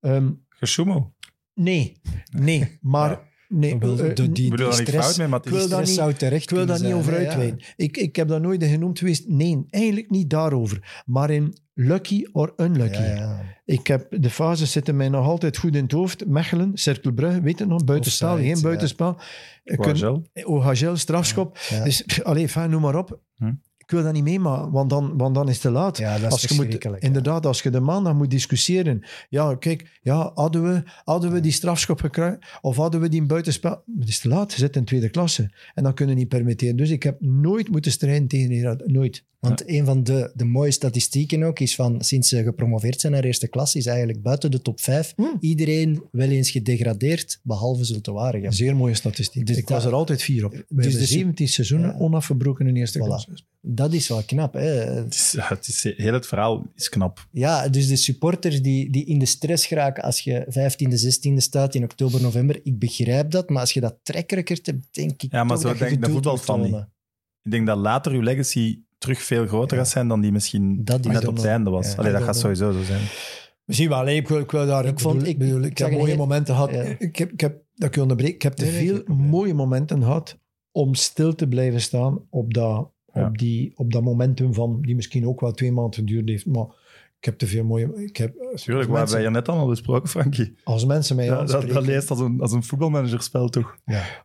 Ehm, 0.00 0.30
Gesjoemel. 0.48 1.12
Nee, 1.54 1.96
nee, 2.38 2.78
maar... 2.80 3.32
Nee, 3.48 3.70
Ik 3.72 3.78
bedoel, 3.78 3.98
eh, 3.98 4.14
de- 4.14 4.32
die- 4.32 4.56
daar 4.56 4.72
stress- 4.72 5.18
mee, 5.18 5.28
maar 5.28 5.38
het 5.38 5.46
ik 5.48 5.54
wil 5.54 5.62
stress 5.62 5.88
niet- 5.88 5.98
zou 5.98 6.12
terecht 6.14 6.42
ik 6.42 6.56
wil 6.56 6.66
daar 6.66 6.82
niet 6.82 6.92
over 6.92 7.12
ja. 7.12 7.18
uitweiden. 7.18 7.60
Ik, 7.76 7.96
ik 7.96 8.16
heb 8.16 8.28
dat 8.28 8.42
nooit 8.42 8.64
genoemd 8.64 8.98
geweest. 8.98 9.28
Nee, 9.28 9.64
eigenlijk 9.70 10.10
niet 10.10 10.30
daarover. 10.30 11.02
Maar 11.06 11.30
in 11.30 11.56
lucky 11.74 12.24
or 12.32 12.52
unlucky. 12.56 12.98
Ja, 13.02 13.14
ja. 13.14 13.42
Ik 13.64 13.86
heb 13.86 14.06
de 14.22 14.30
fases 14.30 14.72
zitten 14.72 14.96
mij 14.96 15.08
nog 15.08 15.26
altijd 15.26 15.56
goed 15.56 15.74
in 15.76 15.82
het 15.82 15.92
hoofd. 15.92 16.26
Mechelen, 16.26 16.70
Cirkelbrugge, 16.74 17.40
weet 17.40 17.58
je 17.58 17.66
nog, 17.66 17.84
buitenspel, 17.84 18.36
geen 18.36 18.44
ja. 18.56 18.60
buitenspel. 18.60 19.16
Kunt- 19.64 20.00
Wagel. 20.00 20.26
OHL, 20.44 20.94
strafschop. 20.94 21.58
Ja. 21.70 21.84
Dus, 21.84 22.04
fijn, 22.48 22.70
noem 22.70 22.80
maar 22.82 22.96
op. 22.98 23.20
Hm. 23.36 23.52
Ik 23.84 23.90
wil 23.90 24.02
dat 24.02 24.12
niet 24.12 24.22
meemaken, 24.24 24.70
want 24.70 24.90
dan, 24.90 25.16
want 25.16 25.34
dan 25.34 25.46
is 25.48 25.52
het 25.52 25.62
te 25.62 25.70
laat. 25.70 25.98
Ja, 25.98 26.12
dat 26.18 26.26
is 26.26 26.32
als 26.32 26.42
je 26.42 26.54
moet, 26.54 27.02
inderdaad, 27.02 27.46
als 27.46 27.62
je 27.62 27.70
de 27.70 27.80
maandag 27.80 28.14
moet 28.14 28.30
discussiëren. 28.30 29.04
Ja, 29.28 29.54
kijk, 29.54 29.98
ja, 30.02 30.30
hadden, 30.34 30.62
we, 30.62 30.82
hadden 31.04 31.32
we 31.32 31.40
die 31.40 31.52
strafschop 31.52 32.00
gekregen 32.00 32.38
of 32.60 32.76
hadden 32.76 33.00
we 33.00 33.08
die 33.08 33.20
in 33.20 33.26
buitenspel? 33.26 33.82
Het 33.98 34.08
is 34.08 34.18
te 34.18 34.28
laat, 34.28 34.52
je 34.52 34.58
zit 34.58 34.76
in 34.76 34.84
tweede 34.84 35.08
klasse. 35.08 35.50
En 35.74 35.82
dat 35.84 35.94
kunnen 35.94 36.14
we 36.14 36.20
niet 36.20 36.28
permitteren. 36.30 36.76
Dus 36.76 36.90
ik 36.90 37.02
heb 37.02 37.20
nooit 37.20 37.68
moeten 37.70 37.92
strijden 37.92 38.28
tegen 38.28 38.82
Nooit. 38.84 39.24
Want 39.40 39.68
een 39.68 39.84
van 39.84 40.04
de, 40.04 40.30
de 40.34 40.44
mooie 40.44 40.70
statistieken 40.70 41.42
ook 41.42 41.58
is 41.60 41.74
van 41.74 42.02
sinds 42.02 42.28
ze 42.28 42.42
gepromoveerd 42.42 43.00
zijn 43.00 43.12
naar 43.12 43.24
eerste 43.24 43.48
klas, 43.48 43.74
is 43.74 43.86
eigenlijk 43.86 44.22
buiten 44.22 44.50
de 44.50 44.62
top 44.62 44.80
5 44.80 45.12
Hmm. 45.16 45.36
iedereen 45.40 46.02
wel 46.10 46.28
eens 46.28 46.50
gedegradeerd, 46.50 47.40
behalve 47.42 47.84
Zulte 47.84 48.12
Waregem. 48.12 48.46
Een 48.46 48.52
zeer 48.52 48.76
mooie 48.76 48.94
statistiek. 48.94 49.46
Dus 49.46 49.56
ik 49.56 49.68
was 49.68 49.84
er 49.84 49.92
altijd 49.92 50.22
vier 50.22 50.44
op. 50.44 50.64
Dus 50.68 50.98
de- 50.98 51.04
17 51.04 51.48
seizoenen 51.48 51.88
Ja. 51.88 51.98
onafgebroken 51.98 52.66
in 52.66 52.76
eerste 52.76 52.98
Voilà. 52.98 53.02
klasse. 53.02 53.28
Dat 53.74 53.92
is 53.92 54.08
wel 54.08 54.22
knap. 54.26 54.52
Hè? 54.52 54.60
Het 54.60 55.14
is, 55.14 55.34
het 55.38 55.68
is, 55.68 55.82
heel 55.96 56.12
het 56.12 56.26
verhaal 56.26 56.66
is 56.74 56.88
knap. 56.88 57.26
Ja, 57.30 57.68
dus 57.68 57.88
de 57.88 57.96
supporters 57.96 58.62
die, 58.62 58.90
die 58.90 59.04
in 59.04 59.18
de 59.18 59.26
stress 59.26 59.66
geraken 59.66 60.02
als 60.02 60.20
je 60.20 60.44
15e, 60.48 61.28
16e 61.30 61.34
staat 61.36 61.74
in 61.74 61.82
oktober, 61.84 62.20
november, 62.22 62.60
ik 62.62 62.78
begrijp 62.78 63.30
dat, 63.30 63.48
maar 63.48 63.60
als 63.60 63.72
je 63.72 63.80
dat 63.80 63.96
trackrecord 64.02 64.66
hebt, 64.66 64.86
denk 64.90 65.22
ik 65.22 65.32
Ja, 65.32 65.44
maar 65.44 65.56
toch 65.58 65.62
zo 65.62 65.68
dat 65.68 65.78
je 65.78 65.84
denkt 65.84 66.04
de 66.06 66.12
voetbalfan 66.12 66.60
niet. 66.60 66.74
Ik 67.42 67.50
denk 67.50 67.66
dat 67.66 67.78
later 67.78 68.12
uw 68.12 68.20
legacy 68.22 68.82
terug 68.98 69.22
veel 69.22 69.46
groter 69.46 69.76
Ja. 69.76 69.82
gaat 69.82 69.92
zijn 69.92 70.08
dan 70.08 70.20
die 70.20 70.32
misschien 70.32 70.84
Dat 70.84 71.04
net 71.04 71.16
het. 71.16 71.26
op 71.26 71.36
het 71.36 71.44
einde 71.44 71.70
was. 71.70 71.86
Ja, 71.90 71.94
Allee, 71.96 72.12
dat 72.12 72.22
gaat 72.22 72.38
sowieso 72.38 72.72
zo 72.72 72.82
zijn. 72.82 73.02
Zien 73.66 73.88
wel, 73.88 74.06
ik 74.08 74.28
wil, 74.28 74.38
ik 74.38 74.50
wil 74.50 74.66
daar... 74.66 74.84
Ik 74.84 74.90
Ik, 74.90 74.98
vond- 75.00 75.14
bedoel, 75.14 75.28
ik- 75.30 75.34
ik, 75.40 75.46
bedoel, 75.46 75.62
ik, 75.62 75.70
ik 75.70 75.78
heb 75.78 75.90
mooie 75.90 76.06
heel- 76.06 76.16
momenten 76.16 76.54
gehad. 76.54 76.70
Ja. 76.70 76.82
Ik, 76.98 77.16
heb, 77.16 77.32
ik 77.32 77.40
heb, 77.40 77.62
dat 77.74 77.88
ik 77.88 77.94
je 77.94 78.00
onderbreek, 78.02 78.34
ik 78.34 78.42
heb 78.42 78.52
te 78.52 78.64
Nee, 78.64 78.86
veel 78.88 79.02
mooie 79.16 79.54
momenten 79.54 80.02
gehad 80.02 80.38
om 80.72 80.94
stil 80.94 81.34
te 81.34 81.48
blijven 81.48 81.80
staan 81.80 82.26
op 82.30 82.54
dat, 82.54 82.90
Ja. 83.14 83.26
op 83.26 83.38
die, 83.38 83.72
op 83.76 83.92
dat 83.92 84.02
momentum 84.02 84.54
van, 84.54 84.80
die 84.80 84.94
misschien 84.94 85.26
ook 85.26 85.40
wel 85.40 85.52
twee 85.52 85.72
maanden 85.72 85.94
geduurd 85.94 86.28
heeft. 86.28 86.46
Maar 86.46 86.66
ik 87.24 87.30
heb 87.30 87.38
te 87.38 87.46
veel 87.46 87.64
mooie... 87.64 88.04
Ik 88.06 88.16
heb, 88.16 88.34
als, 88.52 88.62
Tuurlijk, 88.62 88.88
wat 88.88 88.98
hebben 88.98 89.18
hier 89.18 89.30
net 89.30 89.48
allemaal 89.48 89.68
besproken, 89.68 90.08
Frankie. 90.08 90.54
als 90.64 90.84
mensen 90.84 91.16
mij 91.16 91.24
Ja, 91.24 91.30
dat, 91.30 91.40
aanspreken... 91.40 91.74
dat 91.74 91.86
leest 91.86 92.10
als 92.10 92.20
een, 92.20 92.40
als 92.40 92.52
een 92.52 92.62
voetbalmanagerspel, 92.62 93.48
toch? 93.48 93.78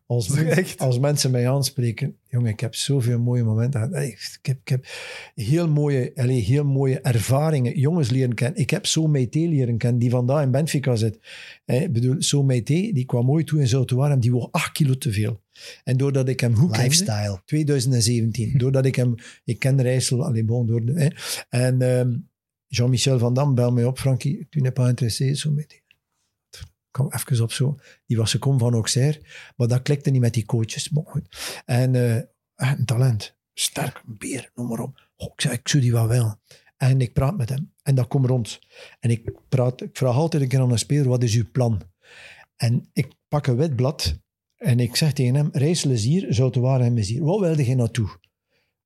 Als, 0.06 0.28
is 0.30 0.36
men- 0.44 0.48
echt. 0.48 0.80
als 0.80 1.00
mensen 1.00 1.32
mij 1.32 1.50
aanspreken, 1.50 2.16
jongen, 2.28 2.52
ik 2.52 2.60
heb 2.60 2.76
zoveel 2.76 3.20
mooie 3.20 3.44
momenten 3.44 3.94
Ik 3.94 4.40
heb, 4.42 4.58
ik 4.62 4.68
heb 4.68 4.86
heel, 5.36 5.70
mooie, 5.70 6.12
allee, 6.16 6.40
heel 6.42 6.64
mooie 6.66 7.00
ervaringen, 7.00 7.80
jongens 7.80 8.10
leren 8.10 8.34
kennen. 8.34 8.60
Ik 8.62 8.70
heb 8.70 8.86
So 8.86 9.08
Meite 9.08 9.40
leren 9.40 9.78
kennen, 9.78 10.00
die 10.00 10.10
vandaag 10.10 10.44
in 10.44 10.52
Benfica 10.52 10.96
zit. 10.96 11.20
Eh, 11.66 11.82
Ik 11.82 11.94
bedoel, 11.94 12.16
So 12.22 12.44
Meite, 12.44 12.74
die 12.94 13.06
kwam 13.06 13.30
ooit 13.32 13.48
toe 13.48 13.60
in 13.60 13.68
Zoutewaarem, 13.68 14.20
die 14.20 14.32
woog 14.32 14.48
acht 14.52 14.72
kilo 14.72 14.94
te 14.98 15.12
veel. 15.12 15.42
En 15.84 15.98
doordat 15.98 16.30
ik 16.30 16.40
hem 16.40 16.56
goed 16.56 16.72
kende, 16.72 16.84
Lifestyle. 16.84 17.42
2017, 17.46 18.54
doordat 18.58 18.86
ik 18.86 18.96
hem, 18.96 19.16
ik 19.46 19.60
ken 19.60 19.82
Rijssel, 19.82 20.26
allee, 20.26 20.44
bon, 20.46 20.68
door 20.68 20.86
de, 20.86 20.94
hè. 20.94 21.08
en 21.50 21.82
ehm, 21.82 22.12
Jean-Michel 22.70 23.20
Van 23.20 23.34
Dam 23.34 23.56
bel 23.56 23.72
mij 23.72 23.86
op, 23.86 24.00
Frankie, 24.00 24.48
tu 24.50 24.62
n'es 24.62 24.74
pas 24.74 24.90
intéressé, 24.90 25.34
So 25.34 25.52
Meite. 25.52 25.82
Kom 26.92 27.14
even 27.14 27.44
op 27.44 27.52
zo. 27.52 27.78
Die 28.06 28.18
was 28.18 28.32
gekomen 28.32 28.60
van 28.60 28.74
Auxerre, 28.74 29.22
maar 29.56 29.68
dat 29.68 29.82
klikte 29.82 30.10
niet 30.10 30.22
met 30.22 30.34
die 30.34 30.46
coaches. 30.46 30.90
Maar 30.90 31.04
goed. 31.06 31.62
En 31.66 31.96
eh, 31.96 32.22
een 32.56 32.86
talent, 32.86 33.38
sterk, 33.54 34.02
een 34.08 34.18
beer, 34.18 34.52
noem 34.56 34.68
maar 34.68 34.80
op. 34.80 35.10
Goh, 35.16 35.32
ik 35.34 35.42
zei, 35.42 35.54
ik 35.54 35.68
zou 35.68 35.84
die 35.84 35.92
wel 35.92 36.08
wel. 36.08 36.36
En 36.78 37.02
ik 37.02 37.14
praat 37.14 37.38
met 37.38 37.50
hem. 37.50 37.74
En 37.82 37.96
dat 37.96 38.08
komt 38.08 38.26
rond. 38.26 38.60
En 39.00 39.10
ik, 39.10 39.32
praat, 39.50 39.82
ik 39.82 39.98
vraag 39.98 40.16
altijd 40.16 40.44
een 40.44 40.50
keer 40.50 40.60
aan 40.60 40.72
een 40.72 40.80
speler, 40.80 41.08
wat 41.08 41.24
is 41.24 41.36
uw 41.36 41.52
plan? 41.52 41.82
En 42.56 42.90
ik 42.94 43.14
pak 43.28 43.48
een 43.48 43.56
wit 43.56 43.76
blad 43.76 44.20
en 44.56 44.80
ik 44.80 44.96
zeg 44.96 45.14
tegen 45.14 45.36
hem, 45.36 45.50
Rijssel 45.52 45.92
is 45.92 46.04
hier, 46.04 46.34
Zoutewaarem 46.34 46.98
is 46.98 47.10
hier. 47.10 47.24
Wat 47.24 47.40
wilde 47.40 47.66
je 47.66 47.76
naartoe? 47.76 48.10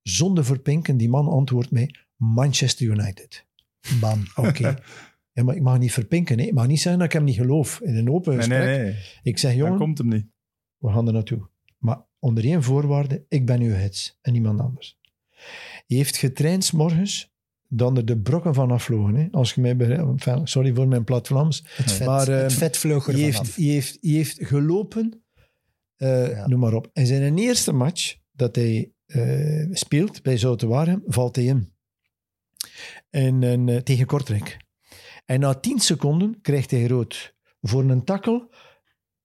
Zonder 0.01 0.45
verpinken, 0.45 0.97
die 0.97 1.09
man 1.09 1.27
antwoordt 1.27 1.71
mij, 1.71 1.95
Manchester 2.15 2.85
United. 2.85 3.45
Bam. 3.99 4.23
Oké. 4.35 4.75
Ja, 5.35 5.43
maar 5.43 5.55
ik 5.55 5.61
mag 5.61 5.79
niet 5.79 5.91
verpinken. 5.93 6.39
Hè. 6.39 6.45
Ik 6.45 6.53
mag 6.53 6.67
niet 6.67 6.79
zeggen 6.81 6.97
dat 6.99 7.07
ik 7.07 7.13
hem 7.13 7.23
niet 7.23 7.35
geloof. 7.35 7.79
In 7.81 7.95
een 7.95 8.09
open 8.11 8.29
Nee, 8.31 8.37
gesprek. 8.39 8.63
nee, 8.65 8.77
nee. 8.83 8.95
Ik 9.23 9.37
zeg, 9.37 9.51
Dan 9.51 9.59
jongen, 9.59 9.77
komt 9.77 9.97
hem 9.97 10.07
niet. 10.07 10.25
we 10.77 10.89
gaan 10.91 11.07
er 11.07 11.13
naartoe. 11.13 11.49
Maar 11.77 12.05
onder 12.19 12.43
één 12.43 12.63
voorwaarde, 12.63 13.25
ik 13.29 13.45
ben 13.45 13.61
uw 13.61 13.73
hits 13.73 14.17
en 14.21 14.31
niemand 14.33 14.59
anders. 14.59 14.99
Hij 15.87 15.97
heeft 15.97 16.17
getraind 16.17 16.73
morgens, 16.73 17.31
dan 17.67 17.97
er 17.97 18.05
de 18.05 18.19
brokken 18.19 18.53
van 18.53 18.71
afvlogen. 18.71 19.15
Hè. 19.15 19.27
Als 19.31 19.53
je 19.53 19.61
mij 19.61 19.75
enfin, 19.77 20.47
sorry 20.47 20.73
voor 20.73 20.87
mijn 20.87 21.03
plat 21.03 21.27
Vlaams. 21.27 21.63
Het 21.75 21.91
vet, 21.91 22.07
Maar, 22.07 22.27
eh, 22.27 22.41
het 22.41 22.53
vet 22.53 22.77
vloog 22.77 23.07
er 23.07 23.13
Die 23.15 23.31
vanaf. 23.33 23.55
heeft, 23.55 23.57
heeft, 23.57 23.97
heeft 24.01 24.37
gelopen, 24.47 25.23
Ja. 25.95 26.47
noem 26.47 26.59
maar 26.59 26.73
op. 26.73 26.89
En 26.93 27.05
zijn 27.07 27.37
eerste 27.37 27.71
match 27.73 28.15
dat 28.31 28.55
hij 28.55 28.91
eh, 29.05 29.67
speelt 29.71 30.21
bij 30.21 30.37
Zoute 30.37 30.67
Waregem, 30.67 31.03
valt 31.05 31.35
hij 31.35 31.45
in. 31.45 31.71
En, 33.13 33.43
en, 33.43 33.69
eh, 33.69 33.77
tegen 33.77 34.05
Kortrijk. 34.05 34.57
En 35.25 35.39
na 35.39 35.53
10 35.53 35.79
seconden 35.79 36.41
krijgt 36.41 36.71
hij 36.71 36.85
rood 36.87 37.35
voor 37.61 37.83
een 37.83 38.03
takkel 38.03 38.49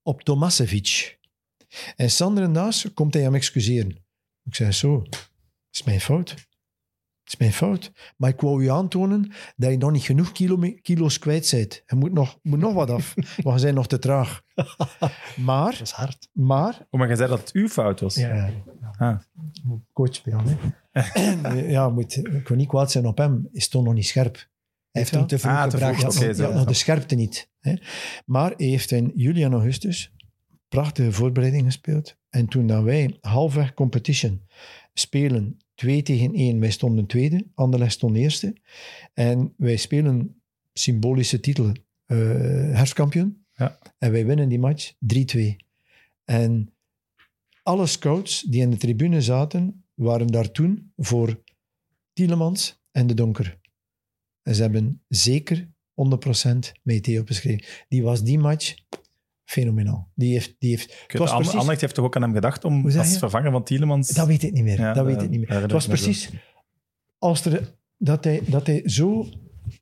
op 0.03 0.23
Tomasevic. 0.23 1.19
En 1.97 2.11
Sander 2.11 2.51
Naas 2.51 2.93
komt 2.95 3.15
hij 3.15 3.23
hem 3.23 3.35
excuseren. 3.35 4.05
Ik 4.45 4.55
zei 4.55 4.73
zo, 4.73 5.03
het 5.03 5.29
is 5.71 5.83
mijn 5.83 6.01
fout. 6.01 6.31
Het 6.31 7.33
is 7.33 7.37
mijn 7.37 7.53
fout. 7.53 7.93
Maar 8.17 8.31
ik 8.31 8.41
wou 8.41 8.63
u 8.65 8.69
aantonen 8.71 9.33
dat 9.57 9.71
je 9.71 9.77
nog 9.77 9.91
niet 9.91 10.03
genoeg 10.03 10.33
kilo, 10.33 10.73
kilo's 10.83 11.19
kwijt 11.19 11.51
bent. 11.51 11.83
Je 11.87 11.97
moet 11.97 12.13
nog, 12.13 12.39
moet 12.43 12.59
nog 12.59 12.75
wat 12.75 12.91
af, 12.91 13.15
want 13.45 13.59
je 13.59 13.65
bent 13.65 13.77
nog 13.77 13.87
te 13.87 13.99
traag. 13.99 14.43
Maar, 15.37 15.71
Dat 15.73 15.81
is 15.81 15.91
hard. 15.91 16.29
maar... 16.33 16.87
Oh, 16.91 17.01
maar 17.01 17.09
je 17.09 17.17
zei 17.17 17.29
dat 17.29 17.39
het 17.41 17.53
uw 17.53 17.69
fout 17.69 18.01
was. 18.01 18.15
Ja, 18.15 18.51
Ah. 18.99 19.19
moet 19.65 19.81
coach 19.93 20.15
spelen. 20.15 20.59
Ja, 21.77 21.89
moet, 21.89 22.17
ik 22.17 22.49
wil 22.49 22.57
niet 22.57 22.69
kwaad 22.69 22.91
zijn 22.91 23.07
op 23.07 23.19
hem. 23.19 23.49
Is 23.53 23.69
toch 23.69 23.85
nog 23.85 23.95
niet 23.95 24.07
scherp. 24.07 24.35
Hij 24.35 24.47
heeft 25.03 25.11
hem 25.11 25.27
te 25.27 25.39
vroeg 25.39 25.53
Ah, 25.53 25.63
gebracht. 25.63 26.05
oké, 26.05 26.53
nog- 26.53 26.65
de 26.65 26.75
scherpte 26.75 27.15
niet. 27.15 27.51
Hè. 27.61 27.75
Maar 28.27 28.53
hij 28.57 28.67
heeft 28.67 28.91
in 28.91 29.13
juli 29.15 29.43
en 29.43 29.53
augustus 29.53 30.13
prachtige 30.69 31.13
voorbereiding 31.13 31.65
gespeeld. 31.65 32.17
En 32.31 32.47
toen 32.49 32.67
dan 32.67 32.85
wij 32.85 33.17
halfweg 33.21 33.75
competition 33.75 34.43
spelen 34.95 35.57
2 35.75 36.03
tegen 36.03 36.35
1, 36.35 36.61
wij 36.61 36.71
stonden 36.71 37.07
tweede, 37.07 37.47
Anderlecht 37.55 37.93
stond 37.93 38.17
eerste. 38.17 38.57
En 39.15 39.55
wij 39.57 39.77
spelen 39.77 40.41
symbolische 40.73 41.41
titel 41.41 41.73
eh 42.07 42.17
herfstkampioen. 42.73 43.45
Ja. 43.55 43.79
En 43.99 44.13
wij 44.13 44.27
winnen 44.27 44.49
die 44.49 44.59
match 44.59 44.93
3-2. 44.99 45.57
En 46.25 46.73
alle 47.63 47.87
scouts 47.87 48.43
die 48.43 48.61
in 48.61 48.71
de 48.71 48.77
tribune 48.77 49.23
zaten, 49.23 49.85
waren 49.99 50.27
daar 50.27 50.51
toen 50.51 50.93
voor 50.97 51.43
Tielemans 52.13 52.83
en 52.91 53.07
de 53.07 53.15
Donker. 53.15 53.59
En 54.43 54.55
ze 54.55 54.63
hebben 54.63 55.03
zeker 55.09 55.69
100% 55.95 56.59
met 56.83 57.03
Theo 57.03 57.23
beschreven. 57.23 57.67
Die 57.89 58.03
was 58.03 58.23
die 58.23 58.39
match 58.39 58.75
fenomenaal. 59.45 60.11
Die 60.15 60.33
heeft, 60.33 60.55
die 60.59 60.71
heeft, 60.71 61.05
het 61.07 61.19
was 61.19 61.37
precies, 61.37 61.81
heeft 61.81 61.95
toch 61.95 62.05
ook 62.05 62.17
aan 62.17 62.23
hem 62.23 62.33
gedacht 62.33 62.65
om 62.65 62.85
als 62.85 63.19
vervanger 63.19 63.51
van 63.51 63.65
Tielemans... 63.65 64.09
dat 64.09 64.27
weet 64.27 64.43
ik 64.43 64.53
niet 64.53 64.65
meer. 64.65 64.79
Ja, 64.79 64.93
dat 64.93 65.05
weet 65.05 65.23
ik 65.23 65.31
niet 65.31 65.49
meer. 65.49 65.61
Het 65.61 65.73
was 65.73 65.87
precies 65.87 66.31
als 67.19 67.45
er, 67.45 67.75
dat, 67.97 68.25
hij, 68.25 68.43
dat 68.47 68.67
hij 68.67 68.83
zo 68.85 69.27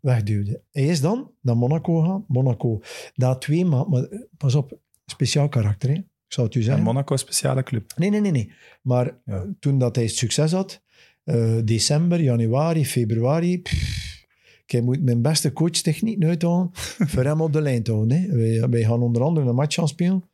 wegduwde. 0.01 0.63
Hij 0.71 0.87
is 0.87 1.01
dan 1.01 1.31
naar 1.41 1.57
Monaco 1.57 2.01
gaan. 2.01 2.25
Monaco, 2.29 2.81
na 3.15 3.35
twee 3.35 3.65
maanden... 3.65 3.91
Maar 3.91 4.03
eh, 4.03 4.21
pas 4.37 4.55
op, 4.55 4.79
speciaal 5.07 5.49
karakter. 5.49 5.91
Hè? 5.91 6.01
Ik 6.27 6.33
zal 6.33 6.45
het 6.45 6.55
u 6.55 6.59
Een 6.59 6.65
zeggen. 6.65 6.85
Monaco 6.85 7.17
speciale 7.17 7.63
club. 7.63 7.93
Nee, 7.97 8.11
nee, 8.11 8.21
nee. 8.21 8.31
nee. 8.31 8.53
Maar 8.83 9.21
Ja. 9.25 9.47
toen 9.59 9.79
dat 9.79 9.97
hij 9.97 10.07
succes 10.09 10.53
had, 10.53 10.83
eh, 11.25 11.59
december, 11.65 12.21
januari, 12.23 12.87
februari... 12.87 13.61
pff, 13.63 14.25
ik 14.67 14.83
moet 14.83 15.03
mijn 15.03 15.23
beste 15.23 15.53
coachtechniek 15.53 16.25
uithalen 16.25 16.71
voor 17.13 17.25
hem 17.25 17.41
op 17.41 17.53
de 17.53 17.61
lijn 17.61 17.83
te 17.83 17.93
houden. 17.93 18.21
Hè. 18.21 18.37
Wij, 18.37 18.69
wij 18.69 18.83
gaan 18.85 19.03
onder 19.03 19.23
andere 19.23 19.49
een 19.49 19.55
match 19.55 19.75
gaan 19.75 19.89
spelen 19.89 20.31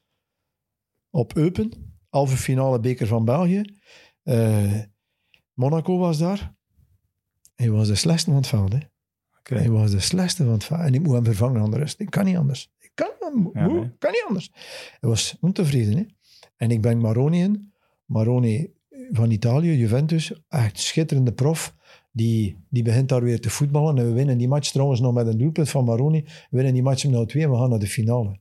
op 1.11 1.37
Eupen, 1.37 1.97
halve 2.09 2.37
finale 2.37 2.81
beker 2.81 3.07
van 3.07 3.25
België. 3.25 3.63
Eh, 4.23 4.79
Monaco 5.53 5.99
was 5.99 6.19
daar. 6.19 6.55
Hij 7.55 7.71
was 7.71 7.89
de 7.89 7.95
slechtste 7.95 8.31
van 8.31 8.39
het 8.39 8.49
veld. 8.49 8.73
Hè. 8.73 8.79
Hij 9.43 9.71
was 9.71 9.91
de 9.91 10.01
slechtste 10.01 10.45
van 10.45 10.53
het 10.53 10.65
veld. 10.65 10.81
En 10.81 10.95
ik 10.95 11.03
moet 11.03 11.15
hem 11.15 11.25
vervangen 11.25 11.61
aan 11.63 11.71
de 11.71 11.79
rest. 11.79 12.01
Ik 12.01 12.11
kan 12.11 12.25
niet 12.25 12.37
anders. 12.37 12.72
Kan, 12.95 13.51
Ja, 13.53 13.65
hoe? 13.69 13.79
nee. 13.81 13.91
kan 13.99 14.11
niet 14.11 14.25
anders. 14.29 14.51
Hij 15.01 15.09
was 15.11 15.37
ontevreden. 15.41 15.97
Hè. 15.97 16.05
En 16.57 16.71
ik 16.71 16.81
ben 16.81 16.99
Maroni 17.01 17.41
in. 17.41 17.73
Maroni 18.05 18.73
van 19.11 19.31
Italië, 19.31 19.77
Juventus. 19.77 20.33
Echt 20.49 20.79
schitterende 20.79 21.33
prof. 21.33 21.75
Die, 22.13 22.57
die 22.69 22.83
begint 22.83 23.09
daar 23.09 23.23
weer 23.23 23.41
te 23.41 23.51
voetballen. 23.51 23.99
En 23.99 24.07
we 24.07 24.13
winnen 24.13 24.39
die 24.39 24.49
match 24.49 24.71
trouwens 24.71 25.01
nog 25.01 25.15
met 25.15 25.27
een 25.27 25.39
doelpunt 25.39 25.69
van 25.71 25.85
Maroni. 25.85 26.23
We 26.23 26.31
winnen 26.51 26.73
die 26.73 26.83
match 26.83 27.05
met 27.05 27.33
0-2 27.35 27.41
en 27.41 27.51
we 27.51 27.57
gaan 27.57 27.71
naar 27.71 27.79
de 27.79 27.87
finale. 27.87 28.39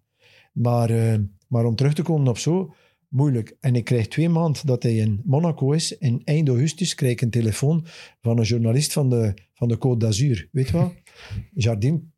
Maar, 0.53 0.89
eh, 0.89 1.19
maar 1.47 1.65
om 1.65 1.75
terug 1.75 1.93
te 1.93 2.01
komen 2.01 2.27
op 2.27 2.37
zo, 2.37 2.73
moeilijk. 3.07 3.57
En 3.59 3.75
ik 3.75 3.83
krijg 3.85 4.07
twee 4.07 4.29
maanden 4.29 4.65
dat 4.65 4.83
hij 4.83 4.95
in 4.95 5.21
Monaco 5.25 5.71
is. 5.71 5.97
In 5.97 6.21
eind 6.23 6.47
augustus 6.47 6.95
krijg 6.95 7.11
ik 7.13 7.21
een 7.21 7.29
telefoon 7.29 7.85
van 8.21 8.37
een 8.37 8.43
journalist 8.43 8.93
van 8.93 9.09
de, 9.09 9.33
van 9.53 9.67
de 9.67 9.75
Côte 9.77 9.97
d'Azur. 9.97 10.49
Weet 10.51 10.67
je 10.67 10.73
wel? 10.73 10.93
Jardin, 11.53 12.11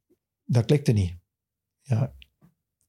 dat 0.46 0.66
klikte 0.66 0.92
niet. 0.92 1.16
Ja, 1.82 2.14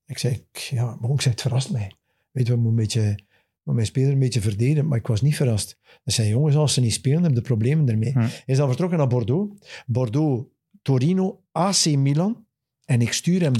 ik 0.06 0.18
zei, 0.18 0.46
ja, 0.52 0.96
maar 1.00 1.10
ik 1.10 1.20
het 1.20 1.40
verrast 1.40 1.70
mij. 1.70 1.92
Weet 2.30 2.46
je, 2.46 2.52
we 2.52 2.58
moeten 2.58 2.78
een 2.80 2.86
beetje, 2.86 3.18
mijn 3.62 3.86
speler 3.86 4.12
een 4.12 4.18
beetje 4.18 4.40
verdedigen, 4.40 4.86
maar 4.88 4.98
ik 4.98 5.06
was 5.06 5.22
niet 5.22 5.36
verrast. 5.36 5.78
Dat 6.04 6.14
zijn 6.14 6.28
jongens, 6.28 6.56
als 6.56 6.74
ze 6.74 6.80
niet 6.80 6.92
spelen, 6.92 7.22
hebben 7.22 7.42
de 7.42 7.48
problemen 7.48 7.88
ermee. 7.88 8.12
Hm. 8.12 8.18
Hij 8.18 8.42
is 8.46 8.56
dan 8.56 8.68
vertrokken 8.68 8.98
naar 8.98 9.06
Bordeaux. 9.06 9.66
Bordeaux, 9.86 10.48
Torino, 10.82 11.42
AC 11.52 11.84
Milan. 11.86 12.46
En 12.84 13.00
ik 13.00 13.12
stuur 13.12 13.40
hem 13.40 13.52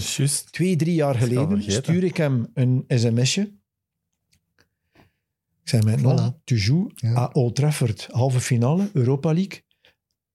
twee, 0.50 0.76
drie 0.76 0.94
jaar 0.94 1.14
geleden, 1.14 1.62
stuur 1.72 2.04
ik 2.04 2.16
hem 2.16 2.46
een 2.54 2.84
sms'je. 2.88 3.52
Ik 5.62 5.70
zei 5.70 5.82
maintenant, 5.82 6.20
Voilà. 6.20 6.44
tu 6.44 6.56
joues 6.56 6.92
Ja. 6.94 7.14
à 7.14 7.30
Old 7.32 7.54
Trafford, 7.54 8.08
halve 8.10 8.40
finale, 8.40 8.90
Europa 8.92 9.32
League, 9.32 9.62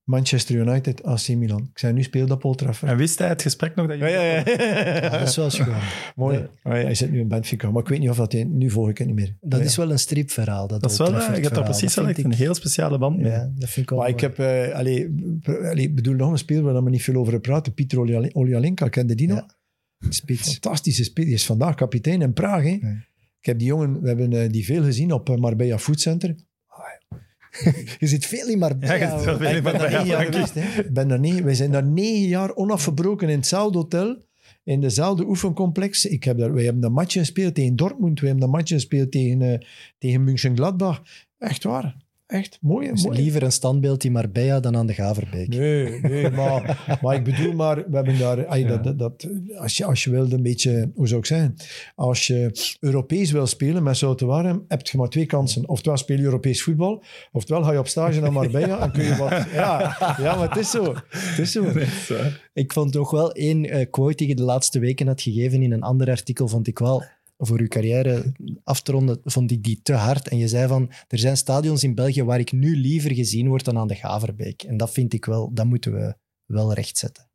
Manchester 0.10 0.56
United, 0.56 1.04
AC 1.04 1.28
Milan. 1.28 1.70
Ik 1.72 1.80
zei, 1.80 1.94
nu 1.94 2.04
speelt 2.04 2.32
op 2.32 2.44
Old 2.44 2.58
Trafford. 2.58 2.92
En 2.92 2.98
wist 2.98 3.20
hij 3.20 3.28
het 3.28 3.42
gesprek 3.42 3.76
nog 3.76 3.88
dat 3.88 3.98
je... 4.00 4.06
Ja, 4.06 5.10
dat 5.20 5.28
is 5.28 5.36
wel 5.36 5.50
schoon. 5.50 5.76
Mooi. 6.16 6.38
Oh 6.38 6.48
ja, 6.64 6.72
hij 6.72 6.96
zit 6.96 7.12
nu 7.12 7.20
in 7.20 7.28
Benfica, 7.28 7.72
maar 7.72 7.82
ik 7.82 7.88
weet 7.88 8.00
niet 8.00 8.10
of 8.10 8.18
dat 8.18 8.32
hij... 8.32 8.44
Nu 8.44 8.70
volg 8.70 8.90
ik 8.90 8.98
het 8.98 9.08
niet 9.08 9.16
meer. 9.16 9.36
Dat 9.42 9.60
Ja. 9.60 9.66
is 9.66 9.76
wel 9.76 9.92
een 9.92 10.00
stripverhaal. 10.00 10.68
Dat, 10.68 10.82
Dat 10.82 10.92
is 10.92 10.98
wel... 10.98 11.16
Eh, 11.16 11.36
Je 11.36 11.42
hebt 11.42 11.56
daar 11.56 11.64
precies 11.64 11.94
Dat 11.94 12.06
echt 12.06 12.16
vind 12.16 12.28
een 12.28 12.34
heel 12.40 12.54
speciale 12.54 12.98
band 12.98 13.18
mee. 13.18 13.32
Ja, 13.32 13.52
dat 13.56 13.70
vind 13.70 13.86
ik 13.86 13.90
wel 13.90 14.00
Maar 14.00 14.10
ik 14.10 14.20
heb... 14.20 14.40
eh 14.40 14.74
allee, 14.76 15.16
allee, 15.46 15.84
ik 15.84 15.96
bedoel 15.96 16.16
nog 16.16 16.32
een 16.32 16.38
speler 16.38 16.64
waar 16.64 16.84
we 16.84 16.90
niet 16.90 17.04
veel 17.04 17.16
over 17.16 17.40
praten. 17.40 17.74
Pieter 17.74 18.00
Oli- 18.00 18.30
Olialenka, 18.34 18.88
kende 18.88 19.16
die 19.16 19.28
nog? 19.28 19.38
Ja. 19.38 20.10
Spits. 20.10 20.52
Fantastische 20.52 21.04
speler. 21.04 21.26
Die 21.30 21.38
is 21.38 21.46
vandaag 21.46 21.76
kapitein 21.76 22.22
in 22.22 22.34
Praag. 22.34 22.64
Hè? 22.64 22.70
Ja. 22.70 23.06
Ik 23.40 23.46
heb 23.46 23.58
die 23.60 23.68
jongen... 23.68 24.02
We 24.02 24.08
hebben 24.08 24.34
eh, 24.34 24.50
die 24.50 24.66
veel 24.66 24.84
gezien 24.84 25.12
op 25.12 25.38
Marbella 25.38 25.78
Food 25.78 26.00
Center. 26.02 26.36
Je 28.00 28.08
zit 28.08 28.26
veel 28.26 28.48
in 28.48 28.58
Marbella. 28.58 28.94
Ja, 28.94 29.50
je 29.50 29.56
Ik 29.56 29.64
ben 29.64 29.74
daar 29.74 29.90
negen 29.92 30.06
jaar 30.06 30.22
Frankie. 30.22 30.32
geweest. 30.34 30.54
Hè. 30.54 30.82
Ik 30.82 30.94
Ben 30.94 31.08
daar 31.08 31.20
negen, 31.20 31.44
wij 31.44 31.54
zijn 31.56 31.72
daar 31.72 31.86
negen 31.86 32.28
jaar 32.28 32.56
onafgebroken 32.56 33.30
in 33.30 33.38
hetzelfde 33.38 33.78
hotel. 33.78 34.28
In 34.64 34.82
dezelfde 34.82 35.26
oefencomplex. 35.26 36.06
Ik 36.06 36.24
heb 36.24 36.38
daar, 36.38 36.54
wij 36.54 36.64
hebben 36.64 36.84
een 36.84 36.92
match 36.92 37.14
gespeeld 37.14 37.56
tegen 37.56 37.76
Dortmund. 37.76 38.20
Wij 38.20 38.30
hebben 38.30 38.48
een 38.48 38.54
match 38.54 38.72
gespeeld 38.72 39.12
tegen, 39.12 39.42
eh 39.42 39.60
tegen 39.98 40.24
München-Gladbach. 40.24 41.04
Echt 41.38 41.64
waar. 41.64 41.96
Echt 42.30 42.58
mooi. 42.62 42.90
Dus 42.90 43.04
mooi. 43.06 43.18
liever 43.18 43.44
een 43.44 43.52
standbeeld 43.52 44.04
in 44.04 44.12
Marbella 44.12 44.60
dan 44.60 44.78
aan 44.78 44.86
de 44.86 44.94
Gaverbeek. 44.94 45.48
Nee, 45.48 46.00
nee 46.02 46.30
maar, 46.30 46.84
maar 47.02 47.16
ik 47.16 47.24
bedoel 47.24 47.54
maar, 47.54 47.76
we 47.76 47.96
hebben 47.96 48.20
daar, 48.20 48.46
ay, 48.48 48.64
dat, 48.66 48.84
dat, 48.84 49.00
dat- 49.00 49.28
als, 49.58 49.78
je, 49.78 49.86
als 49.86 50.04
je 50.04 50.10
wilde 50.10 50.36
een 50.36 50.42
beetje, 50.44 50.92
hoe 50.96 51.08
zou 51.08 51.20
ik 51.20 51.26
zeggen, 51.26 51.56
als 51.96 52.28
je 52.28 52.52
Europees 52.80 53.32
wil 53.32 53.48
spelen 53.48 53.84
met 53.84 53.98
Zoute 53.98 54.26
Warem, 54.26 54.66
heb 54.68 54.88
je 54.88 54.98
maar 54.98 55.10
twee 55.10 55.26
kansen. 55.26 55.68
Oftewel 55.70 55.98
speel 55.98 56.18
je 56.18 56.24
Europees 56.24 56.64
voetbal, 56.64 57.04
oftewel 57.32 57.64
ga 57.64 57.72
je 57.72 57.80
op 57.80 57.88
stage 57.88 58.20
naar 58.20 58.32
Marbella 58.34 58.80
en 58.80 58.92
kun 58.92 59.04
je 59.04 59.16
wat... 59.16 59.30
Ja, 59.54 59.98
ja 60.18 60.36
maar 60.36 60.48
het 60.50 60.58
is 60.58 60.70
zo. 60.72 60.94
Het 61.10 61.40
is 61.40 61.52
zo. 61.52 61.66
Ik 62.54 62.74
vond 62.74 62.92
toch 62.92 63.12
wel 63.12 63.32
één 63.32 63.66
eh, 63.66 63.86
quote 63.90 64.16
die 64.16 64.28
je 64.28 64.36
de 64.36 64.44
laatste 64.44 64.80
weken 64.80 65.08
had 65.08 65.22
gegeven 65.22 65.62
in 65.62 65.72
een 65.72 65.84
ander 65.84 66.10
artikel, 66.10 66.48
vond 66.48 66.68
ik 66.68 66.80
wel 66.80 67.04
voor 67.42 67.60
uw 67.60 67.68
carrière 67.68 68.34
af 68.64 68.82
te 68.82 68.92
ronden, 68.92 69.20
vond 69.24 69.52
ik 69.52 69.64
die 69.64 69.80
te 69.84 69.94
hard. 69.94 70.28
En 70.28 70.38
je 70.38 70.48
zei 70.48 70.68
van, 70.68 70.92
er 71.08 71.20
zijn 71.20 71.38
stadions 71.38 71.84
in 71.84 71.96
België 71.96 72.24
waar 72.24 72.40
ik 72.40 72.52
nu 72.52 72.76
liever 72.76 73.14
gezien 73.14 73.48
word 73.48 73.66
dan 73.66 73.78
aan 73.78 73.88
de 73.88 73.96
Gaverbeek. 73.96 74.64
En 74.64 74.78
dat 74.78 74.92
vind 74.92 75.14
ik 75.14 75.26
wel, 75.26 75.54
dat 75.54 75.66
moeten 75.66 75.94
we 75.94 76.16
wel 76.46 76.74
rechtzetten. 76.74 77.30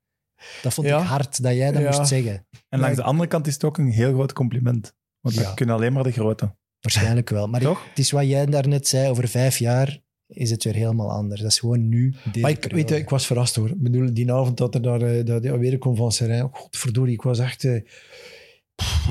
Dat 0.62 0.74
vond 0.74 0.86
Ja. 0.86 1.00
ik 1.00 1.06
hard, 1.06 1.42
dat 1.42 1.54
jij 1.54 1.72
dat 1.72 1.82
Ja. 1.82 1.96
moest 1.96 2.08
zeggen. 2.08 2.46
En 2.68 2.78
langs 2.80 2.96
de 2.96 3.02
andere 3.02 3.28
kant 3.28 3.46
is 3.46 3.52
het 3.54 3.64
ook 3.64 3.78
een 3.78 3.90
heel 3.90 4.12
groot 4.12 4.32
compliment. 4.32 4.94
Want 5.20 5.34
dat 5.36 5.44
Ja. 5.44 5.54
kunnen 5.54 5.74
alleen 5.74 5.92
maar 5.92 6.02
de 6.02 6.12
grote. 6.12 6.54
Waarschijnlijk 6.80 7.30
wel. 7.30 7.46
Maar 7.48 7.60
Toch? 7.60 7.88
het 7.88 7.98
is 7.98 8.10
wat 8.10 8.26
jij 8.26 8.46
daarnet 8.46 8.88
zei, 8.88 9.08
over 9.10 9.28
vijf 9.28 9.58
jaar 9.58 10.02
is 10.26 10.50
het 10.50 10.64
weer 10.64 10.74
helemaal 10.74 11.10
anders. 11.10 11.40
Dat 11.40 11.50
is 11.50 11.58
gewoon 11.58 11.88
nu, 11.88 12.14
Maar 12.40 12.50
ik, 12.50 12.60
periode. 12.60 12.74
weet, 12.74 12.88
je, 12.88 12.96
ik 12.96 13.08
was 13.08 13.26
verrast 13.26 13.56
hoor. 13.56 13.68
Ik 13.68 13.82
bedoel, 13.82 14.14
die 14.14 14.32
avond 14.32 14.56
dat 14.56 14.74
er 14.74 14.82
daar 14.82 15.00
eh, 15.02 15.24
dat 15.24 15.44
er 15.44 15.58
weer 15.58 15.78
kon 15.78 15.96
van 15.96 16.12
Serijn. 16.12 16.48
Godverdorie, 16.52 17.14
ik 17.14 17.22
was 17.22 17.38
echt... 17.38 17.64
eh, 17.64 17.80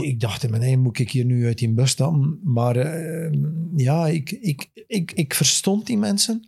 ik 0.02 0.19
dacht 0.19 0.44
in 0.44 0.49
mijn 0.49 0.61
eigen, 0.61 0.80
moet 0.80 0.99
ik 0.99 1.11
hier 1.11 1.26
nu 1.26 1.45
uit 1.45 1.57
die 1.57 1.73
bus 1.73 1.90
stappen? 1.90 2.40
Maar 2.44 2.76
eh, 2.76 3.31
ja, 3.76 4.07
ik, 4.07 4.31
ik, 4.31 4.69
ik, 4.88 5.11
ik 5.11 5.34
verstond 5.34 5.85
die 5.85 5.98
mensen. 5.98 6.48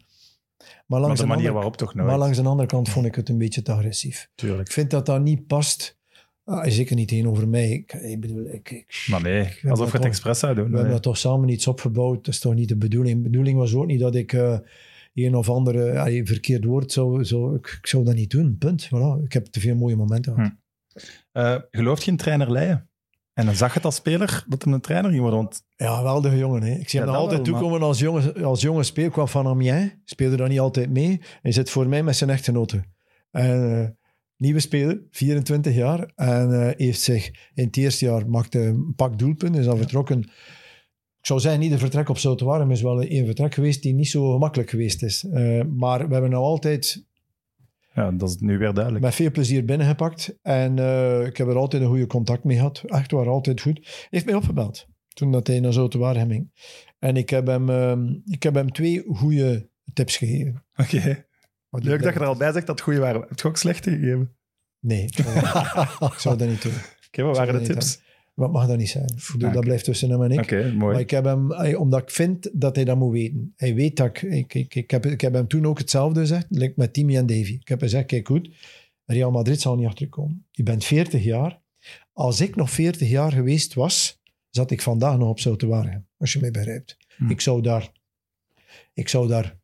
Maar 0.57 0.83
Maar 0.87 0.99
langs, 0.99 1.15
de 1.15 1.21
een 1.23 1.27
manier 1.27 1.43
andere, 1.47 1.53
waarop 1.53 1.77
toch 1.77 1.93
nooit. 1.93 2.07
maar 2.07 2.17
langs 2.17 2.37
een 2.37 2.45
andere 2.45 2.67
kant 2.67 2.89
vond 2.89 3.05
ik 3.05 3.15
het 3.15 3.29
een 3.29 3.37
beetje 3.37 3.61
te 3.61 3.71
agressief. 3.71 4.29
Tuurlijk. 4.35 4.67
Ik 4.67 4.73
vind 4.73 4.89
dat 4.91 5.05
dat 5.05 5.21
niet 5.21 5.47
past. 5.47 5.97
Ah, 6.43 6.69
zeker 6.69 6.95
niet 6.95 7.07
tegenover 7.07 7.47
mij. 7.47 7.69
Ik, 7.71 7.93
ik 7.93 8.19
bedoel, 8.21 8.45
ik, 8.53 8.71
ik, 8.71 9.05
Maar 9.09 9.21
nee, 9.21 9.49
alsof 9.67 9.91
je 9.91 9.97
het 9.97 10.05
expres 10.05 10.39
zou 10.39 10.55
doen. 10.55 10.63
we 10.63 10.69
Nee. 10.69 10.75
hebben 10.77 10.93
daar 10.93 11.03
toch 11.03 11.17
samen 11.17 11.49
iets 11.49 11.67
opgebouwd. 11.67 12.25
Dat 12.25 12.33
is 12.33 12.39
toch 12.39 12.53
niet 12.55 12.67
de 12.69 12.77
bedoeling. 12.77 13.15
De 13.17 13.29
bedoeling 13.29 13.57
was 13.57 13.73
ook 13.73 13.85
niet 13.85 13.99
dat 13.99 14.15
ik... 14.15 14.33
eh, 14.33 14.57
een 15.13 15.35
of 15.35 15.49
andere 15.49 15.99
allee, 15.99 16.25
verkeerd 16.25 16.63
woord 16.63 16.91
zou, 16.91 17.25
zou 17.25 17.55
ik, 17.55 17.77
ik 17.81 17.87
zou 17.87 18.03
dat 18.03 18.15
niet 18.15 18.29
doen. 18.29 18.57
Punt. 18.57 18.85
Voilà. 18.87 19.23
Ik 19.23 19.33
heb 19.33 19.45
te 19.45 19.59
veel 19.59 19.75
mooie 19.75 19.95
momenten 19.95 20.33
gehad. 20.33 20.51
Hm. 20.51 20.99
Eh, 21.31 21.55
gelooft 21.71 22.03
je 22.03 22.11
in 22.11 22.17
trainer 22.17 22.51
Leijen? 22.51 22.89
En 23.35 23.45
dan 23.45 23.55
zag 23.55 23.73
het 23.73 23.85
als 23.85 23.95
speler 23.95 24.43
dat 24.47 24.65
een 24.65 24.81
trainer 24.81 25.09
ging 25.09 25.21
worden. 25.21 25.39
Want 25.39 25.63
Ja, 25.75 25.97
geweldige 25.97 26.37
jongen. 26.37 26.61
Hè. 26.63 26.71
Ik 26.71 26.89
zie 26.89 26.99
Ja, 26.99 27.05
hem 27.05 27.13
nog 27.13 27.23
altijd 27.23 27.47
wel, 27.47 27.59
toekomen 27.59 27.81
als 27.81 27.99
jonge, 27.99 28.43
als 28.43 28.61
jonge 28.61 28.83
speler. 28.83 29.11
Kwam 29.11 29.27
van 29.27 29.47
Amiens, 29.47 29.93
speelde 30.05 30.35
daar 30.35 30.49
niet 30.49 30.59
altijd 30.59 30.89
mee. 30.89 31.21
Hij 31.41 31.51
zit 31.51 31.69
voor 31.69 31.87
mij 31.87 32.03
met 32.03 32.15
zijn 32.15 32.29
echtgenote. 32.29 32.83
En, 33.31 33.81
eh, 33.81 33.87
nieuwe 34.37 34.59
speler, 34.59 35.01
24 35.11 35.75
jaar. 35.75 36.11
En 36.15 36.61
eh, 36.61 36.73
heeft 36.77 37.01
zich 37.01 37.27
in 37.53 37.65
het 37.65 37.77
eerste 37.77 38.05
jaar 38.05 38.29
maakte 38.29 38.59
een 38.59 38.93
pak 38.95 39.19
doelpunten. 39.19 39.59
Is 39.59 39.65
dan 39.65 39.77
vertrokken. 39.77 40.19
Ik 41.19 41.31
zou 41.31 41.39
zeggen, 41.39 41.59
niet 41.59 41.71
de 41.71 41.77
vertrek 41.77 42.09
op 42.09 42.17
Zoutwaarem 42.17 42.71
is 42.71 42.81
wel 42.81 43.03
een 43.03 43.25
vertrek 43.25 43.53
geweest 43.53 43.81
die 43.81 43.93
niet 43.93 44.09
zo 44.09 44.31
gemakkelijk 44.31 44.69
geweest 44.69 45.03
is. 45.03 45.23
Eh, 45.23 45.61
maar 45.77 46.07
we 46.07 46.13
hebben 46.13 46.31
nou 46.31 46.43
altijd 46.43 47.05
ja, 47.95 48.11
dat 48.11 48.29
is 48.29 48.35
nu 48.37 48.57
weer 48.57 48.73
duidelijk. 48.73 49.03
met 49.03 49.15
veel 49.15 49.31
plezier 49.31 49.65
binnengepakt. 49.65 50.37
En 50.41 50.79
eh, 50.79 51.25
ik 51.25 51.37
heb 51.37 51.47
er 51.47 51.55
altijd 51.55 51.81
een 51.81 51.87
goede 51.87 52.07
contact 52.07 52.43
mee 52.43 52.57
gehad. 52.57 52.83
Echt 52.85 53.11
waar, 53.11 53.27
altijd 53.27 53.61
goed. 53.61 53.79
Hij 53.83 54.07
heeft 54.09 54.25
mij 54.25 54.33
opgebeld 54.35 54.87
toen 55.13 55.31
dat 55.31 55.47
hij 55.47 55.59
naar 55.59 55.73
Zoutwaarem 55.73 56.29
ging. 56.29 56.51
En 56.99 57.17
ik 57.17 57.29
heb 57.29 57.47
hem, 57.47 57.69
ehm, 57.69 58.13
ik 58.25 58.43
heb 58.43 58.53
hem 58.53 58.71
twee 58.71 59.03
goede 59.13 59.69
tips 59.93 60.17
gegeven. 60.17 60.65
Oké. 60.75 61.25
Leuk 61.69 62.01
dat 62.03 62.13
je 62.13 62.19
er 62.19 62.25
al 62.25 62.35
bij 62.37 62.51
zegt 62.51 62.65
dat 62.67 62.75
het 62.75 62.81
goede 62.85 62.99
waren. 62.99 63.21
Heb 63.21 63.39
je 63.39 63.47
ook 63.47 63.57
slechte 63.57 63.89
gegeven? 63.89 64.35
Nee, 64.79 65.03
ik 66.13 66.15
zou, 66.17 66.37
dat- 66.37 66.47
niet 66.47 66.61
doen. 66.61 66.73
Oké, 67.07 67.23
wat 67.23 67.37
waren 67.37 67.63
de 67.63 67.73
dat 67.73 68.01
Wat 68.35 68.51
mag 68.51 68.67
dat 68.67 68.77
niet 68.77 68.89
zijn? 68.89 69.05
Ik 69.15 69.29
bedoel, 69.31 69.51
Dat 69.51 69.63
blijft 69.63 69.83
tussen 69.83 70.09
hem 70.09 70.23
en 70.23 70.31
ik. 70.31 70.39
Oké, 70.39 70.61
Maar 70.63 70.73
mooi. 70.73 70.99
ik 70.99 71.09
heb 71.09 71.23
hem, 71.25 71.51
omdat 71.75 72.01
ik 72.01 72.09
vind 72.11 72.49
dat 72.53 72.75
hij 72.75 72.85
dat 72.85 72.97
moet 72.97 73.11
weten. 73.11 73.53
Hij 73.55 73.75
weet 73.75 73.97
dat 73.97 74.07
ik... 74.07 74.21
Ik, 74.21 74.53
ik, 74.53 74.75
ik, 74.75 74.91
heb, 74.91 75.05
ik 75.05 75.21
heb 75.21 75.33
hem 75.33 75.47
toen 75.47 75.65
ook 75.65 75.77
hetzelfde 75.77 76.19
gezegd, 76.19 76.45
like 76.49 76.73
met 76.75 76.93
Timmy 76.93 77.17
en 77.17 77.25
Davy. 77.25 77.53
Ik 77.61 77.67
heb 77.67 77.79
gezegd, 77.81 78.05
kijk 78.05 78.27
goed, 78.27 78.49
Real 79.05 79.31
Madrid 79.31 79.61
zal 79.61 79.75
niet 79.75 79.87
achterkomen. 79.87 80.45
Je 80.51 80.63
bent 80.63 80.83
40 80.85 81.23
jaar. 81.23 81.61
Als 82.13 82.41
ik 82.41 82.55
nog 82.55 82.69
40 82.69 83.09
jaar 83.09 83.31
geweest 83.31 83.73
was, 83.73 84.21
zat 84.49 84.71
ik 84.71 84.81
vandaag 84.81 85.17
nog 85.17 85.29
op 85.29 85.39
Zoutwaregem. 85.39 86.07
Als 86.17 86.33
je 86.33 86.39
mij 86.39 86.51
begrijpt. 86.51 86.97
Hm. 87.17 87.29
Ik 87.29 87.41
zou 87.41 87.61
daar... 87.61 87.91
Ik 88.93 89.07
zou 89.09 89.27
daar 89.27 89.57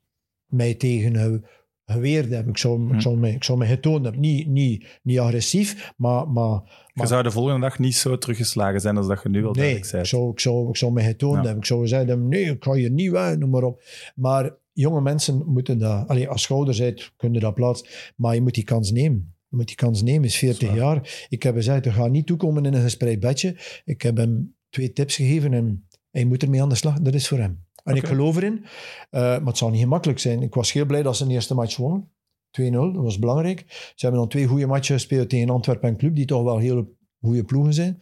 mij 0.45 0.73
tegen 0.73 1.15
ge- 1.17 1.41
geweerd 1.91 2.29
hebben. 2.29 2.49
Ik 2.53 2.57
zou, 2.57 2.87
Hm. 2.87 2.93
ik 2.93 3.01
zou, 3.01 3.17
mij, 3.17 3.31
ik 3.31 3.43
zou 3.43 3.57
mij 3.57 3.67
getoond 3.67 4.03
hebben. 4.03 4.21
Niet, 4.21 4.47
niet, 4.47 4.99
niet 5.03 5.19
agressief, 5.19 5.93
maar... 5.97 6.27
maar 6.29 6.61
Je 6.93 7.07
zou 7.07 7.23
de 7.23 7.31
volgende 7.31 7.59
dag 7.61 7.79
niet 7.79 7.95
zo 7.95 8.17
teruggeslagen 8.17 8.81
zijn 8.81 8.97
als 8.97 9.07
dat 9.07 9.23
je 9.23 9.29
nu 9.29 9.41
wel 9.41 9.51
Nee, 9.51 9.59
duidelijk 9.63 9.93
ik 9.93 10.05
zou, 10.05 10.31
ik, 10.31 10.39
zou, 10.39 10.69
ik 10.69 10.75
zou 10.77 10.91
me 10.91 11.01
getoond 11.01 11.35
Ja. 11.35 11.41
hebben. 11.41 11.59
Ik 11.59 11.65
zou 11.65 11.87
hebben, 11.87 12.27
nee, 12.27 12.43
ik 12.45 12.63
ga 12.63 12.75
je 12.75 12.89
niet 12.91 13.11
weg, 13.11 13.37
noem 13.37 13.49
maar 13.49 13.63
op. 13.63 13.83
Maar 14.15 14.55
jonge 14.73 15.01
mensen 15.01 15.43
moeten 15.45 15.77
dat... 15.77 16.07
Allee, 16.07 16.27
als 16.29 16.41
schouder 16.41 16.73
zijt, 16.73 17.11
kun 17.17 17.33
je 17.33 17.39
dat 17.39 17.53
plaatsen. 17.53 17.87
Maar 18.15 18.35
je 18.35 18.41
moet 18.41 18.53
die 18.53 18.63
kans 18.63 18.91
nemen. 18.91 19.33
Je 19.49 19.55
moet 19.57 19.67
die 19.67 19.75
kans 19.75 20.01
nemen, 20.03 20.23
is 20.27 20.37
40 20.37 20.67
waar. 20.67 20.77
jaar. 20.77 21.25
Ik 21.29 21.43
heb 21.43 21.55
gezegd, 21.55 21.85
er 21.85 21.93
gaat 21.93 22.11
niet 22.11 22.25
toekomen 22.25 22.65
in 22.65 22.73
een 22.73 22.81
gespreid 22.81 23.19
bedje. 23.19 23.55
Ik 23.85 24.01
heb 24.01 24.17
hem 24.17 24.55
twee 24.69 24.93
tips 24.93 25.15
gegeven 25.15 25.53
en 25.53 25.87
hij 26.11 26.25
moet 26.25 26.43
ermee 26.43 26.61
aan 26.61 26.69
de 26.69 26.75
slag. 26.75 26.99
Dat 27.01 27.13
is 27.13 27.27
voor 27.27 27.37
hem. 27.37 27.63
En 27.83 27.95
ik 27.95 28.07
geloof 28.07 28.35
erin. 28.35 28.63
Eh, 29.09 29.21
maar 29.21 29.41
het 29.45 29.57
zal 29.57 29.69
niet 29.69 29.81
gemakkelijk 29.81 30.19
zijn. 30.19 30.41
Ik 30.41 30.53
was 30.53 30.71
heel 30.71 30.85
blij 30.85 31.03
dat 31.03 31.17
ze 31.17 31.27
de 31.27 31.33
eerste 31.33 31.53
match 31.55 31.77
wonnen. 31.77 32.09
2-0, 32.51 32.71
dat 32.93 33.03
was 33.03 33.19
belangrijk. 33.19 33.63
Ze 33.69 34.05
hebben 34.05 34.19
dan 34.19 34.29
twee 34.29 34.45
goede 34.47 34.67
matchen 34.67 34.95
gespeeld 34.95 35.29
tegen 35.29 35.49
Antwerpen 35.49 35.89
en 35.89 35.97
Club, 35.97 36.15
die 36.15 36.25
toch 36.25 36.43
wel 36.43 36.57
heel 36.57 36.95
goede 37.21 37.43
ploegen 37.43 37.73
zijn. 37.73 38.01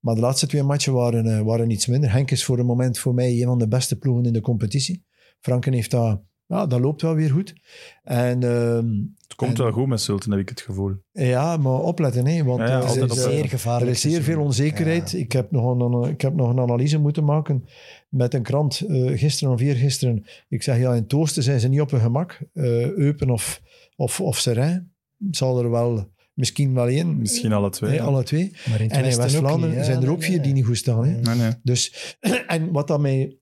Maar 0.00 0.14
de 0.14 0.20
laatste 0.20 0.46
twee 0.46 0.62
matchen 0.62 0.92
waren, 0.92 1.26
eh, 1.26 1.40
waren 1.40 1.70
iets 1.70 1.86
minder. 1.86 2.12
Henk 2.12 2.30
is 2.30 2.44
voor 2.44 2.56
het 2.58 2.66
moment 2.66 2.98
voor 2.98 3.14
mij 3.14 3.40
een 3.40 3.46
van 3.46 3.58
de 3.58 3.68
beste 3.68 3.98
ploegen 3.98 4.24
in 4.24 4.32
de 4.32 4.40
competitie. 4.40 5.04
Franken 5.40 5.72
heeft 5.72 5.90
dat... 5.90 6.20
Ja, 6.48 6.66
dat 6.66 6.80
loopt 6.80 7.02
wel 7.02 7.14
weer 7.14 7.30
goed. 7.30 7.54
En 8.02 8.42
ehm, 8.42 8.86
Het 9.26 9.34
komt 9.36 9.58
En- 9.58 9.64
wel 9.64 9.72
goed 9.72 9.86
met 9.86 10.00
Sultan, 10.00 10.30
heb 10.32 10.40
ik 10.40 10.48
het 10.48 10.60
gevoel. 10.60 10.92
ja, 11.12 11.56
maar 11.56 11.72
opletten, 11.80 12.26
hè, 12.26 12.44
want 12.44 12.60
Ja, 12.60 12.82
er, 12.82 12.84
is, 13.10 13.22
Zeer 13.22 13.48
gevaarlijk. 13.48 13.84
er 13.86 13.90
is 13.96 14.00
zeer 14.00 14.22
veel 14.22 14.40
onzekerheid. 14.40 15.12
Ik, 15.12 15.32
heb 15.32 15.50
nog 15.50 15.80
een, 15.80 16.10
ik 16.10 16.20
heb 16.20 16.34
nog 16.34 16.50
een 16.50 16.58
analyse 16.60 16.98
moeten 16.98 17.24
maken 17.24 17.64
met 18.16 18.34
een 18.34 18.42
krant 18.42 18.80
eh, 18.80 19.18
gisteren 19.18 19.52
of 19.52 19.60
eergisteren. 19.60 20.24
Ik 20.48 20.62
zeg, 20.62 20.78
ja, 20.78 20.94
in 20.94 21.06
Toosten 21.06 21.42
zijn 21.42 21.60
ze 21.60 21.68
niet 21.68 21.80
op 21.80 21.90
hun 21.90 22.00
gemak. 22.00 22.40
Eh, 22.52 22.90
Eupen 22.90 23.30
of, 23.30 23.62
of, 23.96 24.20
of 24.20 24.38
Serijn 24.38 24.92
zal 25.30 25.62
er 25.62 25.70
wel 25.70 26.14
misschien 26.34 26.74
wel 26.74 26.88
één. 26.88 27.18
Misschien 27.18 27.52
alle 27.52 27.70
twee. 27.70 27.90
Nee, 27.90 27.98
ja. 27.98 28.04
alle 28.04 28.22
twee. 28.22 28.52
Maar 28.68 28.80
in 28.80 28.88
het 28.88 28.98
En 28.98 29.04
in 29.04 29.16
West-Vlaanderen 29.16 29.76
ja. 29.76 29.84
zijn 29.84 30.02
er 30.02 30.10
ook 30.10 30.18
Nee, 30.18 30.26
vier 30.26 30.36
nee. 30.36 30.44
die 30.44 30.52
niet 30.52 30.64
goed 30.64 30.76
staan. 30.76 31.04
Hè? 31.06 31.34
Nee. 31.34 31.52
Dus, 31.62 32.16
en 32.46 32.72
wat 32.72 32.88
dat, 32.88 33.00
mij, 33.00 33.38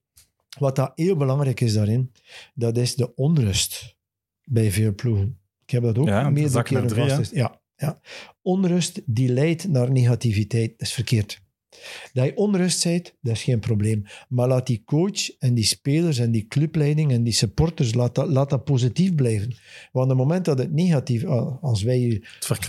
wat 0.59 0.75
dat 0.75 0.91
heel 0.95 1.15
belangrijk 1.15 1.61
is 1.61 1.73
daarin, 1.73 2.11
dat 2.53 2.77
is 2.77 2.95
de 2.95 3.15
onrust 3.15 3.97
bij 4.43 4.71
veel 4.71 4.93
ploegen. 4.93 5.39
Ik 5.65 5.71
heb 5.71 5.83
dat 5.83 5.97
ook 5.97 6.07
Ja, 6.07 6.29
meerdere 6.29 6.63
keren 6.63 6.87
drie, 6.87 7.09
vast. 7.09 7.31
Ja, 7.31 7.61
ja. 7.75 7.99
Onrust 8.41 9.01
die 9.05 9.29
leidt 9.29 9.67
naar 9.67 9.91
negativiteit. 9.91 10.69
Dat 10.69 10.87
is 10.87 10.93
verkeerd. 10.93 11.43
Dat 12.13 12.25
je 12.25 12.35
onrust 12.35 12.83
bent, 12.83 13.13
dat 13.21 13.33
is 13.33 13.43
geen 13.43 13.59
probleem. 13.59 14.05
Maar 14.29 14.47
laat 14.47 14.67
die 14.67 14.83
coach 14.85 15.37
en 15.39 15.53
die 15.53 15.63
spelers 15.63 16.17
en 16.17 16.31
die 16.31 16.47
clubleiding 16.47 17.11
en 17.11 17.23
die 17.23 17.33
supporters, 17.33 17.93
laat 17.93 18.15
dat, 18.15 18.27
laat 18.27 18.49
dat 18.49 18.63
positief 18.63 19.15
blijven. 19.15 19.55
Want 19.91 20.11
op 20.11 20.17
het 20.17 20.27
moment 20.27 20.45
dat 20.45 20.57
het 20.57 20.73
negatief... 20.73 21.25
ah, 21.25 21.63
Als 21.63 21.83
wij 21.83 21.97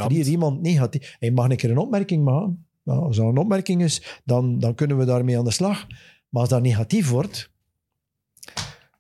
hier 0.09 0.27
iemand 0.27 0.63
negatief... 0.63 1.17
Hij 1.19 1.31
mag 1.31 1.51
een 1.51 1.57
keer 1.57 1.71
een 1.71 1.79
opmerking 1.79 2.25
maken. 2.25 2.67
Nou, 2.83 3.03
als 3.03 3.17
dat 3.17 3.27
een 3.27 3.37
opmerking 3.37 3.83
is, 3.83 4.21
dan, 4.25 4.59
dan 4.59 4.75
kunnen 4.75 4.99
we 4.99 5.05
daarmee 5.05 5.39
aan 5.39 5.45
de 5.45 5.51
slag. 5.51 5.87
Maar 6.29 6.41
als 6.41 6.51
dat 6.51 6.63
negatief 6.63 7.09
wordt, 7.09 7.51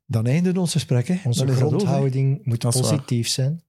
dan 0.06 0.26
eindigt 0.26 0.58
ons 0.58 0.72
gesprek. 0.72 1.08
Hè. 1.08 1.16
Onze 1.24 1.42
over, 1.42 1.54
hè. 1.54 1.60
grondhouding 1.60 2.40
moet 2.44 2.60
Dat 2.60 2.80
positief 2.80 3.28
zijn. 3.28 3.64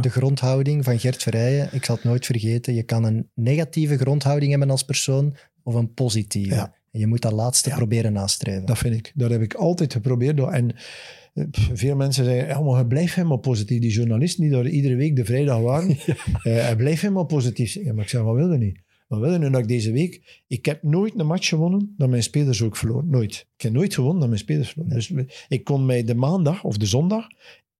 De 0.00 0.10
grondhouding 0.10 0.84
van 0.84 0.98
Gert 0.98 1.22
Verrijen, 1.22 1.68
ik 1.72 1.84
zal 1.84 1.94
het 1.94 2.04
nooit 2.04 2.26
vergeten. 2.26 2.74
Je 2.74 2.82
kan 2.82 3.04
een 3.04 3.30
negatieve 3.34 3.96
grondhouding 3.96 4.50
hebben 4.50 4.70
als 4.70 4.84
persoon 4.84 5.36
of 5.62 5.74
een 5.74 5.94
positieve. 5.94 6.54
Ja. 6.54 6.74
En 6.90 7.00
je 7.00 7.06
moet 7.06 7.22
dat 7.22 7.32
laatste 7.32 7.68
Ja. 7.68 7.76
proberen 7.76 8.12
nastreven. 8.12 8.64
Dat 8.64 8.78
vind 8.78 8.94
ik. 8.94 9.12
Dat 9.14 9.30
heb 9.30 9.40
ik 9.42 9.54
altijd 9.54 9.92
geprobeerd. 9.92 10.38
En 10.40 10.74
eh, 11.34 11.44
veel 11.50 11.96
mensen 11.96 12.24
zeggen, 12.24 12.46
ja, 12.46 12.60
maar 12.60 12.86
blijf 12.86 13.14
helemaal 13.14 13.36
positief. 13.36 13.80
Die 13.80 13.90
journalisten 13.90 14.42
die 14.42 14.52
daar 14.52 14.68
iedere 14.68 14.94
week 14.94 15.16
de 15.16 15.24
vrijdag 15.24 15.60
waren, 15.60 15.88
eh, 15.98 16.16
hij 16.42 16.76
blijft 16.76 17.00
helemaal 17.02 17.24
positief. 17.24 17.74
Ja, 17.74 17.92
maar 17.92 18.02
ik 18.04 18.10
zeg, 18.10 18.22
wat 18.22 18.34
wil 18.34 18.52
je 18.52 18.58
niet? 18.58 18.80
Wat 19.08 19.20
wil 19.20 19.32
je 19.32 19.38
nu 19.38 19.50
dat 19.50 19.60
ik 19.60 19.68
deze 19.68 19.92
week... 19.92 20.42
Ik 20.46 20.64
heb 20.64 20.82
nooit 20.82 21.18
een 21.18 21.26
match 21.26 21.48
gewonnen 21.48 21.94
dat 21.96 22.08
mijn 22.08 22.22
spelers 22.22 22.62
ook 22.62 22.76
verloren. 22.76 23.10
Nooit. 23.10 23.46
Ik 23.56 23.62
heb 23.62 23.72
nooit 23.72 23.94
gewonnen 23.94 24.20
dat 24.20 24.28
mijn 24.28 24.40
spelers 24.40 24.70
verloren. 24.70 24.94
Dus 24.94 25.12
ik 25.48 25.64
kon 25.64 25.86
mij 25.86 26.04
de 26.04 26.14
maandag 26.14 26.64
of 26.64 26.76
de 26.76 26.86
zondag 26.86 27.26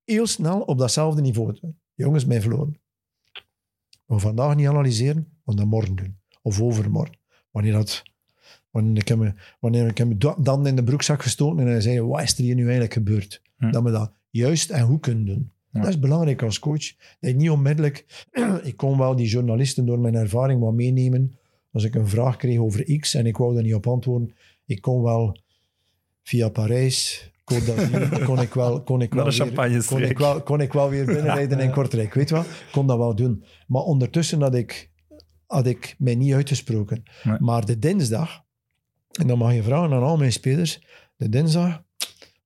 heel 0.04 0.26
snel 0.26 0.60
op 0.60 0.78
datzelfde 0.78 1.20
niveau... 1.20 1.58
Jongens, 1.94 2.24
mij 2.24 2.40
verloren. 2.40 2.80
We 4.06 4.18
vandaag 4.18 4.56
niet 4.56 4.66
analyseren, 4.66 5.28
maar 5.44 5.56
dan 5.56 5.68
morgen 5.68 5.96
doen. 5.96 6.18
Of 6.42 6.60
overmorgen. 6.60 7.20
Wanneer 7.52 7.72
dat... 7.72 8.02
Wanneer 8.70 9.00
ik, 9.00 9.08
hem, 9.08 9.34
wanneer 9.60 9.86
ik 9.86 9.98
hem 9.98 10.18
da- 10.18 10.36
dan 10.38 10.66
in 10.66 10.76
de 10.76 10.84
broekzak 10.84 11.22
gestoken 11.22 11.58
en 11.58 11.66
hij 11.66 11.80
zei, 11.80 12.00
wat 12.00 12.22
is 12.22 12.38
er 12.38 12.44
hier 12.44 12.54
nu 12.54 12.62
eigenlijk 12.62 12.92
gebeurd? 12.92 13.42
Hm. 13.56 13.70
Dat 13.70 13.82
we 13.82 13.90
dat 13.90 14.12
juist 14.30 14.70
en 14.70 14.86
goed 14.86 15.00
kunnen 15.00 15.24
doen. 15.24 15.52
Ja. 15.72 15.80
Dat 15.80 15.88
is 15.88 15.98
belangrijk 15.98 16.42
als 16.42 16.58
coach. 16.58 16.96
Dat 17.20 17.30
je 17.30 17.32
niet 17.32 17.50
onmiddellijk... 17.50 18.26
ik 18.62 18.76
kon 18.76 18.98
wel 18.98 19.16
die 19.16 19.28
journalisten 19.28 19.86
door 19.86 19.98
mijn 19.98 20.14
ervaring 20.14 20.60
wat 20.60 20.72
meenemen. 20.72 21.36
Als 21.72 21.84
ik 21.84 21.94
een 21.94 22.08
vraag 22.08 22.36
kreeg 22.36 22.58
over 22.58 22.98
X 22.98 23.14
en 23.14 23.26
ik 23.26 23.36
wou 23.36 23.54
daar 23.54 23.62
niet 23.62 23.74
op 23.74 23.86
antwoorden, 23.86 24.34
ik 24.66 24.80
kon 24.80 25.02
wel 25.02 25.36
via 26.22 26.48
Parijs, 26.48 27.30
Côte 27.44 27.64
d'Azur, 27.64 28.24
kon 28.28 28.40
ik 28.40 28.54
wel, 28.54 28.82
kon 28.82 29.02
ik 29.02 29.14
wel 29.14 29.30
weer, 29.30 29.84
kon 29.84 30.02
ik 30.02 30.18
wel, 30.18 30.42
kon 30.42 30.60
ik 30.60 30.72
wel 30.72 30.90
weer 30.90 31.04
binnenrijden 31.14 31.60
in 31.60 31.70
Kortrijk. 31.70 32.14
Weet? 32.14 32.30
Ik 32.30 32.44
kon 32.72 32.86
dat 32.86 32.98
wel 32.98 33.14
doen. 33.14 33.44
Maar 33.66 33.82
ondertussen 33.82 34.40
had 34.40 34.54
ik, 34.54 34.90
had 35.52 35.66
ik 35.66 35.94
mij 35.98 36.14
niet 36.14 36.32
uitgesproken. 36.32 37.02
Nee. 37.22 37.36
Maar 37.40 37.66
de 37.66 37.78
dinsdag, 37.78 38.44
en 39.12 39.26
dan 39.26 39.38
mag 39.38 39.54
je 39.54 39.62
vragen 39.62 39.92
aan 39.96 40.02
al 40.02 40.16
mijn 40.16 40.32
spelers, 40.32 40.80
de 41.16 41.28
dinsdag 41.28 41.82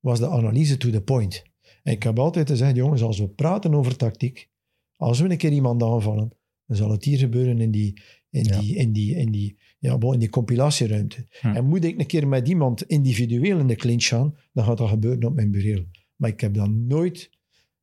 was 0.00 0.18
de 0.18 0.28
analyse 0.28 0.76
to 0.76 0.90
the 0.90 1.00
point. 1.00 1.42
En 1.82 1.92
ik 1.92 2.02
heb 2.02 2.18
altijd 2.18 2.50
gezegd, 2.50 2.76
jongens, 2.76 3.02
als 3.02 3.18
we 3.18 3.28
praten 3.28 3.74
over 3.74 3.96
tactiek, 3.96 4.48
als 4.96 5.20
we 5.20 5.30
een 5.30 5.36
keer 5.36 5.52
iemand 5.52 5.82
aanvallen, 5.82 6.32
dan 6.66 6.76
zal 6.76 6.90
het 6.90 7.04
hier 7.04 7.18
gebeuren 7.18 7.60
in 7.60 7.70
die, 7.70 8.02
in 8.30 8.44
Ja. 8.44 8.60
die, 8.60 8.74
in 8.76 8.92
die, 8.92 9.14
in 9.14 9.30
die, 9.30 9.58
ja, 9.78 9.96
in 10.00 10.18
die 10.18 10.28
compilatieruimte. 10.28 11.26
Hm. 11.40 11.46
En 11.46 11.64
moet 11.64 11.84
ik 11.84 11.98
een 12.00 12.06
keer 12.06 12.28
met 12.28 12.48
iemand 12.48 12.82
individueel 12.82 13.58
in 13.58 13.66
de 13.66 13.76
clinch 13.76 14.04
gaan, 14.04 14.36
dan 14.52 14.64
gaat 14.64 14.78
dat 14.78 14.88
gebeuren 14.88 15.24
op 15.24 15.34
mijn 15.34 15.50
bureau. 15.50 15.86
Maar 16.16 16.30
ik 16.30 16.40
heb 16.40 16.54
dat 16.54 16.70
nooit 16.70 17.30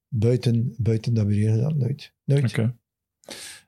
buiten, 0.08 0.76
buiten 0.78 1.14
dat 1.14 1.28
bureau 1.28 1.56
gedaan. 1.56 1.78
Nooit. 1.78 2.14
Nooit. 2.24 2.44
Oké. 2.44 2.76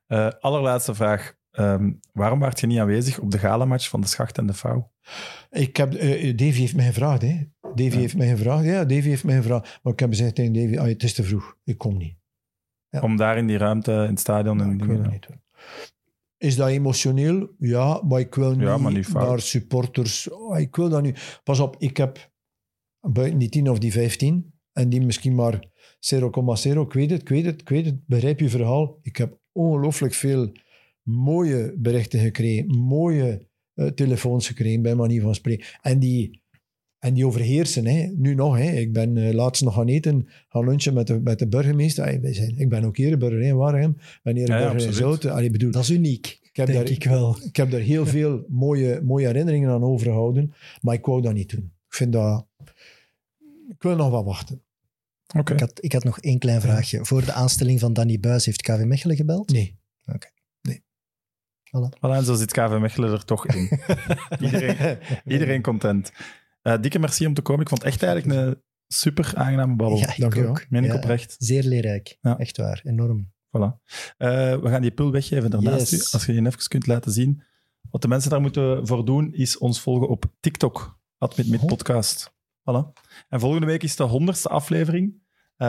Eh, 0.07 0.27
allerlaatste 0.40 0.95
vraag. 0.95 1.38
Ehm, 1.56 1.91
waarom 2.14 2.40
was 2.40 2.60
je 2.60 2.68
niet 2.68 2.80
aanwezig 2.80 3.19
op 3.19 3.32
de 3.32 3.38
galamatch 3.38 3.90
van 3.90 4.02
de 4.02 4.07
Schacht 4.07 4.38
en 4.38 4.45
de 4.45 4.53
Vouw? 4.53 4.91
Ik 5.49 5.77
heb, 5.77 5.94
eh, 5.94 6.38
Davy 6.38 6.60
heeft 6.60 6.76
mij 6.76 6.86
gevraagd. 6.86 7.22
Hè. 7.22 7.41
Davy 7.61 7.94
Ja. 7.94 7.99
heeft 7.99 8.18
mij 8.18 8.27
gevraagd. 8.27 8.65
Ja, 8.65 8.86
Davy 8.86 9.07
heeft 9.10 9.23
mij 9.23 9.36
gevraagd. 9.36 9.80
Maar 9.84 9.94
ik 9.94 9.99
heb 9.99 10.10
gezegd 10.10 10.36
tegen 10.36 10.53
Davy, 10.53 10.77
ah, 10.77 10.88
het 10.88 11.03
is 11.03 11.14
te 11.14 11.23
vroeg. 11.23 11.57
Ik 11.64 11.77
kom 11.77 11.98
niet. 11.98 12.18
Ja. 12.90 13.02
Om 13.02 13.15
daar 13.15 13.38
in 13.38 13.48
die 13.48 13.57
ruimte, 13.57 13.91
in 13.91 13.98
het 13.98 14.19
stadion... 14.19 14.61
En 14.61 14.72
ik 14.72 14.77
wil 14.77 14.88
dingen- 14.88 15.03
dat 15.03 15.11
niet. 15.11 15.27
Is 16.38 16.56
dat 16.56 16.68
emotioneel? 16.69 17.49
Ja, 17.60 18.02
maar 18.03 18.19
ik 18.19 18.36
wil 18.36 18.49
niet, 18.56 18.94
niet 18.94 19.14
naar 19.14 19.40
supporters. 19.40 20.30
Oh, 20.32 20.60
ik 20.60 20.76
wil 20.76 20.90
dat 20.90 21.02
nu. 21.02 21.14
Pas 21.44 21.60
op, 21.60 21.76
ik 21.80 21.98
heb 21.98 22.32
buiten 22.99 23.38
die 23.40 23.49
10 23.49 23.69
of 23.69 23.80
die 23.80 23.91
15 23.91 24.53
En 24.73 24.90
die 24.90 25.02
misschien 25.02 25.36
maar 25.36 25.60
0,0. 25.99 26.82
Ik 26.82 26.94
weet 26.94 27.10
het, 27.10 27.22
ik 27.22 27.30
weet 27.30 27.45
het, 27.45 27.61
ik 27.61 27.69
weet 27.69 27.86
het. 27.86 28.06
Begrijp 28.06 28.40
je 28.40 28.49
verhaal? 28.49 28.99
Ik 29.02 29.15
heb 29.18 29.40
ongelooflijk 29.52 30.14
veel 30.14 30.52
mooie 31.06 31.73
berichten 31.77 32.19
gekregen. 32.19 32.77
Mooie 32.77 33.48
eh, 33.73 33.88
telefoons 33.88 34.48
gekregen, 34.48 34.82
bij 34.82 34.95
manier 34.95 35.22
van 35.22 35.36
spreken. 35.36 35.65
En 35.82 35.99
die, 35.99 36.44
en 36.99 37.14
die 37.14 37.26
overheersen. 37.26 37.86
Hè. 37.86 38.07
Nu 38.15 38.36
nog. 38.36 38.57
Hè. 38.57 38.72
Ik 38.72 38.94
ben 38.94 39.18
eh, 39.18 39.34
laatst 39.34 39.64
nog 39.64 39.73
gaan 39.73 39.88
eten, 39.88 40.27
gaan 40.48 40.65
lunchen 40.65 40.94
met 40.94 41.07
de, 41.07 41.19
met 41.19 41.40
de 41.40 41.48
burgemeester. 41.48 42.22
Wij 42.22 42.34
zijn, 42.34 42.57
ik 42.57 42.69
ben 42.69 42.84
ook 42.84 42.98
Ereburger 42.98 43.41
in 43.41 43.56
Waregem. 43.56 43.91
Ik 43.98 44.19
ben 44.23 44.38
Ereburger 44.38 44.73
Ja, 44.73 44.80
ja, 44.80 44.88
in. 44.88 44.94
Zouten. 44.94 45.32
Allee, 45.32 45.49
bedoel, 45.49 45.72
Dat 45.72 45.84
is 45.84 45.90
uniek, 45.90 46.40
ik 46.41 46.56
heb 46.56 46.65
denk 46.68 46.80
daar, 46.80 46.95
ik 46.95 47.03
wel. 47.03 47.38
ik 47.44 47.56
heb 47.56 47.72
daar 47.72 47.80
heel 47.80 48.06
veel 48.15 48.45
mooie, 48.49 49.02
mooie 49.03 49.26
herinneringen 49.27 49.69
aan 49.69 49.84
overgehouden, 49.84 50.53
maar 50.82 50.95
ik 50.95 51.06
wou 51.06 51.22
dat 51.22 51.34
niet 51.34 51.49
doen. 51.49 51.73
Ik 51.88 51.95
vind 51.95 52.14
dat... 52.14 52.48
Ik 53.69 53.84
wil 53.84 53.95
nog 53.95 54.10
wat 54.10 54.26
wachten. 54.26 54.61
Oké. 55.38 55.53
Ik, 55.53 55.60
had, 55.60 55.84
ik 55.84 55.94
had 55.94 56.03
nog 56.03 56.19
één 56.19 56.40
klein 56.40 56.61
vraagje. 56.61 57.06
Voor 57.06 57.26
de 57.26 57.34
aanstelling 57.34 57.80
van 57.80 57.94
Danny 57.94 58.19
Buis 58.19 58.45
heeft 58.45 58.61
KV 58.61 58.84
Mechelen 58.84 59.15
gebeld? 59.15 59.52
Nee. 59.52 59.77
Voilà, 61.84 62.11
en 62.15 62.23
zo 62.23 62.34
zit 62.34 62.52
KV 62.52 62.77
Mechelen 62.80 63.11
er 63.11 63.26
toch 63.26 63.47
in. 63.47 63.80
iedereen, 64.45 64.97
iedereen 65.26 65.61
content. 65.61 66.11
Eh, 66.61 66.81
dikke 66.81 66.99
merci 66.99 67.26
om 67.27 67.34
te 67.34 67.41
komen. 67.41 67.61
Ik 67.61 67.69
vond 67.69 67.84
het 67.84 67.91
echt 67.91 68.03
eigenlijk 68.03 68.39
een 68.47 68.61
super 68.88 69.31
aangename 69.35 69.76
babbel. 69.76 69.97
Ja, 69.97 70.10
ik 70.14 70.19
Dank 70.19 70.34
je 70.34 70.41
wel. 70.41 70.49
ook. 70.49 70.65
Meen 70.69 70.84
ik 70.84 70.89
Ja, 70.91 70.95
oprecht. 70.95 71.35
Zeer 71.39 71.64
leerrijk. 71.64 72.18
Ja. 72.22 72.38
Echt 72.38 72.57
waar. 72.57 72.81
Enorm. 72.84 73.31
Voilà. 73.57 73.84
Eh, 74.18 74.27
we 74.61 74.69
gaan 74.69 74.81
die 74.81 74.91
pul 74.91 75.11
weggeven 75.11 75.49
daarnaast 75.49 75.89
Yes. 75.91 76.14
Als 76.14 76.26
je 76.26 76.31
die 76.31 76.45
even 76.45 76.68
kunt 76.68 76.88
laten 76.88 77.11
zien. 77.11 77.41
Wat 77.91 78.02
de 78.02 78.07
mensen 78.07 78.30
daar 78.30 78.41
moeten 78.41 78.88
voor 78.88 79.06
doen, 79.06 79.34
is 79.34 79.57
ons 79.57 79.81
volgen 79.81 80.07
op 80.07 80.26
TikTok. 80.39 80.99
At 81.18 81.38
met, 81.38 81.47
met 81.49 81.61
Oh. 81.61 81.65
podcast. 81.68 82.34
Voilà. 82.61 83.02
En 83.30 83.39
volgende 83.39 83.65
week 83.65 83.84
is 83.84 83.95
de 83.95 84.03
honderdste 84.03 84.49
aflevering. 84.49 85.23
Eh, 85.57 85.68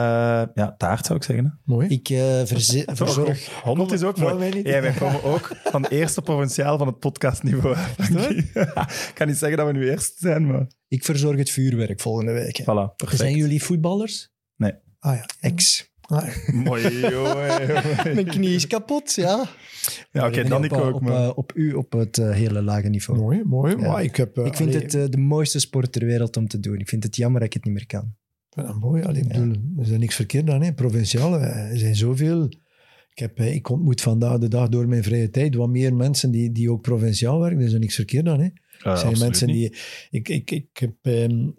ja, 0.53 0.75
taart 0.77 1.05
zou 1.05 1.17
ik 1.19 1.23
zeggen. 1.25 1.45
Hè. 1.45 1.51
Ik 1.51 1.59
Mooi. 1.65 1.87
eh, 2.39 2.45
verze- 2.45 2.87
verzorg... 3.01 3.61
100 3.63 3.91
is 3.91 4.03
ook 4.03 4.17
mooi. 4.17 4.35
mij 4.35 4.49
niet. 4.49 4.67
Ja, 4.67 4.81
wij 4.81 4.91
komen 4.93 5.23
ook 5.23 5.51
van 5.63 5.85
eerste 5.85 6.21
provinciaal 6.21 6.77
van 6.77 6.87
het 6.87 6.99
podcastniveau. 6.99 7.75
ik 9.07 9.11
kan 9.13 9.27
niet 9.27 9.37
zeggen 9.37 9.57
dat 9.57 9.67
we 9.67 9.73
nu 9.73 9.89
eerst 9.89 10.17
zijn, 10.17 10.47
maar 10.47 10.67
Ik 10.87 11.03
verzorg 11.03 11.37
het 11.37 11.49
vuurwerk 11.49 11.99
volgende 12.01 12.31
week. 12.31 12.57
hè. 12.57 12.63
voilà, 12.63 12.95
perfect. 12.95 13.21
Zijn 13.21 13.35
jullie 13.35 13.63
voetballers? 13.63 14.35
Ah 14.99 15.15
ja. 15.15 15.25
Ex. 15.39 15.91
Ah. 16.01 16.27
Mooi. 16.53 17.01
Mijn 18.13 18.25
knie 18.25 18.55
is 18.55 18.67
kapot, 18.67 19.13
ja. 19.13 19.45
Ja, 20.11 20.27
oké, 20.27 20.35
Nee, 20.35 20.43
dan 20.49 20.57
op, 20.57 20.63
ik 20.65 20.71
eh, 20.71 20.85
ook. 20.87 20.95
Op, 20.95 21.01
maar- 21.01 21.23
eh, 21.23 21.31
op 21.37 21.51
u 21.55 21.73
op 21.73 21.91
het 21.91 22.15
hele 22.15 22.61
lage 22.61 22.87
niveau. 22.87 23.19
Mooi, 23.19 23.43
mooi. 23.43 23.75
Ja. 23.77 23.91
Maar 23.91 24.03
ik 24.03 24.15
heb... 24.15 24.37
Ik 24.37 24.55
vind 24.55 24.69
allee, 24.75 24.81
het 25.01 25.11
de 25.11 25.17
mooiste 25.17 25.59
sport 25.59 25.91
ter 25.91 26.05
wereld 26.05 26.37
om 26.37 26.47
te 26.47 26.59
doen. 26.59 26.79
Ik 26.79 26.87
vind 26.89 27.03
het 27.03 27.15
jammer 27.15 27.39
dat 27.39 27.47
ik 27.49 27.53
het 27.53 27.63
niet 27.65 27.73
meer 27.73 27.85
kan. 27.85 28.15
Ja, 28.57 28.73
mooi. 28.73 29.03
Allee, 29.03 29.21
ik 29.21 29.27
bedoel, 29.27 29.53
er 29.77 29.83
is 29.83 29.89
niks 29.89 30.15
verkeerd 30.15 30.49
aan. 30.49 30.61
Hè. 30.61 30.73
Provinciaal, 30.73 31.39
eh, 31.39 31.71
er 31.71 31.77
zijn 31.77 31.95
zoveel... 31.95 32.43
Ik, 33.13 33.23
heb, 33.23 33.39
eh, 33.39 33.55
ik 33.55 33.69
ontmoet 33.69 34.01
vandaag 34.01 34.37
de 34.37 34.47
dag 34.47 34.69
door 34.69 34.87
mijn 34.87 35.03
vrije 35.03 35.29
tijd 35.29 35.55
wat 35.55 35.69
meer 35.69 35.95
mensen 35.95 36.31
die, 36.31 36.51
die 36.51 36.71
ook 36.71 36.81
provinciaal 36.81 37.39
werken. 37.39 37.59
Er 37.59 37.65
is 37.65 37.73
niks 37.73 37.95
verkeerd 37.95 38.27
aan. 38.27 38.39
Hè. 38.39 38.45
Eh, 38.45 38.91
Er 38.91 38.97
zijn 38.97 39.17
mensen 39.19 39.47
niet. 39.47 39.55
die... 39.55 40.19
Ik, 40.19 40.29
ik, 40.29 40.51
ik 40.51 40.67
heb 40.73 40.93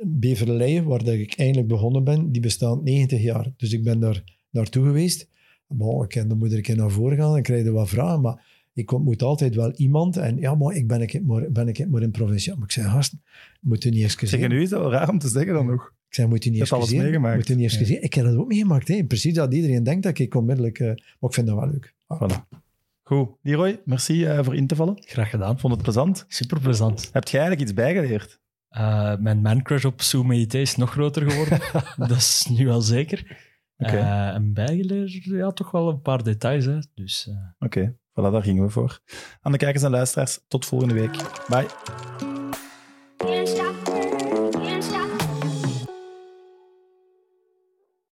Beverleien, 0.07 0.85
waar 0.85 1.05
dat 1.05 1.15
ik 1.15 1.35
eindelijk 1.35 1.69
begonnen 1.69 2.05
ben, 2.05 2.33
die 2.33 2.43
bestaat 2.43 2.83
90 2.83 3.23
jaar. 3.23 3.53
Dus 3.57 3.73
ik 3.73 3.83
ben 3.83 4.01
daar 4.01 4.23
naartoe 4.51 4.85
geweest. 4.85 5.29
Bon, 5.67 6.03
ik 6.03 6.09
ken, 6.09 6.29
dan 6.29 6.39
moet 6.39 6.51
er 6.51 6.57
een 6.57 6.63
keer 6.63 6.77
naar 6.77 6.91
voren 6.91 7.17
gaan 7.17 7.37
en 7.37 7.43
krijg 7.43 7.65
je 7.65 7.71
wat 7.71 7.89
vragen. 7.89 8.21
Maar 8.21 8.47
ik 8.73 8.93
ontmoet 8.93 9.23
altijd 9.23 9.55
wel 9.55 9.73
iemand. 9.73 10.17
En 10.17 10.37
ja, 10.37 10.55
maar 10.55 10.75
ik 10.75 10.87
ben 10.87 11.01
ik 11.03 11.23
maar, 11.27 11.53
ben 11.53 11.69
ik 11.69 11.89
maar 11.89 12.03
in 12.03 12.11
provinciaal. 12.11 12.57
Maar 12.57 12.65
ik 12.67 12.73
zei, 12.73 12.89
gast, 12.89 13.15
moet 13.61 13.85
u 13.85 13.91
niet 13.91 14.05
excuseren. 14.05 14.41
Zeg, 14.41 14.51
nu 14.51 14.63
is 14.63 14.69
dat 14.69 14.81
wel 14.81 14.91
raar 14.91 15.09
om 15.09 15.19
te 15.19 15.29
zeggen 15.29 15.55
dan 15.55 15.67
nog. 15.67 15.93
Ik 16.09 16.15
zei, 16.15 16.29
moet 16.29 16.45
u 16.45 16.51
niet 16.51 16.59
Je 16.59 16.75
alles 16.75 16.85
excuseren. 16.85 17.05
meegemaakt. 17.05 17.37
Moet 17.37 17.49
u 17.49 17.55
niet 17.55 17.65
excuseren. 17.65 18.03
Ik 18.03 18.15
heb 18.15 18.25
dat 18.25 18.37
ook 18.37 18.49
meegemaakt. 18.49 18.89
Hè. 18.89 19.05
Precies 19.05 19.35
dat 19.35 19.55
iedereen 19.55 19.83
denkt 19.83 20.03
dat 20.03 20.19
ik 20.19 20.35
onmiddellijk... 20.35 20.79
eh, 20.79 20.87
maar 20.87 21.31
ik 21.31 21.35
vind 21.35 21.47
dat 21.47 21.57
wel 21.57 21.69
leuk. 21.71 21.95
Voilà. 22.15 22.57
Goed. 23.03 23.29
Leroy, 23.43 23.81
merci 23.85 24.25
eh, 24.25 24.45
voor 24.45 24.57
in 24.57 24.67
te 24.67 24.77
vallen. 24.77 24.97
Graag 25.01 25.31
gedaan. 25.31 25.59
Vond 25.59 25.73
het 25.75 25.83
plezant. 25.83 26.25
Super 26.29 26.61
plezant. 26.61 27.11
Heb 27.13 27.29
jij 27.29 27.41
eigenlijk 27.41 27.71
iets 27.71 27.79
bijgeleerd? 27.79 28.41
Eh, 28.69 29.17
mijn 29.17 29.41
man-crush 29.41 29.85
op 29.85 30.01
Sue 30.01 30.47
is 30.47 30.77
nog 30.77 30.91
groter 30.91 31.31
geworden. 31.31 31.59
dat 32.09 32.17
is 32.17 32.47
nu 32.51 32.67
wel 32.67 32.81
zeker. 32.81 33.47
Eh, 33.77 34.29
en 34.29 34.53
bijgeleerd, 34.53 35.25
ja, 35.25 35.51
toch 35.51 35.71
wel 35.71 35.89
een 35.89 36.01
paar 36.01 36.23
details. 36.23 36.65
Hè. 36.65 36.79
Dus 36.95 37.29
eh, 37.29 37.67
Oké, 37.67 37.95
voilà, 37.95 38.33
daar 38.33 38.43
gingen 38.43 38.65
we 38.65 38.71
voor. 38.71 39.01
Aan 39.41 39.53
de 39.53 39.59
kijkers 39.59 39.85
en 39.85 39.91
luisteraars, 39.91 40.41
tot 40.49 40.67
volgende 40.67 40.95
week. 40.95 41.17
Bye. 41.49 42.38